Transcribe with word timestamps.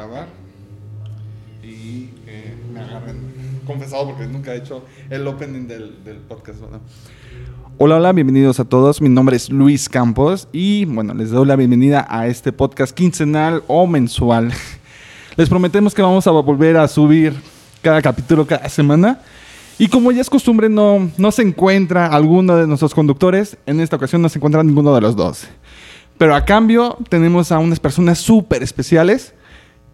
grabar. 0.00 0.28
Y 1.62 2.08
eh, 2.26 2.54
me 2.72 2.80
agarren 2.80 3.18
confesado 3.66 4.06
porque 4.06 4.26
nunca 4.26 4.54
he 4.54 4.58
hecho 4.58 4.84
el 5.10 5.26
opening 5.26 5.66
del, 5.66 6.02
del 6.04 6.16
podcast. 6.16 6.60
Hola, 7.76 7.96
hola, 7.96 8.12
bienvenidos 8.12 8.60
a 8.60 8.64
todos. 8.64 9.02
Mi 9.02 9.10
nombre 9.10 9.36
es 9.36 9.50
Luis 9.50 9.90
Campos 9.90 10.48
y 10.52 10.86
bueno, 10.86 11.12
les 11.12 11.30
doy 11.30 11.46
la 11.46 11.56
bienvenida 11.56 12.06
a 12.08 12.26
este 12.28 12.50
podcast 12.50 12.92
quincenal 12.92 13.62
o 13.66 13.86
mensual. 13.86 14.52
Les 15.36 15.48
prometemos 15.48 15.94
que 15.94 16.02
vamos 16.02 16.26
a 16.26 16.32
volver 16.32 16.76
a 16.76 16.88
subir 16.88 17.34
cada 17.82 18.02
capítulo 18.02 18.46
cada 18.46 18.68
semana. 18.68 19.20
Y 19.78 19.88
como 19.88 20.12
ya 20.12 20.20
es 20.20 20.28
costumbre, 20.28 20.68
no, 20.68 21.10
no 21.16 21.30
se 21.30 21.42
encuentra 21.42 22.06
alguno 22.06 22.56
de 22.56 22.66
nuestros 22.66 22.92
conductores. 22.94 23.56
En 23.64 23.80
esta 23.80 23.96
ocasión 23.96 24.20
no 24.20 24.28
se 24.28 24.38
encuentra 24.38 24.62
ninguno 24.62 24.94
de 24.94 25.00
los 25.00 25.14
dos. 25.14 25.46
Pero 26.18 26.34
a 26.34 26.44
cambio 26.44 26.98
tenemos 27.08 27.52
a 27.52 27.58
unas 27.58 27.80
personas 27.80 28.18
súper 28.18 28.62
especiales. 28.62 29.32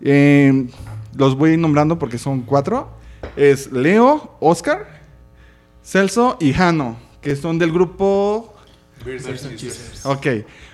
Eh, 0.01 0.67
los 1.17 1.37
voy 1.37 1.51
a 1.51 1.53
ir 1.55 1.59
nombrando 1.59 1.99
porque 1.99 2.19
son 2.19 2.43
cuatro. 2.43 2.91
Es 3.37 3.73
Leo, 3.73 4.37
Oscar, 4.41 5.03
Celso 5.83 6.37
y 6.41 6.53
Jano, 6.53 6.97
que 7.21 7.37
son 7.37 7.59
del 7.59 7.73
grupo... 7.73 8.55
Beers 9.05 9.27
and 9.27 9.57
Cheesers. 9.57 10.07
Ok. 10.07 10.27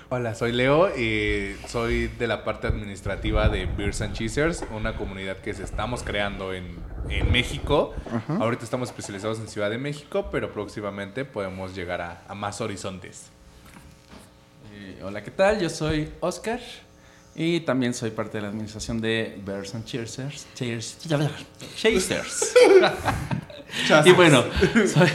Hola, 0.08 0.34
soy 0.34 0.52
Leo 0.52 0.94
y 0.94 1.56
soy 1.66 2.08
de 2.08 2.26
la 2.26 2.44
parte 2.44 2.66
administrativa 2.66 3.48
de 3.48 3.64
Beers 3.66 4.02
and 4.02 4.14
Cheesers, 4.14 4.62
una 4.74 4.94
comunidad 4.96 5.38
que 5.38 5.54
se 5.54 5.62
estamos 5.62 6.02
creando 6.02 6.52
en, 6.52 6.76
en 7.08 7.32
México. 7.32 7.94
Ajá. 8.06 8.36
Ahorita 8.36 8.62
estamos 8.62 8.90
especializados 8.90 9.40
en 9.40 9.48
Ciudad 9.48 9.70
de 9.70 9.78
México, 9.78 10.28
pero 10.30 10.52
próximamente 10.52 11.24
podemos 11.24 11.74
llegar 11.74 12.02
a, 12.02 12.22
a 12.28 12.34
más 12.34 12.60
horizontes. 12.60 13.30
Eh, 14.74 15.00
hola, 15.02 15.22
¿qué 15.22 15.30
tal? 15.30 15.60
Yo 15.60 15.70
soy 15.70 16.10
Oscar 16.20 16.60
y 17.34 17.60
también 17.60 17.94
soy 17.94 18.10
parte 18.10 18.38
de 18.38 18.42
la 18.42 18.48
administración 18.48 19.00
de 19.00 19.40
Bears 19.44 19.74
and 19.74 19.84
Cheersers. 19.84 20.46
Cheers, 20.54 20.98
Chasers. 21.76 22.54
y 24.04 24.12
bueno, 24.12 24.44
soy, 24.92 25.08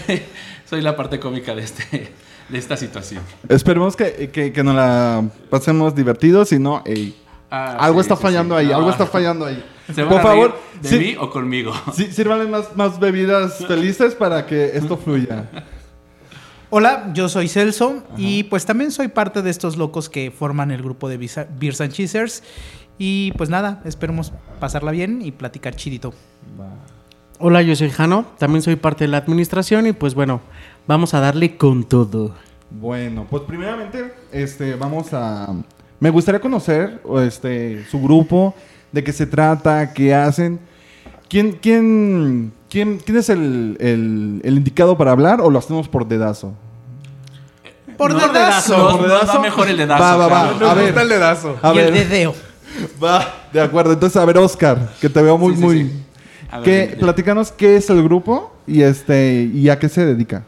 soy 0.70 0.82
la 0.82 0.96
parte 0.96 1.20
cómica 1.20 1.54
de, 1.56 1.64
este, 1.64 2.12
de 2.50 2.58
esta 2.58 2.76
situación. 2.78 3.22
Esperemos 3.50 3.96
que, 3.96 4.30
que, 4.32 4.52
que 4.52 4.64
nos 4.64 4.76
la 4.76 5.24
pasemos 5.50 5.94
divertidos, 5.96 6.50
si 6.50 6.60
no, 6.60 6.82
ey, 6.86 7.16
Ah, 7.50 7.78
algo 7.80 8.00
sí, 8.02 8.08
está 8.08 8.18
sí, 8.18 8.24
fallando 8.24 8.56
sí. 8.56 8.60
ahí, 8.66 8.68
No. 8.72 8.76
algo 8.78 8.90
está 8.90 9.06
fallando 9.06 9.46
ahí. 9.46 9.64
¿Se 9.96 10.02
van 10.04 10.10
Por 10.12 10.20
a 10.20 10.24
favor, 10.24 10.52
reír 10.52 10.82
¿de 10.82 10.90
sí- 10.90 10.98
mí 11.00 11.16
o 11.18 11.30
conmigo? 11.30 11.72
sí, 11.96 12.12
sírvanle 12.12 12.46
más, 12.46 12.76
más 12.76 13.00
bebidas 13.00 13.66
felices 13.66 14.16
para 14.16 14.46
que 14.46 14.72
esto 14.76 14.98
fluya. 14.98 15.46
Hola, 16.70 17.12
yo 17.14 17.30
soy 17.30 17.48
Celso 17.48 18.04
y 18.18 18.44
pues 18.44 18.66
también 18.66 18.92
soy 18.92 19.08
parte 19.08 19.42
de 19.42 19.50
estos 19.50 19.78
locos 19.78 20.10
que 20.10 20.32
forman 20.32 20.70
el 20.72 20.84
grupo 20.84 21.08
de 21.08 21.16
Beers 21.18 21.82
and 21.82 21.94
Cheesers. 21.94 22.44
Y 22.98 23.32
pues 23.38 23.50
nada, 23.50 23.82
esperemos 23.86 24.34
pasarla 24.60 24.92
bien 24.92 25.22
y 25.22 25.32
platicar 25.32 25.76
chidito. 25.76 26.14
Hola, 27.40 27.62
yo 27.62 27.74
soy 27.74 27.90
Jano, 27.90 28.26
también 28.38 28.62
soy 28.64 28.76
parte 28.76 29.06
de 29.06 29.10
la 29.10 29.18
administración 29.18 29.88
y 29.88 29.94
pues 29.94 30.14
bueno, 30.14 30.42
vamos 30.88 31.14
a 31.14 31.22
darle 31.22 31.56
con 31.56 31.86
todo. 31.86 32.36
Bueno, 32.70 33.26
pues 33.30 33.44
primeramente, 33.44 34.14
este, 34.34 34.76
vamos 34.76 35.14
a... 35.14 35.54
Me 36.02 36.10
gustaría 36.10 36.42
conocer 36.42 37.02
este, 37.22 37.86
su 37.86 38.02
grupo, 38.02 38.54
de 38.92 39.06
qué 39.06 39.14
se 39.14 39.26
trata, 39.26 39.94
qué 39.94 40.14
hacen. 40.14 40.60
¿Quién, 41.30 41.54
quién, 41.54 42.52
quién, 42.70 42.98
quién 43.00 43.18
es 43.18 43.30
el, 43.30 43.78
el- 43.80 44.42
el 44.44 44.58
indicado 44.58 44.98
para 44.98 45.12
hablar 45.12 45.42
o 45.42 45.50
lo 45.50 45.60
hacemos 45.60 45.88
por 45.88 46.08
dedazo? 46.08 46.54
Por 47.98 48.14
No, 48.14 48.20
dedazo. 48.28 48.98
¿Por 48.98 49.08
dedazo? 49.08 49.34
va 49.38 49.40
mejor 49.42 49.68
el 49.70 49.78
dedazo. 49.78 50.04
Va, 50.04 50.16
va, 50.18 50.28
va. 50.28 50.50
claro. 50.58 50.70
A 50.70 50.74
ver. 50.76 50.98
el 50.98 51.10
dedazo. 51.10 51.58
A 51.62 51.74
y 51.74 51.78
ver, 51.78 51.88
el 51.88 51.94
dedeo. 51.94 52.36
va, 53.04 53.48
de 53.52 53.60
acuerdo. 53.62 53.94
Entonces, 53.94 54.16
a 54.22 54.26
ver, 54.26 54.38
Oscar, 54.38 54.90
que 55.02 55.10
te 55.10 55.22
veo 55.22 55.38
muy, 55.38 55.54
Sí, 55.54 55.60
sí, 55.60 55.64
muy... 55.66 55.78
sí. 55.84 56.04
A 56.52 56.58
ver, 56.60 56.66
¿Qué- 56.66 56.72
dime, 56.76 56.88
dime. 56.90 57.00
platícanos 57.02 57.52
qué 57.52 57.76
es 57.76 57.90
el 57.90 58.04
grupo 58.04 58.54
y, 58.68 58.82
este, 58.84 59.50
y 59.54 59.68
a 59.70 59.80
qué 59.80 59.90
se 59.90 60.06
dedica. 60.06 60.44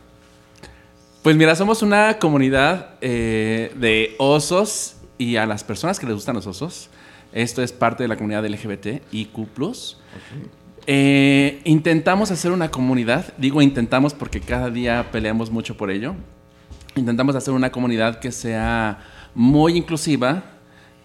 Pues 1.23 1.35
mira, 1.35 1.55
somos 1.55 1.81
una 1.81 2.19
comunidad 2.19 2.91
eh, 3.01 3.73
de 3.75 4.15
osos 4.19 4.95
y 5.17 5.35
a 5.35 5.45
las 5.45 5.63
personas 5.63 5.99
que 5.99 6.05
les 6.05 6.15
gustan 6.15 6.35
los 6.35 6.47
osos. 6.47 6.89
Esto 7.33 7.61
es 7.61 7.71
parte 7.73 8.03
de 8.03 8.07
la 8.09 8.15
comunidad 8.15 8.45
LGBT 8.45 9.01
IQ+. 9.11 9.39
Eh, 10.87 11.61
intentamos 11.65 12.31
hacer 12.31 12.51
una 12.51 12.71
comunidad, 12.71 13.33
digo 13.37 13.61
intentamos 13.61 14.13
porque 14.13 14.41
cada 14.41 14.69
día 14.69 15.07
peleamos 15.11 15.51
mucho 15.51 15.77
por 15.77 15.91
ello. 15.91 16.15
Intentamos 16.95 17.35
hacer 17.35 17.53
una 17.53 17.71
comunidad 17.71 18.19
que 18.19 18.31
sea 18.31 18.99
muy 19.35 19.77
inclusiva, 19.77 20.43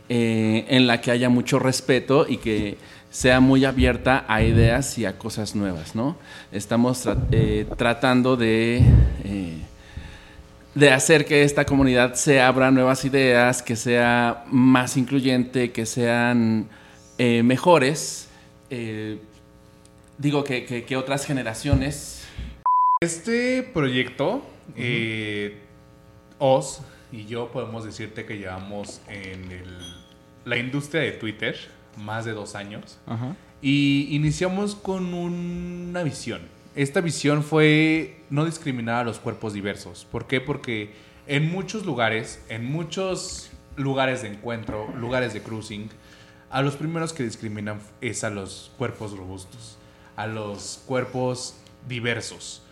eh, 0.08 0.64
en 0.68 0.86
la 0.86 1.00
que 1.00 1.10
haya 1.10 1.28
mucho 1.28 1.58
respeto 1.58 2.26
y 2.28 2.38
que 2.38 2.78
sea 3.10 3.40
muy 3.40 3.64
abierta 3.64 4.24
a 4.26 4.42
ideas 4.42 4.98
y 4.98 5.06
a 5.06 5.18
cosas 5.18 5.54
nuevas, 5.54 5.94
¿no? 5.94 6.16
Estamos 6.50 7.08
eh, 7.30 7.66
tratando 7.76 8.36
de, 8.36 8.82
de 10.74 10.90
hacer 10.90 11.24
que 11.24 11.42
esta 11.44 11.64
comunidad 11.64 12.14
se 12.14 12.40
abra 12.40 12.70
nuevas 12.70 13.04
ideas, 13.04 13.62
que 13.62 13.76
sea 13.76 14.44
más 14.50 14.96
incluyente, 14.96 15.70
que 15.70 15.86
sean 15.86 16.68
mejores. 17.18 18.28
Digo 20.18 20.44
que, 20.44 20.64
que- 20.64 20.84
que 20.84 20.96
otras 20.96 21.26
generaciones 21.26 22.20
Este 23.00 23.62
proyecto, 23.62 24.42
eh, 24.76 25.58
Oz 26.38 26.80
y 27.12 27.26
yo 27.26 27.50
podemos 27.52 27.84
decirte 27.84 28.24
que 28.24 28.38
llevamos 28.38 29.00
en 29.08 29.52
el- 29.52 29.94
la 30.44 30.56
industria 30.56 31.02
de 31.02 31.12
Twitter 31.12 31.56
más 31.98 32.24
de 32.24 32.32
dos 32.32 32.54
años. 32.54 32.98
Ajá. 33.06 33.36
Y 33.60 34.08
iniciamos 34.10 34.74
con 34.74 35.12
una 35.14 36.02
visión. 36.02 36.42
Esta 36.74 37.00
visión 37.00 37.42
fue 37.42 38.20
no 38.30 38.44
discriminar 38.46 38.96
a 39.02 39.04
los 39.04 39.18
cuerpos 39.18 39.52
diversos. 39.52 40.06
¿Por 40.10 40.26
qué? 40.26 40.40
Porque 40.40 40.92
en 41.26 41.50
muchos 41.50 41.84
lugares, 41.86 42.42
en 42.48 42.64
muchos 42.64 43.50
lugares 43.76 44.22
de 44.22 44.28
encuentro, 44.28 44.88
lugares 44.98 45.34
de 45.34 45.42
cruising, 45.42 45.88
a 46.50 46.62
los 46.62 46.76
primeros 46.76 47.12
que 47.12 47.22
discriminan 47.22 47.80
es 48.00 48.24
a 48.24 48.30
los 48.30 48.72
cuerpos 48.78 49.16
robustos, 49.16 49.78
a 50.16 50.26
los 50.26 50.82
cuerpos 50.86 51.54
diversos. 51.88 52.62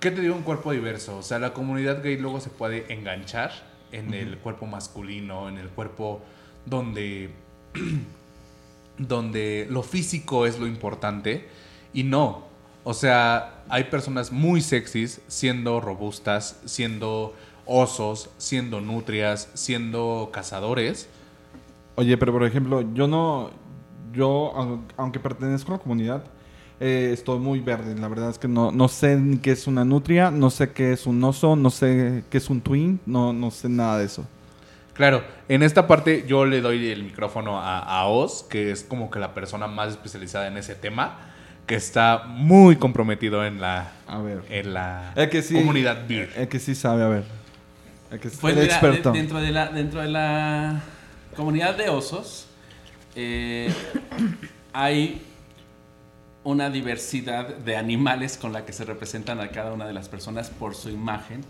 ¿Qué 0.00 0.10
te 0.10 0.20
digo 0.20 0.34
un 0.34 0.42
cuerpo 0.42 0.72
diverso? 0.72 1.18
O 1.18 1.22
sea, 1.22 1.38
la 1.38 1.52
comunidad 1.52 2.02
gay 2.02 2.16
luego 2.18 2.40
se 2.40 2.50
puede 2.50 2.92
enganchar 2.92 3.50
en 3.92 4.14
el 4.14 4.38
cuerpo 4.38 4.66
masculino, 4.66 5.48
en 5.48 5.58
el 5.58 5.68
cuerpo 5.68 6.20
donde 6.66 7.30
donde 8.98 9.66
lo 9.70 9.82
físico 9.82 10.46
es 10.46 10.58
lo 10.58 10.66
importante 10.66 11.48
y 11.92 12.02
no. 12.04 12.46
O 12.84 12.94
sea, 12.94 13.64
hay 13.68 13.84
personas 13.84 14.30
muy 14.32 14.60
sexys 14.60 15.20
siendo 15.28 15.80
robustas, 15.80 16.60
siendo 16.66 17.34
osos, 17.64 18.30
siendo 18.38 18.80
nutrias, 18.80 19.50
siendo 19.54 20.30
cazadores. 20.32 21.08
Oye, 21.96 22.16
pero 22.16 22.32
por 22.32 22.44
ejemplo, 22.44 22.82
yo 22.94 23.08
no, 23.08 23.50
yo, 24.12 24.52
au- 24.54 24.80
aunque 24.96 25.18
pertenezco 25.18 25.72
a 25.72 25.76
la 25.78 25.82
comunidad, 25.82 26.24
eh, 26.80 27.10
estoy 27.12 27.38
muy 27.38 27.60
verde. 27.60 27.94
La 27.98 28.08
verdad 28.08 28.30
es 28.30 28.38
que 28.38 28.48
no, 28.48 28.70
no 28.72 28.88
sé 28.88 29.16
ni 29.16 29.38
qué 29.38 29.52
es 29.52 29.66
una 29.66 29.84
nutria, 29.84 30.30
no 30.30 30.50
sé 30.50 30.72
qué 30.72 30.92
es 30.92 31.06
un 31.06 31.22
oso, 31.24 31.56
no 31.56 31.70
sé 31.70 32.24
qué 32.30 32.38
es 32.38 32.50
un 32.50 32.60
twin, 32.60 33.00
no, 33.06 33.32
no 33.32 33.50
sé 33.50 33.68
nada 33.68 33.98
de 33.98 34.06
eso. 34.06 34.26
Claro, 34.94 35.22
en 35.48 35.62
esta 35.62 35.86
parte 35.86 36.24
yo 36.26 36.46
le 36.46 36.60
doy 36.62 36.88
el 36.90 37.02
micrófono 37.04 37.60
a, 37.60 37.78
a 37.80 38.06
Oz, 38.06 38.42
que 38.48 38.70
es 38.70 38.82
como 38.82 39.10
que 39.10 39.18
la 39.18 39.34
persona 39.34 39.66
más 39.66 39.90
especializada 39.90 40.46
en 40.46 40.56
ese 40.56 40.74
tema, 40.74 41.18
que 41.66 41.74
está 41.74 42.24
muy 42.26 42.76
comprometido 42.76 43.44
en 43.44 43.60
la, 43.60 43.92
A 44.06 44.18
ver. 44.18 44.42
en 44.48 44.72
la 44.72 45.12
El 45.16 45.28
que 45.28 45.42
sí, 45.42 45.54
comunidad 45.54 46.06
beer. 46.08 46.30
El 46.36 46.48
que 46.48 46.58
sí 46.60 46.74
sabe, 46.74 47.02
a 47.02 47.08
ver. 47.08 47.24
El 48.10 48.20
que 48.20 48.28
es 48.28 48.36
Pues 48.38 48.54
el 48.56 48.62
mira, 48.62 48.72
experto. 48.72 49.12
de- 49.12 49.18
dentro, 49.18 49.38
de 49.40 49.50
la, 49.50 49.66
dentro 49.68 50.00
de 50.00 50.08
la 50.08 50.80
comunidad 51.36 51.76
de 51.76 51.88
osos 51.90 52.46
eh, 53.16 53.70
hay 54.72 55.22
una 56.46 56.70
diversidad 56.70 57.48
de 57.56 57.76
animales 57.76 58.36
con 58.36 58.52
la 58.52 58.64
que 58.64 58.72
se 58.72 58.84
representan 58.84 59.40
a 59.40 59.48
cada 59.48 59.72
una 59.72 59.84
de 59.84 59.92
las 59.92 60.08
personas 60.08 60.48
por 60.48 60.76
su 60.76 60.90
imagen. 60.90 61.40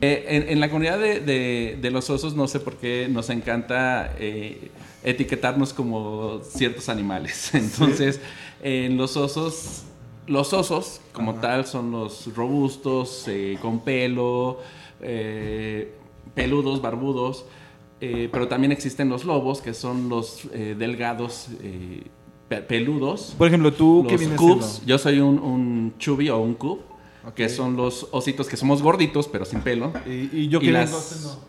Eh, 0.00 0.24
en, 0.28 0.48
en 0.48 0.60
la 0.60 0.70
comunidad 0.70 0.98
de, 0.98 1.20
de- 1.20 1.78
de 1.82 1.90
los 1.90 2.08
osos 2.08 2.34
no 2.34 2.48
sé 2.48 2.58
por 2.60 2.76
qué 2.76 3.08
nos 3.10 3.28
encanta 3.28 4.14
eh, 4.18 4.70
etiquetarnos 5.04 5.74
como 5.74 6.40
ciertos 6.42 6.88
animales. 6.88 7.52
Entonces, 7.54 8.20
en 8.62 8.96
los 8.96 9.18
osos, 9.18 9.82
los 10.26 10.54
osos 10.54 11.02
como 11.12 11.34
tal 11.34 11.66
son 11.66 11.90
los 11.90 12.34
robustos, 12.34 13.24
eh, 13.28 13.58
con 13.60 13.80
pelo, 13.80 14.60
peludos, 16.34 16.80
barbudos, 16.80 17.44
pero 18.00 18.48
también 18.48 18.72
existen 18.72 19.08
los 19.10 19.24
lobos, 19.24 19.60
que 19.60 19.74
son 19.74 20.08
los 20.08 20.48
delgados, 20.52 21.48
pe- 22.48 22.62
peludos. 22.62 23.34
Por 23.38 23.48
ejemplo, 23.48 23.72
tú, 23.72 24.04
¿qué 24.06 24.12
Los 24.12 24.20
vienes 24.20 24.38
cubs, 24.38 24.64
siendo? 24.66 24.86
yo 24.86 24.98
soy 24.98 25.20
un, 25.20 25.38
un 25.38 25.94
chubby 25.98 26.28
o 26.30 26.38
un 26.38 26.54
cub, 26.54 26.80
que 27.34 27.48
son 27.48 27.76
los 27.76 28.08
ositos 28.10 28.48
que 28.48 28.56
somos 28.56 28.82
gorditos, 28.82 29.28
pero 29.28 29.44
sin 29.44 29.60
pelo. 29.60 29.92
Y, 30.06 30.30
y 30.32 30.48
yo 30.48 30.58
y 30.60 30.66
qué 30.66 30.72
las- 30.72 30.90
vengo 30.90 31.00
siendo? 31.02 31.44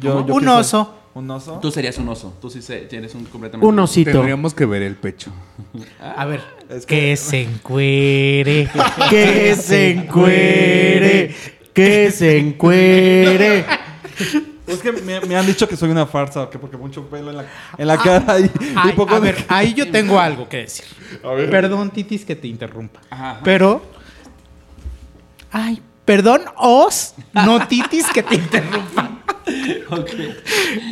Yo, 0.00 0.26
yo 0.26 0.34
Un 0.34 0.40
qué 0.40 0.46
soy? 0.46 0.58
oso. 0.60 0.94
¿Un 1.14 1.30
oso? 1.30 1.58
Tú 1.62 1.70
serías 1.70 1.96
un 1.96 2.08
oso. 2.10 2.34
Tú 2.42 2.50
sí 2.50 2.60
tienes 2.90 3.14
un 3.14 3.24
completamente. 3.24 3.66
Un 3.66 3.78
osito. 3.78 4.10
Tendríamos 4.12 4.52
que 4.52 4.66
ver 4.66 4.82
el 4.82 4.96
pecho. 4.96 5.30
A 6.16 6.26
ver, 6.26 6.42
Es 6.68 6.84
que- 6.84 7.00
que 7.00 7.16
se 7.16 7.42
encuere. 7.42 8.68
Que 9.10 9.54
se 9.56 9.90
encuere. 9.92 11.34
Que 11.72 12.10
se 12.10 12.36
encuere. 12.38 13.64
Es 14.66 14.78
que 14.80 14.90
me, 14.92 15.20
me 15.20 15.36
han 15.36 15.46
dicho 15.46 15.68
que 15.68 15.76
soy 15.76 15.90
una 15.90 16.06
farsa, 16.06 16.50
que 16.50 16.58
porque 16.58 16.76
mucho 16.76 17.02
pelo 17.08 17.30
en 17.30 17.36
la, 17.36 17.46
en 17.78 17.86
la 17.86 17.96
cara 17.98 18.36
y, 18.40 18.48
poco 18.96 19.14
a 19.14 19.20
de- 19.20 19.32
ver, 19.32 19.44
ahí 19.48 19.74
yo 19.74 19.90
tengo 19.90 20.18
algo 20.18 20.48
que 20.48 20.58
decir. 20.58 20.84
A 21.22 21.30
ver. 21.30 21.48
Perdón, 21.50 21.90
Titis, 21.90 22.24
que 22.24 22.34
te 22.36 22.48
interrumpa. 22.48 23.00
Ajá. 23.10 23.40
Pero. 23.44 23.82
Ay, 25.50 25.80
perdón, 26.04 26.42
Os, 26.56 27.14
no 27.32 27.66
Titis, 27.66 28.06
que 28.12 28.22
te 28.22 28.34
interrumpa. 28.36 29.10
Ok. 29.88 30.10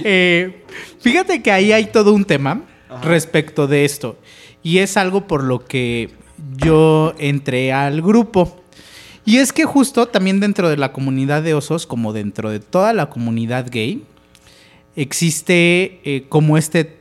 Eh, 0.05 0.65
fíjate 1.01 1.43
que 1.43 1.51
ahí 1.51 1.73
hay 1.73 1.87
todo 1.87 2.13
un 2.13 2.25
tema 2.25 2.61
respecto 3.03 3.67
de 3.67 3.85
esto. 3.85 4.17
Y 4.63 4.79
es 4.79 4.97
algo 4.97 5.27
por 5.27 5.43
lo 5.43 5.65
que 5.65 6.11
yo 6.57 7.15
entré 7.19 7.73
al 7.73 8.01
grupo. 8.01 8.64
Y 9.25 9.39
es 9.39 9.53
que 9.53 9.65
justo 9.65 10.07
también 10.07 10.41
dentro 10.41 10.69
de 10.69 10.77
la 10.77 10.93
comunidad 10.93 11.43
de 11.43 11.55
osos, 11.55 11.87
como 11.87 12.13
dentro 12.13 12.51
de 12.51 12.61
toda 12.61 12.93
la 12.93 13.09
comunidad 13.09 13.67
gay, 13.71 14.05
existe 14.97 16.01
eh, 16.05 16.27
como 16.29 16.59
este, 16.59 16.99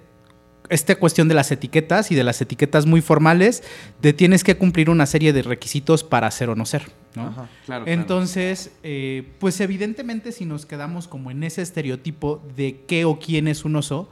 esta 0.70 0.96
cuestión 0.96 1.28
de 1.28 1.36
las 1.36 1.52
etiquetas 1.52 2.12
y 2.12 2.16
de 2.16 2.24
las 2.24 2.42
etiquetas 2.42 2.86
muy 2.86 3.02
formales, 3.02 3.64
de 4.02 4.14
tienes 4.14 4.44
que 4.44 4.58
cumplir 4.58 4.90
una 4.90 5.06
serie 5.06 5.34
de 5.34 5.42
requisitos 5.42 6.04
para 6.04 6.32
ser 6.32 6.50
o 6.50 6.56
no 6.56 6.66
ser. 6.66 6.84
¿no? 7.16 7.24
Ajá. 7.24 7.50
Claro. 7.66 7.86
claro. 7.86 7.88
Entonces, 7.88 8.72
eh, 8.84 9.28
pues 9.40 9.60
evidentemente 9.60 10.32
si 10.32 10.46
nos 10.46 10.66
quedamos 10.66 11.08
como 11.08 11.30
en 11.30 11.44
ese 11.44 11.62
estereotipo 11.62 12.42
de 12.56 12.82
qué 12.88 13.06
o 13.06 13.20
quién 13.20 13.48
es 13.48 13.66
un 13.66 13.76
oso, 13.76 14.10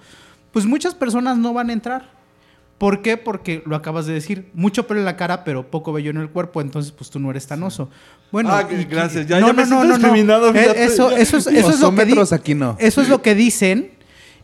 pues 0.52 0.66
muchas 0.66 0.96
personas 0.96 1.38
no 1.38 1.54
van 1.54 1.70
a 1.70 1.74
entrar. 1.74 2.21
¿Por 2.82 3.04
qué? 3.04 3.16
Porque 3.16 3.62
lo 3.68 3.76
acabas 3.76 4.08
de 4.08 4.14
decir, 4.14 4.50
mucho 4.56 4.88
pelo 4.88 5.00
en 5.02 5.06
la 5.06 5.16
cara, 5.16 5.44
pero 5.44 5.70
poco 5.70 5.94
vello 5.94 6.10
en 6.10 6.18
el 6.18 6.32
cuerpo, 6.32 6.62
entonces 6.62 6.92
pues 6.92 7.12
tú 7.12 7.20
no 7.20 7.30
eres 7.30 7.46
tan 7.46 7.62
oso. 7.62 7.92
Bueno, 8.32 8.50
Ah, 8.52 8.68
y- 8.72 8.86
gracias. 8.86 9.28
Ya- 9.28 9.40
ya 9.40 9.54
me 9.54 9.68
siento 9.68 9.86
discriminado, 9.86 10.50
Eh. 10.56 10.74
Eso, 10.86 11.12
eso 11.12 11.38
es, 11.38 11.46
eso 11.46 11.70
es 11.70 11.80
lo 11.80 11.94
que 11.94 12.02
aquí 12.34 12.56
no. 12.56 12.76
eso 12.80 13.02
es 13.04 13.08
lo 13.08 13.22
que 13.22 13.36
dicen. 13.36 13.92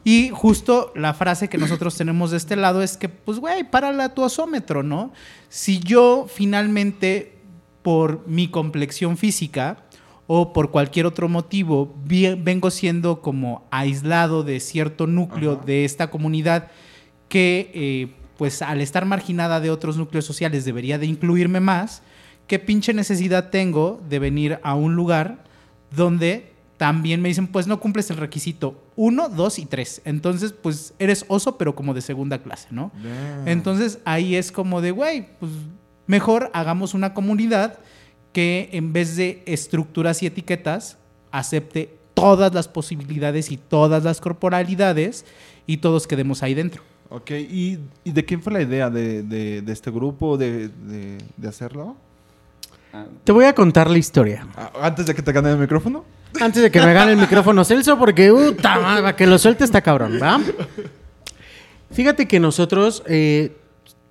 Y 0.04 0.30
justo 0.31 0.94
la 0.95 1.16
frase 1.16 1.50
que 1.50 1.57
nosotros 1.57 1.98
tenemos 1.98 2.30
de 2.30 2.38
este 2.38 2.56
lado 2.56 2.84
es 2.84 2.95
que, 2.95 3.10
pues, 3.10 3.39
güey, 3.39 3.63
párala 3.72 4.13
tu 4.13 4.22
osómetro, 4.22 4.84
¿no? 4.84 5.12
Si 5.50 5.80
yo 5.80 6.28
finalmente, 6.31 7.39
por 7.81 8.22
mi 8.28 8.50
complexión 8.50 9.18
física 9.18 9.78
o 10.28 10.54
por 10.54 10.69
cualquier 10.69 11.07
otro 11.07 11.28
motivo, 11.28 11.95
vengo 12.06 12.69
siendo 12.69 13.19
como 13.24 13.68
aislado 13.72 14.44
de 14.44 14.60
cierto 14.60 15.07
núcleo 15.07 15.54
Ajá. 15.54 15.66
de 15.66 15.86
esta 15.86 16.12
comunidad 16.12 16.68
que, 17.30 17.72
eh, 17.74 18.13
pues, 18.38 18.62
al 18.62 18.81
estar 18.81 19.06
marginada 19.06 19.60
de 19.60 19.69
otros 19.69 19.98
núcleos 19.98 20.25
sociales 20.25 20.66
debería 20.66 20.98
de 20.98 21.06
incluirme 21.06 21.60
más, 21.60 22.01
¿qué 22.48 22.60
pinche 22.60 22.94
necesidad 22.94 23.50
tengo 23.50 24.01
de 24.10 24.19
venir 24.19 24.60
a 24.63 24.75
un 24.75 24.95
lugar 24.95 25.44
donde 25.95 26.54
también 26.78 27.22
me 27.22 27.30
dicen, 27.30 27.48
pues 27.48 27.66
no 27.66 27.80
cumples 27.80 28.10
el 28.12 28.18
requisito 28.18 28.84
1, 28.95 29.30
2 29.30 29.60
y 29.60 29.66
3. 29.66 30.01
Entonces, 30.06 30.54
pues 30.54 30.94
eres 31.00 31.25
oso, 31.28 31.57
pero 31.57 31.75
como 31.75 31.94
de 31.94 32.01
segunda 32.01 32.38
clase, 32.38 32.68
¿no? 32.69 32.92
Damn. 33.04 33.48
Entonces 33.48 34.00
ahí 34.06 34.36
es 34.36 34.51
como 34.51 34.80
de, 34.80 34.92
güey, 34.92 35.28
pues 35.39 35.51
mejor 36.06 36.51
hagamos 36.54 36.94
una 36.94 37.16
comunidad 37.16 37.80
que 38.31 38.69
en 38.74 38.94
vez 38.94 39.16
de 39.16 39.42
estructuras 39.48 40.22
y 40.22 40.28
etiquetas, 40.28 40.98
acepte 41.31 41.98
todas 42.13 42.54
las 42.54 42.68
posibilidades 42.68 43.51
y 43.51 43.57
todas 43.57 44.04
las 44.04 44.22
corporalidades 44.22 45.25
y 45.66 45.78
todos 45.78 46.07
quedemos 46.07 46.44
ahí 46.44 46.54
dentro. 46.54 46.84
Ok, 47.09 47.31
¿y, 47.31 47.80
y 48.04 48.12
de 48.12 48.25
quién 48.25 48.42
fue 48.42 48.51
la 48.54 48.62
idea 48.62 48.89
de, 48.89 49.24
de- 49.24 49.62
de 49.62 49.74
este 49.74 49.89
grupo 49.92 50.38
de, 50.38 50.68
de- 50.68 51.18
de 51.38 51.48
hacerlo? 51.48 51.95
Ah, 52.94 53.06
Te 53.24 53.31
voy 53.31 53.45
a 53.45 53.54
contar 53.54 53.89
la 53.89 53.98
historia. 53.98 54.45
Ah, 54.56 54.71
Antes 54.81 55.06
de 55.06 55.15
que 55.15 55.21
te 55.21 55.31
gane 55.31 55.51
el 55.51 55.57
micrófono. 55.57 56.04
Antes 56.42 56.62
de 56.62 56.69
que 56.71 56.81
me 56.81 56.94
gane 56.94 57.13
el 57.13 57.18
micrófono 57.18 57.63
Celso, 57.63 57.98
porque 57.98 58.30
puta 58.31 58.80
madre, 58.80 59.01
para 59.01 59.15
que 59.15 59.25
lo 59.25 59.38
suelte 59.39 59.63
está 59.63 59.81
cabrón, 59.81 60.19
¿va? 60.21 60.39
Fíjate 61.92 62.27
que 62.27 62.39
nosotros 62.39 63.04
eh, 63.07 63.56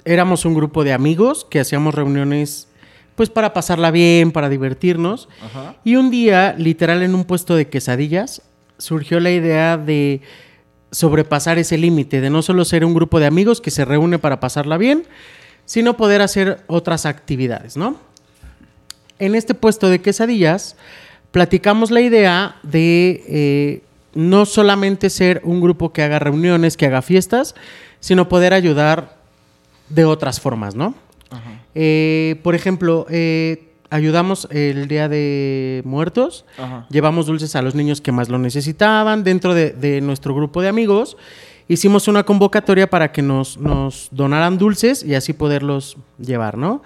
éramos 0.05 0.45
un 0.45 0.55
grupo 0.55 0.83
de 0.83 0.93
amigos 0.93 1.47
que 1.49 1.61
hacíamos 1.61 1.95
reuniones 1.95 2.69
pues 3.15 3.31
para 3.31 3.53
pasarla 3.55 3.91
bien, 3.91 4.31
para 4.33 4.49
divertirnos. 4.49 5.29
Ajá. 5.43 5.77
Y 5.85 5.97
un 5.97 6.11
día, 6.11 6.55
literal 6.59 7.03
en 7.03 7.15
un 7.15 7.25
puesto 7.25 7.55
de 7.57 7.69
quesadillas, 7.69 8.43
surgió 8.79 9.21
la 9.21 9.31
idea 9.31 9.77
de 9.79 10.21
sobrepasar 10.97 11.59
ese 11.59 11.77
límite, 11.77 12.23
de 12.23 12.31
no 12.31 12.41
solo 12.41 12.65
ser 12.65 12.83
un 12.83 12.95
grupo 12.95 13.21
de 13.21 13.27
amigos 13.27 13.61
que 13.61 13.71
se 13.71 13.85
reúne 13.85 14.19
para 14.19 14.41
pasarla 14.41 14.79
bien, 14.79 15.03
sino 15.67 15.99
poder 15.99 16.23
hacer 16.23 16.65
otras 16.69 17.05
actividades, 17.05 17.77
¿no? 17.77 17.99
En 19.19 19.35
este 19.35 19.53
puesto 19.53 19.91
de 19.91 20.01
quesadillas, 20.01 20.75
platicamos 21.33 21.91
la 21.91 22.01
idea 22.01 22.57
de 22.63 23.23
eh, 23.29 23.83
no 24.15 24.47
solamente 24.47 25.11
ser 25.11 25.43
un 25.45 25.61
grupo 25.61 25.93
que 25.93 26.01
haga 26.01 26.19
reuniones, 26.19 26.79
que 26.79 26.87
haga 26.87 27.03
fiestas, 27.03 27.55
sino 28.01 28.31
poder 28.31 28.55
ayudar 28.55 29.19
de 29.91 30.07
otras 30.07 30.41
formas, 30.41 30.75
¿no? 30.77 30.95
Eh, 31.75 32.41
por 32.43 32.55
ejemplo, 32.55 33.07
eh, 33.11 33.66
ayudamos 33.91 34.49
el 34.51 34.89
Día 34.89 35.09
de 35.09 35.83
Muertos, 35.85 36.45
Ajá. 36.59 36.87
llevamos 36.91 37.27
dulces 37.27 37.55
a 37.57 37.63
los 37.63 37.75
niños 37.75 38.01
que 38.01 38.13
más 38.13 38.29
lo 38.29 38.39
necesitaban 38.39 39.25
dentro 39.25 39.55
de, 39.55 39.71
de 39.73 40.01
nuestro 40.01 40.35
grupo 40.35 40.63
de 40.63 40.69
amigos. 40.69 41.17
Hicimos 41.69 42.07
una 42.09 42.23
convocatoria 42.25 42.89
para 42.89 43.11
que 43.13 43.23
nos, 43.23 43.59
nos 43.59 44.09
donaran 44.13 44.57
dulces 44.59 45.03
y 45.03 45.15
así 45.15 45.33
poderlos 45.33 45.97
llevar, 46.19 46.57
¿no? 46.57 46.83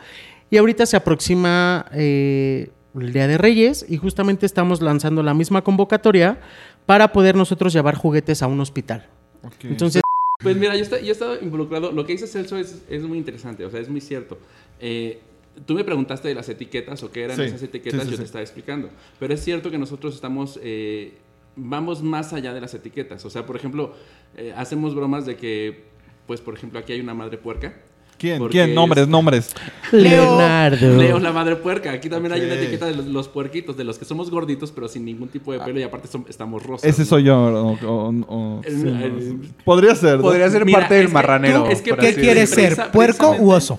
Y 0.50 0.56
ahorita 0.56 0.86
se 0.86 0.96
aproxima 0.96 1.86
eh, 1.92 2.70
el 2.98 3.12
Día 3.12 3.26
de 3.28 3.36
Reyes 3.38 3.84
y 3.88 3.98
justamente 3.98 4.46
estamos 4.46 4.80
lanzando 4.80 5.22
la 5.22 5.34
misma 5.34 5.62
convocatoria 5.62 6.40
para 6.86 7.12
poder 7.12 7.36
nosotros 7.36 7.72
llevar 7.72 7.94
juguetes 7.94 8.42
a 8.42 8.46
un 8.46 8.58
hospital. 8.60 9.06
ok. 9.44 9.52
Entonces, 9.64 10.02
Pues 10.42 10.56
mira, 10.56 10.74
yo, 10.74 10.82
está- 10.82 10.98
yo 10.98 11.08
he 11.08 11.12
estado 11.12 11.38
involucrado. 11.40 11.92
Lo 11.92 12.06
que 12.06 12.12
dice 12.14 12.26
Celso 12.26 12.56
es, 12.56 12.82
es 12.88 13.02
muy 13.02 13.18
interesante, 13.18 13.64
o 13.66 13.70
sea, 13.70 13.78
es 13.80 13.88
muy 13.90 14.00
cierto. 14.00 14.38
Eh, 14.80 15.20
tú 15.66 15.74
me 15.74 15.84
preguntaste 15.84 16.28
de 16.28 16.34
las 16.34 16.48
etiquetas 16.48 17.02
o 17.02 17.10
qué 17.10 17.24
eran 17.24 17.36
Sí, 17.36 17.42
esas 17.42 17.62
etiquetas, 17.62 18.00
sí, 18.02 18.06
sí, 18.06 18.10
yo 18.12 18.16
sí. 18.16 18.22
te 18.22 18.26
estaba 18.26 18.42
explicando. 18.42 18.88
Pero 19.18 19.34
es 19.34 19.42
cierto 19.44 19.70
que 19.70 19.78
nosotros 19.78 20.14
estamos. 20.14 20.58
eh, 20.62 21.18
vamos 21.56 22.02
más 22.02 22.32
allá 22.32 22.54
de 22.54 22.60
las 22.60 22.72
etiquetas. 22.74 23.24
O 23.24 23.30
sea, 23.30 23.44
por 23.44 23.56
ejemplo, 23.56 23.92
eh, 24.36 24.54
hacemos 24.56 24.94
bromas 24.94 25.26
de 25.26 25.36
que, 25.36 25.84
pues, 26.26 26.40
por 26.40 26.54
ejemplo, 26.54 26.78
aquí 26.78 26.92
hay 26.92 27.00
una 27.00 27.12
madre 27.14 27.36
puerca. 27.38 27.74
¿Quién? 28.16 28.46
¿Quién? 28.48 28.74
Nombres, 28.74 29.04
es- 29.04 29.08
nombres. 29.08 29.54
Leonardo. 29.92 30.96
Leo 30.96 31.18
la 31.18 31.32
madre 31.32 31.56
puerca. 31.56 31.90
Aquí 31.92 32.08
también 32.08 32.32
hay 32.34 32.42
una 32.42 32.54
etiqueta 32.54 32.86
de 32.86 32.94
los, 32.94 33.06
los 33.06 33.28
puerquitos, 33.28 33.76
de 33.76 33.84
los 33.84 33.98
que 33.98 34.04
somos 34.04 34.30
gorditos, 34.30 34.72
pero 34.72 34.88
sin 34.88 35.04
ningún 35.04 35.28
tipo 35.28 35.52
de 35.52 35.60
pelo 35.60 35.80
y 35.80 35.82
aparte 35.82 36.06
son- 36.08 36.26
estamos 36.28 36.62
rosas. 36.64 36.88
Ese 36.88 37.02
¿no? 37.02 37.06
soy 37.08 37.24
yo. 37.24 37.36
o- 37.38 37.78
o- 37.86 38.24
o- 38.28 38.60
El- 38.64 38.80
sí, 38.80 38.88
el- 38.88 39.40
Podría 39.64 39.94
ser. 39.94 40.20
Podría 40.20 40.50
ser 40.50 40.64
Mira, 40.64 40.80
parte 40.80 40.94
del 40.96 41.06
que 41.06 41.12
marranero. 41.12 41.64
tú- 41.64 41.70
es 41.70 41.82
que 41.82 41.92
¿Qué 41.92 42.06
así 42.06 42.14
¿Qué 42.16 42.20
quieres 42.20 42.50
ser? 42.50 42.76
¿Puerco 42.92 43.36
u 43.38 43.52
oso? 43.52 43.78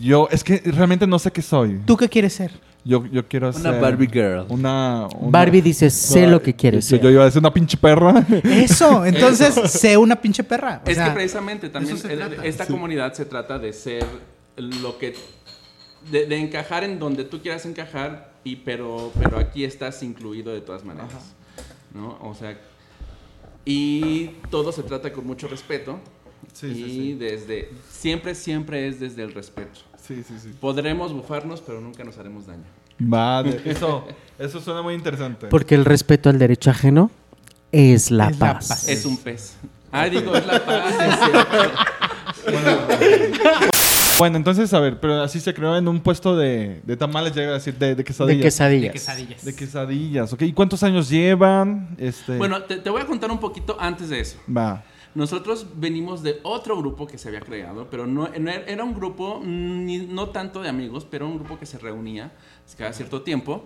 Yo, 0.00 0.28
es 0.30 0.44
que 0.44 0.58
realmente 0.64 1.06
no 1.06 1.18
sé 1.18 1.30
qué 1.30 1.42
soy. 1.42 1.80
¿Tú 1.86 1.96
qué 1.96 2.08
quieres 2.08 2.32
ser? 2.34 2.52
Yo, 2.84 3.04
yo 3.06 3.26
quiero 3.26 3.50
Una 3.50 3.58
ser. 3.72 3.80
Barbie 3.80 4.06
girl. 4.10 4.46
Una. 4.48 5.08
una- 5.18 5.30
Barbie 5.30 5.60
dice, 5.60 5.90
sé 5.90 6.26
lo 6.26 6.40
que 6.40 6.54
quieres 6.54 6.84
Yo, 6.88 6.96
ser. 6.96 7.00
yo 7.04 7.10
iba 7.10 7.22
a 7.22 7.26
decir 7.26 7.40
una 7.40 7.52
pinche 7.52 7.76
perra. 7.76 8.24
Eso, 8.44 9.04
entonces 9.06 9.54
sé 9.70 9.96
una 9.96 10.16
pinche 10.20 10.42
perra. 10.44 10.80
O 10.86 10.88
Es 10.88 10.96
sea, 10.96 11.06
que 11.08 11.12
precisamente 11.12 11.68
también 11.68 11.98
el- 12.08 12.44
esta 12.44 12.66
comunidad 12.66 13.12
se 13.14 13.24
trata 13.26 13.58
de 13.58 13.72
ser 13.72 14.04
lo 14.56 14.96
que 14.98 15.14
de, 16.10 16.26
de 16.26 16.36
encajar 16.38 16.84
en 16.84 16.98
donde 16.98 17.24
tú 17.24 17.40
quieras 17.42 17.66
encajar 17.66 18.32
y 18.44 18.56
pero 18.56 19.12
pero 19.20 19.38
aquí 19.38 19.64
estás 19.64 20.02
incluido 20.02 20.52
de 20.54 20.60
todas 20.60 20.84
maneras, 20.84 21.34
¿no? 21.92 22.16
O 22.22 22.34
sea, 22.34 22.56
y 23.64 24.28
todo 24.50 24.72
se 24.72 24.82
trata 24.84 25.12
con 25.12 25.26
mucho 25.26 25.48
respeto 25.48 25.98
Sí, 26.52 26.66
y 26.68 26.74
sí, 26.74 26.84
sí. 26.84 27.14
desde 27.14 27.70
siempre 27.90 28.34
siempre 28.34 28.88
es 28.88 29.00
desde 29.00 29.22
el 29.22 29.34
respeto. 29.34 29.80
Sí, 30.08 30.24
sí, 30.26 30.34
sí. 30.42 30.48
Podremos 30.58 31.12
bufarnos, 31.12 31.60
pero 31.60 31.80
nunca 31.80 32.02
nos 32.02 32.16
haremos 32.18 32.46
daño. 32.46 32.64
Vale. 32.98 33.60
Eso, 33.64 34.04
eso 34.38 34.60
suena 34.60 34.82
muy 34.82 34.94
interesante. 34.94 35.46
Porque 35.48 35.74
el 35.76 35.84
respeto 35.84 36.30
al 36.30 36.38
derecho 36.38 36.70
ajeno 36.70 37.10
es 37.70 38.10
la 38.10 38.28
Es 38.28 38.38
la 38.38 38.54
paz. 38.54 38.68
paz. 38.68 38.88
Es 38.88 39.04
un 39.04 39.18
pez. 39.18 39.56
Ah, 39.92 40.06
digo, 40.08 40.34
es 40.34 40.46
la 40.46 40.64
paz. 40.64 40.94
es 41.00 41.18
cierto. 42.46 42.68
Bueno, 44.18 44.36
entonces, 44.36 44.72
a 44.74 44.80
ver, 44.80 44.98
pero 44.98 45.22
así 45.22 45.38
se 45.38 45.54
creó 45.54 45.76
en 45.76 45.86
un 45.86 46.00
puesto 46.00 46.36
de, 46.36 46.80
de 46.84 46.96
tamales, 46.96 47.34
llega 47.36 47.50
a 47.50 47.54
decir, 47.54 47.74
de, 47.78 47.88
de 47.88 47.94
De 47.94 48.04
quesadillas. 48.04 48.42
quesadillas. 48.42 48.82
de 48.90 48.92
quesadillas. 48.92 49.44
De 49.44 49.54
quesadillas, 49.54 50.32
¿ok? 50.32 50.42
¿Y 50.42 50.52
cuántos 50.52 50.82
años 50.82 51.08
llevan? 51.08 51.94
Este, 51.98 52.36
Bueno, 52.36 52.62
te, 52.64 52.78
te 52.78 52.90
voy 52.90 53.00
a 53.00 53.06
contar 53.06 53.30
un 53.30 53.38
poquito 53.38 53.76
antes 53.78 54.08
de 54.08 54.18
eso. 54.20 54.38
Va. 54.54 54.82
Nosotros 55.14 55.66
venimos 55.76 56.22
de 56.22 56.38
otro 56.42 56.76
grupo 56.76 57.06
que 57.06 57.18
se 57.18 57.28
había 57.28 57.40
creado, 57.40 57.88
pero 57.90 58.06
no, 58.06 58.28
era 58.28 58.84
un 58.84 58.94
grupo 58.94 59.40
mm, 59.42 59.84
ni- 59.84 60.06
no 60.06 60.28
tanto 60.30 60.60
de 60.62 60.68
amigos, 60.68 61.06
pero 61.10 61.26
un 61.26 61.36
grupo 61.38 61.58
que 61.58 61.66
se 61.66 61.78
reunía 61.78 62.32
cada 62.76 62.92
cierto 62.92 63.22
tiempo. 63.22 63.64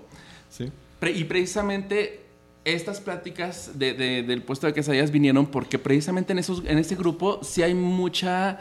Sí. 0.49 0.71
Y 1.15 1.25
precisamente 1.25 2.21
estas 2.65 3.01
pláticas 3.01 3.77
de- 3.79 3.93
de- 3.95 4.23
del 4.23 4.43
puesto 4.43 4.67
de 4.69 4.73
quesadillas 4.73 5.11
vinieron 5.11 5.47
porque 5.47 5.79
precisamente 5.79 6.33
en, 6.33 6.39
esos, 6.39 6.63
en 6.65 6.79
ese 6.79 6.95
grupo 6.95 7.41
sí 7.43 7.63
hay 7.63 7.75
mucha... 7.75 8.61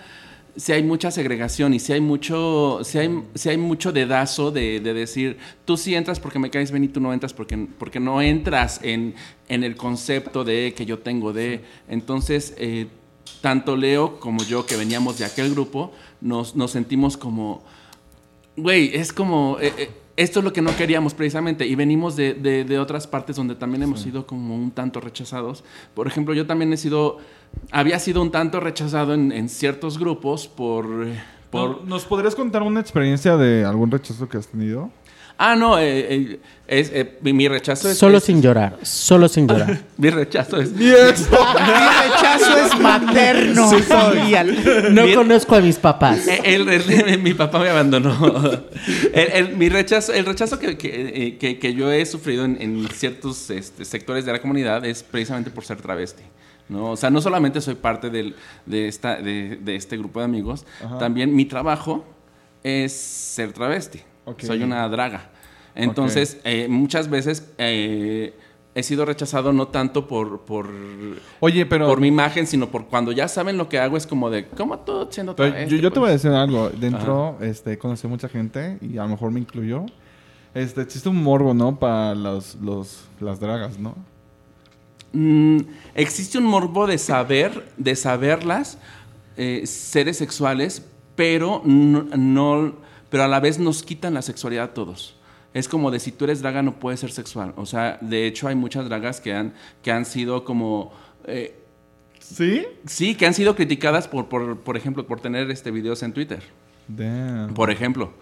Sí 0.56 0.74
hay 0.74 0.84
mucha 0.84 1.12
segregación 1.12 1.74
y 1.74 1.80
sí 1.80 1.94
hay 1.94 2.02
mucho, 2.02 2.82
sí 2.84 2.98
hay, 2.98 3.24
sí 3.36 3.50
hay 3.50 3.58
mucho 3.58 3.92
dedazo 3.92 4.52
de, 4.52 4.80
de 4.80 4.94
decir, 4.94 5.38
tú 5.66 5.78
sí 5.78 5.96
entras 5.96 6.20
porque 6.20 6.40
me 6.40 6.50
caes 6.50 6.72
bien 6.72 6.84
y 6.84 6.88
tú 6.88 7.00
no 7.00 7.14
entras 7.14 7.34
porque, 7.34 7.68
porque 7.78 8.00
no 8.00 8.22
entras 8.22 8.80
en, 8.84 9.16
en 9.48 9.64
el 9.64 9.76
concepto 9.76 10.44
de 10.44 10.74
que 10.76 10.86
yo 10.86 11.00
tengo 11.00 11.32
de... 11.32 11.62
Entonces, 11.88 12.54
eh, 12.58 12.88
tanto 13.42 13.76
Leo 13.76 14.20
como 14.20 14.44
yo 14.44 14.66
que 14.66 14.76
veníamos 14.76 15.18
de 15.18 15.26
aquel 15.26 15.52
grupo, 15.52 15.92
nos, 16.22 16.56
nos 16.56 16.72
sentimos 16.72 17.18
como, 17.18 17.64
güey, 18.56 18.92
es 18.94 19.12
como, 19.14 19.58
eh, 19.60 19.74
eh, 19.78 19.90
esto 20.22 20.40
es 20.40 20.46
lo 20.46 20.54
que 20.54 20.62
no 20.62 20.76
queríamos 20.76 21.14
precisamente 21.14 21.66
y 21.66 21.76
venimos 21.76 22.16
de, 22.16 22.34
de- 22.34 22.64
de 22.64 22.80
otras 22.80 23.08
partes 23.08 23.36
donde 23.36 23.56
también 23.56 23.84
hemos 23.84 24.02
sido 24.02 24.26
como 24.28 24.56
un 24.56 24.72
tanto 24.72 25.00
rechazados. 25.00 25.64
Por 25.94 26.08
ejemplo, 26.08 26.34
yo 26.34 26.46
también 26.46 26.72
he 26.74 26.78
sido, 26.78 27.18
había 27.72 28.00
sido 28.00 28.22
un 28.22 28.32
tanto 28.32 28.60
rechazado 28.60 29.14
en, 29.14 29.32
en 29.32 29.50
ciertos 29.50 29.98
grupos 29.98 30.48
por... 30.48 30.86
eh, 31.08 31.22
por 31.50 31.82
¿No- 31.82 31.86
¿Nos 31.90 32.06
podrías 32.06 32.36
contar 32.36 32.62
una 32.64 32.80
experiencia 32.80 33.36
de 33.38 33.66
algún 33.66 33.92
rechazo 33.92 34.30
que 34.30 34.38
has 34.38 34.48
tenido? 34.48 34.90
Ah, 35.44 35.56
no, 35.56 35.80
eh, 35.80 36.06
eh, 36.14 36.40
es, 36.68 36.92
eh, 36.94 37.18
mi, 37.22 37.34
mi 37.34 37.48
rechazo 37.48 37.90
es... 37.90 37.98
Solo 37.98 38.20
es- 38.20 38.24
sin 38.26 38.44
llorar, 38.44 38.78
solo 38.84 39.28
sin 39.28 39.48
llorar. 39.48 39.80
Mi 39.98 40.10
rechazo 40.12 40.58
es... 40.62 40.72
Mi 40.72 40.92
rechazo 40.92 42.58
es 42.66 42.80
materno. 42.80 43.70
filial. 43.72 44.94
No 44.94 45.04
conozco 45.16 45.56
a 45.56 45.62
mis 45.62 45.78
papás. 45.78 46.28
El- 46.44 46.70
el- 46.70 47.20
mi 47.22 47.34
papá 47.34 47.58
me 47.60 47.70
abandonó. 47.70 48.14
El, 49.14 49.32
el- 49.34 49.58
mi 49.58 49.68
rechazo, 49.70 50.14
el 50.14 50.26
rechazo 50.26 50.60
que, 50.60 50.78
que- 50.78 51.38
que- 51.40 51.58
que 51.60 51.74
yo 51.74 51.92
he 51.92 52.06
sufrido 52.06 52.46
en, 52.46 52.58
en 52.62 52.88
ciertos 52.90 53.50
este, 53.50 53.84
sectores 53.84 54.26
de 54.26 54.32
la 54.34 54.40
comunidad 54.42 54.86
es 54.86 55.02
precisamente 55.04 55.50
por 55.50 55.66
ser 55.66 55.82
travesti. 55.82 56.24
¿no? 56.70 56.92
O 56.92 56.96
sea, 56.98 57.10
no 57.10 57.20
solamente 57.20 57.60
soy 57.62 57.76
parte 57.76 58.10
del- 58.12 58.36
de, 58.68 58.88
esta, 58.88 59.16
de, 59.16 59.58
de 59.60 59.76
este 59.76 59.98
grupo 59.98 60.20
de 60.20 60.26
amigos, 60.26 60.66
también 61.00 61.36
mi 61.36 61.46
trabajo 61.46 62.06
es 62.64 62.94
ser 62.94 63.52
travesti. 63.54 64.02
Soy 64.40 64.64
una 64.64 64.88
draga. 64.90 65.30
Entonces, 65.76 66.40
eh, 66.44 66.68
muchas 66.70 67.10
veces 67.10 67.50
eh, 67.58 68.34
he 68.76 68.84
sido 68.84 69.06
rechazado 69.06 69.54
no 69.54 69.68
tanto 69.70 70.08
por, 70.08 70.42
por, 70.42 70.70
Oye, 71.40 71.66
pero... 71.66 71.88
por 71.88 72.00
mi 72.02 72.08
imagen, 72.08 72.46
sino 72.48 72.68
por 72.70 72.88
cuando 72.88 73.12
ya 73.12 73.28
saben 73.28 73.58
lo 73.58 73.70
que 73.70 73.80
hago, 73.80 73.96
es 73.98 74.06
como 74.06 74.30
de, 74.30 74.48
¿cómo 74.48 74.80
tú 74.80 75.08
siendo 75.10 75.36
Pero 75.36 75.58
yo, 75.68 75.78
yo 75.78 75.92
te 75.92 76.00
voy 76.00 76.10
a 76.10 76.12
Pues, 76.12 76.24
decir 76.24 76.36
algo. 76.36 76.70
Dentro, 76.70 77.38
este, 77.42 77.78
conocí 77.78 78.08
mucha 78.08 78.28
gente 78.30 78.78
y 78.82 78.98
a 78.98 79.04
lo 79.04 79.10
mejor 79.10 79.32
me 79.32 79.40
incluyó. 79.40 79.86
Este, 80.54 80.82
existe 80.82 81.08
un 81.08 81.24
morbo, 81.24 81.54
¿no? 81.54 81.80
Para 81.80 82.14
los, 82.16 82.56
los, 82.56 83.06
las 83.22 83.40
dragas, 83.40 83.80
¿no? 83.80 83.96
Mm, 85.14 85.60
existe 85.96 86.38
un 86.38 86.46
morbo 86.46 86.88
de 86.88 86.98
saber, 86.98 87.66
de 87.78 87.96
saberlas, 87.96 88.78
eh, 89.38 89.64
seres 89.66 90.18
sexuales, 90.18 90.86
pero 91.16 91.62
no, 91.66 92.04
no- 92.16 92.91
pero 93.12 93.24
a 93.24 93.28
la 93.28 93.40
vez 93.40 93.60
nos 93.60 93.84
quitan 93.84 94.16
la 94.16 94.24
sexualidad 94.24 94.64
a 94.66 94.74
todos. 94.74 95.16
Es 95.54 95.68
como 95.68 95.92
de 95.92 96.00
si 96.00 96.12
tú 96.12 96.24
eres 96.26 96.42
draga 96.42 96.64
no 96.64 96.80
puedes 96.80 97.02
ser 97.02 97.12
sexual. 97.12 97.54
O 97.58 97.66
sea, 97.68 98.00
de 98.02 98.26
hecho 98.26 98.48
hay 98.48 98.56
muchas 98.56 98.86
dragas 98.90 99.22
que 99.22 99.34
han, 99.34 99.54
que 99.84 99.92
han 99.92 100.06
sido 100.06 100.44
como... 100.46 100.92
eh, 101.26 101.58
¿Sí? 102.20 102.66
sí, 102.86 103.16
que 103.16 103.26
han 103.28 103.34
sido 103.34 103.56
criticadas 103.56 104.08
por, 104.08 104.30
por, 104.30 104.58
por 104.60 104.78
ejemplo, 104.78 105.06
por 105.06 105.20
tener 105.20 105.52
este 105.52 105.70
videos 105.72 106.02
en 106.04 106.14
Twitter. 106.14 106.42
Damn. 106.88 107.54
Por 107.54 107.70
ejemplo. 107.70 108.14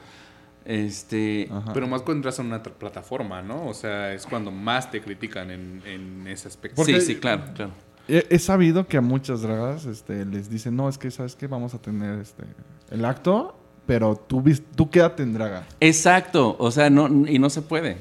Este... 0.66 1.48
Ajá. 1.52 1.74
Pero 1.74 1.88
más 1.88 2.02
cuando 2.02 2.18
entras 2.20 2.40
a 2.40 2.42
una 2.42 2.62
plataforma, 2.64 3.42
¿no? 3.42 3.68
O 3.68 3.74
sea, 3.74 4.14
es 4.14 4.26
cuando 4.26 4.50
más 4.52 4.90
te 4.90 5.02
critican 5.02 5.52
en, 5.52 5.82
en 5.86 6.28
ese 6.28 6.48
aspecto. 6.48 6.76
Porque- 6.78 7.00
Sí, 7.00 7.14
sí, 7.14 7.16
claro, 7.18 7.44
claro. 7.54 7.72
He, 8.08 8.26
he 8.32 8.40
sabido 8.40 8.88
que 8.88 8.98
a 8.98 9.02
muchas 9.02 9.42
dragas 9.44 9.86
este, 9.86 10.26
les 10.26 10.50
dicen, 10.50 10.76
no, 10.76 10.90
es 10.90 10.98
que, 10.98 11.12
¿sabes 11.12 11.36
qué? 11.36 11.46
Vamos 11.46 11.76
a 11.76 11.80
tener 11.80 12.18
este, 12.20 12.44
el 12.90 13.06
acto, 13.06 13.59
pero 13.90 14.16
tú, 14.16 14.44
tú 14.76 14.90
quédate 14.90 15.24
en 15.24 15.34
draga. 15.34 15.66
Exacto, 15.80 16.56
o 16.60 16.70
sea, 16.72 16.90
no, 16.92 17.08
y 17.28 17.40
no 17.40 17.50
se 17.50 17.62
puede. 17.64 17.98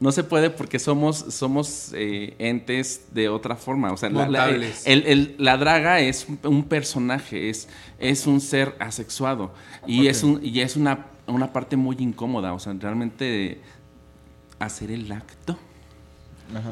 No 0.00 0.10
se 0.12 0.22
puede 0.24 0.50
porque 0.50 0.78
somos, 0.78 1.16
somos 1.30 1.92
eh, 1.94 2.34
entes 2.38 3.06
de 3.12 3.28
otra 3.28 3.54
forma. 3.56 3.92
O 3.92 3.96
sea, 3.96 4.10
la, 4.10 4.46
el- 4.84 5.06
el- 5.06 5.34
la 5.38 5.56
draga 5.56 6.00
es 6.00 6.26
un- 6.28 6.38
un 6.44 6.64
personaje, 6.64 7.50
es, 7.50 7.68
es 8.00 8.26
un 8.26 8.40
ser 8.40 8.74
asexuado. 8.80 9.52
Y 9.86 10.06
es, 10.08 10.22
un, 10.24 10.40
y 10.44 10.60
es 10.60 10.76
una, 10.76 11.06
una 11.26 11.52
parte 11.52 11.76
muy 11.76 11.96
incómoda. 12.00 12.52
O 12.52 12.58
sea, 12.58 12.72
realmente 12.78 13.60
hacer 14.58 14.90
el 14.90 15.10
acto. 15.12 15.56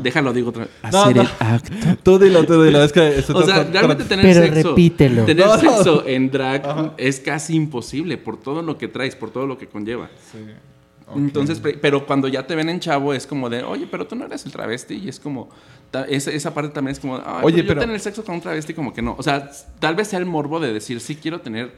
Déjalo, 0.02 0.32
digo 0.32 0.50
otra 0.50 0.64
vez. 0.64 0.72
No, 0.92 1.02
Hacer 1.02 1.16
no. 1.16 1.22
el 1.22 1.28
acto. 1.38 1.72
Tú 2.02 2.18
dilo, 2.18 2.44
tú 2.46 2.62
dilo. 2.62 2.82
Es 2.82 2.92
que... 2.92 3.22
O 3.32 3.42
sea, 3.42 3.64
realmente 3.64 4.04
tener 4.04 4.24
Pero 4.24 4.42
sexo. 4.54 4.68
repítelo. 4.70 5.24
Tener 5.24 5.46
No. 5.46 5.58
sexo 5.58 6.06
en 6.06 6.30
drag 6.30 6.92
es 6.96 7.20
casi 7.20 7.54
imposible 7.54 8.16
por 8.16 8.38
todo 8.40 8.62
lo 8.62 8.78
que 8.78 8.88
traes, 8.88 9.14
por 9.16 9.30
todo 9.30 9.46
lo 9.46 9.58
que 9.58 9.66
conlleva. 9.66 10.08
Sí. 10.32 10.38
Entonces, 11.14 11.60
pero 11.80 12.04
cuando 12.04 12.26
ya 12.26 12.46
te 12.46 12.56
ven 12.56 12.68
en 12.68 12.80
chavo 12.80 13.14
es 13.14 13.26
como 13.28 13.48
de, 13.48 13.62
oye, 13.62 13.86
pero 13.88 14.06
tú 14.08 14.16
no 14.16 14.24
eres 14.24 14.44
el 14.44 14.50
travesti 14.50 14.94
y 14.94 15.08
es 15.08 15.20
como, 15.20 15.50
ta- 15.92 16.04
esa, 16.06 16.32
esa 16.32 16.52
parte 16.52 16.70
también 16.70 16.92
es 16.92 16.98
como, 17.00 17.16
Ay, 17.24 17.42
Oye, 17.44 17.56
pero 17.58 17.62
yo 17.62 17.68
pero- 17.68 17.80
tener 17.82 18.00
sexo 18.00 18.24
con 18.24 18.34
un 18.34 18.40
travesti 18.40 18.74
como 18.74 18.92
que 18.92 19.02
no. 19.02 19.14
O 19.16 19.22
sea, 19.22 19.48
tal 19.78 19.94
vez 19.94 20.08
sea 20.08 20.18
el 20.18 20.26
morbo 20.26 20.58
de 20.58 20.72
decir, 20.72 20.98
sí 21.00 21.14
quiero 21.14 21.40
tener 21.40 21.70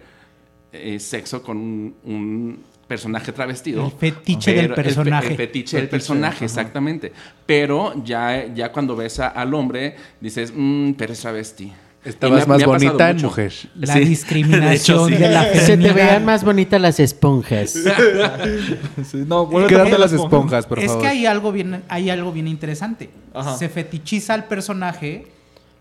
eh, 0.73 0.99
sexo 0.99 1.43
con 1.43 1.59
un, 1.59 1.95
un 2.05 2.59
personaje 2.89 3.31
travestido. 3.33 3.85
El 3.87 3.93
fetiche 3.93 4.53
del 4.55 4.69
pero- 4.69 4.75
el 4.75 4.77
fe- 4.79 4.83
personaje. 4.85 5.29
El, 5.29 5.37
fetiche 5.37 5.77
del 5.77 5.89
personaje, 5.89 6.37
ajá. 6.37 6.45
exactamente. 6.47 7.13
Pero 7.47 7.93
ya, 8.05 8.47
ya 8.55 8.73
cuando 8.73 8.97
ves 8.97 9.21
a- 9.21 9.29
al 9.29 9.53
hombre, 9.55 9.95
dices, 10.21 10.53
"Mm, 10.57 10.93
pero 10.95 11.13
es 11.13 11.21
travesti. 11.21 11.73
Me 12.05 12.11
Estabas 12.11 12.49
más 12.49 12.59
me 12.61 12.65
bonita 12.67 13.11
en 13.11 13.17
mucho. 13.17 13.27
mujer. 13.29 13.53
La 13.75 13.93
Sí, 13.95 14.01
discriminación 14.01 14.69
de 14.71 14.75
hecho, 14.77 15.09
sí. 15.09 15.15
de 15.23 15.29
la 15.29 15.45
Se 15.45 15.51
te 15.53 15.59
feminidad. 15.61 15.95
vean 15.95 16.25
más 16.25 16.43
bonitas 16.45 16.81
las 16.81 16.99
esponjas. 17.01 17.75
Sí, 19.05 19.25
no, 19.27 19.47
vuelve 19.47 19.69
Quédate 19.69 19.99
las 19.99 20.13
esponjas, 20.13 20.67
por 20.67 20.79
es 20.79 20.87
favor. 20.87 21.03
que 21.03 21.09
hay 21.09 21.27
algo 21.27 21.53
bien, 21.53 21.83
hay 21.89 22.11
algo 22.11 22.33
bien 22.33 22.49
interesante. 22.49 23.11
Ajá. 23.35 23.57
Se 23.57 23.69
fetichiza 23.69 24.35
al 24.35 24.45
personaje, 24.47 25.27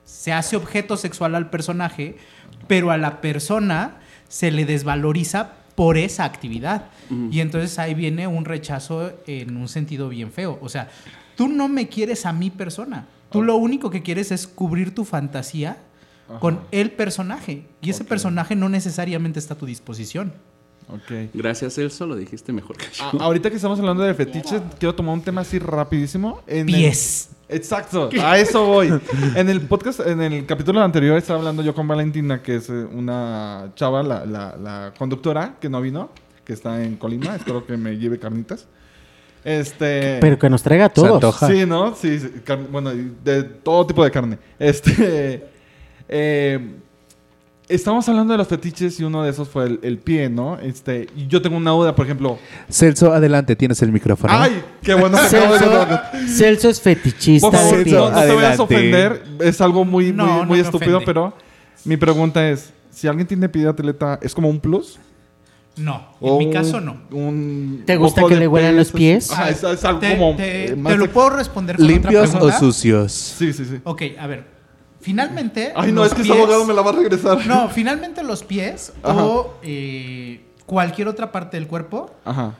se 0.05 0.33
hace 0.33 0.55
objeto 0.55 0.97
sexual 0.97 1.35
al 1.35 1.49
personaje, 1.49 2.17
pero 2.67 2.91
a 2.91 2.97
la 2.97 3.21
persona 3.21 3.97
se 4.27 4.51
le 4.51 4.65
desvaloriza 4.65 5.53
por 5.75 5.97
esa 5.97 6.25
actividad. 6.25 6.85
Y 7.31 7.39
entonces 7.39 7.77
ahí 7.79 7.93
viene 7.93 8.27
un 8.27 8.45
rechazo 8.45 9.11
en 9.27 9.55
un 9.57 9.67
sentido 9.67 10.09
bien 10.09 10.31
feo. 10.31 10.57
O 10.61 10.69
sea, 10.69 10.89
tú 11.35 11.47
no 11.47 11.67
me 11.67 11.87
quieres 11.87 12.25
a 12.25 12.33
mi 12.33 12.49
persona. 12.49 13.07
Tú 13.31 13.41
lo 13.41 13.55
único 13.57 13.89
que 13.89 14.01
quieres 14.03 14.31
es 14.31 14.47
cubrir 14.47 14.93
tu 14.95 15.03
fantasía 15.05 15.77
con 16.39 16.59
el 16.71 16.91
personaje. 16.91 17.63
Y 17.81 17.89
ese 17.89 18.03
personaje 18.03 18.55
no 18.55 18.69
necesariamente 18.69 19.39
está 19.39 19.53
a 19.53 19.57
tu 19.57 19.65
disposición. 19.65 20.33
Ok. 20.89 21.29
Gracias, 21.33 21.77
Elso, 21.77 22.07
lo 22.07 22.15
dijiste 22.15 22.53
mejor 22.53 22.77
que 22.77 22.85
yo. 22.93 23.03
A- 23.03 23.25
ahorita 23.25 23.49
que 23.49 23.57
estamos 23.57 23.77
hablando 23.79 24.03
de 24.03 24.13
fetiches, 24.13 24.61
quiero 24.79 24.95
tomar 24.95 25.13
un 25.15 25.21
tema 25.21 25.41
así 25.41 25.59
rapidísimo. 25.59 26.41
En 26.47 26.69
el- 26.69 26.75
Pies. 26.75 27.29
Exacto, 27.49 28.09
a 28.21 28.37
eso 28.37 28.65
voy. 28.65 28.89
En 29.35 29.49
el 29.49 29.61
podcast, 29.61 30.01
en 30.01 30.21
el 30.21 30.45
capítulo 30.45 30.81
anterior 30.81 31.17
estaba 31.17 31.39
hablando 31.39 31.61
yo 31.63 31.73
con 31.75 31.87
Valentina, 31.87 32.41
que 32.41 32.55
es 32.57 32.69
eh, 32.69 32.73
una 32.93 33.71
chava, 33.75 34.01
la, 34.03 34.25
la- 34.25 34.55
la 34.57 34.93
conductora 34.97 35.55
que 35.59 35.69
no 35.69 35.79
vino, 35.81 36.09
que 36.47 36.53
está 36.53 36.81
en 36.81 36.95
Colima, 36.95 37.35
espero 37.35 37.65
que 37.65 37.75
me 37.75 37.97
lleve 37.97 38.17
carnitas. 38.17 38.67
Este... 39.43 40.17
Pero 40.21 40.39
que 40.39 40.49
nos 40.49 40.63
traiga 40.63 40.85
antoja. 40.85 41.45
Sí, 41.45 41.65
¿no? 41.65 41.93
Sí, 41.93 42.19
sí, 42.19 42.31
car- 42.45 42.65
bueno, 42.71 42.91
de 42.91 43.43
todo 43.43 43.85
tipo 43.85 44.01
de 44.01 44.11
carne. 44.11 44.37
Este... 44.57 45.45
eh, 46.07 46.75
Estamos 47.69 48.07
hablando 48.07 48.31
de 48.31 48.37
los 48.37 48.47
fetiches 48.47 48.97
y 48.97 49.03
uno 49.03 49.23
de 49.23 49.29
esos 49.31 49.49
fue 49.49 49.65
el, 49.65 49.79
el 49.83 49.97
pie, 49.97 50.29
¿no? 50.29 50.57
Este, 50.57 51.09
y 51.17 51.27
yo 51.27 51.41
tengo 51.41 51.57
una 51.57 51.71
duda, 51.71 51.93
por 51.93 52.05
ejemplo. 52.05 52.39
Celso, 52.69 53.11
adelante, 53.11 53.57
tienes 53.57 53.81
el 53.81 53.91
micrófono. 53.91 54.31
¡Ay! 54.33 54.63
¡Qué 54.81 54.93
bueno! 54.93 55.17
Celso. 55.17 55.99
Celso 56.29 56.69
es 56.69 56.79
fetichista 56.79 57.49
Por 57.49 57.59
favor, 57.59 57.83
de 57.83 57.91
no, 57.91 57.99
no 57.99 58.07
te 58.07 58.13
vayas 58.13 58.21
a 58.21 58.21
Adelante. 58.21 58.61
ofender. 58.63 59.23
Es 59.41 59.59
algo 59.59 59.83
muy, 59.83 60.13
No, 60.13 60.25
muy, 60.25 60.33
no 60.37 60.45
muy 60.45 60.59
estúpido, 60.61 61.01
pero 61.05 61.33
mi 61.83 61.97
pregunta 61.97 62.49
es: 62.49 62.71
si 62.89 63.09
alguien 63.09 63.27
tiene 63.27 63.49
pie 63.49 63.63
de 63.63 63.69
atleta, 63.69 64.17
¿es 64.21 64.33
como 64.33 64.47
un 64.49 64.61
plus? 64.61 64.97
No, 65.77 66.07
en 66.21 66.29
¿O 66.29 66.37
mi 66.39 66.51
caso 66.51 66.81
no. 66.81 66.97
un 67.11 67.83
¿Te 67.85 67.97
gusta 67.97 68.23
que 68.27 68.35
le 68.35 68.47
huelan 68.47 68.75
los 68.77 68.87
pez? 68.91 68.97
pies? 68.97 69.31
Ah, 69.35 69.49
es, 69.49 69.63
es 69.63 69.85
algo 69.85 69.99
te, 69.99 70.17
como. 70.17 70.35
te- 70.35 70.65
eh, 70.73 70.75
te 70.75 70.97
lo 70.97 71.09
puedo 71.11 71.29
responder 71.31 71.77
con 71.77 71.85
¿Limpios 71.87 72.29
otra 72.29 72.39
o 72.39 72.47
pregunta? 72.47 72.59
sucios? 72.59 73.11
Sí, 73.11 73.53
sí, 73.53 73.63
sí. 73.65 73.79
Ok, 73.83 74.01
a 74.19 74.27
ver. 74.27 74.45
Finalmente. 75.01 75.71
Ay, 75.75 75.91
no, 75.91 76.03
es 76.03 76.13
que 76.13 76.23
pies- 76.23 76.31
ese 76.31 76.41
abogado 76.41 76.65
me 76.65 76.73
la 76.73 76.81
va 76.81 76.89
a 76.89 76.93
regresar. 76.93 77.45
No, 77.45 77.69
finalmente 77.69 78.23
los 78.23 78.43
pies 78.43 78.91
Ajá. 79.03 79.23
o 79.23 79.57
eh, 79.63 80.41
cualquier 80.65 81.07
otra 81.07 81.31
parte 81.31 81.57
del 81.57 81.67
cuerpo. 81.67 82.11
Ajá. 82.25 82.55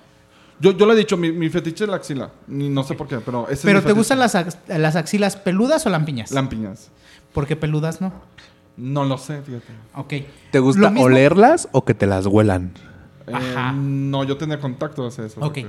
Yo, 0.59 0.71
yo 0.77 0.85
le 0.85 0.93
he 0.93 0.95
dicho, 0.97 1.17
mi, 1.17 1.31
mi 1.31 1.49
fetiche 1.49 1.83
es 1.83 1.89
la 1.89 1.97
axila. 1.97 2.31
Ni, 2.47 2.69
no 2.69 2.83
sé 2.83 2.93
por 2.95 3.07
qué, 3.07 3.17
pero 3.17 3.45
ese 3.45 3.53
es 3.53 3.59
Pero 3.61 3.73
mi 3.79 3.81
¿te 3.81 3.87
fetiche. 3.89 3.97
gustan 3.99 4.19
las, 4.19 4.35
ax- 4.35 4.57
las 4.67 4.95
axilas 4.95 5.35
peludas 5.35 5.85
o 5.85 5.89
lampiñas? 5.89 6.31
Lampiñas. 6.31 6.89
Porque 7.33 7.55
peludas 7.55 7.99
no. 8.01 8.13
No 8.77 9.03
lo 9.05 9.17
sé, 9.17 9.41
fíjate. 9.41 9.73
Ok. 9.95 10.13
¿Te 10.51 10.59
gusta 10.59 10.93
olerlas 10.99 11.67
o 11.71 11.83
que 11.83 11.93
te 11.95 12.05
las 12.05 12.27
huelan? 12.27 12.73
Eh, 13.27 13.71
no, 13.75 14.23
yo 14.23 14.37
tenía 14.37 14.59
contacto 14.59 15.05
hacia 15.07 15.25
eso. 15.25 15.39
Ok. 15.41 15.59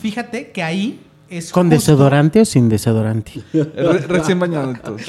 Fíjate 0.00 0.50
que 0.50 0.62
ahí 0.62 1.00
es 1.30 1.50
¿Con 1.52 1.68
justo 1.70 1.76
desodorante 1.92 2.40
o 2.40 2.44
sin 2.44 2.68
desodorante? 2.68 3.40
Re- 3.52 3.98
recién 4.08 4.38
bañado 4.38 4.70
entonces. 4.70 5.08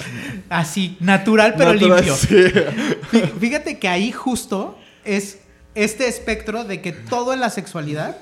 Así, 0.49 0.97
natural 0.99 1.55
pero 1.57 1.73
Natural, 1.73 1.97
limpio. 2.05 2.15
sí. 2.15 3.19
Fíjate 3.39 3.79
que 3.79 3.87
ahí 3.87 4.11
justo 4.11 4.77
es 5.03 5.39
este 5.73 6.07
espectro 6.07 6.63
de 6.63 6.81
que 6.81 6.91
todo 6.93 7.33
en 7.33 7.39
la 7.41 7.49
sexualidad 7.49 8.17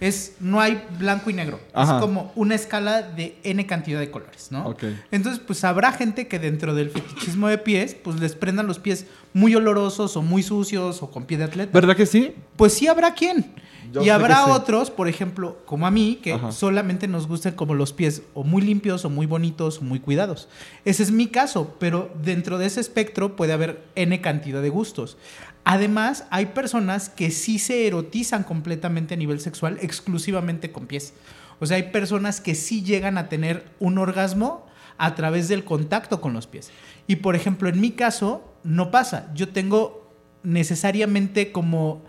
es 0.00 0.34
no 0.40 0.60
hay 0.60 0.82
blanco 0.98 1.30
y 1.30 1.32
negro. 1.32 1.60
Ajá. 1.72 1.96
Es 1.96 2.00
como 2.00 2.32
una 2.34 2.54
escala 2.54 3.02
de 3.02 3.38
n 3.42 3.66
cantidad 3.66 3.98
de 3.98 4.10
colores, 4.10 4.48
¿no? 4.50 4.66
Ok. 4.66 4.84
Entonces, 5.10 5.42
pues 5.44 5.64
habrá 5.64 5.92
gente 5.92 6.28
que 6.28 6.38
dentro 6.38 6.74
del 6.74 6.90
fetichismo 6.90 7.48
de 7.48 7.58
pies, 7.58 7.94
pues 7.94 8.20
les 8.20 8.34
prendan 8.34 8.66
los 8.66 8.78
pies 8.78 9.06
muy 9.32 9.54
olorosos 9.54 10.16
o 10.16 10.22
muy 10.22 10.42
sucios 10.42 11.02
o 11.02 11.10
con 11.10 11.24
pie 11.24 11.38
de 11.38 11.44
atleta. 11.44 11.70
¿Verdad 11.72 11.96
que 11.96 12.06
sí? 12.06 12.34
Pues 12.56 12.74
sí 12.74 12.86
habrá 12.86 13.14
quien. 13.14 13.54
Yo 13.92 14.02
y 14.02 14.10
habrá 14.10 14.44
sí. 14.44 14.50
otros, 14.50 14.90
por 14.90 15.08
ejemplo, 15.08 15.58
como 15.64 15.86
a 15.86 15.90
mí, 15.90 16.18
que 16.22 16.34
Ajá. 16.34 16.52
solamente 16.52 17.06
nos 17.06 17.28
gustan 17.28 17.54
como 17.54 17.74
los 17.74 17.92
pies 17.92 18.22
o 18.34 18.42
muy 18.42 18.62
limpios 18.62 19.04
o 19.04 19.10
muy 19.10 19.26
bonitos 19.26 19.78
o 19.78 19.82
muy 19.82 20.00
cuidados. 20.00 20.48
Ese 20.84 21.04
es 21.04 21.12
mi 21.12 21.28
caso, 21.28 21.76
pero 21.78 22.10
dentro 22.22 22.58
de 22.58 22.66
ese 22.66 22.80
espectro 22.80 23.36
puede 23.36 23.52
haber 23.52 23.84
N 23.94 24.20
cantidad 24.20 24.60
de 24.60 24.70
gustos. 24.70 25.16
Además, 25.68 26.26
hay 26.30 26.46
personas 26.46 27.08
que 27.08 27.32
sí 27.32 27.58
se 27.58 27.88
erotizan 27.88 28.44
completamente 28.44 29.14
a 29.14 29.16
nivel 29.16 29.40
sexual 29.40 29.78
exclusivamente 29.82 30.70
con 30.70 30.86
pies. 30.86 31.12
O 31.58 31.66
sea, 31.66 31.76
hay 31.76 31.90
personas 31.90 32.40
que 32.40 32.54
sí 32.54 32.84
llegan 32.84 33.18
a 33.18 33.28
tener 33.28 33.68
un 33.80 33.98
orgasmo 33.98 34.64
a 34.96 35.16
través 35.16 35.48
del 35.48 35.64
contacto 35.64 36.20
con 36.20 36.34
los 36.34 36.46
pies. 36.46 36.70
Y 37.08 37.16
por 37.16 37.34
ejemplo, 37.34 37.68
en 37.68 37.80
mi 37.80 37.90
caso, 37.90 38.54
no 38.62 38.92
pasa. 38.92 39.28
Yo 39.34 39.48
tengo 39.48 40.08
necesariamente 40.44 41.50
como 41.50 42.04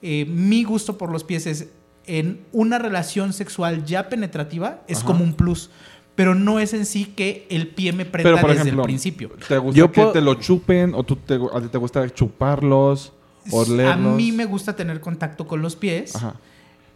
eh, 0.00 0.24
mi 0.24 0.64
gusto 0.64 0.96
por 0.96 1.12
los 1.12 1.22
pies 1.22 1.46
es 1.46 1.68
en 2.06 2.46
una 2.52 2.78
relación 2.78 3.34
sexual 3.34 3.84
ya 3.84 4.08
penetrativa, 4.08 4.84
es 4.88 5.00
Ajá. 5.00 5.08
como 5.08 5.22
un 5.22 5.34
plus. 5.34 5.68
Pero 6.14 6.34
no 6.34 6.60
es 6.60 6.74
en 6.74 6.84
sí 6.84 7.06
que 7.06 7.46
el 7.48 7.68
pie 7.68 7.92
me 7.92 8.04
prenda 8.04 8.30
Pero 8.30 8.40
por 8.40 8.50
desde 8.50 8.62
ejemplo, 8.62 8.82
el 8.82 8.86
principio. 8.86 9.30
¿te 9.48 9.56
gusta 9.58 9.78
Yo 9.78 9.90
que 9.90 10.00
puedo- 10.02 10.12
te 10.12 10.20
lo 10.20 10.34
chupen 10.34 10.94
o 10.94 11.02
tú 11.04 11.16
te, 11.16 11.34
a 11.34 11.60
ti 11.60 11.68
te 11.68 11.78
gusta 11.78 12.08
chuparlos, 12.10 13.12
olerlos? 13.50 13.94
A 13.94 13.96
mí 14.16 14.30
me 14.32 14.44
gusta 14.44 14.76
tener 14.76 15.00
contacto 15.00 15.46
con 15.46 15.62
los 15.62 15.74
pies, 15.74 16.14
Ajá. 16.16 16.34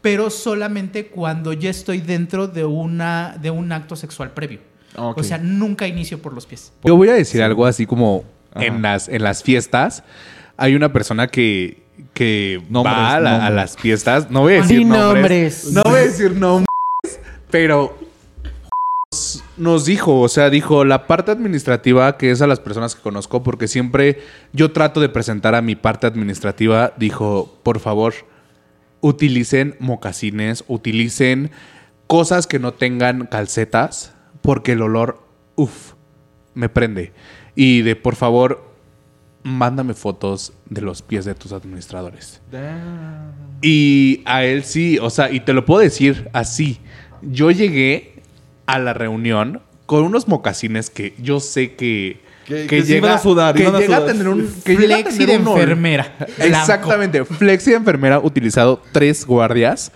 pero 0.03 0.29
solamente 0.31 1.07
cuando 1.07 1.53
ya 1.55 1.71
estoy 1.71 2.01
dentro 2.01 2.47
de, 2.47 2.65
una, 2.67 3.37
de 3.41 3.51
un 3.51 3.73
acto 3.73 3.97
sexual 3.97 4.33
previo. 4.33 4.61
Ah. 4.95 5.15
O 5.17 5.23
sea, 5.23 5.39
nunca 5.39 5.87
inicio 5.87 6.21
por 6.21 6.33
los 6.35 6.47
pies. 6.47 6.73
Yo 6.85 6.95
voy 6.97 7.09
a 7.09 7.15
decir 7.15 7.43
algo 7.43 7.65
así 7.67 7.87
como 7.87 8.25
Ajá. 8.55 8.67
en 8.67 8.83
las, 8.83 9.09
en 9.09 9.23
las 9.23 9.43
fiestas 9.43 10.05
hay 10.59 10.75
una 10.75 10.93
persona 10.93 11.27
que, 11.29 11.83
que 12.15 12.63
Nombres, 12.69 12.95
va 12.97 13.15
a, 13.15 13.21
la- 13.21 13.31
a 13.31 13.33
nombres. 13.39 13.55
las 13.57 13.77
fiestas. 13.77 14.31
No 14.31 14.41
voy 14.43 14.55
a 14.55 14.57
decir 14.63 14.87
nombres. 14.87 15.65
nombres. 15.65 15.73
No 15.73 15.83
voy 15.85 15.95
a 16.01 16.03
decir 16.03 16.33
nombres, 16.33 16.67
pero 17.51 17.99
nos- 19.57 19.85
dijo, 19.85 20.21
o 20.21 20.29
sea, 20.29 20.51
dijo 20.51 20.85
la 20.85 21.07
parte 21.07 21.31
administrativa, 21.31 22.17
que 22.17 22.31
es 22.31 22.43
a 22.43 22.47
las 22.47 22.61
personas 22.61 22.95
que 22.95 23.03
conozco, 23.03 23.43
porque 23.43 23.69
siempre 23.69 24.19
yo 24.53 24.73
trato 24.73 25.01
de 25.01 25.09
presentar 25.09 25.55
a 25.55 25.63
mi 25.63 25.77
parte 25.77 26.07
administrativa, 26.07 26.93
dijo, 26.97 27.59
por 27.63 27.79
favor, 27.81 28.15
utilicen 29.01 29.77
mocasines, 29.79 30.65
utilicen 30.69 31.51
cosas 32.07 32.47
que 32.47 32.59
no 32.59 32.73
tengan 32.75 33.27
calcetas, 33.27 34.15
porque 34.43 34.73
el 34.73 34.83
olor, 34.83 35.23
uff, 35.57 35.93
me 36.55 36.69
prende. 36.69 37.13
Y 37.55 37.83
de, 37.83 37.97
por 37.97 38.17
favor, 38.17 38.65
mándame 39.43 39.95
fotos 39.95 40.53
de 40.69 40.83
los 40.83 41.03
pies 41.03 41.25
de 41.25 41.35
tus 41.35 41.53
administradores. 41.53 42.41
Damn. 42.51 43.33
Y 43.63 44.23
a 44.27 44.45
él 44.45 44.65
sí, 44.65 44.99
o 45.01 45.09
sea, 45.11 45.31
y 45.31 45.41
te 45.41 45.53
lo 45.53 45.65
puedo 45.65 45.81
decir 45.81 46.29
así. 46.33 46.79
Yo 47.23 47.51
llegué 47.51 48.16
a 48.67 48.79
la 48.79 48.93
reunión 48.93 49.63
con 49.87 50.03
unos 50.03 50.29
mocasines 50.29 50.91
que 50.91 51.15
yo 51.19 51.41
sé 51.41 51.75
que. 51.75 52.25
Que- 52.47 52.85
iban 52.87 53.11
a 53.11 53.19
sudar, 53.19 53.57
que 53.57 53.67
a 53.67 53.73
llega 53.73 53.97
a 53.97 54.07
tener 54.07 54.29
un. 54.29 54.49
Que 54.65 54.77
llega 54.77 54.97
a 54.97 54.99
Flexi 54.99 55.19
tener 55.19 55.41
de 55.41 55.49
un 55.49 55.59
enfermera. 55.59 56.15
Exactamente. 56.39 57.25
Flexi 57.25 57.71
de 57.71 57.77
enfermera 57.77 58.21
utilizado 58.21 58.81
tres 58.93 59.27
guardias. 59.27 59.91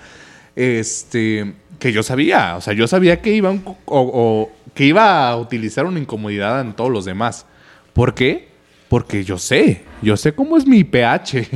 Este. 0.56 1.52
Que 1.78 1.92
yo 1.92 2.02
sabía. 2.02 2.56
O 2.56 2.60
sea, 2.60 2.72
yo 2.72 2.86
sabía 2.88 3.20
que. 3.20 3.40
O, 3.42 3.76
o 3.86 4.52
que 4.74 4.84
iba 4.86 5.28
a 5.28 5.36
utilizar 5.36 5.86
una 5.86 6.00
incomodidad 6.00 6.60
en 6.60 6.72
todos 6.72 6.90
los 6.90 7.04
demás. 7.04 7.46
¿Por 7.92 8.14
qué? 8.14 8.48
Porque 8.88 9.22
yo 9.24 9.38
sé. 9.38 9.82
Yo 10.02 10.16
sé 10.16 10.32
cómo 10.32 10.56
es 10.56 10.66
mi 10.66 10.82
pH. 10.82 11.48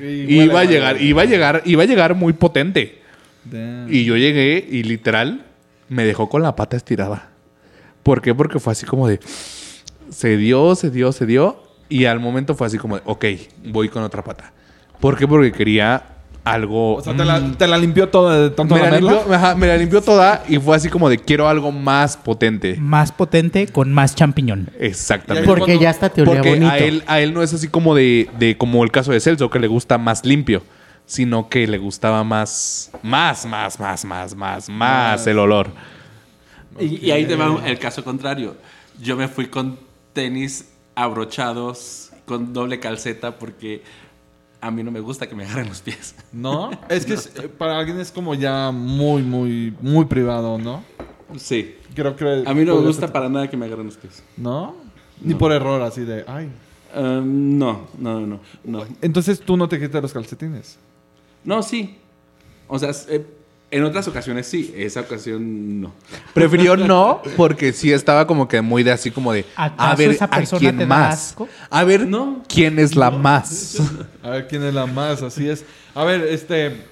Y 0.00 0.42
iba 0.42 0.60
a 0.60 0.64
llegar, 0.64 1.00
iba 1.00 1.22
a 1.22 1.24
llegar, 1.24 1.62
iba 1.64 1.82
a 1.84 1.86
llegar 1.86 2.14
muy 2.16 2.32
potente. 2.32 3.00
Damn. 3.44 3.92
Y 3.92 4.04
yo 4.04 4.16
llegué 4.16 4.66
y 4.68 4.82
literal 4.82 5.46
me 5.90 6.04
dejó 6.06 6.30
con 6.30 6.40
la 6.42 6.56
pata 6.56 6.78
estirada. 6.78 7.28
¿Por 8.02 8.22
qué? 8.22 8.34
Porque 8.34 8.58
fue 8.58 8.72
así 8.72 8.86
como 8.86 9.06
de. 9.06 9.20
Se 10.08 10.36
dio, 10.38 10.74
se 10.74 10.90
dio, 10.90 11.12
se 11.12 11.26
dio. 11.26 11.62
Y 11.90 12.06
al 12.06 12.20
momento 12.20 12.54
fue 12.54 12.66
así 12.66 12.78
como 12.78 12.96
de, 12.96 13.02
ok, 13.04 13.24
voy 13.66 13.88
con 13.90 14.02
otra 14.02 14.24
pata. 14.24 14.52
¿Por 15.00 15.18
qué? 15.18 15.26
Porque 15.28 15.52
quería 15.52 16.02
algo. 16.44 16.94
O 16.96 17.02
sea, 17.02 17.14
te 17.16 17.24
la, 17.24 17.40
mm, 17.40 17.54
te 17.56 17.66
la 17.66 17.76
limpió 17.78 18.08
toda 18.08 18.38
de 18.40 18.50
tanto 18.50 18.74
me, 18.76 18.80
la 18.82 18.90
limpió, 18.98 19.34
ajá, 19.34 19.54
me 19.54 19.66
la 19.66 19.76
limpió 19.76 20.00
toda 20.00 20.42
y 20.48 20.58
fue 20.58 20.76
así 20.76 20.88
como 20.88 21.08
de, 21.08 21.18
quiero 21.18 21.48
algo 21.48 21.72
más 21.72 22.16
potente. 22.16 22.76
Más 22.78 23.12
potente 23.12 23.66
con 23.66 23.92
más 23.92 24.14
champiñón. 24.14 24.70
Exactamente. 24.78 25.46
Por- 25.46 25.58
Porque 25.58 25.78
ya 25.78 25.90
hasta 25.90 26.08
te 26.08 26.22
olía 26.22 26.34
Porque 26.34 26.50
bonito. 26.50 26.70
a 26.70 26.78
él, 26.78 27.02
a 27.06 27.20
él 27.20 27.34
no 27.34 27.42
es 27.42 27.52
así 27.52 27.68
como 27.68 27.94
de, 27.94 28.28
de 28.38 28.56
como 28.56 28.82
el 28.84 28.90
caso 28.92 29.12
de 29.12 29.20
Celso, 29.20 29.50
que 29.50 29.58
le 29.58 29.66
gusta 29.66 29.98
más 29.98 30.24
limpio, 30.24 30.62
sino 31.10 31.48
que 31.48 31.66
le 31.66 31.76
gustaba 31.78 32.22
más, 32.22 32.92
más, 33.02 33.44
más, 33.44 33.80
más, 33.80 34.04
más, 34.04 34.36
más, 34.36 34.68
más 34.68 35.26
el 35.26 35.40
olor. 35.40 35.72
Y, 36.78 37.04
y 37.06 37.10
ahí 37.10 37.26
te 37.26 37.34
va 37.34 37.66
el 37.66 37.80
caso 37.80 38.04
contrario. 38.04 38.56
Yo 39.02 39.16
me 39.16 39.26
fui 39.26 39.48
con 39.48 39.76
tenis 40.12 40.68
abrochados, 40.94 42.10
con 42.26 42.52
doble 42.52 42.78
calceta, 42.78 43.38
porque 43.40 43.82
a 44.60 44.70
mí 44.70 44.84
no 44.84 44.92
me 44.92 45.00
gusta 45.00 45.28
que 45.28 45.34
me 45.34 45.44
agarren 45.44 45.68
los 45.68 45.80
pies. 45.80 46.14
¿No? 46.32 46.70
Es 46.88 47.04
que 47.06 47.14
es- 47.14 47.32
eh, 47.36 47.48
para 47.48 47.76
alguien 47.78 47.98
es 47.98 48.12
como 48.12 48.34
ya 48.36 48.70
muy, 48.70 49.22
muy, 49.22 49.74
muy 49.80 50.04
privado, 50.04 50.58
¿no? 50.58 50.84
Sí. 51.38 51.76
Creo 51.94 52.14
que... 52.14 52.44
A 52.46 52.54
mí 52.54 52.64
no 52.64 52.76
me 52.76 52.82
gusta 52.86 53.06
ser- 53.06 53.12
para 53.12 53.28
nada 53.28 53.50
que 53.50 53.56
me 53.56 53.66
agarren 53.66 53.86
los 53.86 53.96
pies. 53.96 54.22
¿No? 54.36 54.76
Ni 55.20 55.34
por 55.34 55.50
error, 55.50 55.82
así 55.82 56.02
de... 56.02 56.24
Ay. 56.28 56.48
Um, 56.94 57.58
no, 57.58 57.88
no, 57.98 58.20
no, 58.26 58.40
no. 58.64 58.84
Entonces 59.02 59.40
tú 59.40 59.56
no 59.56 59.68
te 59.68 59.78
quitas 59.80 60.00
los 60.02 60.12
calcetines. 60.12 60.78
No, 61.44 61.62
sí. 61.62 61.96
O 62.68 62.78
sea, 62.78 62.90
eh, 63.08 63.24
en 63.72 63.84
otras 63.84 64.06
ocasiones 64.08 64.46
sí, 64.46 64.72
esa 64.76 65.00
ocasión 65.00 65.80
no. 65.80 65.92
Prefirió 66.34 66.76
no, 66.76 67.22
porque 67.36 67.72
sí 67.72 67.92
estaba 67.92 68.26
como 68.26 68.48
que 68.48 68.60
muy 68.60 68.82
de 68.82 68.92
así 68.92 69.10
como 69.10 69.32
de, 69.32 69.44
¿Acaso 69.56 69.90
a 69.92 69.94
ver, 69.96 70.10
esa 70.10 70.24
¿a 70.26 70.30
persona 70.30 70.60
quién 70.60 70.76
te 70.76 70.82
da 70.82 70.88
más? 70.88 71.14
asco? 71.30 71.48
A 71.70 71.84
ver, 71.84 72.06
No. 72.06 72.42
¿quién 72.48 72.78
es 72.78 72.94
la 72.96 73.10
más? 73.10 73.78
A 74.22 74.30
ver 74.30 74.48
quién 74.48 74.62
es 74.64 74.74
la 74.74 74.86
más, 74.86 75.22
así 75.22 75.48
es. 75.48 75.64
A 75.94 76.04
ver, 76.04 76.22
este... 76.22 76.88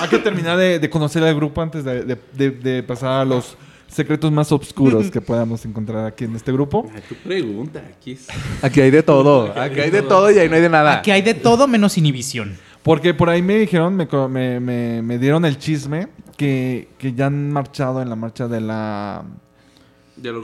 Hay 0.00 0.08
que 0.10 0.18
terminar 0.18 0.58
de, 0.58 0.78
de 0.78 0.90
conocer 0.90 1.22
al 1.24 1.34
grupo 1.34 1.62
antes 1.62 1.84
de, 1.84 2.04
de- 2.04 2.18
de- 2.34 2.50
de 2.50 2.82
pasar 2.82 3.22
a 3.22 3.24
los 3.24 3.56
secretos 3.88 4.30
más 4.30 4.52
oscuros 4.52 5.10
que 5.10 5.22
podamos 5.22 5.64
encontrar 5.64 6.04
aquí 6.04 6.24
en 6.24 6.36
este 6.36 6.52
grupo. 6.52 6.86
Ay, 6.94 7.02
tu 7.08 7.14
pregunta, 7.14 7.82
aquí 7.96 8.12
es. 8.12 8.26
Aquí 8.62 8.80
hay 8.82 8.90
de 8.90 9.02
todo, 9.02 9.58
aquí 9.58 9.80
hay 9.80 9.90
de 9.90 10.02
todo 10.02 10.30
y 10.30 10.38
ahí 10.38 10.48
no 10.50 10.56
hay 10.56 10.60
de 10.62 10.68
nada. 10.68 10.98
Aquí 10.98 11.10
hay 11.10 11.22
de 11.22 11.32
todo 11.32 11.66
menos 11.66 11.96
inhibición. 11.96 12.58
Porque 12.82 13.12
por 13.14 13.28
ahí 13.28 13.42
me 13.42 13.56
dijeron, 13.58 13.94
me, 13.96 14.06
me, 14.28 14.60
me- 14.60 15.02
me 15.02 15.18
dieron 15.18 15.44
el 15.44 15.58
chisme 15.58 16.08
que, 16.36 16.88
que 16.98 17.12
ya 17.12 17.26
han 17.26 17.52
marchado 17.52 18.00
en 18.02 18.08
la 18.08 18.16
marcha 18.16 18.48
de 18.48 18.60
la... 18.60 19.22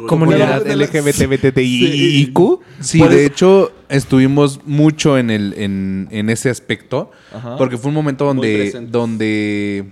Comunidad 0.09 0.63
de 0.65 0.75
la- 0.77 0.85
LGBTBTIQ. 0.87 2.39
Sí, 2.81 2.99
de 3.01 3.07
eso- 3.07 3.17
hecho, 3.27 3.73
estuvimos 3.89 4.61
mucho 4.65 5.19
en, 5.19 5.31
el, 5.31 5.55
en, 5.59 6.09
en 6.11 6.31
ese 6.31 6.49
aspecto. 6.51 7.11
Ajá. 7.33 7.57
Porque 7.57 7.77
fue 7.77 7.89
un 7.91 7.95
momento 7.95 8.25
donde, 8.25 8.71
donde 8.89 9.85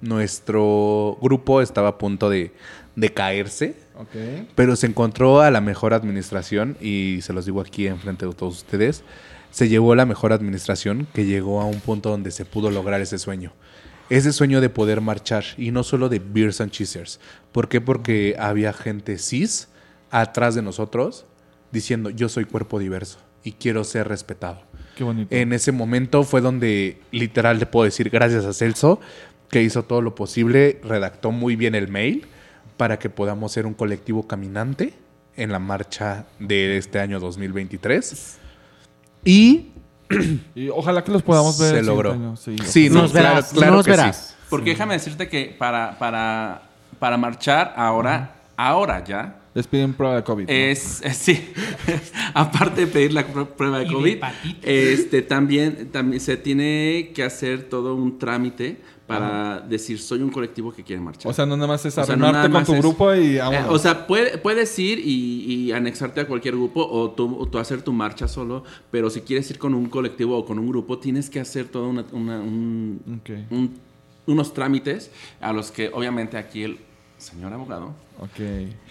nuestro 0.00 1.18
grupo 1.20 1.60
estaba 1.60 1.88
a 1.90 1.98
punto 1.98 2.30
de, 2.30 2.52
de 2.96 3.12
caerse. 3.12 3.76
Pero 4.54 4.76
se 4.76 4.86
encontró 4.86 5.40
a 5.40 5.50
la 5.50 5.60
mejor 5.60 5.92
administración 5.92 6.76
y 6.80 7.18
se 7.22 7.32
los 7.32 7.44
digo 7.46 7.60
aquí 7.60 7.86
enfrente 7.88 8.24
de 8.26 8.32
todos 8.32 8.58
ustedes. 8.58 9.02
Se 9.50 9.68
llevó 9.68 9.94
la 9.94 10.06
mejor 10.06 10.32
administración 10.32 11.06
que 11.12 11.24
llegó 11.24 11.60
a 11.60 11.66
un 11.66 11.80
punto 11.80 12.10
donde 12.10 12.30
se 12.30 12.44
pudo 12.44 12.70
lograr 12.70 13.00
ese 13.00 13.18
sueño. 13.18 13.52
Ese 14.10 14.32
sueño 14.32 14.60
de 14.60 14.70
poder 14.70 15.00
marchar 15.00 15.44
y 15.56 15.70
no 15.70 15.82
solo 15.82 16.08
de 16.08 16.18
Beers 16.18 16.60
and 16.60 16.70
Cheesers. 16.70 17.20
¿Por 17.52 17.68
qué? 17.68 17.80
Porque 17.80 18.36
había 18.38 18.72
gente 18.72 19.18
cis 19.18 19.68
atrás 20.10 20.54
de 20.54 20.62
nosotros 20.62 21.26
diciendo 21.72 22.10
yo 22.10 22.28
soy 22.28 22.44
cuerpo 22.44 22.78
diverso 22.78 23.18
y 23.42 23.52
quiero 23.52 23.84
ser 23.84 24.08
respetado. 24.08 24.62
Qué 24.96 25.04
bonito. 25.04 25.34
En 25.34 25.52
ese 25.52 25.72
momento 25.72 26.24
fue 26.24 26.40
donde 26.40 27.00
literal 27.10 27.58
le 27.58 27.66
puedo 27.66 27.84
decir 27.84 28.10
gracias 28.10 28.44
a 28.44 28.52
Celso 28.52 29.00
que 29.50 29.62
hizo 29.62 29.84
todo 29.84 30.02
lo 30.02 30.14
posible, 30.14 30.80
redactó 30.82 31.30
muy 31.30 31.56
bien 31.56 31.74
el 31.74 31.88
mail 31.88 32.26
para 32.76 32.98
que 32.98 33.10
podamos 33.10 33.52
ser 33.52 33.66
un 33.66 33.74
colectivo 33.74 34.26
caminante 34.26 34.94
en 35.36 35.52
la 35.52 35.58
marcha 35.58 36.26
de 36.38 36.76
este 36.76 37.00
año 37.00 37.20
2023. 37.20 38.38
Y 39.28 39.66
Y 40.54 40.68
ojalá 40.70 41.04
que 41.04 41.12
los 41.12 41.22
podamos 41.22 41.58
ver. 41.58 41.74
se 41.76 41.82
logró. 41.82 42.12
año, 42.12 42.36
sí. 42.36 42.56
Sí, 42.64 42.88
no, 42.88 43.02
Nos 43.02 43.12
claro, 43.12 43.28
verás, 43.28 43.52
claro 43.52 43.76
nos 43.76 43.86
que 43.86 43.94
sí. 43.94 44.34
Porque 44.48 44.70
déjame 44.70 44.94
decirte 44.94 45.28
que 45.28 45.54
para, 45.58 45.98
para, 45.98 46.62
para 46.98 47.18
marchar 47.18 47.74
ahora, 47.76 48.34
ahora 48.56 49.04
ya, 49.04 49.36
Les 49.54 49.66
piden 49.66 49.92
prueba 49.92 50.16
de 50.16 50.22
COVID. 50.24 50.44
¿no? 50.46 50.50
es, 50.50 51.02
sí, 51.12 51.52
aparte 52.32 52.82
de 52.82 52.86
pedir 52.86 53.12
la 53.12 53.26
pr- 53.26 53.46
prueba 53.48 53.80
de 53.80 53.86
Y 53.86 53.92
COVID, 53.92 54.16
este, 54.62 55.20
también, 55.20 55.90
también 55.92 56.20
se 56.20 56.36
tiene 56.38 57.10
que 57.14 57.22
hacer 57.22 57.64
todo 57.68 57.94
un 57.94 58.18
trámite 58.18 58.80
para 59.08 59.60
decir 59.60 59.98
soy 59.98 60.20
un 60.22 60.30
colectivo 60.30 60.70
que 60.72 60.84
quiere 60.84 61.00
marchar. 61.02 61.30
o 61.30 61.34
sea, 61.34 61.46
no 61.46 61.56
nada 61.56 61.66
más 61.66 61.84
es 61.84 61.96
O 61.98 62.04
sea, 62.04 62.14
no 62.14 62.30
con 62.30 62.52
más 62.52 62.66
tu 62.66 62.74
es- 62.74 62.78
grupo 62.80 63.14
y 63.14 63.38
Eh, 63.38 63.42
o 63.68 63.78
sea, 63.78 64.06
puede- 64.06 64.38
puedes 64.38 64.78
ir 64.78 64.98
y, 65.00 65.44
y 65.66 65.72
anexarte 65.72 66.20
a 66.20 66.26
cualquier 66.26 66.54
grupo 66.54 66.86
o 66.86 67.10
tú, 67.10 67.36
o 67.40 67.46
tú 67.46 67.58
hacer 67.58 67.82
tu 67.82 67.92
marcha 67.92 68.28
solo, 68.28 68.62
pero 68.90 69.08
si 69.10 69.22
quieres 69.22 69.50
ir 69.50 69.58
con 69.58 69.74
un 69.74 69.86
colectivo 69.86 70.36
o 70.36 70.44
con 70.44 70.58
un 70.58 70.68
grupo, 70.68 70.98
tienes 70.98 71.28
que 71.30 71.40
hacer 71.40 71.66
todo 71.68 71.88
una- 71.88 72.04
una- 72.12 72.38
un- 72.40 73.00
Ok. 73.20 73.30
un- 73.50 73.78
unos 74.26 74.52
trámites 74.52 75.10
a 75.40 75.52
los 75.54 75.70
que 75.70 75.88
obviamente 75.92 76.36
aquí 76.36 76.62
el 76.64 76.78
señor 77.16 77.52
abogado 77.52 77.94
Ok. 78.20 78.38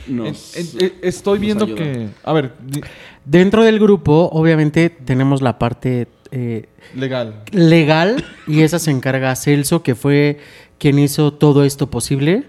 nos- 0.08 0.58
En- 0.58 0.66
en- 0.80 0.86
eh, 0.88 0.94
estoy 1.04 1.36
nos 1.38 1.42
viendo 1.46 1.66
ayuda. 1.66 1.78
que... 1.78 2.10
A 2.24 2.34
ver, 2.34 2.54
Dentro 3.24 3.62
del 3.64 3.78
grupo, 3.78 4.30
obviamente, 4.32 4.90
tenemos 4.90 5.42
la 5.42 5.60
parte 5.60 6.08
eh, 6.32 6.66
legal. 6.96 7.42
legal 7.52 8.24
y 8.48 8.62
esa 8.62 8.80
se 8.80 8.92
encarga 8.92 9.36
Celso, 9.36 9.84
que 9.84 9.96
fue 9.96 10.40
quien 10.80 11.00
hizo 11.00 11.34
todo 11.34 11.64
esto 11.64 11.90
posible. 11.90 12.44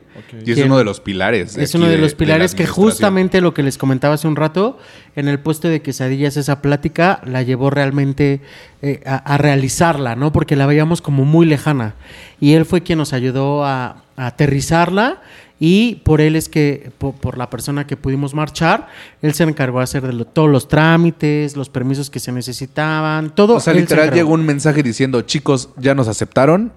Y 0.44 0.50
es 0.52 0.58
uno 0.58 0.76
de 0.76 0.84
los 0.84 1.00
pilares. 1.00 1.56
Es 1.56 1.74
uno 1.74 1.86
de, 1.86 1.92
de- 1.92 1.98
los 1.98 2.12
la 2.12 2.18
pilares 2.18 2.54
que 2.54 2.66
justamente 2.66 3.40
lo 3.40 3.54
que 3.54 3.62
les 3.62 3.78
comentaba 3.78 4.14
hace 4.14 4.26
un 4.28 4.36
rato, 4.36 4.78
en 5.16 5.28
el 5.28 5.38
puesto 5.38 5.68
de 5.68 5.80
quesadillas 5.80 6.36
esa 6.36 6.60
plática 6.60 7.20
la 7.24 7.42
llevó 7.42 7.70
realmente 7.70 8.40
eh, 8.82 9.00
a, 9.06 9.16
a 9.16 9.38
realizarla, 9.38 10.16
¿no? 10.16 10.32
Porque 10.32 10.56
la 10.56 10.66
veíamos 10.66 11.00
como 11.00 11.24
muy 11.24 11.46
lejana. 11.46 11.94
Y 12.40 12.54
él 12.54 12.66
fue 12.66 12.82
quien 12.82 12.98
nos 12.98 13.12
ayudó 13.12 13.64
a, 13.64 14.02
a 14.16 14.26
aterrizarla 14.26 15.22
y 15.60 15.96
por 16.04 16.20
él 16.20 16.36
es 16.36 16.48
que, 16.48 16.92
por, 16.98 17.14
por 17.14 17.36
la 17.38 17.50
persona 17.50 17.86
que 17.86 17.96
pudimos 17.96 18.32
marchar, 18.34 18.88
él 19.22 19.34
se 19.34 19.42
encargó 19.44 19.78
de 19.78 19.84
hacer 19.84 20.06
de 20.06 20.12
lo- 20.12 20.24
todos 20.24 20.48
los 20.48 20.68
trámites, 20.68 21.56
los 21.56 21.68
permisos 21.68 22.10
que 22.10 22.20
se 22.20 22.30
necesitaban, 22.32 23.34
todo. 23.34 23.56
O 23.56 23.60
sea, 23.60 23.74
se 23.74 23.80
literal 23.80 24.12
llegó 24.12 24.32
un 24.34 24.46
mensaje 24.46 24.82
diciendo, 24.82 25.22
chicos, 25.22 25.70
ya 25.76 25.94
nos 25.94 26.06
aceptaron. 26.08 26.72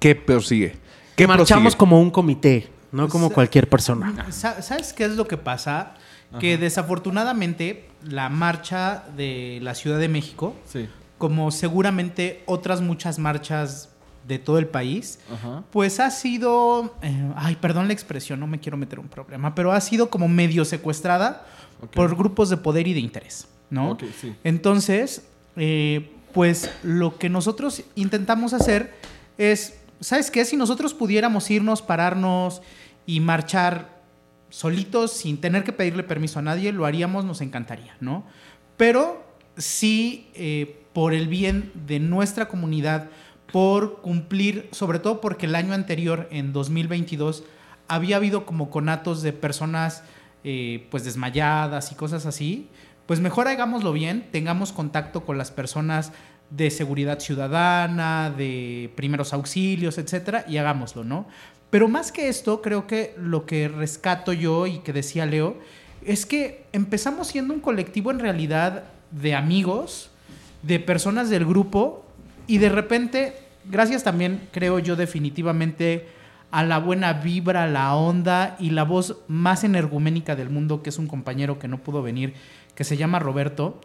¿Qué 0.00 0.14
persigue? 0.14 0.76
¿Qué 1.16 1.26
Marchamos 1.28 1.62
prosigue? 1.74 1.78
como 1.78 2.00
un 2.00 2.10
comité, 2.10 2.68
no 2.90 3.08
como 3.08 3.30
cualquier 3.30 3.68
persona. 3.68 4.26
Sa- 4.30 4.60
¿Sabes 4.62 4.92
qué 4.92 5.04
es 5.04 5.12
lo 5.16 5.28
que 5.28 5.36
pasa? 5.36 5.94
Que 6.40 6.58
desafortunadamente 6.58 7.88
la 8.02 8.28
marcha 8.28 9.04
de 9.16 9.60
la 9.62 9.74
Ciudad 9.76 9.98
de 10.00 10.08
México, 10.08 10.56
Sí. 10.66 10.88
como 11.18 11.50
seguramente 11.52 12.42
otras 12.46 12.80
muchas 12.80 13.18
marchas 13.20 13.90
de 14.26 14.38
todo 14.38 14.58
el 14.58 14.66
país, 14.66 15.18
Ajá. 15.32 15.64
pues 15.70 16.00
ha 16.00 16.10
sido, 16.10 16.94
eh, 17.02 17.32
ay, 17.36 17.56
perdón 17.56 17.86
la 17.88 17.92
expresión, 17.92 18.40
no 18.40 18.46
me 18.46 18.58
quiero 18.58 18.76
meter 18.76 18.98
un 18.98 19.08
problema, 19.08 19.54
pero 19.54 19.72
ha 19.72 19.80
sido 19.80 20.10
como 20.10 20.28
medio 20.28 20.64
secuestrada 20.64 21.46
por 21.92 22.16
grupos 22.16 22.48
de 22.48 22.56
poder 22.56 22.86
y 22.88 22.94
de 22.94 23.00
interés, 23.00 23.48
¿no? 23.70 23.98
Sí. 24.20 24.34
Entonces, 24.44 25.26
eh, 25.56 26.10
pues 26.32 26.70
lo 26.82 27.18
que 27.18 27.28
nosotros 27.28 27.82
intentamos 27.94 28.54
hacer 28.54 28.94
es, 29.38 29.78
¿sabes 30.00 30.30
qué? 30.30 30.44
Si 30.44 30.56
nosotros 30.56 30.94
pudiéramos 30.94 31.50
irnos, 31.50 31.82
pararnos 31.82 32.62
y 33.06 33.20
marchar 33.20 34.02
solitos 34.48 35.12
sin 35.12 35.40
tener 35.40 35.64
que 35.64 35.72
pedirle 35.72 36.02
permiso 36.02 36.38
a 36.38 36.42
nadie, 36.42 36.72
lo 36.72 36.86
haríamos, 36.86 37.24
nos 37.24 37.40
encantaría, 37.40 37.96
¿no? 38.00 38.24
Pero 38.76 39.24
sí, 39.56 40.30
eh, 40.34 40.84
por 40.92 41.12
el 41.12 41.28
bien 41.28 41.72
de 41.86 41.98
nuestra 41.98 42.48
comunidad, 42.48 43.10
por 43.54 44.00
cumplir, 44.00 44.68
sobre 44.72 44.98
todo 44.98 45.20
porque 45.20 45.46
el 45.46 45.54
año 45.54 45.74
anterior, 45.74 46.26
en 46.32 46.52
2022, 46.52 47.44
había 47.86 48.16
habido 48.16 48.46
como 48.46 48.68
conatos 48.68 49.22
de 49.22 49.32
personas 49.32 50.02
eh, 50.42 50.88
pues 50.90 51.04
desmayadas 51.04 51.92
y 51.92 51.94
cosas 51.94 52.26
así, 52.26 52.68
pues 53.06 53.20
mejor 53.20 53.46
hagámoslo 53.46 53.92
bien, 53.92 54.26
tengamos 54.32 54.72
contacto 54.72 55.24
con 55.24 55.38
las 55.38 55.52
personas 55.52 56.10
de 56.50 56.68
seguridad 56.72 57.20
ciudadana, 57.20 58.34
de 58.36 58.90
primeros 58.96 59.32
auxilios, 59.32 59.98
etcétera, 59.98 60.44
y 60.48 60.56
hagámoslo, 60.56 61.04
¿no? 61.04 61.28
Pero 61.70 61.86
más 61.86 62.10
que 62.10 62.28
esto, 62.28 62.60
creo 62.60 62.88
que 62.88 63.14
lo 63.16 63.46
que 63.46 63.68
rescato 63.68 64.32
yo 64.32 64.66
y 64.66 64.78
que 64.80 64.92
decía 64.92 65.26
Leo 65.26 65.58
es 66.04 66.26
que 66.26 66.64
empezamos 66.72 67.28
siendo 67.28 67.54
un 67.54 67.60
colectivo 67.60 68.10
en 68.10 68.18
realidad 68.18 68.82
de 69.12 69.36
amigos, 69.36 70.10
de 70.64 70.80
personas 70.80 71.30
del 71.30 71.46
grupo 71.46 72.04
y 72.46 72.58
de 72.58 72.68
repente, 72.68 73.43
gracias 73.70 74.04
también, 74.04 74.48
creo 74.52 74.78
yo 74.78 74.96
definitivamente 74.96 76.08
a 76.50 76.62
la 76.62 76.78
buena 76.78 77.14
vibra, 77.14 77.66
la 77.66 77.94
onda 77.96 78.56
y 78.60 78.70
la 78.70 78.84
voz 78.84 79.16
más 79.26 79.64
energúménica 79.64 80.36
del 80.36 80.50
mundo, 80.50 80.82
que 80.82 80.90
es 80.90 80.98
un 80.98 81.08
compañero 81.08 81.58
que 81.58 81.66
no 81.66 81.78
pudo 81.78 82.02
venir, 82.02 82.34
que 82.74 82.84
se 82.84 82.96
llama 82.96 83.18
Roberto, 83.18 83.80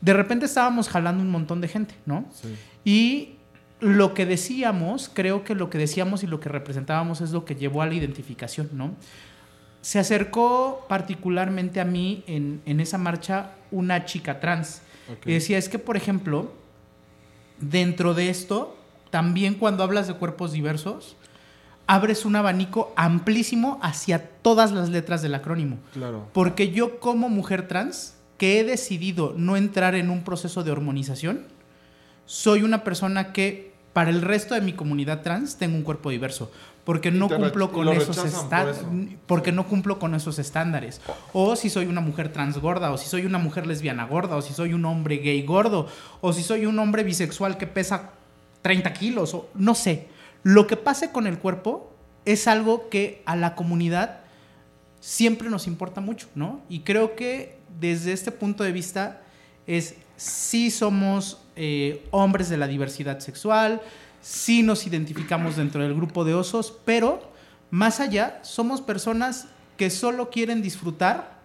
de 0.00 0.12
repente 0.12 0.46
estábamos 0.46 0.88
jalando 0.88 1.22
un 1.22 1.30
montón 1.30 1.60
de 1.60 1.68
gente, 1.68 1.94
¿no? 2.06 2.26
Sí. 2.32 2.56
Y 2.84 3.36
lo 3.80 4.14
que 4.14 4.26
decíamos, 4.26 5.10
creo 5.12 5.44
que 5.44 5.54
lo 5.54 5.70
que 5.70 5.78
decíamos 5.78 6.22
y 6.22 6.26
lo 6.26 6.40
que 6.40 6.48
representábamos 6.48 7.20
es 7.20 7.32
lo 7.32 7.44
que 7.44 7.54
llevó 7.54 7.82
a 7.82 7.86
la 7.86 7.94
identificación, 7.94 8.70
¿no? 8.72 8.94
Se 9.82 9.98
acercó 9.98 10.86
particularmente 10.88 11.80
a 11.80 11.84
mí 11.84 12.24
en, 12.26 12.62
en 12.64 12.80
esa 12.80 12.96
marcha 12.96 13.50
una 13.70 14.06
chica 14.06 14.40
trans. 14.40 14.80
Ok. 15.12 15.26
Y 15.26 15.32
decía, 15.32 15.58
es 15.58 15.68
que, 15.68 15.78
por 15.78 15.96
ejemplo, 15.98 16.52
dentro 17.60 18.14
de 18.14 18.30
esto, 18.30 18.78
también 19.14 19.54
cuando 19.54 19.84
hablas 19.84 20.08
de 20.08 20.14
cuerpos 20.14 20.50
diversos, 20.50 21.14
abres 21.86 22.24
un 22.24 22.34
abanico 22.34 22.92
amplísimo 22.96 23.78
hacia 23.80 24.18
todas 24.42 24.72
las 24.72 24.88
letras 24.88 25.22
del 25.22 25.36
acrónimo. 25.36 25.78
Claro. 25.92 26.26
Porque 26.32 26.72
yo 26.72 26.98
como 26.98 27.28
mujer 27.28 27.68
trans, 27.68 28.16
que 28.38 28.58
he 28.58 28.64
decidido 28.64 29.32
no 29.36 29.56
entrar 29.56 29.94
en 29.94 30.10
un 30.10 30.24
proceso 30.24 30.64
de 30.64 30.72
hormonización, 30.72 31.42
soy 32.26 32.64
una 32.64 32.82
persona 32.82 33.32
que 33.32 33.72
para 33.92 34.10
el 34.10 34.20
resto 34.20 34.56
de 34.56 34.62
mi 34.62 34.72
comunidad 34.72 35.22
trans 35.22 35.58
tengo 35.58 35.76
un 35.76 35.84
cuerpo 35.84 36.10
diverso. 36.10 36.50
Porque 36.82 37.12
no 37.12 37.28
te 37.28 37.36
re- 37.38 37.42
cumplo 37.44 37.66
y 37.66 37.68
con 37.68 37.84
lo 37.86 37.92
esos 37.92 38.16
rechazan 38.16 38.48
por 38.48 38.68
esta- 38.68 38.70
eso. 38.80 38.90
porque 39.28 39.52
no 39.52 39.68
cumplo 39.68 40.00
con 40.00 40.16
esos 40.16 40.40
estándares. 40.40 41.00
O 41.32 41.54
si 41.54 41.70
soy 41.70 41.86
una 41.86 42.00
mujer 42.00 42.30
trans 42.32 42.58
gorda, 42.58 42.90
o 42.90 42.98
si 42.98 43.08
soy 43.08 43.26
una 43.26 43.38
mujer 43.38 43.68
lesbiana 43.68 44.06
gorda, 44.06 44.34
o 44.34 44.42
si 44.42 44.52
soy 44.52 44.74
un 44.74 44.84
hombre 44.86 45.18
gay 45.18 45.40
gordo, 45.44 45.86
o 46.20 46.32
si 46.32 46.42
soy 46.42 46.66
un 46.66 46.80
hombre 46.80 47.04
bisexual 47.04 47.58
que 47.58 47.68
pesa 47.68 48.10
30 48.64 48.94
kilos, 48.94 49.34
o 49.34 49.50
no 49.54 49.74
sé. 49.74 50.08
Lo 50.42 50.66
que 50.66 50.78
pase 50.78 51.12
con 51.12 51.26
el 51.26 51.38
cuerpo 51.38 51.92
es 52.24 52.48
algo 52.48 52.88
que 52.88 53.22
a 53.26 53.36
la 53.36 53.54
comunidad 53.56 54.20
siempre 55.00 55.50
nos 55.50 55.66
importa 55.66 56.00
mucho, 56.00 56.28
¿no? 56.34 56.62
Y 56.70 56.80
creo 56.80 57.14
que 57.14 57.58
desde 57.78 58.14
este 58.14 58.32
punto 58.32 58.64
de 58.64 58.72
vista 58.72 59.20
es 59.66 59.96
sí 60.16 60.70
somos 60.70 61.42
eh, 61.56 62.06
hombres 62.10 62.48
de 62.48 62.56
la 62.56 62.66
diversidad 62.66 63.18
sexual, 63.18 63.82
sí 64.22 64.62
nos 64.62 64.86
identificamos 64.86 65.56
dentro 65.56 65.82
del 65.82 65.92
grupo 65.92 66.24
de 66.24 66.32
osos, 66.32 66.74
pero 66.86 67.20
más 67.70 68.00
allá 68.00 68.38
somos 68.40 68.80
personas 68.80 69.48
que 69.76 69.90
solo 69.90 70.30
quieren 70.30 70.62
disfrutar 70.62 71.38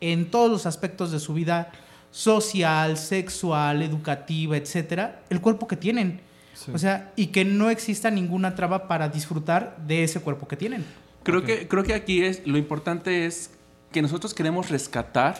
en 0.00 0.30
todos 0.30 0.50
los 0.50 0.64
aspectos 0.64 1.12
de 1.12 1.20
su 1.20 1.34
vida 1.34 1.70
social, 2.10 2.96
sexual, 2.96 3.82
educativa, 3.82 4.56
etcétera, 4.56 5.22
el 5.28 5.42
cuerpo 5.42 5.66
que 5.66 5.76
tienen. 5.76 6.24
Sí. 6.56 6.72
O 6.74 6.78
sea, 6.78 7.12
y 7.16 7.26
que 7.28 7.44
no 7.44 7.68
exista 7.68 8.10
ninguna 8.10 8.54
traba 8.54 8.88
para 8.88 9.10
disfrutar 9.10 9.76
de 9.86 10.02
ese 10.04 10.20
cuerpo 10.20 10.48
que 10.48 10.56
tienen. 10.56 10.84
Creo, 11.22 11.40
Ok. 11.40 11.44
que, 11.46 11.68
creo 11.68 11.82
que 11.84 11.92
aquí 11.94 12.22
es, 12.24 12.46
lo 12.46 12.56
importante 12.56 13.26
es 13.26 13.50
que 13.92 14.00
nosotros 14.00 14.32
queremos 14.32 14.70
rescatar 14.70 15.36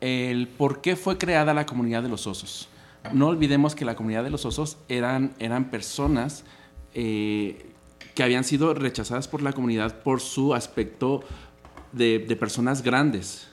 el 0.00 0.48
por 0.48 0.80
qué 0.80 0.96
fue 0.96 1.16
creada 1.16 1.54
la 1.54 1.64
comunidad 1.64 2.02
de 2.02 2.08
los 2.08 2.26
osos. 2.26 2.68
No 3.12 3.28
olvidemos 3.28 3.76
que 3.76 3.84
la 3.84 3.94
comunidad 3.94 4.24
de 4.24 4.30
los 4.30 4.44
osos 4.44 4.78
eran, 4.88 5.32
eran 5.38 5.70
personas 5.70 6.44
eh, 6.92 7.70
que 8.16 8.22
habían 8.24 8.42
sido 8.42 8.74
rechazadas 8.74 9.28
por 9.28 9.42
la 9.42 9.52
comunidad 9.52 10.00
por 10.02 10.20
su 10.20 10.54
aspecto 10.54 11.22
de, 11.92 12.18
de 12.18 12.34
personas 12.36 12.82
grandes. 12.82 13.46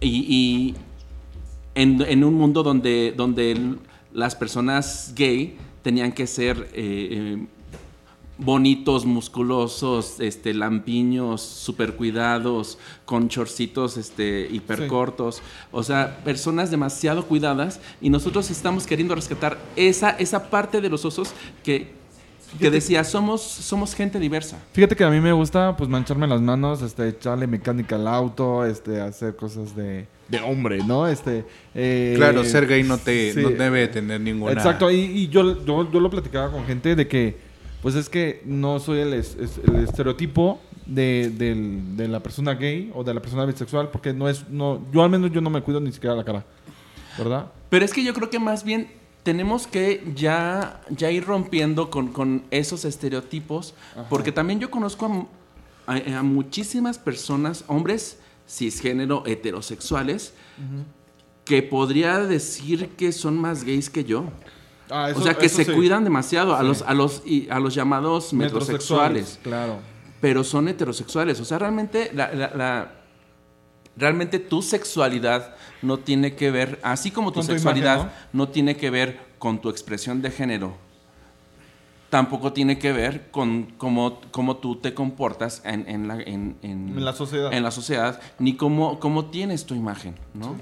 Y, 0.00 0.26
y 0.28 0.74
en, 1.74 2.02
en 2.02 2.24
un 2.24 2.34
mundo 2.34 2.62
donde, 2.64 3.14
donde 3.16 3.76
las 4.12 4.34
personas 4.36 5.12
gay 5.16 5.56
tenían 5.82 6.12
que 6.12 6.26
ser 6.26 6.68
eh, 6.74 7.08
eh, 7.10 7.46
bonitos, 8.38 9.04
musculosos, 9.04 10.18
este, 10.20 10.54
lampiños, 10.54 11.42
super 11.42 11.94
cuidados, 11.94 12.78
con 13.04 13.28
chorcitos 13.28 13.96
este, 13.96 14.48
hiper 14.50 14.82
Sí. 14.82 14.86
cortos. 14.88 15.42
O 15.70 15.82
sea, 15.82 16.18
personas 16.24 16.70
demasiado 16.70 17.26
cuidadas 17.26 17.78
y 18.00 18.10
nosotros 18.10 18.50
estamos 18.50 18.86
queriendo 18.86 19.14
rescatar 19.14 19.58
esa, 19.76 20.10
esa 20.10 20.50
parte 20.50 20.80
de 20.80 20.88
los 20.88 21.04
osos 21.04 21.32
que, 21.62 21.92
que 22.58 22.70
decía, 22.70 23.02
somos, 23.04 23.40
somos 23.42 23.94
gente 23.94 24.18
diversa. 24.18 24.58
Fíjate 24.72 24.94
que 24.96 25.04
a 25.04 25.10
mí 25.10 25.20
me 25.20 25.32
gusta 25.32 25.76
pues 25.76 25.88
mancharme 25.88 26.26
las 26.26 26.40
manos, 26.40 26.82
este, 26.82 27.08
echarle 27.08 27.46
mecánica 27.46 27.96
al 27.96 28.06
auto, 28.06 28.64
este, 28.66 29.00
hacer 29.00 29.36
cosas 29.36 29.74
de, 29.74 30.06
de 30.28 30.40
hombre, 30.40 30.78
¿no? 30.84 31.06
Este, 31.08 31.44
eh, 31.74 32.12
Claro, 32.16 32.44
ser 32.44 32.66
gay 32.66 32.82
no 32.82 32.98
te 32.98 33.32
sí. 33.32 33.40
no 33.42 33.50
debe 33.50 33.88
tener 33.88 34.20
ninguna... 34.20 34.52
Exacto, 34.52 34.90
y, 34.90 34.96
y 35.00 35.28
yo, 35.28 35.64
yo, 35.64 35.90
yo 35.90 36.00
lo 36.00 36.10
platicaba 36.10 36.50
con 36.52 36.64
gente 36.66 36.94
de 36.94 37.08
que 37.08 37.52
pues 37.80 37.96
es 37.96 38.08
que 38.08 38.42
no 38.44 38.78
soy 38.78 39.00
el, 39.00 39.12
es- 39.14 39.36
el 39.66 39.82
estereotipo 39.82 40.60
de, 40.86 41.30
del- 41.34 41.96
de 41.96 42.06
la 42.06 42.20
persona 42.20 42.54
gay 42.54 42.92
o 42.94 43.02
de 43.02 43.12
la 43.14 43.20
persona 43.20 43.44
bisexual, 43.44 43.88
porque 43.90 44.12
no 44.12 44.28
es, 44.28 44.48
no, 44.50 44.80
yo 44.92 45.02
al 45.02 45.10
menos 45.10 45.32
yo 45.32 45.40
no 45.40 45.50
me 45.50 45.62
cuido 45.62 45.80
ni 45.80 45.90
siquiera 45.90 46.14
la 46.14 46.22
cara, 46.22 46.44
¿verdad? 47.18 47.46
Pero 47.70 47.84
es 47.84 47.92
que 47.92 48.04
yo 48.04 48.14
creo 48.14 48.30
que 48.30 48.38
más 48.38 48.62
bien 48.62 48.88
tenemos 49.22 49.66
que 49.66 50.02
ya, 50.16 50.80
ya 50.90 51.10
ir 51.10 51.24
rompiendo 51.24 51.90
con, 51.90 52.08
con 52.12 52.44
esos 52.50 52.84
estereotipos, 52.84 53.74
porque 54.10 54.32
también 54.32 54.58
yo 54.60 54.70
conozco 54.70 55.06
a 55.06 55.42
a, 55.84 56.18
a 56.18 56.22
muchísimas 56.22 56.96
personas, 56.98 57.64
hombres 57.66 58.18
cisgénero, 58.48 59.24
heterosexuales, 59.26 60.32
que 61.44 61.62
podría 61.62 62.20
decir 62.20 62.90
que 62.90 63.10
son 63.12 63.36
más 63.38 63.64
gays 63.64 63.90
que 63.90 64.04
yo. 64.04 64.24
Ah, 64.90 65.10
o 65.14 65.20
sea, 65.22 65.34
que 65.34 65.48
se 65.48 65.64
cuidan 65.72 66.04
demasiado 66.04 66.54
a 66.54 66.62
los, 66.62 66.82
a 66.82 66.94
los, 66.94 67.22
y- 67.24 67.48
a 67.50 67.58
los 67.58 67.74
llamados 67.74 68.32
metrosexuales. 68.32 69.38
Claro. 69.42 69.78
pero 70.20 70.44
son 70.44 70.68
heterosexuales. 70.68 71.40
O 71.40 71.44
sea, 71.44 71.58
realmente 71.58 72.10
la, 72.14 72.32
la- 72.32 72.52
la- 72.54 72.92
realmente 73.96 74.38
tu 74.38 74.62
sexualidad 74.62 75.56
no 75.82 75.98
tiene 75.98 76.34
que 76.34 76.50
ver, 76.50 76.78
así 76.82 77.10
como 77.10 77.32
tu 77.32 77.42
sexualidad 77.42 77.96
imagen, 78.00 78.12
¿no? 78.32 78.48
tiene 78.48 78.76
que 78.76 78.90
ver 78.90 79.18
con 79.38 79.60
tu 79.60 79.68
expresión 79.68 80.22
de 80.22 80.30
género, 80.30 80.74
tampoco 82.10 82.52
tiene 82.52 82.78
que 82.78 82.92
ver 82.92 83.30
con 83.30 83.72
cómo, 83.78 84.20
cómo 84.30 84.56
tú 84.56 84.76
te 84.76 84.92
comportas 84.94 85.62
en, 85.64 85.88
en 85.88 86.08
la, 86.08 86.20
en, 86.20 86.56
en- 86.62 86.88
En 86.96 87.04
la 87.04 87.12
sociedad. 87.14 87.52
en 87.52 87.62
la 87.62 87.70
sociedad, 87.70 88.20
ni 88.38 88.54
cómo, 88.54 89.00
cómo 89.00 89.26
tienes 89.26 89.64
tu 89.64 89.74
imagen, 89.74 90.14
¿no? 90.34 90.56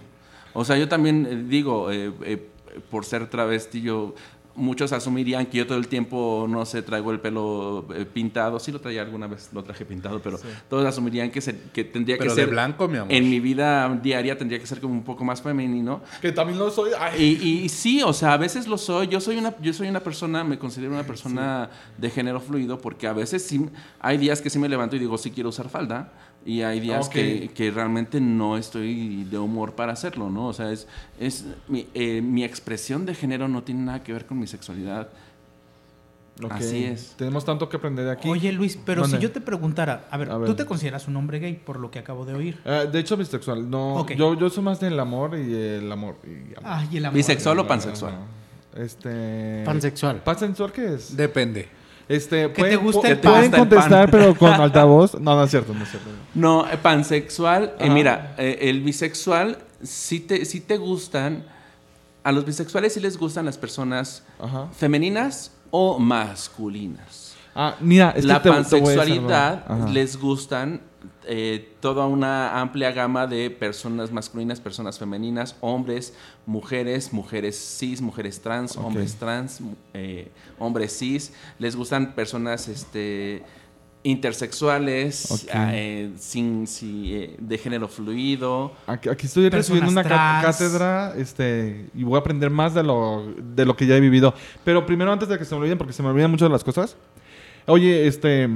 O 0.53 0.65
sea, 0.65 0.77
yo 0.77 0.89
también 0.89 1.27
eh, 1.29 1.45
digo, 1.49 1.91
eh, 1.91 2.13
eh, 2.25 2.49
por 2.91 3.05
ser 3.05 3.29
travesti, 3.29 3.81
yo, 3.83 4.15
muchos 4.55 4.93
asumirían 4.93 5.47
que 5.47 5.59
yo 5.59 5.67
todo 5.67 5.79
el 5.79 5.89
tiempo, 5.89 6.47
no 6.49 6.65
sé, 6.67 6.83
traigo 6.83 7.11
el 7.13 7.21
pelo 7.21 7.87
eh, 7.95 8.05
pintado. 8.05 8.59
Sí 8.59 8.73
lo 8.73 8.81
traía 8.81 9.03
alguna 9.03 9.27
vez, 9.27 9.51
lo 9.53 9.63
traje 9.63 9.85
pintado, 9.85 10.21
pero 10.21 10.39
todos 10.69 10.85
asumirían 10.87 11.31
que, 11.31 11.41
se- 11.41 11.59
que 11.73 11.85
tendría 11.85 12.19
Pero 12.19 12.31
que 12.31 12.37
de 12.37 12.43
ser... 12.47 12.51
blanco, 12.51 12.89
mi 12.89 12.99
amor. 12.99 13.13
En 13.13 13.31
mi 13.31 13.41
vida 13.41 13.89
diaria 14.03 14.37
tendría 14.37 14.59
que 14.59 14.67
ser 14.67 14.81
como 14.81 14.95
un 14.95 15.05
poco 15.05 15.25
más 15.25 15.41
femenino. 15.41 16.03
Que 16.21 16.33
también 16.33 16.59
lo 16.59 16.71
soy. 16.71 16.91
Ay. 16.99 17.39
Y, 17.43 17.49
y 17.65 17.69
sí, 17.69 18.03
o 18.03 18.13
sea, 18.13 18.33
a 18.33 18.37
veces 18.37 18.67
lo 18.67 18.77
soy. 18.79 19.07
Yo 19.09 19.21
soy 19.21 19.37
una, 19.37 19.55
yo 19.61 19.73
soy 19.73 19.89
una 19.89 20.01
persona, 20.01 20.45
me 20.45 20.59
considero 20.59 20.93
una 20.93 21.05
persona 21.05 21.71
de 21.97 22.11
género 22.11 22.41
fluido 22.41 22.79
porque 22.79 23.07
a 23.07 23.13
veces 23.13 23.45
sí, 23.45 23.67
hay 24.01 24.19
días 24.19 24.41
que 24.43 24.51
sí 24.51 24.59
me 24.59 24.69
levanto 24.69 24.97
y 24.97 24.99
digo, 24.99 25.17
sí 25.19 25.31
quiero 25.31 25.49
usar 25.51 25.69
falda. 25.69 26.13
Y 26.45 26.63
hay 26.63 26.81
días 26.81 27.09
que, 27.11 27.51
que 27.55 27.71
realmente 27.71 28.21
no 28.21 28.57
estoy 28.57 29.25
de 29.25 29.39
humor 29.39 29.75
para 29.75 29.93
hacerlo, 29.93 30.31
¿no? 30.31 30.47
O 30.47 30.53
sea, 30.55 30.73
es, 30.73 30.87
es 31.19 31.45
mi, 31.69 31.87
eh, 31.93 32.23
mi 32.23 32.45
expresión 32.45 33.05
de 33.05 33.15
género 33.15 33.47
no 33.47 33.63
tiene 33.63 33.83
nada 33.83 34.03
que 34.03 34.13
ver 34.13 34.25
con 34.25 34.39
mi 34.39 34.47
sexualidad. 34.47 35.11
Ok. 36.43 36.53
Así 36.53 36.85
es. 36.85 37.15
Tenemos 37.19 37.45
tanto 37.45 37.69
que 37.69 37.77
aprender 37.77 38.07
de 38.07 38.13
aquí. 38.13 38.29
Oye, 38.29 38.51
Luis, 38.53 38.79
pero 38.83 39.05
si 39.05 39.19
yo 39.19 39.31
te 39.31 39.43
preguntara, 39.43 40.09
a 40.11 40.17
ver, 40.17 40.31
A 40.31 40.39
ver. 40.39 40.49
tú 40.49 40.55
te 40.55 40.65
consideras 40.65 41.07
un 41.09 41.17
hombre 41.17 41.39
gay 41.39 41.53
por 41.63 41.79
lo 41.79 41.91
que 41.91 41.99
acabo 41.99 42.25
de 42.25 42.33
oír. 42.33 42.59
Eh, 42.65 42.89
de 42.91 42.99
hecho, 42.99 43.19
bisexual. 43.19 43.69
No, 43.69 44.07
yo, 44.09 44.33
yo 44.35 44.49
soy 44.49 44.65
más 44.65 44.81
del 44.81 44.99
amor 44.99 45.37
y 45.39 45.53
el 45.55 45.93
amor. 45.93 46.17
y 46.25 46.59
amor. 46.59 46.89
El 46.91 47.05
amor. 47.05 47.17
Bisexual 47.17 47.59
o 47.59 47.67
pansexual. 47.67 48.15
no, 48.15 48.21
no. 48.21 48.83
Este. 48.83 49.63
Pansexual. 49.67 50.23
¿Pansexual 50.23 50.73
qué 50.73 50.95
es? 50.95 51.15
Depende. 51.15 51.69
Este, 52.11 52.51
Que 52.53 52.65
te 52.65 52.77
guste 52.77 53.01
pu- 53.07 53.11
el 53.13 53.19
pan. 53.21 53.33
Pueden 53.33 53.55
el 53.55 53.61
contestar, 53.61 54.11
pan. 54.11 54.21
pero 54.21 54.35
con 54.35 54.53
altavoz. 54.61 55.15
No, 55.21 55.37
no 55.37 55.45
es 55.45 55.51
cierto, 55.51 55.73
no 55.73 55.85
es 55.85 55.91
cierto. 55.91 56.09
No, 56.35 56.67
eh, 56.69 56.77
pansexual, 56.77 57.75
eh, 57.79 57.89
mira, 57.89 58.35
eh, 58.37 58.59
el 58.63 58.81
bisexual, 58.83 59.59
sí 59.83 60.19
te, 60.21 60.45
sí 60.45 60.61
te 60.61 60.77
gustan, 60.77 61.45
a 62.25 62.33
los 62.33 62.45
bisexuales 62.45 62.95
sí 62.95 63.01
les 63.01 63.17
gustan 63.17 63.45
las 63.47 63.57
personas 63.59 64.25
Ajá. 64.41 64.67
femeninas 64.77 65.53
o 65.71 65.99
masculinas. 66.01 67.35
Ah, 67.55 67.77
mira, 67.81 68.11
es 68.17 68.25
la 68.25 68.43
que 68.43 68.51
te- 68.51 68.51
te 68.51 68.51
voy 68.51 68.57
a 68.57 68.61
decir 68.61 68.81
pansexualidad 69.23 69.89
les 69.93 70.17
gustan 70.19 70.81
eh, 71.33 71.77
toda 71.79 72.07
una 72.07 72.61
amplia 72.61 72.91
gama 72.91 73.29
de 73.29 73.51
personas 73.51 74.11
masculinas, 74.11 74.61
personas 74.61 74.99
femeninas, 74.99 75.55
hombres, 75.61 76.13
mujeres, 76.45 77.13
mujeres 77.13 77.57
cis, 77.79 78.01
mujeres 78.01 78.41
trans, 78.41 78.77
hombres 78.77 79.15
trans, 79.15 79.61
eh, 79.95 80.29
hombres 80.59 80.99
cis. 80.99 81.33
Les 81.61 81.77
gustan 81.77 82.17
personas 82.17 82.67
este, 82.67 83.45
intersexuales, 84.03 85.47
ah, 85.55 85.71
eh, 85.73 86.11
sin, 86.19 86.67
si, 86.67 87.15
eh, 87.15 87.37
de 87.39 87.59
género 87.59 87.87
fluido. 87.87 88.73
Aquí, 88.89 89.09
aquí 89.09 89.27
estoy 89.27 89.51
Personas 89.51 89.69
recibiendo 89.69 89.93
una 89.93 90.03
trans. 90.03 90.45
cátedra 90.45 91.15
este, 91.17 91.91
y 91.95 92.03
voy 92.03 92.17
a 92.17 92.19
aprender 92.19 92.51
más 92.51 92.75
de 92.75 92.83
lo, 92.83 93.33
de 93.37 93.65
lo 93.65 93.77
que 93.77 93.87
ya 93.87 93.97
he 93.97 94.01
vivido. 94.01 94.35
Pero 94.65 94.85
primero, 94.85 95.13
antes 95.13 95.29
de 95.29 95.39
que 95.39 95.45
se 95.45 95.55
me 95.55 95.61
olviden, 95.61 95.79
porque 95.79 95.93
se 95.93 96.03
me 96.03 96.09
olvidan 96.09 96.33
mucho 96.33 96.47
de 96.47 96.51
las 96.51 96.65
cosas. 96.65 96.97
Oye, 97.71 98.07
este. 98.07 98.49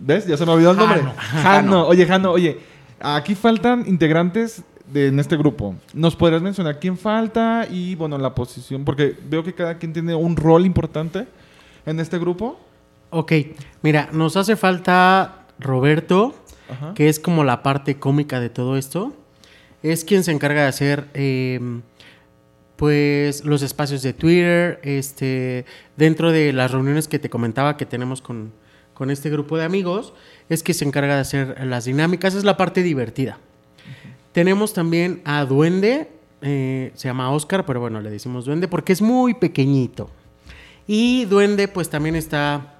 ¿Ves? 0.00 0.26
Ya 0.26 0.36
se 0.36 0.46
me 0.46 0.52
olvidó 0.52 0.70
el 0.72 0.76
nombre. 0.76 1.00
Jano. 1.00 1.14
Jano. 1.42 1.86
Oye, 1.88 2.06
Jano, 2.06 2.30
oye. 2.32 2.58
Aquí 3.00 3.34
faltan 3.34 3.84
integrantes 3.86 4.62
de, 4.92 5.08
en 5.08 5.18
este 5.20 5.36
grupo. 5.36 5.74
¿Nos 5.94 6.16
podrías 6.16 6.42
mencionar 6.42 6.78
quién 6.80 6.96
falta 6.96 7.66
y, 7.70 7.94
bueno, 7.94 8.18
la 8.18 8.34
posición? 8.34 8.84
Porque 8.84 9.16
veo 9.28 9.42
que 9.44 9.54
cada 9.54 9.78
quien 9.78 9.92
tiene 9.92 10.14
un 10.14 10.36
rol 10.36 10.66
importante 10.66 11.26
en 11.86 12.00
este 12.00 12.18
grupo. 12.18 12.58
Ok, 13.10 13.32
mira, 13.82 14.08
nos 14.12 14.36
hace 14.36 14.56
falta 14.56 15.46
Roberto, 15.58 16.34
Ajá. 16.68 16.92
que 16.94 17.08
es 17.08 17.18
como 17.18 17.44
la 17.44 17.62
parte 17.62 17.96
cómica 17.96 18.40
de 18.40 18.50
todo 18.50 18.76
esto. 18.76 19.14
Es 19.82 20.04
quien 20.04 20.24
se 20.24 20.32
encarga 20.32 20.62
de 20.62 20.68
hacer, 20.68 21.08
eh, 21.14 21.60
pues, 22.78 23.44
los 23.44 23.62
espacios 23.62 24.02
de 24.02 24.12
Twitter, 24.12 24.78
este, 24.84 25.64
dentro 25.96 26.30
de 26.30 26.52
las 26.52 26.70
reuniones 26.70 27.08
que 27.08 27.18
te 27.18 27.28
comentaba 27.28 27.76
que 27.76 27.86
tenemos 27.86 28.22
con, 28.22 28.52
con 28.94 29.10
este 29.10 29.30
grupo 29.30 29.58
de 29.58 29.64
amigos, 29.64 30.14
es 30.48 30.62
que 30.62 30.72
se 30.72 30.84
encarga 30.84 31.16
de 31.16 31.20
hacer 31.22 31.66
las 31.66 31.86
dinámicas, 31.86 32.36
es 32.36 32.44
la 32.44 32.56
parte 32.56 32.84
divertida. 32.84 33.38
Tenemos 34.30 34.74
también 34.74 35.22
a 35.24 35.44
Duende, 35.44 36.08
eh, 36.40 36.92
se 36.94 37.08
llama 37.08 37.32
Oscar, 37.32 37.66
pero 37.66 37.80
bueno, 37.80 38.00
le 38.00 38.10
decimos 38.10 38.44
Duende 38.44 38.68
porque 38.68 38.92
es 38.92 39.02
muy 39.02 39.34
pequeñito. 39.34 40.08
Y 40.86 41.24
Duende, 41.24 41.66
pues 41.66 41.90
también 41.90 42.14
está 42.14 42.77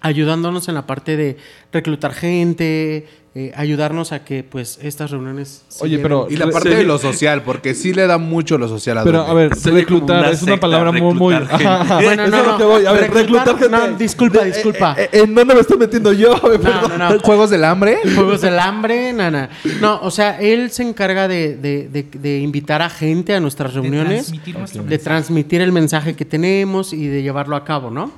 ayudándonos 0.00 0.68
en 0.68 0.74
la 0.74 0.86
parte 0.86 1.16
de 1.16 1.36
reclutar 1.72 2.12
gente, 2.14 3.06
eh, 3.34 3.52
ayudarnos 3.54 4.10
a 4.12 4.24
que 4.24 4.42
pues 4.42 4.78
estas 4.82 5.10
reuniones... 5.12 5.62
se 5.68 5.84
Oye, 5.84 5.98
pero- 6.00 6.26
Y 6.28 6.36
la 6.36 6.48
parte 6.50 6.70
de 6.70 6.82
lo 6.84 6.98
social, 6.98 7.42
porque 7.42 7.74
sí 7.74 7.92
le 7.94 8.06
da 8.08 8.18
mucho 8.18 8.58
lo 8.58 8.66
social 8.66 8.98
a 8.98 9.04
Pero, 9.04 9.20
a 9.20 9.32
ver, 9.34 9.54
Se 9.54 9.70
reclutar 9.70 10.18
una 10.20 10.30
es 10.30 10.42
una 10.42 10.58
palabra 10.58 10.90
muy, 10.90 11.14
muy... 11.14 11.34
Ajá, 11.34 11.82
ajá. 11.82 12.00
Bueno, 12.02 12.26
no, 12.26 12.44
no. 12.44 12.58
que 12.58 12.64
voy. 12.64 12.86
A 12.86 12.92
ver, 12.92 13.02
Reclutar- 13.12 13.14
reclutar 13.46 13.58
gente. 13.58 13.68
no, 13.92 13.98
disculpa, 13.98 14.40
De- 14.40 14.46
disculpa. 14.52 14.94
eh, 14.98 15.08
eh, 15.12 15.20
¿En 15.22 15.34
dónde 15.34 15.54
me 15.54 15.60
estoy 15.60 15.78
metiendo 15.78 16.12
yo? 16.12 16.34
A 16.44 16.48
ver, 16.48 16.58
No, 16.60 16.70
perdón. 16.70 16.98
no, 16.98 17.10
no. 17.10 17.20
¿Juegos 17.20 17.50
del 17.50 17.64
hambre? 17.64 17.98
Juegos 18.14 18.40
del 18.40 18.58
hambre, 18.58 19.12
nana. 19.12 19.50
No, 19.80 20.00
o 20.02 20.10
sea, 20.10 20.40
él 20.40 20.70
se 20.72 20.82
encarga 20.82 21.28
de, 21.28 21.56
de- 21.56 21.88
de- 21.88 22.02
de 22.12 22.38
invitar 22.40 22.82
a 22.82 22.90
gente 22.90 23.34
a 23.34 23.40
nuestras 23.40 23.74
De 23.74 23.80
reuniones, 23.80 24.24
transmitir 24.26 24.58
nuestro 24.58 24.82
de 24.82 24.98
transmitir 24.98 25.60
el 25.60 25.70
mensaje 25.72 26.16
que 26.16 26.24
tenemos 26.24 26.92
y 26.92 27.06
de 27.06 27.22
llevarlo 27.22 27.54
a 27.54 27.64
cabo, 27.64 27.90
¿no? 27.90 28.10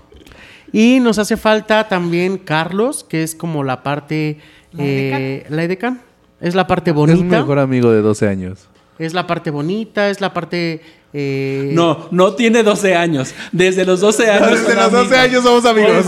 Y 0.73 1.01
nos 1.01 1.19
hace 1.19 1.37
falta 1.37 1.89
también 1.89 2.39
Carlos, 2.39 3.05
que 3.05 3.23
es 3.23 3.35
como 3.35 3.63
la 3.63 3.83
parte... 3.83 4.39
¿La 4.73 4.85
eh, 4.85 5.47
edecán. 5.51 6.01
Es 6.41 6.55
la 6.55 6.67
parte 6.67 6.91
Es 6.91 6.97
mi 6.97 7.01
bonita. 7.01 7.41
mejor 7.41 7.59
amigo 7.59 7.93
de 7.93 8.01
12 8.01 8.29
años. 8.29 8.69
Es 8.99 9.13
la 9.13 9.27
parte 9.27 9.51
bonita, 9.51 10.09
es 10.09 10.21
la 10.21 10.33
parte... 10.33 10.81
eh, 11.15 11.71
No, 11.73 12.09
no 12.11 12.35
tiene 12.35 12.63
12 12.63 12.95
años. 12.95 13.35
Desde 13.53 13.85
los 13.85 14.01
12 14.01 14.31
años. 14.31 14.51
Desde 14.51 14.75
los 14.75 14.93
12 14.93 14.99
amigos. 15.03 15.19
años 15.19 15.43
somos 15.45 15.65
amigos. 15.67 16.07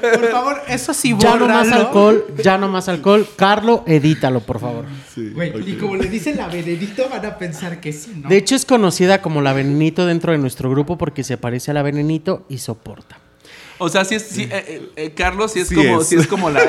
Por 0.00 0.30
favor, 0.30 0.62
eso 0.68 0.94
sí, 0.94 1.14
Ya 1.18 1.36
no 1.36 1.46
más 1.46 1.70
alcohol, 1.70 2.24
ya 2.42 2.58
no 2.58 2.68
más 2.68 2.88
alcohol. 2.88 3.26
Carlo, 3.36 3.84
edítalo, 3.86 4.40
por 4.40 4.60
favor. 4.60 4.84
Güey, 5.16 5.52
y 5.70 5.74
como 5.74 5.96
le 5.96 6.08
dicen 6.08 6.36
la 6.36 6.48
Benedicto, 6.48 7.08
van 7.10 7.24
a 7.26 7.36
pensar 7.38 7.80
que 7.80 7.92
sí, 7.92 8.12
¿no? 8.22 8.28
De 8.28 8.36
hecho, 8.36 8.54
es 8.54 8.64
conocida 8.64 9.20
como 9.20 9.42
la 9.42 9.52
Venenito 9.52 10.06
dentro 10.06 10.32
de 10.32 10.38
nuestro 10.38 10.70
grupo 10.70 10.96
porque 10.96 11.24
se 11.24 11.36
parece 11.36 11.70
a 11.70 11.74
la 11.74 11.82
Venenito 11.82 12.44
y 12.48 12.58
soporta. 12.58 13.18
O 13.78 13.88
sea, 13.88 14.04
sí 14.04 14.14
es, 14.14 14.36
eh, 14.38 14.48
eh, 14.52 14.82
eh, 14.96 15.10
Carlos, 15.14 15.52
sí 15.52 15.60
es 15.60 15.68
Sí 15.68 15.74
como, 15.74 16.00
es. 16.00 16.06
sí 16.06 16.14
es 16.16 16.26
como 16.26 16.50
la, 16.50 16.60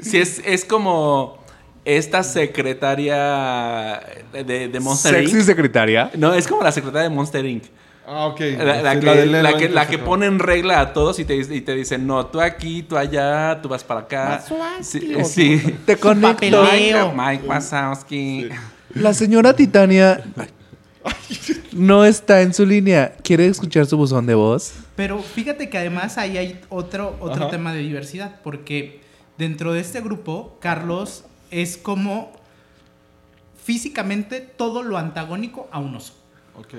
sí 0.00 0.18
es, 0.18 0.40
es 0.44 0.64
como 0.64 1.38
esta 1.86 2.22
secretaria 2.24 4.00
de, 4.32 4.68
de 4.68 4.80
Monster 4.80 5.14
Sexy 5.14 5.36
Inc. 5.36 5.44
secretaria. 5.46 6.10
No, 6.16 6.34
es 6.34 6.46
como 6.48 6.62
la 6.62 6.72
secretaria 6.72 7.08
de 7.08 7.14
Monster 7.14 7.46
Inc. 7.46 7.62
Ah, 8.08 8.26
ok. 8.26 8.40
La, 8.58 8.82
la 8.82 8.92
Sí, 8.94 9.00
que, 9.00 9.26
la, 9.26 9.56
que, 9.56 9.68
la 9.68 9.86
que 9.88 9.98
pone 9.98 10.26
en 10.26 10.38
regla 10.40 10.80
a 10.80 10.92
todos 10.92 11.18
y 11.20 11.24
te, 11.24 11.36
y 11.36 11.60
te 11.60 11.74
dicen, 11.74 12.06
no, 12.06 12.26
tú 12.26 12.40
aquí, 12.40 12.82
tú 12.82 12.96
allá, 12.96 13.60
tú 13.62 13.68
vas 13.68 13.82
para 13.84 14.00
acá. 14.00 14.44
Sí, 14.82 15.14
sí. 15.24 15.76
Te 15.86 15.96
conecto. 15.98 16.34
papeleo. 16.62 17.12
Mike, 17.12 17.22
Mike 17.42 17.46
Wazowski. 17.48 18.48
La 18.94 19.14
señora 19.14 19.54
Titania 19.54 20.24
no 21.72 22.04
está 22.04 22.42
en 22.42 22.52
su 22.52 22.66
línea. 22.66 23.14
¿Quiere 23.22 23.46
escuchar 23.46 23.86
su 23.86 23.96
buzón 23.96 24.26
de 24.26 24.34
voz? 24.34 24.72
Pero 24.96 25.20
fíjate 25.20 25.68
que 25.68 25.78
además 25.78 26.18
ahí 26.18 26.36
hay 26.38 26.60
otro, 26.68 27.16
otro 27.20 27.44
Ajá. 27.44 27.50
tema 27.50 27.72
de 27.72 27.80
diversidad, 27.80 28.40
porque 28.42 29.00
dentro 29.38 29.72
de 29.72 29.80
este 29.80 30.00
grupo, 30.00 30.58
Carlos 30.60 31.24
es 31.62 31.78
como 31.78 32.32
físicamente 33.62 34.40
todo 34.42 34.82
lo 34.82 34.98
antagónico 34.98 35.68
a 35.72 35.78
un 35.78 35.96
oso. 35.96 36.14
Ok. 36.54 36.74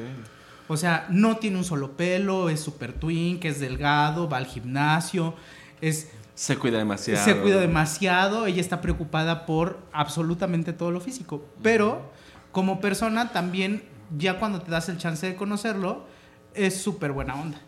O 0.67 0.77
sea, 0.77 1.07
no 1.09 1.37
tiene 1.37 1.57
un 1.57 1.63
solo 1.63 1.97
pelo, 1.97 2.49
es 2.49 2.59
super 2.59 2.93
twink, 2.93 3.43
es 3.45 3.59
delgado, 3.59 4.29
va 4.29 4.37
al 4.37 4.45
gimnasio, 4.45 5.33
es 5.81 6.11
Se 6.35 6.57
cuida 6.57 6.77
demasiado. 6.77 7.25
se 7.25 7.37
cuida 7.37 7.59
demasiado, 7.59 8.45
ella 8.45 8.61
está 8.61 8.79
preocupada 8.79 9.47
por 9.47 9.79
absolutamente 9.93 10.73
todo 10.73 10.91
lo 10.91 10.99
físico. 11.01 11.43
Pero 11.63 12.11
como 12.51 12.79
persona 12.79 13.31
también, 13.31 13.83
ya 14.15 14.37
cuando 14.37 14.61
te 14.61 14.69
das 14.69 14.89
el 14.89 14.99
chance 14.99 15.25
de 15.25 15.35
conocerlo, 15.35 16.05
es 16.53 16.79
súper 16.79 17.13
buena 17.13 17.33
onda. 17.35 17.59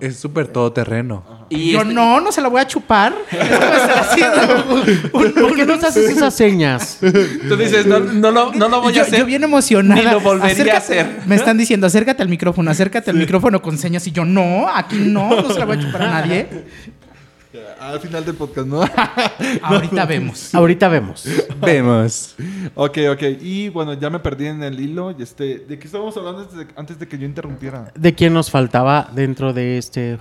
Es 0.00 0.18
súper 0.18 0.48
todoterreno. 0.48 1.22
Y 1.48 1.72
Yo 1.72 1.82
este- 1.82 1.94
no, 1.94 2.20
no 2.20 2.32
se 2.32 2.40
la 2.40 2.48
voy 2.48 2.60
a 2.60 2.66
chupar. 2.66 3.14
Un- 5.12 5.32
¿Por 5.32 5.54
qué 5.54 5.64
no 5.66 5.78
te 5.78 5.86
haces 5.86 6.10
esas 6.10 6.34
señas? 6.34 6.98
Tú 7.00 7.56
dices, 7.56 7.86
no, 7.86 8.00
no, 8.00 8.30
lo, 8.30 8.52
no 8.52 8.68
lo 8.68 8.80
voy 8.80 8.92
yo, 8.92 9.02
a 9.02 9.04
hacer. 9.04 9.18
yo 9.20 9.26
bien 9.26 9.44
emocionada. 9.44 10.00
Ni 10.02 10.10
lo 10.10 10.20
volvería 10.20 10.74
a 10.74 10.78
hacer. 10.78 11.20
Me 11.26 11.36
están 11.36 11.58
diciendo, 11.58 11.86
acércate 11.86 12.22
al 12.22 12.28
micrófono, 12.28 12.70
acércate 12.70 13.10
al 13.10 13.16
micrófono 13.16 13.60
con 13.62 13.78
señas. 13.78 14.06
Y 14.06 14.12
yo, 14.12 14.24
no, 14.24 14.66
aquí 14.72 14.96
no, 14.96 15.42
no 15.42 15.50
se 15.52 15.58
la 15.58 15.64
voy 15.66 15.76
a 15.76 15.80
chupar 15.80 16.02
a 16.02 16.10
nadie. 16.20 16.46
Al 17.80 18.00
final 18.00 18.24
del 18.24 18.34
podcast, 18.34 18.66
¿no? 18.66 18.82
Ahorita 19.62 20.06
vemos. 20.06 20.54
Ahorita 20.54 20.88
vemos. 20.88 21.24
Vemos. 21.60 22.34
ok, 22.74 22.98
ok. 23.12 23.22
Y 23.40 23.68
bueno, 23.68 23.92
ya 23.94 24.08
me 24.10 24.18
perdí 24.20 24.46
en 24.46 24.62
el 24.62 24.80
hilo. 24.80 25.14
Y 25.18 25.22
este, 25.22 25.58
¿De 25.58 25.78
qué 25.78 25.86
estábamos 25.86 26.16
hablando 26.16 26.42
antes 26.42 26.56
de, 26.56 26.66
antes 26.76 26.98
de 26.98 27.06
que 27.08 27.18
yo 27.18 27.26
interrumpiera? 27.26 27.92
¿De 27.94 28.14
quién 28.14 28.32
nos 28.32 28.50
faltaba 28.50 29.10
dentro 29.14 29.52
de 29.52 29.76
este 29.78 30.18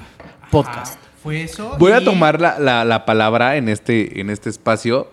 podcast? 0.49 0.97
Ah, 1.01 1.07
fue 1.23 1.43
eso. 1.43 1.75
Voy 1.79 1.91
a 1.93 2.03
tomar 2.03 2.41
la, 2.41 2.59
la- 2.59 2.83
la 2.83 3.05
palabra 3.05 3.55
en 3.55 3.69
este, 3.69 4.19
en 4.19 4.29
este 4.29 4.49
espacio. 4.49 5.07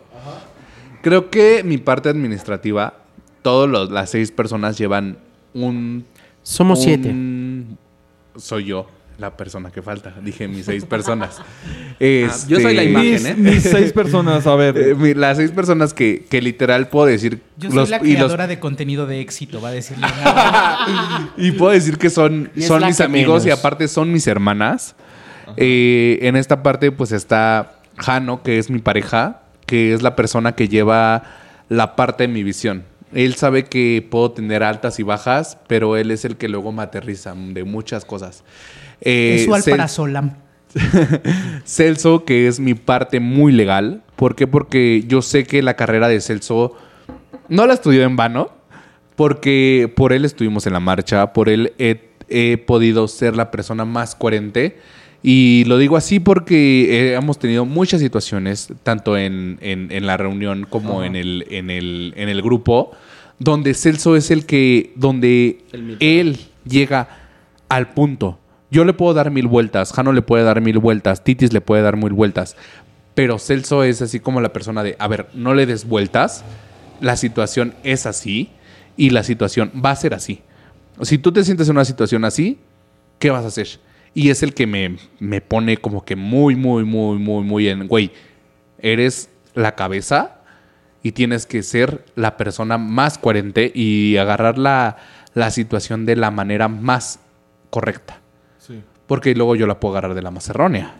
Creo 1.02 1.31
que 1.31 1.62
mi 1.62 1.78
parte 1.78 2.09
administrativa, 2.09 2.94
todas 3.42 3.88
las 3.90 4.11
seis 4.11 4.33
personas 4.33 4.76
llevan 4.76 5.18
un... 5.54 6.04
Somos 6.42 6.81
un- 6.81 6.85
siete. 6.85 7.14
Soy 8.40 8.64
yo 8.64 8.88
la 9.18 9.37
persona 9.37 9.70
que 9.70 9.83
falta. 9.83 10.14
Dije 10.22 10.46
mis 10.48 10.64
seis 10.64 10.85
personas. 10.88 11.38
yo 12.48 12.61
soy 12.61 12.74
la 12.74 12.83
Este, 12.83 12.85
imagen, 12.85 13.12
Mis, 13.12 13.24
¿eh? 13.26 13.35
mis 13.37 13.62
seis 13.64 13.92
personas, 13.92 14.46
a 14.46 14.54
ver. 14.54 14.78
eh, 14.78 14.94
mi- 14.94 15.14
las 15.14 15.37
seis 15.38 15.50
personas 15.50 15.92
que, 15.92 16.24
que 16.31 16.40
literal 16.40 16.88
puedo 16.88 17.07
decir... 17.07 17.42
Yo 17.57 17.68
soy 17.70 17.88
la 17.88 17.98
los- 17.98 18.07
creadora 18.07 18.46
de 18.46 18.61
contenido 18.61 19.07
de 19.07 19.20
éxito, 19.20 19.61
va 19.61 19.70
a 19.70 19.72
decir 19.72 19.96
y 21.37 21.50
puedo 21.52 21.72
decir 21.72 21.98
que 21.98 22.11
son, 22.11 22.50
son 22.61 22.85
mis 22.85 23.00
amigos 23.00 23.44
y 23.46 23.50
aparte 23.50 23.88
son 23.88 24.12
mis 24.12 24.26
hermanas. 24.26 24.94
Eh, 25.57 26.18
en 26.22 26.37
esta 26.37 26.62
parte 26.62 26.92
pues 26.92 27.11
está 27.12 27.72
Jano, 27.96 28.42
que 28.42 28.59
es 28.59 28.70
mi 28.70 28.78
pareja, 28.78 29.42
que 29.66 29.92
es 29.94 30.02
la 30.02 30.14
persona 30.14 30.52
que 30.52 30.68
lleva 30.68 31.24
la 31.68 31.96
parte 31.96 32.24
de 32.24 32.28
mi 32.28 32.42
visión. 32.44 32.85
Él 33.12 33.35
sabe 33.37 33.64
que 33.64 34.07
puedo 34.09 34.31
tener 34.33 34.62
altas 34.62 35.00
y 35.00 35.02
bajas, 35.02 35.57
pero 35.66 35.96
él 35.96 36.11
es 36.11 36.24
el 36.26 36.37
que 36.37 36.48
luego 36.48 36.70
me 36.72 36.83
aterriza 36.83 37.35
de 37.35 37.64
muchas 37.64 38.04
cosas. 38.04 38.44
Eh, 39.00 39.37
es 39.40 39.44
su 39.44 39.50
Cel- 39.52 39.56
alparazolam. 39.72 40.32
Celso, 41.64 42.24
que 42.24 42.46
es 42.48 42.61
mi 42.61 42.74
parte 42.74 43.20
muy 43.20 43.52
legal. 43.52 44.02
¿Por 44.16 44.34
qué? 44.34 44.46
Porque 44.46 45.04
yo 45.06 45.22
sé 45.22 45.44
que 45.44 45.62
la 45.62 45.74
carrera 45.74 46.08
de 46.08 46.20
Celso 46.20 46.74
no 47.48 47.66
la 47.66 47.74
estudió 47.74 48.02
en 48.04 48.16
vano, 48.16 48.50
porque 49.16 49.92
por 49.96 50.12
él 50.12 50.24
estuvimos 50.24 50.66
en 50.66 50.72
la 50.72 50.80
marcha, 50.80 51.32
por 51.32 51.48
él 51.48 51.72
he, 51.78 52.11
he 52.28 52.58
podido 52.58 53.08
ser 53.08 53.37
la 53.37 53.50
persona 53.50 53.84
más 53.84 54.14
coherente. 54.14 54.78
Y 55.22 55.64
lo 55.66 55.78
digo 55.78 55.96
así 55.96 56.20
porque 56.20 57.11
eh, 57.11 57.14
hemos 57.14 57.38
tenido 57.40 57.64
muchas 57.64 58.00
situaciones, 58.00 58.68
tanto 58.84 59.16
en, 59.16 59.58
en- 59.61 59.90
en 59.90 60.06
la 60.06 60.16
reunión 60.16 60.66
como 60.68 61.02
en 61.02 61.16
el, 61.16 61.44
en, 61.50 61.70
el, 61.70 62.12
en 62.16 62.28
el 62.28 62.40
grupo, 62.40 62.92
donde 63.40 63.74
Celso 63.74 64.14
es 64.14 64.30
el 64.30 64.46
que, 64.46 64.92
donde 64.94 65.58
él 66.00 66.38
llega 66.68 67.08
al 67.68 67.88
punto. 67.94 68.38
Yo 68.70 68.85
le 68.85 68.92
puedo 68.92 69.14
dar 69.14 69.31
mil 69.31 69.46
vueltas, 69.46 69.92
Jano 69.92 70.12
le 70.12 70.22
puede 70.22 70.44
dar 70.44 70.61
mil 70.61 70.78
vueltas, 70.78 71.24
Titis 71.24 71.52
le 71.52 71.61
puede 71.61 71.83
dar 71.83 71.96
mil 71.96 72.12
vueltas, 72.12 72.57
pero 73.14 73.38
Celso 73.38 73.83
es 73.83 74.02
así 74.02 74.20
como 74.20 74.40
la 74.40 74.52
persona 74.52 74.83
de, 74.83 74.94
a 74.98 75.09
ver, 75.09 75.28
no 75.33 75.54
le 75.54 75.64
des 75.64 75.87
vueltas, 75.87 76.44
la 77.00 77.16
situación 77.16 77.74
es 77.83 78.04
así 78.04 78.50
y 78.96 79.11
la 79.11 79.22
situación 79.22 79.72
va 79.85 79.92
a 79.92 79.96
ser 79.96 80.12
así. 80.12 80.42
Si 81.02 81.16
tú 81.16 81.33
te 81.33 81.44
sientes 81.44 81.68
en 81.68 81.76
una 81.76 81.85
situación 81.85 82.24
así, 82.24 82.59
¿qué 83.18 83.31
vas 83.31 83.44
a 83.44 83.48
hacer? 83.48 83.68
Y 84.14 84.31
es 84.31 84.42
el 84.42 84.52
que 84.52 84.66
me, 84.66 84.98
me 85.18 85.40
pone 85.40 85.78
como 85.78 86.04
que 86.04 86.16
muy, 86.16 86.54
muy, 86.57 86.85
muy, 86.85 87.18
muy, 87.18 87.44
muy 87.44 87.68
en, 87.68 87.87
güey, 87.87 88.11
eres 88.81 89.31
la 89.54 89.74
cabeza 89.74 90.40
y 91.02 91.12
tienes 91.12 91.46
que 91.46 91.62
ser 91.62 92.04
la 92.16 92.37
persona 92.37 92.76
más 92.76 93.16
coherente 93.16 93.70
y 93.74 94.16
agarrar 94.16 94.59
la, 94.59 94.96
la 95.35 95.50
situación 95.50 96.04
de 96.04 96.16
la 96.16 96.31
manera 96.31 96.68
más 96.68 97.20
correcta. 97.70 98.20
Porque 99.09 99.35
luego 99.35 99.57
yo 99.57 99.66
la 99.66 99.81
puedo 99.81 99.94
agarrar 99.97 100.14
de 100.14 100.21
la 100.23 100.31
más 100.31 100.49
errónea. 100.51 100.94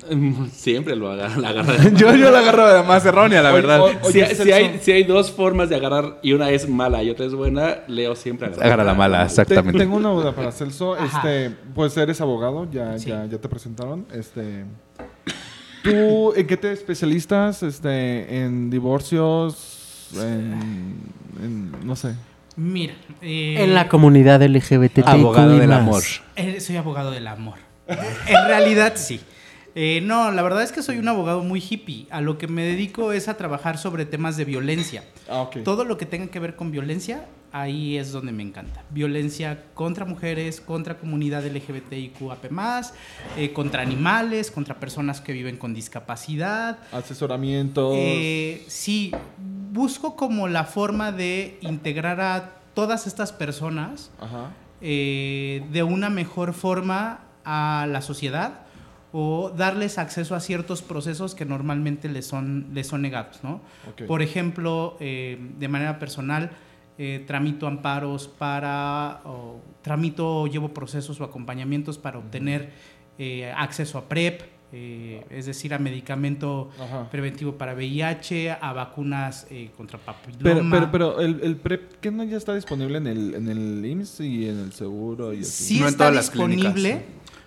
Siempre 0.51 0.97
lo 0.97 1.13
agarra. 1.13 1.37
La 1.37 1.51
agarra. 1.51 1.75
yo, 1.95 2.15
yo 2.17 2.31
la 2.31 2.39
agarro 2.41 2.67
de 2.67 2.75
la 2.79 2.83
más 2.83 3.05
errónea, 3.05 3.43
la 3.43 3.53
verdad. 3.53 3.81
o- 3.83 3.91
si, 4.11 4.23
Oye, 4.23 4.27
si 4.31 4.35
Celso. 4.37 4.55
hay, 4.55 4.79
si 4.81 4.93
hay 4.93 5.05
dos 5.05 5.31
formas 5.31 5.69
de 5.69 5.77
agarrar 5.77 6.19
y 6.23 6.33
una 6.33 6.49
es 6.51 6.67
mala 6.69 7.03
y 7.03 7.11
otra 7.11 7.27
es 7.27 7.35
buena, 7.35 7.81
Leo 7.87 8.17
siempre 8.17 8.47
agarra. 8.49 8.65
Agarra 8.65 8.85
la 8.85 8.95
mala, 8.95 9.19
Te- 9.21 9.25
exactamente. 9.27 9.79
tengo 9.79 9.97
una 9.97 10.09
duda 10.09 10.35
para 10.35 10.51
Celso. 10.53 10.97
Este, 10.97 11.51
pues 11.75 11.95
eres 11.99 12.19
abogado, 12.23 12.67
ya, 12.73 12.99
Sí. 12.99 13.11
ya, 13.11 13.27
ya 13.27 13.39
te 13.39 13.47
presentaron. 13.49 14.07
Este, 14.13 14.65
¿Tú 15.85 16.33
en 16.35 16.47
qué 16.47 16.57
te 16.57 16.73
especialistas? 16.73 17.63
Este, 17.63 18.43
¿En 18.43 18.71
divorcios? 18.71 20.09
En, 20.17 20.97
en- 21.43 21.73
no 21.87 21.95
sé. 21.95 22.15
Mira, 22.57 22.95
eh, 23.23 23.57
En 23.65 23.75
la 23.75 23.87
comunidad 23.89 24.43
LGBT. 24.43 25.01
Abogado 25.07 25.57
del 25.59 25.73
amor. 25.73 26.03
eh, 26.37 26.59
soy 26.61 26.77
abogado 26.77 27.11
del 27.11 27.27
amor. 27.29 27.59
En 27.89 28.47
realidad 28.47 28.93
sí. 28.97 29.21
Eh, 29.75 30.01
no, 30.03 30.33
la 30.33 30.43
verdad 30.43 30.63
es 30.63 30.73
que 30.73 30.83
soy 30.83 30.99
un 30.99 31.07
abogado 31.07 31.43
muy 31.45 31.63
hippie. 31.63 32.07
A 32.11 32.21
lo 32.21 32.37
que 32.37 32.49
me 32.49 32.65
dedico 32.65 33.13
es 33.13 33.29
a 33.29 33.37
trabajar 33.37 33.79
sobre 33.79 34.07
temas 34.07 34.37
de 34.37 34.45
violencia. 34.45 35.05
Ah, 35.29 35.43
ok. 35.43 35.59
Todo 35.63 35.85
lo 35.85 35.97
que 35.97 36.07
tenga 36.07 36.27
que 36.29 36.41
ver 36.41 36.57
con 36.57 36.73
violencia, 36.73 37.27
ahí 37.53 37.97
es 37.97 38.11
donde 38.11 38.33
me 38.33 38.43
encanta. 38.43 38.83
Violencia 38.91 39.63
contra 39.75 40.05
mujeres, 40.05 40.61
contra 40.61 40.99
comunidad 40.99 41.45
LGBTIQAP+, 41.45 42.47
eh, 43.37 43.53
contra 43.53 43.83
animales, 43.83 44.51
contra 44.51 44.81
personas 44.81 45.21
que 45.21 45.33
viven 45.33 45.57
con 45.57 45.75
discapacidad. 45.75 46.79
Asesoramientos. 46.91 47.95
Eh, 47.97 48.65
sí, 48.67 49.13
busco 49.71 50.17
como 50.17 50.49
la 50.49 50.65
forma 50.65 51.13
de 51.13 51.59
integrar 51.61 52.21
a 52.21 52.55
todas 52.75 53.07
estas 53.07 53.33
personas 53.33 54.11
Ajá. 54.21 54.51
eh, 54.81 55.65
de 55.71 55.83
una 55.85 56.11
mejor 56.11 56.53
forma 56.53 57.21
a 57.51 57.87
la 57.87 58.03
sociedad 58.03 58.67
o 59.11 59.51
darles 59.57 59.97
acceso 59.97 60.35
a 60.35 60.41
ciertos 60.41 60.83
procesos 60.83 61.35
que 61.35 61.47
normalmente 61.47 62.11
les 62.11 62.27
son, 62.27 62.67
les 62.75 62.87
son 62.87 63.01
negados, 63.01 63.41
¿no? 63.43 63.63
Por 64.07 64.21
ejemplo, 64.21 64.99
eh, 65.01 65.39
de 65.59 65.69
manera 65.69 65.99
personal, 65.99 66.51
eh, 66.99 67.25
tramito 67.27 67.67
amparos 67.67 68.29
para, 68.29 69.23
o 69.25 69.63
tramito, 69.81 70.47
llevo 70.47 70.75
procesos 70.75 71.19
o 71.23 71.25
acompañamientos 71.25 71.97
para 71.97 72.19
obtener 72.19 72.71
eh, 73.19 73.51
acceso 73.57 73.97
a 73.97 74.09
PrEP, 74.09 74.43
eh, 74.73 75.25
es 75.31 75.47
decir, 75.47 75.73
a 75.73 75.79
medicamento 75.79 76.69
Ajá. 76.79 77.09
preventivo 77.11 77.53
para 77.57 77.73
VIH, 77.75 78.51
a 78.61 78.73
vacunas 78.75 79.47
eh, 79.51 79.71
contra 79.75 79.99
papiloma. 79.99 80.43
Pero, 80.43 80.69
pero, 80.71 80.93
pero 80.93 81.21
el, 81.21 81.41
el 81.43 81.57
PrEP, 81.57 81.95
¿qué 82.03 82.11
no 82.11 82.25
ya 82.25 82.37
está 82.37 82.55
disponible 82.55 82.99
en 82.99 83.07
el, 83.07 83.35
en 83.35 83.49
el 83.49 83.87
IMSS 83.87 84.21
y 84.21 84.49
en 84.49 84.59
el 84.59 84.73
seguro 84.75 85.33
y 85.33 85.41
así? 85.41 85.77
sí 85.77 85.81
No 85.81 85.87
en 85.87 85.93
está 85.93 86.11
todas 86.11 86.15
las 86.15 86.31
clínicas. 86.31 86.75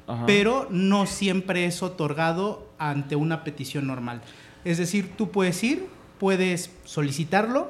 Ajá. 0.08 0.26
pero 0.26 0.68
no 0.72 1.06
siempre 1.06 1.66
es 1.66 1.82
otorgado 1.84 2.68
ante 2.78 3.16
una 3.16 3.44
petición 3.44 3.88
normal. 3.88 4.22
Es 4.66 4.78
decir, 4.78 5.12
tú 5.18 5.32
puedes 5.32 5.64
ir, 5.64 5.86
puedes 6.20 6.72
solicitarlo 6.84 7.70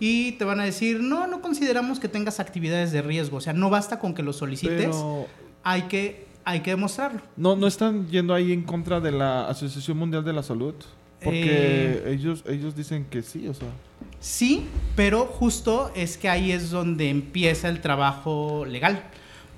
y 0.00 0.32
te 0.32 0.44
van 0.44 0.60
a 0.60 0.64
decir, 0.64 1.00
no, 1.00 1.26
no 1.26 1.40
consideramos 1.40 1.98
que 2.00 2.08
tengas 2.08 2.40
actividades 2.40 2.92
de 2.92 3.02
riesgo. 3.02 3.38
O 3.38 3.40
sea, 3.40 3.52
no 3.52 3.70
basta 3.70 3.98
con 3.98 4.14
que 4.14 4.22
lo 4.22 4.32
solicites, 4.32 4.76
Pero 4.86 5.26
hay, 5.62 5.82
que, 5.82 6.26
hay 6.44 6.60
que 6.60 6.70
demostrarlo. 6.70 7.20
no, 7.36 7.56
no 7.56 7.66
están 7.66 8.06
yendo 8.08 8.34
ahí 8.34 8.52
en 8.52 8.62
contra 8.62 9.00
de 9.00 9.12
la 9.12 9.48
Asociación 9.48 9.96
Mundial 9.96 10.24
de 10.24 10.32
la 10.32 10.42
Salud. 10.42 10.74
Porque 11.22 12.02
Eh. 12.04 12.12
ellos, 12.12 12.44
ellos 12.46 12.76
dicen 12.76 13.06
que 13.06 13.22
sí, 13.22 13.48
o 13.48 13.54
sea. 13.54 13.68
Sí, 14.20 14.66
pero 14.94 15.24
justo 15.24 15.90
es 15.94 16.18
que 16.18 16.28
ahí 16.28 16.52
es 16.52 16.70
donde 16.70 17.08
empieza 17.08 17.70
el 17.70 17.80
trabajo 17.80 18.66
legal. 18.66 19.02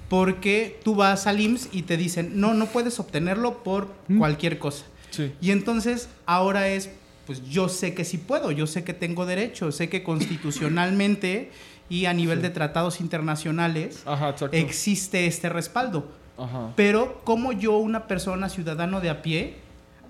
Porque 0.09 0.81
tú 0.85 0.95
vas 0.95 1.27
al 1.27 1.41
IMSS 1.41 1.69
y 1.73 1.83
te 1.83 1.97
dicen, 1.97 2.41
no, 2.41 2.55
no 2.55 2.67
puedes 2.67 2.99
obtenerlo 2.99 3.63
por 3.63 3.89
cualquier 4.19 4.59
cosa. 4.59 4.87
Sí. 5.11 5.33
Y 5.41 5.51
entonces 5.51 6.09
ahora 6.25 6.69
es, 6.69 6.91
pues 7.27 7.47
yo 7.49 7.69
sé 7.69 7.95
que 7.95 8.05
sí 8.05 8.17
puedo, 8.19 8.51
yo 8.51 8.67
sé 8.67 8.85
que 8.85 8.95
tengo 8.95 9.27
derecho, 9.27 9.71
sé 9.71 9.89
que 9.89 10.03
constitucionalmente 10.03 11.51
y 11.91 12.07
a 12.07 12.15
nivel 12.15 12.43
de 12.43 12.51
tratados 12.51 13.01
internacionales 13.01 14.03
Ajá, 14.07 14.35
existe 14.53 15.27
este 15.27 15.49
respaldo. 15.49 16.11
Ajá. 16.39 16.73
Pero 16.77 17.21
¿cómo 17.25 17.53
yo, 17.53 17.77
una 17.79 18.07
persona 18.07 18.49
ciudadano 18.49 19.01
de 19.01 19.11
a 19.11 19.23
pie, 19.23 19.57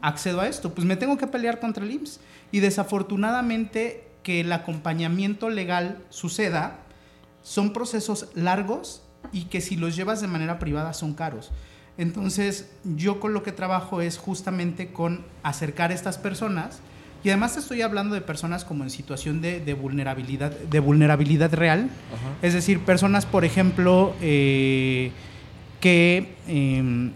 accedo 0.01 0.41
a 0.41 0.49
esto? 0.49 0.75
Pues 0.75 0.87
me 0.87 0.97
tengo 0.97 1.17
que 1.19 1.27
pelear 1.27 1.59
contra 1.59 1.85
el 1.85 1.91
IMSS. 1.91 2.21
Y 2.53 2.61
desafortunadamente 2.61 4.05
que 4.23 4.41
el 4.41 4.53
acompañamiento 4.53 5.49
legal 5.49 5.99
suceda, 6.11 6.81
son 7.43 7.73
procesos 7.73 8.29
largos 8.35 9.03
y 9.33 9.45
que 9.45 9.61
si 9.61 9.77
los 9.77 9.97
llevas 9.97 10.21
de 10.21 10.27
manera 10.27 10.59
privada 10.59 10.93
son 10.93 11.15
caros. 11.15 11.51
Entonces, 11.97 12.71
yo 12.85 13.19
con 13.19 13.33
lo 13.33 13.43
que 13.43 13.53
trabajo 13.53 14.01
es 14.01 14.19
justamente 14.19 14.89
con 14.93 15.25
acercar 15.43 15.91
a 15.91 15.95
estas 15.95 16.17
personas 16.19 16.81
y 17.25 17.31
además 17.31 17.57
estoy 17.57 17.83
hablando 17.83 18.15
de 18.15 18.21
personas 18.21 18.65
como 18.65 18.85
en 18.85 18.91
situación 18.91 19.41
de, 19.41 19.59
de 19.59 19.75
vulnerabilidad, 19.75 20.53
de 20.53 20.81
vulnerabilidad 20.81 21.53
real. 21.53 21.91
Es 22.43 22.55
decir, 22.55 22.81
personas, 22.81 23.27
por 23.27 23.45
ejemplo, 23.45 24.15
eh, 24.21 25.11
que, 25.81 26.35
eh, 26.47 27.11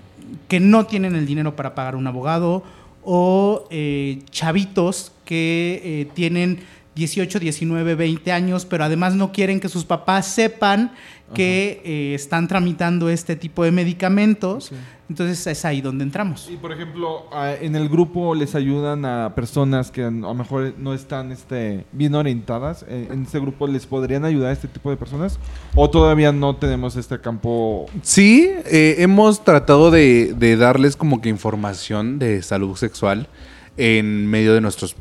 que 0.48 0.60
no 0.60 0.86
tienen 0.86 1.14
el 1.14 1.26
dinero 1.26 1.54
para 1.54 1.76
pagar 1.76 1.94
un 1.94 2.06
abogado 2.08 2.64
o 3.04 3.66
eh, 3.70 4.22
chavitos 4.30 5.12
que 5.24 5.80
eh, 5.84 6.08
tienen 6.14 6.60
18, 6.95 7.38
19, 7.38 7.95
20 7.95 8.32
años, 8.32 8.66
pero 8.66 8.84
además 8.84 9.14
no 9.14 9.32
quieren 9.32 9.61
que 9.61 9.68
sus 9.68 9.84
papás 9.84 10.26
sepan 10.26 10.93
que 11.34 11.80
eh, 11.84 12.14
están 12.14 12.47
tramitando 12.47 13.09
este 13.09 13.36
tipo 13.36 13.64
de 13.64 13.70
medicamentos. 13.70 14.70
Entonces 15.09 15.47
es 15.47 15.64
ahí 15.64 15.80
donde 15.80 16.05
entramos. 16.05 16.49
Y 16.51 16.57
por 16.57 16.72
ejemplo, 16.72 17.26
ah, 17.32 17.53
en 17.61 17.76
el 17.76 17.88
grupo 17.88 18.34
les 18.34 18.55
ayudan 18.55 19.05
a 19.05 19.34
personas 19.34 19.90
que 19.90 20.05
a 20.05 20.11
lo 20.11 20.34
mejor 20.34 20.74
no 20.78 20.95
están 20.95 21.32
este, 21.32 21.84
bien 21.93 22.14
orientadas. 22.14 22.84
Eh, 22.88 23.09
¿En 23.11 23.22
este 23.22 23.38
grupo 23.38 23.66
les 23.66 23.84
podrían 23.84 24.24
ayudar 24.24 24.51
a 24.51 24.53
este 24.53 24.68
tipo 24.68 24.90
de 24.90 24.97
personas? 24.97 25.38
¿O 25.74 25.90
todavía 25.90 26.32
no 26.32 26.57
tenemos 26.57 26.97
este 26.97 27.20
campo? 27.20 27.86
Sí, 28.03 28.51
eh, 28.66 28.97
hemos 28.99 29.45
tratado 29.45 29.90
de, 29.90 30.34
de 30.34 30.57
darles 30.57 30.97
como 30.97 31.20
que 31.20 31.28
información 31.28 32.18
de 32.18 32.43
salud 32.43 32.76
sexual 32.76 33.28
en 33.76 34.26
medio 34.26 34.55
de 34.55 34.61
nuestros 34.61 34.97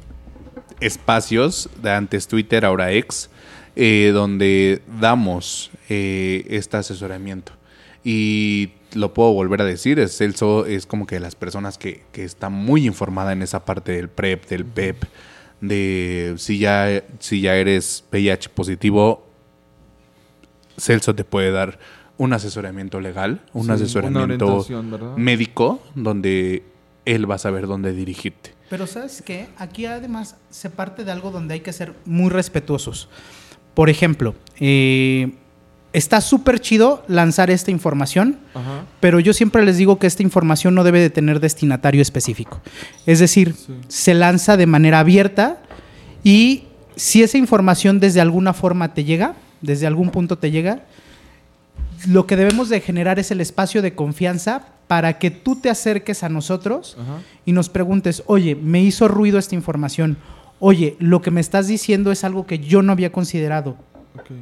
espacios 0.81 1.69
de 1.81 1.91
antes 1.91 2.27
Twitter, 2.27 2.65
ahora 2.65 2.91
ex, 2.91 3.29
eh, 3.75 4.11
donde 4.13 4.81
damos 4.99 5.71
eh, 5.89 6.45
este 6.49 6.77
asesoramiento. 6.77 7.53
Y 8.03 8.71
lo 8.93 9.13
puedo 9.13 9.31
volver 9.31 9.61
a 9.61 9.65
decir, 9.65 9.99
es 9.99 10.17
Celso 10.17 10.65
es 10.65 10.85
como 10.85 11.07
que 11.07 11.19
las 11.19 11.35
personas 11.35 11.77
que, 11.77 12.03
que 12.11 12.23
está 12.23 12.49
muy 12.49 12.85
informada 12.85 13.31
en 13.31 13.41
esa 13.41 13.63
parte 13.63 13.93
del 13.93 14.09
PrEP, 14.09 14.49
del 14.49 14.65
PEP, 14.65 15.03
de 15.61 16.33
si 16.37 16.57
ya, 16.57 17.03
si 17.19 17.41
ya 17.41 17.55
eres 17.55 18.03
VIH 18.11 18.49
positivo, 18.49 19.25
Celso 20.77 21.13
te 21.13 21.23
puede 21.23 21.51
dar 21.51 21.79
un 22.17 22.33
asesoramiento 22.33 22.99
legal, 22.99 23.41
un 23.53 23.65
Sí, 23.65 23.71
asesoramiento 23.71 24.65
médico, 25.15 25.81
donde 25.95 26.63
él 27.05 27.29
va 27.29 27.35
a 27.35 27.39
saber 27.39 27.67
dónde 27.67 27.93
dirigirte. 27.93 28.53
Pero 28.71 28.87
sabes 28.87 29.21
qué, 29.23 29.49
aquí 29.57 29.85
además 29.85 30.35
se 30.49 30.69
parte 30.71 31.03
de 31.03 31.11
algo 31.11 31.29
donde 31.29 31.53
hay 31.55 31.59
que 31.59 31.73
ser 31.73 31.93
muy 32.05 32.29
respetuosos. 32.31 33.09
Por 33.75 33.89
ejemplo, 33.89 34.33
eh, 34.61 35.33
está 35.93 36.21
súper 36.21 36.59
chido 36.61 37.03
lanzar 37.09 37.51
esta 37.51 37.69
información, 37.69 38.39
Ajá. 38.53 38.85
pero 39.01 39.19
yo 39.19 39.33
siempre 39.33 39.63
les 39.65 39.75
digo 39.77 39.99
que 39.99 40.07
esta 40.07 40.23
información 40.23 40.73
no 40.73 40.85
debe 40.85 41.01
de 41.01 41.09
tener 41.09 41.41
destinatario 41.41 42.01
específico. 42.01 42.61
Es 43.05 43.19
decir, 43.19 43.53
Sí. 43.55 43.73
se 43.89 44.13
lanza 44.13 44.55
de 44.55 44.65
manera 44.67 44.99
abierta 44.99 45.61
y 46.23 46.63
si 46.95 47.23
esa 47.23 47.37
información 47.37 47.99
desde 47.99 48.21
alguna 48.21 48.53
forma 48.53 48.93
te 48.93 49.03
llega, 49.03 49.35
desde 49.61 49.85
algún 49.85 50.11
punto 50.11 50.37
te 50.37 50.49
llega, 50.49 50.85
lo 52.07 52.25
que 52.25 52.37
debemos 52.37 52.69
de 52.69 52.79
generar 52.79 53.19
es 53.19 53.31
el 53.31 53.41
espacio 53.41 53.81
de 53.81 53.95
confianza 53.95 54.67
para 54.91 55.19
que 55.19 55.31
tú 55.31 55.55
te 55.55 55.69
acerques 55.69 56.21
a 56.21 56.27
nosotros 56.27 56.97
Ajá. 56.99 57.21
y 57.45 57.53
nos 57.53 57.69
preguntes, 57.69 58.23
oye, 58.25 58.55
me 58.55 58.81
hizo 58.81 59.07
ruido 59.07 59.39
esta 59.39 59.55
información, 59.55 60.17
oye, 60.59 60.97
lo 60.99 61.21
que 61.21 61.31
me 61.31 61.39
estás 61.39 61.67
diciendo 61.67 62.11
es 62.11 62.25
algo 62.25 62.45
que 62.45 62.59
yo 62.59 62.81
no 62.81 62.91
había 62.91 63.09
considerado. 63.09 63.77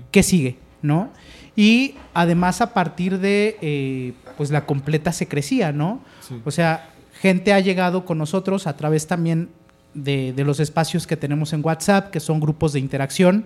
¿qué 0.09 0.23
sigue? 0.23 0.57
¿No? 0.81 1.11
Y 1.55 1.93
además 2.15 2.61
a 2.61 2.73
partir 2.73 3.19
de 3.19 3.59
eh, 3.61 4.13
pues 4.37 4.49
la 4.49 4.65
completa 4.65 5.11
secrecía, 5.11 5.71
¿no? 5.71 6.01
Sí. 6.21 6.41
O 6.43 6.49
sea, 6.49 6.93
gente 7.13 7.53
ha 7.53 7.59
llegado 7.59 8.03
con 8.03 8.17
nosotros 8.17 8.65
a 8.65 8.75
través 8.75 9.05
también 9.05 9.49
de, 9.93 10.33
de 10.33 10.43
los 10.45 10.59
espacios 10.59 11.05
que 11.05 11.15
tenemos 11.15 11.53
en 11.53 11.63
WhatsApp, 11.63 12.09
que 12.09 12.19
son 12.19 12.39
grupos 12.39 12.73
de 12.73 12.79
interacción, 12.79 13.45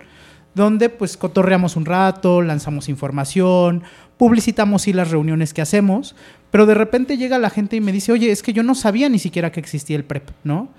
donde 0.56 0.88
pues 0.88 1.18
cotorreamos 1.18 1.76
un 1.76 1.84
rato, 1.84 2.41
lanzamos 2.41 2.88
información, 2.88 3.84
publicitamos 4.18 4.84
sí 4.84 4.93
las 4.93 5.12
reuniones 5.12 5.54
que 5.54 5.62
hacemos, 5.62 6.16
pero 6.54 6.68
de 6.68 6.76
repente 6.76 7.18
llega 7.18 7.39
la 7.39 7.49
gente 7.49 7.78
y 7.78 7.82
me 7.82 7.91
dice, 7.91 8.12
oye, 8.12 8.30
es 8.30 8.43
que 8.43 8.54
yo 8.54 8.62
no 8.62 8.76
sabía 8.76 9.10
ni 9.10 9.18
siquiera 9.18 9.51
que 9.51 9.60
existía 9.60 9.95
el 9.95 10.04
PrEP, 10.04 10.30
¿no? 10.43 10.70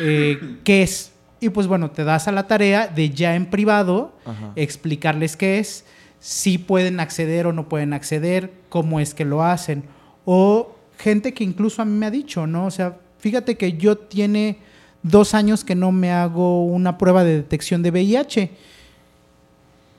Eh, 0.00 0.56
¿Qué 0.64 0.82
es? 0.82 1.12
Y 1.38 1.50
pues 1.50 1.66
bueno, 1.66 1.90
te 1.90 2.02
das 2.02 2.28
a 2.28 2.32
la 2.32 2.46
tarea 2.46 2.86
de 2.86 3.10
ya 3.10 3.34
en 3.36 3.44
privado 3.44 4.14
Ajá. 4.24 4.52
explicarles 4.56 5.36
qué 5.36 5.58
es, 5.58 5.84
si 6.18 6.56
pueden 6.56 6.98
acceder 6.98 7.46
o 7.46 7.52
no 7.52 7.68
pueden 7.68 7.92
acceder, 7.92 8.54
cómo 8.70 9.00
es 9.00 9.12
que 9.12 9.26
lo 9.26 9.44
hacen. 9.44 9.84
O 10.24 10.74
gente 10.96 11.34
que 11.34 11.44
incluso 11.44 11.82
a 11.82 11.84
mí 11.84 11.92
me 11.92 12.06
ha 12.06 12.10
dicho, 12.10 12.46
¿no? 12.46 12.64
O 12.64 12.70
sea, 12.70 12.96
fíjate 13.18 13.58
que 13.58 13.74
yo 13.74 13.98
tiene 13.98 14.60
dos 15.02 15.34
años 15.34 15.62
que 15.62 15.74
no 15.74 15.92
me 15.92 16.10
hago 16.10 16.64
una 16.64 16.96
prueba 16.96 17.22
de 17.22 17.36
detección 17.36 17.82
de 17.82 17.90
VIH. 17.90 18.50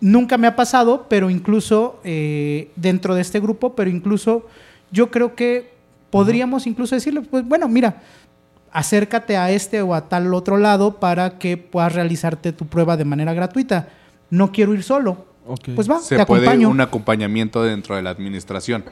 Nunca 0.02 0.40
me 0.40 0.48
ha 0.48 0.56
pasado, 0.56 1.06
pero 1.08 1.30
incluso 1.30 2.00
eh, 2.04 2.72
dentro 2.76 3.14
de 3.14 3.22
este 3.22 3.40
grupo, 3.40 3.76
pero 3.76 3.92
incluso 3.92 4.48
yo 4.94 5.12
creo 5.12 5.36
que 5.36 5.74
podríamos 6.10 6.66
incluso 6.68 6.96
decirle, 6.96 7.20
pues 7.22 7.44
bueno, 7.46 7.68
mira, 7.68 8.02
acércate 8.72 9.36
a 9.38 9.52
este 9.52 9.82
o 9.82 9.94
a 9.94 10.08
tal 10.08 10.34
otro 10.34 10.58
lado 10.58 11.00
para 11.00 11.38
que 11.38 11.58
puedas 11.58 11.94
realizarte 11.94 12.54
tu 12.54 12.66
prueba 12.68 12.96
de 12.98 13.04
manera 13.06 13.34
gratuita. 13.34 13.90
No 14.30 14.52
quiero 14.52 14.74
ir 14.74 14.84
solo. 14.84 15.26
Ok. 15.46 15.70
Pues 15.76 15.90
va, 15.90 16.00
se 16.00 16.16
te 16.18 16.26
puede 16.26 16.44
acompaño. 16.44 16.70
un 16.70 16.80
acompañamiento 16.82 17.62
dentro 17.64 17.96
de 17.96 18.02
la 18.02 18.12
administración. 18.12 18.86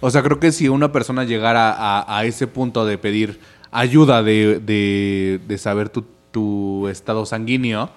O 0.00 0.10
sea, 0.10 0.22
creo 0.22 0.40
que 0.40 0.52
si 0.52 0.68
una 0.68 0.90
persona 0.90 1.24
llegara 1.24 1.70
a, 1.72 2.18
a 2.18 2.24
ese 2.24 2.46
punto 2.46 2.86
de 2.86 2.96
pedir 2.98 3.40
ayuda 3.70 4.22
de, 4.22 4.58
de- 4.60 5.40
de 5.46 5.58
saber 5.58 5.88
tu, 5.90 6.04
tu 6.30 6.88
estado 6.88 7.26
sanguíneo, 7.26 7.90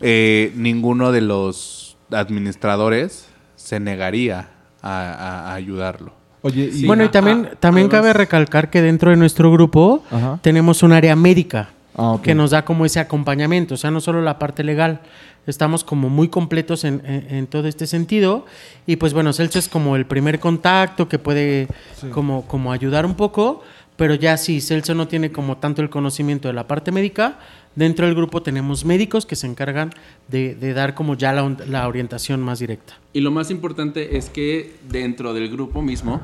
eh, 0.00 0.52
ninguno 0.56 1.10
de 1.12 1.20
los 1.20 1.96
administradores 2.10 3.28
se 3.56 3.80
negaría 3.80 4.48
a, 4.80 5.00
a- 5.00 5.50
a 5.50 5.54
ayudarlo. 5.54 6.12
Oye, 6.42 6.70
y... 6.72 6.86
bueno, 6.86 7.04
y 7.04 7.08
también, 7.08 7.48
ah, 7.52 7.56
también 7.58 7.86
además- 7.88 8.00
cabe 8.02 8.12
recalcar 8.12 8.70
que 8.70 8.80
dentro 8.82 9.10
de 9.10 9.16
nuestro 9.16 9.50
grupo 9.52 10.02
Ajá. 10.10 10.38
tenemos 10.42 10.82
un 10.82 10.92
área 10.92 11.16
médica 11.16 11.70
Ah, 12.00 12.16
que 12.22 12.32
nos 12.34 12.50
da 12.52 12.64
como 12.64 12.84
ese 12.86 13.00
acompañamiento, 13.00 13.74
o 13.74 13.76
sea, 13.76 13.90
no 13.90 14.00
solo 14.00 14.22
la 14.22 14.38
parte 14.38 14.62
legal, 14.62 15.00
estamos 15.48 15.82
como 15.82 16.08
muy 16.08 16.28
completos 16.28 16.84
en, 16.84 17.02
en- 17.04 17.26
en 17.34 17.46
todo 17.48 17.66
este 17.66 17.88
sentido. 17.88 18.46
Y 18.86 18.96
pues 18.96 19.14
bueno, 19.14 19.32
Celso 19.32 19.58
es 19.58 19.68
como 19.68 19.96
el 19.96 20.06
primer 20.06 20.38
contacto 20.38 21.08
que 21.08 21.18
puede 21.18 21.66
Sí. 22.00 22.06
como, 22.10 22.46
como 22.46 22.70
ayudar 22.70 23.04
un 23.04 23.14
poco, 23.14 23.62
pero 23.96 24.14
ya 24.14 24.36
si 24.36 24.60
Celso 24.60 24.94
no 24.94 25.08
tiene 25.08 25.32
como 25.32 25.56
tanto 25.56 25.82
el 25.82 25.90
conocimiento 25.90 26.46
de 26.46 26.54
la 26.54 26.68
parte 26.68 26.92
médica, 26.92 27.38
dentro 27.78 28.06
del 28.06 28.14
grupo 28.14 28.42
tenemos 28.42 28.84
médicos 28.84 29.24
que 29.24 29.36
se 29.36 29.46
encargan 29.46 29.90
de, 30.28 30.54
de 30.54 30.74
dar 30.74 30.94
como 30.94 31.14
ya 31.14 31.32
la, 31.32 31.56
la 31.68 31.86
orientación 31.88 32.42
más 32.42 32.58
directa. 32.58 32.94
Y 33.12 33.20
lo 33.20 33.30
más 33.30 33.50
importante 33.50 34.16
es 34.16 34.28
que 34.28 34.74
dentro 34.90 35.32
del 35.32 35.48
grupo 35.50 35.80
mismo, 35.82 36.20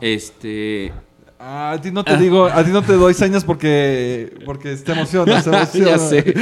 este, 0.00 0.92
Ah, 1.46 1.72
a 1.72 1.80
ti 1.80 1.90
no 1.90 2.04
te 2.04 2.16
digo, 2.16 2.46
a 2.46 2.64
ti 2.64 2.70
no 2.70 2.80
te 2.80 2.94
doy 2.94 3.12
señas 3.12 3.44
porque, 3.44 4.32
porque 4.46 4.76
te 4.76 4.92
emocionas, 4.92 5.44
te 5.44 5.50
emocionas. 5.50 5.74
ya 5.74 5.98
sé. 5.98 6.32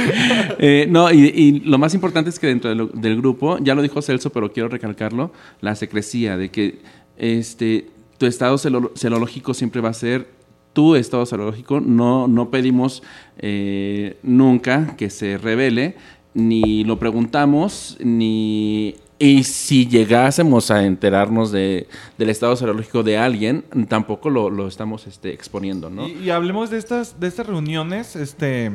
Eh, 0.59 0.87
no, 0.89 1.11
y, 1.11 1.25
y 1.25 1.59
lo 1.61 1.77
más 1.77 1.93
importante 1.93 2.29
es 2.29 2.39
que 2.39 2.47
dentro 2.47 2.69
de 2.69 2.75
lo- 2.77 2.85
del 2.87 3.17
grupo, 3.17 3.57
ya 3.59 3.75
lo 3.75 3.81
dijo 3.81 4.01
Celso, 4.01 4.29
pero 4.29 4.53
quiero 4.53 4.69
recalcarlo, 4.69 5.33
la 5.59 5.75
secrecía 5.75 6.37
de 6.37 6.49
que 6.51 6.79
este, 7.17 7.89
tu 8.17 8.27
estado 8.27 8.55
celo- 8.57 8.91
celológico 8.95 9.53
siempre 9.53 9.81
va 9.81 9.89
a 9.89 9.93
ser 9.93 10.27
tu 10.73 10.95
estado 10.95 11.25
celológico. 11.25 11.79
No, 11.79 12.27
no 12.27 12.49
pedimos 12.49 13.03
eh, 13.37 14.17
nunca 14.23 14.95
que 14.97 15.09
se 15.09 15.37
revele, 15.37 15.95
ni 16.33 16.83
lo 16.83 16.99
preguntamos, 16.99 17.97
ni... 17.99 18.95
Y 19.19 19.43
si 19.43 19.87
llegásemos 19.87 20.69
a 20.69 20.83
enterarnos 20.83 21.51
de, 21.51 21.87
del 22.17 22.29
estado 22.29 22.57
serológico 22.57 23.03
de 23.03 23.17
alguien, 23.17 23.63
tampoco 23.87 24.29
lo, 24.29 24.49
lo 24.49 24.67
estamos 24.67 25.07
este, 25.07 25.31
exponiendo, 25.31 25.89
¿no? 25.89 26.09
Y, 26.09 26.25
y 26.25 26.29
hablemos 26.29 26.71
de 26.71 26.77
estas, 26.77 27.19
de 27.21 27.27
estas 27.27 27.47
reuniones, 27.47 28.17
este, 28.17 28.71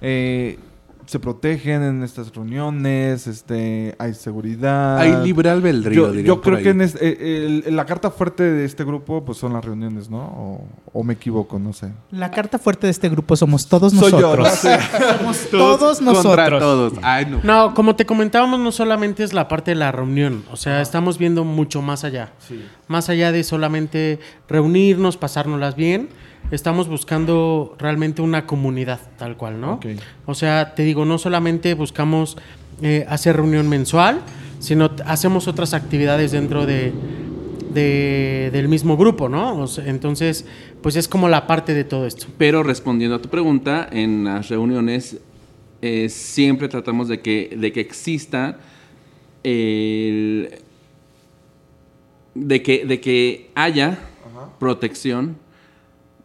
eh, 0.00 0.58
se 1.10 1.18
protegen 1.18 1.82
en 1.82 2.02
estas 2.04 2.32
reuniones, 2.32 3.26
este, 3.26 3.96
hay 3.98 4.14
seguridad. 4.14 4.96
Hay 4.98 5.12
libre 5.24 5.50
albedrío, 5.50 6.14
Yo, 6.14 6.20
yo 6.20 6.40
creo 6.40 6.58
ahí. 6.58 6.62
que 6.62 6.68
en 6.70 6.82
eh, 6.82 7.62
el- 7.66 7.74
la 7.74 7.84
carta 7.84 8.12
fuerte 8.12 8.44
de 8.44 8.64
este 8.64 8.84
grupo, 8.84 9.24
pues 9.24 9.36
son 9.36 9.52
las 9.52 9.64
reuniones, 9.64 10.08
¿no? 10.08 10.18
O, 10.20 10.64
o 10.92 11.02
me 11.02 11.14
equivoco, 11.14 11.58
no 11.58 11.72
sé. 11.72 11.88
La 12.12 12.30
carta 12.30 12.60
fuerte 12.60 12.86
de 12.86 12.92
este 12.92 13.08
grupo 13.08 13.34
somos 13.34 13.66
todos 13.66 13.92
Soy 13.92 14.12
yo, 14.12 14.20
nosotros. 14.36 14.46
no 14.48 14.54
sé. 14.54 14.78
Somos 15.18 15.50
todos 15.50 15.98
Contra 15.98 16.12
nosotros. 16.12 16.60
todos. 16.60 16.92
Ay, 17.02 17.26
no. 17.26 17.40
No, 17.42 17.74
como 17.74 17.96
te 17.96 18.06
comentábamos, 18.06 18.60
no 18.60 18.70
solamente 18.70 19.24
es 19.24 19.32
la 19.32 19.48
parte 19.48 19.72
de 19.72 19.74
la 19.74 19.90
reunión, 19.90 20.44
o 20.52 20.56
sea, 20.56 20.80
estamos 20.80 21.18
viendo 21.18 21.42
mucho 21.42 21.82
más 21.82 22.04
allá. 22.04 22.30
Más 22.86 23.08
allá 23.08 23.32
de 23.32 23.42
solamente 23.42 24.20
reunirnos, 24.48 25.16
pasárnoslas 25.16 25.74
bien, 25.74 26.08
estamos 26.50 26.88
buscando 26.88 27.76
realmente 27.78 28.22
una 28.22 28.46
comunidad 28.46 29.00
tal 29.18 29.36
cual, 29.36 29.60
¿no? 29.60 29.78
O 30.26 30.34
sea, 30.34 30.74
te 30.74 30.82
digo, 30.82 31.04
no 31.04 31.18
solamente 31.18 31.74
buscamos 31.74 32.36
eh, 32.82 33.04
hacer 33.08 33.36
reunión 33.36 33.68
mensual, 33.68 34.20
sino 34.58 34.90
hacemos 35.06 35.48
otras 35.48 35.74
actividades 35.74 36.32
dentro 36.32 36.66
de, 36.66 36.92
de- 37.72 38.50
del 38.52 38.68
mismo 38.68 38.96
grupo, 38.96 39.28
¿no? 39.28 39.58
O 39.58 39.66
sea, 39.66 39.86
entonces, 39.86 40.44
pues 40.82 40.96
es 40.96 41.06
como 41.08 41.28
la 41.28 41.46
parte 41.46 41.72
de 41.74 41.84
todo 41.84 42.06
esto. 42.06 42.26
Pero 42.36 42.62
respondiendo 42.62 43.16
a 43.16 43.22
tu 43.22 43.28
pregunta, 43.28 43.88
en 43.90 44.24
las 44.24 44.48
reuniones 44.48 45.18
eh, 45.82 46.08
siempre 46.10 46.68
tratamos 46.68 47.08
de 47.08 47.20
que, 47.20 47.56
de 47.56 47.72
que 47.72 47.80
exista 47.80 48.58
el- 49.44 50.50
de 52.34 52.62
que, 52.62 52.84
de 52.86 53.00
que 53.00 53.50
haya 53.54 53.98
protección 54.58 55.36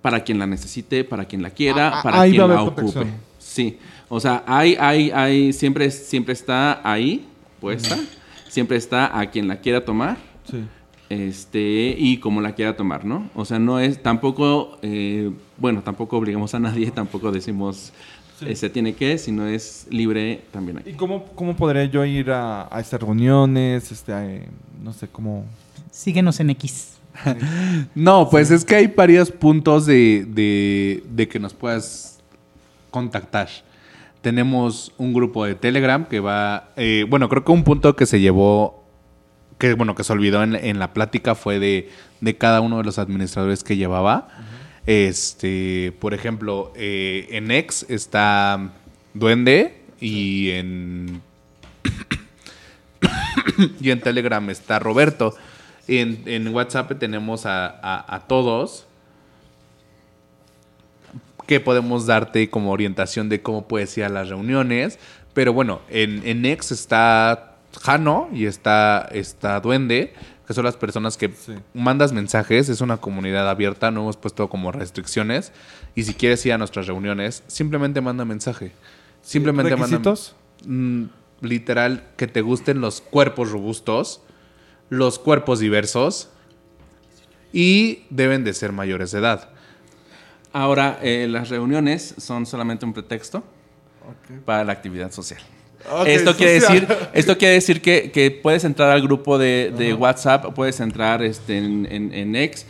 para 0.05 0.23
quien 0.23 0.37
la 0.37 0.45
necesite, 0.45 1.03
para 1.03 1.25
quien 1.25 1.41
la 1.41 1.49
quiera, 1.49 1.87
Ah, 1.87 1.93
ah, 1.99 2.03
para 2.03 2.21
ahí 2.21 2.29
quien 2.29 2.41
va 2.43 2.45
a 2.45 2.47
la 2.57 2.61
ocupe. 2.61 2.75
protección. 2.83 3.07
Sí, 3.39 3.79
o 4.07 4.19
sea, 4.19 4.43
hay, 4.45 4.75
hay, 4.79 5.09
hay, 5.09 5.51
siempre, 5.51 5.89
siempre 5.89 6.33
está 6.33 6.79
ahí 6.87 7.25
puesta, 7.59 7.97
siempre 8.47 8.77
está 8.77 9.17
a 9.19 9.31
quien 9.31 9.47
la 9.47 9.59
quiera 9.61 9.83
tomar 9.83 10.17
Sí. 10.47 10.63
este 11.09 11.95
y 11.97 12.17
como 12.19 12.39
la 12.39 12.53
quiera 12.53 12.75
tomar, 12.77 13.03
¿no? 13.03 13.31
O 13.33 13.45
sea, 13.45 13.57
no 13.57 13.79
es 13.79 14.03
tampoco, 14.03 14.77
eh, 14.83 15.31
bueno, 15.57 15.81
tampoco 15.81 16.17
obligamos 16.17 16.53
a 16.53 16.59
nadie, 16.59 16.91
tampoco 17.01 17.31
decimos 17.31 17.91
eh, 18.41 18.55
se 18.55 18.69
tiene 18.69 18.93
que, 18.93 19.17
sino 19.17 19.47
es 19.47 19.87
libre 19.89 20.41
también 20.51 20.77
¿Y 20.85 20.89
aquí. 20.89 20.93
cómo, 20.93 21.23
cómo 21.33 21.55
podré 21.55 21.89
yo 21.89 22.05
ir 22.05 22.29
a, 22.29 22.67
a 22.69 22.79
estas 22.79 22.99
reuniones? 23.01 23.91
Este, 23.91 24.13
a- 24.13 24.39
no 24.83 24.93
sé, 24.93 25.07
cómo... 25.07 25.45
Síguenos 25.89 26.39
en 26.41 26.51
X. 26.51 26.94
No, 27.95 28.29
pues 28.29 28.51
es 28.51 28.65
que 28.65 28.75
hay 28.75 28.87
varios 28.87 29.31
puntos 29.31 29.85
de, 29.85 30.25
de- 30.27 31.03
de 31.09 31.27
que 31.27 31.39
nos 31.39 31.53
puedas 31.53 32.19
contactar. 32.91 33.49
Tenemos 34.21 34.91
un 34.97 35.13
grupo 35.13 35.45
de 35.45 35.55
Telegram 35.55 36.05
que 36.05 36.19
va, 36.19 36.69
eh, 36.77 37.05
bueno, 37.07 37.29
creo 37.29 37.43
que 37.45 37.51
un 37.51 37.63
punto 37.63 37.95
que 37.95 38.05
se 38.05 38.19
llevó, 38.19 38.83
que 39.59 39.73
bueno, 39.75 39.93
que 39.95 40.03
se 40.03 40.13
olvidó 40.13 40.41
en, 40.43 40.55
en 40.55 40.79
la 40.79 40.93
plática 40.93 41.35
fue 41.35 41.59
de, 41.59 41.89
de 42.21 42.35
cada 42.37 42.61
uno 42.61 42.77
de 42.79 42.83
los 42.83 42.97
administradores 42.99 43.63
que 43.63 43.77
llevaba. 43.77 44.27
Este, 44.87 45.93
por 45.99 46.13
ejemplo, 46.13 46.71
eh, 46.75 47.27
en 47.31 47.51
X 47.51 47.85
está 47.89 48.71
Duende 49.13 49.81
y 49.99 50.51
en 50.51 51.21
y 53.79 53.89
en 53.91 53.99
Telegram 54.01 54.47
está 54.49 54.79
Roberto. 54.79 55.35
En, 55.87 56.23
en 56.25 56.47
WhatsApp 56.53 56.91
tenemos 56.99 57.45
a, 57.45 57.67
a- 57.67 58.15
a 58.15 58.19
todos 58.27 58.85
que 61.47 61.59
podemos 61.59 62.07
darte 62.07 62.49
como 62.49 62.71
orientación 62.71 63.29
de 63.29 63.41
cómo 63.41 63.67
puedes 63.67 63.95
ir 63.97 64.03
a 64.05 64.09
las 64.09 64.29
reuniones. 64.29 64.97
Pero 65.33 65.53
bueno, 65.53 65.81
en, 65.89 66.21
en 66.25 66.43
X 66.45 66.71
está 66.71 67.57
Jano 67.81 68.29
y 68.33 68.45
está, 68.45 69.07
está 69.11 69.59
Duende, 69.59 70.13
que 70.47 70.53
son 70.53 70.63
las 70.65 70.75
personas 70.77 71.17
que 71.17 71.29
Sí. 71.29 71.53
mandas 71.75 72.13
mensajes. 72.13 72.69
Es 72.69 72.81
una 72.81 72.97
comunidad 72.97 73.47
abierta, 73.49 73.91
no 73.91 74.01
hemos 74.01 74.17
puesto 74.17 74.49
como 74.49 74.71
restricciones. 74.71 75.51
Y 75.93 76.03
si 76.03 76.13
quieres 76.15 76.43
ir 76.47 76.53
a 76.53 76.57
nuestras 76.57 76.87
reuniones, 76.87 77.43
simplemente 77.47 78.01
manda 78.01 78.25
mensaje. 78.25 78.71
Simplemente 79.21 79.71
manda 79.75 79.85
¿Requisitos? 79.97 80.35
mm, 80.65 81.03
literal 81.41 82.03
que 82.17 82.25
te 82.27 82.41
gusten 82.41 82.81
los 82.81 83.01
cuerpos 83.01 83.51
robustos, 83.51 84.21
los 84.89 85.19
cuerpos 85.19 85.59
diversos 85.59 86.29
y 87.51 88.03
deben 88.09 88.43
de 88.43 88.53
ser 88.53 88.71
mayores 88.71 89.11
de 89.11 89.19
edad. 89.19 89.49
Ahora, 90.51 90.99
eh, 91.01 91.27
las 91.29 91.49
reuniones 91.49 92.15
son 92.17 92.45
solamente 92.45 92.85
un 92.85 92.93
pretexto 92.93 93.43
para 94.45 94.63
la 94.63 94.71
actividad 94.71 95.11
social. 95.11 95.41
Esto, 96.05 96.35
quiere 96.35 96.53
decir, 96.53 96.87
esto 97.13 97.37
quiere 97.37 97.53
decir 97.55 97.81
que, 97.81 98.09
que 98.11 98.31
puedes 98.31 98.63
entrar 98.63 98.89
al 98.89 99.01
grupo 99.03 99.37
de, 99.37 99.71
de 99.77 99.93
WhatsApp, 99.93 100.45
puedes 100.55 100.79
entrar 100.79 101.21
este, 101.21 101.57
en, 101.57 101.87
en, 101.91 102.13
en 102.13 102.35
X 102.35 102.65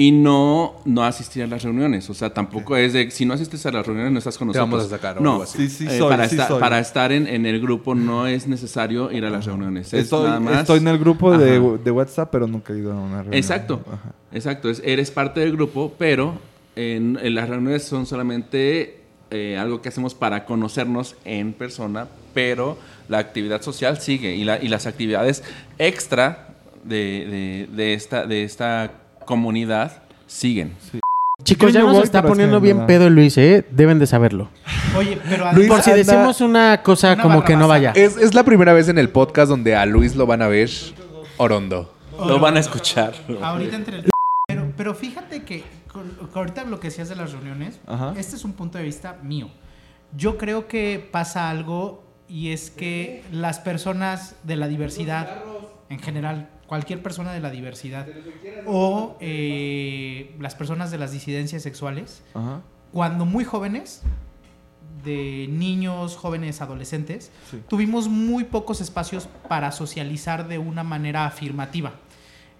y 0.00 0.12
no, 0.12 0.76
no 0.86 1.04
asistir 1.04 1.42
a 1.42 1.46
las 1.46 1.62
reuniones. 1.62 2.08
O 2.08 2.14
sea, 2.14 2.32
tampoco 2.32 2.74
es 2.74 2.94
de, 2.94 3.10
si 3.10 3.26
no 3.26 3.34
asistes 3.34 3.66
a 3.66 3.70
las 3.70 3.86
reuniones 3.86 4.12
no 4.12 4.18
estás 4.18 4.38
con 4.38 4.48
Te 4.50 4.56
nosotros. 4.56 4.70
vamos 4.80 4.86
a 4.86 4.96
sacar 4.96 5.20
no. 5.20 5.44
Sí, 5.44 5.68
sí 5.68 5.86
eh, 5.86 5.98
soy, 5.98 6.08
para, 6.08 6.26
sí 6.26 6.36
esta- 6.36 6.48
soy. 6.48 6.58
para 6.60 6.78
estar 6.78 7.12
en, 7.12 7.26
en 7.26 7.44
el 7.44 7.60
grupo 7.60 7.94
no 7.94 8.26
es 8.26 8.46
necesario 8.46 9.12
ir 9.12 9.26
a 9.26 9.30
las 9.30 9.44
reuniones. 9.44 9.88
Es 9.92 10.04
Estoy, 10.04 10.24
nada 10.26 10.40
más- 10.40 10.60
estoy 10.60 10.78
en 10.78 10.88
el 10.88 10.98
grupo 10.98 11.36
de, 11.36 11.60
de 11.84 11.90
WhatsApp, 11.90 12.30
pero 12.32 12.46
nunca 12.46 12.72
he 12.72 12.78
ido 12.78 12.92
a 12.92 12.96
una 12.96 13.16
reunión. 13.22 13.34
Exacto, 13.34 13.82
Ajá. 13.86 14.14
exacto. 14.32 14.70
Es- 14.70 14.80
eres 14.86 15.10
parte 15.10 15.40
del 15.40 15.52
grupo, 15.52 15.92
pero 15.98 16.32
en, 16.76 17.18
en 17.22 17.34
las 17.34 17.46
reuniones 17.50 17.82
son 17.84 18.06
solamente 18.06 19.02
eh, 19.30 19.58
algo 19.58 19.82
que 19.82 19.90
hacemos 19.90 20.14
para 20.14 20.46
conocernos 20.46 21.14
en 21.26 21.52
persona, 21.52 22.08
pero 22.32 22.78
la 23.10 23.18
actividad 23.18 23.60
social 23.60 24.00
sigue 24.00 24.34
y, 24.34 24.44
la- 24.44 24.62
y 24.62 24.68
las 24.68 24.86
actividades 24.86 25.42
extra 25.78 26.48
de, 26.84 27.66
de- 27.68 27.76
de 27.76 27.92
esta, 27.92 28.24
de 28.26 28.44
esta 28.44 28.92
comunidad 29.30 30.02
siguen. 30.26 30.74
Chicos, 31.42 31.72
Yo 31.72 31.74
ya 31.74 31.80
no 31.80 31.86
nos 31.86 31.96
voy, 31.96 32.04
está 32.04 32.20
pero 32.20 32.34
es 32.34 32.36
que 32.36 32.42
poniendo 32.42 32.60
bien 32.60 32.78
da- 32.80 32.86
pedo 32.86 33.08
Luis, 33.08 33.38
¿eh? 33.38 33.64
Deben 33.70 33.98
de 33.98 34.06
saberlo. 34.06 34.50
Oye, 34.96 35.18
pero 35.26 35.50
Luis, 35.54 35.68
Por 35.68 35.80
si 35.80 35.90
decimos 35.92 36.42
una 36.42 36.82
cosa 36.82 37.14
Una 37.14 37.22
como 37.22 37.44
que 37.44 37.56
no 37.56 37.66
vaya. 37.66 37.92
Es, 37.94 38.18
es 38.18 38.34
la 38.34 38.44
primera 38.44 38.74
vez 38.74 38.88
en 38.88 38.98
el 38.98 39.08
podcast 39.08 39.48
donde 39.48 39.74
a 39.74 39.86
Luis 39.86 40.16
lo 40.16 40.26
van 40.26 40.42
a 40.42 40.48
ver 40.48 40.68
orondo. 41.38 41.94
Lo 42.26 42.38
van 42.38 42.56
a 42.58 42.60
escuchar. 42.60 43.14
Ahorita 43.40 43.76
entre 43.76 43.96
el... 44.00 44.10
Pero, 44.46 44.72
pero 44.76 44.94
fíjate 44.94 45.42
que 45.44 45.64
ahorita 46.34 46.64
lo 46.64 46.78
que 46.78 46.88
decías 46.88 47.08
de 47.08 47.16
las 47.16 47.32
reuniones, 47.32 47.80
Ajá. 47.86 48.12
este 48.18 48.36
es 48.36 48.44
un 48.44 48.52
punto 48.52 48.76
de 48.76 48.84
vista 48.84 49.16
mío. 49.22 49.48
Yo 50.14 50.36
creo 50.36 50.68
que 50.68 51.08
pasa 51.10 51.48
algo 51.48 52.04
y 52.28 52.52
es 52.52 52.70
que 52.70 53.24
las 53.32 53.58
personas 53.60 54.34
de 54.42 54.56
la 54.56 54.68
diversidad, 54.68 55.28
en 55.88 55.98
general, 56.00 56.50
cualquier 56.70 57.02
persona 57.02 57.32
de 57.32 57.40
la 57.40 57.50
diversidad, 57.50 58.06
o 58.64 59.16
eh, 59.18 60.36
las 60.38 60.54
personas 60.54 60.92
de 60.92 60.98
las 60.98 61.10
disidencias 61.10 61.64
sexuales, 61.64 62.22
Ajá. 62.32 62.60
cuando 62.92 63.24
muy 63.26 63.42
jóvenes, 63.42 64.02
de 65.02 65.48
niños, 65.50 66.14
jóvenes, 66.16 66.60
adolescentes, 66.60 67.32
Sí. 67.50 67.60
tuvimos 67.66 68.06
muy 68.06 68.44
pocos 68.44 68.80
espacios 68.80 69.28
para 69.48 69.72
socializar 69.72 70.46
de 70.46 70.58
una 70.58 70.84
manera 70.84 71.26
afirmativa. 71.26 71.94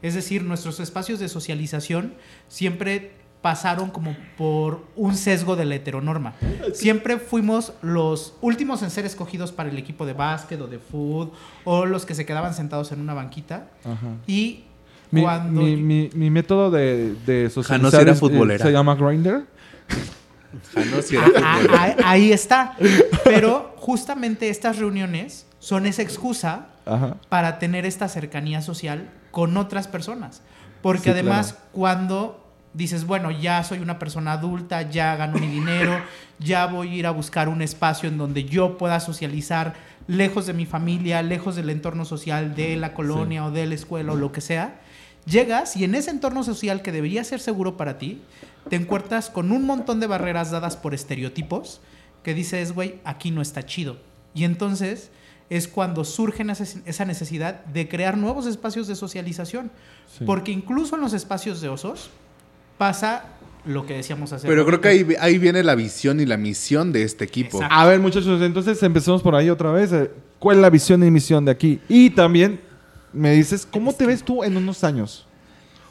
Es 0.03 0.15
decir, 0.15 0.43
nuestros 0.43 0.81
espacios 0.81 1.21
de 1.21 1.29
socialización 1.29 2.15
siempre 2.49 3.13
pasaron 3.43 3.91
como 3.91 4.15
por 4.37 4.85
un 4.97 5.15
sesgo 5.15 5.57
de 5.57 5.65
la 5.65 5.75
heteronorma. 5.77 6.35
Siempre 6.75 7.19
fuimos 7.19 7.73
los 7.83 8.35
últimos 8.41 8.83
en 8.83 8.91
ser 8.91 9.07
escogidos 9.07 9.51
para 9.53 9.71
el 9.71 9.79
equipo 9.79 10.05
de 10.07 10.13
básquet 10.13 10.61
o 10.61 10.67
de 10.67 10.79
fútbol, 10.79 11.33
o 11.65 11.87
los 11.87 12.05
que 12.05 12.15
se 12.15 12.27
quedaban 12.27 12.53
sentados 12.55 12.93
en 12.93 13.01
una 13.01 13.15
banquita. 13.15 13.69
Ajá. 13.85 14.09
Y 14.27 14.65
Mi, 15.11 15.23
cuando... 15.23 15.63
mi, 15.63 15.77
mi, 15.77 16.11
mi 16.15 16.31
método 16.31 16.71
de, 16.71 17.15
de 17.27 17.49
socializar 17.51 18.03
era 18.03 18.13
es- 18.13 18.19
eh, 18.19 18.21
futbolera. 18.21 18.65
se 18.65 18.73
llama 18.73 18.95
Grinder. 18.95 19.45
Ah, 20.77 20.83
ah, 21.43 21.61
ah, 21.71 21.95
ahí 22.05 22.33
está. 22.33 22.77
Pero 23.25 23.75
justamente 23.77 24.49
estas 24.49 24.79
reuniones 24.79 25.47
son 25.61 25.87
esa 25.87 26.03
excusa 26.03 26.67
Ajá. 26.87 27.17
para 27.29 27.59
tener 27.59 27.87
esta 27.87 28.09
cercanía 28.09 28.61
social 28.63 29.09
con 29.31 29.57
otras 29.57 29.87
personas. 29.89 30.43
Porque 30.83 31.05
Sí, 31.05 31.11
además, 31.11 31.53
claro. 31.53 31.69
cuando 31.73 32.40
dices, 32.73 33.05
bueno, 33.07 33.31
ya 33.31 33.63
soy 33.65 33.79
una 33.81 33.99
persona 33.99 34.33
adulta, 34.33 34.83
ya 34.91 35.17
gano 35.17 35.39
mi 35.39 35.47
dinero, 35.49 36.01
ya 36.39 36.67
voy 36.67 36.89
a 36.89 36.95
ir 36.95 37.07
a 37.07 37.11
buscar 37.11 37.49
un 37.49 37.63
espacio 37.63 38.09
en 38.09 38.17
donde 38.19 38.45
yo 38.45 38.79
pueda 38.79 39.01
socializar 39.01 39.75
lejos 40.07 40.47
de 40.47 40.53
mi 40.55 40.67
familia, 40.67 41.23
lejos 41.23 41.57
del 41.57 41.71
entorno 41.71 42.05
social 42.05 42.55
de 42.55 42.77
la 42.77 42.95
colonia 42.95 43.45
o 43.45 43.51
de 43.51 43.67
la 43.67 43.75
escuela 43.75 44.13
o 44.13 44.17
lo 44.17 44.33
que 44.33 44.41
sea, 44.41 44.81
llegas 45.27 45.77
y 45.77 45.85
en 45.85 45.95
ese 45.95 46.11
entorno 46.11 46.43
social 46.43 46.83
que 46.83 46.93
debería 46.93 47.23
ser 47.25 47.41
seguro 47.41 47.77
para 47.77 47.99
ti, 47.99 48.23
te 48.69 48.77
encuentras 48.77 49.31
con 49.31 49.53
un 49.53 49.65
montón 49.67 50.01
de 50.01 50.07
barreras 50.07 50.51
dadas 50.51 50.77
por 50.77 50.95
estereotipos 50.95 51.81
que 52.23 52.35
dices, 52.35 52.73
güey, 52.73 53.01
aquí 53.05 53.31
no 53.31 53.41
está 53.43 53.65
chido. 53.65 53.97
Y 54.35 54.45
entonces 54.45 55.11
es 55.49 55.67
cuando 55.67 56.05
surge 56.05 56.45
esa- 56.51 56.81
esa 56.85 57.05
necesidad 57.05 57.65
de 57.67 57.89
crear 57.89 58.17
nuevos 58.17 58.47
espacios 58.47 58.87
de 58.87 58.95
socialización. 58.95 59.71
Sí. 60.17 60.25
Porque 60.25 60.53
incluso 60.53 60.95
en 60.97 61.01
los 61.03 61.13
espacios 61.13 61.61
de 61.61 61.69
osos 61.69 62.11
pasa 62.81 63.25
lo 63.67 63.85
que 63.85 63.93
decíamos 63.93 64.33
hace 64.33 64.49
Pero 64.49 64.65
creo 64.65 64.81
que 64.81 64.89
ahí, 64.89 65.07
ahí 65.21 65.37
viene 65.37 65.63
la 65.63 65.75
visión 65.75 66.19
y 66.19 66.25
la 66.25 66.39
misión 66.39 66.93
de 66.93 67.03
este 67.03 67.25
equipo. 67.25 67.59
Exacto. 67.59 67.75
A 67.77 67.87
ver, 67.87 68.01
muchachos, 68.01 68.41
entonces 68.41 68.83
empecemos 68.83 69.21
por 69.23 69.35
ahí 69.35 69.51
otra 69.51 69.71
vez. 69.71 69.93
Eh, 69.93 70.11
¿Cuál 70.39 70.57
es 70.57 70.63
la 70.63 70.71
visión 70.71 71.05
y 71.05 71.11
misión 71.11 71.45
de 71.45 71.51
aquí? 71.51 71.79
Y 71.89 72.09
también 72.09 72.59
me 73.13 73.33
dices, 73.35 73.67
¿cómo 73.71 73.93
te 73.93 74.07
ves 74.07 74.23
tú 74.23 74.43
en 74.45 74.57
unos 74.57 74.83
años? 74.83 75.27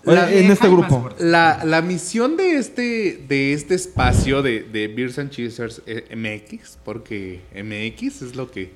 La 0.03 0.31
Eh, 0.31 0.43
en 0.45 0.51
este 0.51 0.67
grupo. 0.67 1.09
La, 1.19 1.61
la 1.63 1.83
misión 1.83 2.37
de 2.37 2.55
este, 2.57 3.23
de 3.27 3.53
este 3.53 3.75
espacio 3.75 4.41
de, 4.41 4.63
de 4.63 4.87
Beers 4.87 5.19
and 5.19 5.29
Cheesers 5.29 5.83
eh, 5.85 6.15
MX, 6.15 6.79
porque 6.83 7.41
MX 7.53 8.23
es 8.23 8.35
lo 8.35 8.49
que, 8.49 8.73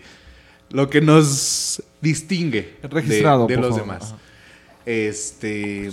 lo 0.69 0.87
que 0.91 1.01
nos 1.01 1.81
distingue 2.01 2.75
de- 2.81 2.87
Registrado, 2.89 3.47
de, 3.47 3.55
los 3.55 3.69
favor. 3.69 3.81
demás. 3.81 4.03
Ajá. 4.03 4.17
Este 4.85 5.89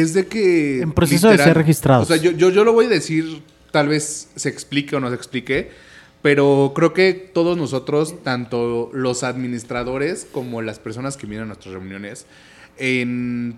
es 0.00 0.12
de 0.12 0.26
que. 0.26 0.80
En 0.80 0.92
proceso 0.92 1.28
de 1.28 1.38
ser 1.38 1.56
registrados. 1.56 2.10
O 2.10 2.12
sea, 2.12 2.22
yo, 2.22 2.32
yo, 2.32 2.50
yo 2.50 2.64
lo 2.64 2.72
voy 2.72 2.86
a 2.86 2.88
decir, 2.88 3.42
tal 3.70 3.88
vez 3.88 4.28
se 4.34 4.48
explique 4.48 4.96
o 4.96 5.00
no 5.00 5.08
se 5.08 5.14
explique, 5.14 5.70
Pero 6.20 6.72
creo 6.74 6.92
que 6.92 7.12
todos 7.12 7.56
nosotros, 7.56 8.22
tanto 8.24 8.90
los 8.92 9.22
administradores 9.22 10.26
como 10.32 10.62
las 10.62 10.78
personas 10.78 11.16
que 11.16 11.26
vienen 11.26 11.44
a 11.44 11.46
nuestras 11.48 11.74
reuniones, 11.74 12.26
en, 12.76 13.56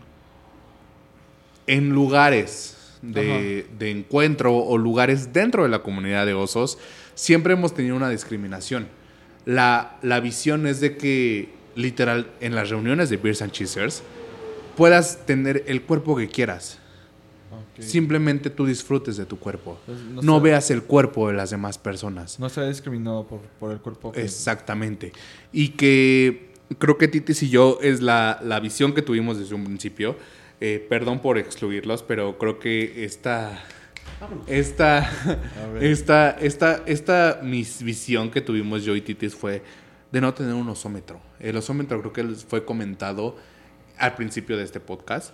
en 1.66 1.90
lugares 1.90 2.76
de, 3.00 3.66
de 3.78 3.90
encuentro 3.90 4.56
o 4.56 4.76
lugares 4.76 5.32
dentro 5.32 5.62
de 5.62 5.68
la 5.70 5.78
comunidad 5.78 6.26
de 6.26 6.34
osos, 6.34 6.76
siempre 7.14 7.54
hemos 7.54 7.72
tenido 7.72 7.96
una 7.96 8.10
discriminación. 8.10 8.88
La, 9.46 9.96
la 10.02 10.20
visión 10.20 10.66
es 10.66 10.80
de 10.80 10.96
que, 10.96 11.48
literal, 11.76 12.30
en 12.40 12.54
las 12.54 12.68
reuniones 12.68 13.08
de 13.08 13.16
Beers 13.16 13.42
and 13.42 13.52
Cheesers, 13.52 14.02
puedas 14.76 15.24
tener 15.26 15.64
el 15.66 15.82
cuerpo 15.82 16.16
que 16.16 16.28
quieras. 16.28 16.78
Simplemente 17.78 18.48
tú 18.50 18.64
disfrutes 18.66 19.16
de 19.18 19.26
tu 19.26 19.38
cuerpo. 19.38 19.78
Entonces, 19.86 20.24
No, 20.24 20.40
veas 20.40 20.70
el 20.70 20.82
cuerpo 20.82 21.28
de 21.28 21.34
las 21.34 21.50
demás 21.50 21.76
personas. 21.78 22.38
No 22.40 22.48
será 22.48 22.68
discriminado 22.68 23.26
por, 23.26 23.40
por 23.60 23.70
el 23.72 23.78
cuerpo. 23.80 24.12
que- 24.12 24.22
Exactamente. 24.22 25.12
Y 25.52 25.70
que 25.70 26.52
creo 26.78 26.96
que 26.96 27.06
Titis 27.08 27.42
y 27.42 27.50
yo 27.50 27.78
es 27.82 28.00
la, 28.00 28.40
la 28.42 28.60
visión 28.60 28.94
que 28.94 29.02
tuvimos 29.02 29.38
desde 29.38 29.54
un 29.54 29.64
principio. 29.64 30.16
Eh, 30.60 30.84
perdón 30.88 31.20
por 31.20 31.36
excluirlos, 31.36 32.02
pero 32.02 32.38
creo 32.38 32.58
que 32.58 33.04
esta. 33.04 33.62
Esta, 34.46 35.10
esta, 35.80 36.30
esta, 36.30 36.82
esta 36.86 37.40
mis 37.42 37.82
visión 37.82 38.30
que 38.30 38.40
tuvimos 38.40 38.84
yo 38.84 38.96
y 38.96 39.02
Titis 39.02 39.34
fue 39.34 39.62
de 40.12 40.20
no 40.22 40.32
tener 40.32 40.54
un 40.54 40.68
osómetro. 40.70 41.20
El 41.40 41.56
osómetro 41.58 42.00
creo 42.00 42.12
que 42.12 42.34
fue 42.36 42.64
comentado 42.64 43.36
al 43.98 44.14
principio 44.14 44.56
de 44.56 44.64
este 44.64 44.80
podcast. 44.80 45.32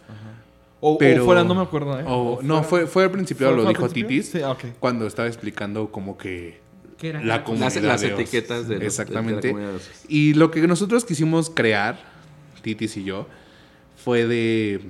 O, 0.80 0.94
o 0.94 0.98
pero- 0.98 1.24
fuera, 1.24 1.44
no 1.44 1.54
me 1.54 1.62
acuerdo, 1.62 1.98
¿eh? 2.00 2.04
O- 2.06 2.38
O 2.38 2.42
no, 2.42 2.62
fue, 2.64 2.86
fue 2.86 3.04
al 3.04 3.10
principio, 3.10 3.48
¿Fue- 3.48 3.56
lo 3.56 3.68
dijo 3.68 3.82
principio? 3.82 4.08
Titis, 4.08 4.30
Sí, 4.32 4.42
ah, 4.42 4.50
ok. 4.52 4.64
cuando 4.80 5.06
estaba 5.06 5.28
explicando 5.28 5.92
como 5.92 6.16
que 6.18 6.60
¿Qué 6.98 7.08
era? 7.10 7.22
la 7.22 7.44
comunidad 7.44 7.72
Las, 7.74 7.82
las 7.84 8.00
de 8.00 8.06
osos. 8.08 8.20
etiquetas 8.20 8.48
de, 8.48 8.56
los- 8.56 8.68
de- 8.68 8.74
de 8.74 8.80
la 8.80 8.86
Exactamente. 8.86 9.48
comunidad 9.50 9.70
de 9.72 9.76
osos. 9.76 10.04
Y 10.08 10.34
lo 10.34 10.50
que 10.50 10.66
nosotros 10.66 11.04
quisimos 11.04 11.50
crear, 11.50 12.00
Titis 12.62 12.96
y 12.96 13.04
yo, 13.04 13.26
fue 13.96 14.26
de 14.26 14.80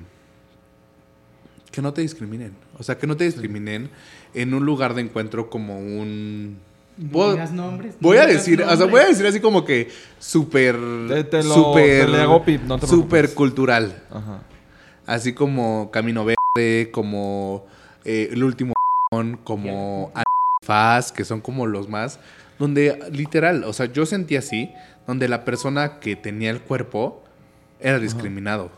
que 1.71 1.83
no 1.83 1.93
te 1.93 2.03
discriminen. 2.03 2.55
O 2.79 2.83
sea, 2.83 2.99
que 2.99 3.07
no 3.07 3.17
te 3.17 3.25
discriminen 3.25 3.91
en 4.35 4.55
un 4.55 4.65
lugar 4.67 4.95
de 4.95 5.03
encuentro 5.03 5.49
como 5.51 5.79
un... 5.79 6.59
Puedo- 7.11 7.37
nombres. 7.53 7.95
Voy 8.01 8.17
a 8.19 8.27
decir, 8.27 8.63
o 8.63 8.77
sea, 8.77 8.87
voy 8.87 9.01
a 9.01 9.07
decir 9.07 9.27
así 9.27 9.41
como 9.41 9.65
que 9.65 9.91
súper, 10.19 10.77
Te- 11.09 11.25
te 11.25 11.43
lo- 11.43 11.55
súper, 11.55 12.07
te 12.07 12.13
le 12.13 12.21
hago 12.21 12.45
pip, 12.45 12.63
no 12.63 12.79
te 12.79 12.87
súper 12.87 13.35
cultural. 13.35 14.03
Ajá. 14.11 14.43
Así 15.07 15.33
como 15.33 15.91
Camino 15.91 16.25
Verde, 16.25 16.91
como 16.91 17.67
eh, 18.05 18.29
El 18.33 18.45
Último 18.45 18.73
como 19.45 20.13
Faz, 20.65 21.13
que 21.13 21.25
son 21.25 21.41
como 21.41 21.67
los 21.67 21.89
más, 21.89 22.19
donde 22.59 22.99
literal, 23.11 23.65
o 23.65 23.73
sea, 23.73 23.87
yo 23.87 24.07
sentí 24.07 24.37
así, 24.37 24.71
donde 25.07 25.29
la 25.29 25.45
persona 25.45 25.99
que 25.99 26.15
tenía 26.17 26.51
el 26.51 26.61
cuerpo 26.61 27.23
era 27.81 27.99
discriminado. 27.99 28.71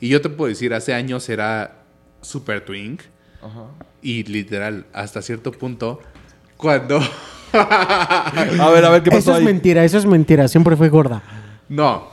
Y 0.00 0.08
yo 0.08 0.20
te 0.20 0.28
puedo 0.28 0.48
decir, 0.48 0.74
hace 0.74 0.92
años 0.92 1.28
era 1.28 1.84
super 2.20 2.64
twink 2.64 3.02
Ajá. 3.40 3.66
y 4.02 4.24
literal, 4.24 4.86
hasta 4.92 5.22
cierto 5.22 5.52
punto, 5.52 6.00
cuando... 6.56 7.00
A 7.52 8.70
ver, 8.70 8.84
a 8.84 8.90
ver, 8.90 9.02
¿qué 9.02 9.10
pasó 9.10 9.20
Eso 9.20 9.32
es 9.32 9.38
ahí? 9.38 9.44
mentira, 9.44 9.82
eso 9.84 9.96
es 9.96 10.04
mentira. 10.04 10.46
Siempre 10.46 10.76
fue 10.76 10.90
gorda. 10.90 11.22
no, 11.68 12.08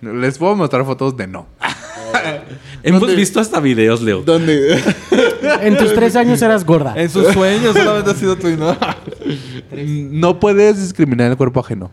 les 0.00 0.36
puedo 0.38 0.56
mostrar 0.56 0.84
fotos 0.84 1.16
de 1.16 1.28
no. 1.28 1.46
Hemos 2.82 3.06
visto 3.14 3.38
hasta 3.38 3.60
videos, 3.60 4.02
Leo. 4.02 4.22
Donde... 4.22 4.82
En 5.62 5.76
tus 5.76 5.94
tres 5.94 6.16
años 6.16 6.42
eras 6.42 6.64
gorda. 6.64 6.94
En 6.96 7.08
sus 7.10 7.28
sueños 7.28 7.76
solamente 7.76 8.10
ha 8.10 8.14
sido 8.14 8.36
tu 8.36 8.48
¿no? 8.56 8.76
no 9.72 10.40
puedes 10.40 10.80
discriminar 10.80 11.30
el 11.30 11.36
cuerpo 11.36 11.60
ajeno. 11.60 11.90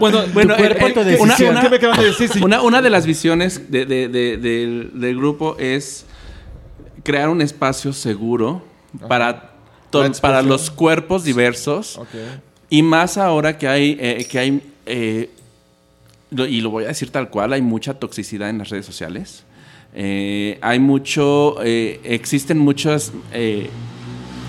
Bueno, 0.00 0.22
Tu 0.24 0.32
cuerpo, 0.32 0.86
tu 0.92 1.00
una, 1.00 1.04
decisión. 1.04 1.50
una- 1.50 1.60
¿Qué 1.78 1.88
me 1.88 1.96
de 1.98 2.04
decir? 2.04 2.28
Sí. 2.30 2.42
Una, 2.42 2.62
una 2.62 2.80
de 2.82 2.88
las 2.90 3.04
visiones 3.06 3.70
de- 3.70 3.84
de- 3.84 4.08
de- 4.08 4.36
del, 4.38 4.90
del 4.94 5.16
grupo 5.16 5.56
es 5.58 6.06
crear 7.04 7.28
un 7.28 7.42
espacio 7.42 7.92
seguro 7.92 8.62
para. 9.08 9.55
Para 10.20 10.42
los 10.42 10.70
cuerpos 10.70 11.24
diversos. 11.24 11.98
Y 12.68 12.82
más 12.82 13.16
ahora 13.16 13.56
que 13.58 13.68
hay, 13.68 13.96
eh, 14.00 14.26
que 14.28 14.38
hay 14.38 14.60
eh, 14.86 15.30
y 16.30 16.60
lo 16.60 16.70
voy 16.70 16.84
a 16.84 16.88
decir 16.88 17.10
tal 17.10 17.30
cual, 17.30 17.52
hay 17.52 17.62
mucha 17.62 17.94
toxicidad 17.94 18.50
en 18.50 18.58
las 18.58 18.68
redes 18.70 18.84
sociales. 18.86 19.44
Eh, 19.94 20.58
hay 20.60 20.78
mucho, 20.80 21.62
existen 21.62 22.58
muchas, 22.58 23.12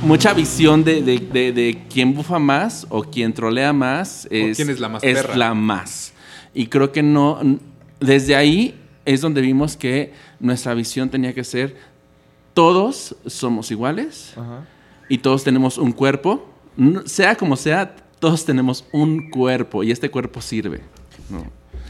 mucha 0.02 0.34
visión 0.34 0.84
de, 0.84 1.02
de, 1.02 1.20
de- 1.20 1.52
de 1.54 1.84
quién 1.92 2.14
bufa 2.14 2.40
más 2.40 2.86
o 2.90 3.04
quién 3.04 3.34
trolea 3.34 3.72
más. 3.74 4.28
quién 4.30 4.70
es 4.70 4.80
la 4.80 4.90
más 4.90 5.02
perra. 5.02 5.36
la 5.38 5.54
más. 5.54 6.14
Y 6.54 6.68
creo 6.68 6.92
que 6.92 7.04
no, 7.04 7.40
desde 8.00 8.36
ahí 8.36 8.74
es 9.06 9.22
donde 9.22 9.42
vimos 9.42 9.78
que 9.78 10.12
nuestra 10.40 10.74
visión 10.74 11.10
tenía 11.10 11.34
que 11.34 11.44
ser, 11.44 11.78
todos 12.54 13.16
somos 13.28 13.70
iguales 13.72 14.34
Ajá. 14.36 14.66
Y 15.10 15.20
todos 15.20 15.44
tenemos 15.44 15.78
un 15.78 15.92
cuerpo, 15.92 16.48
sea 17.06 17.36
como 17.36 17.56
sea, 17.56 17.96
todos 18.20 18.46
tenemos 18.46 18.86
un 18.92 19.30
cuerpo 19.30 19.84
y 19.84 19.92
este 19.92 20.10
cuerpo 20.10 20.42
sirve. 20.42 20.82
¿no? 21.30 21.46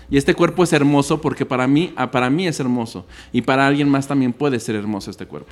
Y 0.09 0.17
este 0.17 0.33
cuerpo 0.33 0.63
es 0.63 0.71
hermoso 0.71 1.19
porque 1.19 1.45
para 1.45 1.67
mí, 1.67 1.93
ah, 1.97 2.11
para 2.11 2.29
mí 2.29 2.47
es 2.47 2.59
hermoso 2.59 3.05
y 3.33 3.41
para 3.41 3.67
alguien 3.67 3.89
más 3.89 4.07
también 4.07 4.31
puede 4.31 4.59
ser 4.59 4.75
hermoso 4.75 5.11
este 5.11 5.25
cuerpo. 5.25 5.51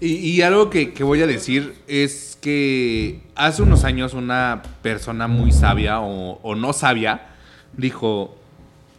Y, 0.00 0.14
y 0.14 0.42
algo 0.42 0.70
que, 0.70 0.92
que 0.92 1.04
voy 1.04 1.20
a 1.20 1.26
decir 1.26 1.74
es 1.86 2.38
que 2.40 3.20
hace 3.34 3.62
unos 3.62 3.84
años 3.84 4.14
una 4.14 4.62
persona 4.80 5.28
muy 5.28 5.52
sabia 5.52 6.00
o, 6.00 6.40
o 6.42 6.54
no 6.54 6.72
sabia 6.72 7.28
dijo, 7.76 8.34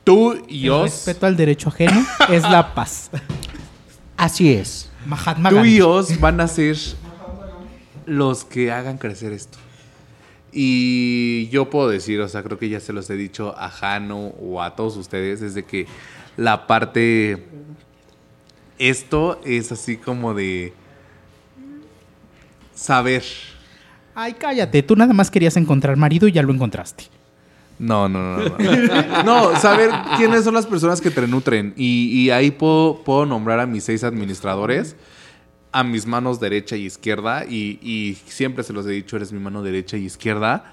tú 0.03 0.37
y 0.47 0.65
El 0.65 0.71
Oz, 0.71 0.83
respeto 0.83 1.25
al 1.25 1.35
derecho 1.35 1.69
ajeno 1.69 2.05
es 2.29 2.43
la 2.43 2.75
paz. 2.75 3.09
Así 4.17 4.53
es. 4.53 4.91
Mahatma 5.07 5.49
tú 5.49 5.55
Gandhi. 5.55 5.77
y 5.77 5.81
Oz 5.81 6.19
van 6.19 6.39
a 6.39 6.47
ser 6.47 6.77
los 8.05 8.45
que 8.45 8.71
hagan 8.71 8.97
crecer 8.97 9.33
esto. 9.33 9.57
Y 10.51 11.47
yo 11.49 11.69
puedo 11.69 11.89
decir, 11.89 12.21
o 12.21 12.27
sea, 12.27 12.43
creo 12.43 12.59
que 12.59 12.69
ya 12.69 12.79
se 12.79 12.93
los 12.93 13.09
he 13.09 13.15
dicho 13.15 13.55
a 13.57 13.69
Jano 13.69 14.27
o 14.39 14.61
a 14.61 14.75
todos 14.75 14.97
ustedes, 14.97 15.41
es 15.41 15.55
de 15.55 15.63
que 15.63 15.87
la 16.37 16.67
parte... 16.67 17.43
Esto 18.79 19.39
es 19.45 19.71
así 19.71 19.97
como 19.97 20.33
de 20.33 20.73
saber. 22.73 23.23
Ay, 24.15 24.33
cállate. 24.33 24.83
Tú 24.83 24.95
nada 24.95 25.13
más 25.13 25.31
querías 25.31 25.55
encontrar 25.57 25.95
marido 25.95 26.27
y 26.27 26.31
ya 26.31 26.41
lo 26.41 26.53
encontraste. 26.53 27.05
No, 27.79 28.07
no, 28.09 28.37
no. 28.37 28.57
No, 28.57 29.23
No, 29.23 29.59
saber 29.59 29.91
quiénes 30.17 30.43
son 30.43 30.53
las 30.53 30.65
personas 30.65 31.01
que 31.01 31.11
te 31.11 31.27
nutren. 31.27 31.73
Y, 31.77 32.21
y 32.21 32.29
ahí 32.31 32.51
puedo, 32.51 33.01
puedo 33.03 33.25
nombrar 33.25 33.59
a 33.59 33.65
mis 33.65 33.83
seis 33.83 34.03
administradores, 34.03 34.95
a 35.73 35.83
mis 35.83 36.05
manos 36.05 36.39
derecha 36.39 36.77
y 36.77 36.85
izquierda. 36.85 37.45
Y, 37.45 37.79
y 37.81 38.15
siempre 38.25 38.63
se 38.63 38.71
los 38.71 38.85
he 38.85 38.91
dicho, 38.91 39.17
eres 39.17 39.33
mi 39.33 39.39
mano 39.39 39.61
derecha 39.61 39.97
y 39.97 40.05
izquierda. 40.05 40.71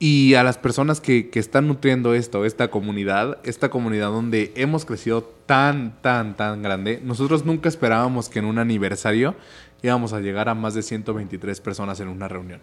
Y 0.00 0.34
a 0.34 0.42
las 0.42 0.58
personas 0.58 1.00
que, 1.00 1.30
que 1.30 1.38
están 1.38 1.68
nutriendo 1.68 2.12
esto, 2.14 2.44
esta 2.44 2.72
comunidad, 2.72 3.38
esta 3.44 3.68
comunidad 3.68 4.08
donde 4.08 4.52
hemos 4.56 4.84
crecido 4.84 5.22
tan, 5.46 6.00
tan, 6.02 6.36
tan 6.36 6.60
grande. 6.60 7.00
Nosotros 7.04 7.44
nunca 7.44 7.68
esperábamos 7.68 8.28
que 8.28 8.40
en 8.40 8.46
un 8.46 8.58
aniversario 8.58 9.36
íbamos 9.80 10.12
a 10.12 10.20
llegar 10.20 10.48
a 10.48 10.54
más 10.54 10.74
de 10.74 10.82
123 10.82 11.60
personas 11.60 12.00
en 12.00 12.08
una 12.08 12.26
reunión. 12.26 12.60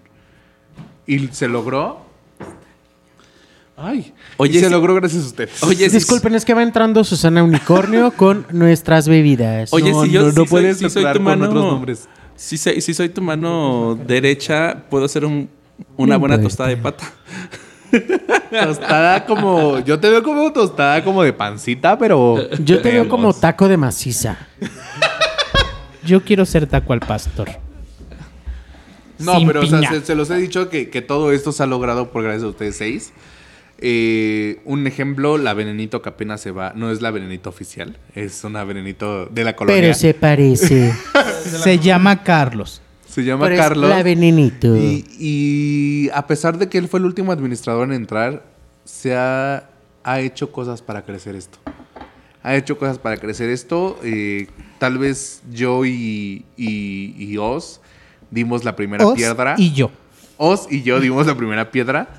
Y 1.08 1.28
se 1.30 1.48
logró. 1.48 2.09
Ay, 3.82 4.14
Oye, 4.38 4.58
y 4.58 4.60
se 4.60 4.66
sí- 4.66 4.72
logró 4.72 4.94
gracias 4.96 5.24
a 5.24 5.28
ustedes. 5.28 5.64
Oye, 5.64 5.90
sí- 5.90 5.96
Disculpen, 5.96 6.36
es 6.36 6.44
que 6.44 6.54
va 6.54 6.64
entrando 6.64 7.04
Susana 7.06 7.44
Unicornio 7.44 8.12
con 8.18 8.46
nuestras 8.52 9.08
bebidas. 9.08 9.72
Oye, 9.72 9.92
no, 9.92 10.04
si 10.04 10.12
yo 10.12 10.22
no, 10.24 10.30
sí 10.32 10.36
no 10.36 10.42
soy- 10.42 10.48
puedes 10.50 10.78
soy 10.80 10.90
tu 11.06 11.14
con 11.14 11.24
mano- 11.24 11.46
otros 11.46 11.64
nombres. 11.64 12.10
Si 12.36 12.58
soy, 12.58 12.82
si 12.82 12.94
soy 12.94 13.10
tu 13.10 13.22
mano 13.22 13.98
derecha, 14.06 14.84
puedo 14.90 15.06
hacer 15.06 15.24
un- 15.26 15.50
una 15.98 16.18
buena 16.18 16.40
tostada 16.42 16.70
de 16.70 16.78
pata. 16.78 17.06
Tostada 18.52 19.26
como. 19.26 19.80
Yo 19.80 20.00
te 20.00 20.10
veo 20.10 20.22
como 20.24 20.52
tostada 20.54 21.04
como 21.04 21.24
de 21.24 21.34
pancita, 21.34 21.98
pero. 21.98 22.38
Yo 22.64 22.82
te 22.82 22.92
veo 22.92 23.08
como 23.10 23.34
taco 23.34 23.68
de 23.68 23.78
maciza. 23.78 24.38
Yo 26.06 26.24
quiero 26.24 26.46
ser 26.46 26.68
taco 26.68 26.94
al 26.94 27.00
pastor. 27.00 27.50
No, 29.18 29.36
Sin 29.38 29.48
pero 29.48 29.62
o 29.62 29.66
sea, 29.66 29.80
piña. 29.80 29.90
se, 29.92 30.06
se 30.06 30.16
los 30.16 30.30
he 30.30 30.36
dicho 30.36 30.70
que, 30.70 30.90
que 30.90 31.02
todo 31.02 31.32
esto 31.34 31.52
se 31.52 31.62
ha 31.62 31.66
logrado 31.66 32.10
por 32.12 32.24
gracias 32.24 32.44
a 32.44 32.48
ustedes 32.48 32.78
seis. 32.78 33.12
Eh, 33.82 34.60
un 34.66 34.86
ejemplo, 34.88 35.38
la 35.38 35.54
Venenito 35.54 36.02
que 36.02 36.10
apenas 36.10 36.42
se 36.42 36.52
va, 36.52 36.74
no 36.76 36.92
es 36.92 37.02
la 37.02 37.12
Venenito 37.12 37.50
oficial, 37.50 37.98
es 38.14 38.44
una 38.44 38.64
Venenito 38.66 39.26
de 39.28 39.44
la 39.46 39.56
colonia. 39.56 39.82
Pero 39.82 39.94
se 39.94 40.14
parece. 40.14 40.94
Se 41.64 41.80
llama 41.80 42.24
Carlos. 42.24 42.82
Se 43.08 43.24
llama 43.24 43.46
Pero 43.46 43.56
es 43.56 43.62
Carlos. 43.62 43.90
La 43.90 44.04
venenito. 44.04 44.76
Y, 44.76 45.06
y 45.18 46.10
a 46.14 46.28
pesar 46.28 46.58
de 46.58 46.68
que 46.70 46.78
él 46.78 46.88
fue 46.88 47.00
el 47.00 47.06
último 47.06 47.32
administrador 47.32 47.88
en 47.88 47.94
entrar, 47.94 48.44
se 48.84 49.16
ha, 49.16 49.70
ha 50.04 50.20
hecho 50.20 50.52
cosas 50.52 50.82
para 50.82 51.04
crecer 51.06 51.36
esto. 51.36 51.58
Ha 52.44 52.56
hecho 52.56 52.78
cosas 52.78 53.00
para 53.00 53.18
crecer 53.18 53.50
esto. 53.50 53.98
eh, 54.04 54.48
tal 54.78 54.98
vez 54.98 55.42
yo 55.52 55.86
y, 55.86 56.46
y, 56.56 57.16
y 57.18 57.38
Oz 57.38 57.82
dimos 58.30 58.64
la 58.64 58.76
primera 58.76 59.06
Oz 59.08 59.16
piedra. 59.16 59.56
y 59.58 59.72
yo. 59.74 59.90
Oz 60.38 60.68
y 60.70 60.84
yo 60.84 61.00
dimos 61.00 61.26
la 61.26 61.36
primera 61.36 61.72
piedra, 61.72 62.19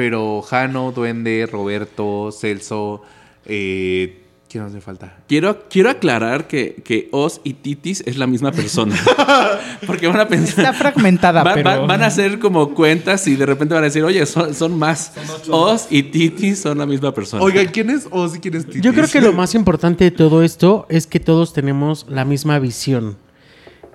pero 0.00 0.40
Jano, 0.40 0.92
Duende, 0.92 1.46
Roberto, 1.52 2.30
Celso, 2.32 3.02
eh, 3.44 4.22
¿quién 4.48 4.64
nos 4.64 4.72
hace 4.72 4.80
falta? 4.80 5.18
Quiero, 5.28 5.64
quiero 5.68 5.90
aclarar 5.90 6.46
que, 6.48 6.76
que 6.82 7.10
Oz 7.12 7.42
y 7.44 7.52
Titis 7.52 8.02
es 8.06 8.16
la 8.16 8.26
misma 8.26 8.50
persona. 8.50 8.96
Porque 9.86 10.06
van 10.06 10.20
a 10.20 10.26
pensar. 10.26 10.60
Está 10.64 10.72
fragmentada, 10.72 11.42
Va- 11.42 11.52
pero... 11.52 11.68
va- 11.68 11.80
van 11.80 12.02
a 12.02 12.06
hacer 12.06 12.38
como 12.38 12.72
cuentas 12.74 13.28
y 13.28 13.36
de 13.36 13.44
repente 13.44 13.74
van 13.74 13.82
a 13.82 13.88
decir, 13.88 14.02
oye, 14.02 14.24
son, 14.24 14.54
son 14.54 14.78
más. 14.78 15.12
Oz 15.50 15.88
y 15.90 16.02
Titis 16.04 16.60
son 16.60 16.78
la 16.78 16.86
misma 16.86 17.12
persona. 17.12 17.42
Oigan, 17.42 17.66
¿quién 17.66 17.90
es 17.90 18.08
Oz 18.10 18.36
y 18.36 18.40
quién 18.40 18.54
es 18.54 18.64
Titis? 18.64 18.80
Yo 18.80 18.94
creo 18.94 19.06
que 19.06 19.20
lo 19.20 19.34
más 19.34 19.54
importante 19.54 20.04
de 20.04 20.12
todo 20.12 20.42
esto 20.42 20.86
es 20.88 21.06
que 21.06 21.20
todos 21.20 21.52
tenemos 21.52 22.06
la 22.08 22.24
misma 22.24 22.58
visión 22.58 23.18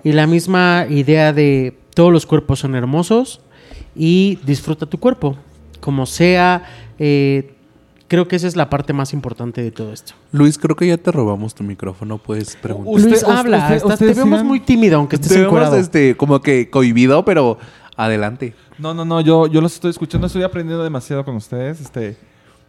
y 0.04 0.12
la 0.12 0.28
misma 0.28 0.86
idea 0.88 1.32
de 1.32 1.76
todos 1.96 2.12
los 2.12 2.26
cuerpos 2.26 2.60
son 2.60 2.76
hermosos 2.76 3.40
y 3.96 4.38
disfruta 4.46 4.86
tu 4.86 5.00
cuerpo, 5.00 5.36
como 5.86 6.04
sea. 6.04 6.64
eh, 6.98 7.52
creo 8.08 8.26
que 8.26 8.34
esa 8.36 8.46
es 8.48 8.56
la 8.56 8.68
parte 8.70 8.92
más 8.92 9.12
importante 9.12 9.62
de 9.62 9.70
todo 9.70 9.92
esto. 9.92 10.14
Luis, 10.32 10.58
creo 10.58 10.74
que 10.74 10.86
ya 10.88 10.96
te 10.96 11.12
robamos 11.12 11.54
tu 11.54 11.62
micrófono, 11.62 12.18
puedes 12.18 12.56
preguntar. 12.56 12.92
Usted- 12.94 13.08
Luis, 13.10 13.22
usted- 13.22 13.32
habla, 13.32 13.58
usted- 13.58 13.76
estás- 13.76 13.98
te 14.00 14.14
vemos 14.14 14.42
muy 14.44 14.58
tímido, 14.60 14.96
aunque 14.98 15.14
estés 15.16 15.32
Te 15.32 15.40
vemos, 15.40 15.72
este, 15.74 16.16
como 16.16 16.40
que 16.40 16.68
cohibido, 16.70 17.24
pero 17.24 17.58
adelante. 17.96 18.54
No, 18.78 18.94
no, 18.94 19.04
no, 19.04 19.20
yo, 19.20 19.46
yo 19.46 19.60
los 19.60 19.74
estoy 19.74 19.90
escuchando, 19.90 20.26
estoy 20.26 20.42
aprendiendo 20.42 20.82
demasiado 20.82 21.24
con 21.24 21.36
ustedes. 21.36 21.80
Este, 21.80 22.16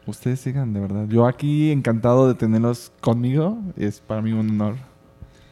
ustedes 0.06 0.40
sigan, 0.40 0.74
de 0.74 0.80
verdad. 0.80 1.06
Yo 1.10 1.26
aquí 1.26 1.72
encantado 1.72 2.28
de 2.28 2.36
tenerlos 2.36 2.92
conmigo. 3.02 3.58
Es 3.78 4.00
para 4.00 4.22
mí 4.22 4.32
un 4.32 4.50
honor. 4.52 4.76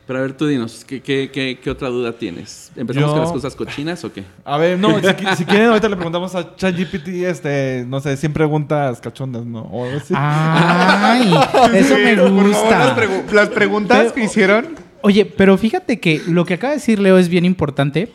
Pero 0.07 0.19
a 0.19 0.21
ver, 0.21 0.33
tú 0.37 0.45
dinos, 0.45 0.85
¿qué, 0.85 1.01
qué, 1.01 1.31
qué, 1.33 1.59
qué 1.61 1.69
otra 1.71 1.89
duda 1.89 2.13
tienes? 2.13 2.71
¿Empezamos 2.75 3.09
Yo- 3.09 3.13
con 3.13 3.21
las 3.23 3.31
cosas 3.31 3.55
cochinas 3.55 4.03
o 4.03 4.13
qué? 4.13 4.23
A 4.43 4.57
ver, 4.57 4.77
no, 4.77 4.99
si, 4.99 5.35
si 5.37 5.45
quieren, 5.45 5.69
ahorita 5.69 5.89
le 5.89 5.95
preguntamos 5.95 6.35
a 6.35 6.55
ChatGPT, 6.55 7.07
este, 7.25 7.85
no 7.87 7.99
sé, 7.99 8.15
100 8.15 8.31
preguntas 8.33 9.01
cachondas, 9.01 9.45
¿no? 9.45 9.61
O 9.61 9.83
algo 9.85 9.97
así. 9.97 10.13
Ay, 10.15 11.33
eso 11.73 11.95
me 11.97 12.15
gusta. 12.29 12.95
las 13.33 13.49
preguntas 13.49 14.11
que 14.11 14.23
hicieron. 14.25 14.75
Oye, 15.01 15.25
pero 15.25 15.57
fíjate 15.57 15.99
que 15.99 16.21
lo 16.27 16.45
que 16.45 16.55
acaba 16.55 16.71
de 16.71 16.77
decir 16.77 16.99
Leo 16.99 17.17
es 17.17 17.29
bien 17.29 17.45
importante 17.45 18.11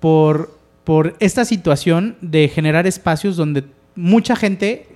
por, 0.00 0.54
por 0.84 1.16
esta 1.20 1.44
situación 1.44 2.16
de 2.20 2.48
generar 2.48 2.86
espacios 2.86 3.36
donde 3.36 3.64
mucha 3.94 4.36
gente 4.36 4.86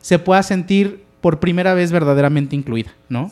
se 0.00 0.18
pueda 0.18 0.42
sentir 0.42 1.02
por 1.20 1.40
primera 1.40 1.74
vez 1.74 1.92
verdaderamente 1.92 2.54
incluida, 2.56 2.92
¿no? 3.08 3.30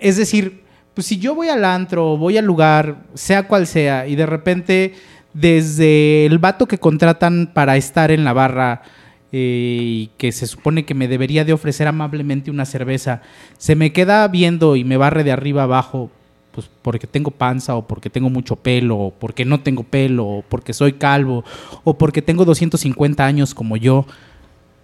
Es 0.00 0.16
decir, 0.16 0.62
pues 0.94 1.06
si 1.06 1.18
yo 1.18 1.34
voy 1.34 1.48
al 1.48 1.64
antro, 1.64 2.16
voy 2.16 2.36
al 2.38 2.44
lugar, 2.44 3.04
sea 3.14 3.46
cual 3.46 3.66
sea, 3.66 4.06
y 4.06 4.16
de 4.16 4.26
repente 4.26 4.94
desde 5.32 6.26
el 6.26 6.38
vato 6.38 6.66
que 6.66 6.78
contratan 6.78 7.50
para 7.54 7.76
estar 7.76 8.10
en 8.10 8.24
la 8.24 8.32
barra 8.32 8.82
eh, 9.32 9.78
y 9.80 10.10
que 10.18 10.32
se 10.32 10.46
supone 10.46 10.84
que 10.84 10.94
me 10.94 11.06
debería 11.06 11.44
de 11.44 11.52
ofrecer 11.52 11.86
amablemente 11.86 12.50
una 12.50 12.64
cerveza, 12.64 13.22
se 13.56 13.76
me 13.76 13.92
queda 13.92 14.26
viendo 14.28 14.74
y 14.74 14.82
me 14.84 14.96
barre 14.96 15.22
de 15.22 15.30
arriba 15.30 15.62
abajo, 15.62 16.10
pues 16.50 16.68
porque 16.82 17.06
tengo 17.06 17.30
panza 17.30 17.76
o 17.76 17.86
porque 17.86 18.10
tengo 18.10 18.28
mucho 18.28 18.56
pelo 18.56 18.98
o 18.98 19.10
porque 19.12 19.44
no 19.44 19.60
tengo 19.60 19.84
pelo 19.84 20.26
o 20.26 20.42
porque 20.42 20.72
soy 20.72 20.94
calvo 20.94 21.44
o 21.84 21.96
porque 21.96 22.22
tengo 22.22 22.44
250 22.44 23.24
años 23.24 23.54
como 23.54 23.76
yo. 23.76 24.04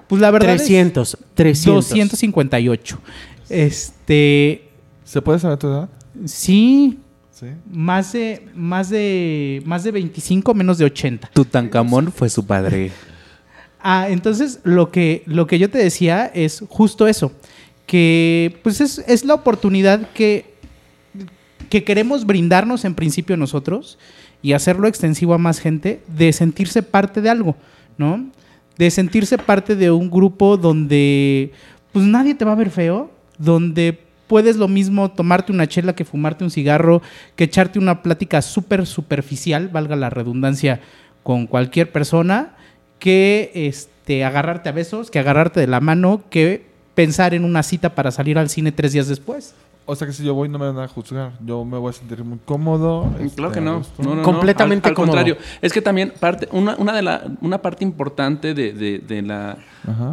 Pues 0.06 0.20
la 0.22 0.30
verdad 0.30 0.50
es- 0.54 0.58
300, 0.62 1.18
300. 1.34 1.88
258. 1.90 3.00
Este, 3.50 4.65
¿Se 5.06 5.22
puede 5.22 5.38
saber 5.38 5.56
tu 5.58 5.68
edad? 5.68 5.88
sí, 6.26 6.98
Sí. 7.30 7.46
más 7.70 8.12
de 8.14 8.48
más 8.54 8.88
de 8.88 9.62
más 9.66 9.84
de 9.84 9.90
25 9.92 10.54
menos 10.54 10.78
de 10.78 10.86
80. 10.86 11.30
Tutankamón 11.34 12.10
fue 12.12 12.28
su 12.28 12.44
padre. 12.46 12.90
Ah, 13.88 14.08
entonces 14.08 14.58
lo 14.64 14.90
que 14.90 15.22
lo 15.26 15.46
que 15.46 15.60
yo 15.60 15.70
te 15.70 15.78
decía 15.78 16.26
es 16.26 16.64
justo 16.68 17.06
eso, 17.06 17.30
que 17.86 18.58
pues 18.64 18.80
es, 18.80 18.98
es 19.06 19.24
la 19.24 19.34
oportunidad 19.34 20.10
que 20.10 20.56
que 21.68 21.84
queremos 21.84 22.26
brindarnos 22.26 22.84
en 22.84 22.96
principio 22.96 23.36
nosotros 23.36 23.96
y 24.42 24.54
hacerlo 24.54 24.88
extensivo 24.88 25.34
a 25.34 25.38
más 25.38 25.60
gente 25.60 26.00
de 26.08 26.32
sentirse 26.32 26.82
parte 26.82 27.20
de 27.20 27.30
algo, 27.30 27.54
¿no? 27.96 28.26
De 28.76 28.90
sentirse 28.90 29.38
parte 29.38 29.76
de 29.76 29.92
un 29.92 30.10
grupo 30.10 30.56
donde 30.56 31.52
pues 31.92 32.04
nadie 32.06 32.34
te 32.34 32.44
va 32.44 32.52
a 32.52 32.56
ver 32.56 32.70
feo, 32.70 33.10
donde 33.38 34.00
puedes 34.26 34.56
lo 34.56 34.68
mismo 34.68 35.10
tomarte 35.10 35.52
una 35.52 35.66
chela 35.66 35.94
que 35.94 36.04
fumarte 36.04 36.44
un 36.44 36.50
cigarro, 36.50 37.02
que 37.36 37.44
echarte 37.44 37.78
una 37.78 38.02
plática 38.02 38.42
súper 38.42 38.86
superficial, 38.86 39.68
valga 39.68 39.96
la 39.96 40.10
redundancia, 40.10 40.80
con 41.22 41.46
cualquier 41.46 41.90
persona, 41.92 42.54
que 42.98 43.50
este, 43.54 44.24
agarrarte 44.24 44.68
a 44.68 44.72
besos, 44.72 45.10
que 45.10 45.18
agarrarte 45.18 45.60
de 45.60 45.66
la 45.66 45.80
mano, 45.80 46.22
que 46.30 46.66
pensar 46.94 47.34
en 47.34 47.44
una 47.44 47.62
cita 47.62 47.94
para 47.94 48.10
salir 48.10 48.38
al 48.38 48.48
cine 48.48 48.72
tres 48.72 48.92
días 48.92 49.06
después. 49.08 49.54
O 49.88 49.94
sea 49.94 50.06
que 50.08 50.12
si 50.12 50.24
yo 50.24 50.34
voy 50.34 50.48
no 50.48 50.58
me 50.58 50.66
van 50.66 50.78
a 50.80 50.88
juzgar. 50.88 51.32
Yo 51.44 51.64
me 51.64 51.78
voy 51.78 51.90
a 51.90 51.92
sentir 51.92 52.24
muy 52.24 52.38
cómodo. 52.44 53.08
este, 53.20 53.36
Claro 53.36 53.52
que 53.52 53.60
a 53.60 53.62
no. 53.62 53.82
no, 53.98 54.04
no, 54.04 54.14
no. 54.16 54.22
Completamente 54.22 54.88
al, 54.88 54.92
al 54.92 54.96
cómodo. 54.96 55.12
contrario. 55.12 55.36
Es 55.62 55.72
que 55.72 55.80
también 55.80 56.12
parte, 56.18 56.48
una, 56.50 56.74
una, 56.76 56.92
de 56.92 57.02
la, 57.02 57.22
una 57.40 57.62
parte 57.62 57.84
importante 57.84 58.52
de, 58.54 58.72
de- 58.72 58.98
de 58.98 59.22
la, 59.22 59.58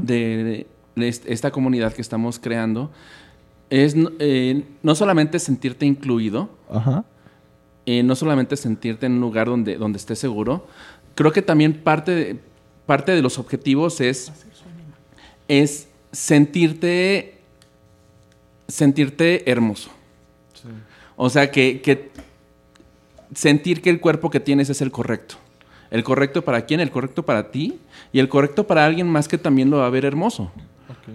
de, 0.04 0.68
de 0.96 1.08
est- 1.08 1.26
esta 1.28 1.50
comunidad 1.50 1.92
que 1.94 2.02
estamos 2.02 2.38
creando 2.38 2.92
es 3.82 3.96
no- 3.96 4.12
eh, 4.20 4.64
no 4.84 4.94
solamente 4.94 5.40
sentirte 5.40 5.86
incluido, 5.88 6.50
Ajá. 6.70 7.06
eh, 7.88 8.04
no 8.04 8.16
solamente 8.16 8.56
sentirte 8.56 9.08
en 9.08 9.14
un 9.14 9.22
lugar 9.22 9.48
donde, 9.48 9.78
donde 9.78 9.98
estés 9.98 10.20
seguro, 10.20 10.68
creo 11.16 11.32
que 11.32 11.42
también 11.42 11.74
parte 11.74 12.12
de, 12.12 12.40
parte 12.86 13.14
de 13.14 13.22
los 13.24 13.40
objetivos 13.40 14.00
es, 14.00 14.32
es 15.48 15.88
sentirte, 16.12 17.40
sentirte 18.68 19.50
hermoso. 19.50 19.90
O 21.16 21.30
sea, 21.30 21.50
que, 21.52 21.82
que 21.82 22.12
sentir 23.34 23.82
que 23.82 23.90
el 23.90 24.00
cuerpo 24.00 24.30
que 24.30 24.40
tienes 24.40 24.70
es 24.70 24.82
el 24.82 24.92
correcto. 24.92 25.36
El 25.92 26.04
correcto 26.04 26.44
para 26.44 26.66
quién, 26.66 26.80
el 26.80 26.90
correcto 26.92 27.24
para 27.24 27.52
ti 27.52 27.80
y 28.12 28.20
el 28.20 28.30
correcto 28.30 28.66
para 28.66 28.86
alguien 28.86 29.08
más 29.08 29.28
que 29.28 29.38
también 29.38 29.70
lo 29.70 29.78
va 29.78 29.86
a 29.88 29.90
ver 29.90 30.06
hermoso. 30.06 30.52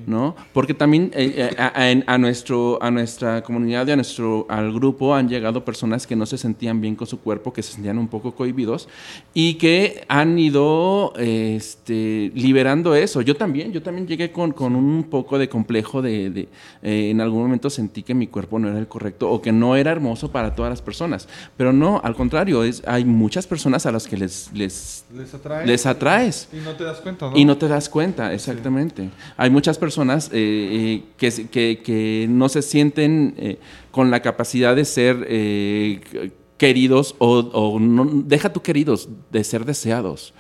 ¿No? 0.07 0.36
Porque 0.53 0.74
también 0.74 1.11
eh, 1.14 1.51
eh, 1.51 1.57
a, 1.59 1.66
a- 1.74 2.14
a 2.14 2.18
nuestro, 2.18 2.78
a 2.82 2.91
nuestra 2.91 3.43
comunidad 3.43 3.86
y 3.86 3.91
a 3.93 3.97
nuestro, 3.97 4.47
al 4.49 4.72
grupo 4.72 5.14
han 5.14 5.28
llegado 5.28 5.64
personas 5.64 6.07
que 6.07 6.14
no 6.16 6.26
se 6.26 6.36
sentían 6.39 6.80
bien 6.80 6.95
con 6.97 7.07
su 7.07 7.20
cuerpo, 7.20 7.53
que 7.53 7.62
se 7.62 7.72
sentían 7.72 7.99
un 7.99 8.09
poco 8.09 8.34
cohibidos 8.34 8.89
y 9.34 9.55
que 9.55 10.05
han 10.09 10.39
ido 10.39 11.12
este, 11.16 12.30
liberando 12.34 12.95
eso. 12.95 13.22
Yo 13.22 13.36
también, 13.36 13.72
yo 13.72 13.82
también 13.82 14.07
llegué 14.07 14.30
con, 14.32 14.53
con 14.53 14.74
un 14.76 15.05
poco 15.05 15.39
de 15.39 15.49
complejo 15.49 16.03
de, 16.03 16.30
de, 16.30 16.49
eh, 16.82 17.11
en 17.11 17.20
algún 17.20 17.43
momento 17.43 17.70
sentí 17.70 18.03
que 18.03 18.14
mi 18.14 18.26
cuerpo 18.26 18.59
no 18.59 18.68
era 18.68 18.78
el 18.78 18.89
correcto 18.89 19.30
o 19.30 19.41
que 19.41 19.53
no 19.53 19.76
era 19.76 19.91
hermoso 19.91 20.30
para 20.30 20.55
todas 20.55 20.70
las 20.70 20.82
personas. 20.82 21.28
Pero 21.57 21.72
no, 21.72 22.01
al 22.05 22.14
contrario, 22.14 22.64
es, 22.64 22.82
hay 22.86 23.05
muchas 23.05 23.47
personas 23.47 23.86
a 23.86 23.93
las 23.93 24.07
que 24.07 24.16
les, 24.16 24.51
les, 24.53 25.05
Les 25.14 25.32
atrae. 25.34 25.66
les 25.66 25.86
atraes. 25.86 26.49
Y 26.53 26.57
no 26.59 26.72
te 26.72 26.84
das 26.84 27.01
cuenta, 27.01 27.30
¿no? 27.30 27.36
Y 27.39 27.45
no 27.45 27.57
te 27.57 27.68
das 27.68 27.89
cuenta, 27.89 28.32
exactamente. 28.34 29.11
Hay 29.36 29.51
muchas 29.51 29.78
personas 29.79 30.29
eh, 30.33 30.33
eh, 30.35 31.03
que, 31.16 31.49
que- 31.49 31.81
que 31.85 32.26
no 32.29 32.49
se 32.49 32.62
sienten 32.62 33.35
eh, 33.39 33.59
con 33.91 34.11
la 34.11 34.20
capacidad 34.20 34.76
de 34.76 34.85
ser 34.85 35.24
eh, 35.29 36.01
queridos 36.57 37.14
o, 37.18 37.39
o 37.39 37.79
no, 37.81 38.05
deja 38.26 38.53
tú 38.53 38.61
queridos, 38.62 39.09
de 39.31 39.45
ser 39.45 39.64
deseados. 39.64 40.35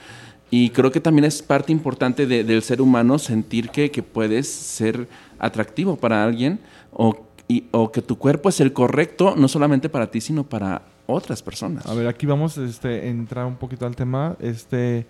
Y 0.50 0.70
creo 0.70 0.90
que 0.90 1.00
también 1.00 1.24
es 1.26 1.42
parte 1.42 1.72
importante 1.72 2.26
de- 2.26 2.42
del 2.44 2.62
ser 2.62 2.80
humano 2.80 3.18
sentir 3.18 3.68
que, 3.70 3.90
que 3.90 4.02
puedes 4.02 4.48
ser 4.48 5.06
atractivo 5.38 5.96
para 5.96 6.24
alguien 6.24 6.58
o, 6.92 7.16
y- 7.48 7.64
o 7.70 7.92
que 7.92 8.02
tu 8.02 8.16
cuerpo 8.16 8.48
es 8.48 8.60
el 8.60 8.72
correcto, 8.72 9.34
no 9.36 9.46
solamente 9.48 9.88
para 9.88 10.10
ti, 10.10 10.20
sino 10.20 10.44
para 10.44 10.82
otras 11.06 11.42
personas. 11.42 11.86
A 11.86 11.94
ver, 11.94 12.06
aquí 12.06 12.26
vamos 12.26 12.58
este, 12.58 12.88
a 12.88 13.04
entrar 13.06 13.46
un 13.46 13.56
poquito 13.56 13.86
al 13.86 13.94
tema. 13.94 14.36
Este, 14.40 15.06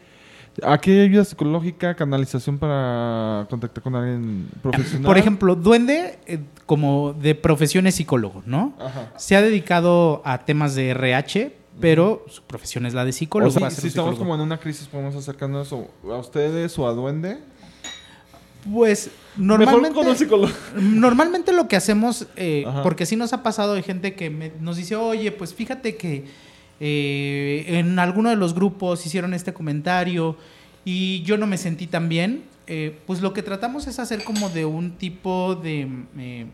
¿Aquí 0.64 0.90
hay 0.90 1.00
ayuda 1.00 1.24
psicológica, 1.24 1.94
canalización 1.94 2.58
para 2.58 3.46
contactar 3.50 3.82
con 3.82 3.94
alguien 3.94 4.48
profesional? 4.62 5.04
Por 5.06 5.18
ejemplo, 5.18 5.54
Duende, 5.54 6.18
eh, 6.26 6.40
como 6.66 7.12
de 7.12 7.34
profesión 7.34 7.86
es 7.86 7.94
psicólogo, 7.96 8.42
¿no? 8.46 8.74
Ajá. 8.80 9.12
Se 9.16 9.36
ha 9.36 9.42
dedicado 9.42 10.20
a 10.24 10.44
temas 10.44 10.74
de 10.74 10.90
RH, 10.90 11.52
pero 11.80 12.24
su 12.28 12.42
profesión 12.42 12.86
es 12.86 12.94
la 12.94 13.04
de 13.04 13.12
psicólogo. 13.12 13.48
O 13.54 13.58
si, 13.58 13.62
a 13.64 13.70
ser 13.70 13.82
si 13.82 13.88
estamos 13.88 14.10
psicólogo. 14.14 14.18
como 14.18 14.34
en 14.34 14.40
una 14.40 14.58
crisis, 14.58 14.88
podemos 14.88 15.14
acercarnos 15.14 15.72
a 15.72 16.16
ustedes 16.16 16.76
o 16.78 16.88
a 16.88 16.92
Duende. 16.92 17.38
Pues 18.72 19.10
Mejor 19.36 19.58
normalmente, 19.60 19.94
con 19.94 20.08
un 20.08 20.16
psicólogo. 20.16 20.52
normalmente 20.76 21.52
lo 21.52 21.68
que 21.68 21.76
hacemos, 21.76 22.26
eh, 22.36 22.66
porque 22.82 23.06
sí 23.06 23.14
nos 23.16 23.32
ha 23.32 23.42
pasado 23.42 23.74
de 23.74 23.82
gente 23.82 24.14
que 24.14 24.28
me- 24.30 24.52
nos 24.60 24.76
dice, 24.76 24.96
oye, 24.96 25.30
pues 25.30 25.54
fíjate 25.54 25.96
que 25.96 26.26
eh, 26.80 27.64
en 27.66 27.98
alguno 27.98 28.30
de 28.30 28.36
los 28.36 28.54
grupos 28.54 29.04
hicieron 29.04 29.34
este 29.34 29.52
comentario 29.52 30.36
y 30.84 31.22
yo 31.22 31.36
no 31.36 31.46
me 31.46 31.58
sentí 31.58 31.86
tan 31.86 32.08
bien. 32.08 32.44
eh, 32.66 32.98
pues 33.06 33.22
lo 33.22 33.32
que 33.32 33.42
tratamos 33.42 33.86
es 33.86 33.98
hacer 33.98 34.24
como 34.24 34.50
de 34.50 34.66
un 34.66 34.92
tipo 34.92 35.54
de, 35.54 35.88
eh, 36.18 36.46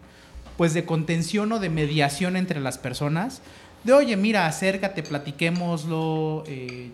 pues 0.57 0.72
de 0.72 0.85
contención 0.85 1.51
o 1.53 1.59
de 1.59 1.68
mediación 1.70 2.37
entre 2.37 2.61
las 2.61 2.79
personas, 2.79 3.43
de, 3.83 3.93
oye, 3.93 4.16
mira, 4.16 4.47
acércate, 4.47 5.03
platiquémoslo, 5.03 6.45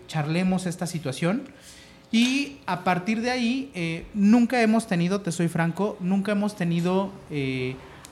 charlemos 0.07 0.65
esta 0.65 0.87
situación. 0.87 1.43
Y 2.11 2.57
a 2.65 2.83
partir 2.83 3.21
de 3.21 3.31
ahí, 3.31 4.03
nunca 4.13 4.61
hemos 4.61 4.87
tenido, 4.87 5.21
te 5.21 5.31
soy 5.31 5.47
franco, 5.47 5.95
nunca 6.01 6.33
hemos 6.33 6.57
tenido 6.57 7.11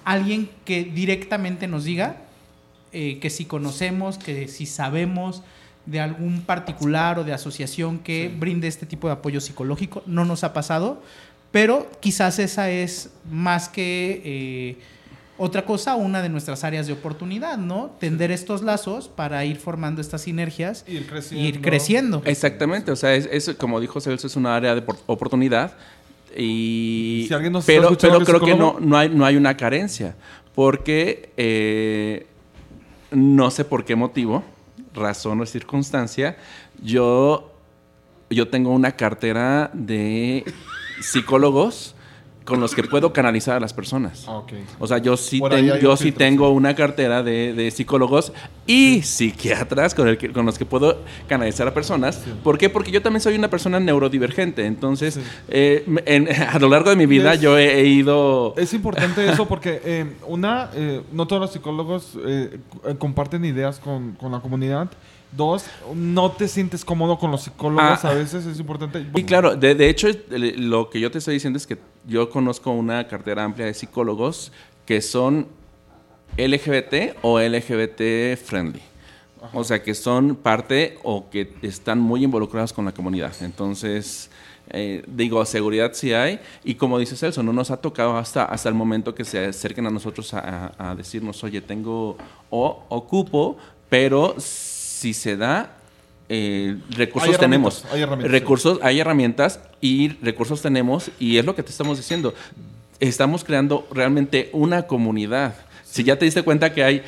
alguien 0.06 0.50
que 0.64 0.86
directamente 0.86 1.68
nos 1.68 1.84
diga 1.84 2.29
eh, 2.94 3.20
que 3.20 3.30
si 3.30 3.46
conocemos, 3.46 4.18
que 4.18 4.48
si 4.48 4.66
sabemos 4.66 5.44
de 5.86 6.00
algún 6.00 6.42
particular 6.42 7.18
o 7.20 7.24
de 7.24 7.34
asociación 7.34 8.00
que 8.00 8.30
brinde 8.38 8.68
este 8.68 8.86
tipo 8.86 9.08
de 9.08 9.14
apoyo 9.14 9.42
psicológico. 9.42 10.04
No 10.06 10.26
nos 10.26 10.44
ha 10.44 10.54
pasado, 10.54 11.02
pero 11.52 11.90
quizás 12.00 12.38
esa 12.40 12.70
es 12.70 13.10
más 13.32 13.70
que 13.70 14.22
eh, 14.24 14.78
otra 15.38 15.66
cosa, 15.66 15.96
una 15.96 16.22
de 16.22 16.30
nuestras 16.30 16.64
áreas 16.64 16.86
de 16.86 16.94
oportunidad, 16.94 17.58
¿no? 17.58 17.92
Tender 18.00 18.30
estos 18.30 18.62
lazos 18.62 19.08
para 19.08 19.46
ir 19.46 19.56
formando 19.58 20.02
estas 20.02 20.22
sinergias 20.24 20.84
Ir 20.86 21.02
y 21.04 21.06
creciendo. 21.06 21.48
ir 21.48 21.62
creciendo. 21.62 22.22
Exactamente, 22.26 22.92
o 22.92 22.96
sea, 22.96 23.16
es, 23.16 23.28
es- 23.32 23.56
como 23.58 23.80
dijo 23.80 24.02
Celso, 24.02 24.28
es 24.28 24.36
una 24.36 24.56
área 24.56 24.76
de 24.76 24.82
por- 24.82 24.98
oportunidad. 25.08 25.74
Y, 26.38 27.26
Si 27.28 27.34
alguien 27.34 27.54
nos 27.54 27.66
pero 27.66 27.98
pero 27.98 28.20
creo 28.20 28.40
que 28.42 28.54
no, 28.56 28.78
no, 28.80 28.98
hay, 28.98 29.10
no 29.10 29.26
hay 29.26 29.36
una 29.36 29.58
carencia, 29.58 30.16
porque 30.54 31.32
eh, 31.38 32.28
no 33.12 33.52
sé 33.52 33.66
por 33.66 33.86
qué 33.86 33.96
motivo, 33.96 34.44
razón 34.94 35.42
o 35.42 35.46
circunstancia, 35.46 36.38
yo, 36.82 37.52
yo 38.30 38.48
tengo 38.50 38.72
una 38.72 38.94
cartera 38.94 39.72
de 39.74 40.46
psicólogos 41.02 41.96
con 42.50 42.60
los 42.60 42.76
que 42.76 42.84
puedo 42.84 43.14
canalizar 43.14 43.56
a 43.56 43.60
las 43.62 43.72
personas. 43.74 44.26
Ah. 44.28 44.42
O 44.80 44.88
sea, 44.88 44.98
yo 44.98 45.16
sí, 45.16 45.40
ten- 45.50 45.80
yo 45.80 45.96
sí 45.96 46.12
tengo 46.12 46.50
una 46.50 46.76
cartera 46.76 47.24
de, 47.24 47.54
de 47.54 47.72
psicólogos 47.72 48.34
y 48.68 49.02
psiquiatras 49.04 49.96
con, 49.96 50.08
el 50.10 50.18
que- 50.18 50.34
con 50.34 50.46
los 50.46 50.58
que 50.58 50.66
puedo 50.66 50.98
canalizar 51.28 51.68
a 51.68 51.74
personas. 51.74 52.22
¿Por 52.44 52.58
qué? 52.58 52.70
Porque 52.70 52.92
yo 52.92 53.02
también 53.02 53.22
soy 53.22 53.36
una 53.36 53.50
persona 53.50 53.80
neurodivergente. 53.80 54.66
Entonces, 54.66 55.20
eh, 55.48 55.86
en- 56.06 56.28
a 56.50 56.60
lo 56.60 56.68
largo 56.68 56.90
de 56.90 56.96
mi 56.98 57.06
vida 57.06 57.36
Es- 57.36 57.42
yo 57.42 57.58
he, 57.58 57.80
he 57.80 57.86
ido... 57.86 58.54
Es 58.58 58.74
importante 58.74 59.30
eso 59.32 59.48
porque, 59.48 59.82
eh, 59.86 60.06
una, 60.28 60.70
eh, 60.74 61.02
no 61.14 61.28
todos 61.28 61.42
los 61.42 61.54
psicólogos 61.54 62.18
eh, 62.26 62.58
comparten 62.98 63.46
ideas 63.46 63.80
con, 63.80 64.14
con 64.14 64.32
la 64.32 64.40
comunidad. 64.42 64.90
Dos, 65.32 65.66
no 65.96 66.32
te 66.32 66.48
sientes 66.48 66.84
cómodo 66.84 67.18
con 67.20 67.30
los 67.32 67.44
psicólogos. 67.44 68.04
Ah. 68.04 68.10
a 68.10 68.14
veces 68.16 68.46
es 68.46 68.60
importante. 68.60 69.06
Y 69.16 69.24
claro, 69.24 69.56
de, 69.56 69.76
de 69.76 69.90
hecho, 69.90 70.08
lo 70.30 70.90
que 70.90 71.00
yo 71.00 71.12
te 71.12 71.20
estoy 71.20 71.36
diciendo 71.36 71.58
es 71.58 71.68
que 71.68 71.78
yo 72.08 72.30
conozco 72.30 72.72
una 72.72 73.08
cartera 73.08 73.44
amplia 73.44 73.68
de 73.68 73.74
psicólogos 73.76 74.52
que 74.86 75.02
son 75.02 75.48
LGBT 76.38 77.16
o 77.22 77.40
LGBT 77.40 78.36
friendly. 78.44 78.82
O 79.54 79.64
sea, 79.64 79.82
que 79.82 79.94
son 79.94 80.36
parte 80.36 80.98
o 81.04 81.30
que 81.30 81.54
están 81.62 82.00
muy 82.00 82.24
involucrados 82.24 82.74
con 82.74 82.84
la 82.86 82.92
comunidad. 82.92 83.32
Entonces, 83.42 84.30
eh, 84.70 85.04
digo, 85.08 85.44
seguridad 85.46 85.92
sí 85.94 86.12
hay. 86.12 86.40
Y 86.64 86.76
como 86.76 87.00
dice 87.00 87.16
Celso, 87.16 87.42
no 87.42 87.54
nos 87.54 87.72
ha 87.72 87.78
tocado 87.78 88.18
hasta, 88.18 88.46
hasta 88.46 88.68
el 88.68 88.76
momento 88.76 89.16
que 89.16 89.24
se 89.24 89.46
acerquen 89.46 89.86
a 89.88 89.92
nosotros 89.92 90.34
a, 90.34 90.74
a- 90.78 90.92
a 90.92 90.96
decirnos, 90.96 91.42
oye, 91.44 91.62
tengo 91.62 92.18
o 92.50 92.84
ocupo, 92.90 93.58
pero 93.90 94.36
si 95.00 95.14
se 95.14 95.38
da, 95.38 95.78
eh, 96.28 96.78
recursos 96.92 97.34
Hay 97.34 97.40
tenemos. 97.40 97.86
hay 97.92 98.02
herramientas, 98.02 98.32
recursos, 98.32 98.80
hay 98.84 99.00
herramientas 99.00 99.60
y 99.82 100.10
recursos 100.22 100.62
tenemos. 100.62 101.10
Y 101.20 101.38
es 101.38 101.46
lo 101.46 101.56
que 101.56 101.64
te 101.64 101.72
estamos 101.72 101.98
diciendo. 101.98 102.34
Estamos 103.00 103.44
creando 103.46 103.88
realmente 103.92 104.50
una 104.52 104.84
comunidad. 104.84 105.56
Si 105.86 106.04
ya 106.04 106.20
te 106.20 106.26
diste 106.26 106.44
cuenta 106.44 106.74
que 106.74 106.84
hay, 106.84 107.02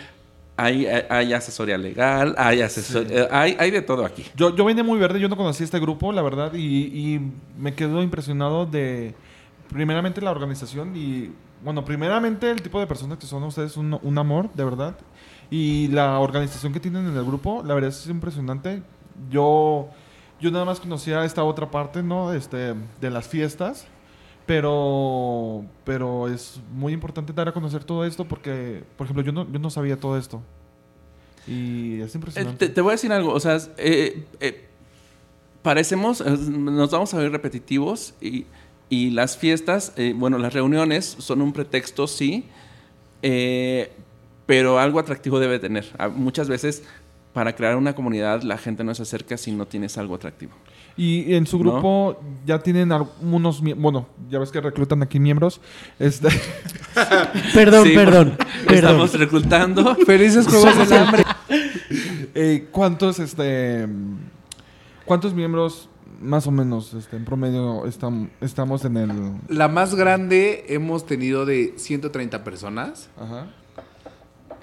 hay, 0.55 0.85
hay 0.87 1.33
asesoría 1.33 1.77
legal, 1.77 2.33
hay, 2.37 2.59
asesor- 2.59 3.07
eh, 3.09 3.27
hay, 3.29 3.57
hay 3.59 3.71
de 3.71 3.81
todo 3.81 4.05
aquí. 4.05 4.23
Yo, 4.35 4.55
yo 4.55 4.63
vine 4.65 4.83
muy 4.83 4.97
verde, 4.97 5.19
yo 5.19 5.27
no 5.27 5.35
conocía 5.35 5.65
este 5.65 5.79
grupo, 5.79 6.11
la 6.13 6.21
verdad, 6.21 6.53
y, 6.53 6.85
y 6.85 7.19
me 7.59 7.73
quedo 7.73 8.01
impresionado 8.01 8.65
de, 8.65 9.13
primeramente, 9.69 10.21
la 10.21 10.31
organización 10.31 10.95
y, 10.95 11.31
bueno, 11.63 11.83
primeramente 11.85 12.49
el 12.49 12.61
tipo 12.61 12.79
de 12.79 12.87
personas 12.87 13.17
que 13.17 13.27
son 13.27 13.43
ustedes, 13.43 13.75
un, 13.77 13.99
un 14.01 14.17
amor, 14.17 14.49
de 14.53 14.63
verdad, 14.63 14.95
y 15.51 15.87
la 15.89 16.17
organización 16.19 16.73
que 16.73 16.79
tienen 16.79 17.05
en 17.07 17.15
el 17.15 17.23
grupo, 17.25 17.61
la 17.63 17.75
verdad 17.75 17.89
es 17.91 18.07
impresionante. 18.07 18.81
Yo, 19.29 19.89
yo 20.39 20.49
nada 20.49 20.65
más 20.65 20.79
conocía 20.79 21.23
esta 21.25 21.43
otra 21.43 21.69
parte, 21.69 22.01
¿no? 22.01 22.33
Este, 22.33 22.73
de 22.99 23.09
las 23.11 23.27
fiestas, 23.27 23.85
pero, 24.47 25.63
pero 25.83 26.27
es 26.29 26.59
muy 26.73 26.93
importante 26.93 27.33
dar 27.33 27.47
a 27.49 27.51
conocer 27.53 27.83
todo 27.83 28.05
esto 28.05 28.25
porque, 28.25 28.83
por 28.97 29.05
ejemplo, 29.05 29.23
yo 29.23 29.31
no, 29.31 29.51
yo 29.51 29.59
no 29.59 29.69
sabía 29.69 29.99
todo 29.99 30.17
esto. 30.17 30.41
Y 31.47 31.99
es 32.01 32.13
Eh, 32.15 32.17
impresionante. 32.17 32.67
te, 32.67 32.73
te 32.73 32.81
voy 32.81 32.91
a 32.91 32.93
decir 32.93 33.11
algo, 33.11 33.33
o 33.33 33.39
sea, 33.39 33.57
eh, 33.77 34.25
eh, 34.39 34.67
parecemos, 35.61 36.23
nos 36.25 36.91
vamos 36.91 37.13
a 37.13 37.17
ver 37.17 37.31
repetitivos 37.31 38.13
y, 38.21 38.45
y 38.89 39.09
las 39.11 39.37
fiestas, 39.37 39.93
bueno, 40.15 40.37
las 40.37 40.53
reuniones 40.53 41.05
son 41.19 41.41
un 41.41 41.51
pretexto, 41.53 42.07
sí, 42.07 42.45
pero 44.51 44.79
algo 44.79 44.99
atractivo 44.99 45.39
debe 45.39 45.59
tener. 45.59 45.85
Ah, 45.97 46.09
Muchas 46.09 46.49
veces 46.49 46.83
para 47.31 47.55
crear 47.55 47.77
una 47.77 47.95
comunidad 47.95 48.41
la 48.41 48.57
gente 48.57 48.83
no 48.83 48.93
se 48.93 49.03
acerca 49.03 49.37
si 49.37 49.53
no 49.53 49.65
tienes 49.65 49.97
algo 49.97 50.15
atractivo. 50.15 50.51
Y 50.97 51.35
en 51.35 51.47
su 51.47 51.57
grupo 51.57 52.19
ya 52.45 52.59
tienen 52.59 52.91
algunos, 52.91 53.61
bueno, 53.77 54.07
ya 54.29 54.39
ves 54.39 54.51
que 54.51 54.59
reclutan 54.59 55.01
aquí 55.03 55.21
miembros. 55.21 55.61
Este, 55.99 56.27
Perdón, 57.53 57.87
Sí, 57.87 57.95
perdón, 57.95 58.35
perdón. 58.67 58.75
Estamos 58.75 59.13
reclutando. 59.17 59.95
Felices 60.05 60.45
Juegos 60.49 60.77
del 60.89 60.97
Hambre. 60.97 61.23
eh, 62.35 62.67
¿Cuántos, 62.71 63.19
este, 63.19 63.87
cuántos 65.05 65.33
miembros 65.33 65.87
más 66.19 66.45
o 66.45 66.51
menos, 66.51 66.93
este, 66.93 67.15
en 67.15 67.23
promedio 67.23 67.85
estam- 67.85 68.29
estamos 68.41 68.83
en 68.83 68.97
el, 68.97 69.09
La 69.47 69.69
más 69.69 69.95
grande 69.95 70.65
hemos 70.67 71.05
tenido 71.05 71.45
de 71.45 71.73
130 71.77 72.43
personas. 72.43 73.09
ajá. 73.17 73.47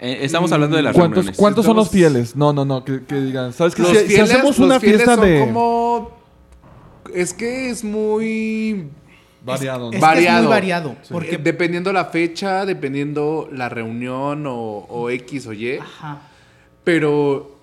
Eh, 0.01 0.19
estamos 0.23 0.53
hablando 0.53 0.77
de 0.77 0.83
las 0.83 0.95
¿Cuántos, 0.95 1.17
reuniones. 1.17 1.37
cuántos 1.39 1.65
son 1.65 1.77
los 1.77 1.91
fieles? 1.91 2.37
No, 2.37 2.53
no, 2.53 2.65
no, 2.65 2.85
que, 2.85 3.05
que 3.05 3.17
digan, 3.21 3.53
¿sabes 3.53 3.75
qué? 3.75 3.83
Los 3.83 3.97
Si, 3.99 4.17
hacemos 4.17 4.59
una 4.59 4.79
fiesta 4.79 5.17
son 5.17 5.25
de 5.25 5.41
como... 5.41 6.17
Es 7.15 7.33
que 7.35 7.71
es 7.71 7.83
muy... 7.83 8.89
variado, 9.43 9.89
Es 9.91 9.97
que 9.97 10.01
Variado. 10.01 10.43
muy 10.43 10.51
variado. 10.51 10.89
Porque 10.95 11.09
Porque, 11.13 11.39
dependiendo 11.39 11.93
la 11.93 12.05
fecha, 12.07 12.65
dependiendo 12.67 13.49
la 13.53 13.69
reunión 13.69 14.47
o, 14.47 14.87
o 14.89 15.11
X 15.11 15.47
o 15.47 15.53
Y. 15.53 15.79
ajá. 15.79 16.21
Pero 16.85 17.57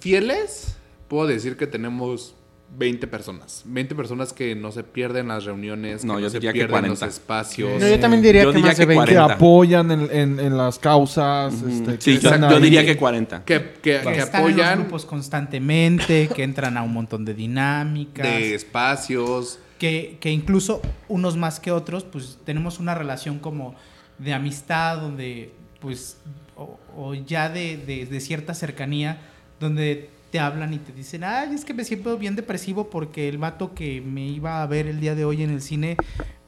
fieles, 0.00 0.76
puedo 1.08 1.26
decir 1.26 1.56
que 1.56 1.66
tenemos 1.66 2.34
20 2.74 3.06
personas. 3.06 3.62
20 3.66 3.94
personas 3.94 4.32
que 4.32 4.54
no 4.54 4.72
se 4.72 4.82
pierden 4.82 5.28
las 5.28 5.44
reuniones, 5.44 6.04
No, 6.04 6.14
que 6.16 6.20
yo 6.22 6.26
no 6.26 6.30
se 6.30 6.36
diría 6.38 6.52
que 6.52 6.60
pierden 6.60 6.88
los 6.90 6.98
40. 7.00 7.06
espacios. 7.06 7.80
No, 7.80 7.86
yo 7.88 8.00
también 8.00 8.22
diría 8.22 8.42
Yo 8.44 8.50
que 8.50 8.56
diría 8.56 8.70
más 8.70 8.76
que 8.76 8.82
de 8.82 8.86
20. 8.86 9.06
que 9.06 9.14
40. 9.14 9.34
apoyan 9.34 9.90
en, 9.90 10.00
en- 10.10 10.40
en 10.40 10.56
las 10.56 10.78
causas. 10.78 11.52
este, 11.54 11.94
que 11.96 12.00
Sí, 12.00 12.18
yo, 12.18 12.60
diría 12.60 12.84
que 12.84 12.96
40. 12.96 13.44
Que, 13.44 13.60
que- 13.60 13.80
Que 13.80 13.96
en 13.98 14.18
los 14.18 14.28
apoyan 14.34 14.78
grupos 14.80 15.04
constantemente, 15.04 16.28
que 16.34 16.42
entran 16.44 16.76
a 16.76 16.82
un 16.82 16.92
montón 16.92 17.24
de 17.24 17.34
dinámicas. 17.34 18.26
de 18.26 18.54
espacios. 18.54 19.58
que, 19.78 20.16
que 20.20 20.30
incluso 20.30 20.80
unos 21.08 21.36
más 21.36 21.58
que 21.58 21.72
otros, 21.72 22.04
pues 22.04 22.38
tenemos 22.44 22.78
una 22.78 22.94
relación 22.94 23.40
como 23.40 23.74
de 24.18 24.32
amistad, 24.32 24.98
donde 24.98 25.52
pues, 25.80 26.18
o, 26.56 26.78
o 26.96 27.14
ya 27.14 27.48
de, 27.48 27.76
de- 27.76 28.06
de 28.06 28.20
cierta 28.20 28.54
cercanía, 28.54 29.18
donde 29.58 30.08
te 30.32 30.40
hablan 30.40 30.72
y 30.72 30.78
te 30.78 30.92
dicen, 30.92 31.22
ay, 31.24 31.54
es 31.54 31.64
que 31.64 31.74
me 31.74 31.84
siento 31.84 32.16
bien 32.16 32.34
depresivo 32.34 32.88
porque 32.88 33.28
el 33.28 33.36
vato 33.36 33.74
que 33.74 34.00
me 34.00 34.26
iba 34.26 34.62
a 34.62 34.66
ver 34.66 34.86
el 34.86 34.98
día 34.98 35.14
de 35.14 35.26
hoy 35.26 35.42
en 35.42 35.50
el 35.50 35.60
cine 35.60 35.96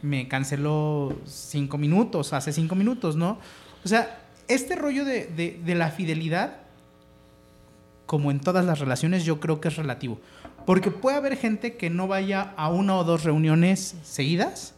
me 0.01 0.27
canceló 0.27 1.15
cinco 1.27 1.77
minutos, 1.77 2.33
hace 2.33 2.51
cinco 2.53 2.75
minutos, 2.75 3.15
¿no? 3.15 3.39
O 3.85 3.89
sea, 3.89 4.23
este 4.49 4.75
rollo 4.75 5.05
de, 5.05 5.27
de- 5.27 5.75
la 5.75 5.91
fidelidad, 5.91 6.57
como 8.07 8.31
en 8.31 8.41
todas 8.41 8.65
las 8.65 8.79
relaciones, 8.79 9.25
yo 9.27 9.39
creo 9.39 9.61
que 9.61 9.69
es 9.69 9.77
relativo. 9.77 10.19
Porque 10.65 10.91
puede 10.91 11.19
haber 11.19 11.37
gente 11.37 11.77
que 11.77 11.91
no 11.91 12.09
vaya 12.09 12.55
a 12.57 12.71
una 12.71 12.97
o 12.97 13.05
dos 13.05 13.23
reuniones 13.25 13.97
seguidas 14.03 14.75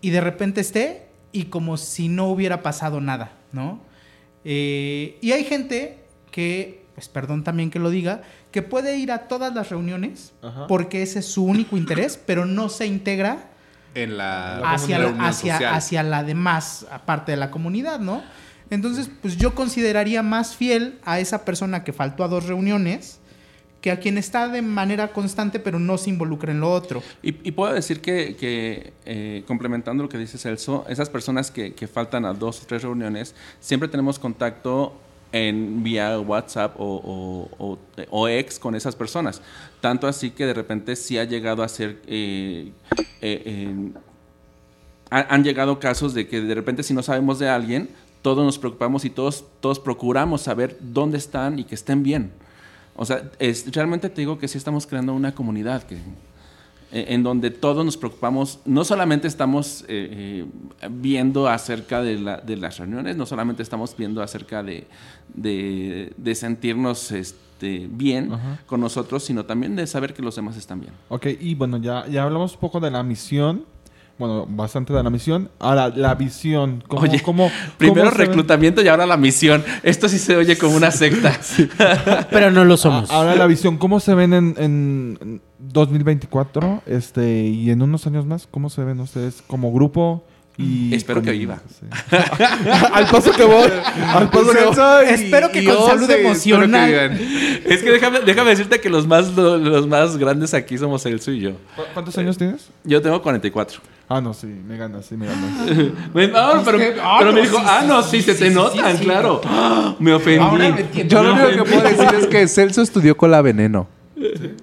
y 0.00 0.10
de 0.10 0.20
repente 0.20 0.60
esté 0.60 1.06
y 1.30 1.44
como 1.44 1.76
si 1.76 2.08
no 2.08 2.26
hubiera 2.26 2.60
pasado 2.62 3.00
nada, 3.00 3.32
¿no? 3.52 3.80
Eh, 4.44 5.16
y 5.20 5.30
hay 5.30 5.44
gente 5.44 5.98
que, 6.32 6.79
pues 7.00 7.08
perdón 7.08 7.44
también 7.44 7.70
que 7.70 7.78
lo 7.78 7.88
diga, 7.88 8.20
que 8.52 8.60
puede 8.60 8.98
ir 8.98 9.10
a 9.10 9.20
todas 9.20 9.54
las 9.54 9.70
reuniones 9.70 10.34
Ajá. 10.42 10.66
porque 10.66 11.00
ese 11.00 11.20
es 11.20 11.24
su 11.24 11.42
único 11.46 11.78
interés, 11.78 12.20
pero 12.26 12.44
no 12.44 12.68
se 12.68 12.84
integra 12.84 13.48
En 13.94 14.18
la 14.18 14.58
hacia, 14.70 14.98
la, 14.98 15.04
reunión 15.06 15.24
hacia, 15.24 15.54
social. 15.54 15.74
hacia 15.74 16.02
la 16.02 16.24
demás 16.24 16.86
parte 17.06 17.32
de 17.32 17.38
la 17.38 17.50
comunidad, 17.50 18.00
¿no? 18.00 18.22
Entonces, 18.68 19.10
pues 19.22 19.38
yo 19.38 19.54
consideraría 19.54 20.22
más 20.22 20.54
fiel 20.54 20.98
a 21.06 21.20
esa 21.20 21.46
persona 21.46 21.84
que 21.84 21.94
faltó 21.94 22.22
a 22.22 22.28
dos 22.28 22.44
reuniones 22.44 23.18
que 23.80 23.90
a 23.90 23.98
quien 23.98 24.18
está 24.18 24.46
de 24.48 24.60
manera 24.60 25.10
constante 25.14 25.58
pero 25.58 25.78
no 25.78 25.96
se 25.96 26.10
involucra 26.10 26.52
en 26.52 26.60
lo 26.60 26.70
otro. 26.70 27.02
Y, 27.22 27.28
y 27.48 27.52
puedo 27.52 27.72
decir 27.72 28.02
que, 28.02 28.36
que, 28.36 28.92
eh, 29.06 29.42
complementando 29.46 30.02
lo 30.02 30.10
que 30.10 30.18
dice 30.18 30.36
Celso, 30.36 30.84
esas 30.86 31.08
personas 31.08 31.50
que, 31.50 31.72
que 31.72 31.88
faltan 31.88 32.26
a 32.26 32.34
dos 32.34 32.62
o 32.62 32.66
tres 32.66 32.82
reuniones, 32.82 33.34
siempre 33.58 33.88
tenemos 33.88 34.18
contacto 34.18 35.00
en 35.32 35.82
vía 35.82 36.18
WhatsApp 36.20 36.74
o, 36.78 37.48
o, 37.58 37.78
o- 38.10 38.28
ex 38.28 38.58
con 38.58 38.74
esas 38.74 38.96
personas. 38.96 39.40
Tanto 39.80 40.06
así 40.06 40.30
que 40.30 40.46
de 40.46 40.54
repente 40.54 40.96
sí 40.96 41.18
ha 41.18 41.24
llegado 41.24 41.62
a 41.62 41.68
ser... 41.68 42.00
eh, 42.06 42.72
eh, 43.20 43.92
han 45.10 45.42
llegado 45.42 45.80
casos 45.80 46.14
de 46.14 46.28
que 46.28 46.40
de 46.40 46.54
repente 46.54 46.82
si 46.84 46.94
no 46.94 47.02
sabemos 47.02 47.38
de 47.40 47.48
alguien, 47.48 47.88
todos 48.22 48.44
nos 48.44 48.58
preocupamos 48.58 49.04
y 49.04 49.10
todos, 49.10 49.44
todos 49.60 49.80
procuramos 49.80 50.42
saber 50.42 50.76
dónde 50.80 51.18
están 51.18 51.58
y 51.58 51.64
que 51.64 51.74
estén 51.74 52.02
bien. 52.02 52.30
O 52.94 53.04
sea, 53.04 53.30
es, 53.38 53.72
realmente 53.74 54.08
te 54.08 54.20
digo 54.20 54.38
que 54.38 54.46
sí 54.46 54.56
estamos 54.58 54.86
creando 54.86 55.12
una 55.14 55.34
comunidad 55.34 55.82
que, 55.82 55.96
en 56.92 57.22
donde 57.22 57.50
todos 57.50 57.84
nos 57.84 57.96
preocupamos, 57.96 58.58
no 58.64 58.84
solamente 58.84 59.28
estamos 59.28 59.82
eh, 59.88 60.44
eh, 60.82 60.88
viendo 60.90 61.48
acerca 61.48 62.02
de, 62.02 62.18
la- 62.18 62.38
de 62.38 62.56
las 62.56 62.78
reuniones, 62.78 63.16
no 63.16 63.26
solamente 63.26 63.62
estamos 63.62 63.94
viendo 63.96 64.22
acerca 64.22 64.62
de, 64.62 64.86
de- 65.34 66.12
de 66.16 66.34
sentirnos 66.34 67.12
este, 67.12 67.86
bien 67.90 68.30
con 68.66 68.80
nosotros, 68.80 69.22
sino 69.22 69.44
también 69.44 69.76
de 69.76 69.86
saber 69.86 70.14
que 70.14 70.22
los 70.22 70.34
demás 70.36 70.56
están 70.56 70.80
bien. 70.80 70.92
Ok, 71.08 71.26
y 71.40 71.54
bueno, 71.54 71.76
ya, 71.76 72.06
ya 72.08 72.24
hablamos 72.24 72.54
un 72.54 72.60
poco 72.60 72.80
de 72.80 72.90
la 72.90 73.02
misión. 73.02 73.64
Bueno, 74.18 74.44
bastante 74.46 74.92
de 74.92 75.02
la 75.02 75.08
misión. 75.08 75.48
Ahora, 75.58 75.88
la 75.88 76.14
visión. 76.14 76.84
¿Cómo, 76.88 77.02
Oye, 77.04 77.22
cómo- 77.22 77.50
primero 77.78 78.10
cómo 78.10 78.16
reclutamiento 78.18 78.82
y 78.82 78.88
ahora 78.88 79.06
la 79.06 79.16
misión. 79.16 79.64
Esto 79.82 80.10
sí 80.10 80.18
se 80.18 80.36
oye 80.36 80.58
como 80.58 80.76
una 80.76 80.90
secta. 80.90 81.40
Pero 82.30 82.50
no 82.50 82.66
lo 82.66 82.76
somos. 82.76 83.10
A- 83.10 83.14
Ahora 83.14 83.34
la 83.34 83.46
visión, 83.46 83.78
¿cómo 83.78 83.98
se 83.98 84.14
ven 84.14 84.34
en, 84.34 84.54
en 84.58 85.40
2024? 85.72 86.82
Este, 86.86 87.42
y 87.46 87.70
en 87.70 87.82
unos 87.82 88.06
años 88.06 88.26
más, 88.26 88.46
¿cómo 88.50 88.70
se 88.70 88.84
ven 88.84 89.00
ustedes 89.00 89.42
como 89.46 89.72
grupo? 89.72 90.24
Y 90.58 90.92
Espero 90.94 91.22
que 91.22 91.30
viva. 91.30 91.58
sí. 91.68 91.86
al 92.92 93.06
paso 93.06 93.32
que 93.32 93.44
voy. 93.44 93.70
Al 94.12 94.28
paso 94.28 94.50
que 94.52 94.64
voy. 94.64 95.04
Espero 95.08 95.50
que 95.50 95.64
con 95.64 95.86
salud 95.86 96.10
emocional. 96.10 97.18
Es 97.64 97.82
que 97.82 97.90
déjame, 97.90 98.20
déjame 98.20 98.50
decirte 98.50 98.78
que 98.78 98.90
los 98.90 99.06
más, 99.06 99.34
lo- 99.34 99.56
los 99.56 99.86
más 99.86 100.18
grandes 100.18 100.52
aquí 100.52 100.76
somos 100.76 101.06
Elso 101.06 101.30
y 101.32 101.40
yo. 101.40 101.52
¿Cu- 101.76 101.82
¿Cuántos 101.94 102.18
años 102.18 102.36
tienes? 102.36 102.68
Yo 102.84 103.00
tengo 103.00 103.22
44. 103.22 103.80
Ah, 104.06 104.20
no, 104.20 104.34
sí, 104.34 104.48
me 104.48 104.76
ganas, 104.76 105.06
sí, 105.06 105.16
me 105.16 105.26
ganas. 105.26 105.50
Ah, 106.34 106.60
pero 106.62 106.78
ah, 107.02 107.16
pero 107.20 107.32
me 107.32 107.40
dijo, 107.42 107.56
sí, 107.56 107.64
ah, 107.66 107.84
no, 107.86 108.02
sí, 108.02 108.20
sí, 108.20 108.22
sí, 108.22 108.22
se 108.24 108.32
sí, 108.34 108.38
te 108.44 108.48
sí, 108.50 108.54
notan, 108.54 108.98
sí, 108.98 109.04
claro. 109.04 109.40
Me 109.98 110.12
ofendí. 110.12 110.40
Ahora 110.44 110.68
me 110.70 110.80
entiendo. 110.80 111.14
Yo 111.14 111.22
lo 111.22 111.32
único 111.34 111.64
que 111.64 111.70
puedo 111.70 111.82
decir 111.88 112.18
es 112.20 112.26
que 112.26 112.46
Celso 112.48 112.82
estudió 112.82 113.16
con 113.16 113.30
la 113.30 113.40
veneno. 113.40 113.86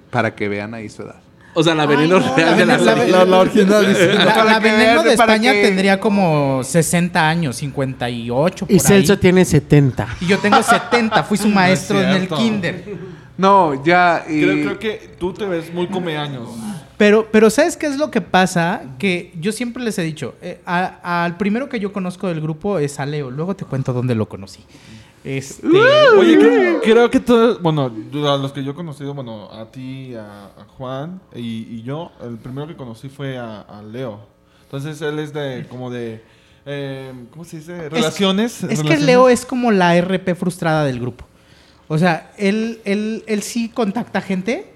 Para 0.10 0.36
que 0.36 0.48
vean 0.48 0.74
ahí 0.74 0.90
su 0.90 1.02
edad. 1.04 1.22
O 1.54 1.64
sea, 1.64 1.74
la 1.74 1.88
veneno 1.88 2.18
Ay, 2.18 2.24
no, 2.24 2.36
real 2.36 2.50
la 2.52 2.56
de 2.58 2.66
la, 2.66 2.78
veneno- 2.78 2.86
la 2.86 2.94
serie. 2.98 3.12
La, 3.12 3.26
la 3.26 3.38
original 3.40 3.88
dice. 3.88 4.14
La, 4.14 4.60
veneno 4.60 5.04
de 5.04 5.14
España 5.14 5.54
que- 5.54 5.62
tendría 5.64 6.00
como 6.00 6.64
60 6.64 7.28
años, 7.30 7.56
58 7.56 8.66
por 8.68 8.76
Y 8.76 8.80
Celso 8.80 9.14
ahí. 9.14 9.20
tiene 9.20 9.44
70. 9.44 10.08
Y 10.22 10.28
yo 10.28 10.38
tengo 10.38 10.62
70, 10.62 11.24
fui 11.24 11.38
su 11.38 11.50
maestro 11.50 12.00
en 12.02 12.10
el 12.10 12.28
kinder. 12.28 12.84
No, 13.38 13.84
ya. 13.84 14.24
y- 14.30 14.42
Creo, 14.42 14.56
creo 14.66 14.80
que 14.80 15.16
tú 15.20 15.34
te 15.34 15.46
ves 15.46 15.74
muy 15.74 15.88
come 15.88 16.16
años. 16.18 16.48
Pero, 16.98 17.28
pero 17.32 17.50
¿sabes 17.52 17.78
qué 17.78 17.86
es 17.88 17.98
lo 17.98 18.10
que 18.12 18.22
pasa? 18.22 18.82
Que 18.98 19.32
yo 19.40 19.52
siempre 19.52 19.84
les 19.84 19.98
he 20.00 20.02
dicho, 20.04 20.34
eh, 20.42 20.60
al 20.66 21.38
primero 21.38 21.70
que 21.70 21.80
yo 21.80 21.94
conozco 21.94 22.28
del 22.28 22.42
grupo 22.42 22.80
es 22.80 23.00
a 23.00 23.06
Leo. 23.06 23.30
Luego 23.32 23.56
te 23.56 23.66
cuento 23.66 23.94
dónde 23.94 24.16
lo 24.16 24.28
conocí. 24.28 24.62
Este, 25.28 25.68
Oye, 25.68 26.40
creo, 26.40 26.80
creo 26.82 27.10
que 27.12 27.20
todos, 27.20 27.62
bueno, 27.62 27.92
a 28.14 28.38
los 28.38 28.54
que 28.54 28.64
yo 28.64 28.72
he 28.72 28.76
conocido, 28.76 29.14
bueno, 29.14 29.52
a 29.52 29.66
ti, 29.70 30.16
a, 30.16 30.46
a 30.58 30.64
Juan 30.78 31.20
y, 31.36 31.68
y 31.70 31.84
yo, 31.84 32.14
el 32.24 32.38
primero 32.38 32.66
que 32.66 32.78
conocí 32.78 33.10
fue 33.10 33.38
a, 33.38 33.60
a 33.60 33.82
Leo. 33.82 34.22
Entonces 34.64 35.02
él 35.02 35.20
es 35.20 35.34
de, 35.34 35.66
como 35.70 35.90
de, 35.92 36.24
eh, 36.66 37.12
¿cómo 37.32 37.44
se 37.44 37.58
dice? 37.58 37.90
Relaciones. 37.90 38.54
Es 38.56 38.60
que 38.62 38.68
relaciones. 38.68 39.02
Leo 39.02 39.28
es 39.28 39.46
como 39.46 39.70
la 39.74 40.00
RP 40.00 40.34
frustrada 40.34 40.86
del 40.86 40.98
grupo. 41.02 41.26
O 41.90 41.98
sea, 41.98 42.32
él, 42.38 42.80
él, 42.86 43.26
él 43.28 43.44
sí 43.44 43.68
contacta 43.68 44.22
gente. 44.22 44.74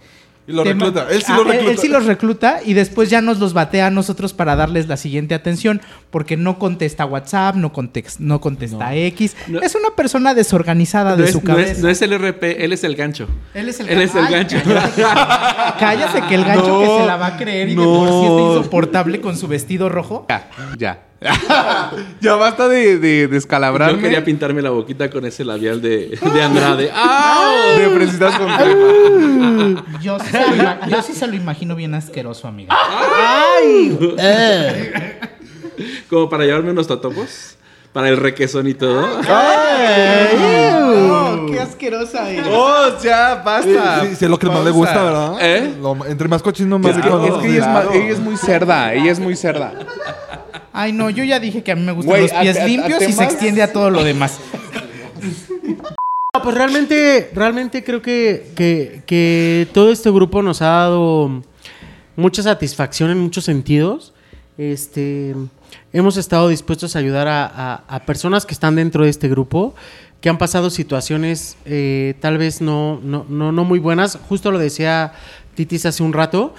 Y 0.52 0.56
lo 0.56 0.64
recluta, 0.64 1.08
él 1.10 1.22
sí 1.24 1.32
Ah, 1.32 1.38
lo 1.38 1.44
recluta. 1.46 1.72
Él, 1.72 1.78
sí 1.80 1.88
los 1.88 2.06
recluta 2.06 2.60
y 2.66 2.74
después 2.74 3.10
ya 3.10 3.22
nos 3.22 3.40
los 3.40 3.54
batea 3.54 3.88
a 3.88 3.90
nosotros 3.90 4.34
para 4.34 4.56
darles 4.56 4.88
la 4.88 4.98
siguiente 4.98 5.34
atención 5.34 5.82
porque 6.10 6.38
no 6.38 6.60
contesta 6.60 7.06
WhatsApp, 7.06 7.56
no, 7.56 7.72
context- 7.74 8.20
no 8.20 8.42
contesta 8.42 8.94
X. 8.96 9.36
No. 9.48 9.62
Es 9.62 9.76
una 9.76 9.96
persona 9.96 10.34
desorganizada 10.34 11.12
No 11.12 11.18
de 11.18 11.26
es, 11.26 11.32
su 11.32 11.40
no 11.40 11.46
cabeza. 11.46 11.72
es- 11.72 11.80
no 11.80 11.90
es 11.90 12.02
el 12.02 12.14
RP, 12.14 12.64
él 12.64 12.74
es 12.74 12.84
el 12.84 12.96
gancho. 12.96 13.28
Él 13.54 13.70
es 13.70 13.80
el, 13.80 13.90
Él 13.90 14.02
es 14.02 14.14
el 14.16 14.26
Ay, 14.26 14.34
gancho. 14.34 14.58
Cállate, 14.64 15.02
cállate 15.80 16.22
que 16.28 16.36
el 16.36 16.44
gancho 16.46 16.80
que 16.82 16.88
se 17.02 17.06
la 17.08 17.18
va 17.18 17.28
a 17.28 17.38
creer 17.38 17.70
y 17.70 17.76
de 17.76 17.84
por 17.84 18.08
sí 18.10 18.26
está 18.26 18.42
insoportable 18.58 19.22
con 19.22 19.38
su 19.38 19.48
vestido 19.48 19.90
rojo. 19.90 20.26
Ya, 20.30 20.50
ya. 20.78 21.00
Ya 22.20 22.36
basta 22.36 22.68
de, 22.68 22.98
de 22.98 23.22
Yo 23.22 23.28
descalabrarme. 23.30 24.02
quería 24.02 24.24
pintarme 24.26 24.62
la 24.62 24.72
boquita 24.72 25.10
con 25.10 25.26
ese 25.26 25.46
labial 25.46 25.82
de, 25.82 26.18
de 26.34 26.44
Andrade. 26.44 26.92
¡Ah! 26.96 27.54
de 27.78 27.90
fresitas 27.90 28.38
con 28.38 28.48
crema. 28.56 29.86
Yo 30.02 30.20
sí, 30.20 30.26
se 30.32 30.40
lo, 30.40 30.56
ima- 30.56 30.80
yo 30.90 31.02
sí 31.04 31.14
se 31.14 31.28
lo 31.28 31.36
imagino 31.36 31.76
bien 31.76 31.94
asqueroso, 31.94 32.48
amiga. 32.48 32.76
Como 36.10 36.28
para 36.30 36.44
llevarme 36.46 36.72
unos 36.72 36.88
totopos. 36.88 37.56
Para 37.94 38.08
el 38.08 38.16
requesón 38.18 38.68
y 38.70 38.74
todo. 38.74 39.06
Oh, 39.06 39.22
¡Qué 41.52 41.60
asquerosa 41.60 42.30
eres! 42.30 42.48
¡Oh, 42.50 42.86
ya, 43.04 43.36
basta! 43.44 44.02
sí, 44.06 44.16
sí, 44.16 44.24
es 44.26 44.32
lo 44.32 44.40
que 44.40 44.48
más 44.48 44.64
le 44.64 44.72
gusta, 44.72 45.04
¿verdad? 45.04 45.34
¿Eh? 45.42 45.74
Lo- 45.82 46.06
entre 46.06 46.30
más 46.30 46.42
cochino, 46.42 46.80
más 46.80 46.92
Es 46.92 46.98
que, 46.98 47.04
rico. 47.04 47.26
es 47.26 47.34
que 47.44 47.48
ella, 47.50 47.60
es 47.60 47.68
ma- 47.68 47.82
Claro. 47.82 47.92
ella 47.94 48.12
es 48.14 48.20
muy 48.20 48.38
cerda, 48.38 48.94
ella 48.94 49.12
es 49.12 49.20
muy 49.20 49.36
cerda. 49.36 49.74
Ay, 50.74 50.94
no, 50.94 51.10
yo 51.10 51.24
ya 51.24 51.40
dije 51.40 51.64
que 51.64 51.72
a 51.72 51.76
mí 51.76 51.82
me 51.82 51.92
gustan 51.92 52.10
Güey, 52.12 52.22
los 52.24 52.32
pies 52.32 52.58
a- 52.58 52.62
a- 52.62 52.64
a 52.64 52.68
limpios 52.68 53.02
y 53.02 53.06
se 53.06 53.12
temas- 53.18 53.32
extiende 53.34 53.62
a 53.64 53.74
todo 53.74 53.90
lo 53.90 54.04
demás. 54.04 54.40
No, 56.34 56.42
pues 56.44 56.56
realmente, 56.56 57.30
realmente 57.34 57.84
creo 57.84 58.02
que, 58.02 58.52
que, 58.56 59.02
que 59.06 59.68
todo 59.74 59.92
este 59.92 60.10
grupo 60.12 60.42
nos 60.42 60.62
ha 60.62 60.68
dado 60.68 61.42
mucha 62.16 62.42
satisfacción 62.42 63.10
en 63.12 63.20
muchos 63.20 63.44
sentidos. 63.44 64.14
Este, 64.58 65.36
hemos 65.92 66.18
estado 66.18 66.48
dispuestos 66.48 66.96
a 66.96 67.00
ayudar 67.00 67.28
a, 67.28 67.46
a- 67.46 67.84
a 67.88 68.06
personas 68.06 68.46
que 68.46 68.54
están 68.54 68.76
dentro 68.76 69.04
de 69.04 69.10
este 69.10 69.28
grupo, 69.28 69.76
que 70.22 70.30
han 70.30 70.38
pasado 70.38 70.70
situaciones 70.70 71.58
eh, 71.66 72.14
tal 72.22 72.38
vez 72.38 72.62
no, 72.62 73.00
no, 73.04 73.26
no, 73.28 73.52
no 73.52 73.64
muy 73.66 73.80
buenas. 73.80 74.18
Justo 74.30 74.52
lo 74.52 74.60
decía 74.60 75.12
Titis 75.56 75.86
hace 75.86 76.02
un 76.04 76.14
rato, 76.14 76.54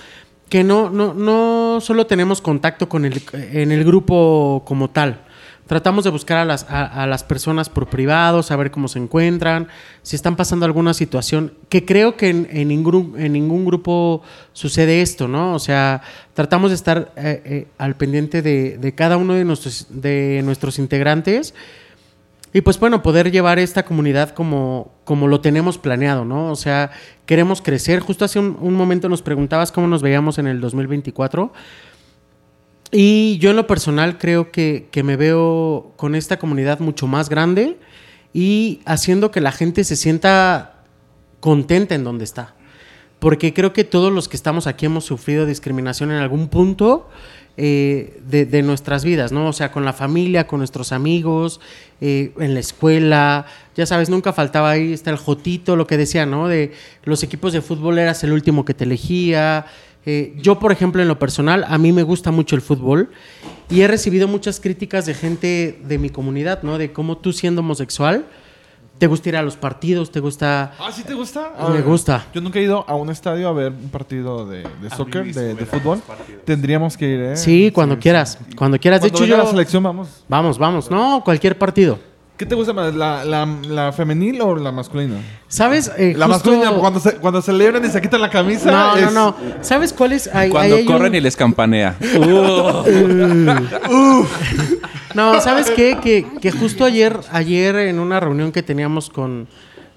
que 0.53 0.65
no, 0.65 0.91
no, 0.91 1.15
no 1.15 1.81
solo 1.81 2.07
tenemos 2.07 2.43
contacto 2.43 2.87
con 2.87 3.07
el, 3.07 3.23
en 3.33 3.73
el 3.73 3.85
grupo 3.85 4.63
como 4.67 4.91
tal. 4.91 5.23
Tratamos 5.67 6.05
de 6.05 6.11
buscar 6.11 6.37
a 6.37 6.45
las, 6.45 6.67
a, 6.69 7.07
las 7.07 7.25
personas 7.25 7.71
por 7.71 7.87
privado, 7.87 8.43
saber 8.43 8.71
cómo 8.71 8.87
se 8.89 8.99
encuentran, 8.99 9.69
si 10.03 10.15
están 10.15 10.37
pasando 10.37 10.67
alguna 10.67 10.93
situación, 10.93 11.55
que 11.71 11.87
creo 11.87 12.19
que 12.19 12.29
en, 12.29 12.49
en 12.51 12.69
ningún, 12.69 13.15
en 13.19 13.33
ningún 13.33 13.65
grupo 13.65 14.21
sucede 14.53 15.01
esto, 15.01 15.27
¿no? 15.27 15.55
O 15.55 15.59
sea, 15.59 16.03
tratamos 16.35 16.71
de 16.71 16.75
estar 16.75 17.15
eh, 17.17 17.43
eh, 17.47 17.67
al 17.79 17.97
pendiente 17.97 18.43
de, 18.43 18.77
de 18.77 18.95
cada 18.95 19.17
uno 19.17 19.33
de 19.33 19.47
nuestros, 19.47 19.87
de 19.89 20.43
nuestros 20.45 20.79
integrantes 20.79 21.55
y 22.55 22.61
pues 22.61 22.79
bueno, 22.79 23.03
poder 23.03 23.31
llevar 23.31 23.59
esta 23.59 23.85
comunidad 23.85 24.31
como, 24.31 24.93
como 25.05 25.27
lo 25.27 25.41
tenemos 25.41 25.79
planeado, 25.79 26.25
¿no? 26.25 26.51
O 26.51 26.57
sea, 26.57 26.91
queremos 27.25 27.63
crecer. 27.63 28.01
Justo 28.01 28.27
hace 28.27 28.39
un, 28.39 28.75
momento 28.75 29.09
nos 29.09 29.23
preguntabas 29.23 29.73
cómo 29.73 29.87
nos 29.87 30.03
veíamos 30.03 30.39
en 30.39 30.47
el 30.47 30.61
2024. 30.61 31.53
Y 32.91 33.39
yo 33.39 33.51
en 33.51 33.57
lo 33.57 33.67
personal 33.67 34.19
creo 34.19 34.51
que, 34.51 34.89
que 34.91 35.03
me 35.03 35.17
veo 35.17 35.93
con 35.97 36.15
esta 36.15 36.39
comunidad 36.39 36.81
mucho 36.81 37.07
más 37.07 37.31
grande 37.31 37.79
y 38.35 38.81
haciendo 38.85 39.31
que 39.31 39.41
la 39.41 39.53
gente 39.53 39.83
se 39.83 39.97
sienta 39.97 40.85
contenta 41.41 41.95
en 41.95 42.05
donde 42.05 42.25
está. 42.25 42.55
Porque 43.19 43.55
creo 43.55 43.73
que 43.73 43.85
todos 43.85 44.13
los 44.13 44.29
que 44.29 44.37
estamos 44.37 44.67
aquí 44.67 44.85
hemos 44.85 45.05
sufrido 45.07 45.47
discriminación 45.47 46.11
en 46.11 46.19
algún 46.19 46.49
punto 46.49 47.09
eh, 47.59 48.21
de, 48.27 48.63
nuestras 48.63 49.05
vidas, 49.05 49.31
¿no? 49.31 49.49
O 49.49 49.53
sea, 49.53 49.73
con 49.73 49.85
la 49.85 49.93
familia, 49.93 50.47
con 50.47 50.61
nuestros 50.61 50.91
amigos, 50.91 51.61
eh, 52.01 52.33
en 52.39 52.55
la 52.55 52.61
escuela. 52.61 53.45
Ya 53.77 53.85
sabes, 53.85 54.09
nunca 54.09 54.33
faltaba 54.33 54.71
ahí, 54.71 54.93
está 54.93 55.11
el 55.11 55.19
Jotito, 55.19 55.77
lo 55.77 55.87
que 55.87 55.99
decía, 55.99 56.25
¿no? 56.25 56.49
De 56.49 56.73
los 57.05 57.23
equipos 57.23 57.53
de 57.53 57.61
fútbol 57.61 57.99
eras 57.99 58.25
el 58.25 58.33
último 58.33 58.65
que 58.65 58.73
te 58.73 58.85
elegía. 58.85 59.67
Eh, 60.07 60.35
yo, 60.39 60.59
por 60.59 60.73
ejemplo, 60.73 61.03
en 61.03 61.09
lo 61.09 61.19
personal, 61.19 61.65
a 61.69 61.79
mí 61.79 61.93
me 61.93 62.03
gusta 62.03 62.31
mucho 62.31 62.57
el 62.57 62.63
fútbol 62.63 63.11
y 63.69 63.83
he 63.83 63.89
recibido 63.89 64.27
muchas 64.29 64.59
críticas 64.59 65.07
de 65.07 65.15
gente 65.15 65.79
de 65.85 65.99
mi 65.99 66.11
comunidad, 66.11 66.63
¿no? 66.63 66.79
De 66.79 66.93
cómo 66.93 67.19
tú 67.19 67.33
siendo 67.33 67.61
homosexual, 67.61 68.25
te 68.99 69.07
gusta 69.09 69.29
ir 69.31 69.37
a 69.37 69.43
los 69.43 69.57
partidos, 69.57 70.13
te 70.13 70.21
gusta... 70.21 70.75
Ah, 70.79 70.93
¿sí 70.93 71.03
te 71.03 71.15
gusta? 71.15 71.53
Me 71.73 71.81
gusta. 71.81 72.27
Yo 72.33 72.41
nunca 72.41 72.61
he 72.61 72.63
ido 72.63 72.85
a 72.89 72.95
un 72.95 73.11
estadio 73.11 73.49
a 73.49 73.53
ver 73.53 73.73
un 73.73 73.89
partido 73.91 74.47
de, 74.47 74.63
de 74.81 74.91
soccer, 74.91 75.35
de, 75.35 75.55
de 75.55 75.67
fútbol. 75.67 76.01
Tendríamos 76.45 76.97
que 76.97 77.09
ir, 77.09 77.21
¿eh? 77.21 77.37
Sí, 77.37 77.73
cuando 77.73 77.99
quieras, 77.99 78.39
cuando 78.57 78.79
quieras. 78.79 79.01
De 79.03 79.11
Cuando 79.11 79.25
hecho, 79.25 79.37
yo... 79.37 79.43
la 79.43 79.51
selección, 79.51 79.83
vamos. 79.83 80.23
Vamos, 80.29 80.57
vamos. 80.59 80.89
No, 80.91 81.23
cualquier 81.25 81.59
partido. 81.59 81.99
¿Qué 82.37 82.47
te 82.47 82.55
gusta 82.57 82.73
más, 82.73 82.93
la, 82.95 83.25
la, 83.25 83.47
la 83.69 83.93
femenil 83.93 84.41
o 84.41 84.57
la 84.57 84.73
masculina? 84.73 85.17
¿Sabes? 85.49 85.93
Eh, 85.97 86.15
La 86.17 86.27
justo- 86.27 86.51
masculina, 86.51 86.73
cuando, 86.81 86.99
se, 86.99 87.17
cuando 87.17 87.43
celebran 87.43 87.85
y 87.85 87.89
se 87.89 88.01
quitan 88.01 88.21
la 88.21 88.31
camisa. 88.31 88.71
No, 88.71 88.97
no, 88.97 89.07
es- 89.09 89.13
no. 89.13 89.37
¿Sabes 89.61 89.93
cuál 89.93 90.13
es? 90.13 90.29
Cuando 90.51 90.77
hay 90.77 90.83
un- 90.83 90.87
corren 90.87 91.15
y 91.15 91.21
les 91.21 91.37
campanea. 91.37 91.97
No, 95.15 95.41
¿sabes 95.41 95.71
qué? 95.71 95.99
Que, 96.03 96.27
que 96.41 96.51
justo 96.51 96.85
ayer, 96.85 97.19
ayer 97.31 97.77
en 97.77 97.99
una 97.99 98.21
reunión 98.21 98.53
que 98.53 98.63
teníamos 98.63 99.11
con, 99.11 99.47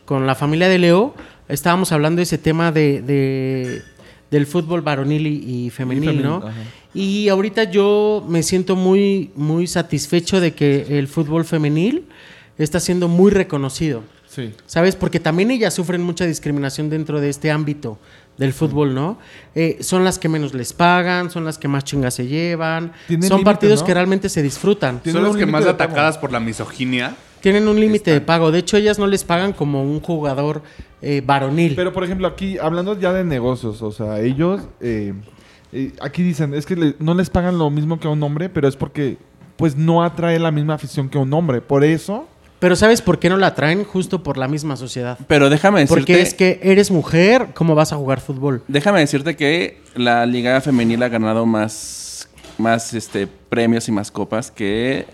con 0.06 0.26
la 0.28 0.36
familia 0.36 0.68
de 0.70 0.80
Leo, 0.80 1.14
estábamos 1.48 1.92
hablando 1.92 2.18
de 2.18 2.24
ese 2.24 2.38
tema 2.38 2.72
de, 2.72 3.02
de- 3.02 3.82
del 4.32 4.46
fútbol 4.48 4.82
varonil 4.82 5.28
y, 5.28 5.66
y 5.66 5.70
femenil, 5.70 6.04
femenil, 6.06 6.24
¿no? 6.24 6.36
ajá. 6.38 6.52
Y 6.94 7.28
ahorita 7.30 7.66
yo 7.66 8.26
me 8.28 8.42
siento 8.42 8.76
muy, 8.76 9.32
muy 9.36 9.68
satisfecho 9.68 10.40
de 10.40 10.54
que 10.54 10.98
el 10.98 11.08
fútbol 11.08 11.44
femenil 11.46 12.06
está 12.58 12.80
siendo 12.80 13.08
muy 13.08 13.32
reconocido. 13.32 14.02
Sí. 14.28 14.52
¿Sabes? 14.66 14.96
Porque 14.96 15.20
también 15.20 15.52
ellas 15.52 15.74
sufren 15.74 16.02
mucha 16.02 16.26
discriminación 16.26 16.90
dentro 16.90 17.22
de 17.22 17.30
este 17.30 17.52
ámbito 17.52 18.00
del 18.38 18.52
fútbol, 18.54 18.94
¿no? 18.94 19.18
Eh, 19.56 19.78
son 19.82 20.04
las 20.04 20.20
que 20.20 20.28
menos 20.30 20.54
les 20.54 20.74
pagan, 20.74 21.30
son 21.32 21.46
las 21.46 21.58
que 21.58 21.68
más 21.68 21.84
chingas 21.84 22.14
se 22.14 22.28
llevan. 22.28 22.92
Son 23.28 23.44
partidos 23.44 23.82
¿no? 23.82 23.86
que 23.88 23.94
realmente 23.94 24.28
se 24.30 24.42
disfrutan. 24.42 25.00
Tienen 25.02 25.14
Son 25.16 25.24
las 25.24 25.32
un 25.32 25.38
que 25.38 25.46
límite 25.46 25.52
más 25.52 25.64
de 25.64 25.70
atacadas 25.72 26.18
por 26.18 26.32
la 26.32 26.40
misoginia. 26.40 27.16
Tienen 27.42 27.68
un 27.68 27.80
límite 27.80 28.12
de 28.12 28.22
pago. 28.22 28.52
De 28.52 28.60
hecho, 28.60 28.76
ellas 28.76 28.98
no 29.00 29.08
les 29.08 29.24
pagan 29.24 29.54
como 29.54 29.84
un 29.84 30.00
jugador 30.02 30.64
eh, 31.02 31.22
varonil. 31.26 31.76
Pero 31.76 31.94
por 31.94 32.04
ejemplo, 32.04 32.28
aquí, 32.28 32.58
hablando 32.58 33.00
ya 33.00 33.14
de 33.14 33.24
negocios, 33.24 33.82
o 33.84 33.92
sea, 33.92 34.20
ellos, 34.20 34.62
eh, 34.82 35.14
eh, 35.72 35.92
aquí 36.02 36.24
dicen, 36.24 36.54
es 36.56 36.66
que 36.66 36.76
le- 36.76 36.96
no 37.00 37.14
les 37.14 37.30
pagan 37.30 37.58
lo 37.58 37.70
mismo 37.70 38.00
que 38.00 38.08
a 38.08 38.12
un 38.12 38.22
hombre, 38.24 38.50
pero 38.50 38.68
es 38.68 38.76
porque 38.76 39.18
pues 39.58 39.76
no 39.78 40.04
atrae 40.04 40.40
la 40.40 40.52
misma 40.52 40.74
afición 40.74 41.08
que 41.08 41.18
un 41.18 41.32
hombre. 41.34 41.62
Por 41.62 41.84
eso, 41.86 42.28
Pero 42.60 42.76
¿sabes 42.76 43.02
por 43.02 43.20
qué 43.20 43.30
no 43.30 43.38
la 43.38 43.54
traen? 43.54 43.84
Justo 43.84 44.24
por 44.24 44.38
la 44.38 44.48
misma 44.48 44.78
sociedad. 44.78 45.18
Pero 45.28 45.50
déjame 45.50 45.82
decirte... 45.82 46.00
Porque 46.00 46.22
es 46.22 46.34
que 46.34 46.60
eres 46.64 46.90
mujer, 46.90 47.48
¿cómo 47.54 47.76
vas 47.76 47.92
a 47.94 47.98
jugar 47.98 48.22
fútbol? 48.22 48.64
Déjame 48.68 49.00
decirte 49.00 49.36
que 49.36 49.82
la 49.96 50.26
liga 50.26 50.60
femenil 50.62 51.04
ha 51.04 51.10
ganado 51.10 51.46
más, 51.46 52.30
más 52.58 52.94
este, 52.94 53.28
premios 53.28 53.88
y 53.88 53.92
más 53.92 54.10
copas 54.10 54.52
que, 54.52 55.06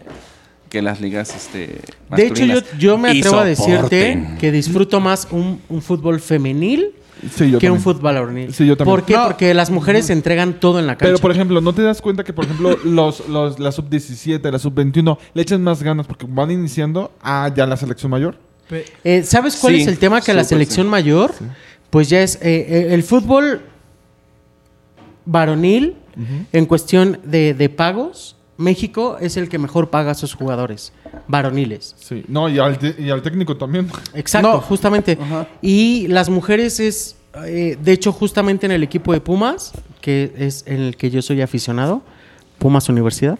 que 0.69 0.81
las 0.81 1.01
ligas 1.01 1.35
este, 1.35 1.79
De 2.15 2.27
hecho, 2.27 2.45
yo, 2.45 2.53
masculinas. 2.53 2.79
yo 2.79 2.97
me 2.97 3.09
atrevo 3.09 3.39
a 3.39 3.45
decirte 3.45 4.27
que 4.39 4.51
disfruto 4.51 4.99
más 4.99 5.27
un, 5.31 5.61
un 5.67 5.81
fútbol 5.81 6.19
femenil 6.19 6.93
sí, 7.29 7.51
yo 7.51 7.59
que 7.59 7.69
un 7.69 7.79
fútbol 7.79 8.01
varonil. 8.01 8.53
Sí, 8.53 8.65
yo 8.65 8.75
también. 8.77 8.95
¿Por 8.97 9.05
qué? 9.05 9.13
No. 9.13 9.25
Porque 9.25 9.53
las 9.53 9.69
mujeres 9.69 10.05
se 10.07 10.13
entregan 10.13 10.59
todo 10.59 10.79
en 10.79 10.87
la 10.87 10.93
cancha. 10.93 11.05
Pero 11.05 11.17
por 11.19 11.31
ejemplo, 11.31 11.61
¿no 11.61 11.73
te 11.73 11.81
das 11.81 12.01
cuenta 12.01 12.23
que 12.23 12.33
por 12.33 12.45
ejemplo 12.45 12.77
los, 12.83 13.27
los, 13.27 13.59
la 13.59 13.71
sub-17, 13.71 14.51
la 14.51 14.59
sub-21 14.59 15.17
le 15.33 15.41
echan 15.41 15.61
más 15.63 15.83
ganas 15.83 16.07
porque 16.07 16.25
van 16.27 16.51
iniciando 16.51 17.11
a 17.21 17.51
ya 17.55 17.65
la 17.67 17.77
selección 17.77 18.09
mayor? 18.09 18.37
Eh, 19.03 19.23
¿Sabes 19.23 19.57
cuál 19.57 19.75
Sí, 19.75 19.81
es 19.81 19.87
el 19.87 19.97
tema? 19.97 20.21
Que 20.21 20.33
la 20.33 20.43
selección 20.45 20.87
sí. 20.87 20.91
mayor, 20.91 21.33
pues 21.89 22.09
ya 22.09 22.21
es 22.21 22.35
eh, 22.35 22.39
eh, 22.43 22.87
el 22.93 23.03
fútbol 23.03 23.61
varonil 25.25 25.95
en 26.51 26.65
cuestión 26.65 27.19
de, 27.23 27.53
de 27.53 27.69
pagos. 27.69 28.35
México 28.61 29.17
es 29.19 29.35
el 29.37 29.49
que 29.49 29.57
mejor 29.57 29.89
paga 29.89 30.11
a 30.11 30.15
sus 30.15 30.33
jugadores 30.33 30.93
varoniles. 31.27 31.95
Sí. 31.99 32.23
No, 32.27 32.47
y 32.47 32.59
al, 32.59 32.77
te- 32.77 32.95
y 32.97 33.09
al 33.09 33.21
técnico 33.21 33.57
también. 33.57 33.87
Exacto, 34.13 34.53
No. 34.53 34.61
justamente. 34.61 35.17
Y 35.61 36.07
las 36.07 36.29
mujeres 36.29 36.79
es, 36.79 37.15
eh, 37.45 37.77
de 37.81 37.91
hecho, 37.91 38.11
justamente 38.11 38.65
en 38.65 38.71
el 38.71 38.83
equipo 38.83 39.13
de 39.13 39.19
Pumas, 39.21 39.71
que 39.99 40.31
es 40.37 40.63
en 40.67 40.81
el 40.81 40.95
que 40.97 41.09
yo 41.09 41.21
soy 41.21 41.41
aficionado, 41.41 42.01
Pumas 42.59 42.87
Universidad, 42.89 43.37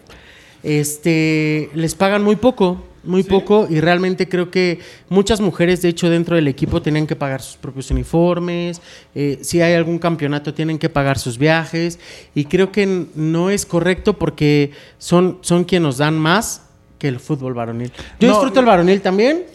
este, 0.63 1.69
les 1.74 1.95
pagan 1.95 2.24
muy 2.24 2.36
poco, 2.36 2.84
muy 3.03 3.23
poco, 3.23 3.67
y 3.69 3.79
realmente 3.81 4.29
creo 4.29 4.51
que 4.51 4.79
muchas 5.09 5.41
mujeres, 5.41 5.81
de 5.81 5.89
hecho, 5.89 6.09
dentro 6.09 6.35
del 6.35 6.47
equipo 6.47 6.81
tienen 6.81 7.07
que 7.07 7.15
pagar 7.15 7.41
sus 7.41 7.57
propios 7.57 7.89
uniformes, 7.91 8.81
eh, 9.15 9.39
si 9.41 9.61
hay 9.61 9.73
algún 9.73 9.97
campeonato 9.99 10.53
tienen 10.53 10.77
que 10.77 10.89
pagar 10.89 11.17
sus 11.17 11.37
viajes, 11.37 11.99
y 12.35 12.45
creo 12.45 12.71
que 12.71 13.05
no 13.15 13.49
es 13.49 13.65
correcto 13.65 14.13
porque 14.17 14.71
son, 14.99 15.39
son 15.41 15.63
quienes 15.63 15.83
nos 15.87 15.97
dan 15.97 16.17
más 16.19 16.67
que 16.99 17.07
el 17.07 17.19
fútbol 17.19 17.53
varonil. 17.55 17.91
Yo 18.19 18.27
No, 18.27 18.33
disfruto 18.35 18.59
el 18.59 18.65
varonil 18.67 19.01
también. 19.01 19.45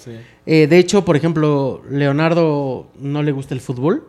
Eh, 0.47 0.67
de 0.69 0.79
hecho, 0.79 1.05
por 1.05 1.17
ejemplo, 1.17 1.83
Leonardo 1.91 2.89
no 2.99 3.23
le 3.23 3.31
gusta 3.33 3.55
el 3.55 3.61
fútbol. 3.61 4.05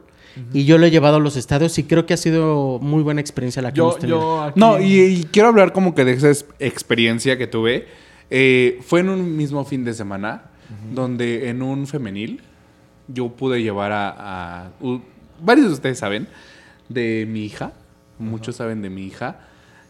Y 0.54 0.66
yo 0.66 0.78
lo 0.78 0.86
he 0.86 0.92
llevado 0.92 1.16
a 1.16 1.20
los 1.20 1.36
estadios 1.36 1.76
y 1.80 1.84
creo 1.84 2.06
que 2.06 2.14
ha 2.14 2.18
sido 2.18 2.78
muy 2.80 3.02
buena 3.02 3.20
experiencia 3.22 3.60
la 3.60 3.72
que 3.72 3.78
Yo, 3.78 3.86
hemos 3.86 3.98
tenido. 3.98 4.20
yo 4.20 4.42
aquí- 4.44 4.60
No, 4.60 4.80
y, 4.80 5.00
y 5.02 5.24
quiero 5.32 5.48
hablar 5.48 5.74
como 5.74 5.96
que 5.96 6.06
de 6.06 6.12
esa 6.14 6.30
es- 6.30 6.46
experiencia 6.60 7.40
que 7.40 7.48
tuve. 7.48 7.88
Eh, 8.30 8.80
fue 8.82 9.00
en 9.00 9.10
un 9.10 9.36
mismo 9.36 9.64
fin 9.66 9.84
de 9.84 9.94
semana, 9.94 10.44
donde 10.94 11.50
en 11.50 11.62
un 11.62 11.88
femenil 11.88 12.42
yo 13.08 13.30
pude 13.30 13.62
llevar 13.62 13.92
a, 13.94 14.72
varios 15.42 15.68
de 15.68 15.74
ustedes 15.74 16.00
saben 16.00 16.28
de 16.90 17.26
mi 17.28 17.46
hija, 17.46 17.72
muchos 18.20 18.58
saben 18.58 18.82
de 18.82 18.90
mi 18.90 19.04
hija, 19.04 19.40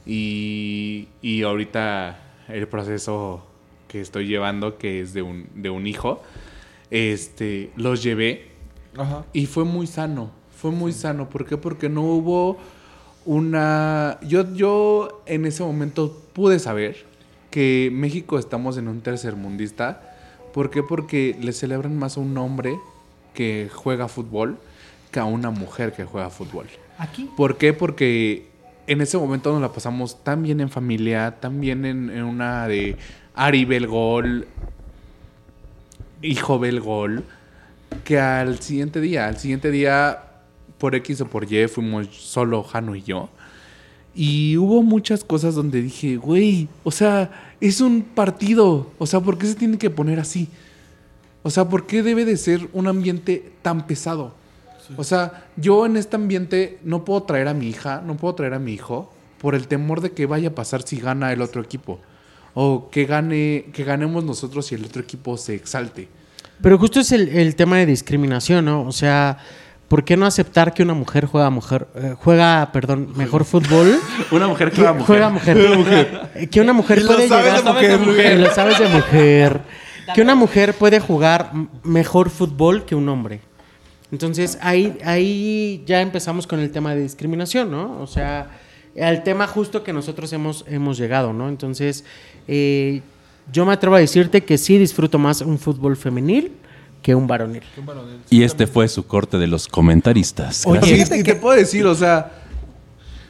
y, 0.06 1.08
y 1.22 1.42
ahorita 1.42 2.20
el 2.48 2.68
proceso 2.68 3.44
que 3.88 4.02
estoy 4.02 4.28
llevando, 4.28 4.78
que 4.78 5.02
es 5.02 5.14
de 5.14 5.22
un, 5.22 5.48
de 5.56 5.70
un 5.70 5.88
hijo, 5.88 6.22
este, 6.92 7.72
los 7.76 8.04
llevé 8.04 8.48
Ajá. 8.98 9.26
y 9.34 9.46
fue 9.48 9.64
muy 9.64 9.88
sano, 9.88 10.32
fue 10.56 10.72
muy 10.72 10.94
sano. 10.94 11.30
¿Por 11.30 11.46
qué? 11.46 11.58
Porque 11.58 11.90
no 11.90 12.04
hubo 12.04 12.58
una... 13.26 14.20
Yo, 14.22 14.54
yo 14.54 15.24
en 15.26 15.46
ese 15.46 15.64
momento 15.64 16.24
pude 16.34 16.60
saber 16.60 17.07
que 17.58 17.90
México 17.92 18.38
estamos 18.38 18.78
en 18.78 18.88
un 18.88 19.02
tercermundista. 19.02 20.14
¿Por 20.54 20.70
qué? 20.70 20.84
Porque 20.84 21.36
le 21.42 21.54
celebran 21.54 21.98
más 21.98 22.16
a 22.16 22.20
un 22.20 22.38
hombre 22.38 22.78
que 23.34 23.68
juega 23.74 24.08
fútbol 24.08 24.60
que 25.10 25.20
a 25.20 25.26
una 25.26 25.50
mujer 25.50 25.92
que 25.92 26.06
juega 26.06 26.30
fútbol. 26.30 26.68
Aquí. 27.00 27.28
¿Por 27.36 27.58
qué? 27.58 27.74
Porque 27.74 28.46
en 28.86 29.02
ese 29.02 29.18
momento 29.18 29.52
nos 29.52 29.60
la 29.60 29.74
pasamos 29.74 30.24
tan 30.24 30.44
bien 30.44 30.62
en 30.62 30.70
familia, 30.70 31.40
tan 31.40 31.60
bien 31.60 31.84
en, 31.86 32.12
en 32.12 32.26
una 32.26 32.68
de 32.68 32.96
Ari 33.34 33.66
ve 33.66 33.78
el 33.78 33.88
gol, 33.88 34.48
hijo 36.22 36.60
ve 36.60 36.70
el 36.70 36.80
gol, 36.80 37.24
que 38.04 38.20
al 38.20 38.60
siguiente 38.60 39.02
día, 39.02 39.26
al 39.26 39.40
siguiente 39.40 39.72
día, 39.72 40.26
por 40.78 40.94
X 40.94 41.22
o 41.22 41.26
por 41.26 41.52
Y, 41.52 41.68
fuimos 41.68 42.06
solo 42.16 42.62
Jano 42.62 42.94
y 42.94 43.02
yo. 43.02 43.30
Y 44.20 44.58
hubo 44.58 44.82
muchas 44.82 45.24
cosas 45.24 45.54
donde 45.54 45.80
dije, 45.80 46.18
güey, 46.18 46.68
o 46.84 46.90
sea, 46.90 47.54
es 47.62 47.82
un 47.82 48.02
partido. 48.02 48.90
O 48.98 49.06
sea, 49.06 49.20
¿por 49.20 49.38
qué 49.38 49.46
se 49.46 49.54
tiene 49.54 49.78
que 49.78 49.92
poner 49.92 50.20
así? 50.20 50.50
O 51.44 51.52
sea, 51.52 51.70
¿por 51.70 51.86
qué 51.86 52.02
debe 52.02 52.26
de 52.26 52.36
ser 52.36 52.68
un 52.74 52.88
ambiente 52.88 53.54
tan 53.62 53.86
pesado? 53.86 54.34
O 54.96 55.04
sea, 55.04 55.46
yo 55.56 55.86
en 55.86 55.98
este 55.98 56.16
ambiente 56.16 56.80
no 56.84 57.06
puedo 57.06 57.22
traer 57.24 57.48
a 57.48 57.54
mi 57.54 57.68
hija, 57.68 58.02
no 58.04 58.18
puedo 58.18 58.34
traer 58.34 58.56
a 58.56 58.60
mi 58.60 58.74
hijo 58.74 59.14
por 59.38 59.54
el 59.54 59.68
temor 59.68 60.02
de 60.02 60.12
que 60.14 60.26
vaya 60.26 60.50
a 60.50 60.56
pasar 60.56 60.82
si 60.82 61.00
gana 61.00 61.32
el 61.32 61.44
otro 61.44 61.62
equipo. 61.62 62.00
O 62.56 62.90
que 62.90 63.06
gane, 63.06 63.66
que 63.72 63.84
ganemos 63.84 64.24
nosotros 64.24 64.72
y 64.72 64.76
el 64.76 64.86
otro 64.86 65.04
equipo 65.04 65.38
se 65.38 65.54
exalte. 65.54 66.08
Pero 66.60 66.80
justo 66.80 67.02
es 67.02 67.12
el, 67.12 67.30
el 67.30 67.56
tema 67.56 67.78
de 67.78 67.86
discriminación, 67.86 68.66
¿no? 68.66 68.82
O 68.82 68.92
sea, 68.92 69.38
¿por 69.88 70.04
qué 70.04 70.18
no 70.18 70.26
aceptar 70.26 70.74
que 70.74 70.84
una 70.84 70.94
mujer 70.94 71.26
juega 71.26 71.50
mujer, 71.50 71.88
eh, 71.96 72.16
juega, 72.18 72.72
perdón, 72.72 73.14
mejor 73.16 73.46
fútbol? 73.46 74.00
Una 74.32 74.48
mujer 74.48 74.72
juega 74.76 74.94
mujer. 74.94 75.06
Juega 75.06 75.30
mujer. 75.30 76.30
Eh, 76.36 76.48
Que 76.48 76.62
una 76.62 76.74
mujer 76.74 77.02
lo 77.02 77.08
puede 77.08 77.28
sabes 77.28 77.64
llegar 77.64 77.82
de 77.82 77.98
mujer, 77.98 78.40
lo 78.40 78.52
sabes 78.54 78.80
de 78.80 78.88
mujer. 78.88 79.62
Que 80.14 80.22
una 80.22 80.36
mujer 80.36 80.74
puede 80.74 81.00
jugar 81.00 81.52
mejor 81.84 82.30
fútbol 82.30 82.86
que 82.86 82.96
un 82.96 83.08
hombre. 83.10 83.42
Entonces 84.12 84.58
ahí, 84.62 84.98
ahí 85.04 85.84
ya 85.86 86.02
empezamos 86.02 86.48
con 86.48 86.60
el 86.60 86.72
tema 86.72 86.96
de 86.96 87.02
discriminación, 87.02 87.70
¿no? 87.72 88.00
O 88.02 88.08
sea, 88.08 88.52
al 89.00 89.24
tema 89.24 89.48
justo 89.48 89.84
que 89.84 89.92
nosotros 89.92 90.32
hemos, 90.34 90.66
hemos 90.68 90.98
llegado, 90.98 91.34
¿no? 91.34 91.50
Entonces, 91.50 92.06
eh, 92.48 93.02
yo 93.52 93.66
me 93.66 93.74
atrevo 93.74 93.96
a 93.96 94.00
decirte 94.00 94.44
que 94.44 94.58
sí 94.58 94.78
disfruto 94.78 95.20
más 95.20 95.42
un 95.42 95.60
fútbol 95.60 95.98
femenil 95.98 96.54
que 97.08 97.16
un 97.16 97.26
varonil. 97.26 97.64
Y 98.30 98.44
este 98.44 98.68
fue 98.68 98.90
su 98.90 99.08
corte 99.08 99.38
de 99.38 99.48
los 99.48 99.70
comentaristas. 99.70 100.66
Oye. 100.68 101.06
Y, 101.18 101.24
te 101.24 101.36
puedo 101.36 101.56
decir, 101.58 101.86
o 101.86 101.96
sea, 101.96 102.34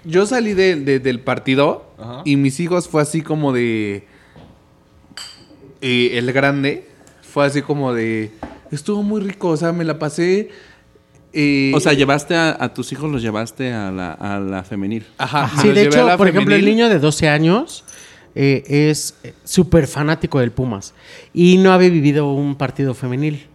yo 0.04 0.26
salí 0.26 0.54
de- 0.56 0.78
de- 0.78 1.00
del 1.00 1.20
partido 1.20 1.86
Ajá. 2.00 2.22
y 2.26 2.38
mis 2.38 2.60
hijos 2.60 2.88
fue 2.88 3.04
así 3.04 3.22
como 3.22 3.54
de... 3.54 4.08
eh, 5.82 6.18
el 6.18 6.32
grande 6.34 6.88
fue 7.22 7.46
así 7.46 7.62
como 7.62 7.94
de... 7.94 8.32
Estuvo 8.72 9.04
muy 9.04 9.22
rico, 9.22 9.50
o 9.50 9.58
sea, 9.58 9.72
me 9.74 9.84
la 9.84 10.00
pasé... 10.00 10.50
eh, 11.34 11.72
O 11.76 11.80
sea, 11.80 11.94
llevaste 11.94 12.36
a, 12.36 12.58
a 12.60 12.74
tus 12.74 12.92
hijos, 12.92 13.12
los 13.12 13.22
llevaste 13.22 13.74
a 13.74 13.92
la, 13.92 14.12
a 14.14 14.40
la 14.40 14.64
femenil. 14.64 15.06
ajá, 15.20 15.52
Sí, 15.62 15.68
los 15.68 15.76
de 15.76 15.84
hecho, 15.86 16.18
por 16.18 16.28
ejemplo, 16.28 16.56
el 16.56 16.66
niño 16.66 16.90
de 16.90 16.98
12 16.98 17.30
años 17.30 17.84
eh, 18.34 18.64
es 18.90 19.14
súper 19.44 19.86
fanático 19.86 20.40
del 20.40 20.52
Pumas 20.52 20.96
y 21.32 21.58
no 21.60 21.72
había 21.74 21.90
vivido 21.90 22.32
un 22.34 22.56
partido 22.56 22.96
femenil. 22.96 23.46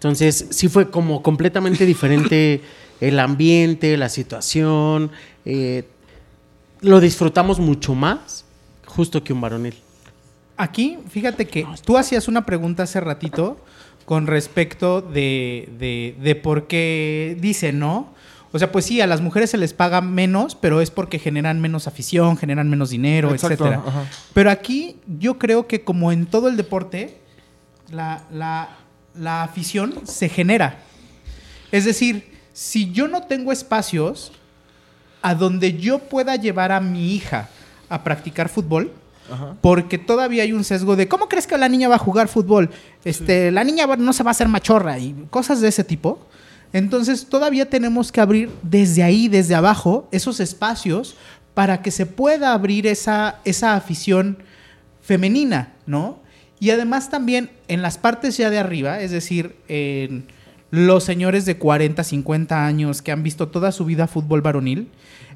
Entonces, 0.00 0.46
sí 0.50 0.68
fue 0.68 0.90
como 0.90 1.22
completamente 1.22 1.84
diferente 1.84 2.62
el 3.02 3.18
ambiente, 3.18 3.96
la 3.98 4.08
situación. 4.08 5.10
eh, 5.44 5.84
lo 6.80 6.98
disfrutamos 7.00 7.58
mucho 7.60 7.94
más 7.94 8.46
justo 8.86 9.22
que 9.22 9.34
un 9.34 9.42
varonil. 9.42 9.74
Aquí, 10.56 10.96
fíjate 11.10 11.46
que 11.46 11.66
tú 11.84 11.98
hacías 11.98 12.26
una 12.28 12.46
pregunta 12.46 12.84
hace 12.84 12.98
ratito 13.00 13.58
con 14.06 14.26
respecto 14.26 15.02
de, 15.02 15.68
de- 15.78 16.16
de 16.22 16.34
por 16.34 16.66
qué 16.66 17.36
dice 17.40 17.72
no 17.72 18.14
O 18.52 18.58
sea, 18.58 18.72
pues 18.72 18.86
sí, 18.86 19.00
a 19.02 19.06
las 19.06 19.20
mujeres 19.20 19.50
se 19.50 19.58
les 19.58 19.74
paga 19.74 20.00
menos, 20.00 20.54
pero 20.54 20.80
es 20.80 20.90
porque 20.90 21.18
generan 21.18 21.60
menos 21.60 21.86
afición, 21.86 22.36
generan 22.38 22.68
menos 22.70 22.88
dinero, 22.90 23.30
Exacto, 23.32 23.64
etcétera. 23.66 23.82
ajá. 23.86 24.04
Pero 24.32 24.50
aquí 24.50 24.96
yo 25.20 25.38
creo 25.38 25.66
que 25.66 25.82
como 25.84 26.10
en 26.12 26.24
todo 26.26 26.48
el 26.48 26.56
deporte, 26.56 27.18
la, 27.92 28.24
la- 28.32 28.70
la 29.14 29.42
afición 29.42 29.94
se 30.04 30.28
genera. 30.28 30.78
Es 31.72 31.84
decir, 31.84 32.38
si 32.52 32.92
yo 32.92 33.08
no 33.08 33.22
tengo 33.22 33.52
espacios 33.52 34.32
a 35.22 35.34
donde 35.34 35.78
yo 35.78 35.98
pueda 35.98 36.36
llevar 36.36 36.72
a 36.72 36.80
mi 36.80 37.14
hija 37.14 37.48
a 37.88 38.02
practicar 38.02 38.48
fútbol, 38.48 38.92
porque 39.60 39.96
todavía 39.96 40.42
hay 40.42 40.52
un 40.52 40.64
sesgo 40.64 40.96
de 40.96 41.06
¿cómo 41.06 41.28
crees 41.28 41.46
que 41.46 41.56
la 41.56 41.68
niña 41.68 41.88
va 41.88 41.94
a 41.94 41.98
jugar 41.98 42.26
fútbol? 42.26 42.70
Este, 43.04 43.52
la 43.52 43.62
niña 43.62 43.86
no 43.86 44.12
se 44.12 44.24
va 44.24 44.30
a 44.30 44.32
hacer 44.32 44.48
machorra 44.48 44.98
y 44.98 45.14
cosas 45.30 45.60
de 45.60 45.68
ese 45.68 45.84
tipo. 45.84 46.26
Entonces 46.72 47.26
todavía 47.26 47.68
tenemos 47.68 48.10
que 48.10 48.20
abrir 48.20 48.50
desde 48.62 49.02
ahí, 49.02 49.28
desde 49.28 49.54
abajo, 49.54 50.08
esos 50.10 50.40
espacios 50.40 51.16
para 51.54 51.82
que 51.82 51.90
se 51.90 52.06
pueda 52.06 52.52
abrir 52.52 52.86
esa, 52.86 53.38
esa 53.44 53.74
afición 53.74 54.38
femenina, 55.00 55.74
¿no? 55.86 56.18
Y 56.60 56.70
además 56.70 57.10
también 57.10 57.50
en 57.68 57.82
las 57.82 57.98
partes 57.98 58.36
ya 58.36 58.50
de 58.50 58.58
arriba, 58.58 59.00
es 59.00 59.10
decir, 59.10 59.56
en 59.68 60.26
los 60.70 61.02
señores 61.02 61.46
de 61.46 61.56
40, 61.58 62.04
50 62.04 62.64
años 62.66 63.02
que 63.02 63.10
han 63.10 63.22
visto 63.24 63.48
toda 63.48 63.72
su 63.72 63.84
vida 63.86 64.06
fútbol 64.06 64.40
varonil, 64.42 64.88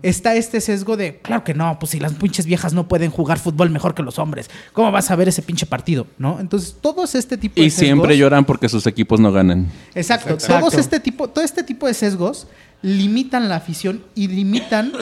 está 0.03 0.37
este 0.37 0.61
sesgo 0.61 0.97
de, 0.97 1.17
claro 1.17 1.43
que 1.43 1.55
no, 1.55 1.79
pues 1.81 1.91
si 1.91 1.99
las 1.99 2.13
pinches 2.13 2.47
viejas 2.47 2.73
no 2.75 2.87
pueden 2.87 3.11
jugar 3.11 3.39
fútbol 3.41 3.71
mejor 3.71 3.95
que 3.95 4.03
los 4.03 4.19
hombres, 4.21 4.49
¿cómo 4.75 4.93
vas 4.93 5.11
a 5.11 5.17
ver 5.17 5.27
ese 5.29 5.43
pinche 5.43 5.67
partido? 5.67 6.07
¿No? 6.19 6.39
Entonces, 6.39 6.77
todos 6.81 7.15
este 7.17 7.37
tipo 7.39 7.61
de 7.61 7.67
Y 7.67 7.71
siempre 7.71 8.15
sesgos- 8.15 8.19
lloran 8.19 8.45
porque 8.45 8.69
sus 8.69 8.87
equipos 8.87 9.19
no 9.19 9.33
ganan. 9.33 9.67
Exacto. 9.95 10.35
Exacto. 10.35 10.61
Todos 10.61 10.75
este 10.75 11.01
tipo, 11.01 11.29
todo 11.29 11.43
este 11.45 11.65
tipo 11.65 11.87
de 11.89 11.95
sesgos 11.95 12.47
limitan 12.83 13.49
la 13.49 13.57
afición 13.57 14.05
y 14.15 14.29
limitan 14.29 14.93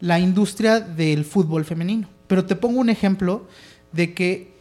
la 0.00 0.18
industria 0.18 0.80
del 0.80 1.24
fútbol 1.26 1.64
femenino. 1.64 2.08
Pero 2.26 2.44
te 2.46 2.56
pongo 2.56 2.80
un 2.80 2.88
ejemplo 2.88 3.46
de 3.92 4.14
que 4.14 4.55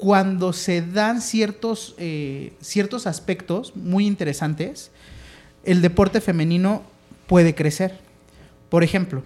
cuando 0.00 0.54
se 0.54 0.80
dan 0.80 1.20
ciertos, 1.20 1.94
eh, 1.98 2.54
ciertos 2.62 3.06
aspectos 3.06 3.76
muy 3.76 4.06
interesantes, 4.06 4.90
el 5.62 5.82
deporte 5.82 6.22
femenino 6.22 6.84
puede 7.26 7.54
crecer. 7.54 7.98
Por 8.70 8.82
ejemplo, 8.82 9.22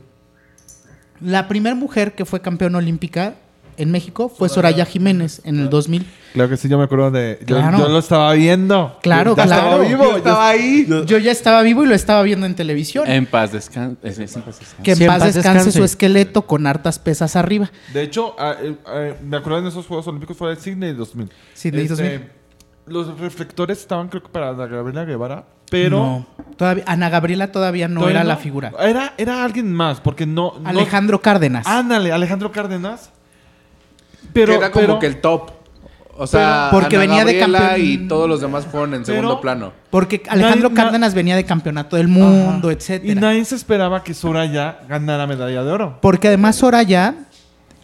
la 1.21 1.47
primera 1.47 1.77
mujer 1.77 2.17
que 2.17 2.25
fue 2.25 2.41
campeona 2.43 2.79
olímpica 2.79 3.37
en 3.77 3.91
México 3.91 4.29
fue 4.29 4.49
Soraya 4.49 4.85
Jiménez 4.87 5.41
en 5.45 5.59
el 5.61 5.71
2000. 5.71 6.07
Claro 6.33 6.51
que 6.51 6.57
sí, 6.57 6.69
yo 6.69 6.79
me 6.79 6.85
acuerdo 6.85 7.11
de. 7.13 7.39
Yo, 7.47 7.57
Claro. 7.57 7.79
yo 7.79 7.89
lo 7.89 7.99
estaba 8.01 8.33
viendo. 8.33 8.99
Claro, 9.03 9.37
Ya 9.37 9.45
claro. 9.45 9.83
Estaba 9.83 9.89
vivo. 9.89 10.05
Yo 10.11 10.17
estaba 10.17 10.49
ahí. 10.49 10.87
Yo 11.07 11.19
ya 11.19 11.31
estaba 11.33 11.63
vivo 11.63 11.85
y 11.85 11.87
lo 11.87 11.95
estaba 11.95 12.23
viendo 12.23 12.47
en 12.47 12.55
televisión. 12.57 13.09
En 13.09 13.27
paz 13.27 13.53
descanse. 13.53 13.97
en 14.03 14.05
paz 14.05 14.17
descanse. 14.19 14.83
que 14.83 14.91
en 14.93 14.97
Sí, 14.97 15.05
en 15.05 15.09
paz, 15.11 15.19
paz 15.21 15.35
descanse, 15.35 15.59
descanse. 15.59 15.79
su 15.79 15.85
esqueleto 15.85 16.43
con 16.43 16.67
hartas 16.67 16.99
pesas 16.99 17.37
arriba. 17.37 17.71
De 17.93 18.03
hecho, 18.03 18.35
ah, 18.39 18.57
eh, 18.61 18.75
eh, 18.95 19.15
me 19.23 19.37
acuerdo 19.37 19.61
en 19.61 19.67
esos 19.69 19.87
Juegos 19.87 20.07
Olímpicos 20.09 20.37
fue 20.37 20.51
de 20.51 20.57
Sydney 20.57 20.93
2000. 20.93 21.31
Sydney 21.55 21.87
2000. 21.87 22.23
Los 22.87 23.19
reflectores 23.19 23.79
estaban, 23.79 24.09
creo 24.09 24.23
que 24.23 24.29
para 24.29 24.53
la 24.53 24.67
Gabriela 24.67 25.05
Guevara, 25.07 25.45
pero. 25.71 25.99
No, 25.99 26.27
todavía, 26.59 26.85
Ana 26.87 27.09
Gabriela 27.09 27.51
todavía 27.51 27.89
no 27.89 28.01
todavía 28.01 28.21
era 28.21 28.29
la 28.29 28.37
figura. 28.37 28.73
Era, 28.79 29.15
era 29.17 29.43
alguien 29.43 29.73
más, 29.73 30.01
porque 30.01 30.27
no. 30.27 30.55
no- 30.61 30.69
Alejandro 30.69 31.23
Cárdenas. 31.23 31.67
Ándale, 31.67 32.13
Alejandro 32.13 32.53
Cárdenas. 32.53 33.11
Pero. 34.35 34.53
que 34.53 34.59
era 34.59 34.71
como 34.71 34.87
pero- 34.87 34.99
que 34.99 35.07
el 35.07 35.21
top. 35.23 35.51
O 36.17 36.29
sea, 36.29 36.69
Pero- 36.71 36.81
porque 36.83 36.97
Ana 36.97 37.07
venía 37.07 37.25
de 37.25 37.39
campeón- 37.41 37.81
y 37.81 38.07
todos 38.07 38.29
los 38.29 38.41
demás 38.41 38.67
fueron 38.67 38.95
en 38.95 39.03
Pero- 39.03 39.17
segundo 39.17 39.41
plano. 39.41 39.73
Porque 39.91 40.23
Alejandro 40.29 40.69
Nadie- 40.69 40.77
na- 40.77 40.83
Cárdenas 40.85 41.15
venía 41.15 41.35
de 41.35 41.45
campeonato 41.45 41.97
del 41.97 42.07
mundo, 42.07 42.69
Ajá. 42.69 42.77
etcétera. 42.77 43.13
Y 43.13 43.17
nadie 43.17 43.45
se 43.45 43.57
esperaba 43.57 44.05
que 44.05 44.15
Soraya 44.15 44.79
ganara 44.89 45.27
medalla 45.27 45.65
de 45.65 45.73
oro. 45.73 45.99
Porque 46.01 46.29
además 46.29 46.55
Soraya, 46.55 47.17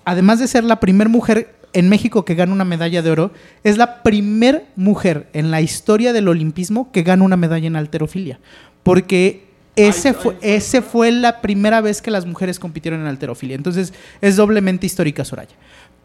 además 0.05 0.39
de 0.39 0.47
ser 0.47 0.63
la 0.63 0.79
primer 0.79 1.09
mujer 1.09 1.57
en 1.73 1.89
México 1.89 2.25
que 2.25 2.37
gana 2.37 2.53
una 2.53 2.65
medalla 2.65 3.03
de 3.03 3.11
oro, 3.11 3.33
es 3.65 3.77
la 3.79 4.03
primer 4.05 4.65
mujer 4.77 5.29
en 5.33 5.51
la 5.51 5.61
historia 5.61 6.13
del 6.13 6.29
olimpismo 6.29 6.93
que 6.93 7.03
gana 7.03 7.25
una 7.25 7.37
medalla 7.37 7.67
en 7.67 7.75
alterofilia. 7.75 8.39
Porque 8.85 9.45
ese 9.75 10.15
fue, 10.15 10.37
ese 10.41 10.83
fue 10.83 11.11
la 11.11 11.41
primera 11.41 11.81
vez 11.81 12.01
que 12.03 12.11
las 12.13 12.27
mujeres 12.27 12.59
compitieron 12.61 13.01
en 13.01 13.07
alterofilia. 13.09 13.57
Entonces 13.57 13.93
es 14.21 14.37
doblemente 14.37 14.87
histórica 14.87 15.25
Soraya. 15.25 15.55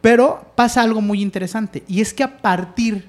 Pero 0.06 0.52
pasa 0.54 0.84
algo 0.84 1.02
muy 1.02 1.20
interesante 1.20 1.82
y 1.88 2.02
es 2.02 2.14
que 2.14 2.22
a 2.22 2.38
partir 2.38 3.06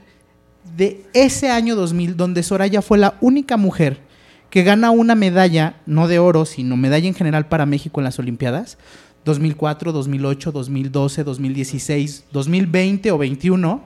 de 0.78 1.04
ese 1.12 1.50
año 1.50 1.76
2000, 1.76 2.16
donde 2.16 2.42
Soraya 2.42 2.80
fue 2.80 2.96
la 2.96 3.18
única 3.20 3.58
mujer 3.58 4.00
que 4.48 4.62
gana 4.62 4.90
una 4.90 5.14
medalla, 5.14 5.76
no 5.84 6.08
de 6.08 6.18
oro, 6.18 6.46
sino 6.46 6.74
medalla 6.78 7.06
en 7.06 7.12
general 7.12 7.48
para 7.48 7.66
México 7.66 8.00
en 8.00 8.04
las 8.04 8.18
Olimpiadas, 8.18 8.78
2004, 9.26 9.92
2008, 9.92 10.52
2012, 10.52 11.24
2016, 11.24 12.24
2020 12.32 13.10
o 13.10 13.18
21, 13.18 13.84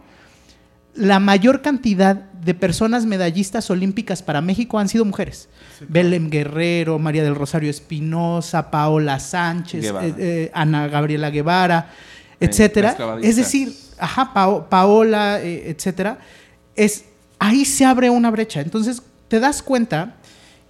la 0.95 1.19
mayor 1.19 1.63
cantidad 1.63 2.15
de 2.15 2.55
personas 2.55 3.07
medallistas 3.07 3.71
olímpicas 3.71 4.23
para 4.23 4.41
México 4.41 4.79
han 4.79 4.89
sido 4.89 5.05
mujeres. 5.05 5.49
Belén 5.89 6.31
Guerrero, 6.31 7.01
María 7.01 7.25
del 7.25 7.35
Rosario 7.35 7.71
Espinosa, 7.71 8.71
Paola 8.71 9.19
Sánchez, 9.19 9.87
eh, 9.87 10.15
eh, 10.17 10.51
Ana 10.55 10.87
Gabriela 10.87 11.31
Guevara, 11.31 11.91
etcétera. 12.41 12.91
Es 13.23 13.37
decir, 13.37 13.75
ajá, 13.99 14.33
Pao- 14.35 14.69
Paola, 14.69 15.41
eh, 15.43 15.71
etcétera. 15.71 16.19
Es, 16.75 17.05
ahí 17.39 17.65
se 17.65 17.85
abre 17.85 18.11
una 18.11 18.31
brecha. 18.31 18.61
Entonces, 18.61 19.03
te 19.29 19.39
das 19.41 19.63
cuenta 19.63 20.17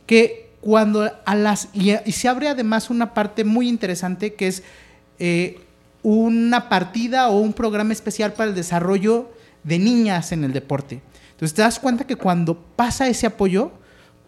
que 0.06 0.50
cuando 0.60 1.10
a 1.24 1.34
las. 1.34 1.68
Y, 1.72 1.92
y 2.04 2.12
se 2.12 2.28
abre 2.28 2.48
además 2.48 2.90
una 2.90 3.14
parte 3.14 3.44
muy 3.44 3.68
interesante 3.68 4.34
que 4.34 4.48
es 4.48 4.62
eh, 5.18 5.60
una 6.02 6.68
partida 6.68 7.28
o 7.28 7.38
un 7.40 7.52
programa 7.52 7.92
especial 7.92 8.32
para 8.32 8.50
el 8.50 8.54
desarrollo 8.56 9.30
de 9.62 9.78
niñas 9.78 10.32
en 10.32 10.44
el 10.44 10.52
deporte. 10.52 11.00
Entonces, 11.32 11.54
te 11.54 11.62
das 11.62 11.78
cuenta 11.78 12.06
que 12.06 12.16
cuando 12.16 12.58
pasa 12.76 13.08
ese 13.08 13.26
apoyo, 13.26 13.72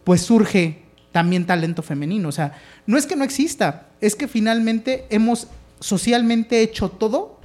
pues 0.05 0.23
surge 0.23 0.83
también 1.11 1.45
talento 1.47 1.83
femenino. 1.83 2.29
O 2.29 2.33
sea, 2.33 2.55
no 2.87 2.97
es 2.97 3.07
que 3.07 3.17
no 3.17 3.25
exista, 3.25 3.89
es 4.01 4.15
que 4.17 4.29
finalmente 4.29 5.07
hemos 5.11 5.49
socialmente 5.83 6.63
hecho 6.63 6.89
todo 6.89 7.41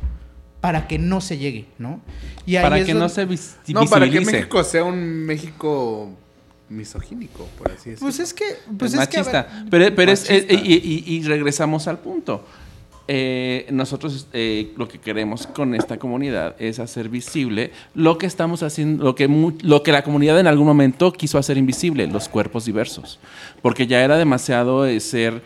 para 0.62 0.88
que 0.88 0.98
no 1.00 1.22
se 1.22 1.38
llegue, 1.38 1.66
¿no? 1.78 2.00
Y 2.46 2.56
ahí 2.56 2.64
Para 2.64 2.78
es 2.80 2.86
que 2.86 2.94
no 2.94 3.10
se 3.10 3.26
vis- 3.28 3.56
No, 3.68 3.86
para 3.86 4.06
que 4.06 4.12
visibilice. 4.12 4.32
México 4.38 4.64
sea 4.64 4.84
un 4.84 5.26
México 5.26 6.10
misogínico, 6.70 7.48
por 7.58 7.72
así 7.72 7.92
decirlo. 7.92 8.00
Pues 8.08 8.20
es 8.20 8.34
que... 8.34 8.46
Pues 8.78 8.94
es 8.94 9.08
que, 9.08 9.18
machista. 9.20 9.44
ver, 9.44 9.66
pero 9.70 9.96
pero 9.96 10.12
es, 10.12 10.22
Machista. 10.30 10.54
eh, 10.54 10.62
y, 10.64 10.74
y- 10.76 11.16
y 11.16 11.24
regresamos 11.24 11.88
al 11.88 12.00
punto. 12.00 12.46
Eh, 13.10 13.68
nosotros 13.72 14.28
eh, 14.34 14.74
lo 14.76 14.88
que 14.90 15.00
queremos 15.00 15.48
con 15.48 15.74
esta 15.76 15.98
comunidad 15.98 16.56
es 16.60 16.80
hacer 16.80 17.08
visible 17.08 17.72
lo 17.96 18.18
que 18.18 18.26
estamos 18.26 18.64
haciendo, 18.64 19.02
lo 19.04 19.16
que, 19.16 19.30
lo 19.62 19.82
que 19.82 19.94
la 19.94 20.04
comunidad 20.04 20.38
en 20.42 20.48
algún 20.48 20.68
momento 20.68 21.14
quiso 21.14 21.38
hacer 21.38 21.58
invisible, 21.58 22.06
los 22.08 22.28
cuerpos 22.28 22.66
diversos. 22.66 23.18
Porque 23.62 23.88
ya 23.88 24.04
era 24.04 24.18
demasiado 24.18 24.86
eh, 24.86 25.00
ser 25.00 25.42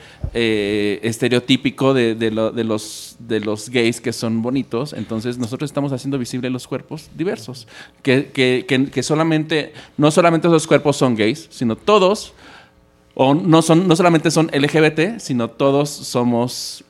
estereotípico 1.04 1.94
de, 1.94 2.16
de 2.16 2.32
lo- 2.32 2.52
de 2.52 2.64
los, 2.64 3.16
de 3.20 3.40
los 3.40 3.70
gays 3.70 4.02
que 4.02 4.14
son 4.14 4.42
bonitos. 4.42 4.94
Entonces 4.94 5.38
nosotros 5.38 5.70
estamos 5.70 5.92
haciendo 5.92 6.18
visible 6.18 6.50
los 6.50 6.68
cuerpos 6.68 7.10
diversos. 7.16 7.68
Que, 8.02 8.32
que- 8.34 8.66
que- 8.68 8.86
que 8.90 9.04
solamente, 9.04 9.74
no 9.98 10.12
solamente 10.12 10.48
los 10.48 10.68
cuerpos 10.68 10.98
son 10.98 11.16
gays, 11.16 11.48
sino 11.52 11.76
todos 11.76 12.34
o 13.14 13.34
no 13.34 13.62
son 13.62 13.88
no 13.88 13.96
solamente 13.96 14.32
son 14.32 14.48
LGBT, 14.54 15.20
sino 15.20 15.50
todos 15.50 15.90
somos 15.90 16.84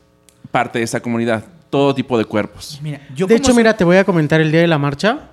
parte 0.51 0.79
de 0.79 0.85
esa 0.85 0.99
comunidad, 1.01 1.43
todo 1.69 1.95
tipo 1.95 2.17
de 2.17 2.25
cuerpos. 2.25 2.79
mira, 2.83 3.01
yo 3.15 3.25
de 3.27 3.35
hecho, 3.35 3.47
soy- 3.47 3.55
mira, 3.57 3.75
te 3.77 3.83
voy 3.83 3.97
a 3.97 4.03
comentar 4.03 4.41
el 4.41 4.51
día 4.51 4.61
de 4.61 4.67
la 4.67 4.77
marcha. 4.77 5.29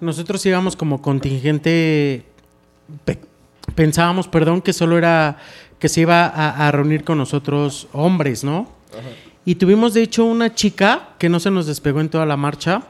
Nosotros 0.00 0.44
íbamos 0.46 0.76
como 0.76 1.02
contingente. 1.02 2.24
pe- 3.04 3.18
pensábamos, 3.74 4.28
perdón, 4.28 4.62
que 4.62 4.72
solo 4.72 4.96
era 4.98 5.38
que 5.78 5.88
se 5.88 6.00
iba 6.02 6.26
a, 6.26 6.68
a 6.68 6.72
reunir 6.72 7.04
con 7.04 7.18
nosotros 7.18 7.88
hombres, 7.92 8.44
¿no? 8.44 8.68
Y 9.44 9.54
tuvimos, 9.54 9.94
de 9.94 10.02
hecho, 10.02 10.24
una 10.24 10.54
chica 10.54 11.10
que 11.18 11.28
no 11.28 11.40
se 11.40 11.50
nos 11.50 11.66
despegó 11.66 12.00
en 12.00 12.08
toda 12.10 12.26
la 12.26 12.36
marcha, 12.36 12.82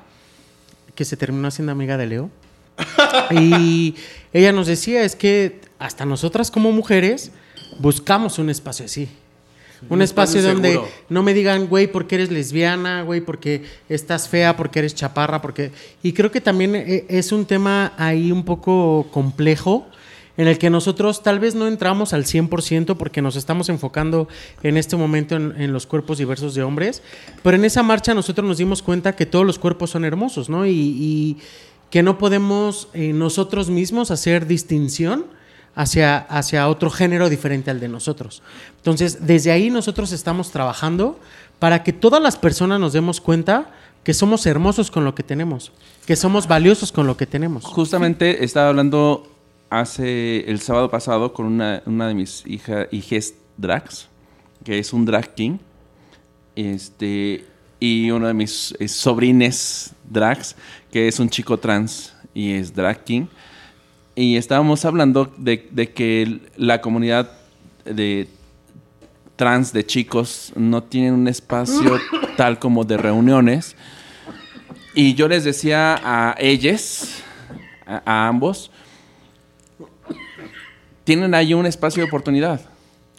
que 0.94 1.04
se 1.04 1.16
terminó 1.16 1.48
haciendo 1.48 1.72
amiga 1.72 1.96
de 1.96 2.06
Leo. 2.06 2.30
y 3.30 3.94
ella 4.32 4.52
nos 4.52 4.66
decía, 4.66 5.02
es 5.04 5.14
que 5.16 5.60
hasta 5.78 6.04
nosotras 6.04 6.50
como 6.50 6.72
mujeres 6.72 7.30
buscamos 7.78 8.38
un 8.38 8.50
espacio 8.50 8.86
así. 8.86 9.08
Un, 9.88 10.02
espacio, 10.02 10.40
espacio 10.40 10.54
donde 10.54 10.80
no 11.08 11.22
me 11.22 11.34
digan, 11.34 11.66
güey, 11.66 11.86
porque 11.86 12.16
eres 12.16 12.30
lesbiana, 12.30 13.02
güey, 13.02 13.20
porque 13.20 13.62
estás 13.88 14.28
fea, 14.28 14.56
porque 14.56 14.80
eres 14.80 14.94
chaparra, 14.94 15.40
porque... 15.40 15.72
Y 16.02 16.12
creo 16.12 16.30
que 16.30 16.40
también 16.40 16.74
eh, 16.74 17.06
es 17.08 17.32
un 17.32 17.46
tema 17.46 17.92
ahí 17.96 18.30
un 18.30 18.44
poco 18.44 19.08
complejo 19.10 19.86
en 20.36 20.48
el 20.48 20.58
que 20.58 20.70
nosotros 20.70 21.22
tal 21.22 21.38
vez 21.38 21.54
no 21.54 21.66
entramos 21.66 22.12
al 22.12 22.24
100% 22.24 22.96
porque 22.96 23.20
nos 23.20 23.36
estamos 23.36 23.68
enfocando 23.68 24.28
en 24.62 24.76
este 24.76 24.96
momento 24.96 25.36
en, 25.36 25.54
en 25.60 25.72
los 25.72 25.86
cuerpos 25.86 26.18
diversos 26.18 26.54
de 26.54 26.62
hombres, 26.62 27.02
pero 27.42 27.56
en 27.56 27.64
esa 27.64 27.82
marcha 27.82 28.14
nosotros 28.14 28.46
nos 28.46 28.58
dimos 28.58 28.82
cuenta 28.82 29.16
que 29.16 29.26
todos 29.26 29.44
los 29.44 29.58
cuerpos 29.58 29.90
son 29.90 30.04
hermosos, 30.04 30.48
¿no? 30.48 30.66
Y, 30.66 30.70
y 30.72 31.36
que 31.90 32.02
no 32.02 32.18
podemos 32.18 32.88
eh, 32.94 33.12
nosotros 33.12 33.68
mismos 33.68 34.10
hacer 34.10 34.46
distinción 34.46 35.26
hacia, 35.74 36.18
hacia 36.18 36.68
otro 36.68 36.90
género 36.90 37.28
diferente 37.28 37.70
al 37.70 37.80
de 37.80 37.88
nosotros. 37.88 38.42
Entonces, 38.76 39.26
desde 39.26 39.52
ahí 39.52 39.70
nosotros 39.70 40.12
estamos 40.12 40.50
trabajando 40.50 41.18
para 41.58 41.82
que 41.82 41.92
todas 41.92 42.22
las 42.22 42.36
personas 42.36 42.80
nos 42.80 42.92
demos 42.92 43.20
cuenta 43.20 43.70
que 44.02 44.14
somos 44.14 44.46
hermosos 44.46 44.90
con 44.90 45.04
lo 45.04 45.14
que 45.14 45.22
tenemos, 45.22 45.72
que 46.06 46.16
somos 46.16 46.48
valiosos 46.48 46.90
con 46.90 47.06
lo 47.06 47.16
que 47.16 47.26
tenemos. 47.26 47.64
Justamente 47.64 48.44
estaba 48.44 48.68
hablando 48.68 49.28
hace 49.68 50.50
el 50.50 50.60
sábado 50.60 50.90
pasado 50.90 51.32
con 51.32 51.46
una, 51.46 51.82
una 51.86 52.08
de 52.08 52.14
mis 52.14 52.44
hija, 52.46 52.86
hijes 52.90 53.34
drags, 53.56 54.08
que 54.64 54.78
es 54.78 54.92
un 54.92 55.04
drag 55.04 55.34
king, 55.34 55.58
este, 56.56 57.44
y 57.78 58.10
uno 58.10 58.26
de 58.26 58.34
mis 58.34 58.74
eh, 58.78 58.88
sobrines 58.88 59.92
drags, 60.08 60.56
que 60.90 61.08
es 61.08 61.18
un 61.18 61.30
chico 61.30 61.58
trans 61.58 62.14
y 62.34 62.52
es 62.52 62.74
drag 62.74 63.04
king. 63.04 63.26
Y 64.14 64.36
estábamos 64.36 64.84
hablando 64.84 65.32
de, 65.36 65.68
de 65.70 65.90
que 65.92 66.40
la 66.56 66.80
comunidad 66.80 67.30
de 67.84 68.28
trans 69.36 69.72
de 69.72 69.86
chicos 69.86 70.52
no 70.54 70.82
tienen 70.82 71.14
un 71.14 71.28
espacio 71.28 71.98
tal 72.36 72.58
como 72.58 72.84
de 72.84 72.96
reuniones. 72.96 73.76
Y 74.94 75.14
yo 75.14 75.28
les 75.28 75.44
decía 75.44 75.98
a 76.02 76.34
ellos, 76.38 77.22
a, 77.86 78.02
a 78.04 78.28
ambos, 78.28 78.70
tienen 81.04 81.34
ahí 81.34 81.54
un 81.54 81.66
espacio 81.66 82.02
de 82.02 82.08
oportunidad. 82.08 82.60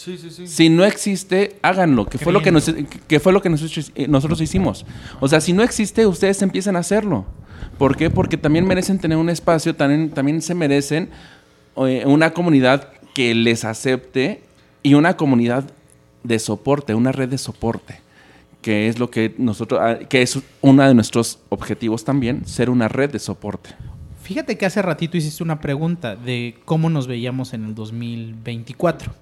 Sí, 0.03 0.17
sí, 0.17 0.31
sí. 0.31 0.47
Si 0.47 0.69
no 0.69 0.83
existe, 0.83 1.57
háganlo, 1.61 2.07
que 2.07 2.17
fue 2.17 2.33
lo 2.33 2.41
que, 2.41 2.51
nos- 2.51 2.73
que 3.07 3.19
fue 3.19 3.31
lo 3.33 3.41
que 3.41 3.49
nosotros, 3.49 3.91
eh, 3.93 4.07
nosotros 4.07 4.41
hicimos. 4.41 4.83
O 5.19 5.27
sea, 5.27 5.39
si 5.41 5.53
no 5.53 5.61
existe, 5.61 6.07
ustedes 6.07 6.41
empiezan 6.41 6.75
a 6.75 6.79
hacerlo. 6.79 7.25
¿Por 7.77 7.95
qué? 7.95 8.09
Porque 8.09 8.35
también 8.37 8.65
merecen 8.65 8.97
tener 8.97 9.17
un 9.19 9.29
espacio, 9.29 9.75
también, 9.75 10.09
también 10.09 10.41
se 10.41 10.55
merecen 10.55 11.09
eh, 11.77 12.03
una 12.07 12.31
comunidad 12.33 12.89
que 13.13 13.35
les 13.35 13.63
acepte 13.63 14.41
y 14.81 14.95
una 14.95 15.15
comunidad 15.17 15.65
de 16.23 16.39
soporte, 16.39 16.95
una 16.95 17.11
red 17.11 17.29
de 17.29 17.37
soporte, 17.37 18.01
que 18.63 18.87
es 18.87 18.97
lo 18.97 19.11
que 19.11 19.35
nosotros, 19.37 19.79
ah, 19.83 19.99
que 20.09 20.23
es 20.23 20.39
uno 20.61 20.87
de 20.87 20.95
nuestros 20.95 21.37
objetivos 21.49 22.03
también, 22.05 22.47
ser 22.47 22.71
una 22.71 22.87
red 22.87 23.11
de 23.11 23.19
soporte. 23.19 23.69
Fíjate 24.23 24.57
que 24.57 24.65
hace 24.65 24.81
ratito 24.81 25.17
hiciste 25.17 25.43
una 25.43 25.59
pregunta 25.61 26.15
de 26.15 26.55
cómo 26.65 26.89
nos 26.89 27.05
veíamos 27.05 27.53
en 27.53 27.65
el 27.65 27.75
2024. 27.75 29.13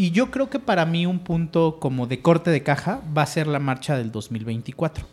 Y 0.00 0.12
yo 0.12 0.30
creo 0.30 0.48
que 0.48 0.58
para 0.58 0.86
mí 0.86 1.04
un 1.04 1.18
punto 1.18 1.76
como 1.78 2.06
de 2.06 2.22
corte 2.22 2.50
de 2.50 2.62
caja 2.62 3.02
va 3.14 3.20
a 3.20 3.26
ser 3.26 3.46
la 3.46 3.58
marcha 3.58 3.98
del 3.98 4.10
2024. 4.10 5.06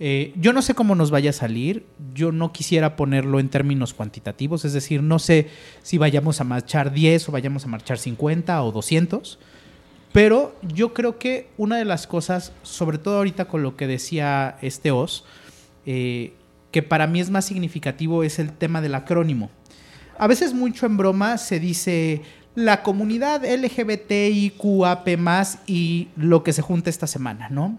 Eh, 0.00 0.32
yo 0.36 0.54
no 0.54 0.62
sé 0.62 0.74
cómo 0.74 0.94
nos 0.94 1.10
vaya 1.10 1.28
a 1.28 1.32
salir, 1.34 1.84
yo 2.14 2.32
no 2.32 2.50
quisiera 2.50 2.96
ponerlo 2.96 3.40
en 3.40 3.50
términos 3.50 3.92
cuantitativos, 3.92 4.64
es 4.64 4.72
decir, 4.72 5.02
no 5.02 5.18
sé 5.18 5.50
si 5.82 5.98
vayamos 5.98 6.40
a 6.40 6.44
marchar 6.44 6.94
10 6.94 7.28
o 7.28 7.32
vayamos 7.32 7.66
a 7.66 7.68
marchar 7.68 7.98
50 7.98 8.62
o 8.62 8.72
200, 8.72 9.38
pero 10.14 10.56
yo 10.62 10.94
creo 10.94 11.18
que 11.18 11.50
una 11.58 11.76
de 11.76 11.84
las 11.84 12.06
cosas, 12.06 12.54
sobre 12.62 12.96
todo 12.96 13.18
ahorita 13.18 13.48
con 13.48 13.62
lo 13.62 13.76
que 13.76 13.86
decía 13.86 14.56
este 14.62 14.92
Oz, 14.92 15.26
eh, 15.84 16.32
que 16.70 16.82
para 16.82 17.06
mí 17.06 17.20
es 17.20 17.28
más 17.28 17.44
significativo 17.44 18.24
es 18.24 18.38
el 18.38 18.50
tema 18.50 18.80
del 18.80 18.94
acrónimo. 18.94 19.50
A 20.16 20.26
veces 20.26 20.54
mucho 20.54 20.86
en 20.86 20.96
broma 20.96 21.36
se 21.38 21.60
dice 21.60 22.22
la 22.54 22.82
comunidad 22.82 23.42
LGBTIQAP 23.44 25.08
y 25.66 26.08
lo 26.16 26.42
que 26.42 26.52
se 26.52 26.62
junta 26.62 26.90
esta 26.90 27.06
semana, 27.06 27.48
¿no? 27.50 27.78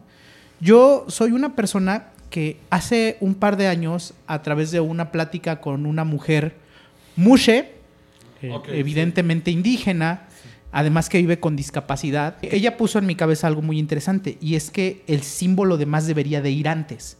Yo 0.59 1.05
soy 1.07 1.31
una 1.31 1.55
persona 1.55 2.07
que 2.29 2.57
hace 2.69 3.17
un 3.21 3.35
par 3.35 3.55
de 3.55 3.67
años, 3.67 4.13
a 4.27 4.41
través 4.41 4.71
de 4.71 4.79
una 4.79 5.11
plática 5.11 5.61
con 5.61 5.85
una 5.85 6.03
mujer 6.03 6.55
mushe, 7.15 7.71
eh, 8.41 8.59
evidentemente 8.67 9.51
indígena, 9.51 10.27
además 10.71 11.07
que 11.07 11.19
vive 11.19 11.39
con 11.39 11.55
discapacidad, 11.55 12.35
ella 12.41 12.75
puso 12.75 12.99
en 12.99 13.05
mi 13.05 13.15
cabeza 13.15 13.47
algo 13.47 13.61
muy 13.61 13.79
interesante 13.79 14.37
y 14.41 14.55
es 14.55 14.71
que 14.71 15.03
el 15.07 15.21
símbolo 15.21 15.77
de 15.77 15.85
más 15.85 16.07
debería 16.07 16.41
de 16.41 16.51
ir 16.51 16.67
antes, 16.67 17.17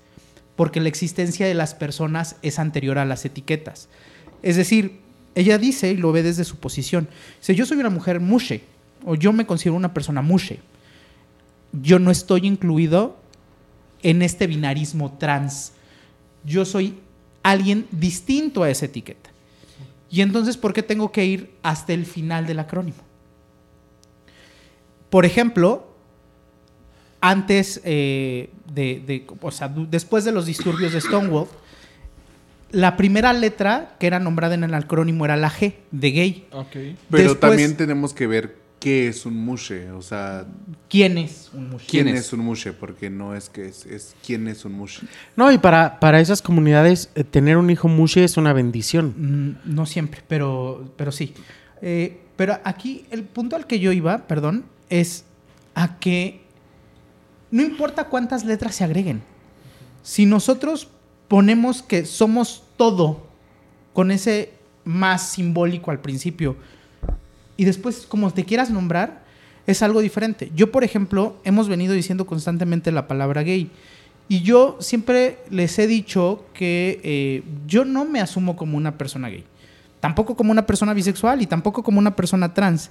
porque 0.58 0.82
la 0.82 0.90
existencia 0.90 1.48
de 1.48 1.54
las 1.54 1.74
personas 1.74 2.36
es 2.42 2.60
anterior 2.60 2.98
a 2.98 3.06
las 3.06 3.24
etiquetas. 3.24 3.88
Es 4.44 4.58
decir, 4.58 5.05
ella 5.36 5.58
dice, 5.58 5.92
y 5.92 5.98
lo 5.98 6.12
ve 6.12 6.24
desde 6.24 6.44
su 6.46 6.58
posición, 6.58 7.08
dice, 7.40 7.54
yo 7.56 7.66
soy 7.66 7.78
una 7.78 7.90
mujer 7.90 8.20
mushe, 8.20 8.64
o 9.06 9.16
yo 9.16 9.34
me 9.34 9.46
considero 9.46 9.76
una 9.76 9.94
persona 9.94 10.22
mushe. 10.22 10.60
Yo 11.74 12.00
no 12.00 12.10
estoy 12.10 12.48
incluido 12.48 13.18
en 14.02 14.22
este 14.22 14.48
binarismo 14.48 15.18
trans. 15.20 15.74
Yo 16.46 16.64
soy 16.66 16.98
alguien 17.44 17.86
distinto 17.92 18.64
a 18.64 18.70
esa 18.70 18.86
etiqueta. 18.86 19.30
Y 20.10 20.22
entonces, 20.22 20.56
¿por 20.58 20.72
qué 20.74 20.82
tengo 20.82 21.12
que 21.12 21.26
ir 21.26 21.52
hasta 21.62 21.92
el 21.94 22.06
final 22.06 22.48
del 22.48 22.60
acrónimo? 22.60 22.98
Por 25.10 25.26
ejemplo, 25.26 25.88
antes 27.22 27.82
eh, 27.84 28.50
de, 28.74 29.02
de- 29.06 29.28
o 29.42 29.52
sea, 29.52 29.68
después 29.68 30.24
de 30.26 30.32
los 30.32 30.46
disturbios 30.46 30.94
de 30.94 31.02
Stonewall, 31.02 31.48
la 32.76 32.98
primera 32.98 33.32
letra 33.34 33.96
que 34.00 34.08
era 34.08 34.20
nombrada 34.20 34.56
en 34.56 34.64
el 34.64 34.74
acrónimo 34.74 35.24
era 35.26 35.38
la 35.38 35.50
G, 35.50 35.76
de 35.92 36.12
gay. 36.12 36.48
Ok. 36.52 36.68
Pero 36.72 36.96
Después- 37.10 37.40
también 37.40 37.78
tenemos 37.78 38.14
que 38.14 38.28
ver 38.28 38.58
qué 38.80 39.08
es 39.08 39.26
un 39.26 39.36
mushe. 39.38 39.92
O 39.92 40.02
sea, 40.02 40.46
¿Quién 40.90 41.18
es 41.18 41.50
un 41.54 41.70
mushe? 41.70 41.86
quién 41.90 42.06
¿Quién 42.06 42.16
es? 42.18 42.26
es? 42.28 42.34
un 42.34 42.42
mushe, 42.42 42.74
porque 42.74 43.10
no 43.10 43.34
es 43.34 43.50
que 43.50 43.68
es, 43.68 43.86
es 43.86 44.16
quién 44.26 44.48
es 44.48 44.66
un 44.66 44.74
mushe. 44.74 45.08
No, 45.36 45.52
y 45.52 45.58
para, 45.58 46.00
para 46.00 46.20
esas 46.20 46.42
comunidades, 46.42 47.10
eh, 47.16 47.24
tener 47.24 47.58
un 47.58 47.70
hijo 47.70 47.88
mushe 47.88 48.24
es 48.24 48.36
una 48.38 48.52
bendición. 48.54 49.14
Mm, 49.66 49.74
No 49.76 49.86
siempre, 49.86 50.22
pero, 50.28 50.94
pero 50.98 51.12
sí. 51.12 51.34
Eh, 51.82 52.20
pero 52.36 52.60
aquí 52.66 53.06
el 53.10 53.24
punto 53.24 53.56
al 53.56 53.66
que 53.68 53.80
yo 53.80 53.92
iba, 53.94 54.28
perdón, 54.28 54.66
es 54.90 55.24
a 55.74 55.98
que 55.98 56.42
no 57.52 57.64
importa 57.64 58.06
cuántas 58.10 58.44
letras 58.44 58.76
se 58.76 58.84
agreguen. 58.84 59.22
Si 60.04 60.26
nosotros 60.26 60.90
ponemos 61.28 61.82
que 61.82 62.06
somos 62.06 62.64
todo 62.78 63.26
con 63.94 64.12
ese 64.12 64.52
más 64.84 65.30
simbólico 65.30 65.92
al 65.92 66.00
principio 66.00 66.56
y 67.58 67.66
después 67.66 68.06
como 68.08 68.32
te 68.32 68.46
quieras 68.46 68.70
nombrar, 68.70 69.24
es 69.68 69.82
algo 69.82 70.02
diferente. 70.02 70.52
Yo, 70.56 70.72
por 70.72 70.84
ejemplo, 70.84 71.38
hemos 71.44 71.68
venido 71.68 71.94
diciendo 71.94 72.26
constantemente 72.26 72.92
la 72.92 73.08
palabra 73.08 73.44
gay. 73.44 73.72
Y 74.28 74.42
yo 74.42 74.78
siempre 74.80 75.40
les 75.50 75.78
he 75.80 75.88
dicho 75.88 76.46
que 76.54 77.00
eh, 77.04 77.44
yo 77.68 77.86
no 77.86 78.06
me 78.06 78.22
asumo 78.22 78.56
como 78.56 78.78
una 78.78 78.98
persona 78.98 79.30
gay. 79.30 79.44
Tampoco 80.00 80.36
como 80.36 80.52
una 80.52 80.66
persona 80.66 80.94
bisexual 80.94 81.42
y 81.42 81.48
tampoco 81.48 81.84
como 81.84 82.00
una 82.00 82.16
persona 82.16 82.54
trans. 82.54 82.90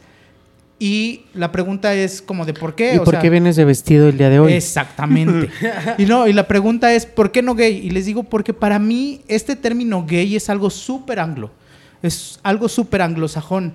Y 0.78 1.22
la 1.34 1.52
pregunta 1.52 1.94
es 1.94 2.20
como 2.20 2.44
de 2.44 2.52
por 2.52 2.74
qué. 2.74 2.94
¿Y 2.94 2.98
o 2.98 3.05
por 3.05 3.14
sea, 3.14 3.20
qué 3.20 3.30
vienes 3.30 3.56
de 3.56 3.64
vestido 3.64 4.09
el 4.09 4.18
día 4.18 4.28
de 4.28 4.40
hoy? 4.40 4.52
Exactamente. 4.52 5.48
y 5.98 6.05
no, 6.05 6.26
y 6.26 6.32
la 6.32 6.48
pregunta 6.48 6.92
es, 6.92 7.06
¿por 7.06 7.30
qué 7.30 7.42
no 7.42 7.55
gay? 7.55 7.76
Y 7.76 7.90
les 7.90 8.06
digo, 8.06 8.24
porque 8.24 8.52
para 8.52 8.78
mí 8.78 9.20
este 9.28 9.56
término 9.56 10.05
gay 10.05 10.34
es 10.34 10.51
algo 10.51 10.70
súper 10.70 11.20
anglo. 11.20 11.52
Es 12.02 12.40
algo 12.42 12.68
súper 12.68 13.02
anglosajón. 13.02 13.74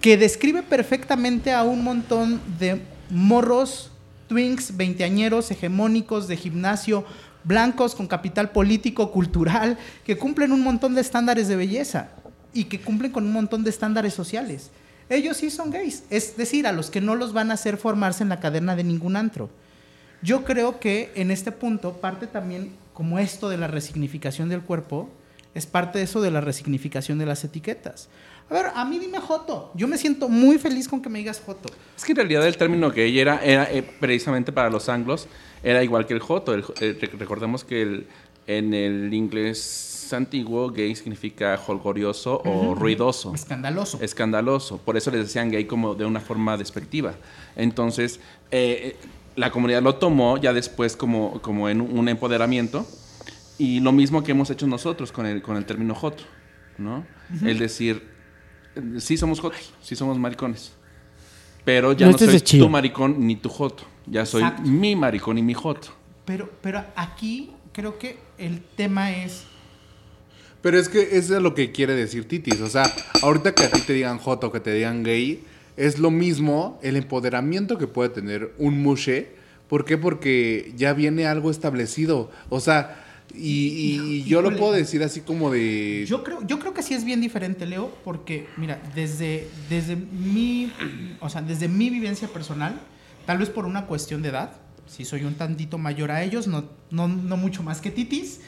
Que 0.00 0.16
describe 0.16 0.62
perfectamente 0.62 1.52
a 1.52 1.64
un 1.64 1.84
montón 1.84 2.40
de 2.58 2.80
morros, 3.10 3.90
twinks, 4.28 4.76
veinteañeros, 4.76 5.50
hegemónicos, 5.50 6.28
de 6.28 6.36
gimnasio, 6.36 7.04
blancos, 7.44 7.94
con 7.94 8.06
capital 8.06 8.50
político, 8.50 9.10
cultural, 9.10 9.76
que 10.04 10.16
cumplen 10.16 10.52
un 10.52 10.62
montón 10.62 10.94
de 10.94 11.02
estándares 11.02 11.48
de 11.48 11.56
belleza 11.56 12.10
y 12.54 12.64
que 12.64 12.80
cumplen 12.80 13.12
con 13.12 13.24
un 13.24 13.32
montón 13.32 13.64
de 13.64 13.70
estándares 13.70 14.14
sociales. 14.14 14.70
Ellos 15.10 15.38
sí 15.38 15.50
son 15.50 15.70
gays, 15.70 16.04
es 16.10 16.36
decir, 16.36 16.66
a 16.66 16.72
los 16.72 16.90
que 16.90 17.00
no 17.00 17.14
los 17.14 17.32
van 17.32 17.50
a 17.50 17.54
hacer 17.54 17.76
formarse 17.76 18.22
en 18.22 18.28
la 18.28 18.40
cadena 18.40 18.76
de 18.76 18.84
ningún 18.84 19.16
antro. 19.16 19.48
Yo 20.22 20.44
creo 20.44 20.80
que 20.80 21.12
en 21.14 21.30
este 21.30 21.52
punto 21.52 21.94
parte 21.94 22.26
también 22.26 22.72
como 22.92 23.18
esto 23.18 23.48
de 23.48 23.56
la 23.56 23.68
resignificación 23.68 24.48
del 24.48 24.60
cuerpo, 24.62 25.08
es 25.54 25.66
parte 25.66 25.98
de 25.98 26.04
eso 26.04 26.20
de 26.20 26.30
la 26.30 26.40
resignificación 26.40 27.18
de 27.18 27.26
las 27.26 27.42
etiquetas. 27.44 28.08
A 28.50 28.54
ver, 28.54 28.66
a 28.74 28.84
mí 28.84 28.98
dime 28.98 29.18
Joto. 29.18 29.70
Yo 29.74 29.88
me 29.88 29.96
siento 29.98 30.28
muy 30.28 30.58
feliz 30.58 30.88
con 30.88 31.00
que 31.00 31.08
me 31.08 31.18
digas 31.20 31.40
Joto. 31.44 31.70
Es 31.96 32.04
que 32.04 32.12
en 32.12 32.16
realidad 32.16 32.46
el 32.46 32.56
término 32.56 32.90
gay 32.90 33.18
era, 33.18 33.42
era 33.44 33.70
eh, 33.70 33.82
precisamente 33.82 34.52
para 34.52 34.68
los 34.70 34.88
anglos, 34.88 35.26
era 35.62 35.82
igual 35.82 36.06
que 36.06 36.14
el 36.14 36.20
joto. 36.20 36.54
Eh, 36.54 36.62
rec- 36.62 37.18
recordemos 37.18 37.64
que 37.64 38.06
en 38.46 38.74
el 38.74 39.12
inglés 39.14 39.87
antiguo 40.16 40.70
gay 40.70 40.94
significa 40.94 41.58
holgorioso 41.66 42.40
o 42.44 42.74
ruidoso. 42.74 43.34
Escandaloso. 43.34 43.98
escandaloso. 44.02 44.78
Por 44.78 44.96
eso 44.96 45.10
les 45.10 45.20
decían 45.20 45.50
gay 45.50 45.64
como 45.64 45.94
de 45.94 46.04
una 46.04 46.20
forma 46.20 46.56
despectiva. 46.56 47.14
Entonces, 47.56 48.20
eh, 48.50 48.96
la 49.36 49.50
comunidad 49.50 49.82
lo 49.82 49.94
tomó 49.96 50.36
ya 50.36 50.52
después 50.52 50.96
como, 50.96 51.40
como 51.42 51.68
en 51.68 51.80
un 51.80 52.08
empoderamiento. 52.08 52.86
Y 53.58 53.80
lo 53.80 53.92
mismo 53.92 54.22
que 54.22 54.32
hemos 54.32 54.50
hecho 54.50 54.66
nosotros 54.66 55.10
con 55.10 55.26
el, 55.26 55.42
con 55.42 55.56
el 55.56 55.64
término 55.64 55.94
joto, 55.94 56.22
¿no? 56.76 57.04
El 57.44 57.58
decir, 57.58 58.08
eh, 58.76 59.00
sí 59.00 59.16
somos 59.16 59.40
jotos, 59.40 59.74
sí 59.82 59.96
somos 59.96 60.18
maricones. 60.18 60.72
Pero 61.64 61.92
ya 61.92 62.06
No 62.06 62.16
soy 62.16 62.40
tu 62.40 62.68
maricón 62.68 63.26
ni 63.26 63.36
tu 63.36 63.48
joto. 63.48 63.82
Ya 64.06 64.24
soy 64.24 64.42
Exacto. 64.42 64.62
mi 64.62 64.96
maricón 64.96 65.38
y 65.38 65.42
mi 65.42 65.54
joto. 65.54 65.88
Pero, 66.24 66.50
pero 66.62 66.84
aquí 66.94 67.50
creo 67.72 67.98
que 67.98 68.18
el 68.38 68.62
tema 68.62 69.10
es, 69.10 69.44
Pero 70.62 70.78
es 70.78 70.88
que 70.88 71.16
eso 71.16 71.36
es 71.36 71.42
lo 71.42 71.54
que 71.54 71.72
quiere 71.72 71.94
decir 71.94 72.26
Titis. 72.26 72.60
O 72.60 72.68
sea, 72.68 72.92
ahorita 73.22 73.54
que 73.54 73.64
a 73.64 73.70
ti 73.70 73.80
te 73.80 73.92
digan 73.92 74.18
joto, 74.18 74.50
que 74.50 74.60
te 74.60 74.72
digan 74.72 75.02
gay, 75.02 75.42
es 75.76 75.98
lo 75.98 76.10
mismo 76.10 76.78
el 76.82 76.96
empoderamiento 76.96 77.78
que 77.78 77.86
puede 77.86 78.10
tener 78.10 78.52
un 78.58 78.82
mushe. 78.82 79.28
¿Por 79.68 79.84
qué? 79.84 79.98
Porque 79.98 80.72
ya 80.76 80.92
viene 80.94 81.26
algo 81.26 81.50
establecido. 81.50 82.30
O 82.48 82.58
sea, 82.58 83.04
y, 83.34 84.00
y 84.00 84.24
yo 84.24 84.42
lo 84.42 84.56
puedo 84.56 84.72
decir 84.72 85.02
así 85.02 85.20
como 85.20 85.50
de... 85.50 86.04
Yo 86.06 86.24
creo, 86.24 86.44
yo 86.46 86.58
creo 86.58 86.74
que 86.74 86.82
sí 86.82 86.94
es 86.94 87.04
bien 87.04 87.20
diferente, 87.20 87.66
Leo, 87.66 87.92
porque, 88.02 88.48
mira, 88.56 88.80
desde, 88.94 89.48
desde, 89.68 89.96
mi, 89.96 90.72
o 91.20 91.28
sea, 91.28 91.42
desde 91.42 91.68
mi 91.68 91.90
vivencia 91.90 92.28
personal, 92.28 92.80
tal 93.26 93.38
vez 93.38 93.50
por 93.50 93.66
una 93.66 93.86
cuestión 93.86 94.22
de 94.22 94.30
edad, 94.30 94.52
si 94.86 95.04
soy 95.04 95.24
un 95.24 95.34
tantito 95.34 95.78
mayor 95.78 96.10
a 96.10 96.22
ellos, 96.24 96.46
no, 96.46 96.64
no, 96.90 97.08
no 97.08 97.36
mucho 97.36 97.62
más 97.62 97.80
que 97.80 97.90
Titis, 97.90 98.40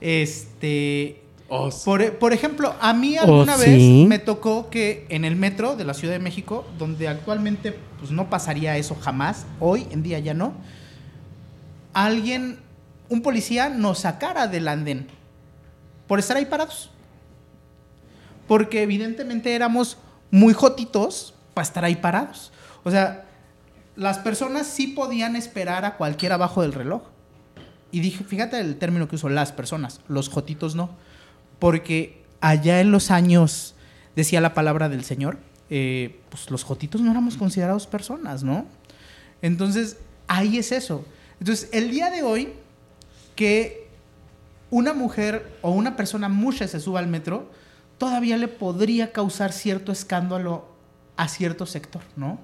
este... 0.00 1.21
Oh, 1.54 1.70
sí. 1.70 1.82
Por, 1.84 2.18
por 2.18 2.32
ejemplo, 2.32 2.74
a 2.80 2.94
mí 2.94 3.18
alguna 3.18 3.58
vez 3.58 3.76
sí? 3.76 4.06
me 4.08 4.18
tocó 4.18 4.70
que 4.70 5.04
en 5.10 5.26
el 5.26 5.36
metro 5.36 5.76
de 5.76 5.84
la 5.84 5.92
Ciudad 5.92 6.14
de 6.14 6.18
México, 6.18 6.64
donde 6.78 7.08
actualmente 7.08 7.78
pues, 7.98 8.10
no 8.10 8.30
pasaría 8.30 8.78
eso 8.78 8.94
jamás, 8.94 9.44
hoy 9.60 9.86
en 9.90 10.02
día 10.02 10.18
ya 10.18 10.32
no, 10.32 10.54
alguien, 11.92 12.58
un 13.10 13.20
policía 13.20 13.68
nos 13.68 13.98
sacara 13.98 14.48
del 14.48 14.66
andén 14.66 15.08
por 16.06 16.18
estar 16.18 16.38
ahí 16.38 16.46
parados. 16.46 16.88
Porque 18.48 18.82
evidentemente 18.82 19.54
éramos 19.54 19.98
muy 20.30 20.54
jotitos 20.54 21.34
para 21.52 21.66
estar 21.66 21.84
ahí 21.84 21.96
parados. 21.96 22.50
O 22.82 22.90
sea, 22.90 23.26
las 23.94 24.18
personas 24.18 24.66
sí 24.66 24.86
podían 24.86 25.36
esperar 25.36 25.84
a 25.84 25.98
cualquiera 25.98 26.36
abajo 26.36 26.62
del 26.62 26.72
reloj. 26.72 27.02
Y 27.90 28.00
dije, 28.00 28.24
fíjate 28.24 28.58
el 28.58 28.78
término 28.78 29.06
que 29.06 29.16
uso, 29.16 29.28
las 29.28 29.52
personas, 29.52 30.00
los 30.08 30.30
jotitos 30.30 30.74
no. 30.74 31.11
Porque 31.62 32.20
allá 32.40 32.80
en 32.80 32.90
los 32.90 33.12
años, 33.12 33.76
decía 34.16 34.40
la 34.40 34.52
palabra 34.52 34.88
del 34.88 35.04
Señor, 35.04 35.38
eh, 35.70 36.18
pues 36.28 36.50
los 36.50 36.64
jotitos 36.64 37.00
no 37.00 37.12
éramos 37.12 37.36
considerados 37.36 37.86
personas, 37.86 38.42
¿no? 38.42 38.66
Entonces, 39.42 39.96
ahí 40.26 40.58
es 40.58 40.72
eso. 40.72 41.04
Entonces, 41.38 41.68
el 41.72 41.92
día 41.92 42.10
de 42.10 42.24
hoy, 42.24 42.48
que 43.36 43.86
una 44.70 44.92
mujer 44.92 45.56
o 45.62 45.70
una 45.70 45.94
persona 45.94 46.28
mushe 46.28 46.66
se 46.66 46.80
suba 46.80 46.98
al 46.98 47.06
metro, 47.06 47.48
todavía 47.96 48.36
le 48.38 48.48
podría 48.48 49.12
causar 49.12 49.52
cierto 49.52 49.92
escándalo 49.92 50.66
a 51.16 51.28
cierto 51.28 51.64
sector, 51.64 52.02
¿no? 52.16 52.40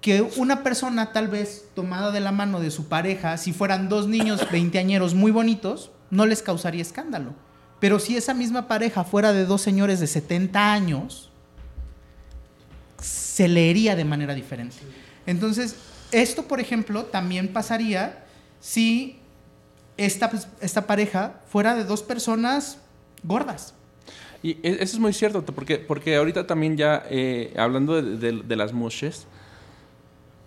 Que 0.00 0.22
una 0.36 0.62
persona 0.62 1.12
tal 1.12 1.26
vez 1.26 1.64
tomada 1.74 2.12
de 2.12 2.20
la 2.20 2.30
mano 2.30 2.60
de 2.60 2.70
su 2.70 2.86
pareja, 2.86 3.36
si 3.38 3.52
fueran 3.52 3.88
dos 3.88 4.06
niños 4.06 4.48
veinteañeros 4.52 5.14
muy 5.14 5.32
bonitos, 5.32 5.90
no 6.10 6.26
les 6.26 6.42
causaría 6.42 6.82
escándalo. 6.82 7.34
Pero 7.78 7.98
si 7.98 8.16
esa 8.16 8.34
misma 8.34 8.68
pareja 8.68 9.04
fuera 9.04 9.32
de 9.32 9.46
dos 9.46 9.62
señores 9.62 10.00
de 10.00 10.06
70 10.06 10.72
años, 10.72 11.30
se 13.00 13.48
leería 13.48 13.96
de 13.96 14.04
manera 14.04 14.34
diferente. 14.34 14.76
Entonces, 15.26 15.76
esto, 16.12 16.44
por 16.44 16.60
ejemplo, 16.60 17.04
también 17.04 17.48
pasaría 17.52 18.24
si 18.60 19.18
esta, 19.96 20.30
esta 20.60 20.86
pareja 20.86 21.40
fuera 21.48 21.74
de 21.74 21.84
dos 21.84 22.02
personas 22.02 22.78
gordas. 23.22 23.74
Y 24.42 24.52
e- 24.62 24.78
eso 24.80 24.96
es 24.96 24.98
muy 24.98 25.12
cierto, 25.12 25.42
porque, 25.44 25.78
porque 25.78 26.16
ahorita 26.16 26.46
también 26.46 26.76
ya, 26.76 27.04
eh, 27.08 27.54
hablando 27.56 28.00
de 28.02 28.56
las 28.56 28.72
mushes, 28.72 29.26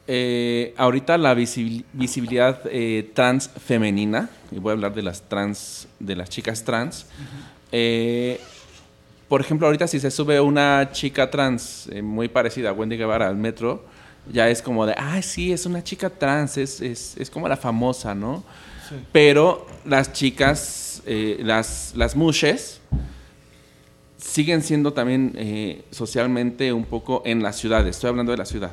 eh, 0.07 0.73
ahorita 0.77 1.17
la 1.17 1.33
visibil- 1.33 1.85
visibilidad 1.93 2.61
eh, 2.65 3.11
trans 3.13 3.49
femenina, 3.49 4.29
y 4.51 4.59
voy 4.59 4.71
a 4.71 4.73
hablar 4.73 4.93
de 4.93 5.01
las 5.01 5.21
trans, 5.21 5.87
de 5.99 6.15
las 6.15 6.29
chicas 6.29 6.63
trans, 6.63 7.05
eh, 7.71 8.39
por 9.29 9.41
ejemplo, 9.41 9.65
ahorita 9.67 9.87
si 9.87 9.99
se 9.99 10.11
sube 10.11 10.39
una 10.39 10.91
chica 10.91 11.31
trans 11.31 11.89
muy 12.03 12.27
parecida 12.27 12.69
a 12.69 12.73
Wendy 12.73 12.97
Guevara 12.97 13.27
al 13.27 13.37
metro, 13.37 13.85
ya 14.31 14.49
es 14.49 14.61
como 14.61 14.85
de, 14.85 14.93
ah, 14.97 15.21
sí, 15.21 15.51
es 15.51 15.65
una 15.65 15.83
chica 15.83 16.09
trans, 16.09 16.57
es, 16.57 16.81
es, 16.81 17.17
es 17.17 17.29
como 17.29 17.47
la 17.47 17.57
famosa, 17.57 18.13
¿no? 18.13 18.43
Pero 19.11 19.65
las 19.85 20.13
chicas, 20.13 21.01
las, 21.05 21.93
las 21.95 22.15
mushes, 22.15 22.79
siguen 24.17 24.61
siendo 24.61 24.93
también 24.93 25.83
socialmente 25.89 26.71
un 26.71 26.85
poco 26.85 27.23
en 27.25 27.41
las 27.41 27.57
ciudades, 27.57 27.95
estoy 27.95 28.09
hablando 28.09 28.31
de 28.31 28.37
la 28.37 28.45
ciudad, 28.45 28.71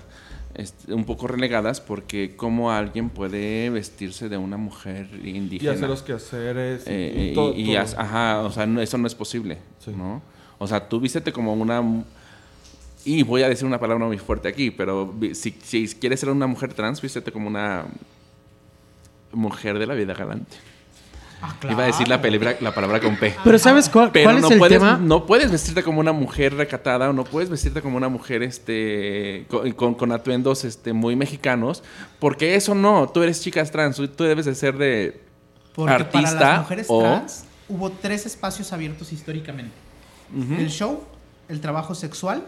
este, 0.54 0.92
un 0.92 1.04
poco 1.04 1.26
relegadas 1.28 1.80
porque 1.80 2.34
cómo 2.36 2.70
alguien 2.72 3.08
puede 3.08 3.70
vestirse 3.70 4.28
de 4.28 4.36
una 4.36 4.56
mujer 4.56 5.08
Y 5.22 5.30
indígena. 5.30 5.72
hacer 5.72 5.88
los 5.88 6.02
quehaceres. 6.02 6.86
y- 6.86 6.90
Eh, 6.90 7.28
y 7.30 7.34
todo- 7.34 7.54
y, 7.54 7.72
y 7.72 7.74
todo. 7.76 8.00
ajá, 8.00 8.40
o 8.42 8.50
sea, 8.50 8.66
no- 8.66 8.80
eso 8.80 8.98
no 8.98 9.06
es 9.06 9.14
posible, 9.14 9.58
Sí. 9.78 9.92
¿no? 9.96 10.22
O 10.58 10.66
sea, 10.66 10.88
tú 10.88 11.00
vístete 11.00 11.32
como 11.32 11.54
una... 11.54 11.82
Y 13.04 13.22
voy 13.22 13.42
a 13.42 13.48
decir 13.48 13.66
una 13.66 13.80
palabra 13.80 14.04
muy 14.06 14.18
fuerte 14.18 14.46
aquí, 14.48 14.70
pero 14.70 15.14
si, 15.32 15.52
si 15.62 15.86
quieres 15.88 16.20
ser 16.20 16.28
una 16.28 16.46
mujer 16.46 16.74
trans, 16.74 17.00
vístete 17.00 17.32
como 17.32 17.48
una 17.48 17.86
mujer 19.32 19.78
de 19.78 19.86
la 19.86 19.94
vida 19.94 20.12
galante. 20.14 20.56
Ah, 21.42 21.56
Iba 21.70 21.84
a 21.84 21.86
decir 21.86 22.06
la, 22.06 22.20
palabra- 22.20 22.56
la 22.60 22.74
palabra 22.74 23.00
con 23.00 23.16
P. 23.16 23.34
Pero 23.42 23.58
¿sabes 23.58 23.88
cuál, 23.88 24.10
Pero 24.12 24.24
cuál 24.24 24.36
es 24.36 24.42
no 24.42 24.48
el 24.50 24.58
puedes, 24.58 24.78
tema? 24.78 24.98
no 25.00 25.24
puedes 25.26 25.50
vestirte 25.50 25.82
como 25.82 26.00
una 26.00 26.12
mujer 26.12 26.54
recatada 26.54 27.08
o 27.08 27.12
no 27.14 27.24
puedes 27.24 27.48
vestirte 27.48 27.80
como 27.80 27.96
una 27.96 28.08
mujer 28.10 28.42
este, 28.42 29.46
con, 29.48 29.70
con- 29.72 29.94
con 29.94 30.12
atuendos 30.12 30.64
este, 30.64 30.92
muy 30.92 31.16
mexicanos, 31.16 31.82
porque 32.18 32.54
eso 32.56 32.74
no, 32.74 33.08
tú 33.08 33.22
eres 33.22 33.40
chicas 33.40 33.70
trans, 33.70 33.96
tú 33.96 34.24
debes 34.24 34.44
de 34.46 34.54
ser 34.54 34.76
de 34.76 35.20
Porque 35.74 35.92
artista 35.94 36.34
para 36.38 36.50
las 36.52 36.60
mujeres 36.60 36.86
o... 36.90 37.00
trans 37.00 37.44
hubo 37.68 37.90
tres 37.90 38.26
espacios 38.26 38.72
abiertos 38.72 39.12
históricamente. 39.12 39.74
El 40.58 40.68
show, 40.70 41.02
el 41.48 41.60
trabajo 41.60 41.94
sexual 41.94 42.44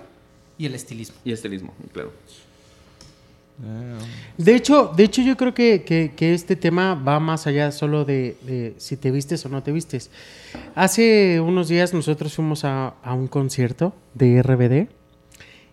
y 0.59 0.66
el 0.66 0.74
estilismo. 0.74 1.16
Y 1.24 1.32
estilismo, 1.32 1.73
claro. 1.93 2.12
De 4.38 4.54
hecho, 4.56 4.92
de 4.96 5.04
hecho 5.04 5.22
yo 5.22 5.36
creo 5.36 5.54
que, 5.54 5.82
que- 5.84 6.12
que 6.16 6.34
este 6.34 6.56
tema 6.56 6.94
va 6.94 7.20
más 7.20 7.46
allá 7.46 7.70
solo 7.70 8.04
de, 8.04 8.36
de 8.42 8.74
si 8.78 8.96
te 8.96 9.10
vistes 9.10 9.44
o 9.46 9.48
no 9.48 9.62
te 9.62 9.72
vistes. 9.72 10.10
Hace 10.74 11.40
unos 11.40 11.68
días 11.68 11.92
nosotros 11.94 12.34
fuimos 12.34 12.64
a, 12.64 12.94
a 13.02 13.14
un 13.14 13.28
concierto 13.28 13.94
de 14.14 14.42
RBD 14.42 14.88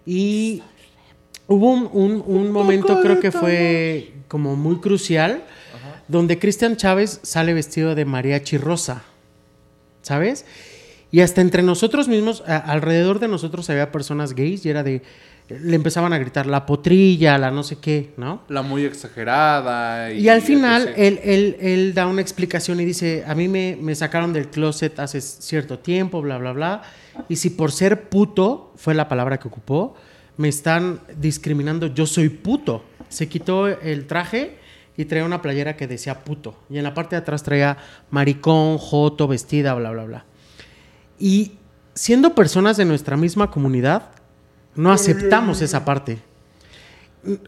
y 0.05 0.61
hubo 1.47 1.71
un, 1.71 1.89
un- 1.93 2.23
un 2.25 2.51
momento, 2.51 3.01
creo 3.01 3.19
que 3.19 3.31
fue 3.31 4.13
como 4.27 4.55
muy 4.55 4.77
crucial, 4.79 5.43
donde 6.07 6.37
Cristian 6.37 6.75
Chávez 6.75 7.19
sale 7.23 7.53
vestido 7.53 7.95
de 7.95 8.05
mariachi 8.05 8.57
rosa, 8.57 9.03
¿sabes? 10.01 10.45
Y 11.11 11.21
hasta 11.21 11.41
entre 11.41 11.63
nosotros 11.63 12.07
mismos, 12.07 12.43
a- 12.47 12.57
alrededor 12.57 13.19
de 13.19 13.27
nosotros 13.27 13.69
había 13.69 13.91
personas 13.91 14.33
gays 14.35 14.65
y 14.65 14.69
era 14.69 14.83
de, 14.83 15.01
le 15.49 15.75
empezaban 15.75 16.13
a 16.13 16.17
gritar 16.19 16.45
la 16.45 16.65
potrilla, 16.65 17.37
la 17.37 17.49
no 17.51 17.63
sé 17.63 17.77
qué, 17.79 18.13
¿no? 18.17 18.43
La 18.49 18.61
muy 18.61 18.83
exagerada. 18.85 20.11
Y, 20.13 20.19
Y 20.21 20.29
al 20.29 20.41
final 20.41 20.93
él, 20.95 21.19
él- 21.23 21.57
él 21.59 21.93
da 21.93 22.05
una 22.07 22.21
explicación 22.21 22.79
y 22.79 22.85
dice, 22.85 23.23
a 23.27 23.33
mí 23.35 23.47
me, 23.47 23.77
me 23.81 23.95
sacaron 23.95 24.31
del 24.33 24.47
closet 24.49 24.99
hace 24.99 25.21
cierto 25.21 25.79
tiempo, 25.79 26.21
bla, 26.21 26.37
bla, 26.37 26.51
bla, 26.51 26.81
y 27.27 27.37
si 27.37 27.49
por 27.49 27.71
ser 27.71 28.09
puto, 28.09 28.73
fue 28.75 28.93
la 28.93 29.07
palabra 29.07 29.39
que 29.39 29.47
ocupó, 29.47 29.95
me 30.37 30.47
están 30.47 30.99
discriminando, 31.17 31.87
yo 31.87 32.05
soy 32.05 32.29
puto. 32.29 32.83
Se 33.09 33.27
quitó 33.27 33.67
el 33.67 34.05
traje 34.07 34.57
y 34.95 35.05
traía 35.05 35.25
una 35.25 35.41
playera 35.41 35.75
que 35.75 35.87
decía 35.87 36.23
puto, 36.23 36.55
y 36.69 36.77
en 36.77 36.83
la 36.83 36.93
parte 36.93 37.15
de 37.15 37.21
atrás 37.21 37.41
traía 37.43 37.77
maricón, 38.11 38.77
joto, 38.77 39.27
vestida, 39.27 39.73
bla, 39.73 39.91
bla, 39.91 40.03
bla. 40.03 40.25
Y 41.17 41.53
siendo 41.93 42.35
personas 42.35 42.77
de 42.77 42.85
nuestra 42.85 43.17
misma 43.17 43.49
comunidad, 43.51 44.11
no 44.75 44.91
aceptamos 44.91 45.61
esa 45.61 45.85
parte. 45.85 46.19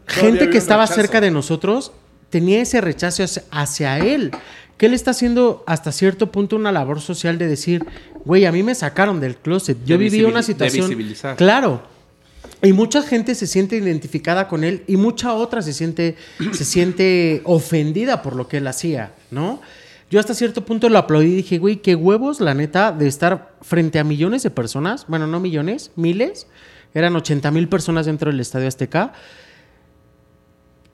Gente 0.06 0.50
que 0.50 0.58
estaba 0.58 0.82
rechazo. 0.82 1.00
cerca 1.00 1.20
de 1.20 1.30
nosotros 1.30 1.92
tenía 2.30 2.60
ese 2.60 2.80
rechazo 2.80 3.22
hacia, 3.24 3.42
hacia 3.50 3.98
él. 3.98 4.30
Que 4.76 4.86
él 4.86 4.94
está 4.94 5.12
haciendo 5.12 5.62
hasta 5.66 5.92
cierto 5.92 6.32
punto 6.32 6.56
una 6.56 6.72
labor 6.72 7.00
social 7.00 7.38
de 7.38 7.46
decir, 7.46 7.84
güey, 8.24 8.46
a 8.46 8.52
mí 8.52 8.62
me 8.62 8.74
sacaron 8.74 9.20
del 9.20 9.36
closet. 9.36 9.78
Yo 9.84 9.96
De 9.96 10.04
viví 10.04 10.24
una 10.24 10.38
de 10.38 10.42
situación. 10.42 10.86
visibilizar. 10.88 11.36
Claro. 11.36 11.82
Y 12.62 12.72
mucha 12.72 13.02
gente 13.02 13.34
se 13.34 13.46
siente 13.46 13.76
identificada 13.76 14.48
con 14.48 14.64
él 14.64 14.84
y 14.86 14.96
mucha 14.96 15.34
otra 15.34 15.62
se 15.62 15.72
siente, 15.72 16.16
se 16.52 16.64
siente 16.64 17.40
ofendida 17.44 18.22
por 18.22 18.36
lo 18.36 18.46
que 18.48 18.58
él 18.58 18.66
hacía, 18.66 19.14
¿no? 19.30 19.60
Yo 20.10 20.20
hasta 20.20 20.34
cierto 20.34 20.64
punto 20.64 20.88
lo 20.88 20.98
aplaudí 20.98 21.28
y 21.32 21.34
dije, 21.36 21.58
güey, 21.58 21.76
qué 21.76 21.94
huevos, 21.94 22.40
la 22.40 22.54
neta, 22.54 22.92
de 22.92 23.08
estar 23.08 23.54
frente 23.62 23.98
a 23.98 24.04
millones 24.04 24.42
de 24.42 24.50
personas, 24.50 25.06
bueno, 25.08 25.26
no 25.26 25.40
millones, 25.40 25.90
miles, 25.96 26.46
eran 26.94 27.14
80 27.16 27.50
mil 27.50 27.68
personas 27.68 28.06
dentro 28.06 28.30
del 28.30 28.40
Estadio 28.40 28.68
Azteca, 28.68 29.12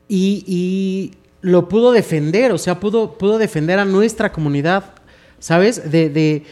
y, 0.09 0.45
y 0.47 1.13
lo 1.43 1.69
pudo 1.69 1.93
defender, 1.93 2.53
o 2.53 2.59
sea, 2.59 2.81
pudo, 2.81 3.19
pudo 3.19 3.39
defender 3.39 3.79
a 3.79 3.85
nuestra 3.85 4.33
comunidad, 4.33 4.95
¿sabes? 5.39 5.91
De, 5.91 6.09
de 6.09 6.45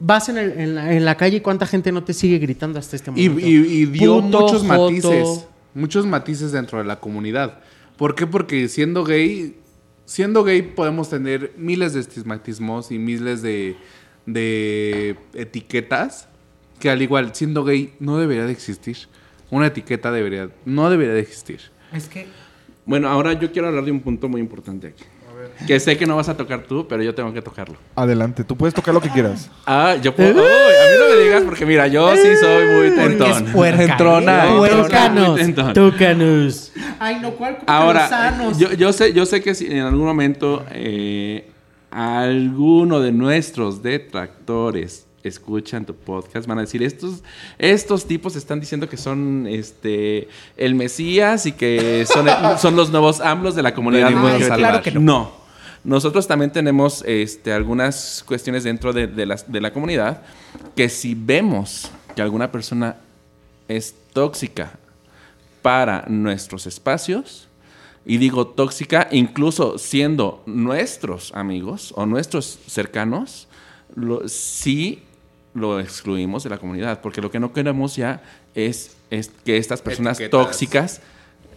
vas 0.00 0.28
en, 0.28 0.38
el- 0.38 0.52
en 0.58 0.74
la, 0.74 0.92
en 0.94 1.04
la 1.04 1.16
calle 1.16 1.36
y 1.36 1.40
cuánta 1.40 1.66
gente 1.66 1.92
no 1.92 2.02
te 2.04 2.14
sigue 2.14 2.38
gritando 2.38 2.78
hasta 2.78 2.96
este 2.96 3.10
Y, 3.14 3.28
momento. 3.28 3.48
y- 3.48 3.54
y 3.54 3.84
dio 3.86 4.20
Puto, 4.20 4.40
muchos 4.40 4.62
joto. 4.62 4.82
matices. 4.90 5.46
Muchos 5.74 6.06
matices 6.06 6.52
dentro 6.52 6.78
de 6.78 6.84
la 6.84 7.00
comunidad. 7.00 7.60
¿Por 7.96 8.14
qué? 8.14 8.26
Porque 8.26 8.68
siendo 8.68 9.04
gay, 9.04 9.56
siendo 10.04 10.42
gay 10.44 10.60
podemos 10.62 11.08
tener 11.08 11.52
miles 11.56 11.94
de 11.94 12.00
estigmatismos 12.00 12.90
y 12.90 12.98
miles 12.98 13.40
de, 13.42 13.76
de 14.26 15.16
etiquetas 15.34 16.28
que 16.82 16.90
al 16.90 17.00
igual, 17.00 17.32
siendo 17.32 17.62
gay, 17.62 17.94
no 18.00 18.18
debería 18.18 18.44
de 18.44 18.50
existir. 18.50 18.96
Una 19.50 19.68
etiqueta 19.68 20.10
debería, 20.10 20.48
no 20.64 20.90
debería 20.90 21.14
de 21.14 21.20
existir. 21.20 21.60
Es 21.92 22.08
que 22.08 22.26
Bueno, 22.84 23.08
ahora 23.08 23.34
yo 23.34 23.52
quiero 23.52 23.68
hablar 23.68 23.84
de 23.84 23.92
un 23.92 24.00
punto 24.00 24.28
muy 24.28 24.40
importante 24.40 24.88
aquí. 24.88 25.04
Que 25.64 25.78
sé 25.78 25.96
que 25.96 26.06
no 26.06 26.16
vas 26.16 26.28
a 26.28 26.36
tocar 26.36 26.64
tú, 26.64 26.88
pero 26.88 27.04
yo 27.04 27.14
tengo 27.14 27.32
que 27.32 27.40
tocarlo. 27.40 27.76
Adelante, 27.94 28.42
tú 28.42 28.56
puedes 28.56 28.74
tocar 28.74 28.92
lo 28.92 29.00
que 29.00 29.10
quieras. 29.10 29.48
Ah, 29.64 29.94
yo 30.02 30.12
puedo. 30.12 30.40
A 30.40 30.42
mí 30.42 30.96
no 30.98 31.14
me 31.14 31.22
digas 31.22 31.42
porque 31.44 31.64
mira, 31.64 31.86
yo 31.86 32.16
sí 32.16 32.36
soy 32.40 32.66
muy 32.66 32.90
tentón. 32.96 33.30
es 33.30 33.52
puerca, 33.52 33.82
Entrona, 33.84 34.46
¿eh? 34.46 34.70
Entrona. 34.72 35.34
Tentón. 35.36 35.72
tócanos. 35.74 36.72
Ay, 36.98 37.20
no, 37.22 37.30
¿cuál? 37.34 37.58
Ahora, 37.68 38.36
yo, 38.58 38.72
yo 38.72 38.92
sé, 38.92 39.12
yo 39.12 39.24
sé 39.24 39.40
que 39.40 39.54
si 39.54 39.66
en 39.66 39.82
algún 39.82 40.04
momento 40.04 40.66
eh, 40.72 41.48
alguno 41.92 42.98
de 42.98 43.12
nuestros 43.12 43.84
detractores 43.84 45.06
escuchan 45.24 45.84
tu 45.86 45.94
podcast, 45.94 46.46
van 46.46 46.58
a 46.58 46.62
decir, 46.62 46.82
estos, 46.82 47.22
estos 47.58 48.06
tipos 48.06 48.34
están 48.36 48.60
diciendo 48.60 48.88
que 48.88 48.96
son 48.96 49.46
este 49.48 50.28
el 50.56 50.74
Mesías 50.74 51.46
y 51.46 51.52
que 51.52 52.04
son, 52.06 52.26
son 52.58 52.76
los 52.76 52.90
nuevos 52.90 53.20
AMLOs 53.20 53.54
de 53.54 53.62
la 53.62 53.74
comunidad. 53.74 54.06
Venimos 54.08 54.30
a 54.30 54.34
LGBT. 54.34 54.48
salvar. 54.48 54.58
claro 54.58 54.82
que 54.82 54.90
no. 54.92 55.00
No. 55.00 55.42
Nosotros 55.84 56.28
también 56.28 56.52
tenemos 56.52 57.02
este, 57.06 57.52
algunas 57.52 58.22
cuestiones 58.26 58.62
dentro 58.62 58.92
de, 58.92 59.08
de 59.08 59.26
las- 59.26 59.50
de 59.50 59.60
la 59.60 59.72
comunidad 59.72 60.22
que 60.76 60.88
si 60.88 61.14
vemos 61.16 61.90
que 62.14 62.22
alguna 62.22 62.52
persona 62.52 62.96
es 63.68 63.94
tóxica 64.12 64.78
para 65.60 66.04
nuestros 66.08 66.66
espacios, 66.66 67.48
y 68.04 68.16
digo 68.18 68.48
tóxica 68.48 69.08
incluso 69.12 69.78
siendo 69.78 70.42
nuestros 70.46 71.32
amigos 71.34 71.92
o 71.96 72.04
nuestros 72.06 72.58
cercanos, 72.66 73.46
lo, 73.94 74.28
sí 74.28 75.02
lo 75.54 75.78
excluimos 75.80 76.44
de 76.44 76.50
la 76.50 76.58
comunidad, 76.58 77.00
porque 77.00 77.20
lo 77.20 77.30
que 77.30 77.38
no 77.40 77.52
queremos 77.52 77.96
ya 77.96 78.22
es, 78.54 78.96
es 79.10 79.30
que 79.44 79.56
estas 79.58 79.82
personas 79.82 80.18
Etiquetas. 80.18 80.46
tóxicas 80.46 81.00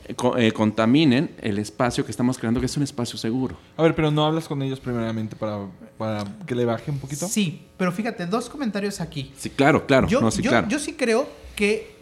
eh, 0.08 0.16
eh, 0.38 0.52
contaminen 0.52 1.34
el 1.42 1.58
espacio 1.60 2.04
que 2.06 2.12
estamos 2.12 2.38
creando, 2.38 2.60
que 2.60 2.66
es 2.68 2.76
un 2.78 2.84
espacio 2.84 3.18
seguro. 3.18 3.58
A 3.78 3.84
ver, 3.84 3.96
pero 3.96 4.12
no 4.12 4.26
hablas 4.26 4.48
con 4.48 4.62
ellos 4.62 4.80
primeramente 4.80 5.36
para, 5.36 5.66
para 5.98 6.24
que 6.46 6.54
le 6.56 6.66
baje 6.66 6.92
un 6.92 7.00
poquito. 7.00 7.28
Sí, 7.28 7.66
pero 7.78 7.92
fíjate, 7.92 8.26
dos 8.26 8.50
comentarios 8.50 9.00
aquí. 9.02 9.32
Sí, 9.38 9.50
claro, 9.50 9.86
claro. 9.88 10.08
Yo, 10.08 10.20
no, 10.22 10.30
sí, 10.30 10.42
yo- 10.42 10.52
claro. 10.52 10.68
yo 10.68 10.78
sí 10.80 10.94
creo 10.94 11.28
que 11.56 11.96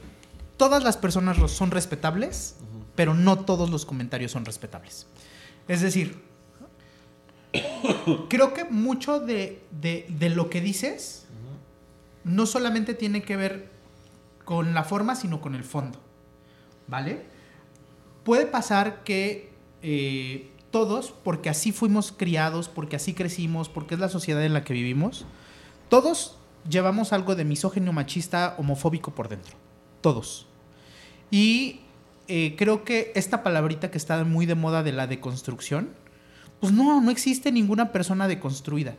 todas 0.57 0.83
las 0.83 0.97
personas 0.97 1.37
son 1.51 1.69
respetables, 1.71 2.55
pero 2.95 3.13
no 3.13 3.39
todos 3.39 3.69
los 3.69 3.85
comentarios 3.85 4.31
son 4.31 4.45
respetables. 4.45 5.05
Es 5.67 5.81
decir, 5.81 6.17
creo 8.29 8.53
que 8.53 8.65
mucho 8.65 9.19
de, 9.19 9.61
de- 9.79 10.05
de 10.09 10.29
lo 10.29 10.49
que 10.49 10.59
dices 10.61 11.22
no 12.23 12.45
solamente 12.45 12.93
tiene 12.93 13.21
que 13.21 13.37
ver 13.37 13.69
con 14.45 14.73
la 14.73 14.83
forma, 14.83 15.15
sino 15.15 15.41
con 15.41 15.55
el 15.55 15.63
fondo. 15.63 15.99
¿Vale? 16.87 17.25
Puede 18.23 18.45
pasar 18.45 19.03
que 19.03 19.51
eh, 19.81 20.51
todos, 20.71 21.13
porque 21.23 21.49
así 21.49 21.71
fuimos 21.71 22.11
criados, 22.11 22.69
porque 22.69 22.95
así 22.95 23.13
crecimos, 23.13 23.69
porque 23.69 23.95
es 23.95 23.99
la 23.99 24.09
sociedad 24.09 24.43
en 24.43 24.53
la 24.53 24.63
que 24.63 24.73
vivimos, 24.73 25.25
todos 25.89 26.37
llevamos 26.69 27.13
algo 27.13 27.35
de 27.35 27.45
misógino, 27.45 27.93
machista, 27.93 28.55
homofóbico 28.57 29.13
por 29.13 29.29
dentro. 29.29 29.55
Todos. 30.01 30.47
Y 31.29 31.81
eh, 32.27 32.55
creo 32.57 32.83
que 32.83 33.11
esta 33.15 33.43
palabrita 33.43 33.91
que 33.91 33.97
está 33.97 34.23
muy 34.23 34.45
de 34.45 34.55
moda 34.55 34.83
de 34.83 34.91
la 34.91 35.07
deconstrucción, 35.07 35.89
pues 36.59 36.73
no, 36.73 37.01
no 37.01 37.11
existe 37.11 37.51
ninguna 37.51 37.91
persona 37.91 38.27
deconstruida. 38.27 38.95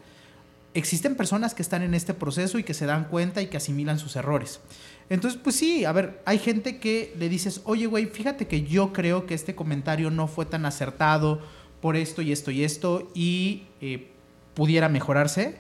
Existen 0.75 1.15
personas 1.15 1.55
que 1.55 1.63
están 1.63 1.83
en 1.83 1.95
este 1.95 2.15
proceso 2.15 2.59
y 2.59 2.65
que 2.65 2.75
se 2.75 2.87
dan 2.87 3.05
cuenta 3.05 3.41
y 3.41 3.47
que 3.47 3.57
asimilan 3.57 3.99
sus 3.99 4.17
errores. 4.17 4.61
Entonces, 5.09 5.41
pues 5.43 5.57
sí, 5.57 5.85
a 5.85 5.93
ver, 5.93 6.21
hay 6.25 6.39
gente 6.39 6.79
que 6.79 7.15
le 7.19 7.29
dices, 7.29 7.61
oye, 7.65 7.87
güey, 7.87 8.07
fíjate 8.07 8.49
que 8.49 8.63
yo 8.63 8.93
creo 8.93 9.27
que 9.27 9.35
este 9.35 9.55
comentario 9.55 10.11
no 10.11 10.27
fue 10.27 10.47
tan 10.47 10.67
acertado 10.67 11.41
por 11.81 11.97
esto 11.97 12.23
y 12.23 12.33
esto 12.33 12.51
y 12.51 12.65
esto 12.65 13.11
y 13.15 13.65
eh, 13.81 14.11
pudiera 14.55 14.89
mejorarse. 14.89 15.59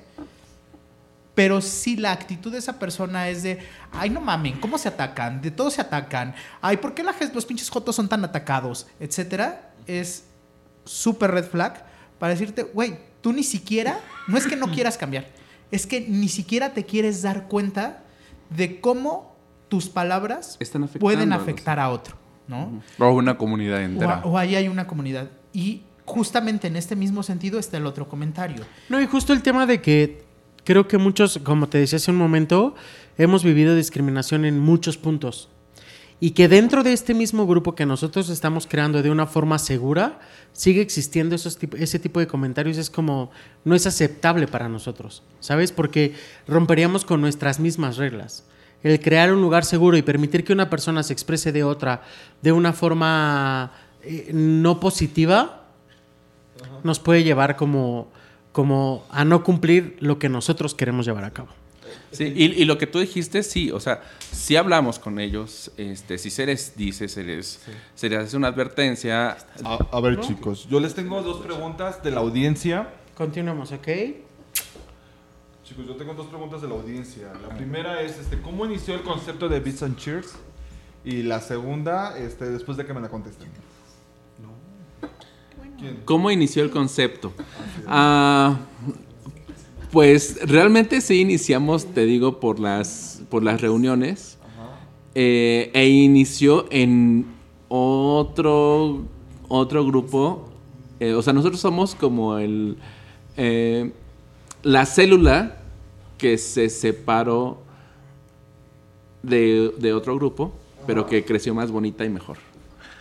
Pero 1.34 1.60
si 1.60 1.96
la 1.96 2.12
actitud 2.12 2.52
de 2.52 2.58
esa 2.58 2.78
persona 2.78 3.28
es 3.28 3.42
de, 3.42 3.58
ay, 3.92 4.08
no 4.10 4.20
mamen, 4.20 4.58
¿cómo 4.60 4.78
se 4.78 4.88
atacan? 4.88 5.40
De 5.40 5.50
todos 5.50 5.74
se 5.74 5.80
atacan. 5.80 6.34
Ay, 6.60 6.76
¿por 6.76 6.94
qué 6.94 7.02
la 7.02 7.14
los 7.32 7.44
pinches 7.44 7.70
jotos 7.70 7.96
son 7.96 8.08
tan 8.08 8.24
atacados? 8.24 8.86
Etcétera. 9.00 9.72
Es 9.86 10.24
súper 10.84 11.32
red 11.32 11.44
flag 11.44 11.84
para 12.18 12.32
decirte, 12.32 12.62
güey, 12.62 12.96
tú 13.24 13.32
ni 13.32 13.42
siquiera, 13.42 14.00
no 14.28 14.36
es 14.36 14.46
que 14.46 14.54
no 14.54 14.66
quieras 14.74 14.98
cambiar, 14.98 15.26
es 15.70 15.86
que 15.86 16.02
ni 16.02 16.28
siquiera 16.28 16.74
te 16.74 16.84
quieres 16.84 17.22
dar 17.22 17.48
cuenta 17.48 18.04
de 18.50 18.80
cómo 18.82 19.34
tus 19.68 19.88
palabras 19.88 20.58
Están 20.60 20.86
pueden 20.88 21.32
afectar 21.32 21.80
a 21.80 21.88
otro, 21.88 22.16
¿no? 22.46 22.82
O 22.98 23.10
una 23.12 23.38
comunidad 23.38 23.78
O, 23.78 23.82
entera. 23.82 24.20
o 24.24 24.36
ahí 24.36 24.54
hay 24.56 24.68
una 24.68 24.86
comunidad. 24.86 25.30
Y 25.54 25.80
justamente 26.04 26.68
en 26.68 26.76
este 26.76 26.96
mismo 26.96 27.22
sentido 27.22 27.58
está 27.58 27.78
el 27.78 27.86
otro 27.86 28.10
comentario. 28.10 28.62
No, 28.90 29.00
y 29.00 29.06
justo 29.06 29.32
el 29.32 29.40
tema 29.40 29.64
de 29.64 29.80
que 29.80 30.22
creo 30.64 30.86
que 30.86 30.98
muchos, 30.98 31.40
como 31.42 31.66
te 31.66 31.78
decía 31.78 31.96
hace 31.96 32.10
un 32.10 32.18
momento, 32.18 32.74
hemos 33.16 33.42
vivido 33.42 33.74
discriminación 33.74 34.44
en 34.44 34.58
muchos 34.60 34.98
puntos. 34.98 35.48
Y 36.20 36.30
que 36.30 36.48
dentro 36.48 36.82
de 36.82 36.92
este 36.92 37.12
mismo 37.12 37.46
grupo 37.46 37.74
que 37.74 37.86
nosotros 37.86 38.28
estamos 38.28 38.66
creando 38.66 39.02
de 39.02 39.10
una 39.10 39.26
forma 39.26 39.58
segura, 39.58 40.20
sigue 40.52 40.80
existiendo 40.80 41.34
esos 41.34 41.58
ese 41.76 41.98
tipo 41.98 42.20
de 42.20 42.26
comentarios. 42.26 42.78
Es 42.78 42.88
como, 42.88 43.30
no 43.64 43.74
es 43.74 43.86
aceptable 43.86 44.46
para 44.46 44.68
nosotros, 44.68 45.22
¿sabes? 45.40 45.72
Porque 45.72 46.14
romperíamos 46.46 47.04
con 47.04 47.20
nuestras 47.20 47.60
mismas 47.60 47.96
reglas. 47.96 48.44
El 48.82 49.00
crear 49.00 49.32
un 49.32 49.40
lugar 49.40 49.64
seguro 49.64 49.96
y 49.96 50.02
permitir 50.02 50.44
que 50.44 50.52
una 50.52 50.70
persona 50.70 51.02
se 51.02 51.12
exprese 51.12 51.52
de 51.52 51.64
otra 51.64 52.02
de 52.42 52.52
una 52.52 52.72
forma 52.72 53.72
eh, 54.02 54.30
no 54.32 54.78
positiva, 54.78 55.64
nos 56.82 57.00
puede 57.00 57.24
llevar 57.24 57.56
como, 57.56 58.08
como 58.52 59.04
a 59.10 59.24
no 59.24 59.42
cumplir 59.42 59.96
lo 60.00 60.18
que 60.18 60.28
nosotros 60.28 60.74
queremos 60.74 61.06
llevar 61.06 61.24
a 61.24 61.32
cabo. 61.32 61.48
Sí, 62.14 62.32
y, 62.34 62.44
y 62.44 62.64
lo 62.64 62.78
que 62.78 62.86
tú 62.86 62.98
dijiste, 62.98 63.42
sí, 63.42 63.70
o 63.70 63.80
sea, 63.80 64.02
si 64.32 64.56
hablamos 64.56 64.98
con 64.98 65.18
ellos, 65.18 65.70
este, 65.76 66.16
si 66.18 66.30
se 66.30 66.46
les 66.46 66.76
dice, 66.76 67.08
se 67.08 67.24
les, 67.24 67.60
se 67.94 68.08
les 68.08 68.18
hace 68.20 68.36
una 68.36 68.48
advertencia, 68.48 69.36
A, 69.64 69.78
a 69.92 70.00
ver, 70.00 70.20
chicos, 70.20 70.66
yo 70.68 70.80
les 70.80 70.94
tengo 70.94 71.20
dos 71.22 71.44
preguntas 71.44 72.02
de 72.02 72.10
la 72.10 72.20
audiencia. 72.20 72.94
Continuamos, 73.16 73.72
¿ok? 73.72 73.88
Chicos, 75.64 75.86
yo 75.86 75.96
tengo 75.96 76.14
dos 76.14 76.26
preguntas 76.26 76.60
de 76.62 76.68
la 76.68 76.74
audiencia. 76.74 77.32
La 77.46 77.54
primera 77.56 78.02
es, 78.02 78.18
este, 78.18 78.40
¿cómo 78.40 78.66
inició 78.66 78.94
el 78.94 79.02
concepto 79.02 79.48
de 79.48 79.60
Beats 79.60 79.82
and 79.82 79.96
Cheers? 79.96 80.34
Y 81.04 81.22
la 81.22 81.40
segunda, 81.40 82.18
este, 82.18 82.50
después 82.50 82.76
de 82.76 82.84
que 82.84 82.94
me 82.94 83.00
la 83.00 83.08
contesten. 83.08 83.48
¿Quién? 85.78 86.02
¿Cómo 86.04 86.30
inició 86.30 86.62
el 86.62 86.70
concepto? 86.70 87.32
Ah, 87.86 88.58
pues 89.94 90.40
realmente 90.44 91.00
sí 91.00 91.20
iniciamos, 91.20 91.86
te 91.86 92.04
digo, 92.04 92.40
por 92.40 92.58
las, 92.58 93.22
por 93.30 93.44
las 93.44 93.60
reuniones. 93.60 94.38
Eh, 95.14 95.70
e 95.72 95.86
inició 95.86 96.66
en 96.70 97.26
otro, 97.68 99.04
otro 99.46 99.86
grupo. 99.86 100.48
Eh, 100.98 101.14
o 101.14 101.22
sea, 101.22 101.32
nosotros 101.32 101.60
somos 101.60 101.94
como 101.94 102.38
el, 102.38 102.76
eh, 103.36 103.92
la 104.64 104.84
célula 104.84 105.58
que 106.18 106.38
se 106.38 106.70
separó 106.70 107.62
de, 109.22 109.74
de 109.78 109.92
otro 109.92 110.16
grupo, 110.16 110.52
pero 110.88 111.06
que 111.06 111.24
creció 111.24 111.54
más 111.54 111.70
bonita 111.70 112.04
y 112.04 112.08
mejor. 112.08 112.38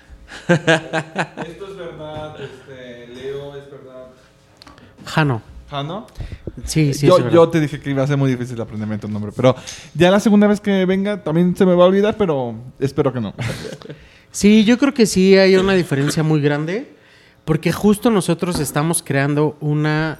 Esto 0.48 1.68
es 1.68 1.76
verdad, 1.76 2.40
este, 2.40 3.08
Leo, 3.16 3.56
es 3.56 3.72
verdad. 3.72 4.10
Jano. 5.06 5.53
¿Jano? 5.74 6.06
Sí, 6.66 6.94
sí, 6.94 7.08
yo, 7.08 7.18
es 7.18 7.24
verdad. 7.24 7.36
yo 7.36 7.50
te 7.50 7.60
dije 7.60 7.80
que 7.80 7.90
iba 7.90 8.04
a 8.04 8.08
ser 8.08 8.16
muy 8.16 8.30
difícil 8.30 8.62
aprenderme 8.62 9.00
tu 9.00 9.08
nombre, 9.08 9.32
pero 9.36 9.56
ya 9.96 10.12
la 10.12 10.20
segunda 10.20 10.46
vez 10.46 10.62
que 10.62 10.86
venga 10.86 11.24
también 11.24 11.56
se 11.56 11.66
me 11.66 11.74
va 11.74 11.86
a 11.86 11.88
olvidar, 11.88 12.16
pero 12.16 12.54
espero 12.80 13.12
que 13.12 13.20
no. 13.20 13.34
Sí, 14.32 14.64
yo 14.64 14.80
creo 14.80 14.96
que 14.96 15.06
sí 15.06 15.38
hay 15.38 15.56
una 15.58 15.74
diferencia 15.74 16.24
muy 16.24 16.42
grande, 16.42 16.96
porque 17.46 17.72
justo 17.72 18.10
nosotros 18.10 18.60
estamos 18.60 19.04
creando 19.04 19.58
una, 19.60 20.18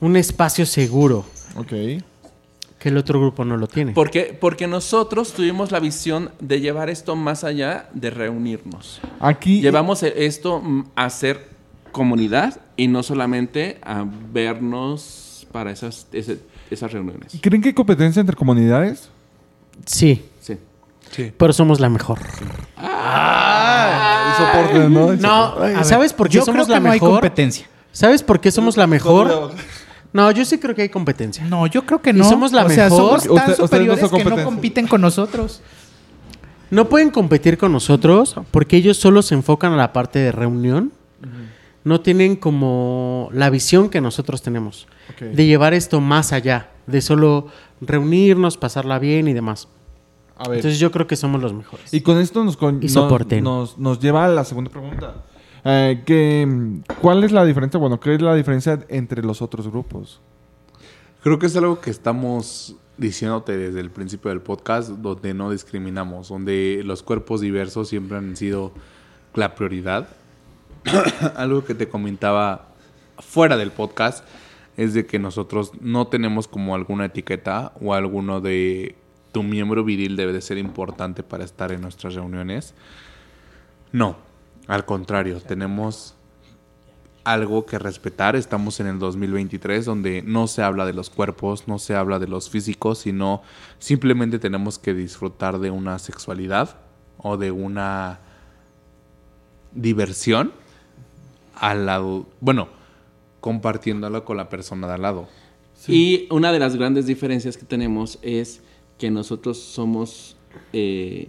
un 0.00 0.16
espacio 0.16 0.64
seguro 0.66 1.24
ok. 1.56 1.66
que 1.66 2.88
el 2.88 2.96
otro 2.96 3.20
grupo 3.20 3.44
no 3.44 3.56
lo 3.56 3.66
tiene. 3.66 3.90
Porque, 3.92 4.38
porque 4.40 4.68
nosotros 4.68 5.32
tuvimos 5.32 5.72
la 5.72 5.80
visión 5.80 6.30
de 6.38 6.60
llevar 6.60 6.90
esto 6.90 7.16
más 7.16 7.42
allá 7.42 7.88
de 7.92 8.10
reunirnos. 8.10 9.00
Aquí. 9.18 9.60
Llevamos 9.60 10.04
e- 10.04 10.26
esto 10.26 10.60
mm, 10.60 10.84
a 10.94 11.10
ser 11.10 11.53
comunidad 11.94 12.60
y 12.76 12.88
no 12.88 13.02
solamente 13.02 13.78
a 13.82 14.04
vernos 14.32 15.46
para 15.50 15.70
esas, 15.70 16.06
ese- 16.12 16.40
esas 16.70 16.92
reuniones. 16.92 17.38
¿Creen 17.40 17.62
que 17.62 17.68
hay 17.70 17.74
competencia 17.74 18.20
entre 18.20 18.36
comunidades? 18.36 19.08
Sí, 19.86 20.22
Sí. 21.10 21.32
pero 21.38 21.52
somos 21.52 21.78
la 21.80 21.88
mejor. 21.88 22.18
Ah, 22.76 24.34
soporte, 24.38 24.88
¿no? 24.90 25.12
No, 25.14 25.56
ver, 25.60 25.84
¿sabes 25.84 26.12
por 26.12 26.28
qué 26.28 26.34
yo 26.38 26.44
somos 26.44 26.66
creo 26.66 26.74
la 26.76 26.80
que 26.80 26.84
no 26.86 26.90
hay 26.90 26.96
mejor? 27.00 27.10
competencia. 27.12 27.66
¿Sabes 27.92 28.22
por 28.22 28.40
qué 28.40 28.50
somos 28.50 28.76
la 28.76 28.86
mejor? 28.86 29.52
No, 30.12 30.30
yo 30.32 30.44
sí 30.44 30.58
creo 30.58 30.74
que 30.74 30.82
hay 30.82 30.88
competencia. 30.88 31.44
No, 31.44 31.66
yo 31.66 31.84
creo 31.86 32.00
que 32.02 32.10
Y 32.10 32.14
no. 32.14 32.24
somos 32.28 32.52
la 32.52 32.64
o 32.64 32.68
sea, 32.70 32.84
mejor. 32.84 33.20
somos 33.20 33.26
Usted- 33.26 33.34
tan 33.34 33.50
no 33.50 33.54
superiores 33.56 34.00
son 34.10 34.18
que 34.18 34.24
no 34.24 34.44
compiten 34.44 34.86
con 34.88 35.00
nosotros. 35.00 35.60
No 36.70 36.88
pueden 36.88 37.10
competir 37.10 37.58
con 37.58 37.70
nosotros 37.72 38.34
porque 38.50 38.76
ellos 38.76 38.96
solo 38.96 39.22
se 39.22 39.34
enfocan 39.34 39.72
a 39.72 39.76
la 39.76 39.92
parte 39.92 40.18
de 40.18 40.32
reunión. 40.32 40.92
No 41.84 42.00
tienen 42.00 42.36
como 42.36 43.28
la 43.32 43.50
visión 43.50 43.90
que 43.90 44.00
nosotros 44.00 44.40
tenemos 44.42 44.86
de 45.20 45.46
llevar 45.46 45.74
esto 45.74 46.00
más 46.00 46.32
allá, 46.32 46.70
de 46.86 47.00
solo 47.02 47.48
reunirnos, 47.80 48.56
pasarla 48.56 48.98
bien 48.98 49.28
y 49.28 49.34
demás. 49.34 49.68
A 50.36 50.48
ver. 50.48 50.58
Entonces 50.58 50.80
yo 50.80 50.90
creo 50.90 51.06
que 51.06 51.14
somos 51.16 51.40
los 51.42 51.52
mejores. 51.52 51.92
Y 51.92 52.00
con 52.00 52.18
esto 52.18 52.42
nos, 52.42 52.56
con- 52.56 52.78
Y 52.82 52.86
nos- 52.86 52.92
soporten. 52.92 53.44
nos, 53.44 53.78
nos 53.78 54.00
lleva 54.00 54.24
a 54.24 54.28
la 54.28 54.44
segunda 54.44 54.70
pregunta. 54.70 55.14
Eh, 55.64 56.02
que, 56.04 56.80
¿Cuál 57.00 57.22
es 57.24 57.32
la 57.32 57.44
diferencia? 57.44 57.78
Bueno, 57.78 58.00
¿qué 58.00 58.14
es 58.14 58.20
la 58.22 58.34
diferencia 58.34 58.80
entre 58.88 59.22
los 59.22 59.42
otros 59.42 59.68
grupos? 59.68 60.20
Creo 61.22 61.38
que 61.38 61.46
es 61.46 61.56
algo 61.56 61.80
que 61.80 61.90
estamos 61.90 62.76
diciéndote 62.98 63.56
desde 63.56 63.80
el 63.80 63.90
principio 63.90 64.30
del 64.30 64.40
podcast, 64.40 64.88
donde 64.90 65.34
no 65.34 65.50
discriminamos, 65.50 66.28
donde 66.28 66.82
los 66.84 67.02
cuerpos 67.02 67.40
diversos 67.40 67.88
siempre 67.88 68.18
han 68.18 68.36
sido 68.36 68.72
la 69.34 69.54
prioridad. 69.54 70.08
algo 71.36 71.64
que 71.64 71.74
te 71.74 71.88
comentaba 71.88 72.68
fuera 73.18 73.56
del 73.56 73.70
podcast 73.70 74.24
es 74.76 74.94
de 74.94 75.06
que 75.06 75.18
nosotros 75.18 75.72
no 75.80 76.08
tenemos 76.08 76.48
como 76.48 76.74
alguna 76.74 77.06
etiqueta 77.06 77.72
o 77.80 77.94
alguno 77.94 78.40
de 78.40 78.96
tu 79.32 79.42
miembro 79.42 79.84
viril 79.84 80.16
debe 80.16 80.32
de 80.32 80.40
ser 80.40 80.58
importante 80.58 81.22
para 81.22 81.44
estar 81.44 81.72
en 81.72 81.80
nuestras 81.80 82.14
reuniones. 82.14 82.74
No, 83.92 84.16
al 84.66 84.84
contrario, 84.84 85.40
tenemos 85.40 86.14
algo 87.24 87.64
que 87.66 87.78
respetar. 87.78 88.36
Estamos 88.36 88.80
en 88.80 88.86
el 88.86 88.98
2023 88.98 89.84
donde 89.84 90.22
no 90.22 90.46
se 90.46 90.62
habla 90.62 90.84
de 90.86 90.92
los 90.92 91.10
cuerpos, 91.10 91.66
no 91.66 91.78
se 91.78 91.94
habla 91.94 92.18
de 92.18 92.28
los 92.28 92.50
físicos, 92.50 92.98
sino 92.98 93.42
simplemente 93.78 94.38
tenemos 94.38 94.78
que 94.78 94.94
disfrutar 94.94 95.58
de 95.58 95.70
una 95.70 95.98
sexualidad 95.98 96.76
o 97.18 97.36
de 97.36 97.50
una 97.50 98.20
diversión 99.72 100.52
al 101.56 101.86
lado, 101.86 102.26
bueno, 102.40 102.68
compartiéndola 103.40 104.22
con 104.22 104.36
la 104.36 104.48
persona 104.48 104.86
de 104.86 104.94
al 104.94 105.02
lado. 105.02 105.28
Y 105.88 106.26
una 106.30 106.50
de 106.52 106.58
las 106.58 106.76
grandes 106.76 107.06
diferencias 107.06 107.56
que 107.56 107.64
tenemos 107.66 108.18
es 108.22 108.60
que 108.98 109.10
nosotros 109.10 109.58
somos. 109.58 110.36
eh, 110.72 111.28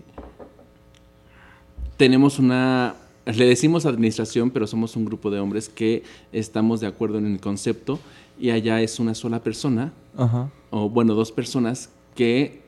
tenemos 1.98 2.40
una. 2.40 2.96
Le 3.26 3.46
decimos 3.46 3.86
administración, 3.86 4.52
pero 4.52 4.68
somos 4.68 4.96
un 4.96 5.06
grupo 5.06 5.32
de 5.32 5.40
hombres 5.40 5.68
que 5.68 6.04
estamos 6.32 6.80
de 6.80 6.88
acuerdo 6.88 7.18
en 7.18 7.26
el 7.26 7.40
concepto. 7.40 8.00
Y 8.40 8.52
allá 8.52 8.82
es 8.82 9.00
una 9.00 9.16
sola 9.16 9.40
persona, 9.42 9.94
Ajá. 10.18 10.52
o 10.70 10.90
bueno, 10.90 11.14
dos 11.16 11.32
personas 11.32 11.90
que 12.16 12.62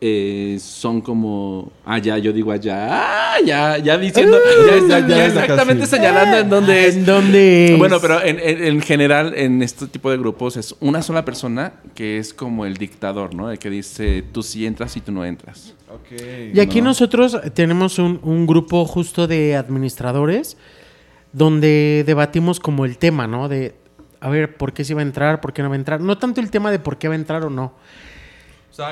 eh, 0.00 0.58
son 0.60 1.00
como. 1.00 1.72
Allá, 1.84 2.16
yo 2.18 2.32
digo 2.32 2.52
allá. 2.52 2.88
¡Ah! 2.90 3.36
Ya, 3.44 3.78
ya 3.78 3.96
diciendo. 3.98 4.36
ya, 4.66 4.88
ya- 4.88 4.98
ya 5.00 5.06
ya 5.16 5.26
exactamente 5.26 5.80
casi. 5.84 5.96
señalando 5.96 6.36
en 6.38 6.48
dónde 6.50 6.86
es. 6.86 6.96
¿En 6.96 7.06
dónde 7.06 7.72
es? 7.72 7.78
Bueno, 7.78 7.98
pero 8.00 8.22
en, 8.22 8.38
en- 8.40 8.64
en 8.64 8.80
general, 8.82 9.32
en 9.36 9.62
este 9.62 9.86
tipo 9.86 10.10
de 10.10 10.16
grupos, 10.18 10.56
es 10.56 10.74
una 10.80 11.02
sola 11.02 11.24
persona 11.24 11.72
que 11.94 12.18
es 12.18 12.32
como 12.34 12.66
el 12.66 12.76
dictador, 12.76 13.34
¿no? 13.34 13.50
El 13.50 13.58
que 13.58 13.70
dice, 13.70 14.22
tú 14.32 14.42
sí 14.42 14.66
entras 14.66 14.96
y 14.96 15.00
tú 15.00 15.12
no 15.12 15.24
entras. 15.24 15.74
Ok. 15.92 16.20
Y 16.54 16.60
aquí 16.60 16.80
no. 16.80 16.88
nosotros 16.90 17.38
tenemos 17.54 17.98
un, 17.98 18.20
un 18.22 18.46
grupo 18.46 18.84
justo 18.84 19.26
de 19.26 19.56
administradores 19.56 20.56
donde 21.32 22.02
debatimos 22.06 22.60
como 22.60 22.84
el 22.84 22.98
tema, 22.98 23.26
¿no? 23.26 23.48
De, 23.48 23.74
a 24.20 24.28
ver, 24.28 24.56
¿por 24.56 24.72
qué 24.72 24.84
se 24.84 24.94
va 24.94 25.00
a 25.00 25.04
entrar? 25.04 25.40
¿Por 25.40 25.52
qué 25.52 25.62
no 25.62 25.68
va 25.68 25.74
a 25.74 25.78
entrar? 25.78 26.00
No 26.00 26.18
tanto 26.18 26.40
el 26.40 26.50
tema 26.50 26.70
de 26.70 26.78
por 26.78 26.98
qué 26.98 27.08
va 27.08 27.14
a 27.14 27.16
entrar 27.18 27.44
o 27.44 27.50
no, 27.50 27.72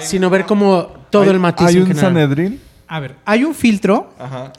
sino 0.01 0.31
ver 0.31 0.45
como 0.47 0.85
todo 1.11 1.23
Hay- 1.25 1.29
el 1.31 1.39
matiz 1.39 1.67
Hay 1.69 1.77
un 1.79 1.87
general. 1.87 2.13
Sanedrín. 2.13 2.61
A 2.87 3.01
ver, 3.01 3.17
hay 3.25 3.45
un 3.45 3.55
filtro, 3.55 4.13
Ajá. 4.19 4.53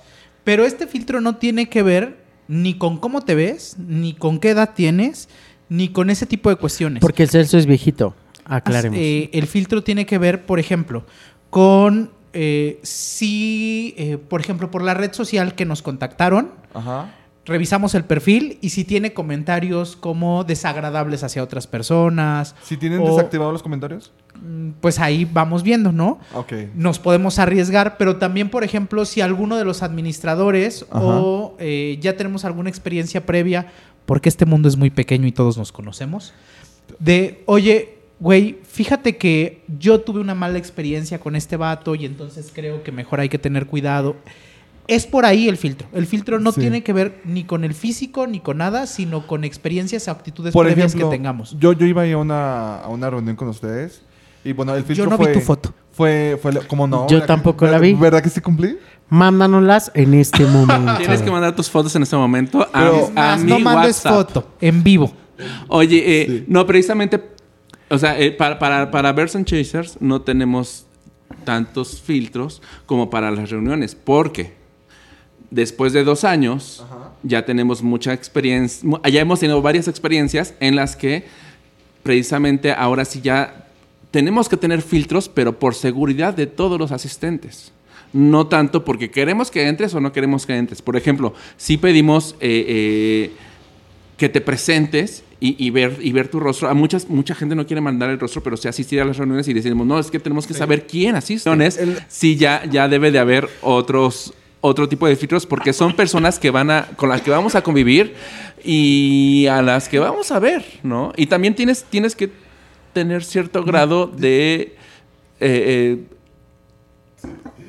pero 0.44 0.66
este 0.66 0.86
filtro 0.88 1.20
no 1.22 1.38
tiene 1.38 1.68
que 1.70 1.82
ver 1.84 2.24
ni 2.48 2.76
con 2.78 2.98
cómo 2.98 3.22
te 3.22 3.36
ves, 3.36 3.76
ni 3.80 4.14
con 4.14 4.40
qué 4.40 4.50
edad 4.52 4.72
tienes, 4.76 5.30
ni 5.70 5.90
con 5.90 6.10
ese 6.10 6.26
tipo 6.26 6.50
de 6.50 6.56
cuestiones. 6.56 7.02
Porque 7.02 7.24
el 7.24 7.30
Celso 7.30 7.58
es 7.58 7.66
viejito, 7.66 8.16
aclaremos. 8.46 8.98
Eh, 9.00 9.30
el 9.34 9.48
filtro 9.48 9.84
tiene 9.84 10.06
que 10.06 10.18
ver, 10.18 10.46
por 10.46 10.60
ejemplo, 10.60 11.06
con 11.50 12.12
eh, 12.34 12.80
si, 12.84 13.96
eh, 13.98 14.18
por 14.18 14.40
ejemplo, 14.42 14.70
por 14.70 14.84
la 14.84 14.94
red 14.94 15.12
social 15.14 15.56
que 15.56 15.66
nos 15.66 15.82
contactaron, 15.82 16.52
Ajá. 16.74 17.14
Revisamos 17.50 17.96
el 17.96 18.06
perfil 18.06 18.58
y 18.62 18.70
si 18.70 18.86
tiene 18.86 19.14
comentarios 19.14 19.96
como 19.98 20.44
desagradables 20.46 21.24
hacia 21.24 21.44
otras 21.44 21.68
personas, 21.68 22.56
Si 22.64 22.78
tienen 22.78 23.02
O- 23.02 23.06
desactivados 23.10 23.52
los 23.52 23.62
comentarios. 23.64 24.12
mm, 24.42 24.70
pues 24.80 25.00
ahí 25.00 25.26
vamos 25.26 25.64
viendo, 25.64 25.92
¿no? 25.92 26.20
Ok. 26.34 26.54
Nos 26.76 27.00
podemos 27.00 27.40
arriesgar, 27.40 27.98
pero 27.98 28.16
también, 28.18 28.50
por 28.50 28.64
ejemplo, 28.64 29.04
si 29.06 29.20
alguno 29.22 29.58
de 29.58 29.66
los 29.66 29.84
administradores 29.84 30.86
Ajá. 30.90 31.04
o 31.04 31.56
eh, 31.60 31.98
ya 32.02 32.16
tenemos 32.16 32.46
alguna 32.46 32.70
experiencia 32.70 33.26
previa, 33.26 33.68
porque 34.06 34.30
este 34.30 34.46
mundo 34.46 34.70
es 34.70 34.78
muy 34.78 34.90
pequeño 34.90 35.28
y 35.28 35.32
todos 35.32 35.58
nos 35.58 35.72
conocemos, 35.72 36.34
de, 37.00 37.44
oye, 37.46 37.96
güey, 38.20 38.58
fíjate 38.68 39.18
que 39.18 39.62
yo 39.80 40.02
tuve 40.02 40.20
una 40.20 40.36
mala 40.36 40.58
experiencia 40.58 41.20
con 41.20 41.36
este 41.36 41.56
vato 41.58 41.96
y 41.96 42.06
entonces 42.06 42.52
creo 42.54 42.84
que 42.84 42.92
mejor 42.92 43.20
hay 43.20 43.30
que 43.30 43.38
tener 43.38 43.66
cuidado. 43.68 44.16
Es 44.90 45.06
por 45.06 45.26
ahí 45.26 45.48
el 45.48 45.58
filtro. 45.58 45.88
El 45.94 46.06
filtro 46.08 46.40
no 46.40 46.52
Sí. 46.52 46.62
tiene 46.62 46.84
que 46.84 46.94
ver 46.94 47.22
ni 47.26 47.44
con 47.44 47.64
el 47.64 47.74
físico 47.74 48.26
ni 48.28 48.40
con 48.40 48.58
nada, 48.58 48.88
sino 48.88 49.28
con 49.28 49.44
experiencias 49.44 50.08
o 50.08 50.12
actitudes 50.12 50.52
Por 50.54 50.66
previas 50.66 50.88
ejemplo, 50.94 51.10
que 51.10 51.16
tengamos. 51.18 51.56
Yo, 51.60 51.74
yo 51.74 51.86
iba 51.86 52.02
a 52.02 52.08
ir 52.08 52.14
a 52.16 52.18
una, 52.18 52.78
a 52.82 52.88
una 52.90 53.10
reunión 53.10 53.36
con 53.36 53.48
ustedes. 53.50 54.02
Y 54.44 54.54
bueno, 54.54 54.74
el 54.76 54.84
filtro 54.84 55.06
Yo 55.06 55.10
no 55.10 55.18
fue, 55.18 55.28
vi 55.28 55.34
tu 55.34 55.42
foto. 55.42 55.74
Fue, 55.92 56.40
fue, 56.42 56.54
como 56.68 56.88
no. 56.88 57.08
Yo 57.08 57.18
¿Verdad 57.18 57.22
que- 57.22 57.28
tampoco 57.28 57.68
la 57.68 57.78
vi. 57.78 57.94
¿Verdad 57.94 58.24
que 58.24 58.30
sí 58.30 58.40
cumplí? 58.42 58.78
Mándanoslas 59.10 59.92
en 59.94 60.14
este 60.14 60.46
momento. 60.46 60.96
Tienes 60.98 61.22
que 61.22 61.30
mandar 61.32 61.56
tus 61.56 61.70
fotos 61.70 61.96
en 61.96 62.04
este 62.04 62.16
momento 62.16 62.62
a, 62.62 62.70
Pero- 62.72 62.96
Es 63.06 63.14
más, 63.14 63.42
a 63.42 63.44
no 63.44 63.58
mi 63.58 63.64
mandes 63.64 63.98
WhatsApp. 64.06 64.14
foto, 64.14 64.48
en 64.62 64.84
vivo. 64.84 65.12
Oye, 65.68 66.22
eh, 66.22 66.26
Sí. 66.28 66.46
no, 66.48 66.66
precisamente, 66.66 67.22
o 67.90 67.98
sea, 67.98 68.20
eh, 68.20 68.32
para, 68.32 68.58
para, 68.60 68.90
para 68.92 69.12
Bears 69.14 69.36
and 69.36 69.46
Chasers 69.46 69.98
no 70.00 70.22
tenemos 70.22 70.86
tantos 71.44 72.02
filtros 72.02 72.62
como 72.86 73.10
para 73.10 73.30
las 73.32 73.50
reuniones, 73.50 73.94
porque 73.96 74.58
después 75.52 75.94
de 75.94 76.04
dos 76.04 76.24
años 76.24 76.84
ya 77.24 77.46
tenemos 77.46 77.82
mucha 77.82 78.14
experiencia, 78.14 78.88
ya 79.10 79.22
hemos 79.22 79.40
tenido 79.40 79.62
varias 79.62 79.88
experiencias 79.88 80.54
en 80.60 80.76
las 80.76 80.96
que 80.96 81.26
precisamente 82.04 82.72
ahora 82.72 83.06
sí 83.06 83.22
ya 83.22 83.68
tenemos 84.12 84.50
que 84.50 84.58
tener 84.58 84.82
filtros, 84.82 85.30
pero 85.30 85.60
por 85.60 85.76
seguridad 85.76 86.34
de 86.34 86.48
todos 86.48 86.80
los 86.80 86.92
asistentes. 86.92 87.72
No 88.12 88.48
tanto 88.48 88.84
porque 88.84 89.12
queremos 89.12 89.52
que 89.52 89.68
entres 89.68 89.94
o 89.94 90.00
no 90.00 90.12
queremos 90.12 90.46
que 90.48 90.56
entres. 90.58 90.82
Por 90.82 90.96
ejemplo, 90.98 91.34
si 91.58 91.78
pedimos 91.78 92.36
eh, 92.40 92.66
eh, 92.68 93.32
que 94.18 94.30
te 94.30 94.42
presentes 94.42 95.24
y, 95.40 95.64
y 95.64 95.70
ver, 95.70 95.98
y 96.02 96.12
ver 96.12 96.28
tu 96.28 96.40
rostro. 96.40 96.70
A 96.70 96.74
muchas, 96.74 97.08
mucha 97.08 97.36
gente 97.36 97.54
no 97.56 97.68
quiere 97.68 97.82
mandar 97.82 98.10
el 98.10 98.20
rostro, 98.20 98.42
pero 98.42 98.58
sí 98.58 98.68
asistir 98.68 99.00
a 99.00 99.06
las 99.06 99.18
reuniones 99.18 99.48
y 99.48 99.54
decimos, 99.54 99.86
no, 99.86 100.00
es 100.00 100.10
que 100.10 100.20
tenemos 100.20 100.48
que 100.48 100.56
saber 100.56 100.88
quién 100.88 101.16
asiste. 101.16 101.44
El- 101.78 102.00
Sí, 102.08 102.36
ya, 102.36 102.66
ya 102.66 102.88
debe 102.88 103.12
de 103.12 103.20
haber 103.20 103.48
otros, 103.62 104.34
otro 104.62 104.90
tipo 104.90 105.08
de 105.08 105.16
filtros 105.16 105.46
porque 105.46 105.74
son 105.74 105.96
personas 105.96 106.40
que 106.40 106.52
van 106.52 106.70
a, 106.72 106.86
con 106.96 107.10
las 107.10 107.22
que 107.22 107.32
vamos 107.32 107.56
a 107.56 107.62
convivir 107.62 108.16
y 108.64 109.48
a 109.48 109.62
las 109.62 109.88
que 109.88 110.00
vamos 110.00 110.32
a 110.32 110.40
ver, 110.40 110.66
¿no? 110.84 111.14
Y 111.16 111.28
también 111.28 111.56
tienes, 111.56 111.84
tienes 111.84 112.16
que 112.16 112.30
tener 112.94 113.24
cierto 113.24 113.64
grado 113.64 114.08
de... 114.08 114.76
eh, 115.40 115.98
eh, 116.00 116.04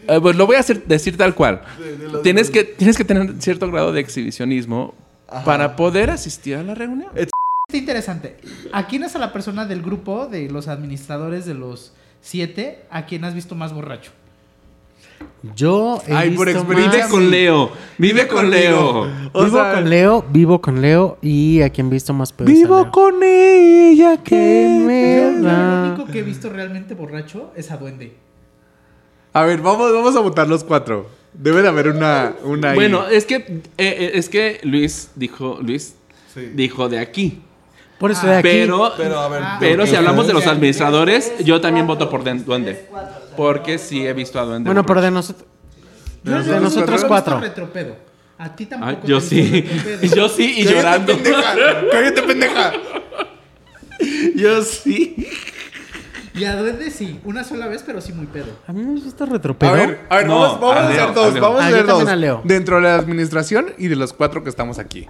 eh, 0.09 0.19
pues 0.21 0.35
lo 0.35 0.47
voy 0.47 0.57
a 0.57 0.61
hacer, 0.61 0.85
decir 0.87 1.17
tal 1.17 1.35
cual. 1.35 1.63
tienes, 2.23 2.51
que, 2.51 2.65
tienes 2.65 2.97
que 2.97 3.05
tener 3.05 3.35
cierto 3.41 3.71
grado 3.71 3.93
de 3.93 4.01
exhibicionismo 4.01 4.95
para 5.45 5.77
poder 5.77 6.11
asistir 6.11 6.57
a 6.57 6.63
la 6.65 6.75
reunión. 6.75 7.11
Está 7.15 7.33
interesante. 7.73 8.37
¿A 8.73 8.89
quién 8.89 9.05
es 9.05 9.15
a 9.15 9.21
la 9.21 9.33
persona 9.33 9.67
del 9.67 9.83
grupo 9.83 10.27
de 10.27 10.51
los 10.51 10.67
administradores 10.67 11.47
de 11.47 11.55
los 11.55 11.93
siete 12.21 12.85
a 12.91 13.07
quién 13.07 13.25
has 13.25 13.35
visto 13.35 13.55
más 13.55 13.73
borracho? 13.73 14.11
Yo 15.57 16.03
he 16.07 16.13
Ay, 16.15 16.31
por 16.33 16.47
visto 16.47 16.61
experiencia 16.61 17.03
más- 17.03 17.11
con 17.11 17.31
Leo. 17.31 17.71
Vive 17.97 18.27
con 18.29 18.51
Leo. 18.51 19.09
O 19.33 19.45
vivo 19.45 19.57
sea- 19.57 19.75
con 19.75 19.89
Leo, 19.89 20.25
vivo 20.31 20.61
con 20.61 20.83
Leo 20.83 21.17
y 21.23 21.63
a 21.63 21.71
quien 21.71 21.87
he 21.87 21.91
visto 21.91 22.13
más 22.13 22.33
pedos. 22.33 22.51
a 22.51 22.55
Leo. 22.55 22.91
con 22.91 23.23
ella 23.23 24.19
que 24.23 24.83
me 24.87 25.33
yo 25.39 25.43
da. 25.43 25.83
lo 25.87 25.95
único 25.95 26.13
que 26.13 26.19
he 26.19 26.23
visto 26.23 26.51
realmente 26.53 26.95
borracho 26.95 27.51
es 27.57 27.71
a 27.71 27.79
Duende. 27.79 28.13
A 29.33 29.45
ver, 29.45 29.61
vamos, 29.63 29.93
vamos 29.93 30.15
a 30.17 30.21
votar 30.21 30.47
los 30.49 30.63
cuatro. 30.65 31.09
Debe 31.33 31.63
de 31.63 31.69
haber 31.69 31.89
una, 31.89 32.35
una 32.45 32.71
ahí. 32.73 32.75
Bueno, 32.75 33.07
es 33.07 33.25
que, 33.25 33.37
eh, 33.37 33.63
eh, 33.79 34.11
es 34.15 34.29
que 34.29 34.61
Luis 34.65 35.11
dijo, 35.15 35.59
Luis 35.63 35.95
dijo 36.55 36.89
de 36.89 36.99
aquí. 36.99 37.41
Por 38.01 38.11
eso 38.11 38.27
de 38.27 38.35
aquí. 38.39 38.43
Pero, 38.49 38.93
Pero, 38.97 39.21
a 39.21 39.29
ver, 39.29 39.43
pero 39.61 39.85
si 39.85 39.91
¿por 39.91 39.91
qué 39.93 39.97
hablamos 39.99 40.27
de 40.27 40.33
los 40.33 40.47
administradores, 40.49 41.33
yo 41.45 41.61
también 41.61 41.87
voto 41.87 42.11
por 42.11 42.25
Den- 42.25 42.45
Duende. 42.45 42.89
Porque 43.37 43.79
sí 43.79 44.05
he 44.07 44.13
visto 44.15 44.41
a 44.41 44.45
Duende. 44.45 44.67
bueno, 44.67 44.85
pero 44.85 45.01
de 45.01 45.11
nosotros. 45.13 45.47
Yo 46.25 46.43
De 46.43 46.55
no 46.57 46.61
nosotros 46.63 47.05
cuatro. 47.05 47.39
retropedo. 47.41 47.95
A 48.39 48.57
ti 48.57 48.67
tampoco. 48.67 49.03
Te 49.03 49.07
yo 49.07 49.21
sí. 49.21 49.43
retropedo. 49.69 50.15
Yo 50.17 50.29
sí 50.31 50.55
y 50.59 50.65
llorando. 50.65 51.13
¡Cállate, 51.93 52.23
pendeja! 52.23 52.73
Yo 54.35 54.63
sí. 54.63 55.29
Y 56.35 56.45
a 56.45 56.57
duende 56.57 56.91
sí, 56.91 57.21
una 57.25 57.45
sola 57.45 57.67
vez, 57.67 57.83
pero 57.85 58.01
sí 58.01 58.13
muy 58.15 58.25
pedo. 58.27 58.47
A 58.67 58.73
mí 58.73 58.83
me 58.83 58.99
gusta 59.01 59.25
A 59.25 59.27
retropedo. 59.27 59.73
ver, 59.73 60.01
a 60.09 60.17
ver, 60.17 60.27
No, 60.27 60.41
vamos, 60.41 60.61
vamos 60.61 60.77
a 60.77 60.87
a, 60.87 60.91
Leo, 60.91 61.03
hacer 61.03 61.15
dos. 61.15 61.27
a 61.27 61.31
Leo. 61.33 61.43
Vamos 61.43 61.61
a 61.61 61.67
Ah, 61.67 61.69
yo 61.71 61.75
hacer 61.77 61.87
dos. 61.87 61.99
también 61.99 62.13
a 62.15 62.17
Leo. 62.17 62.41
Dentro 62.45 62.77
de 62.77 62.83
la 62.83 62.95
administración 62.95 63.67
y 63.77 63.89
de 63.89 63.97
los 63.97 64.13
cuatro 64.15 64.43
que 64.43 64.49
estamos 64.49 64.79
aquí. 64.79 65.07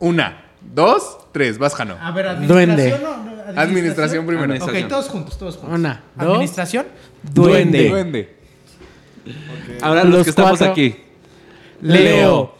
Una, 0.00 0.44
dos, 0.72 1.18
tres. 1.32 1.58
Vas, 1.58 1.74
Jano. 1.74 1.96
A 2.00 2.10
ver, 2.12 2.46
Duende. 2.46 2.92
administración. 2.92 3.02
No, 3.02 3.52
no, 3.52 3.60
Administración 3.60 4.26
primero. 4.26 4.44
Administración. 4.44 4.84
Ok, 4.84 4.88
todos 4.90 5.08
juntos, 5.08 5.38
todos 5.38 5.56
juntos. 5.56 5.78
Una, 5.78 6.02
dos. 6.16 6.28
Administración. 6.28 6.86
Duende. 7.22 7.88
Duende. 7.88 8.36
Ahora 9.82 10.04
los, 10.04 10.14
Los 10.14 10.24
que 10.24 10.30
estamos 10.30 10.50
cuatro. 10.58 10.72
aquí. 10.72 10.96
Leo. 11.80 12.54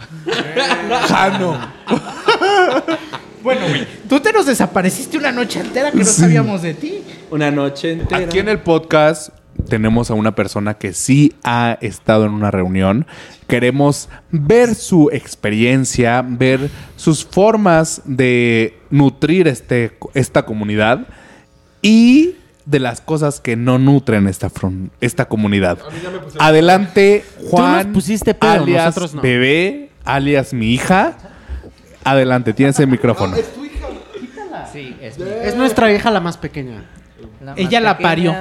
Jano. 1.08 1.58
Bueno, 3.42 3.60
güey. 3.68 3.86
Tú 4.08 4.20
te 4.20 4.32
nos 4.32 4.46
desapareciste 4.46 5.18
una 5.18 5.30
noche 5.30 5.60
entera 5.60 5.90
que 5.90 5.98
no 5.98 6.04
sabíamos 6.04 6.62
de 6.62 6.74
ti. 6.74 7.02
Una 7.30 7.50
noche 7.50 7.92
entera. 7.92 8.24
Aquí 8.24 8.38
en 8.38 8.48
el 8.48 8.60
podcast 8.60 9.28
tenemos 9.68 10.10
a 10.10 10.14
una 10.14 10.34
persona 10.34 10.74
que 10.74 10.92
sí 10.92 11.34
ha 11.44 11.78
estado 11.80 12.26
en 12.26 12.32
una 12.32 12.50
reunión. 12.50 13.06
Queremos 13.46 14.08
ver 14.30 14.74
su 14.74 15.10
experiencia, 15.12 16.22
ver 16.26 16.70
sus 16.96 17.24
formas 17.24 18.02
de 18.04 18.78
nutrir 18.90 19.48
este, 19.48 19.96
esta 20.14 20.44
comunidad 20.44 21.06
y 21.82 22.36
de 22.66 22.80
las 22.80 23.00
cosas 23.02 23.40
que 23.40 23.56
no 23.56 23.78
nutren 23.78 24.26
esta, 24.26 24.48
fron- 24.50 24.90
esta 25.00 25.26
comunidad. 25.26 25.78
Adelante, 26.38 27.24
Juan, 27.50 27.86
nos 27.88 27.94
pusiste 27.94 28.32
pedo, 28.34 28.50
alias 28.52 29.14
no. 29.14 29.20
bebé, 29.20 29.90
alias 30.04 30.54
mi 30.54 30.72
hija. 30.72 31.16
Adelante, 32.04 32.52
tienes 32.54 32.78
el 32.80 32.86
micrófono. 32.88 33.36
Sí, 34.72 34.96
es 35.00 35.18
Es 35.18 35.56
nuestra 35.56 35.92
hija 35.92 36.10
la 36.10 36.20
más 36.20 36.36
pequeña. 36.36 36.84
la 37.42 37.54
Ella 37.56 37.80
la 37.80 37.98
parió. 37.98 38.34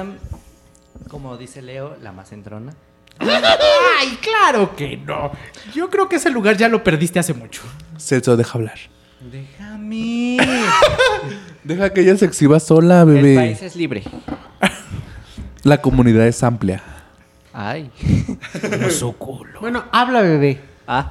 Como 1.08 1.36
dice 1.36 1.62
Leo, 1.62 1.96
la 2.02 2.12
más 2.12 2.32
entrona. 2.32 2.72
Ay, 3.18 4.18
claro 4.20 4.74
que 4.74 4.96
no. 4.96 5.30
Yo 5.74 5.88
creo 5.90 6.08
que 6.08 6.16
ese 6.16 6.30
lugar 6.30 6.56
ya 6.56 6.68
lo 6.68 6.82
perdiste 6.82 7.18
hace 7.18 7.34
mucho. 7.34 7.62
Celso, 7.98 8.36
deja 8.36 8.58
hablar. 8.58 8.78
Déjame. 9.30 10.36
Deja 11.64 11.92
que 11.94 12.02
ella 12.02 12.16
se 12.16 12.26
exhiba 12.26 12.60
sola, 12.60 13.02
El 13.02 13.06
bebé. 13.06 13.36
país 13.36 13.62
es 13.62 13.74
libre. 13.76 14.02
La 15.62 15.80
comunidad 15.80 16.26
es 16.26 16.42
amplia. 16.42 16.82
Ay. 17.54 17.90
Bueno, 19.60 19.84
habla, 19.92 20.20
bebé. 20.20 20.60
Ah. 20.86 21.10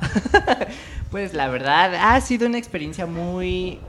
pues 1.10 1.34
la 1.34 1.48
verdad, 1.48 1.96
ha 1.96 2.22
sido 2.22 2.46
una 2.46 2.60
experiencia 2.60 3.08
muy. 3.08 3.80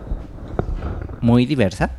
Muy 1.21 1.45
diversa. 1.45 1.91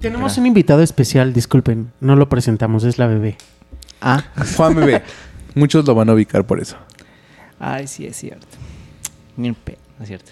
Tenemos 0.00 0.38
un 0.38 0.46
invitado 0.46 0.82
especial, 0.82 1.32
disculpen. 1.32 1.90
No 2.00 2.14
lo 2.16 2.28
presentamos, 2.28 2.84
es 2.84 2.98
la 2.98 3.06
bebé. 3.06 3.36
Ah. 4.00 4.22
Juan 4.56 4.74
Bebé. 4.76 5.02
Muchos 5.54 5.84
lo 5.86 5.94
van 5.94 6.08
a 6.08 6.14
ubicar 6.14 6.44
por 6.46 6.60
eso. 6.60 6.76
Ay, 7.58 7.88
sí, 7.88 8.06
es 8.06 8.16
cierto. 8.16 8.46
Ni 9.36 9.48
un 9.48 9.54
pe- 9.56 9.78
no 9.98 10.04
es 10.04 10.08
cierto. 10.08 10.30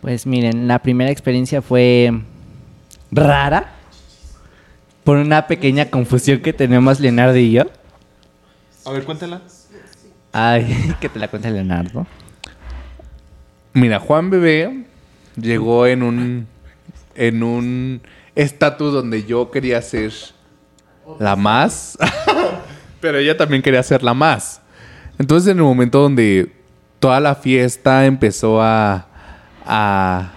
Pues 0.00 0.26
miren, 0.26 0.66
la 0.68 0.78
primera 0.78 1.10
experiencia 1.10 1.60
fue 1.60 2.12
rara. 3.10 3.72
Por 5.04 5.18
una 5.18 5.46
pequeña 5.46 5.90
confusión 5.90 6.40
que 6.40 6.52
tenemos 6.52 6.98
Leonardo 6.98 7.36
y 7.36 7.52
yo. 7.52 7.64
A 8.86 8.90
ver, 8.92 9.04
cuéntala. 9.04 9.42
Ay, 10.32 10.94
que 11.00 11.08
te 11.10 11.18
la 11.18 11.28
cuente 11.28 11.50
Leonardo. 11.50 12.06
Mira, 13.74 14.00
Juan 14.00 14.30
Bebé 14.30 14.84
llegó 15.36 15.86
en 15.86 16.02
un 16.02 16.46
en 17.14 17.42
un 17.42 18.00
estatus 18.36 18.92
donde 18.92 19.24
yo 19.24 19.50
quería 19.50 19.82
ser 19.82 20.12
la 21.18 21.34
más, 21.34 21.98
pero 23.00 23.18
ella 23.18 23.36
también 23.36 23.62
quería 23.62 23.82
ser 23.82 24.02
la 24.02 24.14
más. 24.14 24.60
Entonces, 25.18 25.50
en 25.50 25.58
el 25.58 25.64
momento 25.64 26.02
donde 26.02 26.52
toda 27.00 27.18
la 27.18 27.34
fiesta 27.34 28.06
empezó 28.06 28.62
a 28.62 29.08
a 29.64 30.30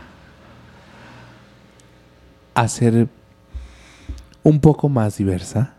a 2.55 2.67
ser 2.67 3.07
un 4.41 4.59
poco 4.59 4.89
más 4.89 5.17
diversa, 5.17 5.73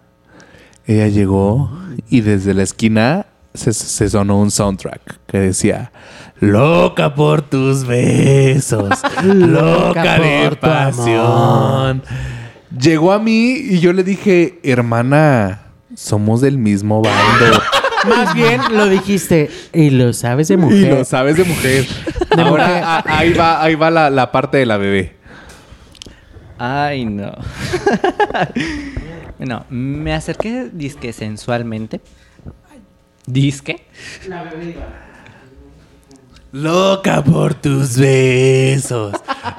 ella 0.87 1.09
llegó 1.09 1.71
y 2.09 2.21
desde 2.21 2.55
la 2.55 2.63
esquina 2.63 3.27
se, 3.55 3.73
se 3.73 4.09
sonó 4.09 4.39
un 4.41 4.51
soundtrack 4.51 5.21
que 5.27 5.39
decía 5.39 5.93
Loca 6.41 7.15
por 7.15 7.43
tus 7.43 7.85
besos, 7.85 8.89
loca 9.25 10.19
de 10.19 10.45
por 10.49 10.57
tu 10.57 10.67
amor". 10.67 10.95
pasión. 10.95 12.03
Llegó 12.79 13.13
a 13.13 13.19
mí 13.19 13.51
y 13.57 13.81
yo 13.81 13.93
le 13.93 14.05
dije, 14.05 14.59
hermana, 14.63 15.63
somos 15.95 16.41
del 16.41 16.57
mismo 16.57 17.03
bando. 17.03 17.61
Más 18.09 18.33
bien 18.35 18.61
lo 18.73 18.87
dijiste 18.89 19.51
y 19.75 19.91
lo 19.91 20.13
sabes 20.15 20.49
de 20.49 20.55
y 20.55 20.57
mujer. 20.57 20.95
lo 20.95 21.05
sabes 21.05 21.37
de 21.37 21.45
mujer. 21.45 21.87
De 22.35 22.43
Ahora 22.43 22.67
mujer. 22.69 22.83
a- 22.85 23.05
ahí 23.19 23.33
va, 23.35 23.63
ahí 23.63 23.75
va 23.75 23.91
la, 23.91 24.09
la 24.09 24.31
parte 24.33 24.57
de 24.57 24.65
la 24.67 24.77
bebé. 24.79 25.17
Ay, 26.59 27.05
no. 27.05 27.33
bueno, 29.39 29.65
me 29.69 30.15
acerqué 30.15 30.69
disque 30.73 31.13
sensualmente. 31.13 32.01
Disque. 33.33 33.87
Loca 36.53 37.23
por 37.23 37.55
tus 37.55 37.97
besos, 37.97 39.15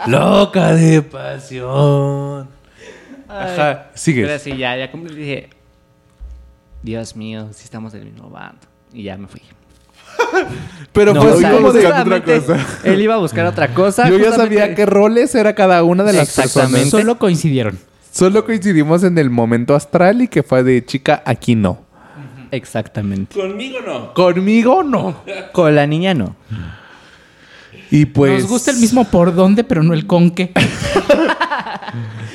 loca 0.07 0.73
de 0.73 1.01
pasión. 1.01 2.49
Ajá, 3.29 3.91
sigue. 3.95 4.25
Pero 4.25 4.39
sí, 4.39 4.57
ya, 4.57 4.75
ya 4.75 4.91
como 4.91 5.05
dije, 5.05 5.49
Dios 6.83 7.15
mío, 7.15 7.47
si 7.53 7.63
estamos 7.63 7.93
del 7.93 8.05
mismo 8.05 8.29
bando. 8.29 8.67
Y 8.91 9.03
ya 9.03 9.17
me 9.17 9.27
fui. 9.27 9.41
Pero 10.91 11.13
No, 11.13 11.21
fue 11.21 11.31
o 11.31 11.33
así 11.33 11.41
sea, 11.43 11.51
como 11.51 11.71
de 11.71 11.79
otra 11.87 12.03
justamente, 12.03 12.41
cosa. 12.41 12.67
Él 12.83 13.01
iba 13.01 13.13
a 13.13 13.17
buscar 13.19 13.45
otra 13.45 13.73
cosa. 13.73 14.09
Yo 14.09 14.17
ya 14.17 14.33
sabía 14.33 14.75
qué 14.75 14.85
roles 14.85 15.33
era 15.33 15.55
cada 15.55 15.83
una 15.83 16.03
de 16.03 16.11
las 16.11 16.35
personas. 16.35 16.67
Exactamente. 16.67 16.89
Solo 16.89 17.17
coincidieron. 17.17 17.79
Solo 18.11 18.43
coincidimos 18.43 19.05
en 19.05 19.17
el 19.17 19.29
momento 19.29 19.75
astral 19.75 20.21
y 20.23 20.27
que 20.27 20.43
fue 20.43 20.63
de 20.63 20.83
chica, 20.83 21.23
aquí 21.25 21.55
no. 21.55 21.85
Exactamente. 22.51 23.39
Conmigo 23.39 23.79
no. 23.85 24.13
Conmigo 24.13 24.83
no. 24.83 25.23
Con 25.53 25.73
la 25.75 25.87
niña 25.87 26.13
no. 26.13 26.35
Y 27.89 28.05
pues. 28.05 28.43
Nos 28.43 28.51
gusta 28.51 28.71
el 28.71 28.77
mismo 28.77 29.05
por 29.05 29.33
dónde, 29.33 29.63
pero 29.63 29.83
no 29.83 29.93
el 29.93 30.05
con 30.05 30.31
qué. 30.31 30.51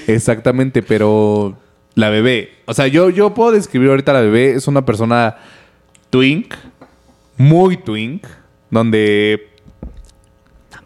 Exactamente, 0.06 0.82
pero 0.82 1.56
la 1.94 2.10
bebé. 2.10 2.52
O 2.66 2.74
sea, 2.74 2.86
yo, 2.86 3.10
yo 3.10 3.34
puedo 3.34 3.52
describir 3.52 3.90
ahorita 3.90 4.12
a 4.12 4.14
la 4.14 4.20
bebé. 4.20 4.52
Es 4.52 4.68
una 4.68 4.84
persona 4.84 5.36
twink, 6.10 6.54
muy 7.36 7.76
twink, 7.76 8.26
donde 8.70 9.50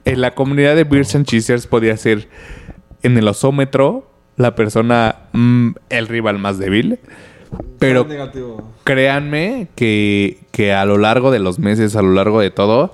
en 0.05 0.21
la 0.21 0.35
comunidad 0.35 0.77
de 0.77 0.85
Beers 0.85 1.15
and 1.15 1.27
Cheesers 1.27 1.67
podía 1.67 1.97
ser 1.97 2.29
en 3.03 3.17
el 3.19 3.29
osómetro 3.29 4.11
la 4.37 4.55
persona, 4.55 5.17
mm, 5.33 5.71
el 5.91 6.09
rival 6.09 6.39
más 6.39 6.59
débil. 6.59 6.99
Pero 7.79 8.05
negativo. 8.05 8.63
créanme 8.85 9.69
que, 9.75 10.39
que 10.53 10.73
a 10.73 10.85
lo 10.85 10.99
largo 10.99 11.31
de 11.31 11.39
los 11.39 11.59
meses, 11.59 11.97
a 11.97 12.03
lo 12.03 12.13
largo 12.13 12.41
de 12.41 12.51
todo, 12.51 12.93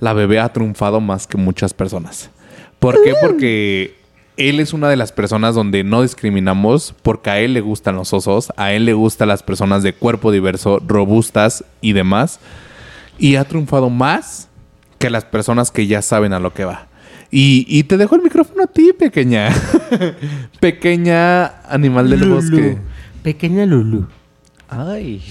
la 0.00 0.12
bebé 0.12 0.38
ha 0.40 0.48
triunfado 0.52 1.00
más 1.00 1.26
que 1.26 1.36
muchas 1.36 1.74
personas. 1.74 2.30
¿Por 2.78 3.02
qué? 3.02 3.14
Porque 3.20 3.96
él 4.36 4.60
es 4.60 4.72
una 4.72 4.88
de 4.88 4.96
las 4.96 5.10
personas 5.10 5.54
donde 5.56 5.82
no 5.82 6.02
discriminamos, 6.02 6.94
porque 7.02 7.30
a 7.30 7.40
él 7.40 7.54
le 7.54 7.60
gustan 7.60 7.96
los 7.96 8.12
osos, 8.12 8.52
a 8.56 8.72
él 8.72 8.84
le 8.84 8.92
gustan 8.92 9.28
las 9.28 9.42
personas 9.42 9.82
de 9.82 9.92
cuerpo 9.92 10.30
diverso, 10.30 10.80
robustas 10.86 11.64
y 11.80 11.92
demás. 11.92 12.38
Y 13.18 13.34
ha 13.34 13.44
triunfado 13.44 13.90
más 13.90 14.48
que 14.98 15.10
las 15.10 15.24
personas 15.24 15.72
que 15.72 15.88
ya 15.88 16.02
saben 16.02 16.32
a 16.32 16.38
lo 16.38 16.54
que 16.54 16.64
va. 16.64 16.86
Y, 17.30 17.66
y 17.68 17.82
te 17.82 17.96
dejo 17.96 18.14
el 18.14 18.22
micrófono 18.22 18.62
a 18.62 18.66
ti, 18.68 18.92
pequeña. 18.96 19.48
pequeña 20.60 21.60
animal 21.68 22.08
del 22.08 22.20
Lulu. 22.20 22.34
bosque. 22.36 22.78
Pequeña 23.22 23.66
Lulu. 23.66 24.06
Ay. 24.68 25.22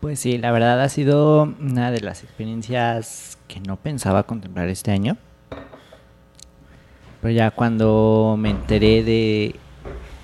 Pues 0.00 0.20
sí, 0.20 0.38
la 0.38 0.52
verdad 0.52 0.80
ha 0.82 0.88
sido 0.88 1.42
una 1.60 1.90
de 1.90 2.00
las 2.00 2.22
experiencias 2.22 3.38
que 3.48 3.60
no 3.60 3.76
pensaba 3.76 4.24
contemplar 4.24 4.68
este 4.68 4.92
año. 4.92 5.16
Pero 7.20 7.34
ya 7.34 7.50
cuando 7.50 8.36
me 8.38 8.50
enteré 8.50 9.02
de 9.02 9.56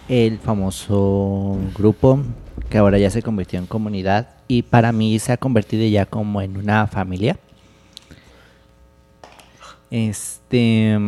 el 0.09 0.39
famoso 0.39 1.59
grupo 1.75 2.21
que 2.69 2.79
ahora 2.79 2.99
ya 2.99 3.11
se 3.11 3.23
convirtió 3.23 3.59
en 3.59 3.67
comunidad 3.67 4.29
y 4.47 4.63
para 4.63 4.93
mí 4.93 5.19
se 5.19 5.33
ha 5.33 5.37
convertido 5.39 5.87
ya 5.89 6.07
como 6.07 6.43
en 6.43 6.57
una 6.57 6.87
familia. 6.87 7.39
Este 9.91 10.99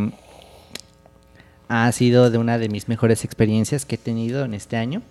ha 1.68 1.90
sido 1.92 2.30
de 2.30 2.38
una 2.38 2.58
de 2.58 2.68
mis 2.68 2.88
mejores 2.88 3.24
experiencias 3.24 3.84
que 3.84 3.96
he 3.96 3.98
tenido 3.98 4.44
en 4.44 4.54
este 4.54 4.76
año 4.76 5.02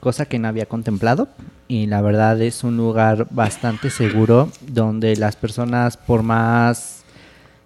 cosa 0.00 0.24
que 0.24 0.38
no 0.38 0.48
había 0.48 0.66
contemplado 0.66 1.28
y 1.68 1.86
la 1.86 2.00
verdad 2.00 2.40
es 2.40 2.64
un 2.64 2.76
lugar 2.76 3.26
bastante 3.30 3.90
seguro 3.90 4.50
donde 4.66 5.14
las 5.16 5.36
personas 5.36 5.96
por 5.96 6.22
más 6.22 7.04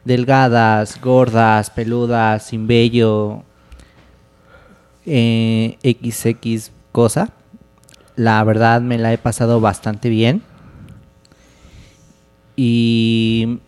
delgadas, 0.05 1.01
gordas, 1.01 1.71
peludas, 1.71 2.47
sin 2.47 2.67
vello, 2.67 3.43
eh, 5.07 5.79
XX 5.83 6.71
cosa. 6.93 7.31
La 8.17 8.43
verdad 8.45 8.81
me 8.81 8.99
la 8.99 9.13
he 9.13 9.19
pasado 9.19 9.61
bastante 9.61 10.09
bien. 10.09 10.43
Y 12.57 13.59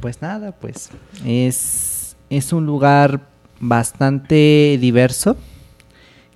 pues 0.00 0.20
nada, 0.20 0.52
pues 0.52 0.90
es, 1.24 1.93
es 2.30 2.52
un 2.52 2.66
lugar 2.66 3.20
bastante 3.60 4.78
diverso, 4.80 5.36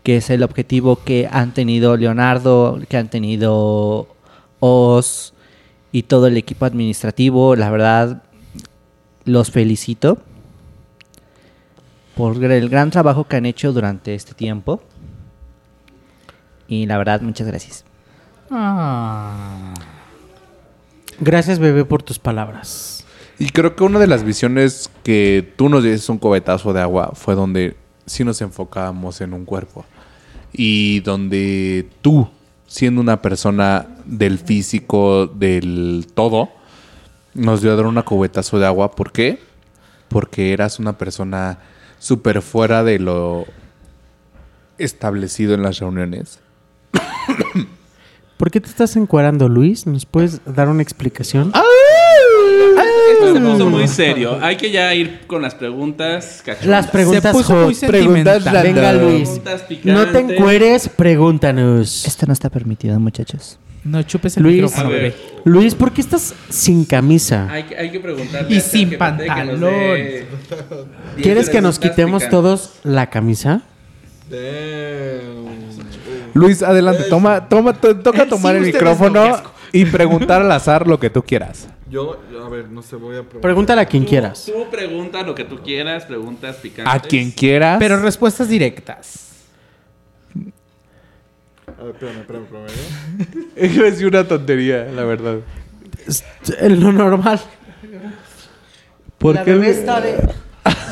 que 0.02 0.16
es 0.16 0.30
el 0.30 0.42
objetivo 0.42 0.96
que 1.04 1.28
han 1.30 1.52
tenido 1.52 1.96
Leonardo, 1.96 2.78
que 2.88 2.96
han 2.96 3.08
tenido 3.08 4.08
Oz 4.60 5.34
y 5.92 6.04
todo 6.04 6.26
el 6.26 6.36
equipo 6.36 6.64
administrativo. 6.64 7.56
La 7.56 7.70
verdad, 7.70 8.22
los 9.24 9.50
felicito 9.50 10.18
por 12.16 12.42
el 12.42 12.68
gran 12.68 12.90
trabajo 12.90 13.24
que 13.24 13.36
han 13.36 13.46
hecho 13.46 13.72
durante 13.72 14.14
este 14.14 14.34
tiempo. 14.34 14.82
Y 16.66 16.86
la 16.86 16.98
verdad, 16.98 17.20
muchas 17.22 17.46
gracias. 17.46 17.84
Ah. 18.50 19.74
Gracias, 21.20 21.58
bebé, 21.58 21.84
por 21.84 22.02
tus 22.02 22.18
palabras. 22.18 22.97
Y 23.38 23.50
creo 23.50 23.76
que 23.76 23.84
una 23.84 24.00
de 24.00 24.08
las 24.08 24.24
visiones 24.24 24.90
que 25.04 25.52
tú 25.56 25.68
nos 25.68 25.84
dices 25.84 26.08
un 26.08 26.18
cubetazo 26.18 26.72
de 26.72 26.80
agua 26.80 27.12
fue 27.14 27.36
donde 27.36 27.76
sí 28.04 28.24
nos 28.24 28.40
enfocábamos 28.40 29.20
en 29.20 29.32
un 29.32 29.44
cuerpo. 29.44 29.84
Y 30.52 31.00
donde 31.00 31.88
tú, 32.02 32.28
siendo 32.66 33.00
una 33.00 33.22
persona 33.22 33.86
del 34.04 34.38
físico, 34.38 35.26
del 35.26 36.06
todo, 36.14 36.48
nos 37.34 37.62
dio 37.62 37.72
a 37.72 37.76
dar 37.76 37.86
una 37.86 38.02
cubetazo 38.02 38.58
de 38.58 38.66
agua. 38.66 38.90
¿Por 38.90 39.12
qué? 39.12 39.38
Porque 40.08 40.52
eras 40.52 40.80
una 40.80 40.98
persona 40.98 41.60
súper 42.00 42.42
fuera 42.42 42.82
de 42.82 42.98
lo 42.98 43.46
establecido 44.78 45.54
en 45.54 45.62
las 45.62 45.78
reuniones. 45.78 46.40
¿Por 48.36 48.50
qué 48.50 48.60
te 48.60 48.68
estás 48.68 48.96
encuadrando, 48.96 49.48
Luis? 49.48 49.86
¿Nos 49.86 50.06
puedes 50.06 50.40
dar 50.44 50.68
una 50.68 50.82
explicación? 50.82 51.52
Esto 53.12 53.34
se 53.34 53.40
puso 53.40 53.66
muy 53.70 53.88
serio. 53.88 54.38
Hay 54.42 54.56
que 54.56 54.70
ya 54.70 54.94
ir 54.94 55.20
con 55.26 55.42
las 55.42 55.54
preguntas 55.54 56.42
cachondas. 56.44 56.66
Las 56.68 56.86
preguntas 56.88 57.32
puso 57.32 57.54
muy. 57.54 57.74
Preguntas. 57.74 58.44
Venga, 58.62 58.92
Luis. 58.92 59.40
No 59.84 60.06
te 60.08 60.18
encueres, 60.20 60.88
pregúntanos. 60.88 62.06
Esto 62.06 62.26
no 62.26 62.32
está 62.32 62.48
permitido, 62.50 62.98
muchachos. 63.00 63.58
No 63.84 64.02
chupes 64.02 64.36
el 64.36 64.42
Luis. 64.42 64.54
micrófono, 64.56 64.90
bebé. 64.90 65.14
Luis, 65.44 65.74
¿por 65.74 65.92
qué 65.92 66.00
estás 66.02 66.34
sin 66.50 66.84
camisa? 66.84 67.48
Hay, 67.50 67.62
que- 67.62 67.76
hay 67.76 67.90
que 67.90 68.00
preguntarle. 68.00 68.54
Y 68.54 68.60
sin 68.60 68.90
que 68.90 68.98
pantalón. 68.98 69.70
¿Quieres 71.22 71.48
que 71.48 71.60
nos 71.60 71.78
quitemos 71.78 72.22
picantes. 72.24 72.30
todos 72.30 72.72
la 72.82 73.08
camisa? 73.08 73.62
Luis, 76.34 76.62
adelante, 76.62 77.04
toma, 77.08 77.48
toma, 77.48 77.72
to- 77.72 77.96
toca 77.98 78.26
tomar 78.26 78.56
el 78.56 78.62
micrófono 78.66 79.40
y 79.72 79.84
preguntar 79.86 80.42
al 80.42 80.52
azar 80.52 80.86
lo 80.86 81.00
que 81.00 81.08
tú 81.10 81.22
quieras. 81.22 81.68
Yo, 81.90 82.20
a 82.44 82.48
ver, 82.48 82.68
no 82.70 82.82
sé, 82.82 82.96
voy 82.96 83.14
a 83.16 83.20
preguntar. 83.20 83.40
Pregúntale 83.40 83.80
a 83.80 83.86
quien 83.86 84.04
Tú- 84.04 84.10
quieras. 84.10 84.44
Tú 84.44 84.68
pregunta 84.70 85.22
lo 85.22 85.34
que 85.34 85.44
tú 85.44 85.58
quieras, 85.62 86.04
preguntas 86.04 86.56
picantes. 86.56 86.94
A 86.94 87.00
quien 87.00 87.30
quieras. 87.30 87.78
Pero 87.78 87.96
respuestas 88.00 88.48
directas. 88.48 89.24
A 91.78 91.82
ver, 91.84 91.94
espérame, 91.94 92.18
espérame, 92.20 92.44
espérame. 93.56 93.90
decir 93.90 94.06
una 94.06 94.26
tontería, 94.26 94.84
la 94.94 95.04
verdad. 95.04 95.38
Es 96.06 96.24
lo 96.78 96.92
normal. 96.92 97.40
¿Por 99.18 99.34
La 99.36 99.44
qué 99.44 99.52
bebé 99.52 99.70
está 99.70 100.00
de... 100.00 100.16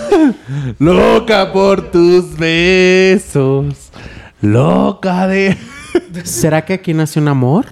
Loca 0.78 1.52
por 1.52 1.90
tus 1.90 2.36
besos. 2.36 3.90
Loca 4.40 5.26
de. 5.26 5.56
¿Será 6.24 6.64
que 6.64 6.74
aquí 6.74 6.94
nace 6.94 7.18
un 7.20 7.28
amor? 7.28 7.66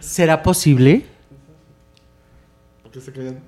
¿Será 0.00 0.42
posible? 0.42 1.04
¿Por 2.82 2.92
qué 2.92 3.00
se 3.00 3.12
callan? 3.12 3.40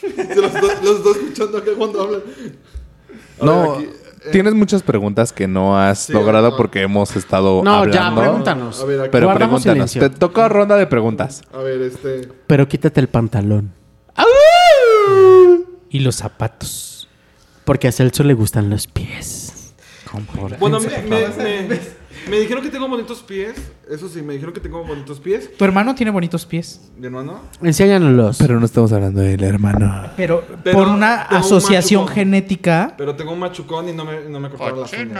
Sí, 0.00 0.06
los, 0.36 0.52
dos, 0.52 0.82
los 0.84 1.04
dos 1.04 1.16
escuchando 1.16 1.58
acá 1.58 1.70
cuando 1.76 2.02
hablan. 2.02 2.20
A 3.40 3.44
No, 3.44 3.76
ver, 3.78 3.88
aquí, 3.88 3.96
eh, 4.26 4.28
tienes 4.32 4.54
muchas 4.54 4.82
preguntas 4.82 5.32
que 5.32 5.46
no 5.48 5.78
has 5.78 6.00
Sí, 6.00 6.12
logrado 6.12 6.50
no. 6.50 6.56
porque 6.56 6.82
hemos 6.82 7.14
estado 7.16 7.62
No, 7.64 7.70
ya, 7.86 8.06
hablando. 8.08 8.20
pregúntanos. 8.20 8.80
A 8.80 8.84
ver, 8.84 9.00
aquí- 9.00 9.08
Pero 9.12 9.26
Guardamos 9.28 9.62
pregúntanos. 9.62 9.90
silencio. 9.90 10.10
Te 10.10 10.18
toca 10.18 10.48
ronda 10.48 10.76
de 10.76 10.86
preguntas. 10.86 11.42
A 11.52 11.58
ver, 11.58 11.80
este. 11.82 12.28
Pero 12.46 12.68
quítate 12.68 13.00
el 13.00 13.08
pantalón. 13.08 13.72
Y 15.88 15.98
los 16.00 16.16
zapatos. 16.16 17.08
Porque 17.64 17.86
a 17.88 17.92
Celso 17.92 18.24
le 18.24 18.34
gustan 18.34 18.70
los 18.70 18.86
pies. 18.86 19.74
Bueno, 20.58 20.80
me, 20.80 20.88
me, 21.02 21.62
me, 21.68 21.80
me 22.28 22.38
dijeron 22.38 22.62
que 22.62 22.70
tengo 22.70 22.88
bonitos 22.88 23.22
pies. 23.22 23.54
Eso 23.90 24.08
sí, 24.08 24.22
me 24.22 24.32
dijeron 24.34 24.54
que 24.54 24.60
tengo 24.60 24.84
bonitos 24.84 25.20
pies. 25.20 25.50
Tu 25.56 25.64
hermano 25.64 25.94
tiene 25.94 26.10
bonitos 26.10 26.46
pies. 26.46 26.90
Mi 26.96 27.06
hermano. 27.06 27.40
Enséñanos. 27.62 28.38
Pero 28.38 28.58
no 28.58 28.66
estamos 28.66 28.92
hablando 28.92 29.20
del 29.20 29.42
hermano. 29.42 30.10
Pero, 30.16 30.44
Pero 30.62 30.78
por 30.78 30.88
una 30.88 31.26
tengo 31.28 31.36
un 31.36 31.44
asociación 31.44 32.02
machucón. 32.02 32.14
genética. 32.14 32.94
Pero 32.96 33.14
tengo 33.16 33.32
un 33.32 33.38
machucón 33.40 33.88
y 33.88 33.92
no 33.92 34.04
me, 34.04 34.20
no 34.28 34.40
me 34.40 34.48
cortaron 34.50 34.80
las 34.80 34.92
uñas. 34.92 35.16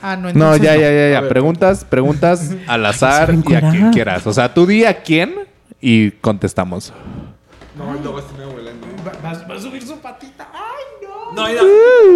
Ah, 0.00 0.16
no, 0.16 0.22
No, 0.22 0.28
entonces 0.54 0.62
ya, 0.62 0.74
ya, 0.76 0.80
ya, 0.80 0.88
A 0.88 1.10
ya. 1.12 1.20
ver. 1.20 1.28
Preguntas, 1.28 1.84
preguntas 1.84 2.50
al 2.66 2.86
azar 2.86 3.34
y 3.46 3.54
a 3.54 3.70
quien 3.70 3.90
quieras. 3.92 4.26
O 4.26 4.32
sea, 4.32 4.52
tú 4.54 4.66
di 4.66 4.84
a 4.84 5.02
quién 5.02 5.34
y 5.80 6.10
contestamos. 6.12 6.92
No, 7.76 7.94
el 7.96 8.02
lobo 8.02 8.18
está 8.18 8.32
medio 8.32 8.50
huelendo. 8.50 8.86
Va, 9.24 9.32
va 9.48 9.54
a 9.54 9.60
subir 9.60 9.82
su 9.86 9.96
patita. 9.98 10.48
¡Ay, 10.52 11.06
no! 11.06 11.32
No, 11.32 11.48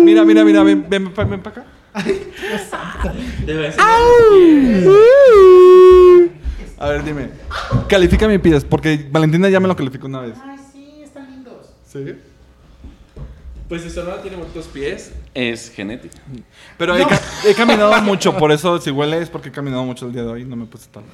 mira, 0.02 0.24
mira, 0.24 0.24
mira, 0.24 0.44
mira, 0.44 0.62
ven, 0.64 0.86
ven, 0.88 1.12
ven, 1.14 1.30
ven 1.30 1.40
para 1.42 1.60
acá. 1.60 1.66
Debe 3.46 3.72
ser- 3.72 3.80
A 6.78 6.88
ver, 6.88 7.04
dime. 7.04 7.28
Califica 7.88 8.26
mi 8.26 8.38
pies, 8.38 8.64
porque 8.64 9.08
Valentina 9.10 9.48
ya 9.48 9.60
me 9.60 9.68
lo 9.68 9.76
calificó 9.76 10.06
una 10.06 10.20
vez. 10.20 10.34
Ay, 10.42 10.56
sí, 10.72 11.00
están 11.04 11.30
lindos. 11.30 11.54
¿Sí? 11.86 12.04
Pues 13.68 13.82
si 13.82 13.90
su 13.90 14.00
hermano 14.00 14.20
tiene 14.20 14.36
bonitos 14.36 14.66
pies, 14.66 15.12
es 15.34 15.70
genética. 15.70 16.18
Pero 16.76 16.96
he, 16.96 17.06
ca- 17.06 17.20
he 17.46 17.54
caminado 17.54 18.02
mucho, 18.02 18.36
por 18.36 18.52
eso 18.52 18.78
si 18.80 18.90
huele 18.90 19.22
es 19.22 19.30
porque 19.30 19.48
he 19.50 19.52
caminado 19.52 19.84
mucho 19.84 20.06
el 20.06 20.12
día 20.12 20.22
de 20.22 20.28
hoy, 20.28 20.44
no 20.44 20.56
me 20.56 20.66
puse 20.66 20.88
tan. 20.90 21.04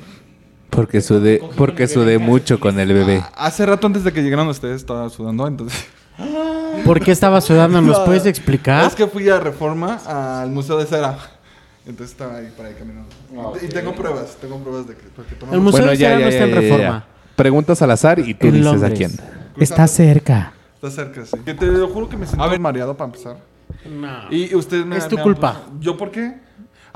Porque 0.71 1.01
sudé, 1.01 1.43
porque 1.57 1.87
sudé 1.87 2.19
mucho 2.19 2.59
con 2.61 2.79
el 2.81 2.93
bebé. 2.93 3.23
Hace 3.37 3.65
rato 3.67 3.87
antes 3.87 4.05
de 4.05 4.13
que 4.13 4.23
llegaran 4.23 4.49
ustedes 4.49 4.77
estaba 4.77 5.09
sudando, 5.11 5.47
entonces. 5.47 5.87
¿Por 6.85 7.01
qué 7.01 7.13
estaba 7.13 7.41
sudando? 7.41 7.81
¿Nos 7.81 7.99
puedes 8.07 8.27
explicar? 8.27 8.85
Es 8.87 8.95
que 8.95 9.07
fui 9.07 9.29
a 9.29 9.39
Reforma 9.39 10.01
al 10.07 10.51
Museo 10.51 10.79
de 10.79 10.87
Cera. 10.87 11.17
Entonces 11.87 12.13
estaba 12.13 12.37
ahí 12.37 12.53
para 12.57 12.69
ahí 12.69 12.75
caminando. 12.79 13.09
Y 13.63 13.69
tengo 13.69 13.95
pruebas, 13.95 14.37
tengo 14.41 14.59
pruebas 14.59 14.89
de 14.89 14.95
que. 14.95 15.05
porque 15.15 15.35
El 15.53 15.61
museo 15.61 15.87
de 15.87 15.97
Cera 15.97 16.19
no 16.19 16.27
está 16.27 16.45
en 16.45 16.55
reforma. 16.55 17.05
Preguntas 17.37 17.81
al 17.83 17.91
azar 17.93 18.19
y 18.19 18.35
tú 18.35 18.49
En 18.49 18.55
dices 18.55 18.83
a 18.83 18.91
quién. 18.91 19.13
Está 19.57 19.87
cerca. 19.87 20.53
Está 20.75 20.91
cerca, 20.91 21.25
sí. 21.25 21.37
Que 21.45 21.55
te 21.55 21.67
lo 21.67 21.89
juro 21.89 22.09
que 22.09 22.17
me 22.17 22.27
siento 22.27 22.61
mareado 22.61 22.97
para 22.97 23.07
empezar. 23.07 23.37
No. 23.89 24.31
Y 24.31 24.55
ustedes 24.55 24.87
me 24.87 24.97
Es 24.97 25.09
tu 25.09 25.17
me 25.17 25.23
culpa. 25.23 25.63
¿Yo 25.81 25.97
por 25.97 26.11
qué? 26.11 26.48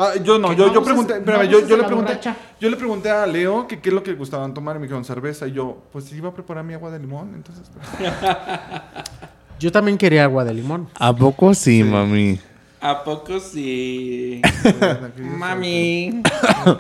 Ah, 0.03 0.15
yo 0.16 0.37
no, 0.37 0.53
yo, 0.53 0.66
no 0.66 0.74
yo 0.74 0.83
pregunté, 0.83 1.19
espérame, 1.19 1.49
yo, 1.49 1.61
le 1.61 1.66
pregunté, 1.66 1.95
borracha. 1.95 2.37
yo 2.59 2.69
le 2.69 2.77
pregunté 2.77 3.09
a 3.09 3.24
Leo 3.24 3.69
que 3.69 3.81
qué 3.81 3.91
es 3.91 3.95
lo 3.95 4.03
que 4.03 4.15
gustaban 4.15 4.53
tomar 4.53 4.74
y 4.74 4.81
me 4.81 4.87
dijeron 4.87 5.05
cerveza 5.05 5.47
y 5.47 5.53
yo, 5.53 5.81
pues 5.93 6.12
iba 6.12 6.31
a 6.31 6.35
preparar 6.35 6.65
mi 6.65 6.74
agua 6.74 6.91
de 6.91 6.99
limón, 6.99 7.33
entonces. 7.37 7.70
Yo 9.61 9.70
también 9.70 9.97
quería 9.97 10.24
agua 10.24 10.45
de 10.45 10.55
limón. 10.55 10.89
¿A 10.99 11.15
poco 11.15 11.55
sí, 11.55 11.85
mami? 11.85 12.41
¿A 12.81 13.05
poco 13.05 13.39
sí? 13.39 14.43
Mami. 15.16 16.20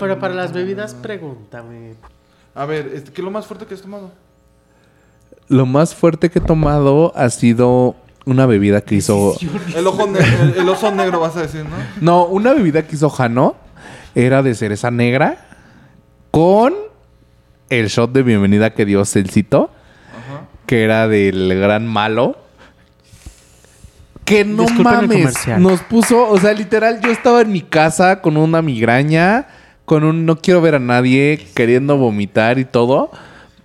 Pero 0.00 0.18
para 0.18 0.34
las 0.34 0.52
bebidas, 0.52 0.92
pregúntame. 0.94 1.94
A 2.56 2.66
ver, 2.66 2.90
este, 2.92 3.12
¿qué 3.12 3.20
es 3.20 3.24
lo 3.24 3.30
más 3.30 3.46
fuerte 3.46 3.66
que 3.66 3.74
has 3.74 3.82
tomado? 3.82 4.10
Lo 5.46 5.64
más 5.64 5.94
fuerte 5.94 6.28
que 6.28 6.40
he 6.40 6.42
tomado 6.42 7.12
ha 7.14 7.30
sido 7.30 7.94
una 8.24 8.46
bebida 8.46 8.80
que 8.80 8.96
hizo... 8.96 9.36
El 9.74 9.86
ojo 9.86 10.06
ne- 10.06 10.18
el, 10.18 10.54
el 10.58 10.68
oso 10.68 10.90
negro 10.92 11.20
vas 11.20 11.36
a 11.36 11.42
decir, 11.42 11.64
¿no? 11.64 11.76
No, 12.00 12.24
una 12.26 12.52
bebida 12.52 12.86
que 12.86 12.96
hizo 12.96 13.10
Jano 13.10 13.56
era 14.14 14.42
de 14.42 14.54
cereza 14.54 14.90
negra 14.90 15.46
con 16.30 16.74
el 17.70 17.88
shot 17.88 18.12
de 18.12 18.22
bienvenida 18.22 18.74
que 18.74 18.84
dio 18.84 19.04
Celcito, 19.04 19.70
que 20.66 20.84
era 20.84 21.08
del 21.08 21.58
gran 21.58 21.86
malo. 21.86 22.36
Que 24.24 24.44
no 24.44 24.62
Disculpen 24.62 24.94
mames, 25.08 25.34
nos 25.58 25.80
puso, 25.80 26.28
o 26.28 26.38
sea, 26.38 26.52
literal, 26.52 27.00
yo 27.00 27.10
estaba 27.10 27.40
en 27.40 27.50
mi 27.50 27.60
casa 27.60 28.20
con 28.20 28.36
una 28.36 28.62
migraña, 28.62 29.48
con 29.84 30.04
un 30.04 30.24
no 30.26 30.38
quiero 30.38 30.60
ver 30.60 30.76
a 30.76 30.78
nadie, 30.78 31.44
queriendo 31.54 31.96
vomitar 31.96 32.58
y 32.60 32.64
todo, 32.64 33.10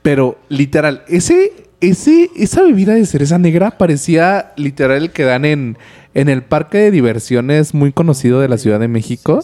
pero 0.02 0.40
literal, 0.50 1.04
ese, 1.08 1.67
ese, 1.82 2.30
esa 2.36 2.64
bebida 2.64 2.94
de 2.94 3.06
cereza 3.06 3.38
negra 3.38 3.72
parecía 3.78 4.54
literal 4.56 5.04
el 5.04 5.12
que 5.12 5.24
dan 5.24 5.46
en, 5.46 5.78
en 6.14 6.30
el 6.30 6.44
parque 6.44 6.78
de 6.80 6.92
diversiones 6.92 7.74
muy 7.74 7.92
conocido 7.92 8.40
de 8.40 8.50
la 8.50 8.58
Ciudad 8.58 8.80
de 8.80 8.88
México, 8.88 9.44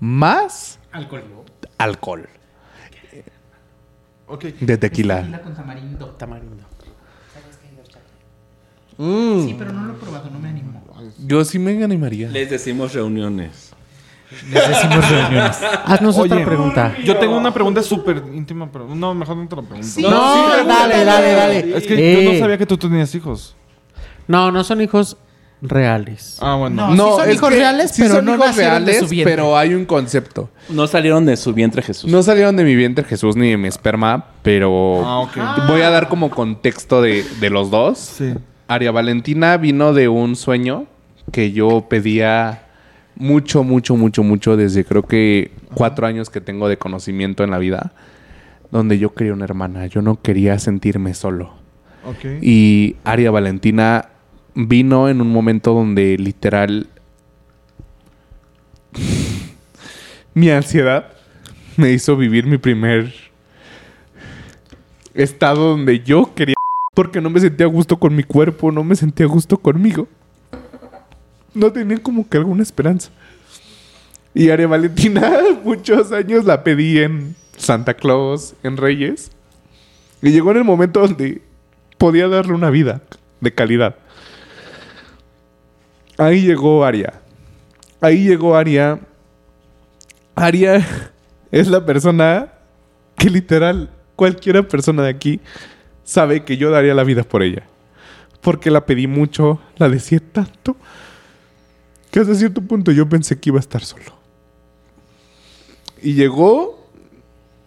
más 0.00 0.78
Alcohol. 0.92 1.24
alcohol. 1.78 2.28
De 4.60 4.76
tequila. 4.76 5.40
con 5.42 5.54
tamarindo. 5.54 6.06
Tamarindo. 6.10 6.64
Sí, 8.98 9.54
pero 9.56 9.72
no 9.72 9.84
lo 9.84 9.92
he 9.94 9.96
probado, 9.96 10.28
no 10.30 10.40
me 10.40 10.48
animo. 10.48 10.82
Yo 11.24 11.44
sí 11.44 11.58
me 11.60 11.82
animaría. 11.84 12.28
Les 12.30 12.50
decimos 12.50 12.92
reuniones. 12.94 13.67
Les 14.50 14.68
decimos 14.68 15.08
reuniones. 15.10 15.58
Haznos 15.86 16.18
Oye, 16.18 16.32
otra 16.34 16.44
pregunta. 16.44 16.94
Yo 17.04 17.16
tengo 17.16 17.36
una 17.36 17.52
pregunta 17.52 17.82
súper 17.82 18.22
íntima, 18.34 18.68
pero 18.70 18.86
no, 18.94 19.14
mejor 19.14 19.36
no 19.36 19.48
te 19.48 19.56
la 19.56 19.62
pregunto. 19.62 19.86
Sí. 19.88 20.02
No, 20.02 20.10
sí, 20.10 20.66
dale, 20.66 21.04
dale, 21.04 21.32
dale. 21.32 21.76
Es 21.76 21.86
que 21.86 22.14
yo 22.24 22.30
no 22.30 22.30
Eh, 22.36 22.38
sabía 22.40 22.58
que 22.58 22.66
tú 22.66 22.76
tenías 22.76 23.14
hijos. 23.14 23.56
No, 24.26 24.52
no 24.52 24.62
son 24.64 24.80
hijos 24.82 25.16
reales. 25.62 26.38
Ah, 26.40 26.54
bueno. 26.56 26.94
No, 26.94 27.16
sí 27.16 27.22
son 27.22 27.32
hijos 27.32 27.48
que 27.48 27.54
reales, 27.56 27.90
sí 27.90 28.02
pero 28.02 28.14
son 28.16 28.24
no 28.26 28.34
hijos 28.34 28.46
nacieron 28.48 28.84
de 28.84 28.92
su 28.92 28.98
reales, 29.00 29.10
vientre. 29.10 29.32
pero 29.36 29.56
hay 29.56 29.74
un 29.74 29.84
concepto. 29.86 30.50
No 30.68 30.86
salieron 30.86 31.24
de 31.26 31.36
su 31.36 31.52
vientre 31.54 31.82
Jesús. 31.82 32.10
No 32.10 32.22
salieron 32.22 32.54
de 32.56 32.64
mi 32.64 32.76
vientre 32.76 33.04
Jesús 33.04 33.34
ni 33.36 33.50
de 33.50 33.56
mi 33.56 33.68
esperma, 33.68 34.26
pero 34.42 35.02
Ah, 35.04 35.20
ok. 35.20 35.36
voy 35.68 35.80
a 35.80 35.90
dar 35.90 36.08
como 36.08 36.30
contexto 36.30 37.00
de, 37.02 37.24
de 37.40 37.50
los 37.50 37.70
dos. 37.70 37.98
Sí. 37.98 38.34
Aria 38.68 38.92
Valentina 38.92 39.56
vino 39.56 39.94
de 39.94 40.08
un 40.08 40.36
sueño 40.36 40.84
que 41.32 41.52
yo 41.52 41.86
pedía 41.88 42.62
mucho, 43.18 43.64
mucho, 43.64 43.96
mucho, 43.96 44.22
mucho 44.22 44.56
desde 44.56 44.84
creo 44.84 45.02
que 45.02 45.50
cuatro 45.74 46.06
años 46.06 46.30
que 46.30 46.40
tengo 46.40 46.68
de 46.68 46.78
conocimiento 46.78 47.44
en 47.44 47.50
la 47.50 47.58
vida, 47.58 47.92
donde 48.70 48.98
yo 48.98 49.12
quería 49.14 49.32
una 49.32 49.44
hermana, 49.44 49.86
yo 49.86 50.02
no 50.02 50.22
quería 50.22 50.58
sentirme 50.58 51.14
solo. 51.14 51.52
Ok. 52.06 52.40
Y 52.40 52.96
Aria 53.04 53.30
Valentina 53.30 54.10
vino 54.54 55.08
en 55.08 55.20
un 55.20 55.30
momento 55.30 55.74
donde 55.74 56.16
literal 56.16 56.88
mi 60.34 60.50
ansiedad 60.50 61.12
me 61.76 61.90
hizo 61.90 62.16
vivir 62.16 62.46
mi 62.46 62.58
primer 62.58 63.12
estado 65.14 65.70
donde 65.70 66.00
yo 66.00 66.34
quería 66.34 66.54
porque 66.94 67.20
no 67.20 67.30
me 67.30 67.40
sentía 67.40 67.66
a 67.66 67.68
gusto 67.68 67.98
con 67.98 68.14
mi 68.14 68.22
cuerpo, 68.22 68.72
no 68.72 68.82
me 68.82 68.96
sentía 68.96 69.26
a 69.26 69.28
gusto 69.28 69.58
conmigo. 69.58 70.08
No 71.58 71.72
tenía 71.72 72.00
como 72.00 72.28
que 72.28 72.36
alguna 72.36 72.62
esperanza. 72.62 73.10
Y 74.32 74.50
Aria 74.50 74.68
Valentina, 74.68 75.28
muchos 75.64 76.12
años 76.12 76.44
la 76.44 76.62
pedí 76.62 76.98
en 76.98 77.34
Santa 77.56 77.94
Claus, 77.94 78.54
en 78.62 78.76
Reyes. 78.76 79.32
Y 80.22 80.30
llegó 80.30 80.52
en 80.52 80.58
el 80.58 80.64
momento 80.64 81.00
donde 81.00 81.42
podía 81.98 82.28
darle 82.28 82.52
una 82.52 82.70
vida 82.70 83.02
de 83.40 83.52
calidad. 83.52 83.96
Ahí 86.16 86.42
llegó 86.42 86.84
Aria. 86.84 87.14
Ahí 88.00 88.22
llegó 88.22 88.54
Aria. 88.54 89.00
Aria 90.36 90.86
es 91.50 91.66
la 91.66 91.84
persona 91.84 92.52
que 93.16 93.30
literal 93.30 93.90
cualquiera 94.14 94.62
persona 94.62 95.02
de 95.02 95.10
aquí 95.10 95.40
sabe 96.04 96.44
que 96.44 96.56
yo 96.56 96.70
daría 96.70 96.94
la 96.94 97.02
vida 97.02 97.24
por 97.24 97.42
ella. 97.42 97.64
Porque 98.42 98.70
la 98.70 98.86
pedí 98.86 99.08
mucho, 99.08 99.60
la 99.76 99.88
decía 99.88 100.20
tanto, 100.20 100.76
que 102.18 102.22
hasta 102.22 102.34
cierto 102.34 102.60
punto 102.60 102.90
yo 102.90 103.08
pensé 103.08 103.38
que 103.38 103.50
iba 103.50 103.58
a 103.58 103.60
estar 103.60 103.84
solo. 103.84 104.12
Y 106.02 106.14
llegó, 106.14 106.84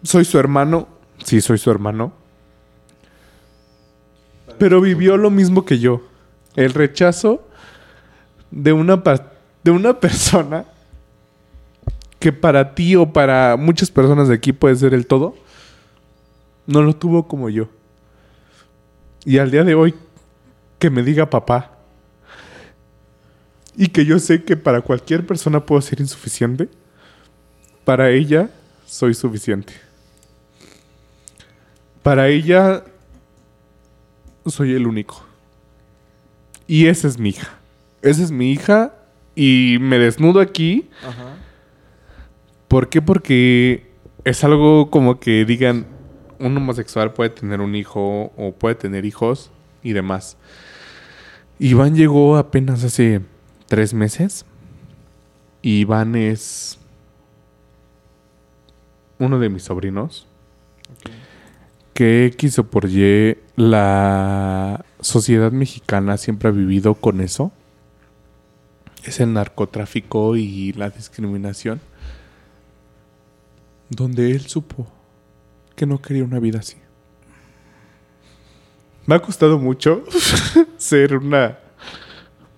soy 0.02 0.26
su 0.26 0.38
hermano, 0.38 0.88
sí, 1.24 1.40
soy 1.40 1.56
su 1.56 1.70
hermano, 1.70 2.12
pero 4.58 4.82
vivió 4.82 5.16
lo 5.16 5.30
mismo 5.30 5.64
que 5.64 5.78
yo. 5.78 6.02
El 6.54 6.74
rechazo 6.74 7.42
de 8.50 8.74
una, 8.74 9.02
de 9.64 9.70
una 9.70 9.98
persona 10.00 10.66
que 12.18 12.30
para 12.30 12.74
ti 12.74 12.94
o 12.94 13.10
para 13.10 13.56
muchas 13.56 13.90
personas 13.90 14.28
de 14.28 14.34
aquí 14.34 14.52
puede 14.52 14.76
ser 14.76 14.92
el 14.92 15.06
todo, 15.06 15.34
no 16.66 16.82
lo 16.82 16.94
tuvo 16.94 17.26
como 17.26 17.48
yo. 17.48 17.68
Y 19.24 19.38
al 19.38 19.50
día 19.50 19.64
de 19.64 19.74
hoy, 19.74 19.94
que 20.78 20.90
me 20.90 21.02
diga 21.02 21.30
papá, 21.30 21.71
y 23.76 23.88
que 23.88 24.04
yo 24.04 24.18
sé 24.18 24.44
que 24.44 24.56
para 24.56 24.80
cualquier 24.80 25.26
persona 25.26 25.64
puedo 25.64 25.80
ser 25.80 26.00
insuficiente, 26.00 26.68
para 27.84 28.10
ella 28.10 28.50
soy 28.86 29.14
suficiente. 29.14 29.72
Para 32.02 32.28
ella 32.28 32.84
soy 34.46 34.74
el 34.74 34.86
único. 34.86 35.24
Y 36.66 36.86
esa 36.86 37.08
es 37.08 37.18
mi 37.18 37.30
hija. 37.30 37.50
Esa 38.02 38.22
es 38.22 38.30
mi 38.30 38.52
hija 38.52 38.94
y 39.34 39.78
me 39.80 39.98
desnudo 39.98 40.40
aquí. 40.40 40.88
Ajá. 41.06 41.36
¿Por 42.68 42.88
qué? 42.88 43.00
Porque 43.02 43.92
es 44.24 44.44
algo 44.44 44.90
como 44.90 45.20
que 45.20 45.44
digan, 45.44 45.86
un 46.38 46.56
homosexual 46.56 47.12
puede 47.12 47.30
tener 47.30 47.60
un 47.60 47.74
hijo 47.74 48.32
o 48.36 48.52
puede 48.52 48.74
tener 48.74 49.04
hijos 49.04 49.50
y 49.82 49.92
demás. 49.92 50.36
Iván 51.58 51.94
llegó 51.94 52.36
apenas 52.36 52.82
hace 52.82 53.20
tres 53.72 53.94
meses. 53.94 54.44
Y 55.62 55.78
Iván 55.78 56.14
es 56.14 56.78
uno 59.18 59.38
de 59.38 59.48
mis 59.48 59.62
sobrinos. 59.62 60.26
Que 61.94 62.26
X 62.26 62.58
o 62.58 62.64
por 62.68 62.84
Y, 62.90 63.38
la 63.56 64.84
sociedad 65.00 65.52
mexicana 65.52 66.18
siempre 66.18 66.50
ha 66.50 66.52
vivido 66.52 66.96
con 66.96 67.22
eso. 67.22 67.50
Es 69.04 69.20
el 69.20 69.32
narcotráfico 69.32 70.36
y 70.36 70.74
la 70.74 70.90
discriminación 70.90 71.80
donde 73.88 74.32
él 74.32 74.42
supo 74.48 74.86
que 75.76 75.86
no 75.86 76.02
quería 76.02 76.24
una 76.24 76.40
vida 76.40 76.58
así. 76.58 76.76
Me 79.06 79.14
ha 79.14 79.22
costado 79.22 79.58
mucho 79.58 80.04
ser 80.76 81.16
una 81.16 81.58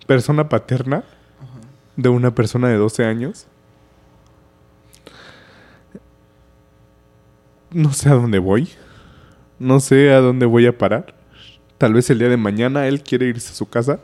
persona 0.06 0.48
paterna 0.48 1.04
de 1.96 2.08
una 2.08 2.34
persona 2.34 2.68
de 2.68 2.76
12 2.76 3.04
años. 3.04 3.46
No 7.70 7.92
sé 7.92 8.08
a 8.08 8.14
dónde 8.14 8.38
voy. 8.38 8.68
No 9.58 9.80
sé 9.80 10.12
a 10.12 10.20
dónde 10.20 10.46
voy 10.46 10.66
a 10.66 10.76
parar. 10.76 11.14
Tal 11.78 11.92
vez 11.92 12.08
el 12.10 12.18
día 12.18 12.28
de 12.28 12.36
mañana 12.36 12.86
él 12.86 13.02
quiere 13.02 13.26
irse 13.26 13.50
a 13.50 13.54
su 13.54 13.68
casa. 13.68 14.00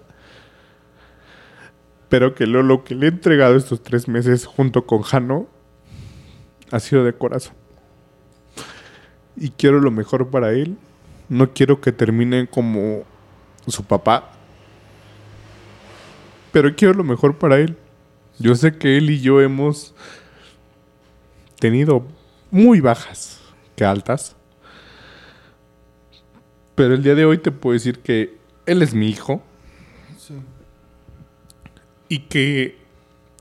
Pero 2.09 2.35
que 2.35 2.47
lo, 2.47 2.63
lo 2.63 2.83
que 2.83 2.95
le 2.95 3.07
he 3.07 3.09
entregado 3.11 3.55
estos 3.55 3.83
tres 3.83 4.09
meses 4.09 4.45
junto 4.45 4.87
con 4.87 5.03
Jano 5.03 5.47
ha 6.73 6.81
sido 6.81 7.05
de 7.05 7.13
corazón. 7.13 7.55
Y 9.37 9.51
quiero 9.51 9.81
lo 9.81 9.91
mejor 9.91 10.31
para 10.31 10.53
él. 10.53 10.77
No 11.29 11.53
quiero 11.53 11.81
que 11.81 11.93
termine 11.93 12.49
como 12.49 13.05
su 13.69 13.85
papá. 13.85 14.33
Pero 16.53 16.75
quiero 16.75 16.95
lo 16.95 17.05
mejor 17.05 17.39
para 17.39 17.59
él. 17.59 17.77
Yo 18.39 18.55
sé 18.55 18.77
que 18.77 18.97
él 18.97 19.11
y 19.11 19.21
yo 19.21 19.41
hemos 19.41 19.95
tenido 21.59 22.07
muy 22.51 22.81
bajas 22.81 23.41
que 23.77 23.85
altas. 23.85 24.35
Pero 26.75 26.95
el 26.95 27.03
día 27.03 27.15
de 27.15 27.25
hoy 27.25 27.39
te 27.39 27.51
puedo 27.53 27.75
decir 27.75 28.01
que 28.01 28.39
él 28.67 28.83
es 28.83 28.95
mi 28.95 29.09
hijo. 29.09 29.43
Sí. 30.19 30.35
Y 32.09 32.21
que 32.21 32.79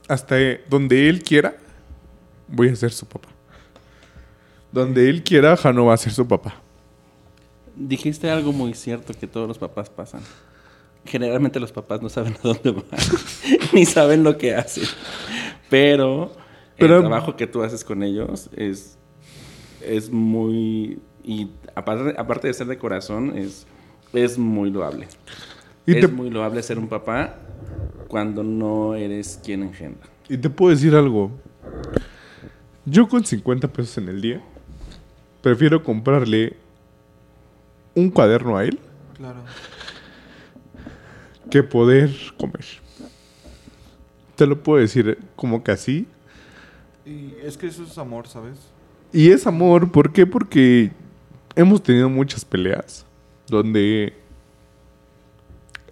hasta 0.08 0.36
donde 0.68 1.08
él 1.08 1.22
quiera, 1.22 1.56
voy 2.48 2.68
a 2.68 2.76
ser 2.76 2.92
su 2.92 3.06
papá. 3.06 3.28
Donde 4.72 5.08
él 5.08 5.22
quiera, 5.22 5.56
Jano 5.56 5.86
va 5.86 5.94
a 5.94 5.96
ser 5.96 6.12
su 6.12 6.26
papá. 6.26 6.54
Dijiste 7.74 8.30
algo 8.30 8.52
muy 8.52 8.74
cierto 8.74 9.14
que 9.14 9.26
todos 9.26 9.48
los 9.48 9.58
papás 9.58 9.88
pasan. 9.88 10.20
Generalmente 11.04 11.58
los 11.60 11.72
papás 11.72 12.02
no 12.02 12.08
saben 12.08 12.34
a 12.34 12.38
dónde 12.42 12.70
van, 12.72 12.84
ni 13.72 13.84
saben 13.86 14.22
lo 14.22 14.36
que 14.38 14.54
hacen. 14.54 14.84
Pero, 15.68 16.32
Pero- 16.76 16.96
el 16.96 17.00
trabajo 17.02 17.36
que 17.36 17.46
tú 17.46 17.62
haces 17.62 17.84
con 17.84 18.02
ellos 18.02 18.50
es, 18.56 18.98
es 19.80 20.10
muy... 20.10 20.98
Y 21.24 21.48
aparte, 21.74 22.14
aparte 22.18 22.48
de 22.48 22.54
ser 22.54 22.66
de 22.66 22.78
corazón, 22.78 23.36
es, 23.36 23.66
es 24.12 24.38
muy 24.38 24.70
loable. 24.70 25.06
Y 25.86 25.94
es 25.94 26.00
te, 26.00 26.08
muy 26.08 26.30
loable 26.30 26.62
ser 26.62 26.78
un 26.78 26.88
papá 26.88 27.36
cuando 28.08 28.42
no 28.42 28.94
eres 28.94 29.40
quien 29.44 29.62
engendra. 29.62 30.08
y 30.28 30.36
te 30.38 30.50
puedo 30.50 30.70
decir 30.74 30.94
algo. 30.94 31.30
Yo 32.84 33.08
con 33.08 33.24
50 33.24 33.68
pesos 33.68 33.98
en 33.98 34.08
el 34.08 34.20
día, 34.20 34.42
prefiero 35.42 35.82
comprarle 35.82 36.56
un 37.94 38.10
cuaderno 38.10 38.56
a 38.56 38.64
él 38.64 38.78
Claro. 39.16 39.40
Que 41.50 41.62
poder 41.62 42.10
comer. 42.38 42.64
Te 44.36 44.46
lo 44.46 44.62
puedo 44.62 44.80
decir 44.80 45.18
como 45.36 45.62
que 45.62 45.72
así. 45.72 46.06
Y 47.04 47.34
es 47.42 47.58
que 47.58 47.66
eso 47.66 47.82
es 47.82 47.98
amor, 47.98 48.28
¿sabes? 48.28 48.56
Y 49.12 49.30
es 49.30 49.46
amor, 49.46 49.90
¿por 49.90 50.12
qué? 50.12 50.26
Porque 50.26 50.92
hemos 51.56 51.82
tenido 51.82 52.08
muchas 52.08 52.44
peleas 52.44 53.04
donde 53.48 54.14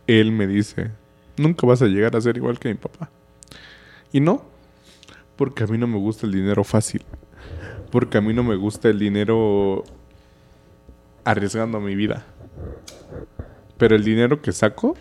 él 0.06 0.30
me 0.32 0.46
dice, 0.46 0.90
nunca 1.36 1.66
vas 1.66 1.82
a 1.82 1.86
llegar 1.86 2.14
a 2.16 2.20
ser 2.20 2.36
igual 2.36 2.58
que 2.58 2.68
mi 2.68 2.74
papá. 2.76 3.10
Y 4.12 4.20
no, 4.20 4.42
porque 5.36 5.64
a 5.64 5.66
mí 5.66 5.76
no 5.76 5.86
me 5.86 5.98
gusta 5.98 6.26
el 6.26 6.32
dinero 6.32 6.64
fácil. 6.64 7.02
porque 7.90 8.18
a 8.18 8.20
mí 8.20 8.32
no 8.32 8.42
me 8.42 8.56
gusta 8.56 8.88
el 8.88 8.98
dinero 8.98 9.84
arriesgando 11.24 11.80
mi 11.80 11.94
vida. 11.94 12.24
Pero 13.76 13.96
el 13.96 14.04
dinero 14.04 14.42
que 14.42 14.52
saco, 14.52 14.96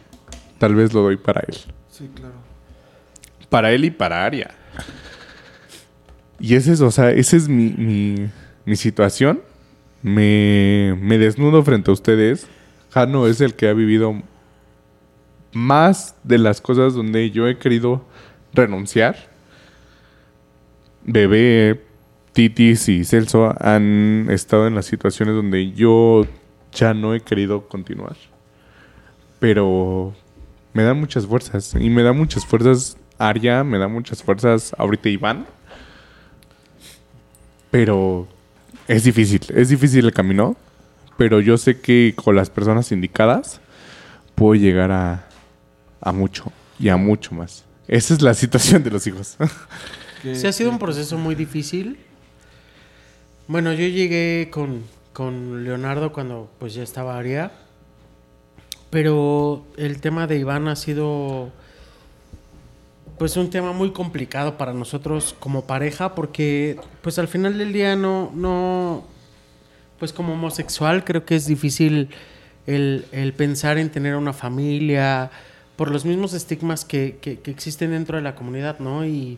tal 0.58 0.76
vez 0.76 0.94
lo 0.94 1.02
doy 1.02 1.18
para 1.18 1.42
él. 1.48 1.56
Sí, 1.90 2.10
claro. 2.14 2.36
Para 3.50 3.72
él 3.72 3.86
y 3.86 3.92
para 3.92 4.26
Aria. 4.26 4.52
Y 6.40 6.56
ese 6.56 6.74
es, 6.74 6.82
o 6.82 6.92
sea, 6.92 7.12
esa 7.12 7.38
es 7.38 7.48
mi, 7.48 7.70
mi, 7.72 8.30
mi 8.66 8.76
situación. 8.76 9.42
Me, 10.04 10.98
me 11.02 11.18
desnudo 11.18 11.64
frente 11.64 11.90
a 11.90 11.94
ustedes. 11.94 12.48
Jano 12.92 13.28
es 13.28 13.42
el 13.42 13.56
que 13.56 13.68
ha 13.68 13.74
vivido 13.74 14.22
más 15.54 16.16
de 16.24 16.38
las 16.38 16.62
cosas 16.62 16.94
donde 16.94 17.32
yo 17.32 17.48
he 17.48 17.58
querido 17.58 18.06
renunciar. 18.54 19.16
Bebé, 21.04 21.84
Titis 22.34 22.90
y 22.90 23.04
Celso 23.04 23.56
han 23.60 24.28
estado 24.30 24.68
en 24.68 24.76
las 24.76 24.86
situaciones 24.86 25.36
donde 25.36 25.72
yo 25.72 26.26
ya 26.72 26.94
no 26.94 27.16
he 27.16 27.22
querido 27.22 27.68
continuar. 27.68 28.16
Pero 29.40 30.14
me 30.78 30.84
da 30.84 30.94
muchas 30.94 31.26
fuerzas. 31.26 31.74
Y 31.74 31.90
me 31.90 32.04
da 32.04 32.14
muchas 32.14 32.46
fuerzas 32.46 32.98
Aria, 33.18 33.64
me 33.64 33.80
da 33.80 33.88
muchas 33.88 34.22
fuerzas 34.22 34.76
ahorita 34.78 35.10
Iván. 35.10 35.48
Pero 37.72 38.28
es 38.88 39.04
difícil, 39.04 39.42
es 39.56 39.70
difícil 39.70 40.06
el 40.06 40.14
camino. 40.14 40.56
Pero 41.18 41.42
yo 41.42 41.58
sé 41.58 41.82
que 41.82 42.14
con 42.16 42.36
las 42.36 42.52
personas 42.52 42.92
indicadas 42.92 43.60
puedo 44.36 44.54
llegar 44.54 44.92
a, 44.92 45.28
a 46.00 46.12
mucho 46.12 46.52
y 46.78 46.90
a 46.90 46.98
mucho 46.98 47.34
más. 47.34 47.66
Esa 47.88 48.14
es 48.14 48.22
la 48.22 48.36
situación 48.36 48.84
de 48.84 48.92
los 48.92 49.08
hijos. 49.08 49.36
Sí, 50.24 50.48
ha 50.48 50.52
sido 50.52 50.72
un 50.72 50.80
proceso 50.80 51.18
muy 51.18 51.36
difícil. 51.36 52.00
Bueno, 53.48 53.72
yo 53.72 53.88
llegué 53.88 54.50
con, 54.52 54.84
con 55.14 55.64
Leonardo 55.64 56.12
cuando 56.12 56.52
pues 56.60 56.74
ya 56.74 56.82
estaba 56.82 57.18
Aria. 57.18 57.52
Pero 58.90 59.66
el 59.78 60.00
tema 60.00 60.28
de 60.28 60.38
Iván 60.40 60.68
ha 60.68 60.76
sido 60.76 61.52
pues 63.18 63.36
un 63.36 63.50
tema 63.50 63.74
muy 63.74 63.92
complicado 63.92 64.58
para 64.58 64.74
nosotros 64.74 65.36
como 65.40 65.66
pareja 65.66 66.14
porque 66.14 66.80
pues 67.02 67.18
al 67.18 67.28
final 67.28 67.58
del 67.58 67.74
día 67.74 67.96
no, 67.96 68.32
no 68.36 69.04
pues 70.00 70.14
como 70.14 70.34
homosexual 70.34 71.04
creo 71.04 71.26
que 71.26 71.36
es 71.36 71.48
difícil 71.48 72.10
el, 72.68 73.06
el 73.12 73.34
pensar 73.34 73.80
en 73.80 73.90
tener 73.90 74.16
una 74.16 74.34
familia 74.34 75.32
por 75.78 75.90
los 75.90 76.06
mismos 76.06 76.34
estigmas 76.34 76.86
que, 76.86 77.18
que- 77.20 77.40
que 77.40 77.50
existen 77.52 77.92
dentro 77.92 78.18
de 78.18 78.24
la 78.24 78.36
comunidad, 78.36 78.78
¿no? 78.80 79.06
Y 79.06 79.38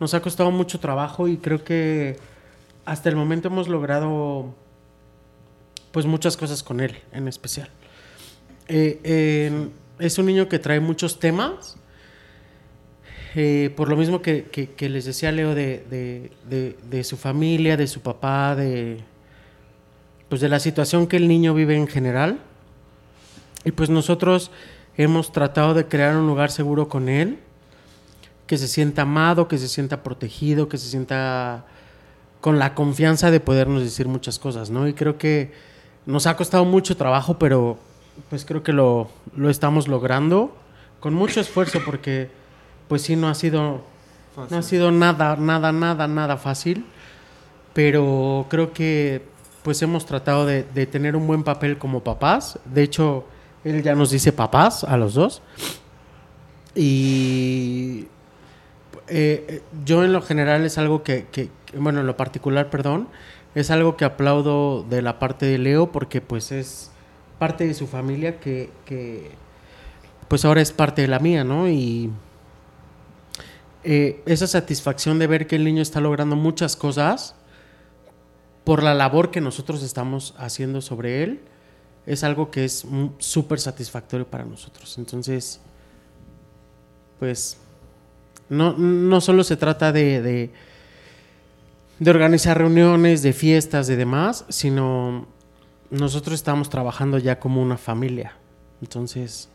nos 0.00 0.14
ha 0.14 0.20
costado 0.20 0.50
mucho 0.50 0.80
trabajo 0.80 1.28
y 1.28 1.36
creo 1.36 1.62
que 1.62 2.16
hasta 2.86 3.08
el 3.10 3.16
momento 3.16 3.48
hemos 3.48 3.68
logrado 3.68 4.54
pues 5.92 6.06
muchas 6.06 6.36
cosas 6.36 6.62
con 6.62 6.80
él 6.80 6.96
en 7.12 7.28
especial. 7.28 7.68
Eh, 8.68 9.00
eh, 9.04 9.68
es 9.98 10.18
un 10.18 10.26
niño 10.26 10.48
que 10.48 10.58
trae 10.58 10.80
muchos 10.80 11.18
temas. 11.18 11.76
eh, 13.36 13.72
por 13.74 13.88
lo 13.88 13.96
mismo 13.96 14.22
que, 14.22 14.46
les 14.78 15.04
decía 15.06 15.32
Leo 15.32 15.56
de- 15.56 16.30
de 16.88 17.04
su 17.04 17.16
familia, 17.16 17.76
de 17.76 17.88
su 17.88 18.00
papá, 18.00 18.54
de 18.54 19.00
pues 20.28 20.40
de 20.40 20.48
la 20.48 20.60
situación 20.60 21.06
que 21.08 21.16
el 21.16 21.26
niño 21.26 21.52
vive 21.52 21.76
en 21.76 21.88
general. 21.88 22.38
Y 23.64 23.72
pues 23.72 23.90
nosotros 23.90 24.50
hemos 24.96 25.32
tratado 25.32 25.74
de 25.74 25.86
crear 25.86 26.16
un 26.16 26.26
lugar 26.28 26.50
seguro 26.52 26.88
con 26.88 27.08
él, 27.08 27.38
que 28.46 28.56
se 28.56 28.68
sienta 28.68 29.02
amado, 29.02 29.48
que 29.48 29.58
se 29.58 29.68
sienta 29.68 30.02
protegido, 30.04 30.68
que 30.68 30.78
se 30.78 30.88
sienta 30.88 31.64
con 32.40 32.58
la 32.60 32.74
confianza 32.74 33.30
de 33.32 33.40
podernos 33.40 33.82
decir 33.82 34.06
muchas 34.06 34.38
cosas, 34.38 34.70
¿no? 34.70 34.86
Y 34.86 34.92
creo 34.94 35.18
que 35.18 35.50
nos 36.06 36.26
ha 36.28 36.36
costado 36.36 36.64
mucho 36.64 36.96
trabajo, 36.96 37.38
pero 37.38 37.78
pues 38.30 38.44
creo 38.44 38.62
que 38.62 38.72
lo, 38.72 39.08
lo 39.36 39.50
estamos 39.50 39.88
logrando 39.88 40.56
con 41.00 41.14
mucho 41.14 41.40
esfuerzo 41.40 41.80
porque 41.84 42.30
pues 42.88 43.02
sí 43.02 43.16
no 43.16 43.28
ha 43.28 43.34
sido 43.34 43.82
no 44.50 44.56
ha 44.58 44.62
sido 44.62 44.90
nada, 44.90 45.36
nada, 45.36 45.70
nada, 45.72 46.08
nada 46.08 46.36
fácil, 46.36 46.84
pero 47.72 48.46
creo 48.48 48.72
que 48.72 49.22
pues 49.62 49.80
hemos 49.82 50.06
tratado 50.06 50.44
de, 50.44 50.64
de 50.74 50.86
tener 50.86 51.14
un 51.16 51.26
buen 51.26 51.42
papel 51.44 51.78
como 51.78 52.00
papás. 52.02 52.58
De 52.66 52.82
hecho, 52.82 53.24
él 53.64 53.82
ya 53.82 53.94
nos 53.94 54.10
dice 54.10 54.32
papás 54.32 54.84
a 54.84 54.96
los 54.96 55.14
dos. 55.14 55.40
Y 56.74 58.06
eh, 59.08 59.44
eh, 59.48 59.62
yo 59.84 60.04
en 60.04 60.12
lo 60.12 60.20
general 60.22 60.64
es 60.64 60.78
algo 60.78 61.02
que, 61.02 61.26
que- 61.30 61.48
que- 61.66 61.78
bueno, 61.78 62.00
en 62.00 62.06
lo 62.06 62.16
particular, 62.16 62.70
perdón, 62.70 63.08
es 63.54 63.70
algo 63.70 63.96
que 63.96 64.04
aplaudo 64.04 64.82
de 64.82 65.00
la 65.02 65.18
parte 65.18 65.46
de 65.46 65.58
Leo 65.58 65.92
porque 65.92 66.20
pues 66.20 66.50
es 66.52 66.90
parte 67.38 67.66
de 67.66 67.74
su 67.74 67.86
familia 67.86 68.38
que, 68.40 68.70
que, 68.84 69.30
pues 70.28 70.44
ahora 70.44 70.60
es 70.60 70.72
parte 70.72 71.02
de 71.02 71.08
la 71.08 71.18
mía, 71.18 71.44
¿no? 71.44 71.68
Y 71.68 72.10
eh, 73.82 74.22
esa 74.26 74.46
satisfacción 74.46 75.18
de 75.18 75.26
ver 75.26 75.46
que 75.46 75.56
el 75.56 75.64
niño 75.64 75.82
está 75.82 76.00
logrando 76.00 76.36
muchas 76.36 76.76
cosas 76.76 77.34
por 78.64 78.82
la 78.82 78.94
labor 78.94 79.30
que 79.30 79.40
nosotros 79.40 79.82
estamos 79.82 80.34
haciendo 80.38 80.80
sobre 80.80 81.22
él, 81.22 81.40
es 82.06 82.24
algo 82.24 82.50
que 82.50 82.64
es 82.64 82.86
súper 83.18 83.60
satisfactorio 83.60 84.26
para 84.26 84.44
nosotros. 84.44 84.96
Entonces, 84.96 85.60
pues, 87.18 87.58
no, 88.48 88.72
no 88.72 89.20
solo 89.20 89.44
se 89.44 89.56
trata 89.56 89.92
de, 89.92 90.50
de 91.98 92.10
organizar 92.10 92.58
reuniones, 92.58 93.22
de 93.22 93.32
fiestas, 93.32 93.86
de 93.86 93.96
demás, 93.96 94.44
sino 94.48 95.26
nosotros 95.98 96.34
estamos 96.34 96.68
trabajando 96.70 97.18
ya 97.18 97.38
como 97.38 97.62
una 97.62 97.76
familia. 97.76 98.32
Entonces, 98.80 99.48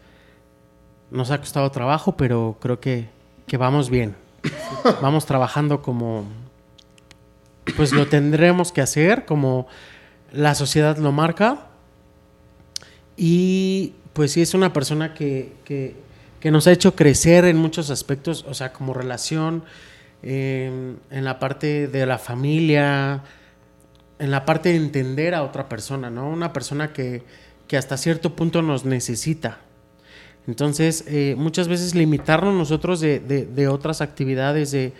nos 1.11 1.31
ha 1.31 1.39
costado 1.39 1.69
trabajo, 1.71 2.15
pero 2.17 2.57
creo 2.59 2.79
que, 2.79 3.09
que 3.47 3.57
vamos 3.57 3.89
bien. 3.89 4.15
Vamos 5.01 5.25
trabajando 5.25 5.81
como, 5.81 6.23
pues 7.75 7.91
lo 7.91 8.07
tendremos 8.07 8.71
que 8.71 8.79
hacer, 8.81 9.25
como 9.25 9.67
la 10.31 10.55
sociedad 10.55 10.97
lo 10.97 11.11
marca. 11.11 11.67
Y 13.17 13.93
pues 14.13 14.31
sí 14.31 14.41
es 14.41 14.53
una 14.53 14.71
persona 14.73 15.13
que, 15.13 15.53
que- 15.65 15.95
que 16.39 16.51
nos 16.51 16.67
ha 16.67 16.71
hecho 16.71 16.95
crecer 16.95 17.43
en 17.43 17.57
muchos 17.57 17.89
aspectos, 17.89 18.45
o 18.47 18.53
sea, 18.53 18.71
como 18.71 18.93
relación, 18.93 19.63
eh, 20.23 20.95
en 21.11 21.25
la 21.25 21.37
parte 21.37 21.87
de 21.89 22.05
la 22.05 22.17
familia, 22.17 23.23
en 24.19 24.31
la 24.31 24.45
parte 24.45 24.69
de 24.69 24.75
entender 24.75 25.33
a 25.33 25.43
otra 25.43 25.67
persona, 25.69 26.09
¿no? 26.09 26.29
Una 26.29 26.53
persona 26.53 26.93
que, 26.93 27.23
que 27.67 27.77
hasta 27.77 27.97
cierto 27.97 28.35
punto 28.35 28.61
nos 28.61 28.85
necesita. 28.85 29.59
Entonces, 30.47 31.03
eh, 31.07 31.35
muchas 31.37 31.67
veces 31.67 31.95
limitarnos 31.95 32.53
nosotros 32.53 32.99
de, 32.99 33.19
de- 33.19 33.67
otras 33.67 34.01
actividades, 34.01 34.71
de 34.71 34.93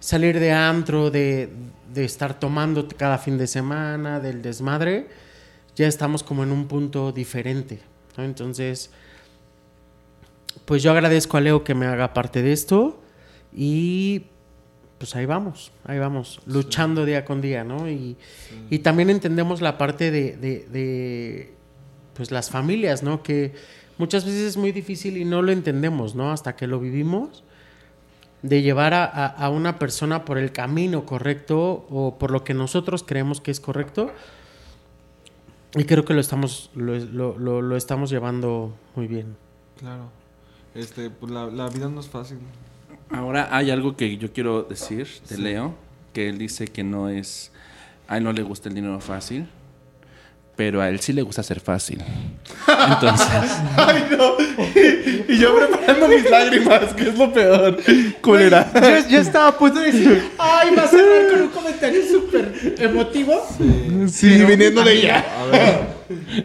salir 0.00 0.38
de 0.40 0.52
antro, 0.52 1.10
de, 1.10 1.48
de 1.92 2.04
estar 2.04 2.38
tomando 2.38 2.86
cada 2.88 3.18
fin 3.18 3.38
de 3.38 3.46
semana, 3.46 4.20
del 4.20 4.42
desmadre, 4.42 5.06
ya 5.74 5.86
estamos 5.86 6.22
como 6.22 6.42
en 6.42 6.50
un 6.52 6.66
punto 6.66 7.12
diferente. 7.12 7.80
Entonces, 8.16 8.90
pues 10.64 10.82
yo 10.82 10.90
agradezco 10.90 11.36
a 11.36 11.40
Leo 11.40 11.62
que 11.64 11.74
me 11.74 11.86
haga 11.86 12.12
parte 12.12 12.42
de 12.42 12.52
esto 12.52 13.00
y 13.54 14.24
pues 14.98 15.14
ahí 15.16 15.26
vamos, 15.26 15.72
ahí 15.84 15.98
vamos, 15.98 16.40
luchando 16.46 17.04
día 17.04 17.24
con 17.24 17.40
día, 17.42 17.64
¿no? 17.64 17.88
Y, 17.90 18.16
y 18.70 18.78
también 18.80 19.10
entendemos 19.10 19.60
la 19.60 19.76
parte 19.78 20.10
de, 20.10 20.36
de- 20.36 20.66
de, 20.70 21.54
pues 22.14 22.30
las 22.30 22.50
familias, 22.50 23.02
¿no? 23.02 23.22
Que 23.22 23.54
muchas 23.98 24.24
veces 24.24 24.40
es 24.42 24.56
muy 24.56 24.72
difícil 24.72 25.16
y 25.18 25.24
no 25.24 25.42
lo 25.42 25.52
entendemos, 25.52 26.14
¿no? 26.14 26.32
Hasta 26.32 26.56
que 26.56 26.66
lo 26.66 26.80
vivimos, 26.80 27.44
de 28.42 28.62
llevar 28.62 28.94
a, 28.94 29.04
a- 29.04 29.26
a 29.26 29.50
una 29.50 29.78
persona 29.78 30.24
por 30.24 30.38
el 30.38 30.52
camino 30.52 31.04
correcto 31.04 31.86
o 31.90 32.16
por 32.18 32.30
lo 32.30 32.42
que 32.44 32.54
nosotros 32.54 33.02
creemos 33.02 33.40
que 33.40 33.50
es 33.50 33.60
correcto. 33.60 34.10
Y 35.74 35.84
creo 35.84 36.04
que 36.06 36.14
lo 36.14 36.20
estamos, 36.20 36.70
lo, 36.74 36.96
lo- 36.98 37.38
lo- 37.38 37.60
lo 37.60 37.76
estamos 37.76 38.08
llevando 38.08 38.74
muy 38.94 39.06
bien. 39.08 39.36
Claro. 39.78 40.04
Este, 40.74 41.10
pues 41.10 41.30
la, 41.32 41.46
la 41.46 41.68
vida 41.68 41.88
no 41.88 42.00
es 42.00 42.08
fácil. 42.08 42.38
Ahora 43.10 43.48
hay 43.52 43.70
algo 43.70 43.96
que 43.96 44.16
yo 44.16 44.32
quiero 44.32 44.62
decir 44.62 45.06
de 45.28 45.38
Leo, 45.38 45.74
que 46.12 46.28
él 46.28 46.38
dice 46.38 46.66
que 46.66 46.82
no 46.82 47.08
es, 47.08 47.52
a 48.08 48.16
él 48.18 48.24
no 48.24 48.32
le 48.32 48.42
gusta 48.42 48.68
el 48.68 48.74
dinero 48.74 48.98
fácil, 49.00 49.46
pero 50.56 50.80
a 50.80 50.88
él 50.88 50.98
sí 51.00 51.12
le 51.12 51.22
gusta 51.22 51.42
ser 51.42 51.60
fácil. 51.60 52.02
Entonces, 52.88 53.28
Ay, 53.76 54.06
no. 54.10 54.32
Y 55.28 55.38
yo 55.38 55.54
preparando 55.54 56.08
mis 56.08 56.28
lágrimas, 56.28 56.94
que 56.94 57.08
es 57.10 57.18
lo 57.18 57.32
peor. 57.32 57.78
Culera. 58.22 58.70
Yo, 58.74 59.08
yo 59.08 59.18
estaba 59.20 59.48
a 59.48 59.58
punto 59.58 59.80
de 59.80 59.92
decir, 59.92 60.30
ay, 60.38 60.74
va 60.74 60.82
a 60.84 60.88
cerrar 60.88 61.30
con 61.30 61.42
un 61.42 61.48
comentario 61.48 62.00
súper 62.10 62.74
emotivo. 62.78 63.46
Sí, 64.08 64.44
viniendo 64.44 64.82
de 64.82 64.92
ella. 64.94 65.24
A 65.42 65.44
ver, 65.46 65.78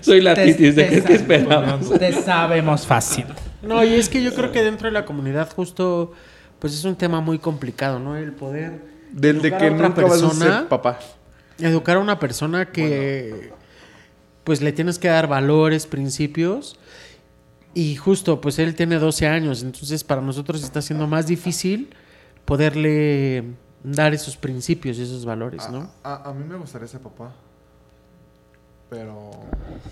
soy 0.02 0.22
la 0.22 0.36
titis 0.36 0.76
de 0.76 0.84
te 0.84 0.90
que, 0.90 1.02
que 1.02 1.08
sa- 1.08 1.14
esperamos. 1.14 1.90
Te 1.98 2.14
sabemos 2.14 2.86
fácil. 2.86 3.26
No, 3.64 3.84
y 3.84 3.94
es 3.96 4.10
que 4.10 4.22
yo 4.22 4.34
creo 4.36 4.52
que 4.52 4.62
dentro 4.64 4.88
de 4.88 4.92
la 4.92 5.06
comunidad 5.06 5.50
justo, 5.56 6.12
pues 6.62 6.74
es 6.74 6.86
un 6.86 6.96
tema 6.96 7.20
muy 7.20 7.40
complicado, 7.40 8.00
¿no? 8.00 8.16
El 8.16 8.32
poder... 8.32 8.90
Del 9.12 9.42
de 9.42 9.50
educar 9.50 9.60
que 9.60 9.68
a 9.68 9.74
otra 9.74 9.88
nunca 9.90 10.02
vas 10.04 10.12
a 10.24 10.28
persona. 10.30 10.60
ser 10.60 10.68
papá. 10.70 11.00
educar 11.60 11.98
a 11.98 12.00
una 12.00 12.18
persona 12.20 12.72
que 12.72 13.52
pues 14.46 14.62
le 14.62 14.72
tienes 14.72 14.98
que 14.98 15.10
dar 15.10 15.28
valores, 15.28 15.86
principios. 15.86 16.78
Y 17.74 17.96
justo, 17.98 18.40
pues 18.40 18.58
él 18.60 18.74
tiene 18.76 19.00
12 19.00 19.28
años, 19.28 19.64
entonces 19.64 20.04
para 20.06 20.22
nosotros 20.22 20.64
está 20.64 20.82
siendo 20.82 21.08
más 21.08 21.28
difícil 21.28 21.90
poderle 22.46 23.44
dar 23.84 24.14
esos 24.14 24.36
principios 24.38 24.98
y 24.98 25.02
esos 25.04 25.26
valores, 25.26 25.70
¿no? 25.70 25.90
A, 26.04 26.14
a- 26.16 26.30
a 26.30 26.34
mí 26.34 26.44
me 26.48 26.56
gustaría 26.58 26.88
ser 26.88 27.02
papá. 27.02 27.32
Pero 28.92 29.32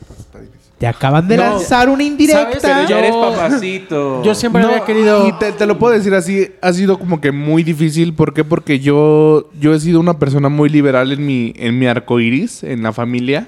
pues, 0.07 0.19
está 0.19 0.39
difícil. 0.41 0.71
Te 0.77 0.85
acaban 0.85 1.25
de 1.25 1.37
No. 1.37 1.43
lanzar 1.43 1.87
una 1.87 2.03
indirecta. 2.03 2.59
¿Sabes? 2.59 2.89
Ya 2.89 2.99
eres 2.99 3.11
Yo- 3.13 3.21
papacito. 3.31 4.23
Yo 4.25 4.35
siempre 4.35 4.61
No, 4.61 4.67
había 4.67 4.83
querido... 4.83 5.25
Y 5.25 5.31
te, 5.39 5.53
te 5.53 5.65
lo 5.65 5.79
puedo 5.79 5.93
decir 5.93 6.13
así, 6.13 6.51
ha 6.61 6.73
sido 6.73 6.99
como 6.99 7.21
que 7.21 7.31
muy 7.31 7.63
difícil. 7.63 8.13
¿Por 8.13 8.33
qué? 8.33 8.43
Porque 8.43 8.79
yo, 8.81 9.49
yo 9.57 9.73
he 9.73 9.79
sido 9.79 10.01
una 10.01 10.19
persona 10.19 10.49
muy 10.49 10.67
liberal 10.69 11.13
en 11.13 11.25
mi, 11.25 11.53
en 11.55 11.79
mi 11.79 11.87
arco 11.87 12.19
iris, 12.19 12.61
en 12.63 12.83
la 12.83 12.91
familia. 12.91 13.47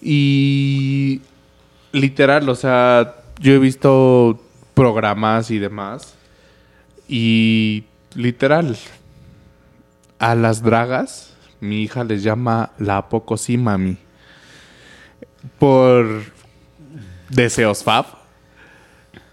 Y 0.00 1.20
literal, 1.92 2.48
o 2.48 2.54
sea, 2.54 3.14
yo 3.40 3.52
he 3.52 3.58
visto 3.58 4.40
programas 4.72 5.50
y 5.50 5.58
demás. 5.58 6.14
Y 7.08 7.84
literal, 8.14 8.76
a 10.18 10.34
las 10.34 10.62
dragas, 10.62 11.34
mi 11.60 11.82
hija 11.82 12.04
les 12.04 12.22
llama 12.22 12.70
la 12.78 13.08
poco 13.10 13.36
sí 13.36 13.58
mami. 13.58 13.98
Por 15.58 16.22
deseos 17.28 17.82
fab. 17.82 18.06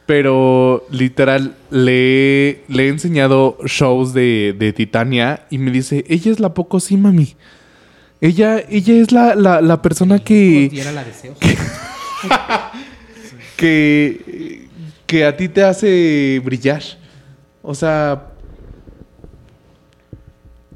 Pero 0.06 0.88
literal, 0.90 1.56
le, 1.70 2.64
le 2.68 2.86
he 2.86 2.88
enseñado 2.88 3.58
shows 3.66 4.14
de, 4.14 4.56
de 4.58 4.74
Titania 4.74 5.46
y 5.52 5.60
me 5.60 5.70
dice, 5.70 6.04
ella 6.08 6.32
es 6.32 6.40
la 6.40 6.56
poco 6.56 6.80
sí, 6.80 6.98
mami. 6.98 7.36
Ella, 8.20 8.64
ella 8.70 8.96
es 8.96 9.12
la, 9.12 9.36
la, 9.36 9.62
la 9.62 9.82
persona 9.82 10.18
que, 10.18 10.70
Y 10.72 10.80
era 10.80 10.92
la 10.92 11.04
deseo. 11.04 11.36
que, 13.56 14.68
que 15.06 15.26
a 15.26 15.38
ti 15.38 15.48
te 15.48 15.64
hace 15.64 16.42
brillar. 16.44 16.82
O 17.62 17.76
sea... 17.76 18.26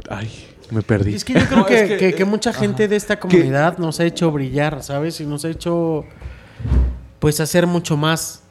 Ay, 0.10 0.30
me 0.73 0.81
perdí. 0.81 1.13
Es 1.13 1.23
que 1.23 1.33
yo 1.33 1.45
creo 1.45 1.59
No, 1.59 1.65
que, 1.65 1.79
es 1.79 1.89
que- 1.91 1.97
que- 1.97 2.13
que 2.15 2.25
mucha 2.25 2.51
gente 2.53 2.87
de 2.87 2.95
esta 2.95 3.19
comunidad 3.19 3.77
nos 3.77 3.99
ha 3.99 4.05
hecho 4.05 4.31
brillar, 4.31 4.83
¿sabes? 4.83 5.19
Y 5.21 5.25
nos 5.25 5.45
ha 5.45 5.49
hecho, 5.49 6.05
pues, 7.19 7.39
hacer 7.39 7.67
mucho 7.67 7.95
más 7.95 8.41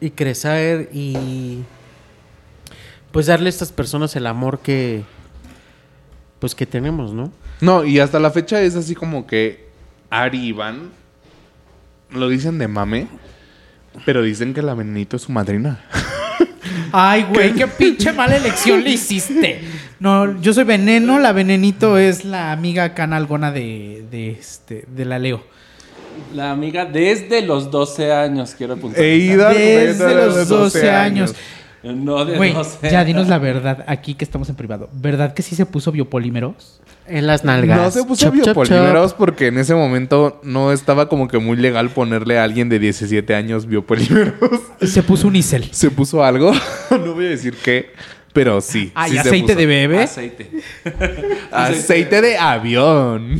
y 0.00 0.10
crecer 0.10 0.90
y, 0.92 1.62
pues, 3.12 3.26
darle 3.26 3.46
a 3.46 3.50
estas 3.50 3.72
personas 3.72 4.14
el 4.16 4.26
amor 4.26 4.60
que, 4.60 5.02
pues, 6.38 6.54
que 6.54 6.66
tenemos, 6.66 7.12
¿no? 7.12 7.32
No, 7.60 7.84
y 7.84 7.98
hasta 7.98 8.18
la 8.20 8.30
fecha 8.30 8.60
es 8.60 8.76
así 8.76 8.94
como 8.94 9.26
que 9.26 9.66
Ari 10.10 10.38
y 10.38 10.46
Iván 10.48 10.90
lo 12.10 12.28
dicen 12.28 12.58
de 12.58 12.68
mame, 12.68 13.08
pero 14.04 14.22
dicen 14.22 14.52
que 14.54 14.60
la 14.62 14.74
Benito 14.74 15.16
es 15.16 15.22
su 15.22 15.32
madrina. 15.32 15.80
Ay, 16.92 17.24
güey, 17.30 17.52
qué 17.54 17.66
pinche 17.66 18.12
mala 18.12 18.36
elección 18.36 18.84
le 18.84 18.90
hiciste. 18.90 19.62
No, 19.98 20.40
yo 20.40 20.52
soy 20.52 20.64
Veneno, 20.64 21.18
la 21.18 21.32
Venenito 21.32 21.96
es 21.96 22.24
la 22.24 22.52
amiga 22.52 22.92
canalgona 22.94 23.50
de, 23.50 24.04
de, 24.10 24.30
este, 24.30 24.84
de 24.88 25.04
la 25.04 25.18
Leo. 25.18 25.42
La 26.34 26.50
amiga 26.50 26.84
desde 26.84 27.42
los 27.42 27.70
12 27.70 28.12
años, 28.12 28.54
quiero 28.56 28.74
apuntar. 28.74 29.02
Eida 29.02 29.50
Desde 29.50 30.14
los 30.14 30.48
12 30.48 30.90
años. 30.90 31.34
No 31.82 32.24
de 32.24 32.36
Güey, 32.36 32.52
12. 32.52 32.90
ya 32.90 33.04
dinos 33.04 33.28
la 33.28 33.38
verdad, 33.38 33.84
aquí 33.86 34.14
que 34.14 34.24
estamos 34.24 34.48
en 34.48 34.56
privado. 34.56 34.88
¿Verdad 34.92 35.34
que 35.34 35.42
sí 35.42 35.54
se 35.54 35.66
puso 35.66 35.92
biopolímeros? 35.92 36.80
En 37.06 37.28
las 37.28 37.44
nalgas. 37.44 37.78
No 37.78 37.90
se 37.92 38.02
puso 38.04 38.26
chop, 38.26 38.34
biopolímeros 38.34 39.12
chop. 39.12 39.18
porque 39.18 39.46
en 39.46 39.58
ese 39.58 39.74
momento 39.74 40.40
no 40.42 40.72
estaba 40.72 41.08
como 41.08 41.28
que 41.28 41.38
muy 41.38 41.56
legal 41.56 41.90
ponerle 41.90 42.38
a 42.38 42.44
alguien 42.44 42.68
de 42.68 42.80
17 42.80 43.32
años 43.34 43.66
biopolímeros. 43.66 44.34
Se 44.82 45.02
puso 45.04 45.28
unicel. 45.28 45.68
¿Se 45.70 45.90
puso 45.90 46.24
algo? 46.24 46.52
no 46.90 47.14
voy 47.14 47.26
a 47.26 47.30
decir 47.30 47.54
qué, 47.62 47.92
pero 48.36 48.60
sí. 48.60 48.92
Ay, 48.94 49.12
sí 49.12 49.14
se 49.16 49.20
aceite 49.28 49.54
de 49.54 49.64
bebé. 49.66 50.02
Aceite. 50.02 50.50
Aceite 51.50 52.20
de 52.20 52.36
avión. 52.36 53.38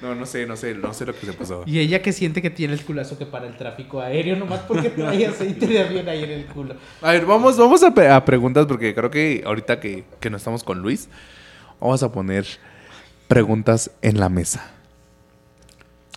No, 0.00 0.14
no 0.14 0.26
sé, 0.26 0.46
no 0.46 0.56
sé, 0.56 0.74
no 0.74 0.94
sé 0.94 1.06
lo 1.06 1.14
que 1.18 1.26
se 1.26 1.32
puso. 1.32 1.64
Y 1.66 1.80
ella 1.80 2.00
que 2.02 2.12
siente 2.12 2.40
que 2.40 2.50
tiene 2.50 2.74
el 2.74 2.84
culazo 2.84 3.18
que 3.18 3.26
para 3.26 3.46
el 3.48 3.56
tráfico 3.56 4.00
aéreo, 4.00 4.36
nomás 4.36 4.60
porque 4.60 4.90
trae 4.90 5.26
aceite 5.26 5.66
de 5.66 5.80
avión 5.82 6.08
ahí 6.08 6.22
en 6.22 6.30
el 6.30 6.46
culo. 6.46 6.76
A 7.02 7.10
ver, 7.12 7.26
vamos, 7.26 7.56
vamos 7.56 7.82
a, 7.82 7.92
pe- 7.92 8.08
a 8.08 8.24
preguntas 8.24 8.66
porque 8.66 8.94
creo 8.94 9.10
que 9.10 9.42
ahorita 9.44 9.80
que, 9.80 10.04
que 10.20 10.30
no 10.30 10.36
estamos 10.36 10.62
con 10.62 10.80
Luis, 10.80 11.08
vamos 11.80 12.02
a 12.02 12.12
poner 12.12 12.46
preguntas 13.28 13.90
en 14.02 14.20
la 14.20 14.28
mesa. 14.28 14.70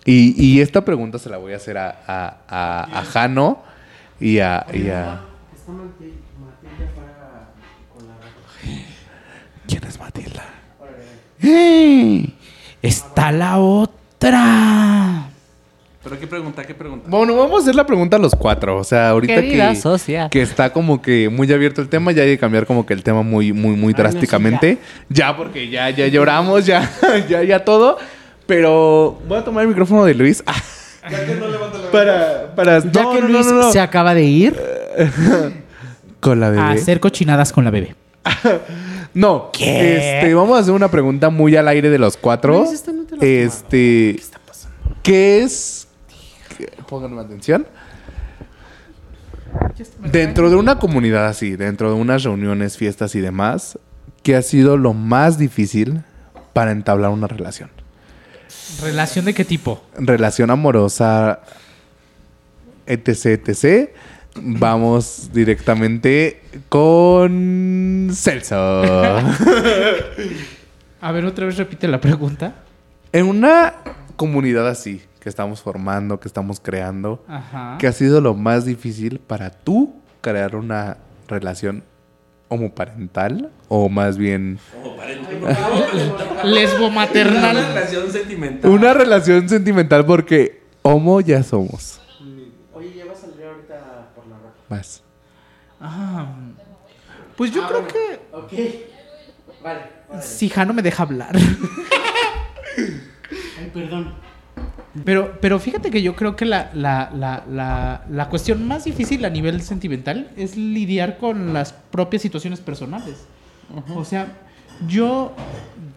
Y, 0.04 0.34
y 0.40 0.60
esta 0.60 0.84
pregunta 0.84 1.18
se 1.18 1.28
la 1.28 1.38
voy 1.38 1.54
a 1.54 1.56
hacer 1.56 1.78
a, 1.78 1.88
a, 2.06 2.36
a, 2.48 3.00
a 3.00 3.04
Jano 3.04 3.62
y 4.20 4.38
a, 4.38 4.64
y 4.72 4.88
a- 4.90 5.22
¿Quién 9.68 9.84
es 9.84 10.00
Matilda? 10.00 10.44
¡Ey! 11.42 12.34
Está 12.80 13.30
la 13.30 13.58
otra. 13.58 15.28
¿Pero 16.02 16.18
qué 16.18 16.26
pregunta? 16.26 16.64
¿Qué 16.64 16.74
pregunta? 16.74 17.04
Bueno, 17.06 17.36
vamos 17.36 17.60
a 17.60 17.62
hacer 17.64 17.74
la 17.74 17.84
pregunta 17.84 18.16
a 18.16 18.18
los 18.18 18.34
cuatro. 18.34 18.78
O 18.78 18.84
sea, 18.84 19.10
ahorita 19.10 19.34
Querida 19.34 19.68
que, 19.68 19.76
socia. 19.76 20.28
que 20.30 20.40
está 20.40 20.72
como 20.72 21.02
que 21.02 21.28
muy 21.28 21.52
abierto 21.52 21.82
el 21.82 21.90
tema, 21.90 22.12
ya 22.12 22.22
hay 22.22 22.30
que 22.30 22.38
cambiar 22.38 22.64
como 22.64 22.86
que 22.86 22.94
el 22.94 23.02
tema 23.02 23.22
muy, 23.22 23.52
muy, 23.52 23.76
muy 23.76 23.92
drásticamente. 23.92 24.78
ya. 25.10 25.36
porque 25.36 25.68
ya, 25.68 25.90
ya 25.90 26.06
lloramos, 26.06 26.64
ya, 26.64 26.90
ya, 27.28 27.42
ya 27.42 27.62
todo. 27.62 27.98
Pero 28.46 29.20
voy 29.28 29.36
a 29.36 29.44
tomar 29.44 29.64
el 29.64 29.68
micrófono 29.68 30.06
de 30.06 30.14
Luis. 30.14 30.42
para, 31.92 32.54
para. 32.56 32.78
Ya 32.78 33.02
no, 33.02 33.12
que 33.12 33.20
no, 33.20 33.28
Luis 33.28 33.46
no, 33.46 33.52
no, 33.52 33.62
no. 33.64 33.72
se 33.72 33.80
acaba 33.80 34.14
de 34.14 34.24
ir, 34.24 34.56
Con 36.20 36.40
la 36.40 36.48
bebé. 36.48 36.62
A 36.62 36.70
hacer 36.70 37.00
cochinadas 37.00 37.52
con 37.52 37.64
la 37.64 37.70
bebé. 37.70 37.94
No, 39.14 39.50
este, 39.58 40.32
vamos 40.34 40.56
a 40.56 40.60
hacer 40.60 40.72
una 40.74 40.90
pregunta 40.90 41.30
muy 41.30 41.56
al 41.56 41.66
aire 41.68 41.90
de 41.90 41.98
los 41.98 42.16
cuatro. 42.16 42.58
Luis, 42.60 42.72
esta 42.72 42.92
no 42.92 43.04
te 43.04 43.16
la 43.16 43.24
este, 43.24 44.14
¿qué 44.14 44.20
está 44.20 44.38
pasando? 44.46 44.76
¿Qué 45.02 45.42
es? 45.42 45.88
qué- 46.56 46.70
Pónganme 46.88 47.20
atención. 47.20 47.66
Dentro 50.12 50.50
de 50.50 50.56
una 50.56 50.78
comunidad 50.78 51.26
así, 51.26 51.56
dentro 51.56 51.88
de 51.92 51.94
unas 52.00 52.22
reuniones, 52.22 52.76
fiestas 52.76 53.14
y 53.14 53.20
demás, 53.20 53.78
¿qué 54.22 54.36
ha 54.36 54.42
sido 54.42 54.76
lo 54.76 54.92
más 54.92 55.38
difícil 55.38 56.02
para 56.52 56.70
entablar 56.72 57.10
una 57.10 57.26
relación? 57.26 57.70
¿Relación 58.82 59.24
de 59.24 59.34
qué 59.34 59.44
tipo? 59.44 59.82
Relación 59.96 60.50
amorosa, 60.50 61.40
etc, 62.86 63.48
etc. 63.48 63.90
Vamos 64.42 65.30
directamente 65.32 66.40
con 66.68 68.10
Celso. 68.12 68.56
A 71.00 71.12
ver, 71.12 71.24
otra 71.24 71.46
vez 71.46 71.56
repite 71.56 71.86
la 71.88 72.00
pregunta. 72.00 72.54
En 73.12 73.26
una 73.26 73.74
comunidad 74.16 74.68
así, 74.68 75.00
que 75.20 75.28
estamos 75.28 75.62
formando, 75.62 76.18
que 76.20 76.28
estamos 76.28 76.60
creando, 76.60 77.24
Ajá. 77.28 77.76
¿qué 77.78 77.86
ha 77.86 77.92
sido 77.92 78.20
lo 78.20 78.34
más 78.34 78.64
difícil 78.64 79.18
para 79.20 79.50
tú 79.50 79.94
crear 80.20 80.56
una 80.56 80.96
relación 81.28 81.84
homoparental? 82.48 83.50
O 83.68 83.88
más 83.88 84.16
bien, 84.18 84.58
Lesbo 86.44 86.86
Una 86.88 87.06
relación 87.06 88.10
sentimental. 88.10 88.70
una 88.70 88.94
relación 88.94 89.48
sentimental 89.48 90.04
porque 90.06 90.62
homo 90.82 91.20
ya 91.20 91.42
somos. 91.42 92.00
Oye, 92.74 92.92
ya 92.96 93.04
va 93.06 93.12
a 93.12 93.16
salir 93.16 93.44
ahorita 93.44 94.08
Más. 94.68 95.02
Ah, 95.80 96.26
pues 97.36 97.52
yo 97.52 97.66
creo 97.66 97.86
que 97.86 98.20
Ok. 98.32 98.52
Vale. 99.62 99.80
si 100.22 100.48
Jano 100.48 100.72
me 100.72 100.82
deja 100.82 101.02
hablar. 101.02 101.36
Ay, 102.76 103.70
perdón. 103.72 104.14
Pero, 105.04 105.38
pero 105.40 105.58
fíjate 105.60 105.90
que 105.90 106.02
yo 106.02 106.16
creo 106.16 106.34
que 106.34 106.44
la, 106.44 106.70
la, 106.74 107.10
la, 107.14 107.44
la, 107.48 108.04
la 108.10 108.28
cuestión 108.28 108.66
más 108.66 108.84
difícil 108.84 109.24
a 109.24 109.30
nivel 109.30 109.60
sentimental 109.62 110.30
es 110.36 110.56
lidiar 110.56 111.18
con 111.18 111.52
las 111.52 111.72
propias 111.72 112.22
situaciones 112.22 112.60
personales. 112.60 113.26
O 113.94 114.04
sea, 114.04 114.26
yo, 114.88 115.34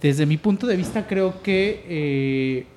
desde 0.02 0.26
mi 0.26 0.38
punto 0.38 0.68
de 0.68 0.76
vista, 0.76 1.08
creo 1.08 1.42
que... 1.42 1.86
eh, 1.88 2.68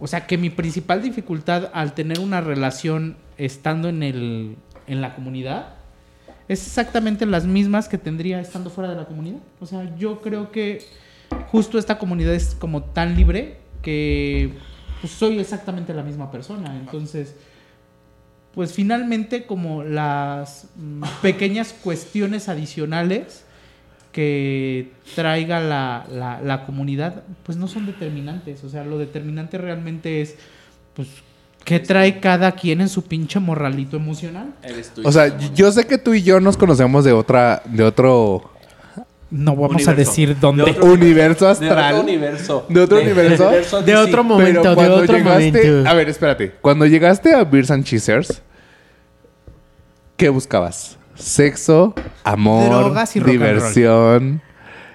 o 0.00 0.06
sea, 0.06 0.26
que 0.26 0.38
mi 0.38 0.50
principal 0.50 1.02
dificultad 1.02 1.70
al 1.72 1.94
tener 1.94 2.20
una 2.20 2.40
relación 2.40 3.16
estando 3.36 3.88
en, 3.88 4.02
el, 4.02 4.56
en 4.86 5.00
la 5.00 5.14
comunidad 5.14 5.74
es 6.48 6.66
exactamente 6.66 7.26
las 7.26 7.44
mismas 7.44 7.88
que 7.88 7.98
tendría 7.98 8.40
estando 8.40 8.70
fuera 8.70 8.90
de 8.90 8.96
la 8.96 9.04
comunidad. 9.04 9.40
O 9.60 9.66
sea, 9.66 9.94
yo 9.96 10.20
creo 10.22 10.50
que 10.50 10.82
justo 11.50 11.78
esta 11.78 11.98
comunidad 11.98 12.34
es 12.34 12.54
como 12.54 12.82
tan 12.82 13.16
libre 13.16 13.58
que 13.82 14.54
pues, 15.00 15.12
soy 15.12 15.38
exactamente 15.38 15.92
la 15.92 16.02
misma 16.02 16.30
persona. 16.30 16.74
Entonces, 16.76 17.34
pues 18.54 18.72
finalmente 18.72 19.46
como 19.46 19.82
las 19.84 20.68
mm, 20.76 21.02
pequeñas 21.22 21.72
cuestiones 21.72 22.48
adicionales 22.48 23.44
que 24.12 24.90
traiga 25.14 25.60
la, 25.60 26.04
la- 26.10 26.40
la 26.42 26.64
comunidad, 26.66 27.22
pues 27.44 27.56
no 27.58 27.68
son 27.68 27.86
determinantes. 27.86 28.64
O 28.64 28.68
sea, 28.68 28.84
lo 28.84 28.98
determinante 28.98 29.58
realmente 29.58 30.20
es, 30.22 30.34
pues, 30.94 31.08
qué 31.64 31.78
trae 31.80 32.18
cada 32.20 32.52
quien 32.52 32.80
en 32.80 32.88
su 32.88 33.02
pinche 33.04 33.38
morralito 33.38 33.96
emocional. 33.96 34.54
Eres 34.62 34.90
tú. 34.90 35.02
O 35.04 35.12
sea, 35.12 35.36
yo 35.54 35.70
sé 35.72 35.86
que 35.86 35.98
tú 35.98 36.14
y 36.14 36.22
yo 36.22 36.40
nos 36.40 36.56
conocemos 36.56 37.04
de 37.04 37.12
otra, 37.12 37.62
de 37.66 37.84
otro 37.84 38.50
No 39.30 39.52
vamos 39.54 39.70
Universo. 39.84 39.90
a 39.90 39.94
decir 39.94 40.36
dónde. 40.40 40.64
De 40.64 40.70
otro- 40.70 40.86
universo 40.86 41.44
de 41.44 41.50
astral. 41.52 41.94
otro 41.94 42.04
universo. 42.06 42.66
¿De 42.68 42.80
otro 42.80 43.00
universo? 43.00 43.50
De 43.82 43.94
otro 43.96 44.24
momento, 44.24 44.60
Pero 44.62 44.70
de 44.70 44.74
cuando 44.74 44.94
otro 44.96 45.16
llegaste, 45.18 45.52
momento. 45.70 45.90
a 45.90 45.92
ver, 45.94 46.08
espérate. 46.08 46.52
Cuando 46.62 46.86
llegaste 46.86 47.34
a 47.34 47.44
Beers 47.44 47.70
and 47.70 47.84
Cheesers, 47.84 48.42
¿qué 50.16 50.28
buscabas? 50.30 50.97
Sexo, 51.18 51.94
amor, 52.24 52.68
Drogas 52.68 53.16
y 53.16 53.20
rock 53.20 53.28
and 53.28 53.38
roll. 53.38 53.48
diversión, 53.54 54.42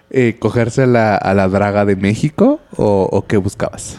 eh, 0.10 0.36
cogerse 0.40 0.84
a 0.84 0.88
la, 0.88 1.16
a 1.16 1.34
la 1.34 1.48
draga 1.48 1.86
de 1.86 1.96
México 1.96 2.60
o, 2.78 3.08
o 3.12 3.26
qué 3.28 3.38
buscabas? 3.38 3.98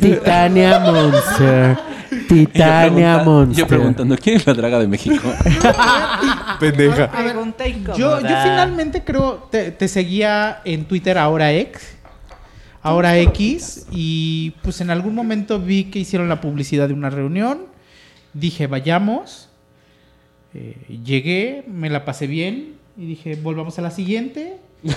Titania 0.00 0.78
Monster. 0.80 1.78
Titania 2.28 3.18
Yo 3.18 3.24
Monster. 3.24 3.66
preguntando, 3.66 4.16
¿quién 4.16 4.36
es 4.36 4.46
la 4.46 4.54
draga 4.54 4.78
de 4.78 4.88
México? 4.88 5.16
Pendeja. 6.60 7.10
Pregunta 7.10 7.66
incómoda. 7.68 7.96
Yo, 7.96 8.20
yo 8.20 8.26
finalmente 8.42 9.04
creo, 9.04 9.48
te, 9.50 9.70
te 9.70 9.88
seguía 9.88 10.60
en 10.64 10.84
Twitter 10.86 11.18
ahora 11.18 11.52
X, 11.52 11.96
ahora 12.82 13.16
X, 13.18 13.86
y 13.92 14.50
pues 14.62 14.80
en 14.80 14.90
algún 14.90 15.14
momento 15.14 15.60
vi 15.60 15.84
que 15.84 15.98
hicieron 16.00 16.28
la 16.28 16.40
publicidad 16.40 16.88
de 16.88 16.94
una 16.94 17.10
reunión, 17.10 17.66
dije 18.32 18.66
vayamos, 18.66 19.48
Eh, 20.54 20.76
llegué, 21.04 21.64
me 21.68 21.88
la 21.90 22.04
pasé 22.04 22.26
bien, 22.26 22.74
y 22.98 23.06
dije 23.06 23.36
volvamos 23.42 23.78
a 23.78 23.82
la 23.82 23.90
siguiente. 23.90 24.56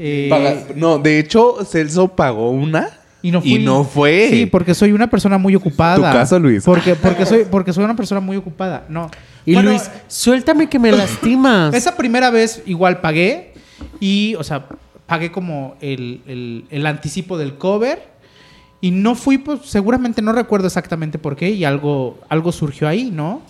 Eh, 0.00 0.30
no, 0.76 0.98
de 0.98 1.18
hecho, 1.18 1.64
Celso 1.64 2.06
pagó 2.06 2.52
una 2.52 2.88
y 3.20 3.32
no, 3.32 3.40
y 3.44 3.58
no 3.58 3.82
fue. 3.82 4.28
Sí, 4.30 4.46
porque 4.46 4.72
soy 4.72 4.92
una 4.92 5.10
persona 5.10 5.38
muy 5.38 5.56
ocupada. 5.56 5.96
Tu 5.96 6.02
caso, 6.02 6.38
Luis. 6.38 6.62
Porque, 6.64 6.94
porque, 6.94 7.26
soy, 7.26 7.44
porque 7.50 7.72
soy 7.72 7.82
una 7.82 7.96
persona 7.96 8.20
muy 8.20 8.36
ocupada. 8.36 8.86
No. 8.88 9.10
Y 9.44 9.54
Bueno, 9.54 9.70
Luis, 9.70 9.90
suéltame 10.06 10.68
que 10.68 10.78
me 10.78 10.92
lastimas. 10.92 11.74
Esa 11.74 11.96
primera 11.96 12.30
vez 12.30 12.62
igual 12.66 13.00
pagué 13.00 13.54
y, 13.98 14.36
o 14.36 14.44
sea, 14.44 14.66
pagué 15.06 15.32
como 15.32 15.74
el, 15.80 16.20
el- 16.28 16.64
el 16.70 16.86
anticipo 16.86 17.36
del 17.36 17.54
cover 17.58 18.00
y 18.80 18.92
no 18.92 19.16
fui, 19.16 19.38
pues 19.38 19.62
seguramente 19.64 20.22
no 20.22 20.30
recuerdo 20.32 20.68
exactamente 20.68 21.18
por 21.18 21.34
qué 21.34 21.50
y 21.50 21.64
algo, 21.64 22.20
algo 22.28 22.52
surgió 22.52 22.86
ahí, 22.86 23.10
¿no? 23.12 23.42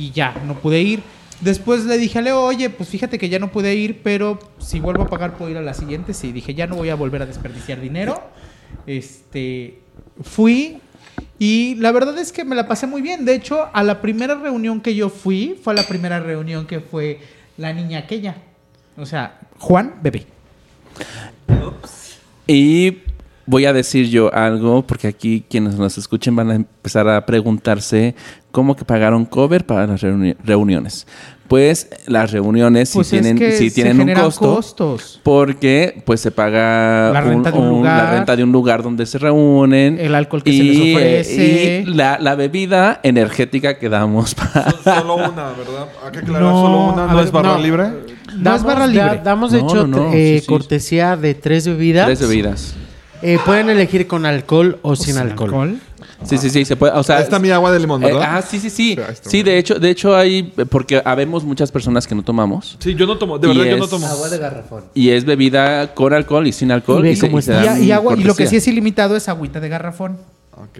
Y 0.00 0.12
ya, 0.12 0.34
no 0.46 0.54
pude 0.54 0.80
ir. 0.80 1.02
Después 1.42 1.84
le 1.84 1.98
dije 1.98 2.18
a 2.18 2.22
Leo, 2.22 2.42
oye, 2.42 2.70
pues 2.70 2.88
fíjate 2.88 3.18
que 3.18 3.28
ya 3.28 3.38
no 3.38 3.52
pude 3.52 3.74
ir, 3.74 4.00
pero 4.02 4.38
si 4.58 4.80
vuelvo 4.80 5.02
a 5.02 5.08
pagar 5.08 5.36
puedo 5.36 5.50
ir 5.50 5.58
a 5.58 5.62
la 5.62 5.74
siguiente. 5.74 6.14
Sí, 6.14 6.32
dije, 6.32 6.54
ya 6.54 6.66
no 6.66 6.76
voy 6.76 6.88
a 6.88 6.94
volver 6.94 7.20
a 7.20 7.26
desperdiciar 7.26 7.82
dinero. 7.82 8.18
Este, 8.86 9.78
fui 10.22 10.78
y 11.38 11.74
la 11.76 11.92
verdad 11.92 12.16
es 12.18 12.32
que 12.32 12.46
me 12.46 12.56
la 12.56 12.66
pasé 12.66 12.86
muy 12.86 13.02
bien. 13.02 13.26
De 13.26 13.34
hecho, 13.34 13.68
a 13.74 13.82
la 13.82 14.00
primera 14.00 14.36
reunión 14.36 14.80
que 14.80 14.94
yo 14.94 15.10
fui, 15.10 15.58
fue 15.62 15.74
a 15.74 15.76
la 15.76 15.82
primera 15.82 16.18
reunión 16.18 16.66
que 16.66 16.80
fue 16.80 17.20
la 17.58 17.74
niña 17.74 17.98
aquella. 17.98 18.36
O 18.96 19.04
sea, 19.04 19.38
Juan 19.58 19.96
Bebé. 20.02 20.26
Y 22.46 22.98
voy 23.50 23.64
a 23.64 23.72
decir 23.72 24.08
yo 24.08 24.32
algo, 24.32 24.86
porque 24.86 25.08
aquí 25.08 25.44
quienes 25.48 25.74
nos 25.74 25.98
escuchen 25.98 26.36
van 26.36 26.50
a 26.50 26.54
empezar 26.54 27.08
a 27.08 27.26
preguntarse 27.26 28.14
cómo 28.50 28.76
que 28.76 28.84
pagaron 28.84 29.24
cover 29.24 29.64
para 29.66 29.86
las 29.86 30.02
reuni- 30.02 30.36
reuniones. 30.44 31.06
Pues 31.48 31.88
las 32.06 32.30
reuniones 32.30 32.92
Pues 32.94 33.08
sí 33.08 33.16
es 33.16 33.22
tienen, 33.22 33.36
que 33.36 33.50
sí 33.56 33.70
se 33.70 33.74
tienen 33.82 34.08
un 34.08 34.14
costo. 34.14 34.54
costos. 34.54 35.20
Porque 35.24 36.00
pues 36.06 36.20
se 36.20 36.30
paga 36.30 37.10
La 37.12 37.20
renta 37.22 37.50
de 37.50 37.58
un 37.58 37.68
lugar. 37.70 38.04
la 38.04 38.10
renta 38.12 38.36
de 38.36 38.44
un 38.44 38.52
lugar 38.52 38.84
donde 38.84 39.04
se 39.04 39.18
reúnen. 39.18 39.98
El 39.98 40.14
alcohol 40.14 40.44
que 40.44 40.52
se 40.56 40.62
les 40.62 40.76
y, 40.76 40.94
ofrece. 40.94 41.78
eh, 41.78 41.84
y 41.88 41.92
la, 41.92 42.18
la 42.20 42.36
bebida 42.36 43.00
energética 43.02 43.80
que 43.80 43.88
damos 43.88 44.36
para... 44.36 44.70
Solo 45.00 45.16
una, 45.16 45.48
¿verdad? 45.48 45.88
Hay 46.04 46.12
que 46.12 46.18
aclarar, 46.20 46.42
No, 46.42 46.62
solo 46.62 46.78
una, 46.92 47.06
no 47.08 47.16
ver, 47.16 47.24
es 47.24 47.32
barra 47.32 47.52
no. 47.54 47.58
libre. 47.58 47.84
No 48.36 48.54
es 48.54 48.62
barra 48.62 48.80
da- 48.80 48.86
libre. 48.86 49.20
damos, 49.24 49.50
de 49.50 49.60
No, 49.60 49.66
hecho, 49.68 49.86
no, 49.88 49.96
no, 50.04 50.12
eh, 50.12 50.34
sí, 50.36 50.40
sí. 50.42 50.46
cortesía 50.46 51.16
de 51.16 51.34
tres 51.34 51.66
bebidas. 51.66 52.06
Tres 52.06 52.20
bebidas. 52.20 52.74
Eh, 53.22 53.38
pueden 53.44 53.68
elegir 53.70 54.06
con 54.06 54.24
alcohol 54.24 54.78
o 54.82 54.94
sin, 54.94 55.18
alcohol. 55.18 55.78
Sí, 56.24 56.36
sí, 56.38 56.50
sí, 56.50 56.64
se 56.64 56.76
puede. 56.76 56.92
O 56.92 57.02
sea, 57.02 57.16
Ahí 57.16 57.22
está 57.22 57.38
mi 57.38 57.50
agua 57.50 57.72
de 57.72 57.80
limón, 57.80 58.02
eh, 58.02 58.06
¿verdad? 58.06 58.36
ah, 58.36 58.42
sí, 58.42 58.58
sí, 58.60 58.68
sí. 58.70 58.96
Sí, 59.22 59.42
de 59.42 59.56
hecho, 59.58 59.78
de 59.78 59.90
hecho 59.90 60.14
hay, 60.14 60.42
porque 60.68 61.00
habemos 61.04 61.44
muchas 61.44 61.72
personas 61.72 62.06
que 62.06 62.14
no 62.14 62.22
tomamos. 62.22 62.76
Sí, 62.78 62.94
yo 62.94 63.06
no 63.06 63.16
tomo, 63.18 63.38
de 63.38 63.48
verdad 63.48 63.64
yo 63.64 63.76
no 63.78 63.84
es- 63.84 63.90
tomo. 63.90 64.06
Agua 64.06 64.28
de 64.28 64.38
garrafón. 64.38 64.84
Y 64.94 65.10
es 65.10 65.24
bebida 65.24 65.94
con 65.94 66.12
alcohol 66.12 66.46
y 66.46 66.52
sin 66.52 66.70
alcohol. 66.72 67.06
Y 67.06 67.10
Y, 67.10 67.16
se- 67.16 67.30
cómo 67.30 67.40
y 67.80 67.90
agua, 67.90 68.14
y 68.16 68.24
lo 68.24 68.34
que 68.34 68.46
sí 68.46 68.56
es 68.56 68.68
ilimitado 68.68 69.16
es 69.16 69.28
agüita 69.28 69.60
de 69.60 69.68
garrafón. 69.68 70.18
Ok. 70.52 70.78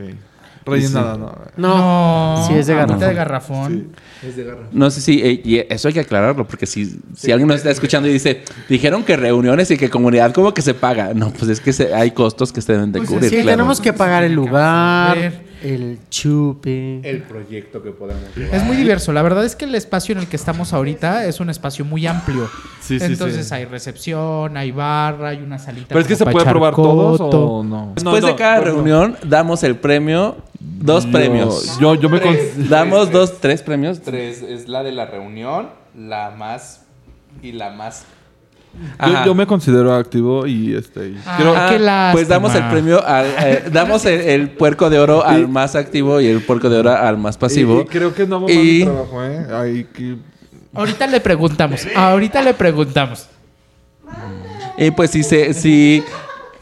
Rellenada, 0.67 1.17
no. 1.17 1.35
No. 1.57 2.45
Sí, 2.47 2.55
es 2.55 2.67
de 2.67 2.75
agüita 2.75 3.09
de 3.09 3.15
garrafón. 3.15 3.93
garrafón. 4.23 4.69
No 4.73 4.91
sé 4.91 5.01
si, 5.01 5.21
eh, 5.23 5.41
y 5.45 5.59
eso 5.73 5.89
hay 5.89 5.95
que 5.95 6.01
aclararlo, 6.01 6.47
porque 6.47 6.67
si, 6.67 6.99
si 7.17 7.33
alguien 7.33 7.49
nos 7.49 7.57
está 7.59 7.71
escuchando 7.71 8.09
y 8.09 8.13
dice, 8.13 8.43
dijeron 8.69 9.03
que 9.03 9.17
reuniones 9.17 9.71
y 9.71 9.77
que 9.79 9.89
comunidad, 9.91 10.33
¿cómo 10.33 10.53
que 10.55 10.63
se 10.63 10.75
paga? 10.75 11.13
No, 11.15 11.31
pues 11.33 11.51
es 11.51 11.61
que 11.61 11.73
se- 11.73 11.95
hay 11.95 12.11
costos 12.13 12.53
que 12.53 12.61
se 12.61 12.73
deben 12.75 12.93
de 12.93 12.99
Pues 13.01 13.09
cubrir. 13.11 13.31
Sí, 13.31 13.37
claro. 13.37 13.51
tenemos 13.59 13.81
que 13.81 13.93
pagar 13.93 14.23
el 14.25 14.33
lugar. 14.35 15.33
El 15.63 15.99
chupe. 16.11 17.01
El 17.09 17.23
proyecto 17.23 17.83
que 17.83 17.91
podemos 17.91 18.25
Es 18.37 18.63
muy 18.65 18.77
diverso. 18.77 19.13
La 19.13 19.23
verdad 19.23 19.45
es 19.45 19.57
que 19.57 19.65
el 19.65 19.75
espacio 19.75 20.13
en 20.15 20.19
el 20.21 20.27
que 20.29 20.37
estamos 20.37 20.73
ahorita 20.73 21.27
es 21.27 21.41
un 21.41 21.51
espacio 21.51 21.85
muy 21.85 22.07
amplio. 22.07 22.49
Sí, 22.81 22.99
sí, 22.99 23.05
Entonces 23.05 23.49
sí. 23.49 23.55
hay 23.55 23.65
recepción, 23.67 24.57
hay 24.57 24.71
barra, 24.73 25.29
hay 25.29 25.39
una 25.39 25.59
salita. 25.59 25.89
Pero 25.89 26.01
es 26.01 26.07
que 26.07 26.17
se 26.17 26.25
puede 26.27 26.45
probar 26.47 26.75
todos 26.75 27.21
o 27.21 27.63
no. 27.63 27.93
Después 27.95 28.25
de 28.25 28.35
cada 28.35 28.61
reunión, 28.61 29.17
damos 29.25 29.63
el 29.63 29.77
premio, 29.77 30.37
dos 30.59 31.07
premios. 31.07 31.79
Yo, 31.79 31.95
yo 31.95 32.09
me 32.09 32.21
con- 32.21 32.37
Damos 32.69 33.11
dos, 33.13 33.41
tres 33.41 33.63
premios. 33.63 34.01
Tres 34.01 34.43
es 34.43 34.69
la 34.69 34.83
de 34.83 34.93
la 34.93 35.07
reunión, 35.07 35.69
la 35.97 36.31
más 36.31 36.83
y 37.43 37.53
la 37.53 37.71
más. 37.71 38.05
Yo, 39.05 39.25
yo 39.27 39.35
me 39.35 39.47
considero 39.47 39.93
activo 39.95 40.47
y 40.47 40.75
este 40.75 41.09
y 41.11 41.21
Ah, 41.27 41.35
quiero- 41.37 41.53
qué 41.55 41.87
Ah, 41.89 42.11
pues 42.13 42.29
damos 42.29 42.55
el 42.55 42.69
premio 42.69 43.05
al, 43.05 43.27
eh, 43.27 43.65
damos 43.73 44.05
el, 44.07 44.21
el 44.21 44.51
puerco 44.51 44.89
de 44.89 44.99
oro 44.99 45.25
al 45.25 45.49
más 45.49 45.75
activo 45.75 46.21
y 46.21 46.27
el 46.29 46.41
puerco 46.41 46.71
de 46.71 46.79
oro 46.79 46.93
al 46.97 47.19
más 47.19 47.37
pasivo. 47.37 47.81
y- 47.81 47.83
y 47.83 47.85
creo 47.87 48.15
que 48.15 48.27
no 48.27 48.37
vamos 48.41 48.53
Y- 48.53 48.83
a 48.83 48.85
trabajo, 48.87 49.25
¿eh? 49.25 49.87
Que 49.93 50.17
Ahorita 50.73 51.07
le 51.09 51.21
preguntamos. 51.21 51.87
Ahorita 51.97 52.43
le 52.43 52.55
preguntamos. 52.55 53.27
Y 54.79 54.91
pues 54.93 55.11
si 55.11 55.23
se, 55.25 55.53
si 55.53 56.03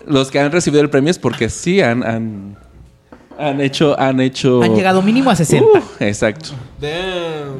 los 0.07 0.31
que 0.31 0.41
han 0.41 0.51
recibido 0.51 0.83
el 0.83 0.91
premio 0.91 1.11
es 1.11 1.19
porque 1.19 1.49
sí 1.51 1.81
han, 1.81 2.03
han, 2.03 2.57
han 3.39 3.61
hecho, 3.61 3.99
han 4.01 4.21
hecho. 4.21 4.63
Han 4.63 4.75
llegado 4.75 5.03
mínimo 5.03 5.31
a 5.31 5.37
60. 5.37 5.65
Uh, 5.65 5.83
exacto. 6.01 6.51
no, 6.81 6.89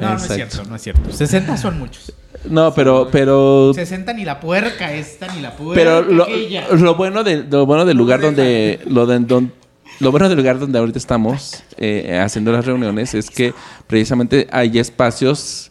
no 0.09 0.15
es 0.17 0.23
exacto. 0.23 0.33
cierto, 0.33 0.63
no 0.69 0.75
es 0.75 0.81
cierto. 0.81 1.11
60 1.11 1.55
son 1.57 1.79
muchos. 1.79 2.13
No, 2.45 2.73
pero, 2.73 3.09
pero, 3.11 3.73
60 3.73 4.13
ni 4.13 4.23
la 4.23 4.39
puerca 4.39 4.93
esta, 4.93 5.27
ni 5.33 5.41
la 5.41 5.55
puerca 5.55 5.75
pero 5.75 6.01
lo, 6.01 6.95
bueno 6.95 7.23
de, 7.23 7.43
lo 7.43 7.65
bueno 7.65 7.85
del 7.85 7.97
lugar 7.97 8.21
donde, 8.21 8.79
lo 8.85 9.05
de, 9.05 9.19
don- 9.19 9.51
lo 9.99 10.11
bueno 10.11 10.29
del 10.29 10.37
lugar 10.37 10.57
donde 10.57 10.79
ahorita 10.79 10.97
estamos 10.97 11.63
eh, 11.77 12.17
haciendo 12.23 12.51
las 12.53 12.65
reuniones 12.65 13.13
es 13.13 13.29
que 13.29 13.53
precisamente 13.87 14.47
hay 14.51 14.79
espacios 14.79 15.69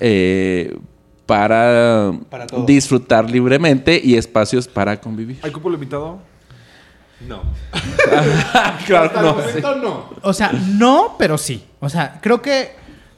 eh, 0.00 0.76
para, 1.26 2.10
disfrutar 2.66 3.30
libremente 3.30 4.00
y 4.02 4.16
espacios 4.16 4.66
para 4.66 5.00
convivir. 5.00 5.38
¿Hay 5.42 5.52
cupo 5.52 5.70
limitado? 5.70 6.18
claro, 8.86 9.10
no. 9.82 10.10
O 10.22 10.32
sea, 10.32 10.52
no, 10.52 11.16
pero 11.18 11.36
sí. 11.36 11.64
O 11.80 11.88
sea, 11.88 12.18
creo 12.20 12.40
que 12.40 12.70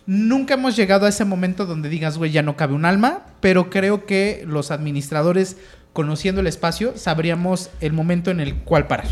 nunca 0.07 0.55
hemos 0.55 0.77
llegado 0.77 1.07
a 1.07 1.09
ese 1.09 1.25
momento 1.25 1.67
donde 1.67 1.89
digas, 1.89 2.19
güey, 2.19 2.31
ya 2.31 2.43
no 2.43 2.57
cabe 2.57 2.75
un 2.75 2.85
alma, 2.85 3.21
pero 3.41 3.71
creo 3.71 4.07
que 4.07 4.45
los 4.47 4.71
administradores, 4.71 5.57
conociendo 5.93 6.41
el 6.41 6.47
espacio, 6.47 6.93
sabríamos 6.97 7.71
el 7.81 7.93
momento 7.93 8.31
en 8.31 8.41
el 8.41 8.55
cual 8.57 8.87
parar. 8.87 9.07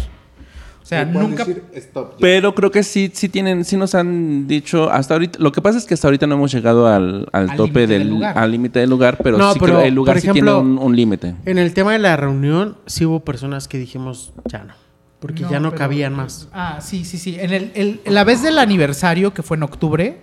O 0.82 0.86
sea, 0.89 1.05
nunca... 1.05 1.44
Pero 2.19 2.55
creo 2.55 2.70
que 2.70 2.82
sí, 2.82 3.10
sí 3.12 3.28
tienen, 3.28 3.65
sí 3.66 3.77
nos 3.77 3.94
han 3.94 4.47
dicho 4.48 4.90
hasta 4.90 5.15
ahorita. 5.15 5.39
Lo 5.39 5.52
que 5.52 5.60
pasa 5.60 5.77
es 5.77 5.85
que 5.85 5.93
hasta 5.93 6.06
ahorita 6.09 6.27
no 6.27 6.36
hemos 6.36 6.51
llegado 6.51 6.86
al, 6.86 7.28
al 7.32 7.51
Al 7.51 7.56
tope 7.59 7.81
del 7.81 7.89
del, 8.01 8.09
lugar. 8.09 8.39
al 8.39 8.51
límite 8.51 8.78
del 8.78 8.89
lugar, 8.89 9.19
pero 9.23 9.36
No, 9.36 9.52
sí 9.52 9.59
pero, 9.60 9.74
creo 9.74 9.85
el 9.86 9.94
lugar 9.94 10.15
por 10.16 10.23
sí 10.23 10.28
tiene 10.32 10.51
ejemplo, 10.51 10.60
un, 10.60 10.78
un 10.78 10.97
límite. 10.97 11.35
En 11.44 11.59
el 11.59 11.74
tema 11.74 11.93
de 11.93 11.98
la 11.98 12.16
reunión, 12.16 12.78
sí 12.86 13.05
hubo 13.05 13.20
personas 13.20 13.69
que 13.69 13.77
dijimos, 13.77 14.32
ya 14.47 14.65
no. 14.65 14.73
Porque 15.20 15.43
ya 15.51 15.60
no 15.60 15.70
pero- 15.70 15.78
cabían 15.81 16.15
más. 16.15 16.48
Ah, 16.55 16.78
sí, 16.81 17.05
sí, 17.05 17.19
sí. 17.19 17.36
En, 17.39 17.52
el, 17.52 17.70
el- 17.74 18.01
la 18.06 18.24
vez 18.24 18.43
del 18.43 18.59
aniversario, 18.59 19.35
que 19.35 19.43
fue 19.43 19.59
en 19.59 19.65
octubre, 19.65 20.20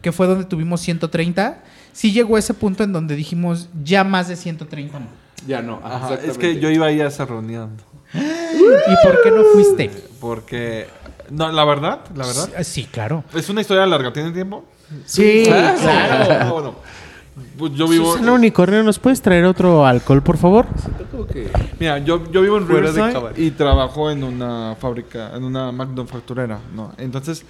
que 0.00 0.12
fue 0.12 0.26
donde 0.26 0.44
tuvimos 0.44 0.80
130, 0.80 1.62
sí 1.92 2.12
llegó 2.12 2.38
ese 2.38 2.54
punto 2.54 2.84
en 2.84 2.92
donde 2.92 3.16
dijimos, 3.16 3.68
ya 3.82 4.04
más 4.04 4.28
de 4.28 4.36
130 4.36 5.00
no. 5.00 5.06
Ya 5.46 5.60
no. 5.62 5.80
Ajá, 5.84 6.14
es 6.14 6.38
que 6.38 6.60
yo 6.60 6.70
iba 6.70 6.86
ahí 6.86 7.00
a 7.00 7.06
esa 7.08 7.24
reunión. 7.24 7.70
¿Y 8.14 9.06
por 9.06 9.22
qué 9.22 9.30
no 9.30 9.42
fuiste? 9.52 9.90
Porque. 10.20 10.86
No, 11.30 11.50
la 11.50 11.64
verdad, 11.64 12.00
la 12.14 12.26
verdad. 12.26 12.48
Sí, 12.62 12.84
claro. 12.84 13.24
Es 13.34 13.48
una 13.48 13.60
historia 13.62 13.86
larga, 13.86 14.12
¿tiene 14.12 14.30
tiempo? 14.32 14.64
Sí, 15.06 15.44
Ah, 15.50 16.48
bueno. 16.52 16.74
Pues 17.58 17.72
yo 17.72 17.88
vivo. 17.88 18.12
Susana 18.12 18.32
Unicornio, 18.32 18.82
¿nos 18.82 18.98
puedes 18.98 19.22
traer 19.22 19.44
otro 19.46 19.86
alcohol, 19.86 20.22
por 20.22 20.36
favor? 20.36 20.66
Mira, 21.80 21.98
yo, 21.98 22.30
yo 22.30 22.42
vivo 22.42 22.58
en 22.58 22.68
Riverside 22.68 23.14
y 23.36 23.50
trabajo 23.52 24.10
en 24.10 24.22
una 24.22 24.76
fábrica, 24.78 25.34
en 25.34 25.44
una 25.44 25.72
manufacturera, 25.72 26.60
¿no? 26.74 26.92
Entonces, 26.98 27.44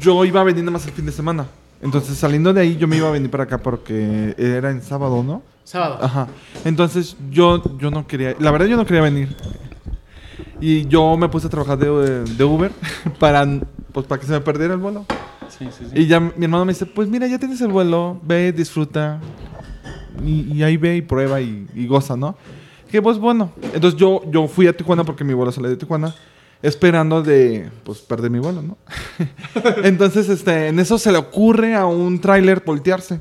yo 0.00 0.24
iba 0.24 0.40
a 0.40 0.44
venir 0.44 0.62
nada 0.62 0.72
más 0.72 0.86
el 0.86 0.92
fin 0.92 1.06
de 1.06 1.12
semana. 1.12 1.46
Entonces, 1.82 2.16
saliendo 2.16 2.52
de 2.52 2.62
ahí, 2.62 2.76
yo 2.76 2.88
me 2.88 2.96
iba 2.96 3.08
a 3.08 3.12
venir 3.12 3.30
para 3.30 3.44
acá 3.44 3.58
porque 3.58 4.34
era 4.38 4.70
en 4.70 4.82
sábado, 4.82 5.22
¿no? 5.22 5.42
Sábado. 5.64 5.98
Ajá. 6.00 6.28
Entonces, 6.64 7.16
yo, 7.30 7.62
yo 7.78 7.90
no 7.90 8.06
quería, 8.06 8.34
la 8.38 8.50
verdad, 8.50 8.66
yo 8.66 8.76
no 8.76 8.86
quería 8.86 9.02
venir. 9.02 9.36
Y 10.60 10.86
yo 10.86 11.16
me 11.16 11.28
puse 11.28 11.48
a 11.48 11.50
trabajar 11.50 11.78
de, 11.78 12.24
de 12.24 12.44
Uber 12.44 12.72
para, 13.18 13.46
pues, 13.92 14.06
para 14.06 14.20
que 14.20 14.26
se 14.26 14.32
me 14.32 14.40
perdiera 14.40 14.74
el 14.74 14.80
vuelo. 14.80 15.04
Y 15.94 16.06
ya 16.06 16.20
mi 16.20 16.44
hermano 16.44 16.64
me 16.64 16.72
dice, 16.72 16.86
pues 16.86 17.08
mira, 17.08 17.26
ya 17.26 17.38
tienes 17.38 17.60
el 17.60 17.68
vuelo, 17.68 18.18
ve, 18.22 18.52
disfruta. 18.52 19.20
Y, 20.24 20.52
y 20.54 20.62
ahí 20.62 20.76
ve 20.76 20.96
y 20.96 21.02
prueba 21.02 21.40
y, 21.40 21.66
y 21.74 21.86
goza, 21.86 22.16
¿no? 22.16 22.36
Que 22.90 23.02
pues 23.02 23.18
bueno. 23.18 23.50
Entonces 23.74 23.98
yo, 23.98 24.22
yo 24.30 24.46
fui 24.48 24.66
a 24.66 24.76
Tijuana 24.76 25.04
porque 25.04 25.24
mi 25.24 25.34
vuelo 25.34 25.52
sale 25.52 25.68
de 25.68 25.76
Tijuana. 25.76 26.14
Esperando 26.62 27.22
de, 27.22 27.70
pues, 27.84 27.98
perder 27.98 28.30
mi 28.30 28.38
vuelo, 28.38 28.62
¿no? 28.62 28.78
Entonces, 29.84 30.28
este, 30.28 30.68
en 30.68 30.78
eso 30.80 30.98
se 30.98 31.12
le 31.12 31.18
ocurre 31.18 31.74
a 31.74 31.86
un 31.86 32.20
tráiler 32.20 32.62
voltearse. 32.64 33.20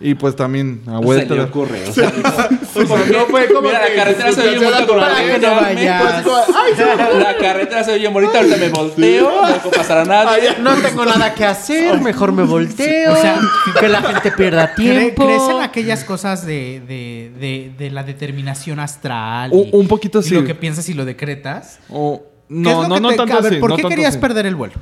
Y 0.00 0.14
pues 0.14 0.36
también 0.36 0.82
a 0.86 0.98
Se 1.00 1.04
vuelta. 1.04 1.34
le 1.34 1.40
ocurre. 1.42 1.82
O 1.88 1.92
sea, 1.92 2.12
no 2.12 3.26
fue 3.26 3.48
como 3.48 3.62
Mira, 3.62 3.80
la 3.80 3.94
carretera 3.96 4.30
se 4.32 4.48
oye 4.48 4.60
Para 4.60 4.86
que 4.86 5.38
no 5.40 5.54
bonita. 5.56 5.60
vayas. 5.60 6.24
La 7.18 7.36
carretera 7.36 7.82
se 7.82 7.92
oye 7.94 8.06
bonita, 8.06 8.38
ahorita 8.38 8.56
me 8.58 8.68
volteo, 8.68 9.28
no 9.48 9.54
puedo 9.56 9.70
pasar 9.76 9.98
a 9.98 10.04
nadie. 10.04 10.50
No 10.60 10.76
tengo 10.76 11.04
nada 11.04 11.34
que 11.34 11.44
hacer, 11.44 12.00
mejor 12.00 12.30
me 12.30 12.44
volteo. 12.44 13.12
O 13.12 13.16
sea, 13.16 13.40
que 13.80 13.88
la 13.88 14.00
gente 14.02 14.30
pierda 14.30 14.72
Cre- 14.72 14.76
tiempo. 14.76 15.24
¿Crees 15.26 15.42
en 15.50 15.62
aquellas 15.62 16.04
cosas 16.04 16.46
de, 16.46 16.80
de, 16.86 17.32
de, 17.40 17.72
de 17.76 17.90
la 17.90 18.04
determinación 18.04 18.78
astral? 18.78 19.50
Un- 19.52 19.66
y- 19.66 19.70
un 19.72 19.88
poquito 19.88 20.20
y 20.20 20.22
sí. 20.22 20.34
lo 20.34 20.44
que 20.44 20.54
piensas 20.54 20.88
y 20.88 20.94
lo 20.94 21.04
decretas. 21.06 21.80
O- 21.90 22.22
¿Qué 22.22 22.24
es 22.24 22.37
no, 22.48 22.88
no, 22.88 23.00
no 23.00 23.08
te- 23.10 23.16
tanto 23.16 23.34
a 23.36 23.40
ver, 23.40 23.52
así, 23.52 23.60
¿Por 23.60 23.70
no 23.70 23.76
qué 23.76 23.82
querías 23.84 24.10
así. 24.10 24.18
perder 24.18 24.46
el 24.46 24.54
vuelo? 24.54 24.74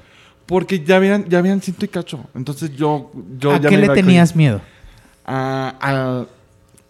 Porque 0.47 0.85
ya 0.85 0.97
habían, 0.97 1.29
ya 1.29 1.39
habían 1.39 1.61
ciento 1.61 1.85
y 1.85 1.89
cacho. 1.89 2.25
Entonces 2.35 2.71
yo, 2.77 3.11
yo 3.39 3.53
¿A 3.53 3.61
ya 3.61 3.69
qué 3.69 3.77
me 3.79 3.87
le 3.89 3.95
tenías 3.95 4.35
miedo? 4.37 4.61
a, 5.25 5.75
a- 5.81 6.27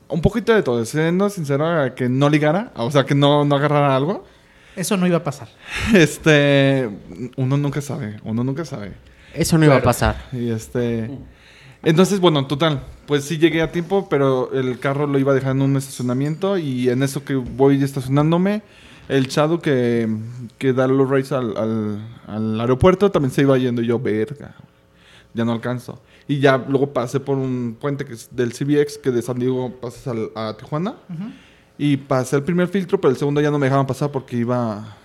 un 0.08 0.20
poquito 0.20 0.54
de 0.54 0.62
todo, 0.62 0.84
siendo 0.84 1.28
sincero, 1.30 1.66
a 1.66 1.94
que 1.94 2.08
no 2.08 2.28
ligara, 2.28 2.70
o 2.76 2.90
sea, 2.90 3.04
que 3.04 3.14
no, 3.14 3.44
no 3.44 3.56
agarrara 3.56 3.96
algo. 3.96 4.24
Eso 4.76 4.96
no 4.96 5.06
iba 5.06 5.16
a 5.16 5.24
pasar. 5.24 5.48
Este, 5.94 6.88
uno 7.36 7.56
nunca 7.56 7.80
sabe, 7.80 8.16
uno 8.22 8.44
nunca 8.44 8.64
sabe. 8.64 8.92
Eso 9.34 9.58
no 9.58 9.64
iba 9.64 9.76
a 9.76 9.82
pasar. 9.82 10.16
Y 10.32 10.50
este, 10.50 11.10
entonces, 11.82 12.20
bueno, 12.20 12.46
total, 12.46 12.82
pues 13.06 13.24
sí 13.24 13.38
llegué 13.38 13.62
a 13.62 13.72
tiempo, 13.72 14.06
pero 14.08 14.50
el 14.52 14.78
carro 14.78 15.06
lo 15.06 15.18
iba 15.18 15.32
a 15.32 15.34
dejar 15.34 15.52
en 15.52 15.62
un 15.62 15.76
estacionamiento 15.76 16.56
y 16.58 16.88
en 16.88 17.02
eso 17.02 17.24
que 17.24 17.34
voy 17.34 17.82
estacionándome, 17.82 18.62
el 19.08 19.28
chado 19.28 19.60
que, 19.60 20.08
que 20.58 20.72
da 20.72 20.86
los 20.88 21.08
rides 21.08 21.32
al, 21.32 21.56
al, 21.56 22.00
al 22.26 22.60
aeropuerto 22.60 23.10
también 23.10 23.32
se 23.32 23.42
iba 23.42 23.56
yendo 23.58 23.82
y 23.82 23.86
yo, 23.86 23.98
verga, 23.98 24.54
ya 25.34 25.44
no 25.44 25.52
alcanzo. 25.52 26.00
Y 26.28 26.40
ya 26.40 26.56
luego 26.58 26.92
pasé 26.92 27.20
por 27.20 27.36
un 27.38 27.76
puente 27.80 28.04
que 28.04 28.14
es 28.14 28.28
del 28.34 28.52
CBX, 28.52 28.98
que 28.98 29.10
de 29.12 29.22
San 29.22 29.38
Diego 29.38 29.72
pasas 29.80 30.06
al- 30.08 30.30
a 30.34 30.56
Tijuana. 30.56 30.96
Y 31.78 31.98
pasé 31.98 32.36
el 32.36 32.42
primer 32.42 32.68
filtro, 32.68 33.00
pero 33.00 33.10
el 33.12 33.16
segundo 33.18 33.40
ya 33.40 33.50
no 33.50 33.58
me 33.58 33.66
dejaban 33.66 33.86
pasar 33.86 34.10
porque 34.10 34.36
iba... 34.36 34.96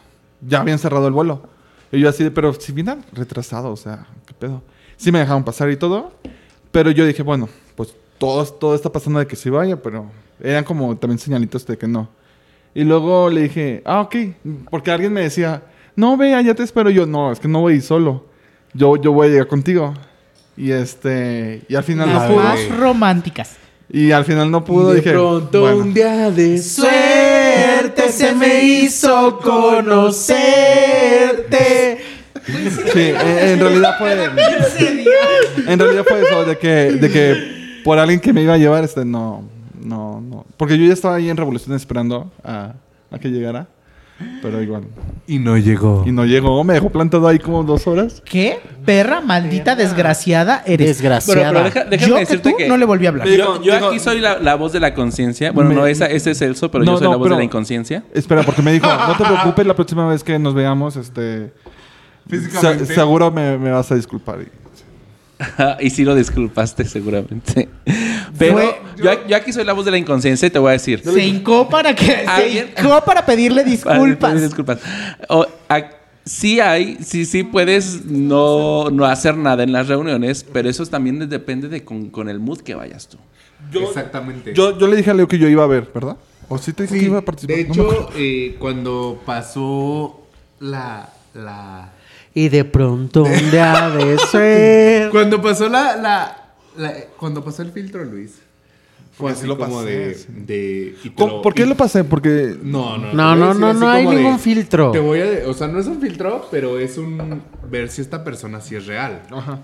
Ya 0.41 0.61
habían 0.61 0.79
cerrado 0.79 1.05
el 1.07 1.13
vuelo. 1.13 1.43
Y 1.91 1.99
yo 1.99 2.09
así 2.09 2.23
de, 2.23 2.31
pero 2.31 2.53
si 2.53 2.71
vienen 2.71 3.03
retrasado, 3.11 3.71
o 3.71 3.75
sea, 3.75 4.07
¿qué 4.25 4.33
pedo? 4.33 4.63
Sí 4.97 5.11
me 5.11 5.19
dejaron 5.19 5.43
pasar 5.43 5.69
y 5.69 5.75
todo. 5.75 6.13
Pero 6.71 6.89
yo 6.89 7.05
dije, 7.05 7.21
bueno, 7.21 7.49
pues 7.75 7.93
todo, 8.17 8.43
todo 8.45 8.73
está 8.73 8.89
pasando 8.91 9.19
de 9.19 9.27
que 9.27 9.35
se 9.35 9.49
vaya, 9.49 9.81
pero 9.81 10.09
eran 10.41 10.63
como 10.63 10.95
también 10.97 11.19
señalitos 11.19 11.65
de 11.67 11.77
que 11.77 11.87
no. 11.87 12.09
Y 12.73 12.83
luego 12.83 13.29
le 13.29 13.41
dije, 13.41 13.81
ah, 13.85 14.01
ok, 14.01 14.15
porque 14.69 14.91
alguien 14.91 15.11
me 15.13 15.21
decía, 15.21 15.61
no, 15.95 16.15
ve, 16.17 16.33
allá 16.33 16.55
te 16.55 16.63
espero. 16.63 16.89
yo, 16.89 17.05
no, 17.05 17.31
es 17.31 17.39
que 17.39 17.47
no 17.47 17.59
voy 17.61 17.81
solo. 17.81 18.25
Yo, 18.73 18.95
yo 18.95 19.11
voy 19.11 19.27
a 19.27 19.31
llegar 19.31 19.47
contigo. 19.47 19.93
Y 20.55 20.71
este, 20.71 21.61
y 21.67 21.75
al 21.75 21.83
final 21.83 22.07
no 22.07 22.15
Las 22.19 22.29
pudo. 22.31 22.43
más 22.43 22.77
románticas. 22.77 23.57
Y 23.89 24.11
al 24.11 24.23
final 24.23 24.49
no 24.49 24.63
pudo, 24.63 24.91
de 24.91 24.97
dije, 24.97 25.11
pronto 25.11 25.61
bueno. 25.61 25.77
un 25.79 25.93
día 25.93 26.31
de 26.31 26.57
Suerte 26.59 28.09
se 28.09 28.33
me 28.33 28.63
hizo 28.63 29.37
conocerte. 30.41 31.97
Sí, 32.93 32.99
en, 33.09 33.27
en 33.49 33.59
realidad 33.59 33.97
fue. 33.99 34.13
en 35.67 35.77
realidad 35.79 36.05
fue 36.07 36.21
eso, 36.21 36.45
de 36.45 36.57
que, 36.57 36.69
de 36.93 37.11
que 37.11 37.81
por 37.83 37.99
alguien 37.99 38.19
que 38.21 38.31
me 38.33 38.41
iba 38.43 38.53
a 38.53 38.57
llevar, 38.57 38.83
este, 38.85 39.03
no, 39.05 39.43
no, 39.83 40.21
no. 40.21 40.45
Porque 40.57 40.77
yo 40.77 40.85
ya 40.85 40.93
estaba 40.93 41.15
ahí 41.15 41.29
en 41.29 41.37
Revolución 41.37 41.75
esperando 41.75 42.31
a, 42.43 42.73
a 43.11 43.19
que 43.19 43.29
llegara. 43.29 43.67
Pero 44.43 44.61
igual. 44.61 44.83
Y 45.25 45.39
no 45.39 45.57
llegó. 45.57 46.03
Y 46.05 46.11
no 46.11 46.25
llegó, 46.25 46.63
me 46.63 46.75
dejó 46.75 46.91
plantado 46.91 47.27
ahí 47.27 47.39
como 47.39 47.63
dos 47.63 47.87
horas. 47.87 48.21
¿Qué 48.23 48.59
perra 48.85 49.19
maldita 49.19 49.75
desgraciada 49.75 50.61
eres? 50.67 50.87
Desgraciada. 50.89 51.39
Pero, 51.49 51.51
pero 51.53 51.63
deja- 51.63 51.85
déjame 51.89 52.21
Yo 52.21 52.27
que 52.27 52.37
tú 52.37 52.55
que... 52.55 52.67
no 52.69 52.77
le 52.77 52.85
volví 52.85 53.07
a 53.07 53.09
hablar. 53.09 53.27
Yo, 53.27 53.59
yo 53.63 53.73
Digo- 53.73 53.87
aquí 53.87 53.99
soy 53.99 54.19
la, 54.19 54.37
la 54.37 54.53
voz 54.53 54.73
de 54.73 54.79
la 54.79 54.93
conciencia. 54.93 55.51
Bueno, 55.51 55.71
Me- 55.71 55.75
no, 55.75 55.87
esa, 55.87 56.05
ese 56.05 56.31
es 56.31 56.37
Celso, 56.37 56.69
pero 56.69 56.83
No, 56.83 56.91
yo 56.91 56.97
soy 56.99 57.05
no, 57.05 57.11
la 57.13 57.17
voz 57.17 57.25
pero- 57.25 57.35
de 57.35 57.39
la 57.39 57.45
inconsciencia. 57.45 58.03
Espera, 58.13 58.43
porque 58.43 58.61
me 58.61 58.73
dijo, 58.73 58.85
no 59.07 59.17
te 59.17 59.23
preocupes 59.23 59.65
la 59.65 59.75
próxima 59.75 60.07
vez 60.07 60.23
que 60.23 60.37
nos 60.37 60.53
veamos, 60.53 60.97
este. 60.97 61.51
Físicamente. 62.29 62.85
se- 62.85 62.93
seguro 62.93 63.31
me, 63.31 63.57
me 63.57 63.71
vas 63.71 63.91
a 63.91 63.95
disculpar. 63.95 64.39
Y- 64.43 64.47
y 65.79 65.89
sí 65.89 66.03
lo 66.03 66.15
disculpaste, 66.15 66.85
seguramente. 66.85 67.69
Pero 68.37 68.53
Fue- 68.53 68.75
yo, 69.03 69.27
yo 69.27 69.35
aquí 69.35 69.51
soy 69.53 69.63
la 69.65 69.73
voz 69.73 69.85
de 69.85 69.91
la 69.91 69.97
inconsciencia 69.97 70.47
y 70.47 70.51
te 70.51 70.59
voy 70.59 70.69
a 70.69 70.73
decir. 70.73 71.01
Se 71.03 71.25
hincó 71.25 71.67
para 71.69 71.93
que 71.95 72.25
se 72.35 72.49
hincó 72.79 73.03
para 73.05 73.25
pedirle 73.25 73.61
Vale, 73.63 73.71
disculpas. 73.71 74.41
disculpas. 74.41 74.79
O, 75.29 75.45
a- 75.69 75.81
sí 76.25 76.59
hay, 76.59 76.97
sí, 77.03 77.25
sí 77.25 77.43
puedes 77.43 78.05
no, 78.05 78.89
no 78.91 79.05
hacer 79.05 79.35
nada 79.37 79.63
en 79.63 79.71
las 79.71 79.87
reuniones, 79.87 80.43
pero 80.51 80.69
eso 80.69 80.85
también 80.85 81.27
depende 81.29 81.67
de 81.67 81.83
con, 81.83 82.09
con 82.09 82.29
el 82.29 82.39
mood 82.39 82.61
que 82.61 82.75
vayas 82.75 83.07
tú. 83.07 83.17
Exactamente. 83.73 84.53
Yo, 84.53 84.77
yo 84.77 84.87
le 84.87 84.95
dije 84.97 85.11
a 85.11 85.13
Leo 85.13 85.27
que 85.27 85.37
yo 85.37 85.47
iba 85.47 85.63
a 85.63 85.67
ver, 85.67 85.89
¿verdad? 85.93 86.17
¿O 86.49 86.57
sí 86.57 86.73
te 86.73 86.83
dije 86.83 86.95
Sí, 86.95 86.99
que 87.01 87.05
iba 87.07 87.19
a 87.19 87.21
participar? 87.21 87.55
de 87.57 87.63
No 87.69 87.75
me 87.75 87.81
acuerdo. 87.81 88.01
hecho, 88.09 88.17
eh, 88.17 88.55
cuando 88.59 89.21
pasó 89.25 90.27
la, 90.59 91.09
la... 91.33 91.91
Y 92.33 92.49
de 92.49 92.63
pronto 92.65 93.23
un 93.23 93.51
día 93.51 93.89
de 93.89 94.17
ser. 94.31 95.09
Cuando 95.11 95.41
pasó 95.41 95.67
la, 95.69 95.95
la, 95.97 96.53
la- 96.77 96.93
Cuando 97.19 97.43
pasó 97.43 97.61
el 97.61 97.71
filtro, 97.71 98.03
Luis. 98.05 98.35
Fue 99.13 99.31
así 99.33 99.41
sí 99.41 99.47
lo 99.47 99.57
como 99.57 99.79
pasé, 99.79 99.89
de... 99.89 100.15
sí. 100.15 100.27
de 100.29 100.95
y 101.03 101.09
te 101.09 101.15
¿Cómo- 101.15 101.33
lo- 101.37 101.41
¿Por 101.41 101.53
qué 101.53 101.63
y- 101.63 101.65
lo 101.65 101.75
pasé? 101.75 102.03
Porque. 102.05 102.55
No, 102.63 102.97
no, 102.97 103.13
No, 103.13 103.35
no, 103.35 103.53
no, 103.53 103.73
no 103.73 103.89
hay 103.89 104.05
de- 104.07 104.15
ningún 104.15 104.39
filtro. 104.39 104.91
Te 104.91 104.99
voy 104.99 105.19
a... 105.19 105.47
O 105.49 105.53
sea, 105.53 105.67
no 105.67 105.79
es 105.79 105.87
un 105.87 105.99
filtro, 105.99 106.47
pero 106.49 106.79
es 106.79 106.97
un... 106.97 107.41
Ver 107.69 107.89
si 107.89 108.01
esta 108.01 108.23
persona 108.23 108.61
sí 108.61 108.75
es 108.75 108.85
real. 108.87 109.21
Ajá. 109.29 109.59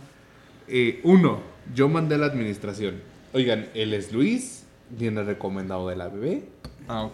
Eh, 0.68 1.00
uno, 1.04 1.40
yo 1.74 1.88
mandé 1.88 2.16
a 2.16 2.18
la 2.18 2.26
administración. 2.28 2.96
Oigan, 3.34 3.68
él 3.74 3.94
es 3.94 4.12
Luis, 4.12 4.64
viene 4.90 5.24
recomendado 5.24 5.88
de 5.88 5.96
la 5.96 6.10
bebé. 6.10 6.44
Ah, 6.90 7.04
ok. 7.06 7.14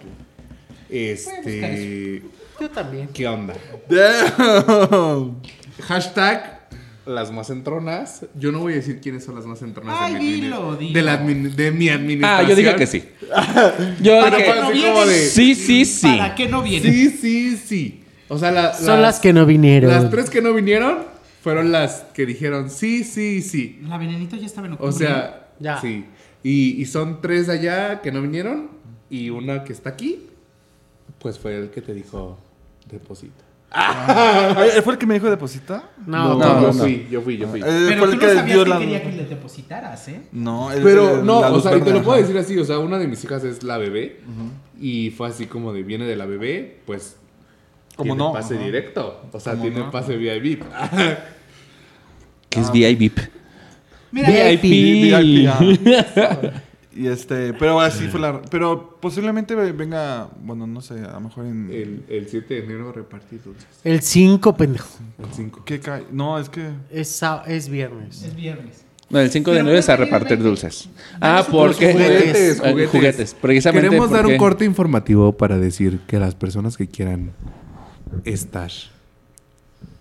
Este... 0.89 2.21
Yo 2.59 2.69
también. 2.69 3.07
¿Qué 3.13 3.27
onda? 3.27 3.53
Damn. 3.89 5.37
Hashtag 5.81 6.61
las 7.05 7.31
más 7.31 7.49
entronas. 7.49 8.25
Yo 8.35 8.51
no 8.51 8.59
voy 8.59 8.73
a 8.73 8.75
decir 8.77 8.99
quiénes 9.01 9.25
son 9.25 9.35
las 9.35 9.45
más 9.45 9.61
entronas 9.61 9.95
Ay, 9.99 10.13
de, 10.13 10.19
mi, 10.19 10.31
dilo, 10.33 10.75
dilo. 10.77 10.93
de, 10.93 11.01
la 11.01 11.21
admin- 11.21 11.53
de 11.53 11.71
mi 11.71 11.89
administración. 11.89 12.45
Ah, 12.45 12.49
yo 12.49 12.55
dije 12.55 12.75
que 12.75 12.87
sí. 12.87 13.03
Yo 14.01 14.19
Para 14.21 14.37
dije 14.37 14.49
que 14.53 14.89
no 14.93 15.05
de- 15.05 15.27
sí, 15.27 15.55
sí, 15.55 15.85
sí. 15.85 16.07
¿Para 16.17 16.35
qué 16.35 16.47
no 16.47 16.61
viene? 16.61 16.89
Sí, 16.91 17.09
sí, 17.09 17.57
sí. 17.57 18.03
O 18.29 18.37
sea, 18.37 18.51
la- 18.51 18.73
Son 18.73 19.01
las 19.01 19.19
que 19.19 19.33
no 19.33 19.45
vinieron. 19.45 19.91
Las 19.91 20.09
tres 20.09 20.29
que 20.29 20.41
no 20.41 20.53
vinieron 20.53 20.99
fueron 21.41 21.71
las 21.73 22.05
que 22.13 22.25
dijeron 22.25 22.69
sí, 22.69 23.03
sí, 23.03 23.41
sí. 23.41 23.79
La 23.83 23.97
venenito 23.97 24.37
ya 24.37 24.45
estaba 24.45 24.67
en 24.67 24.73
octubre. 24.73 24.89
O 24.89 24.97
sea, 24.97 25.49
Ya. 25.59 25.81
sí. 25.81 26.05
Y, 26.41 26.81
y 26.81 26.85
son 26.85 27.21
tres 27.21 27.49
allá 27.49 28.01
que 28.01 28.11
no 28.11 28.21
vinieron 28.21 28.69
y 29.09 29.29
una 29.29 29.63
que 29.65 29.73
está 29.73 29.89
aquí, 29.91 30.27
pues 31.19 31.39
fue 31.39 31.57
el 31.57 31.69
que 31.69 31.81
te 31.81 31.93
dijo 31.93 32.37
deposita. 32.89 33.43
Ay, 33.75 34.69
¿Fue 34.83 34.93
el 34.93 34.99
que 34.99 35.05
me 35.07 35.15
dijo 35.15 35.27
deposita? 35.29 35.89
No, 36.05 36.37
no, 36.37 36.37
no, 36.37 36.61
yo 36.61 36.67
no. 36.67 36.73
fui, 36.73 37.07
yo 37.09 37.21
fui, 37.21 37.37
yo 37.37 37.47
fui. 37.47 37.59
Eh, 37.61 37.63
Pero 37.87 37.99
fue 37.99 38.07
tú 38.07 38.13
el 38.13 38.13
no 38.13 38.19
que 38.19 38.27
sabías 38.35 38.45
dio 38.55 38.63
que 38.65 38.69
la. 38.69 38.79
quería 38.79 39.01
que 39.03 39.11
le 39.13 39.25
depositaras, 39.25 40.07
¿eh? 40.09 40.21
No, 40.31 40.71
el- 40.71 40.83
Pero 40.83 41.15
el- 41.19 41.25
no, 41.25 41.39
o 41.39 41.59
sea, 41.59 41.75
y 41.75 41.81
te 41.81 41.91
lo 41.91 42.03
puedo 42.03 42.19
decir 42.21 42.37
así, 42.37 42.55
o 42.59 42.65
sea, 42.65 42.77
una 42.77 42.99
de 42.99 43.07
mis 43.07 43.23
hijas 43.23 43.43
es 43.43 43.63
la 43.63 43.77
bebé 43.79 44.19
y 44.79 45.09
fue 45.11 45.27
así 45.27 45.47
como 45.47 45.73
de 45.73 45.81
viene 45.83 46.05
de 46.05 46.15
la 46.15 46.25
bebé, 46.27 46.81
pues 46.85 47.15
¿Cómo 47.95 48.13
tiene 48.13 48.17
no? 48.27 48.33
pase 48.33 48.55
Ajá. 48.55 48.63
directo, 48.63 49.21
o 49.31 49.39
sea, 49.39 49.53
¿Cómo 49.53 49.63
tiene 49.63 49.79
no? 49.79 49.89
pase 49.91 50.17
VIP. 50.17 50.63
Que 52.49 52.59
es 52.59 52.71
VIP. 52.71 53.17
Mira, 54.11 54.29
VIP. 54.29 54.61
VIP, 54.61 55.47
ajá. 55.47 55.59
Y 56.95 57.07
este, 57.07 57.53
pero 57.53 57.79
así 57.79 58.07
fue 58.07 58.19
la. 58.19 58.41
Pero 58.43 58.97
posiblemente 59.01 59.55
venga, 59.55 60.29
bueno, 60.43 60.67
no 60.67 60.79
sé, 60.81 60.93
a 60.99 61.13
lo 61.13 61.21
mejor 61.21 61.45
en. 61.45 61.69
el, 61.71 62.03
el 62.07 62.27
7 62.27 62.53
de 62.53 62.59
enero 62.63 62.91
repartir 62.91 63.41
dulces. 63.43 63.65
El 63.83 64.01
5, 64.01 64.55
pendejo. 64.55 64.89
El 65.17 65.33
5. 65.33 65.63
¿Qué 65.65 65.79
cae? 65.79 66.03
No, 66.11 66.37
es 66.37 66.49
que. 66.49 66.69
Es, 66.91 67.21
es 67.47 67.69
viernes. 67.69 68.23
es 68.23 68.35
viernes. 68.35 68.85
No, 69.09 69.19
el 69.19 69.29
5 69.29 69.51
de 69.51 69.59
enero 69.59 69.77
es 69.77 69.89
a 69.89 69.95
repartir 69.95 70.41
dulces. 70.41 70.89
Ah, 71.21 71.45
porque 71.49 71.91
Juguetes, 71.93 72.35
Eh, 72.35 72.69
juguetes. 72.71 72.89
juguetes. 72.91 73.33
Precisamente 73.39 73.87
Queremos 73.89 74.09
dar 74.11 74.25
un 74.25 74.37
corte 74.37 74.65
informativo 74.65 75.33
para 75.37 75.57
decir 75.57 75.99
que 76.07 76.19
las 76.19 76.35
personas 76.35 76.77
que 76.77 76.87
quieran 76.87 77.31
estar 78.23 78.71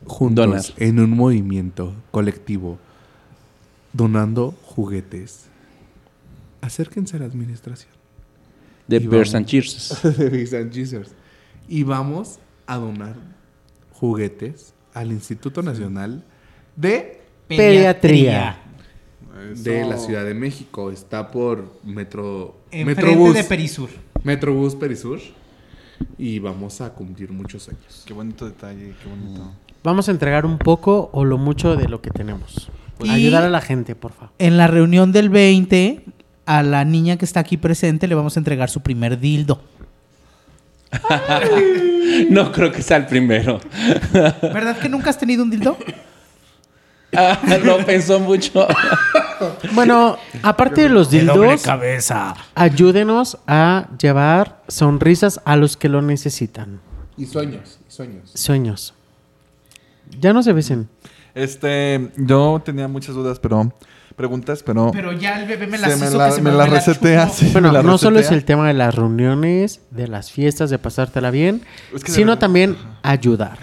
juntos 0.06 0.46
Donar. 0.46 0.62
en 0.78 1.00
un 1.00 1.10
movimiento 1.10 1.94
colectivo 2.10 2.78
donando 3.92 4.54
juguetes, 4.62 5.46
acérquense 6.62 7.16
a 7.16 7.20
la 7.20 7.26
administración 7.26 7.92
de 8.88 8.98
Bears 9.10 9.34
and 9.34 9.44
Cheers. 9.46 10.00
de 10.16 10.28
Big 10.30 10.54
and 10.56 10.72
Jesus. 10.72 11.08
Y 11.68 11.82
vamos 11.82 12.38
a 12.66 12.76
donar 12.78 13.14
juguetes 13.92 14.74
al 14.94 15.12
Instituto 15.12 15.62
Nacional 15.62 16.24
de, 16.76 17.20
Pediatría. 17.48 18.56
de 19.56 19.84
la 19.86 19.96
Ciudad 19.98 20.24
de 20.24 20.34
México. 20.34 20.90
Está 20.90 21.30
por 21.30 21.72
Metro 21.84 22.56
Enfrente 22.70 23.02
Metrobús. 23.04 23.34
de 23.34 23.44
Perisur. 23.44 23.90
Metrobús 24.24 24.74
Perisur. 24.74 25.20
Y 26.18 26.38
vamos 26.40 26.80
a 26.80 26.90
cumplir 26.94 27.30
muchos 27.30 27.68
años. 27.68 28.02
Qué 28.06 28.12
bonito 28.12 28.44
detalle, 28.44 28.94
qué 29.02 29.08
bonito. 29.08 29.52
Vamos 29.84 30.08
a 30.08 30.12
entregar 30.12 30.44
un 30.46 30.58
poco 30.58 31.10
o 31.12 31.24
lo 31.24 31.38
mucho 31.38 31.76
de 31.76 31.88
lo 31.88 32.00
que 32.02 32.10
tenemos. 32.10 32.70
Y- 33.02 33.08
Ayudar 33.10 33.44
a 33.44 33.48
la 33.50 33.60
gente, 33.60 33.94
por 33.94 34.12
favor. 34.12 34.30
En 34.38 34.56
la 34.56 34.66
reunión 34.66 35.12
del 35.12 35.28
20, 35.28 36.04
a 36.46 36.62
la 36.62 36.84
niña 36.84 37.16
que 37.16 37.24
está 37.24 37.40
aquí 37.40 37.56
presente 37.56 38.08
le 38.08 38.14
vamos 38.14 38.36
a 38.36 38.40
entregar 38.40 38.70
su 38.70 38.80
primer 38.80 39.18
dildo. 39.18 39.62
No 42.28 42.52
creo 42.52 42.70
que 42.70 42.82
sea 42.82 42.98
el 42.98 43.06
primero. 43.06 43.60
¿Verdad 44.12 44.76
que 44.78 44.88
nunca 44.88 45.10
has 45.10 45.18
tenido 45.18 45.42
un 45.42 45.50
dildo? 45.50 45.76
Ah, 47.14 47.38
no 47.62 47.76
pensó 47.84 48.18
mucho. 48.20 48.66
Bueno, 49.74 50.16
aparte 50.42 50.80
de 50.80 50.88
los 50.88 51.10
dildos, 51.10 51.62
cabeza. 51.62 52.34
ayúdenos 52.54 53.36
a 53.46 53.86
llevar 54.00 54.62
sonrisas 54.66 55.38
a 55.44 55.56
los 55.56 55.76
que 55.76 55.90
lo 55.90 56.00
necesitan. 56.00 56.80
Y 57.18 57.26
sueños, 57.26 57.80
y 57.86 57.92
sueños. 57.92 58.30
Sueños. 58.32 58.94
Ya 60.18 60.32
no 60.32 60.42
se 60.42 60.54
besen. 60.54 60.88
Este, 61.34 62.10
yo 62.16 62.62
tenía 62.64 62.88
muchas 62.88 63.14
dudas, 63.14 63.38
pero 63.38 63.74
preguntas, 64.14 64.62
pero, 64.64 64.90
Pero 64.92 65.12
ya 65.12 65.40
el 65.40 65.46
bebé 65.48 65.66
me 65.66 65.78
se 65.78 65.86
las 65.88 66.00
me 66.00 66.06
hizo 66.06 66.18
la, 66.18 66.26
que 66.26 66.32
se 66.32 66.42
me 66.42 66.50
me 66.50 66.56
la 66.56 66.64
me 66.64 66.70
la 66.70 66.76
resetea. 66.76 67.24
chupó. 67.26 67.36
sí, 67.38 67.48
Bueno, 67.52 67.68
me 67.68 67.74
la 67.74 67.82
no 67.82 67.98
solo 67.98 68.18
es 68.18 68.30
el 68.30 68.44
tema 68.44 68.66
de 68.68 68.74
las 68.74 68.94
reuniones, 68.94 69.80
de 69.90 70.08
las 70.08 70.30
fiestas, 70.30 70.70
de 70.70 70.78
pasártela 70.78 71.30
bien, 71.30 71.62
Es 71.94 72.04
que 72.04 72.12
sino 72.12 72.28
verdad- 72.32 72.40
también 72.40 72.76
ayudar. 73.02 73.58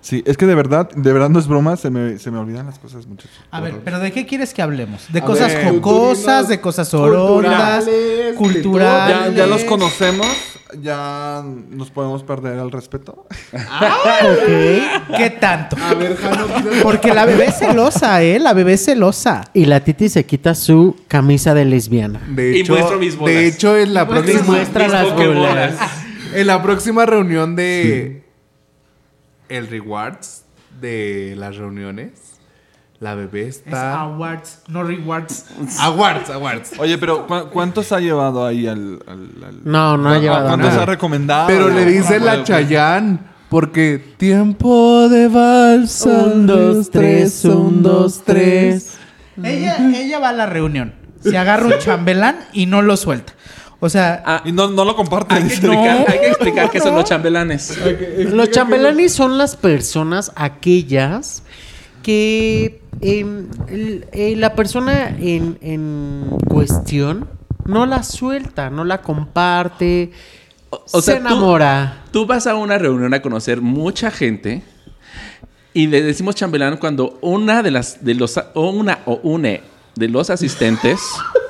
Sí, 0.00 0.22
es 0.26 0.36
que 0.36 0.46
de 0.46 0.54
verdad, 0.54 0.88
de 0.94 1.12
verdad 1.12 1.28
no 1.28 1.38
es 1.40 1.48
broma, 1.48 1.76
se 1.76 1.90
me, 1.90 2.18
se 2.18 2.30
me 2.30 2.38
olvidan 2.38 2.66
las 2.66 2.78
cosas, 2.78 3.06
muchachos. 3.06 3.36
A 3.50 3.60
ver, 3.60 3.80
pero 3.84 3.98
¿de 3.98 4.12
qué 4.12 4.26
quieres 4.26 4.54
que 4.54 4.62
hablemos? 4.62 5.12
¿De 5.12 5.18
A 5.18 5.24
cosas 5.24 5.52
ver, 5.52 5.64
jocosas, 5.74 6.48
de 6.48 6.60
cosas 6.60 6.94
orondas, 6.94 7.84
culturales, 7.84 8.36
culturales? 8.36 9.30
ya, 9.34 9.36
ya 9.38 9.46
los 9.48 9.64
conocemos, 9.64 10.28
ya 10.80 11.42
nos 11.70 11.90
podemos 11.90 12.22
perder 12.22 12.58
el 12.58 12.70
respeto. 12.70 13.26
¿qué 15.16 15.30
tanto? 15.40 15.76
A 15.82 15.94
ver, 15.94 16.16
Jano, 16.16 16.46
Porque 16.82 17.12
la 17.14 17.24
bebé 17.24 17.46
es 17.46 17.58
celosa, 17.58 18.22
¿eh? 18.22 18.38
La 18.38 18.52
bebé 18.52 18.74
es 18.74 18.84
celosa. 18.84 19.44
Y 19.54 19.64
la 19.66 19.80
Titi 19.80 20.08
se 20.08 20.26
quita 20.26 20.54
su 20.54 20.96
camisa 21.08 21.54
de 21.54 21.64
lesbiana. 21.64 22.20
De 22.28 22.56
Y 22.56 22.60
hecho, 22.60 22.74
muestro 22.74 22.98
mis 22.98 23.16
bolas. 23.16 23.34
de 23.34 23.46
hecho 23.46 23.76
en 23.76 23.94
la 23.94 24.06
próxima 24.06 24.42
muestra 24.42 24.88
las 24.88 25.14
bolas. 25.14 25.74
en 26.34 26.46
la 26.46 26.62
próxima 26.62 27.06
reunión 27.06 27.56
de 27.56 28.22
el 29.48 29.66
rewards 29.68 30.44
de 30.80 31.34
las 31.36 31.56
reuniones, 31.56 32.10
la 33.00 33.14
bebé 33.14 33.46
Es 33.48 33.58
está 33.58 34.00
awards, 34.00 34.62
no 34.68 34.82
rewards. 34.82 35.44
awards, 35.80 36.30
awards. 36.30 36.72
Oye, 36.78 36.98
pero 36.98 37.26
¿cu- 37.26 37.48
¿cuántos 37.52 37.92
ha 37.92 38.00
llevado 38.00 38.44
ahí 38.44 38.66
al...? 38.66 38.98
al- 39.06 39.44
al- 39.44 39.60
No, 39.64 39.96
no 39.96 40.10
ha 40.10 40.18
llevado 40.18 40.46
¿Cuántos 40.48 40.70
nada. 40.70 40.82
ha 40.82 40.86
recomendado? 40.86 41.46
Pero 41.46 41.68
le 41.68 41.84
dice 41.84 42.18
la 42.18 42.42
Chayán 42.42 43.28
porque 43.48 43.98
tiempo 44.18 45.08
de 45.08 45.28
balsa. 45.28 46.08
Un, 46.10 46.46
dos, 46.46 46.90
tres, 46.90 47.44
un, 47.44 47.82
dos, 47.82 48.22
tres. 48.24 48.94
Ella, 49.42 49.78
ella 49.94 50.18
va 50.18 50.30
a 50.30 50.32
la 50.32 50.46
reunión, 50.46 50.94
se 51.22 51.38
agarra 51.38 51.66
un 51.66 51.78
chambelán 51.78 52.40
y 52.52 52.66
no 52.66 52.82
lo 52.82 52.96
suelta. 52.96 53.32
O 53.80 53.88
sea, 53.88 54.20
Ah, 54.26 54.42
Y 54.44 54.50
no, 54.50 54.66
no 54.68 54.84
lo 54.84 54.96
comparte. 54.96 55.36
hay, 55.36 55.42
que 55.44 55.48
explicar, 55.54 56.00
No, 56.00 56.04
hay 56.12 56.18
que 56.18 56.26
explicar 56.30 56.70
qué 56.70 56.80
son 56.80 56.90
no. 56.90 56.98
los 56.98 57.08
chambelanes. 57.08 57.78
Los 58.32 58.50
chambelanes 58.50 59.12
son 59.14 59.38
las 59.38 59.54
personas 59.54 60.32
aquellas 60.34 61.44
que 62.08 62.80
em, 63.02 63.48
eh, 63.68 64.34
la 64.38 64.54
persona 64.54 65.14
en, 65.20 65.58
en 65.60 66.30
cuestión 66.48 67.28
no 67.66 67.84
la 67.84 68.02
suelta, 68.02 68.70
no 68.70 68.82
la 68.86 69.02
comparte, 69.02 70.12
O- 70.70 70.82
o 70.92 71.00
se 71.02 71.12
sea, 71.12 71.14
tú- 71.16 71.26
enamora. 71.26 72.04
Tú 72.10 72.24
vas 72.24 72.46
a 72.46 72.54
una 72.54 72.78
reunión 72.78 73.12
a 73.12 73.20
conocer 73.20 73.60
mucha 73.60 74.10
gente 74.10 74.62
y 75.74 75.86
le 75.88 76.00
decimos 76.00 76.34
chambelán 76.34 76.78
cuando 76.78 77.18
una 77.20 77.62
de 77.62 77.72
las 77.72 78.02
de 78.02 78.14
los 78.14 78.40
o 78.54 78.70
una 78.70 79.00
o 79.04 79.20
une 79.22 79.60
de 79.94 80.08
los 80.08 80.30
asistentes 80.30 80.98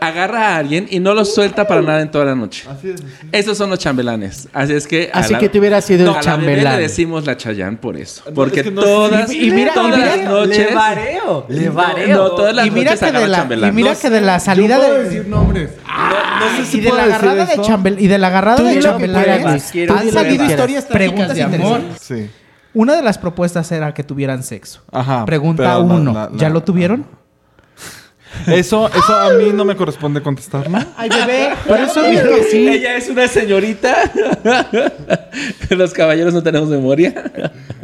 agarra 0.00 0.48
a 0.48 0.56
alguien 0.56 0.86
y 0.90 0.98
no 1.00 1.14
lo 1.14 1.24
suelta 1.24 1.66
para 1.66 1.82
nada 1.82 2.00
en 2.00 2.10
toda 2.10 2.24
la 2.24 2.34
noche. 2.34 2.66
Esos 3.32 3.56
son 3.58 3.70
los 3.70 3.78
chambelanes. 3.78 4.48
Así 4.52 4.72
es 4.72 4.86
que 4.86 5.10
Así 5.12 5.34
que 5.36 5.48
tú 5.48 5.58
hubieras 5.58 5.84
sido 5.84 6.02
el 6.02 6.08
a 6.08 6.12
la 6.12 6.18
bebé 6.20 6.24
chambelán. 6.24 6.76
le 6.76 6.82
decimos 6.82 7.26
la 7.26 7.36
chayán 7.36 7.76
por 7.76 7.96
eso, 7.96 8.22
porque 8.34 8.60
es 8.60 8.64
que 8.66 8.70
no 8.72 8.82
todas 8.82 9.28
sé. 9.28 9.36
Y- 9.36 9.48
y 9.48 9.50
mira- 9.50 9.74
todas 9.74 9.94
y 9.96 10.00
mira- 10.00 10.16
las 10.16 10.24
noches 10.28 10.68
Le 10.70 10.74
vareo, 10.74 11.46
le 11.48 11.68
vareo. 11.68 12.16
No, 12.16 12.30
todas 12.30 12.54
las 12.54 12.66
y 12.66 12.70
mira, 12.70 12.92
noches 12.92 13.08
que 13.12 13.18
de 13.18 13.28
la, 13.28 13.36
chambelán. 13.38 13.70
y 13.70 13.72
mira 13.76 13.92
No 13.92 13.98
que 13.98 14.10
de 14.10 14.20
la 14.20 14.40
salida 14.40 14.78
de, 14.80 15.24
nombres. 15.24 15.70
No 15.86 16.56
sé 16.56 16.64
si 16.70 16.78
y 16.78 16.80
de 16.80 16.88
puedo 16.88 17.00
la 17.02 17.06
decir 17.08 17.16
agarrada 17.22 17.44
de 17.46 17.52
esto. 17.52 17.62
chambel 17.66 17.96
y 18.00 18.06
de 18.06 18.18
la 18.18 18.26
agarrada 18.28 18.62
de. 18.62 18.80
Tú 19.86 19.92
han 19.94 20.10
salido 20.10 20.44
historias 20.44 20.84
preguntas 20.84 21.34
de 21.34 21.42
amor. 21.42 21.80
Sí. 22.00 22.28
Una 22.72 22.94
de 22.94 23.02
las 23.02 23.18
propuestas 23.18 23.70
era 23.72 23.92
que 23.92 24.04
tuvieran 24.04 24.42
sexo. 24.44 24.80
Ajá. 24.92 25.24
Pregunta 25.26 25.64
la- 25.64 25.78
uno, 25.80 26.12
la- 26.12 26.30
la- 26.30 26.36
¿ya 26.36 26.48
lo 26.50 26.62
tuvieron? 26.62 27.04
Eso, 28.46 28.88
eso 28.88 29.14
a 29.14 29.30
mí 29.34 29.50
no 29.52 29.64
me 29.64 29.76
corresponde 29.76 30.22
contestarlo. 30.22 30.78
Ay, 30.96 31.08
bebé, 31.08 31.50
por 31.66 31.78
eso 31.78 32.02
digo 32.02 32.22
que 32.36 32.44
sí. 32.44 32.68
Ella 32.68 32.96
es 32.96 33.08
una 33.08 33.28
señorita. 33.28 33.96
Los 35.70 35.92
caballeros 35.92 36.32
no 36.32 36.42
tenemos 36.42 36.68
memoria. 36.68 37.30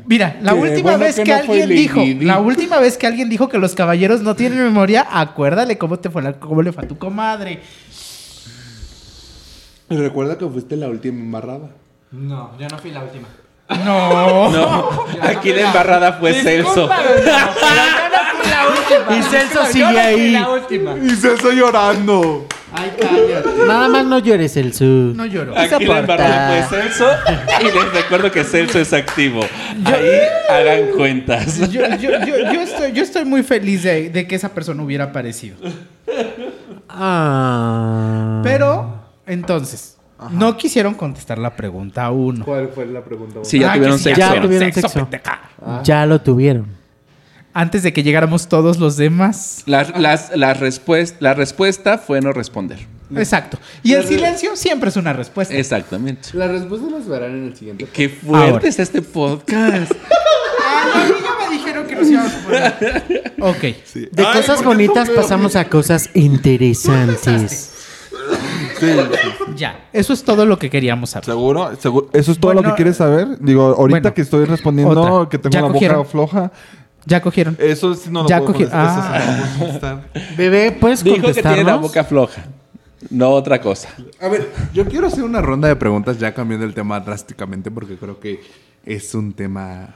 Mira, 0.06 0.36
la 0.40 0.54
última 0.54 0.92
bueno 0.92 0.98
vez 1.04 1.16
que 1.16 1.24
no 1.24 1.34
alguien 1.34 1.68
dijo, 1.68 2.00
Di. 2.00 2.14
la 2.20 2.38
última 2.38 2.78
vez 2.78 2.96
que 2.96 3.06
alguien 3.06 3.28
dijo 3.28 3.48
que 3.48 3.58
los 3.58 3.74
caballeros 3.74 4.22
no 4.22 4.36
tienen 4.36 4.62
memoria, 4.62 5.06
acuérdale 5.10 5.78
cómo 5.78 5.98
te 5.98 6.10
fue 6.10 6.22
la, 6.22 6.34
cómo 6.34 6.62
le 6.62 6.72
fue 6.72 6.84
a 6.84 6.88
tu 6.88 6.96
comadre. 6.96 7.60
Y 9.90 9.96
recuerda 9.96 10.38
que 10.38 10.46
fuiste 10.46 10.76
la 10.76 10.88
última 10.88 11.20
embarrada. 11.20 11.70
No, 12.12 12.56
yo 12.58 12.68
no 12.68 12.78
fui 12.78 12.92
la 12.92 13.02
última. 13.02 13.28
No. 13.84 14.50
No, 14.50 14.90
aquí 15.22 15.52
la 15.52 15.62
embarrada 15.62 16.12
fue 16.14 16.32
Celso. 16.42 16.88
Y 19.18 19.22
Celso 19.22 19.64
sigue 19.66 19.84
ahí. 20.00 20.32
La 20.32 20.48
última. 20.50 20.94
Y 21.02 21.08
estoy 21.10 21.56
llorando. 21.56 22.46
Ay, 22.72 22.92
cállate. 23.00 23.64
Nada 23.66 23.88
más 23.88 24.04
no 24.04 24.18
llores, 24.18 24.52
Celso. 24.54 24.84
No 24.84 25.24
lloro. 25.26 25.56
Aquí 25.56 25.84
la 25.86 25.98
embarrada 26.00 26.66
fue 26.68 26.78
Celso. 26.82 27.06
Y 27.60 27.64
les 27.64 27.92
recuerdo 27.92 28.30
que 28.30 28.44
Celso 28.44 28.78
es 28.78 28.92
activo. 28.92 29.40
Ahí 29.84 30.10
hagan 30.50 30.88
cuentas. 30.96 31.58
Yo, 31.70 31.82
yo- 31.96 32.10
yo- 32.24 32.52
yo 32.52 32.60
estoy, 32.60 32.92
yo 32.92 33.02
estoy 33.02 33.24
muy 33.24 33.42
feliz 33.42 33.82
de, 33.82 34.10
de 34.10 34.26
que 34.26 34.34
esa 34.34 34.50
persona 34.50 34.82
hubiera 34.82 35.04
aparecido. 35.04 35.56
Ah. 36.88 38.40
Pero, 38.42 39.00
entonces, 39.26 39.96
no 40.30 40.56
quisieron 40.56 40.94
contestar 40.94 41.38
la 41.38 41.54
pregunta 41.54 42.10
uno. 42.10 42.44
¿Cuál 42.44 42.68
fue 42.74 42.86
la 42.86 43.02
pregunta? 43.02 43.40
Sí, 43.42 43.58
ya 43.60 43.72
Ah, 43.72 43.74
tuvieron 43.74 43.98
sí, 43.98 44.04
sexo. 44.04 44.20
Ya 44.20 44.40
tuvieron 44.40 44.72
sexo. 44.72 45.08
Ya 45.82 46.06
lo 46.06 46.20
tuvieron. 46.20 46.66
Antes 47.58 47.82
de 47.82 47.92
que 47.94 48.02
llegáramos 48.02 48.48
todos 48.48 48.78
los 48.78 48.96
demás. 48.98 49.62
Las- 49.66 49.98
las- 49.98 50.36
las 50.36 50.60
respuest- 50.60 51.14
la 51.20 51.32
respuesta 51.32 51.96
fue 51.96 52.20
no 52.20 52.32
responder. 52.32 52.78
Exacto. 53.16 53.58
Y 53.82 53.92
el 53.94 54.04
silencio 54.04 54.56
siempre 54.56 54.90
es 54.90 54.96
una 54.96 55.12
respuesta. 55.12 55.54
Exactamente. 55.54 56.28
Las 56.34 56.50
respuestas 56.50 56.90
las 56.92 57.08
verán 57.08 57.30
en 57.30 57.44
el 57.44 57.56
siguiente. 57.56 57.86
Qué 57.92 58.08
fuerte 58.10 58.50
Ahora. 58.56 58.68
es 58.68 58.78
este 58.78 59.00
podcast. 59.02 59.92
Ah, 60.68 60.84
no, 60.94 61.00
a 61.00 61.04
mí 61.06 61.14
ya 61.22 61.48
me 61.48 61.54
dijeron 61.56 61.86
que 61.86 61.94
nos 61.94 62.08
íbamos 62.10 62.32
a 62.34 62.38
poner. 62.44 63.34
Ok. 63.40 63.62
De 64.12 64.22
cosas 64.32 64.62
bonitas 64.64 65.08
pasamos 65.10 65.54
a 65.56 65.64
cosas 65.68 66.10
interesantes. 66.14 67.70
Ya. 69.56 69.88
Eso 69.92 70.12
es 70.12 70.22
todo 70.24 70.44
lo 70.44 70.58
que 70.58 70.68
queríamos 70.70 71.10
saber. 71.10 71.24
¿Seguro? 71.26 71.70
¿Seguro? 71.78 72.10
¿Eso 72.12 72.32
es 72.32 72.38
todo 72.38 72.52
lo 72.54 72.62
que 72.62 72.74
quieres 72.74 72.96
saber? 72.96 73.38
Digo, 73.40 73.62
ahorita 73.78 74.00
bueno, 74.00 74.14
que 74.14 74.22
estoy 74.22 74.44
respondiendo 74.44 75.00
otra. 75.00 75.28
que 75.30 75.38
tengo 75.38 75.52
¿Ya 75.54 75.60
la 75.62 75.68
boca 75.98 76.04
floja, 76.10 76.52
Ya 77.06 77.20
cogieron. 77.20 77.56
eso 77.60 77.94
sí 77.94 78.10
no 78.10 78.24
lo 78.24 78.28
Ya 78.28 78.38
puedo 78.38 78.52
cogí- 78.52 78.68
contestar. 78.68 78.86
Eso 78.86 79.02
sí 79.02 79.08
ah. 79.12 79.50
no 79.52 79.58
contestar. 79.58 80.10
Bebé, 80.36 80.72
¿puedes 80.72 81.02
Dijo 81.04 81.32
que 81.32 81.40
tiene 81.42 81.64
la 81.64 81.76
boca 81.76 82.04
floja. 82.04 82.44
No 83.10 83.30
otra 83.30 83.60
cosa. 83.60 83.88
A 84.20 84.28
ver, 84.28 84.50
yo 84.74 84.86
quiero 84.86 85.06
hacer 85.06 85.22
una 85.22 85.40
ronda 85.40 85.68
de 85.68 85.76
preguntas 85.76 86.18
ya 86.18 86.34
cambiando 86.34 86.66
el 86.66 86.74
tema 86.74 86.98
drásticamente 87.00 87.70
porque 87.70 87.96
creo 87.96 88.18
que 88.18 88.40
es 88.84 89.14
un 89.14 89.32
tema 89.32 89.94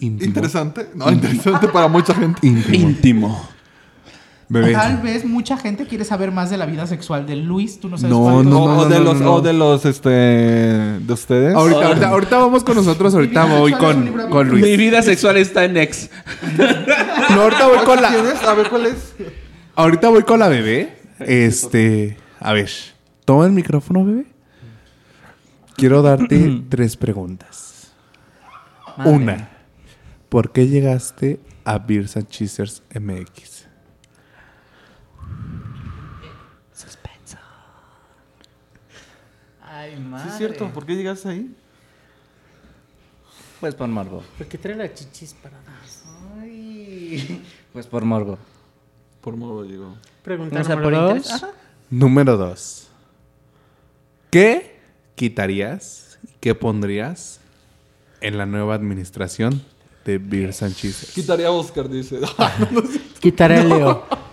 íntimo. 0.00 0.28
Interesante. 0.28 0.88
No, 0.94 1.10
interesante 1.10 1.68
para 1.68 1.88
mucha 1.88 2.14
gente. 2.14 2.46
Íntimo. 2.46 2.88
Íntimo. 2.88 3.48
Bebé. 4.50 4.72
Tal 4.72 5.02
vez 5.02 5.26
mucha 5.26 5.58
gente 5.58 5.86
quiere 5.86 6.04
saber 6.06 6.32
más 6.32 6.48
de 6.48 6.56
la 6.56 6.64
vida 6.64 6.86
sexual 6.86 7.26
de 7.26 7.36
Luis. 7.36 7.80
Tú 7.80 7.90
no 7.90 7.98
sabes 7.98 8.10
No, 8.10 8.22
cuánto- 8.22 8.44
no, 8.50 8.62
o, 8.64 8.68
no, 8.68 8.78
o 8.80 8.84
de 8.88 8.98
no, 8.98 9.04
los, 9.04 9.20
no. 9.20 9.34
o 9.34 9.40
de 9.42 9.52
los, 9.52 9.84
este, 9.84 10.08
de 10.08 11.12
ustedes. 11.12 11.54
Ahorita, 11.54 11.86
ahorita, 11.86 12.08
ahorita 12.08 12.38
vamos 12.38 12.64
con 12.64 12.74
nosotros, 12.76 13.14
ahorita 13.14 13.46
Mi 13.46 13.58
voy 13.58 13.72
con, 13.72 14.28
con 14.30 14.46
Mi 14.54 14.60
Luis. 14.60 14.78
vida 14.78 15.02
sexual 15.02 15.36
está 15.36 15.64
en 15.64 15.76
ex. 15.76 16.08
No, 17.30 17.42
ahorita 17.42 17.66
voy 17.66 17.84
con 17.84 18.00
la. 18.00 18.08
¿Tienes? 18.08 18.42
A 18.42 18.54
ver, 18.54 18.68
¿cuál 18.70 18.86
es? 18.86 19.14
Ahorita 19.74 20.08
voy 20.08 20.22
con 20.22 20.38
la 20.38 20.48
bebé. 20.48 20.96
Este. 21.20 22.16
A 22.40 22.54
ver. 22.54 22.70
Toma 23.26 23.44
el 23.44 23.52
micrófono, 23.52 24.02
bebé. 24.04 24.24
Quiero 25.76 26.00
darte 26.00 26.62
tres 26.70 26.96
preguntas. 26.96 27.92
Madre 28.96 29.12
Una. 29.12 29.48
¿Por 30.30 30.52
qué 30.52 30.66
llegaste 30.68 31.38
a 31.64 31.78
Beers 31.78 32.16
and 32.16 32.28
Cheesers 32.28 32.82
MX? 32.98 33.66
Suspenso. 36.72 37.36
Ay, 39.62 39.98
madre. 40.18 40.30
Sí, 40.30 40.32
es 40.32 40.38
cierto. 40.38 40.72
¿Por 40.72 40.86
qué 40.86 40.94
llegaste 40.94 41.28
ahí? 41.28 41.54
Pues 43.60 43.74
por 43.74 43.88
morbo. 43.88 44.22
Porque 44.36 44.58
trae 44.58 44.76
las 44.76 44.94
chichis 44.94 45.34
paradas. 45.34 46.04
Ay. 46.40 47.44
Pues 47.72 47.86
por 47.86 48.04
morbo. 48.04 48.38
Por 49.20 49.36
modo 49.36 49.62
llegó. 49.64 49.94
Pregunta 50.22 50.62
número 50.62 51.00
dos. 51.02 51.16
interés. 51.16 51.32
Ajá. 51.42 51.50
Número 51.90 52.36
dos. 52.36 52.88
¿Qué 54.30 54.78
quitarías 55.14 56.18
y 56.24 56.34
qué 56.40 56.54
pondrías 56.54 57.40
en 58.20 58.38
la 58.38 58.46
nueva 58.46 58.74
administración 58.74 59.62
de 60.04 60.16
and 60.16 60.74
Cheesers? 60.74 61.12
Quitaría 61.12 61.48
a 61.48 61.50
Oscar, 61.50 61.88
dice. 61.88 62.20
Quitaré 63.20 63.60
el 63.60 63.68
Leo. 63.68 64.06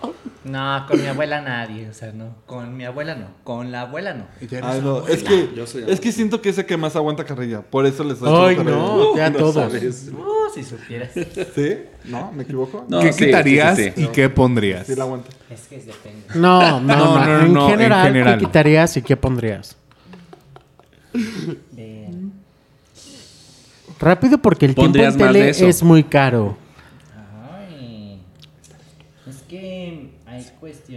No, 0.46 0.86
con 0.86 1.00
mi 1.02 1.08
abuela 1.08 1.40
nadie. 1.40 1.88
O 1.88 1.92
sea, 1.92 2.12
no. 2.12 2.36
Con 2.46 2.76
mi 2.76 2.84
abuela 2.84 3.16
no. 3.16 3.26
Con 3.42 3.72
la 3.72 3.82
abuela 3.82 4.14
no. 4.14 4.26
Ay, 4.62 4.80
no. 4.82 5.06
Es 5.08 5.24
que, 5.24 5.50
es 5.88 6.00
que 6.00 6.12
siento 6.12 6.40
que 6.40 6.50
ese 6.50 6.64
que 6.64 6.76
más 6.76 6.94
aguanta 6.94 7.24
carrilla. 7.24 7.62
Por 7.62 7.84
eso 7.84 8.04
les 8.04 8.20
doy 8.20 8.54
Ay, 8.56 8.64
no, 8.64 9.12
te 9.14 9.22
a 9.22 9.32
todos. 9.36 9.72
Uh, 9.74 10.54
si 10.54 10.62
supieras. 10.62 11.10
¿Sí? 11.54 11.78
¿No? 12.04 12.30
¿Me 12.32 12.44
equivoco? 12.44 12.86
No, 12.88 13.00
¿Qué 13.00 13.12
sí, 13.12 13.26
quitarías 13.26 13.76
sí, 13.76 13.84
sí, 13.84 13.92
sí. 13.96 14.02
y 14.04 14.06
qué 14.08 14.28
pondrías? 14.28 14.86
Sí, 14.86 14.94
la 14.94 15.02
aguanta. 15.04 15.28
Es 15.50 15.66
que 15.66 15.78
depende. 15.78 16.22
No, 16.36 16.60
no, 16.80 16.80
No, 16.80 16.96
no, 16.96 17.24
no, 17.26 17.40
en, 17.40 17.52
no, 17.52 17.64
en 17.64 17.70
general, 17.72 18.06
general. 18.06 18.38
¿qué 18.38 18.44
quitarías 18.46 18.96
y 18.96 19.02
qué 19.02 19.16
pondrías? 19.16 19.76
Bien. 21.72 22.32
Rápido 23.98 24.38
porque 24.38 24.66
el 24.66 24.74
tiempo 24.74 24.92
¿Pondrías 24.92 25.14
en 25.14 25.18
tele 25.18 25.50
es 25.50 25.82
muy 25.82 26.04
caro. 26.04 26.56
Ay. 27.50 28.20
Es 29.26 29.36
que 29.48 30.10
hay 30.26 30.44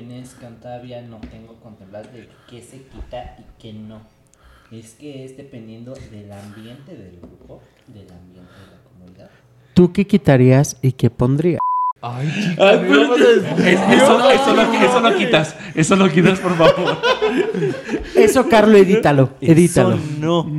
que 0.08 0.48
todavía 0.62 1.02
no 1.02 1.18
tengo 1.18 1.56
contempladas 1.62 2.12
de 2.14 2.30
qué 2.50 2.62
se 2.62 2.78
quita 2.84 3.36
y 3.40 3.44
qué 3.62 3.74
no. 3.74 4.02
Es 4.72 4.94
que 4.94 5.26
es 5.26 5.36
dependiendo 5.36 5.94
del 6.12 6.32
ambiente 6.32 6.96
del 6.96 7.18
grupo, 7.20 7.62
del 7.88 8.10
ambiente 8.12 8.52
de 8.54 8.68
la 8.72 8.84
comunidad. 8.92 9.30
¿Tú 9.74 9.92
qué 9.92 10.06
quitarías 10.06 10.78
y 10.82 10.92
qué 10.92 11.10
pondrías? 11.10 11.60
Es- 12.02 13.82
eso, 13.82 14.18
no, 14.20 14.30
eso, 14.32 14.54
no, 14.56 14.74
eso 14.74 15.02
no 15.02 15.16
quitas. 15.18 15.56
Eso 15.76 15.96
no 15.96 16.10
quitas, 16.10 16.40
por 16.40 16.56
favor. 16.56 16.98
Eso, 18.16 18.48
Carlos, 18.48 18.80
edítalo. 18.82 19.32
Edítalo. 19.42 19.98
no. 20.20 20.50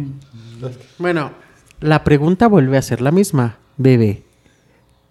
Bueno, 0.98 1.32
la 1.80 2.04
pregunta 2.04 2.46
vuelve 2.48 2.76
a 2.76 2.82
ser 2.82 3.00
la 3.00 3.10
misma. 3.10 3.56
Bebé, 3.78 4.22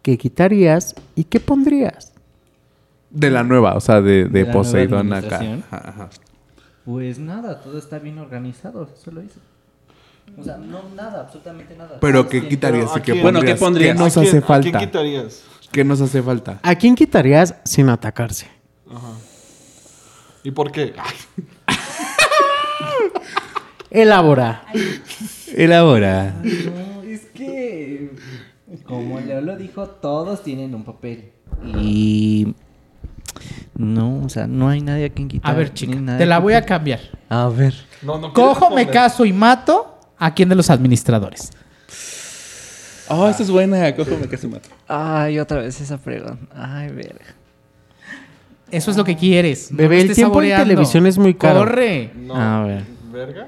¿qué 0.04 0.18
quitarías 0.20 0.94
y 1.16 1.24
qué 1.24 1.40
pondrías? 1.40 2.09
De 3.12 3.30
la 3.32 3.44
nueva, 3.44 3.74
o 3.76 3.80
sea, 3.80 4.02
de, 4.02 4.26
de, 4.26 4.46
¿De 4.46 4.46
Poseidón 4.46 5.12
acá. 5.14 5.40
Ajá, 5.40 5.90
ajá. 5.90 6.10
Pues 6.86 7.18
nada, 7.20 7.60
todo 7.62 7.78
está 7.78 8.00
bien 8.00 8.18
organizado, 8.20 8.90
eso 8.96 9.12
lo 9.12 9.22
hice. 9.24 9.40
O 10.38 10.44
sea, 10.44 10.58
no 10.58 10.82
nada, 10.96 11.22
absolutamente 11.22 11.76
nada. 11.76 11.98
Pero 12.00 12.28
¿qué 12.30 12.48
quitarías 12.48 12.92
¿a 12.96 13.02
qué 13.02 13.14
quién? 13.14 13.24
Bueno, 13.24 13.42
¿qué 13.42 13.56
pondrías? 13.56 13.96
¿Qué 13.98 14.04
nos 14.04 14.16
¿A 14.18 14.22
quién- 14.22 14.28
hace 14.28 14.38
¿A 14.38 14.42
quién 14.42 14.48
falta? 14.48 14.80
quitarías? 14.80 15.44
¿Qué 15.72 15.84
nos 15.84 16.02
hace 16.02 16.22
falta? 16.22 16.60
¿A 16.62 16.76
quién 16.76 16.96
quitarías 16.96 17.56
sin 17.66 17.90
atacarse? 17.90 18.48
¿Y 20.44 20.52
por 20.52 20.72
qué? 20.72 20.94
Elabora. 23.92 24.64
Elabora. 25.56 26.36
No, 26.44 27.04
es 27.04 27.22
que. 27.34 28.12
Como 28.86 29.20
Leo 29.20 29.42
lo 29.42 29.58
dijo, 29.58 29.88
todos 29.88 30.44
tienen 30.44 30.76
un 30.76 30.84
papel. 30.84 31.32
Y. 31.76 32.54
No, 33.76 34.24
o 34.24 34.30
sea, 34.30 34.48
no 34.48 34.70
hay 34.70 34.82
nadie 34.82 35.06
a 35.06 35.10
quien 35.10 35.28
quitar. 35.28 35.52
A 35.52 35.58
ver, 35.58 35.74
chica, 35.74 35.94
te 36.18 36.26
la 36.26 36.36
quien 36.36 36.44
voy 36.44 36.54
a 36.54 36.66
cambiar. 36.66 37.00
A 37.30 37.48
ver. 37.48 37.74
No, 38.02 38.18
no 38.18 38.34
Cojo, 38.34 38.70
me 38.72 38.88
caso 38.88 39.26
y 39.26 39.34
mato 39.34 40.00
a 40.18 40.34
quién 40.34 40.50
de 40.50 40.56
los 40.56 40.70
administradores. 40.70 41.52
Oh, 43.08 43.28
esta 43.28 43.42
es 43.42 43.50
buena. 43.50 43.96
Cójame 43.96 44.28
que 44.28 44.38
se 44.38 44.48
mata. 44.48 44.70
Ay, 44.88 45.40
otra 45.40 45.62
vez 45.62 45.82
esa 45.82 45.98
pregunta. 45.98 46.38
Ay, 46.54 46.90
verga. 46.90 47.26
Eso 48.70 48.92
es 48.92 48.98
lo 48.98 49.04
que 49.04 49.16
quieres. 49.16 49.70
Bebé, 49.72 49.96
me 49.96 50.02
el 50.02 50.14
tiempo 50.14 50.42
en 50.42 50.50
saboreando. 50.50 50.66
televisión 50.66 51.08
es 51.08 51.18
muy 51.18 51.34
caro. 51.34 51.60
Corre. 51.60 52.12
No. 52.16 52.36
A 52.36 52.64
ver. 52.66 52.84
¿Verga? 53.12 53.48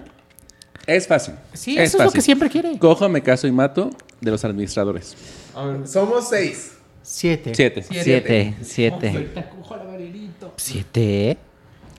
Es 0.87 1.07
fácil. 1.07 1.35
Sí, 1.53 1.77
eso 1.77 1.99
es 1.99 2.05
lo 2.05 2.11
que 2.11 2.21
siempre 2.21 2.49
quiere. 2.49 2.77
Cojo, 2.79 3.07
me 3.07 3.21
caso 3.21 3.45
y 3.47 3.51
mato 3.51 3.91
de 4.19 4.31
los 4.31 4.43
administradores. 4.43 5.15
A 5.55 5.65
ver. 5.65 5.87
Somos 5.87 6.27
seis. 6.29 6.73
Siete. 7.13 7.53
Siete. 7.53 7.83
Siete, 7.83 8.55
siete. 8.61 9.27
¿Siete? 10.55 11.37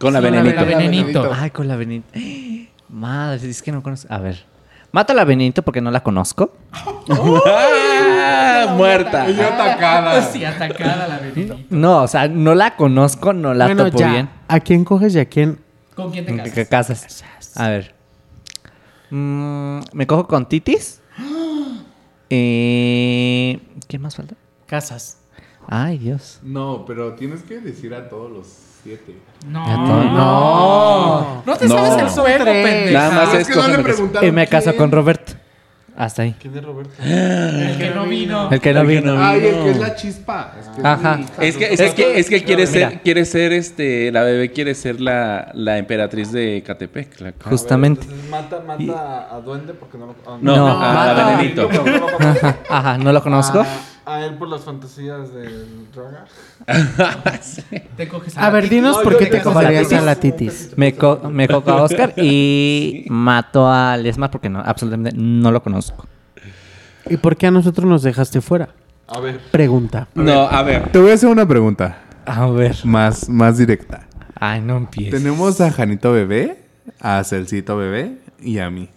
Con 0.00 0.14
la 0.14 0.20
Con 0.22 0.32
la 0.32 0.40
venenito. 0.40 0.64
venenito. 0.64 1.30
Ay, 1.34 1.50
con 1.50 1.68
la 1.68 1.76
venenito. 1.76 2.08
Madre, 2.88 3.50
es 3.50 3.60
que 3.60 3.72
no 3.72 3.82
conozco. 3.82 4.10
A 4.12 4.18
ver. 4.20 4.42
Mato 4.90 5.12
a 5.12 5.16
la 5.16 5.24
venenito 5.24 5.62
porque 5.62 5.82
no 5.82 5.90
la 5.90 6.02
conozco. 6.02 6.56
¡Ah! 7.46 8.72
Muerta. 8.74 9.24
atacada. 9.24 10.22
Sí, 10.32 10.46
atacada 10.46 11.06
la 11.06 11.18
venenito. 11.18 11.60
No, 11.68 12.04
o 12.04 12.08
sea, 12.08 12.26
no 12.28 12.54
la 12.54 12.74
conozco, 12.76 13.34
no 13.34 13.52
la 13.52 13.66
bueno, 13.66 13.84
topo 13.84 13.98
ya. 13.98 14.10
bien. 14.12 14.30
¿A 14.48 14.60
quién 14.60 14.82
coges 14.82 15.14
y 15.14 15.18
a 15.18 15.26
quién? 15.26 15.60
¿Con 15.94 16.10
quién 16.10 16.24
te 16.24 16.32
¿Qué 16.52 16.66
casas? 16.66 17.02
qué 17.04 17.24
casas? 17.26 17.56
A 17.58 17.68
ver. 17.68 17.94
Mm, 19.10 19.80
me 19.92 20.06
cojo 20.06 20.26
con 20.26 20.48
Titis. 20.48 21.02
Eh, 22.34 23.60
¿Quién 23.88 24.00
más 24.00 24.16
falta? 24.16 24.36
Casas. 24.72 25.18
Ay, 25.68 25.98
Dios. 25.98 26.38
No, 26.42 26.84
pero 26.86 27.12
tienes 27.12 27.42
que 27.42 27.60
decir 27.60 27.92
a 27.92 28.08
todos 28.08 28.30
los 28.32 28.46
siete. 28.82 29.18
No. 29.46 29.66
No. 29.66 31.42
No 31.44 31.56
te 31.58 31.68
No. 31.68 31.74
sabes 31.76 32.02
el 32.02 32.08
juego, 32.08 32.44
tres. 32.44 32.64
pendeja. 32.66 32.92
Nada 33.10 33.26
más 33.26 33.34
es 33.34 33.50
cojo, 33.54 33.68
me 33.68 33.82
caso. 33.84 34.10
Y 34.26 34.30
me 34.32 34.46
caso 34.46 34.74
con 34.74 34.90
Robert. 34.90 35.32
Hasta 35.94 36.22
ahí. 36.22 36.34
¿Quién 36.40 36.56
es 36.56 36.64
Roberto? 36.64 36.90
El 37.02 37.76
que 37.76 37.90
no 37.94 38.06
vino. 38.06 38.50
El 38.50 38.60
que 38.62 38.72
no 38.72 38.82
vino. 38.86 39.14
Ay, 39.22 39.44
el 39.44 39.54
que 39.62 39.70
es 39.72 39.78
la 39.78 39.94
chispa. 39.94 40.54
Es 40.58 40.68
que 40.68 40.80
Ajá. 40.88 41.20
Es 41.38 41.56
que, 41.58 41.64
es 41.74 41.92
que, 41.92 42.18
es 42.18 42.28
que 42.30 42.42
quiere 42.44 42.66
Mira. 42.66 42.88
ser, 42.88 43.00
quiere 43.02 43.24
ser, 43.26 43.52
este, 43.52 44.10
la 44.10 44.22
bebé 44.22 44.50
quiere 44.52 44.74
ser 44.74 45.02
la, 45.02 45.50
la 45.52 45.76
emperatriz 45.76 46.32
de 46.32 46.62
Catepec. 46.66 47.20
la- 47.20 47.34
Justamente. 47.44 48.04
Entonces 48.04 48.30
mata, 48.30 48.60
mata 48.66 49.34
a 49.36 49.40
Duende 49.42 49.74
porque 49.74 49.98
no 49.98 50.06
lo 50.06 50.14
ah, 50.26 50.38
No, 50.40 50.56
No, 50.56 50.82
a 50.82 51.12
venenito. 51.36 51.68
No, 51.70 51.84
no 51.84 51.98
lo 51.98 52.06
conoce. 52.16 52.38
Ajá, 52.46 52.56
ajá, 52.70 52.98
no 52.98 53.12
lo 53.12 53.22
conozco. 53.22 53.60
A, 53.60 53.66
a 54.04 54.24
él 54.24 54.34
por 54.34 54.48
las 54.48 54.62
fantasías 54.62 55.32
del 55.32 55.86
Raga. 55.94 56.24
Te 57.96 58.08
coges 58.08 58.36
A 58.36 58.50
ver, 58.50 58.64
ti. 58.68 58.76
dinos 58.76 58.96
No, 58.98 59.02
por 59.02 59.18
qué 59.18 59.26
te 59.26 59.38
que 59.38 59.42
cogerías 59.42 59.92
a 59.92 60.00
la 60.00 60.16
titis. 60.16 60.70
Me, 60.76 60.94
co 60.94 61.20
me 61.30 61.46
cojo 61.48 61.70
a 61.70 61.82
Oscar 61.82 62.12
y 62.16 63.04
mato 63.08 63.68
a 63.68 63.96
Lesmar 63.96 64.30
porque 64.30 64.48
no, 64.48 64.60
absolutamente 64.60 65.16
no 65.16 65.50
lo 65.52 65.62
conozco. 65.62 66.06
¿Y 67.08 67.16
por 67.16 67.36
qué 67.36 67.48
a 67.48 67.50
nosotros 67.50 67.86
nos 67.86 68.02
dejaste 68.02 68.40
fuera? 68.40 68.70
A 69.08 69.20
ver. 69.20 69.40
Pregunta. 69.50 70.08
No, 70.14 70.42
a 70.48 70.62
ver. 70.62 70.90
Te 70.90 70.98
voy 70.98 71.10
a 71.10 71.14
hacer 71.14 71.28
una 71.28 71.46
pregunta 71.46 71.98
A 72.24 72.46
ver. 72.46 72.76
más, 72.84 73.28
más 73.28 73.58
directa. 73.58 74.06
Ay, 74.34 74.60
no 74.60 74.76
empieces. 74.76 75.20
Tenemos 75.22 75.60
a 75.60 75.70
Janito 75.70 76.12
Bebé, 76.12 76.64
a 77.00 77.22
Celcito 77.24 77.76
Bebé 77.76 78.18
y 78.40 78.58
a 78.58 78.70
mí. 78.70 78.88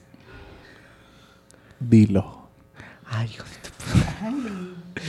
Dilo. 1.79 2.47
Ay, 3.09 3.29
hijo 3.33 3.43
de 3.43 3.69
tu 3.69 3.69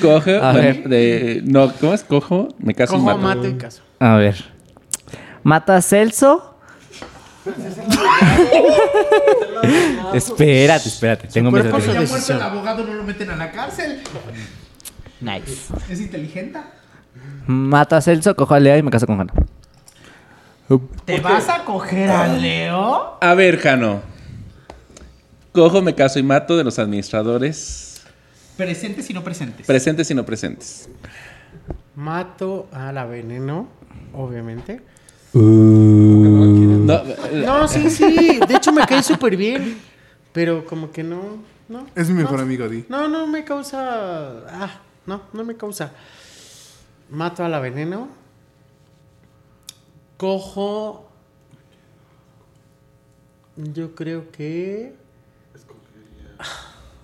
Cojo, 0.00 0.30
A 0.30 0.52
bueno, 0.52 0.58
ver. 0.60 0.88
de, 0.88 1.40
no, 1.44 1.72
¿cómo 1.74 1.94
es? 1.94 2.04
Cojo, 2.04 2.48
me 2.58 2.74
caso 2.74 2.94
y 2.94 2.98
Cojo, 2.98 3.06
mato. 3.06 3.18
mate 3.18 3.48
y 3.48 3.54
caso. 3.54 3.82
A 3.98 4.16
ver. 4.16 4.36
Mata 5.42 5.76
a 5.76 5.82
Celso. 5.82 6.52
espérate, 10.14 10.88
espérate. 10.88 11.28
Tengo 11.28 11.50
mis 11.50 11.62
cuerpo, 11.62 11.80
su 11.80 11.92
Ya 11.92 12.00
muerto 12.00 12.32
el 12.32 12.42
abogado, 12.42 12.84
no 12.84 12.94
lo 12.94 13.04
meten 13.04 13.30
a 13.30 13.36
la 13.36 13.50
cárcel. 13.52 14.02
Nice. 15.20 15.72
Es 15.88 16.00
inteligente. 16.00 16.58
Mata 17.46 17.98
a 17.98 18.00
Celso, 18.00 18.34
cojo 18.34 18.54
a 18.54 18.60
Lea 18.60 18.78
y 18.78 18.82
me 18.82 18.90
caso 18.90 19.06
con 19.06 19.18
Jano. 19.18 19.32
¿Te 21.04 21.20
vas 21.20 21.48
a 21.48 21.64
coger 21.64 22.10
a 22.10 22.26
Leo? 22.28 23.18
A 23.20 23.34
ver, 23.34 23.58
Jano. 23.58 24.00
Cojo, 25.52 25.80
me 25.80 25.94
caso 25.94 26.18
y 26.18 26.22
mato 26.22 26.56
de 26.56 26.64
los 26.64 26.78
administradores 26.78 27.85
Presentes 28.56 29.10
y 29.10 29.14
no 29.14 29.22
presentes. 29.22 29.66
presentes 29.66 30.10
y 30.10 30.14
no 30.14 30.24
presentes. 30.24 30.88
Mato 31.94 32.68
a 32.72 32.92
la 32.92 33.04
veneno, 33.06 33.68
obviamente. 34.14 34.80
No, 35.32 37.02
No, 37.44 37.68
sí, 37.68 37.90
sí. 37.90 38.40
De 38.48 38.54
hecho, 38.56 38.72
me 38.72 38.86
cae 38.86 39.02
súper 39.02 39.36
bien. 39.36 39.78
Pero 40.32 40.64
como 40.66 40.90
que 40.90 41.02
no. 41.02 41.38
no 41.68 41.86
Es 41.94 42.08
mi 42.08 42.14
mejor 42.14 42.36
no. 42.38 42.42
amigo, 42.42 42.68
Di. 42.68 42.84
No, 42.88 43.08
no 43.08 43.26
me 43.26 43.44
causa. 43.44 44.46
Ah, 44.48 44.80
no, 45.06 45.22
no 45.32 45.44
me 45.44 45.56
causa. 45.56 45.92
Mato 47.10 47.44
a 47.44 47.48
la 47.48 47.60
veneno. 47.60 48.08
Cojo. 50.16 51.10
Yo 53.56 53.94
creo 53.94 54.30
que. 54.30 54.94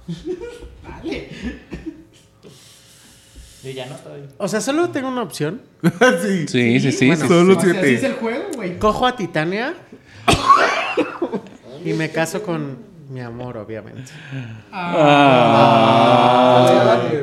Yo 3.63 3.71
ya 3.71 3.87
no 3.87 3.95
estoy. 3.95 4.23
O 4.39 4.49
sea, 4.49 4.61
solo 4.61 4.91
tengo 4.91 5.09
una 5.09 5.23
opción. 5.23 5.63
sí. 6.23 6.49
sí, 6.49 6.81
sí, 6.81 6.93
sí. 6.93 6.93
sí. 6.93 7.17
Solo 7.17 7.57
Así 7.57 7.71
es 7.71 7.81
siete. 7.81 8.07
el 8.07 8.15
juego, 8.15 8.45
güey. 8.57 8.79
Cojo 8.79 9.07
a 9.07 9.15
Titania. 9.15 9.75
y 11.85 11.93
me 11.93 12.11
caso 12.11 12.43
con 12.43 12.79
mi 13.09 13.21
amor, 13.21 13.59
obviamente. 13.59 14.11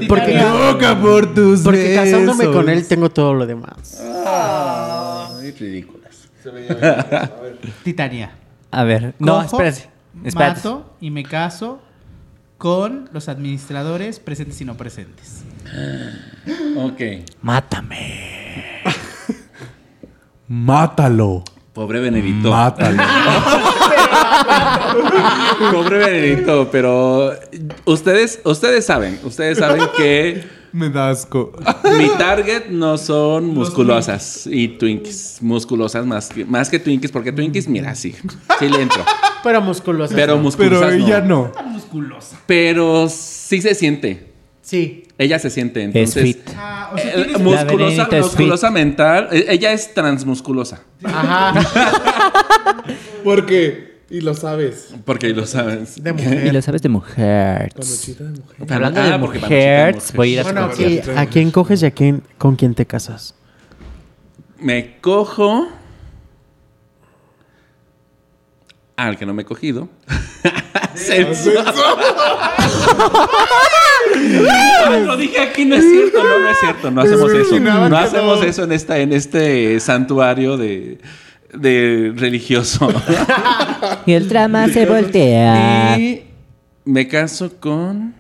Porque, 0.08 0.33
Loca 0.40 0.98
por 1.01 1.33
tus 1.33 1.61
porque 1.61 1.93
casándome 1.95 2.45
besos. 2.45 2.56
con 2.56 2.69
él 2.69 2.88
tengo 2.88 3.09
todo 3.09 3.33
lo 3.33 3.45
demás. 3.45 4.01
Ay, 4.25 5.51
ridículas. 5.51 6.30
Titania. 7.83 8.32
A 8.72 8.83
ver, 8.85 9.14
no, 9.19 9.41
espérate. 9.41 9.90
Espérate. 10.24 10.56
Mato 10.56 10.95
y 11.01 11.11
me 11.11 11.24
caso 11.24 11.82
con 12.59 13.09
los 13.13 13.29
administradores 13.29 14.19
presentes 14.19 14.61
y 14.61 14.65
no 14.65 14.75
presentes. 14.75 15.43
Ok. 16.75 17.01
Mátame. 17.41 18.83
Mátalo. 20.47 21.43
Pobre 21.73 22.01
Benedito. 22.01 22.51
Mátalo. 22.51 23.01
Pobre 25.71 25.97
Benedito, 25.99 26.69
pero 26.69 27.31
ustedes, 27.85 28.41
ustedes 28.43 28.85
saben, 28.85 29.17
ustedes 29.23 29.57
saben 29.57 29.83
que 29.95 30.58
Me 30.72 30.89
da 30.89 31.09
asco. 31.09 31.51
mi 31.98 32.07
target 32.17 32.67
no 32.69 32.98
son 32.98 33.48
musculosas 33.48 34.48
y 34.48 34.67
Twinkies. 34.69 35.38
Musculosas 35.41 36.06
más 36.06 36.30
que, 36.30 36.45
más 36.45 36.69
que 36.69 36.80
Twinkies, 36.80 37.11
porque 37.11 37.31
Twinkies, 37.31 37.67
mira, 37.67 37.95
sí, 37.95 38.15
sí 38.59 38.69
le 38.69 38.81
entro. 38.81 39.03
Pero 39.43 39.61
musculosa. 39.61 40.14
Pero 40.15 40.35
no. 40.35 40.43
musculosas 40.43 40.89
Pero 40.91 41.03
ella 41.06 41.22
no. 41.22 41.51
musculosa. 41.67 42.38
Pero 42.45 43.07
sí 43.09 43.61
se 43.61 43.73
siente. 43.75 44.27
Sí. 44.61 45.03
Ella 45.17 45.39
se 45.39 45.49
siente, 45.49 45.81
Es 45.83 45.88
entonces. 45.95 46.23
fit. 46.23 46.39
Ah, 46.56 46.91
o 46.93 46.98
sea, 46.98 47.14
eh, 47.14 47.38
musculosa, 47.39 48.67
es 48.67 48.72
mental. 48.72 49.27
eh, 49.31 49.45
Ella 49.49 49.73
es 49.73 49.93
transmusculosa. 49.93 50.81
Ajá. 51.03 51.53
¿Por 53.23 53.45
qué? 53.45 53.89
Y 54.11 54.21
lo 54.21 54.33
sabes. 54.33 54.93
Porque 55.05 55.29
lo 55.29 55.45
sabes. 55.45 56.01
De 56.03 56.09
Y 56.09 56.13
mujer. 56.13 56.53
lo 56.53 56.61
sabes 56.61 56.81
de 56.81 56.89
mujeres. 56.89 57.73
Panochita 57.75 58.23
de 58.23 58.39
mujer. 58.39 58.73
Hablando 58.73 59.01
Ah, 59.01 59.09
de 59.11 59.17
mujer. 59.19 59.97
voy 60.15 60.29
a 60.29 60.31
ir 60.33 60.39
a 60.39 60.43
Bueno. 60.43 60.69
¿y 60.79 61.01
¿a 61.15 61.25
quién 61.27 61.51
coges 61.51 61.83
y 61.83 61.85
a 61.85 61.91
quién, 61.91 62.23
con 62.38 62.55
quién 62.55 62.73
te 62.73 62.85
casas? 62.85 63.35
Me 64.59 64.97
cojo. 64.99 65.67
Al 68.97 69.17
que 69.17 69.25
no 69.25 69.33
me 69.33 69.43
he 69.43 69.45
cogido. 69.45 69.88
Lo 75.05 75.17
dije 75.17 75.39
aquí, 75.39 75.65
no 75.65 75.75
es 75.75 75.83
cierto, 75.83 76.23
no, 76.23 76.39
no 76.39 76.49
es 76.49 76.57
cierto, 76.59 76.91
no 76.91 77.01
hacemos 77.01 77.31
eso. 77.31 77.59
No 77.59 77.97
hacemos 77.97 78.43
eso 78.43 78.63
en 78.63 78.71
esta, 78.71 78.97
en 78.99 79.13
este 79.13 79.79
santuario 79.79 80.57
de, 80.57 80.99
de 81.53 82.13
religioso. 82.15 82.89
Y 84.05 84.13
el 84.13 84.27
trama 84.27 84.67
se 84.67 84.85
voltea. 84.85 85.97
Y 85.97 86.25
me 86.85 87.07
caso 87.07 87.51
con. 87.59 88.13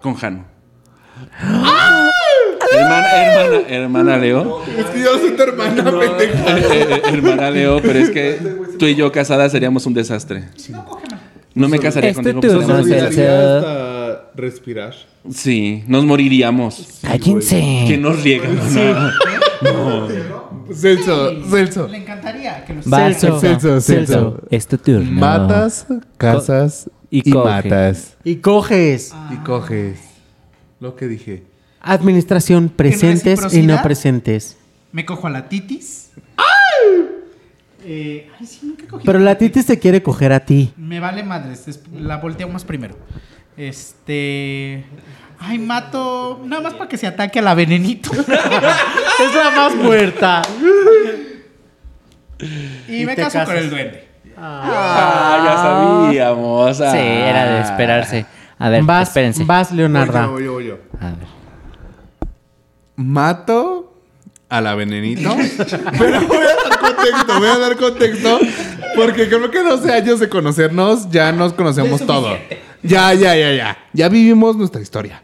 Con 0.00 0.14
Jano. 0.14 0.44
Hermana, 2.72 3.10
hermana, 3.12 3.68
hermana 3.68 4.16
Leo. 4.16 4.62
Es 4.78 4.86
que 4.86 5.00
yo 5.02 5.18
soy 5.18 5.30
tu 5.36 5.42
hermana, 5.42 5.84
pendeja. 5.84 6.58
Eh, 6.58 6.62
eh, 6.90 7.02
hermana 7.12 7.50
Leo, 7.50 7.80
pero 7.82 7.98
es 7.98 8.10
que 8.10 8.38
tú 8.78 8.86
y 8.86 8.94
yo 8.94 9.12
casadas 9.12 9.52
seríamos 9.52 9.84
un 9.86 9.94
desastre. 9.94 10.44
No 11.54 11.68
me 11.68 11.78
casaría 11.78 12.10
Este 12.10 12.32
contigo. 12.32 12.54
turno 12.54 12.82
respirar. 14.34 14.94
Sí, 15.30 15.84
nos 15.86 16.04
moriríamos. 16.04 17.00
Cállense. 17.02 17.84
Que 17.88 17.98
nos 17.98 18.22
riegan. 18.22 18.58
Celso, 20.72 21.32
Celso. 21.50 21.88
Le 21.88 21.98
encantaría 21.98 22.64
que 22.64 22.74
Vas, 22.84 23.18
Celso, 23.20 23.40
Celso, 23.40 23.80
Celso. 23.80 24.40
Es 24.50 24.66
tu 24.66 24.78
turno. 24.78 25.10
Matas, 25.10 25.86
casas 26.16 26.90
y 27.10 27.28
y, 27.28 27.32
matas. 27.32 28.16
Y 28.24 28.36
coges. 28.36 29.12
Y 29.30 29.36
coges. 29.38 29.98
Lo 30.78 30.96
que 30.96 31.08
dije. 31.08 31.42
Administración 31.80 32.68
presentes 32.68 33.52
y 33.52 33.62
no 33.62 33.82
presentes. 33.82 34.56
Me 34.92 35.04
cojo 35.04 35.26
a 35.26 35.30
la 35.30 35.48
titis. 35.48 36.10
Eh, 37.82 38.28
ay, 38.38 38.46
sí, 38.46 38.58
nunca 38.62 38.86
cogido 38.86 39.06
Pero 39.06 39.18
la 39.20 39.38
titis 39.38 39.64
te 39.64 39.78
quiere 39.78 40.02
coger 40.02 40.32
a 40.32 40.40
ti. 40.44 40.72
Me 40.76 41.00
vale 41.00 41.22
madres, 41.22 41.66
es- 41.66 41.80
la 41.94 42.18
volteamos 42.18 42.64
primero. 42.64 42.94
Este. 43.60 44.84
Ay, 45.38 45.58
mato. 45.58 46.40
Nada 46.46 46.62
más 46.62 46.72
para 46.74 46.88
que 46.88 46.96
se 46.96 47.06
ataque 47.06 47.40
a 47.40 47.42
la 47.42 47.54
venenito. 47.54 48.10
Es 49.20 49.34
la 49.34 49.50
más 49.50 49.74
muerta. 49.74 50.40
y, 52.88 53.02
Y 53.02 53.04
me 53.04 53.14
te 53.14 53.20
caso 53.20 53.36
con 53.40 53.46
casas. 53.48 53.62
el 53.64 53.70
duende. 53.70 54.08
Ah, 54.38 55.42
ya 55.44 55.56
sabíamos. 55.56 56.76
Sí, 56.78 56.82
era 56.84 57.44
de 57.56 57.60
esperarse. 57.60 58.24
A 58.58 58.70
ver, 58.70 58.82
vas, 58.82 59.08
espérense. 59.08 59.44
vas, 59.44 59.72
Leonarda. 59.72 60.26
Voy 60.26 60.44
yo, 60.44 60.52
voy 60.54 60.64
yo, 60.68 60.76
voy 60.78 60.98
yo. 61.00 61.06
A 61.06 61.10
ver. 61.10 61.28
Mato 62.96 63.92
a 64.48 64.60
la 64.62 64.74
venenito. 64.74 65.36
Pero 65.98 66.26
voy 66.26 66.38
a 66.38 66.68
dar 66.68 66.78
contexto, 66.80 67.38
voy 67.38 67.48
a 67.48 67.58
dar 67.58 67.76
contexto. 67.76 68.38
Porque 68.96 69.28
creo 69.28 69.50
que 69.50 69.62
12 69.62 69.92
años 69.92 70.18
de 70.18 70.30
conocernos 70.30 71.10
ya 71.10 71.30
nos 71.32 71.52
conocemos 71.52 72.06
todo. 72.06 72.38
Ya, 72.82 73.12
ya, 73.14 73.36
ya, 73.36 73.52
ya. 73.52 73.78
Ya 73.92 74.08
vivimos 74.08 74.56
nuestra 74.56 74.80
historia. 74.80 75.22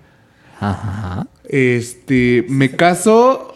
Ajá. 0.61 1.27
Este, 1.45 2.45
me 2.49 2.71
caso. 2.71 3.55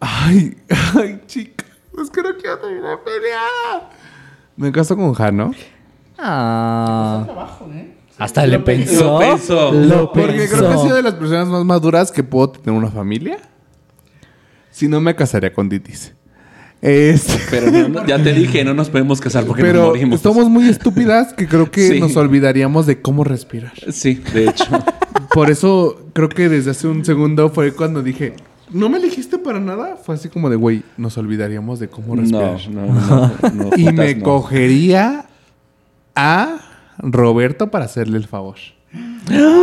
Ay, 0.00 0.56
ay, 0.96 1.20
chica. 1.26 1.64
Es 2.00 2.10
que 2.10 2.22
no 2.22 2.36
quiero 2.36 2.58
terminar 2.58 2.98
peleada. 3.04 3.90
Me 4.56 4.72
caso 4.72 4.96
con 4.96 5.14
Jano. 5.14 5.52
Ah. 6.18 7.26
Hasta 8.18 8.46
le 8.46 8.58
pensó. 8.60 9.04
Lo 9.04 9.18
pensó. 9.18 9.72
Lo 9.72 10.12
Porque 10.12 10.48
creo 10.48 10.68
que 10.68 10.74
he 10.74 10.78
sido 10.78 10.96
de 10.96 11.02
las 11.02 11.14
personas 11.14 11.48
más 11.48 11.64
maduras 11.64 12.12
que 12.12 12.22
puedo 12.22 12.50
tener 12.50 12.78
una 12.78 12.90
familia. 12.90 13.38
Si 14.70 14.88
no, 14.88 15.00
me 15.00 15.14
casaría 15.14 15.52
con 15.52 15.68
Titis. 15.68 16.14
Este, 16.86 17.38
Pero 17.50 17.88
no, 17.88 18.06
ya 18.06 18.22
te 18.22 18.34
dije, 18.34 18.62
no 18.62 18.74
nos 18.74 18.90
podemos 18.90 19.18
casar 19.20 19.44
porque 19.46 19.62
nos 19.62 19.72
pero 19.72 19.86
morimos. 19.86 20.20
somos 20.20 20.50
muy 20.50 20.68
estúpidas 20.68 21.32
que 21.32 21.48
creo 21.48 21.70
que 21.70 21.88
Sí. 21.88 22.00
nos 22.00 22.14
olvidaríamos 22.16 22.84
de 22.84 23.00
cómo 23.00 23.24
respirar. 23.24 23.72
Sí, 23.90 24.20
de 24.34 24.48
hecho. 24.48 24.66
Por 25.32 25.50
eso 25.50 25.98
creo 26.12 26.28
que 26.28 26.48
desde 26.50 26.72
hace 26.72 26.86
un 26.86 27.02
segundo 27.04 27.48
fue 27.48 27.72
cuando 27.72 28.02
dije, 28.02 28.34
¿no 28.70 28.90
me 28.90 28.98
elegiste 28.98 29.38
para 29.38 29.60
nada? 29.60 29.96
Fue 29.96 30.14
así 30.14 30.28
como 30.28 30.50
de, 30.50 30.56
güey, 30.56 30.82
nos 30.98 31.16
olvidaríamos 31.16 31.80
de 31.80 31.88
cómo 31.88 32.16
respirar. 32.16 32.60
No, 32.68 32.86
no, 32.86 32.94
no. 32.94 33.50
no, 33.54 33.70
y 33.78 33.90
me 33.90 34.20
cogería 34.20 35.24
a 36.14 36.58
Roberto 36.98 37.70
para 37.70 37.86
hacerle 37.86 38.18
el 38.18 38.26
favor. 38.26 38.56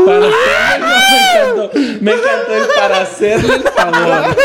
Para 0.06 0.26
hacerle- 0.26 0.82
me 0.82 1.22
encantó. 1.22 1.72
Me 2.02 2.12
encantó 2.12 2.56
el 2.56 2.64
para 2.80 3.02
hacerle 3.02 3.56
el 3.56 3.62
favor. 3.64 4.36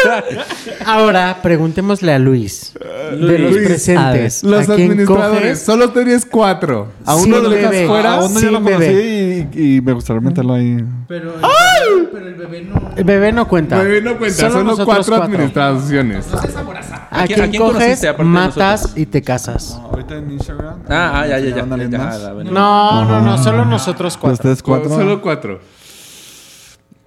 Ahora, 0.85 1.39
preguntémosle 1.43 2.13
a 2.13 2.19
Luis. 2.19 2.73
de 3.13 3.39
los 3.39 3.53
Luis, 3.53 3.67
presentes. 3.67 4.43
Los 4.45 4.69
¿a 4.69 4.75
quién 4.75 4.91
administradores, 4.91 5.41
coges? 5.41 5.63
solo 5.63 5.91
tenías 5.91 6.27
cuatro. 6.27 6.89
A 7.05 7.15
uno 7.17 7.37
Sin 7.37 7.43
lo 7.45 7.49
dejas 7.51 7.71
bebé. 7.71 7.87
fuera. 7.87 8.15
A 8.15 8.25
uno 8.25 8.41
yo 8.41 8.51
lo 8.51 8.63
conocí 8.63 9.47
y, 9.55 9.81
me 9.83 9.93
gustaría 9.93 10.21
meterlo 10.21 10.55
ahí. 10.55 10.85
Pero 11.09 11.33
el, 11.35 11.41
bebé, 11.41 12.09
pero 12.13 12.27
el 12.29 12.35
bebé 12.35 12.63
no. 12.63 12.91
El 12.97 13.05
bebé 13.05 13.33
no 13.33 13.49
cuenta. 13.49 13.79
Bebé 13.83 14.03
no 14.03 14.19
cuenta, 14.19 14.51
Solo 14.51 14.65
nosotros 14.65 14.87
cuatro, 15.07 15.17
administraciones. 15.23 16.27
No 16.31 16.41
seas. 16.43 16.55
¿A 17.17 17.23
¿A 17.23 17.27
quién- 17.27 17.41
a 17.43 17.49
quién 17.49 17.63
coges, 17.63 17.75
conociste 17.79 18.09
aparte 18.09 18.25
de 18.25 18.29
matas 18.31 18.93
y 18.97 19.07
te 19.07 19.23
casas? 19.23 19.81
ahorita 19.83 20.17
en 20.17 20.31
Instagram. 20.33 20.83
Ah, 20.89 21.13
ah, 21.15 21.27
ya, 21.27 21.29
ya, 21.29 21.39
ya. 21.39 21.45
¿Llegaron 21.47 21.73
alguien 21.73 21.91
Ya, 21.93 21.99
la 22.19 22.33
ven- 22.33 22.53
No, 22.53 23.05
no, 23.05 23.21
no, 23.21 23.39
solo 23.43 23.65
nosotros 23.65 24.17
cuatro. 24.17 24.35
ustedes 24.35 24.63
cuatro. 24.63 24.91
Solo 24.91 25.21
cuatro. 25.23 25.61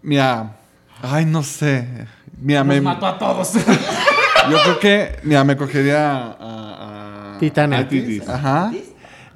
Mira, 0.02 0.58
ay, 1.02 1.26
no 1.26 1.44
sé. 1.44 2.08
Mira, 2.42 2.64
me, 2.64 2.76
Nos 2.76 2.84
mató 2.86 3.06
a 3.08 3.18
todos. 3.18 3.54
yo 3.54 4.58
creo 4.64 4.80
que, 4.80 5.20
mira, 5.24 5.44
me 5.44 5.56
cogería 5.58 6.16
a. 6.16 6.38
a, 6.40 7.36
a- 7.36 7.38
Titania. 7.40 7.80
a 7.80 7.88
Titis. 7.88 8.24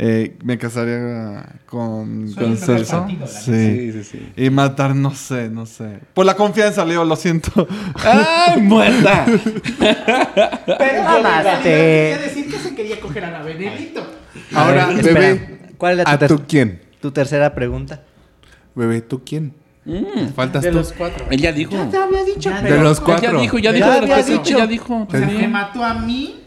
Eh, 0.05 0.35
me 0.43 0.57
casaría 0.57 1.45
con, 1.65 2.29
con 2.33 2.57
Celso. 2.57 2.99
partido, 3.03 3.21
la 3.21 3.27
Sí. 3.27 3.91
sí, 3.93 4.03
sí. 4.03 4.33
Y 4.35 4.49
matar, 4.49 4.93
no 4.95 5.11
sé, 5.15 5.49
no 5.49 5.65
sé. 5.65 5.99
Por 6.13 6.25
la 6.25 6.35
confianza, 6.35 6.83
Leo, 6.83 7.05
lo 7.05 7.15
siento. 7.15 7.65
¡Ay, 8.03 8.59
muerta! 8.61 9.25
Pero 9.79 11.03
Mamaste. 11.03 11.63
quería 11.63 12.17
decir 12.17 12.49
que 12.51 12.57
se 12.57 12.75
quería 12.75 12.99
coger 12.99 13.23
a 13.25 13.31
la 13.31 13.43
Benedito. 13.43 14.05
Ahora, 14.53 14.85
A 14.85 14.87
ver, 14.87 14.97
espera. 14.99 15.19
bebé, 15.19 15.59
¿Cuál 15.77 15.99
es 16.01 16.05
¿a 16.07 16.17
tu, 16.17 16.27
tú 16.37 16.43
quién? 16.47 16.81
tu 16.99 17.11
tercera 17.11 17.53
pregunta? 17.55 18.03
Bebé, 18.75 19.01
¿tú 19.01 19.21
quién? 19.25 19.53
Mm, 19.85 20.29
Faltas 20.35 20.63
De 20.63 20.69
tú. 20.71 20.77
los 20.77 20.91
cuatro. 20.93 21.25
Él 21.29 21.39
ya 21.41 21.51
dijo. 21.51 21.71
Ya 21.71 21.89
te 21.89 21.97
había 21.97 22.23
dicho, 22.23 22.49
De 22.49 22.55
pero... 22.61 22.81
los 22.83 22.97
Él 22.99 23.03
cuatro. 23.05 23.31
ya 23.33 23.39
dijo, 23.39 23.57
ya 23.59 23.71
Ya 23.71 23.75
dijo. 23.77 24.01
de 24.01 24.07
cuatro, 24.07 24.33
dicho. 24.33 24.57
Ya 24.57 24.67
dijo. 24.67 25.07
O 25.07 25.11
sea, 25.11 25.29
sí. 25.29 25.35
me 25.37 25.47
mató 25.47 25.83
a 25.83 25.93
mí. 25.93 26.41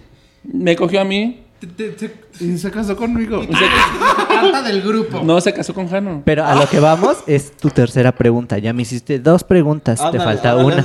Me 0.45 0.77
cogió 0.77 1.01
a 1.01 1.05
mí. 1.05 1.43
Te- 1.61 1.67
te- 1.67 2.09
te- 2.09 2.45
Y 2.45 2.59
se 2.59 2.71
casó 2.71 2.97
conmigo. 2.97 3.43
Carta 4.29 4.63
del 4.63 4.83
grupo. 4.83 5.23
No, 5.23 5.41
se 5.41 5.53
casó 5.55 5.73
con 5.75 5.89
Jano. 5.89 6.23
Pero 6.25 6.45
a 6.45 6.55
lo 6.55 6.69
que 6.69 6.81
vamos 6.81 7.19
es 7.27 7.57
tu 7.57 7.71
tercera 7.71 8.13
pregunta. 8.13 8.59
Ya 8.59 8.73
me 8.73 8.83
hiciste 8.83 9.19
dos 9.19 9.45
preguntas, 9.45 10.01
te 10.11 10.19
falta 10.19 10.57
una. 10.57 10.85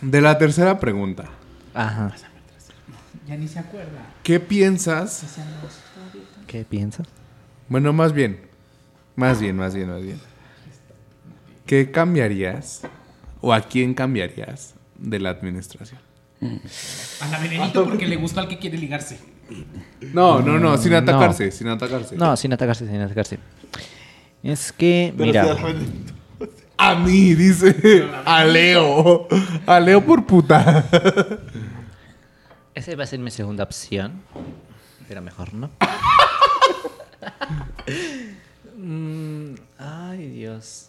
De 0.00 0.20
la 0.20 0.36
tercera 0.38 0.78
pregunta. 0.78 1.24
Ajá. 1.72 2.12
Ya 3.26 3.36
ni 3.36 3.48
se 3.48 3.58
acuerda. 3.58 4.06
¿Qué 4.22 4.38
piensas? 4.40 5.24
¿Qué 6.46 6.64
piensas? 6.64 7.06
Bueno, 7.68 7.92
más 7.92 8.12
bien. 8.12 8.40
Más 9.16 9.40
bien, 9.40 9.56
más 9.56 9.74
bien, 9.74 9.88
más 9.88 10.02
bien. 10.02 10.20
¿Qué 11.66 11.90
cambiarías? 11.90 12.82
¿O 13.40 13.52
a 13.52 13.60
quién 13.62 13.94
cambiarías 13.94 14.74
de 14.98 15.18
la 15.20 15.30
administración? 15.30 16.00
A 17.20 17.28
la 17.28 17.38
Benedito 17.38 17.84
porque 17.84 18.06
le 18.06 18.16
gustó 18.16 18.40
al 18.40 18.48
que 18.48 18.58
quiere 18.58 18.76
ligarse. 18.76 19.18
No, 20.12 20.40
no, 20.40 20.58
no, 20.58 20.76
sin 20.78 20.92
No. 20.92 20.98
atacarse, 20.98 21.50
sin 21.50 21.68
atacarse. 21.68 22.16
No, 22.16 22.36
sin 22.36 22.52
atacarse, 22.52 22.86
sin 22.86 23.00
atacarse. 23.00 23.38
Es 24.42 24.72
que, 24.72 25.12
Pero 25.16 25.26
mira, 25.26 25.56
a 26.76 26.94
mí, 26.96 27.34
dice. 27.34 28.08
A 28.24 28.44
Leo. 28.44 29.26
A 29.66 29.80
Leo 29.80 30.04
por 30.04 30.26
puta. 30.26 30.84
esa 32.74 32.94
va 32.96 33.04
a 33.04 33.06
ser 33.06 33.18
mi 33.20 33.30
segunda 33.30 33.64
opción. 33.64 34.22
Pero 35.08 35.22
mejor 35.22 35.54
no. 35.54 35.70
Mm, 38.76 39.54
ay, 39.78 40.28
Dios. 40.30 40.88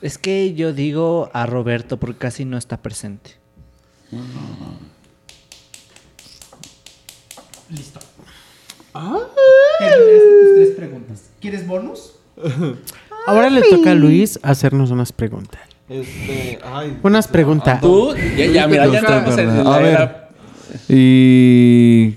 Es 0.00 0.18
que 0.18 0.54
yo 0.54 0.72
digo 0.72 1.30
a 1.32 1.46
Roberto 1.46 1.98
porque 1.98 2.18
casi 2.18 2.44
no 2.44 2.56
está 2.58 2.78
presente. 2.78 3.36
Listo. 7.74 8.00
Terminaste 8.92 10.30
tus 10.42 10.54
tres 10.56 10.70
preguntas. 10.76 11.30
¿Quieres 11.40 11.66
bonus? 11.66 12.14
Ahora 13.26 13.50
le 13.50 13.62
toca 13.62 13.92
a 13.92 13.94
Luis 13.94 14.38
hacernos 14.42 14.90
unas 14.90 15.12
preguntas. 15.12 15.60
Este, 15.88 16.58
ay. 16.64 16.98
Unas 17.02 17.28
preguntas. 17.28 17.80
Tú, 17.80 18.14
ya, 18.36 18.46
ya, 18.46 18.66
mira, 18.66 18.86
ya 18.86 19.00
Usted, 19.00 19.14
estamos 19.16 19.38
en 19.38 19.46
¿verdad? 19.48 19.64
la 19.64 19.74
A 19.74 19.78
ver. 19.78 20.22
Y 20.88 22.16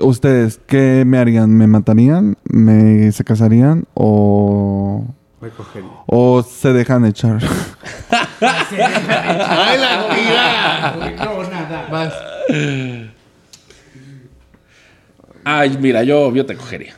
ustedes, 0.00 0.60
¿qué 0.66 1.04
me 1.06 1.18
harían? 1.18 1.50
¿Me 1.56 1.66
matarían? 1.66 2.36
¿Me 2.44 3.10
se 3.12 3.24
casarían? 3.24 3.84
¿O, 3.94 5.04
Me 5.40 5.50
o 6.06 6.42
se 6.48 6.72
dejan 6.72 7.04
echar? 7.06 7.38
¡Ay, 8.40 9.78
la 9.78 10.08
tira! 10.14 11.24
No, 11.24 11.42
nada. 11.50 11.88
Vas. 11.90 12.14
Ay, 15.50 15.78
mira, 15.80 16.02
yo, 16.02 16.34
yo 16.34 16.44
te 16.44 16.54
cogería. 16.56 16.94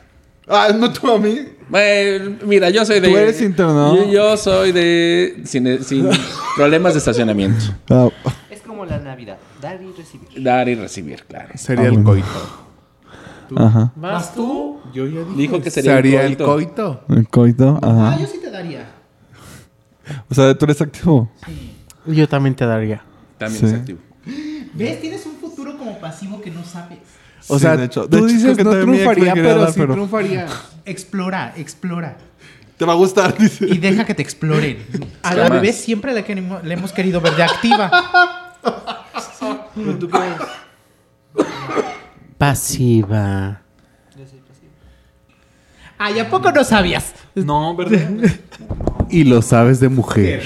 ah, 0.47 0.69
no 0.77 0.91
tú 0.91 1.09
a 1.09 1.17
mí. 1.17 1.37
Eh, 1.73 2.37
mira, 2.45 2.69
yo 2.69 2.83
soy 2.85 2.99
de. 2.99 3.07
Tú 3.09 3.15
eres 3.17 3.41
interno. 3.41 3.95
Yo, 3.95 4.11
yo 4.11 4.37
soy 4.37 4.71
de. 4.73 5.41
Sin, 5.45 5.81
sin 5.83 6.09
problemas 6.57 6.93
de 6.93 6.99
estacionamiento. 6.99 7.63
Ah, 7.89 8.09
Es 8.49 8.59
como 8.61 8.85
la 8.85 8.99
Navidad, 8.99 9.37
dar 9.61 9.79
y 9.81 9.91
recibir. 9.93 10.43
Dar 10.43 10.67
y 10.67 10.75
recibir, 10.75 11.23
claro. 11.23 11.49
Sería 11.55 11.85
Ah, 11.85 11.87
el 11.87 11.91
bueno. 11.99 12.09
coito. 12.09 13.65
ajá. 13.65 13.91
¿Vas 13.95 14.35
tú? 14.35 14.79
Yo 14.93 15.05
ya 15.07 15.19
dije. 15.21 15.31
Dijo 15.37 15.61
que 15.61 15.71
sería 15.71 15.95
Sería 15.95 16.21
el 16.25 16.31
el 16.31 16.37
coito. 16.37 17.01
coito. 17.07 17.15
El 17.15 17.27
coito, 17.29 17.79
Ah, 17.81 18.09
ajá. 18.09 18.19
yo 18.19 18.27
sí 18.27 18.39
te 18.41 18.51
daría. 18.51 18.85
O 20.29 20.33
sea, 20.35 20.57
tú 20.57 20.65
eres 20.65 20.81
activo. 20.81 21.31
Yo 22.05 22.27
también 22.27 22.55
te 22.55 22.65
daría. 22.65 23.01
También 23.37 23.61
Sí. 23.61 23.65
es 23.67 23.73
activo. 23.79 23.99
¿Ves? 24.73 24.99
Tienes 24.99 25.25
un 25.25 25.35
futuro 25.35 25.77
como 25.77 25.97
pasivo 25.99 26.41
que 26.41 26.51
no 26.51 26.65
sabes. 26.65 26.99
O 27.47 27.55
Sí, 27.55 27.61
sea, 27.61 27.75
de 27.77 27.85
hecho- 27.85 28.03
de 28.07 28.17
tú 28.17 28.25
hecho, 28.25 28.27
dices 28.35 28.57
que 28.57 28.63
no 28.63 28.71
triunfaría, 28.71 29.33
pero 29.33 29.59
dar, 29.61 29.71
sí 29.73 29.79
pero- 29.79 29.93
triunfaría. 29.93 30.47
Explora, 30.85 31.53
explora. 31.57 32.17
Te 32.77 32.85
va 32.85 32.93
a 32.93 32.95
gustar, 32.95 33.37
dice. 33.37 33.65
Y 33.67 33.77
deja 33.77 34.05
que 34.05 34.15
te 34.15 34.21
exploren. 34.23 34.77
A 35.23 35.35
la 35.35 35.49
bebé 35.49 35.71
siempre 35.73 36.13
le, 36.13 36.23
queremos- 36.25 36.63
le 36.63 36.73
hemos 36.73 36.91
querido 36.91 37.21
ver 37.21 37.35
de 37.35 37.43
activa. 37.43 37.91
Pasiva. 42.37 43.61
Ay, 45.97 46.17
¿a 46.19 46.29
poco 46.29 46.51
no 46.51 46.63
sabías? 46.63 47.13
No, 47.35 47.75
¿verdad? 47.75 48.09
Y 49.09 49.25
lo 49.25 49.41
sabes 49.41 49.81
de 49.81 49.89
mujer. 49.89 50.41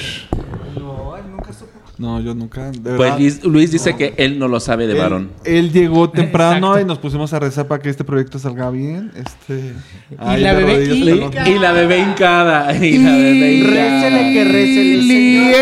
No, 1.97 2.19
yo 2.19 2.35
nunca. 2.35 2.71
de 2.71 2.79
Pues 2.79 2.97
verdad. 2.97 3.17
Luis, 3.19 3.43
Luis 3.45 3.71
dice 3.71 3.95
que 3.95 4.13
él 4.17 4.37
no 4.37 4.47
lo 4.49 4.59
sabe 4.59 4.85
de 4.85 4.93
Él- 4.93 4.99
varón. 4.99 5.29
Él, 5.45 5.71
llegó 5.71 6.09
temprano 6.11 6.55
Exacto. 6.67 6.79
y 6.81 6.85
nos 6.85 6.97
pusimos 6.99 7.31
a 7.33 7.39
rezar 7.39 7.67
para 7.67 7.81
que 7.81 7.89
este 7.89 8.03
proyecto 8.03 8.37
salga 8.39 8.69
bien. 8.69 9.11
Este. 9.15 9.71
Y 10.11 10.37
la 10.41 10.53
bebé 10.53 10.75
rodillas, 10.87 11.47
y-. 11.47 11.51
Y 11.51 11.59
la 11.59 11.71
bebé 11.71 11.99
hincada. 11.99 12.75
Y 12.85 12.97
la 12.97 13.11
bebé 13.11 13.53
hincada. 13.53 14.09
Récele 14.09 14.33
que 14.33 14.43
récele, 14.43 15.01
señor. 15.01 15.55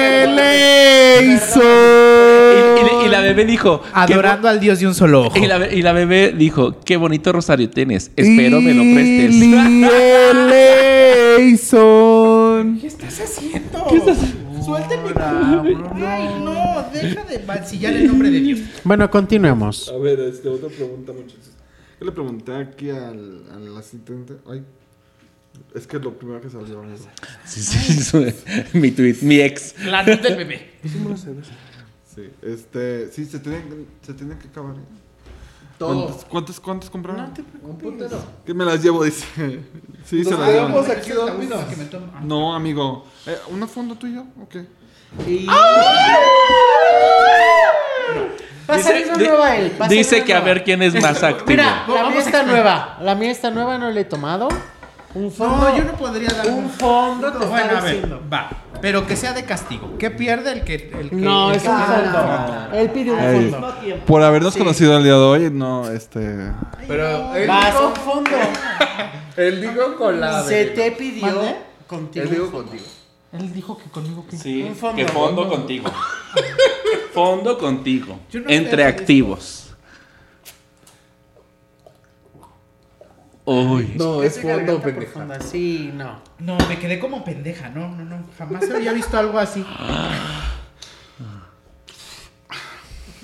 Y, 1.24 3.04
y- 3.04 3.06
y 3.06 3.10
la 3.10 3.22
bebé 3.22 3.46
dijo. 3.46 3.82
qué 3.82 3.88
Adorando 3.94 4.48
al 4.50 4.60
Dios 4.60 4.80
de 4.80 4.88
un 4.88 4.96
solo 4.96 5.28
ojo. 5.28 5.38
Y 5.38 5.46
la, 5.48 5.58
be- 5.60 5.76
y 5.76 5.82
la 5.82 5.94
bebé 5.94 6.34
dijo, 6.36 6.80
qué 6.84 6.98
bonito 6.98 7.32
rosario 7.32 7.70
tienes. 7.70 8.12
Espero 8.16 8.60
me 8.62 8.74
lo 8.74 8.84
prestes. 8.94 9.36
¿Qué 12.82 12.88
estás 12.88 13.20
haciendo? 13.22 13.88
Suélteme. 14.66 15.10
Ay, 15.20 16.42
no, 16.44 16.86
deja 16.94 17.24
de 17.26 17.40
mancillar 17.46 17.94
el 17.94 18.08
nombre 18.08 18.30
de 18.32 18.40
Dios. 18.40 18.60
Bueno, 18.84 19.10
continuemos. 19.10 19.90
A 19.90 19.98
ver, 19.98 20.20
este, 20.22 20.50
otra 20.50 20.70
pregunta, 20.70 21.12
muchachos. 21.12 21.52
Yo 22.00 22.06
le 22.06 22.12
pregunté 22.12 22.56
aquí 22.56 22.90
al, 22.90 23.44
al 23.54 23.78
asistente. 23.78 24.36
Ay, 24.50 24.64
es 25.76 25.86
que 25.88 26.00
lo 26.00 26.14
primero 26.18 26.42
que 26.42 26.50
salió. 26.50 26.84
eso. 26.94 27.08
Sí, 27.46 27.62
sí, 27.62 28.04
su- 28.04 28.34
mi 28.78 28.92
tweet, 28.92 29.18
mi 29.22 29.40
ex. 29.40 29.76
La 29.86 30.04
del 30.04 30.20
bebé. 30.20 30.72
Sí, 32.16 32.30
este. 32.42 33.12
Sí, 33.12 33.26
se 33.26 33.40
tienen, 33.40 33.88
se 34.06 34.14
tienen 34.14 34.38
que 34.38 34.48
acabar. 34.48 34.76
¿Cuántos, 35.88 36.26
cuántos, 36.26 36.60
cuántos 36.60 36.90
compraron? 36.90 37.34
¿Qué 38.46 38.54
me 38.54 38.66
las 38.66 38.82
llevo? 38.84 39.04
Dice. 39.04 39.26
Sí, 40.06 40.22
se 40.26 40.32
las 40.32 40.50
aquí. 40.90 41.12
Que 41.12 41.76
me 41.78 41.86
tomo- 41.86 42.08
No, 42.24 42.54
amigo. 42.54 43.06
Eh, 43.26 43.38
¿Una 43.50 43.68
fondo? 43.68 43.96
Ok. 44.42 44.56
Dice, 48.78 49.04
una 49.10 49.18
di- 49.18 49.26
nueva 49.28 49.56
él. 49.58 49.72
va 49.72 49.86
a 49.86 49.88
salir 49.88 49.98
dice 50.00 50.16
una 50.18 50.26
que 50.26 50.34
a 50.34 50.40
nueva. 50.40 50.54
ver 50.54 50.64
quién 50.64 50.82
es 50.82 51.02
más 51.02 51.24
activo. 51.24 51.46
Mira, 51.48 51.86
la 51.88 52.10
mía 52.10 52.20
está 52.20 52.44
nueva. 52.44 52.98
La 53.02 53.16
mía 53.16 53.32
está 53.32 53.52
nueva, 53.52 53.78
no 53.78 53.90
la 53.92 54.00
he 54.00 54.06
tomado. 54.06 54.48
Un 55.16 55.32
fondo. 55.32 55.70
No, 55.70 55.78
yo 55.78 55.84
no 55.84 55.94
podría 55.94 56.30
dar 56.30 56.48
Un 56.48 56.70
fondo 56.70 57.32
te 57.32 57.46
Bueno, 57.46 57.56
está 57.66 57.78
a 57.78 57.82
ver, 57.82 57.94
diciendo. 57.94 58.22
va. 58.32 58.50
Pero 58.82 59.06
que 59.08 59.16
sea 59.16 59.34
de 59.34 59.46
castigo. 59.46 59.96
¿Qué 59.98 60.10
pierde 60.12 60.52
el 60.52 60.64
que.? 60.64 60.92
El 61.00 61.10
que 61.10 61.16
No, 61.16 61.52
el 61.52 61.58
es 61.58 61.64
que 61.64 61.70
un 61.70 61.80
fondo. 61.80 62.68
Él 62.74 62.90
pidió 62.90 63.14
un 63.14 63.20
Ey, 63.20 63.50
fondo. 63.52 63.76
por 64.06 64.24
habernos 64.24 64.58
conocido 64.58 64.98
el 64.98 65.04
día 65.04 65.14
de 65.14 65.20
hoy, 65.20 65.50
no, 65.52 65.90
este. 65.90 66.52
Pero 66.88 67.34
él 67.36 67.48
Vas, 67.48 67.66
dijo, 67.74 67.88
un 67.88 67.96
fondo. 67.96 68.32
él 69.38 69.62
dijo 69.62 69.96
con 69.98 70.20
la. 70.20 70.44
Se 70.44 70.66
te 70.66 70.92
pidió 70.92 71.32
contigo. 71.88 72.26
Él 72.26 72.32
dijo 72.32 72.52
contigo. 72.52 72.84
Él 73.34 73.54
dijo 73.54 73.78
que 73.78 73.90
conmigo 73.90 74.26
que. 74.30 74.38
Sí, 74.38 74.64
Un 74.64 74.76
fondo. 74.76 74.96
que 74.98 75.08
fondo 75.12 75.48
contigo. 75.50 75.90
fondo 77.14 77.58
contigo. 77.58 78.20
No 78.34 78.50
Entre 78.50 78.84
activos. 78.86 79.63
Uy. 83.46 83.94
No, 83.98 84.24
es 84.24 84.40
fondo, 84.40 84.80
pendeja. 84.82 85.12
profunda, 85.12 85.40
Sí, 85.42 85.92
no. 85.94 86.22
No, 86.40 86.58
me 86.70 86.80
quedé 86.80 86.98
como 87.00 87.26
pendeja. 87.26 87.70
No, 87.70 87.90
no, 87.90 88.06
no. 88.06 88.24
Jamás 88.38 88.64
había 88.72 88.94
visto 88.94 89.18
algo 89.18 89.38
así. 89.38 89.66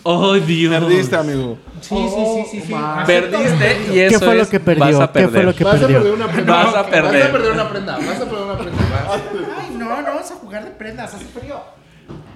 Oh, 0.03 0.33
Dios. 0.35 0.73
Perdiste, 0.73 1.15
amigo. 1.15 1.57
Sí, 1.81 1.95
sí, 1.95 2.25
sí, 2.25 2.43
sí. 2.61 2.67
sí. 2.67 2.73
Acepto 2.73 3.37
Perdiste 3.37 3.93
y 3.93 3.99
eso 3.99 4.19
¿Qué 4.19 4.25
fue 4.25 4.35
lo 4.35 4.41
es, 4.43 4.49
que 4.49 4.59
perdió? 4.59 4.85
Vas 4.85 4.99
a 4.99 5.07
¿Qué 5.07 5.13
perder. 5.13 5.29
fue 5.31 5.43
lo 5.43 5.55
que 5.55 5.63
Vas 5.63 5.75
a 5.75 5.79
perdió? 5.79 5.97
perder 5.99 6.13
una 6.13 6.27
prenda. 6.31 6.53
Vas 6.63 6.75
a 6.75 6.85
perder. 6.89 7.13
Vas 7.21 7.29
a 7.29 7.31
perder 7.31 7.51
una 7.51 7.69
prenda. 7.69 7.97
Vas 7.97 8.21
a 8.21 8.25
perder 8.25 8.43
una 8.45 8.57
prenda. 8.57 8.81
Vas, 9.07 9.21
Ay, 9.59 9.75
no, 9.77 9.85
no 10.01 10.07
vamos 10.07 10.31
a 10.31 10.35
jugar 10.35 10.63
de 10.65 10.71
prendas. 10.71 11.13
Hace 11.13 11.25
frío. 11.25 11.59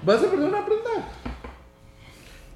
vas 0.06 0.18
a 0.18 0.30
perder 0.30 0.50
una 0.50 0.66
prenda. 0.66 0.90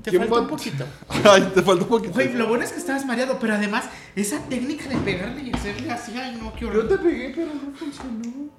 Te 0.04 0.12
¿Quién 0.12 0.24
falta 0.24 0.42
un 0.42 0.48
poquito. 0.48 0.86
Ay, 1.24 1.52
te 1.54 1.62
faltó 1.62 1.84
un 1.84 1.90
poquito. 1.90 2.14
Güey, 2.14 2.34
lo 2.34 2.48
bueno 2.48 2.64
es 2.64 2.72
que 2.72 2.80
estabas 2.80 3.06
mareado, 3.06 3.38
pero 3.40 3.56
además, 3.56 3.86
esa 4.16 4.40
técnica 4.48 4.88
de 4.88 4.98
pegarle 4.98 5.42
y 5.44 5.52
hacerle 5.54 5.92
así, 5.92 6.14
ay, 6.18 6.38
no, 6.42 6.54
qué 6.54 6.66
horror. 6.66 7.02
pegué, 7.02 7.34
pero 7.36 7.48
no 7.54 7.76
funcionó. 7.76 8.50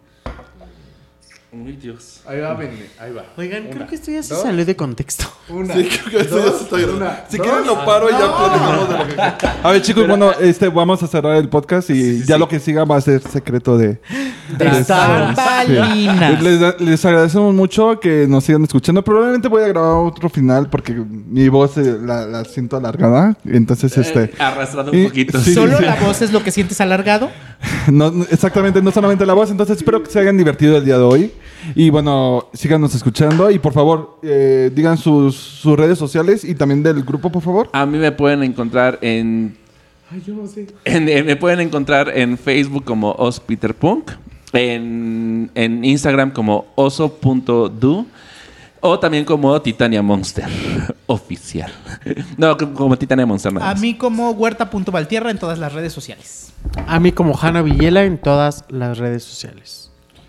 Uy, 1.51 1.73
Dios. 1.81 2.21
Ahí 2.27 2.41
va, 2.41 2.53
ven, 2.53 2.71
ahí 3.01 3.11
va. 3.11 3.25
Oigan, 3.39 3.63
Una, 3.63 3.71
creo 3.75 3.87
que 3.87 3.95
esto 3.95 4.11
ya 4.11 4.23
se 4.23 4.35
dos, 4.35 4.43
salió 4.43 4.67
de 4.67 4.77
contexto. 4.77 5.25
Una. 5.49 5.73
Sí, 5.75 5.89
creo 5.89 6.11
que 6.11 6.27
eso 6.29 6.39
ya 6.45 6.53
se 6.53 6.65
está 6.65 6.77
una, 6.95 7.25
Si 7.27 7.39
dos. 7.39 7.47
quieren 7.47 7.67
lo 7.67 7.85
paro 7.87 8.09
y 8.11 8.13
ya 8.13 8.37
platicamos 8.37 8.89
de 8.91 8.99
lo 8.99 9.07
que 9.39 9.47
A 9.67 9.71
ver, 9.73 9.81
chicos, 9.81 10.07
bueno, 10.07 10.31
este, 10.41 10.69
vamos 10.69 11.03
a 11.03 11.07
cerrar 11.07 11.37
el 11.37 11.49
podcast 11.49 11.89
y 11.89 12.23
ya 12.27 12.37
lo 12.37 12.49
que 12.49 12.61
siga 12.61 12.85
va 12.85 12.97
a 12.97 13.01
ser 13.01 13.23
secreto 13.23 13.79
de... 13.79 13.99
De 14.59 14.85
bambalinas. 14.89 16.43
Les, 16.43 16.81
les 16.81 17.05
agradecemos 17.05 17.55
mucho 17.55 17.99
que 18.01 18.27
nos 18.29 18.45
sigan 18.45 18.65
escuchando. 18.65 19.03
Probablemente 19.03 19.49
voy 19.49 19.63
a 19.63 19.69
grabar 19.69 20.05
otro 20.07 20.29
final 20.29 20.69
porque 20.69 20.93
mi 20.93 21.49
voz 21.49 21.77
eh, 21.79 21.99
la, 22.03 22.27
la 22.27 22.45
siento 22.45 22.77
alargada. 22.77 23.37
Entonces, 23.47 23.97
este... 23.97 24.25
Eh, 24.25 24.33
arrastrando 24.39 24.95
y- 24.95 25.03
un 25.05 25.09
poquito. 25.09 25.39
sí, 25.41 25.55
¿Solo 25.55 25.79
sí. 25.79 25.85
la 25.85 25.95
voz 25.97 26.21
es 26.23 26.33
lo 26.33 26.43
que 26.43 26.51
sientes 26.51 26.79
alargado? 26.81 27.31
No, 27.91 28.11
no, 28.11 28.25
exactamente, 28.31 28.83
no 28.83 28.91
solamente 28.93 29.25
la 29.25 29.33
voz. 29.33 29.51
Entonces 29.51 29.79
espero 29.79 30.03
que 30.03 30.11
se 30.11 30.19
hayan 30.21 30.37
divertido 30.37 30.77
el 30.77 30.85
día 30.85 30.99
de 30.99 31.05
hoy. 31.05 31.33
Y 31.75 31.91
bueno, 31.91 32.47
síganos 32.53 32.95
escuchando. 32.95 33.51
Y 33.51 33.59
por 33.59 33.73
favor, 33.73 34.19
eh, 34.23 34.71
digan 34.75 34.97
sus, 34.97 35.35
sus 35.37 35.77
redes 35.77 35.99
sociales 35.99 36.45
y 36.45 36.55
también 36.55 36.83
del 36.83 37.03
grupo, 37.03 37.31
por 37.31 37.43
favor. 37.43 37.69
A 37.73 37.85
mí 37.87 37.99
me 37.99 38.13
pueden 38.13 38.43
encontrar 38.43 38.99
en, 39.03 39.57
Ay, 40.11 40.23
yo 40.27 40.35
no 40.35 40.47
sé. 40.47 40.67
en- 40.85 41.09
en- 41.09 41.27
me 41.27 41.37
pueden 41.37 41.61
encontrar 41.61 42.11
en 42.17 42.39
Facebook 42.39 42.85
como 42.85 43.13
ospeterpunk, 43.13 44.11
en, 44.53 45.51
en 45.55 45.85
Instagram 45.85 46.31
como 46.33 46.67
oso.do 46.75 48.07
o 48.81 48.99
también 49.01 49.25
como 49.25 49.61
Titania 49.61 50.01
Monster 50.03 50.47
oficial. 51.07 51.73
No, 52.37 52.57
como 52.57 52.97
Titania 52.97 53.27
Monster 53.27 53.53
nada 53.53 53.71
A 53.71 53.73
más. 53.75 53.81
mí 53.83 53.95
como 53.95 54.31
huerta.valtierra 54.31 55.31
en 55.33 55.39
todas 55.39 55.59
las 55.59 55.73
redes 55.73 55.93
sociales. 55.93 56.53
A 56.87 57.01
mí 57.01 57.11
como 57.13 57.37
Hanna 57.37 57.63
Villela 57.63 58.05
en 58.05 58.19
todas 58.19 58.65
las 58.69 58.97
redes 58.99 59.25
sociales. 59.25 59.88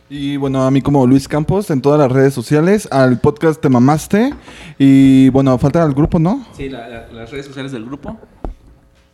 Y 0.09 0.38
bueno, 0.38 0.63
a 0.65 0.71
mí 0.71 0.81
como 0.81 1.05
Luis 1.05 1.27
Campos 1.27 1.69
en 1.69 1.81
todas 1.81 1.99
las 1.99 2.11
redes 2.11 2.33
sociales. 2.33 2.88
Al 2.91 3.19
podcast 3.19 3.61
Te 3.61 3.69
Mamaste. 3.69 4.33
Y 4.79 5.29
bueno, 5.29 5.57
falta 5.59 5.83
el 5.83 5.93
grupo, 5.93 6.17
¿no? 6.17 6.45
Sí, 6.57 6.67
la- 6.69 6.88
la- 6.89 7.07
las 7.11 7.29
redes 7.31 7.45
sociales 7.45 7.71
del 7.71 7.85
grupo. 7.85 8.17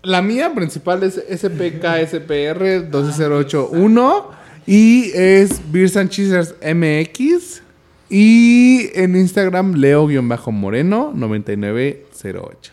La 0.03 0.22
mía 0.22 0.53
principal 0.53 1.03
es 1.03 1.15
SPKSPR 1.30 2.90
12081 2.90 4.32
y 4.67 5.11
es 5.14 5.59
Beers 5.72 5.98
and 5.98 6.09
Cheesers 6.11 6.56
MX 6.61 7.61
y 8.09 8.88
en 8.93 9.15
Instagram 9.15 9.74
Leo-Moreno 9.75 11.11
9908. 11.14 12.72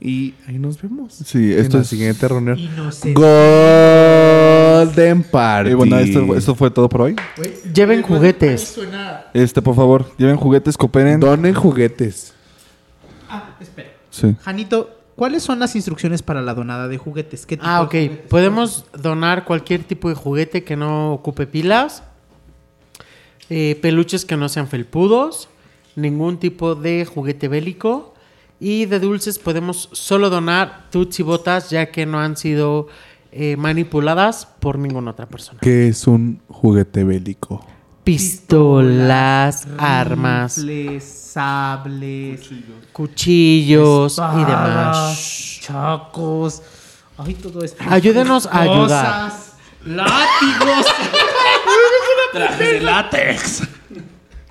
Y 0.00 0.34
ahí 0.46 0.58
nos 0.58 0.80
vemos. 0.80 1.14
Sí, 1.24 1.54
en 1.54 1.58
esto 1.58 1.78
la 1.78 1.82
es- 1.82 1.88
siguiente 1.88 2.28
reunión. 2.28 2.56
Inocente. 2.58 3.14
Golden 4.86 5.22
Party. 5.22 5.70
Y 5.70 5.74
bueno, 5.74 5.98
esto, 5.98 6.36
esto 6.36 6.54
fue 6.54 6.70
todo 6.70 6.88
por 6.88 7.02
hoy. 7.02 7.16
Lleven 7.74 8.02
juguetes. 8.02 8.68
Suena... 8.68 9.26
Este, 9.34 9.60
por 9.62 9.74
favor, 9.74 10.10
lleven 10.16 10.36
juguetes, 10.36 10.76
cooperen. 10.76 11.20
Donen 11.20 11.54
juguetes. 11.54 12.34
Ah, 13.28 13.50
espera. 13.60 13.90
Sí. 14.10 14.34
Janito, 14.42 14.90
¿cuáles 15.16 15.42
son 15.42 15.58
las 15.58 15.74
instrucciones 15.76 16.22
para 16.22 16.40
la 16.42 16.54
donada 16.54 16.88
de 16.88 16.98
juguetes? 16.98 17.46
¿Qué 17.46 17.56
tipo 17.56 17.68
Ah, 17.68 17.82
ok. 17.82 17.90
juguetes? 17.90 18.18
Podemos 18.28 18.84
donar 19.00 19.44
cualquier 19.44 19.84
tipo 19.84 20.08
de 20.08 20.14
juguete 20.14 20.64
que 20.64 20.76
no 20.76 21.12
ocupe 21.12 21.46
pilas. 21.46 22.02
eh, 23.50 23.78
peluches 23.80 24.24
que 24.24 24.36
no 24.36 24.48
sean 24.48 24.68
felpudos. 24.68 25.48
Ningún 25.96 26.38
tipo 26.38 26.74
de 26.74 27.04
juguete 27.06 27.48
bélico. 27.48 28.14
Y 28.60 28.86
de 28.86 28.98
dulces 29.00 29.38
podemos 29.38 29.88
solo 29.92 30.30
donar 30.30 30.86
Tutsi 30.90 31.22
Botas 31.22 31.70
ya 31.70 31.90
que 31.92 32.06
no 32.06 32.18
han 32.18 32.36
sido 32.36 32.88
eh, 33.40 33.56
manipuladas 33.56 34.46
por 34.46 34.80
ninguna 34.80 35.12
otra 35.12 35.26
persona. 35.26 35.60
¿Qué 35.62 35.86
es 35.86 36.08
un 36.08 36.42
juguete 36.48 37.04
bélico? 37.04 37.64
Pistolas, 38.02 39.68
armas, 39.78 40.58
Rifles, 40.58 41.04
sables, 41.04 42.50
cuchillos 42.92 44.18
y 44.18 44.20
espadas, 44.20 44.46
demás. 44.48 45.58
Chacos. 45.60 46.62
Ay, 47.16 47.34
todo 47.34 47.62
esto. 47.62 47.84
Ayúdenos 47.88 48.46
a 48.46 48.60
ayudar. 48.60 49.30
Cosas, 49.30 49.52
Látigos. 49.84 50.86
Trajes 52.32 52.58
de 52.58 52.80
látex. 52.80 53.62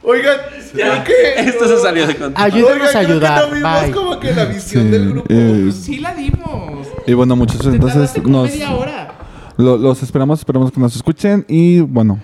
Oigan, 0.10 0.38
¿por 0.72 1.04
qué? 1.04 1.14
Esto 1.38 1.68
se 1.68 1.78
salió 1.82 2.08
de 2.08 2.16
contexto. 2.16 2.42
Ayúdenos 2.42 2.96
a 2.96 3.00
ayudar. 3.00 3.50
Bye. 3.84 3.92
como 3.92 4.18
que 4.20 4.34
la 4.34 4.46
visión 4.46 4.86
Sí, 4.86 4.90
del 4.90 5.10
grupo. 5.12 5.26
eh, 5.30 5.70
Sí 5.74 5.98
la 6.00 6.14
dimos. 6.16 6.88
y 7.06 7.14
bueno, 7.14 7.36
muchachos, 7.36 7.64
Te 7.68 7.72
entonces 7.74 7.96
tardaste 7.96 8.24
como 8.24 8.44
nos, 8.44 8.50
media 8.52 8.74
hora. 8.74 9.14
lo- 9.58 9.78
los 9.78 10.02
esperamos, 10.04 10.40
esperamos 10.40 10.72
que 10.72 10.80
nos 10.80 10.96
escuchen. 10.96 11.44
Y 11.50 11.82
bueno, 11.82 12.22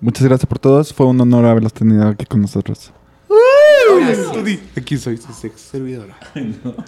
muchas 0.00 0.22
gracias 0.24 0.46
por 0.46 0.60
todos. 0.60 0.92
Fue 0.94 1.06
un 1.06 1.20
honor 1.20 1.44
haberlos 1.46 1.72
tenido 1.72 2.06
aquí 2.06 2.24
con 2.24 2.40
nosotros. 2.40 2.92
Aquí 4.76 4.96
soy 4.96 5.16
su 5.16 5.32
sex 5.32 5.60
servidora. 5.60 6.16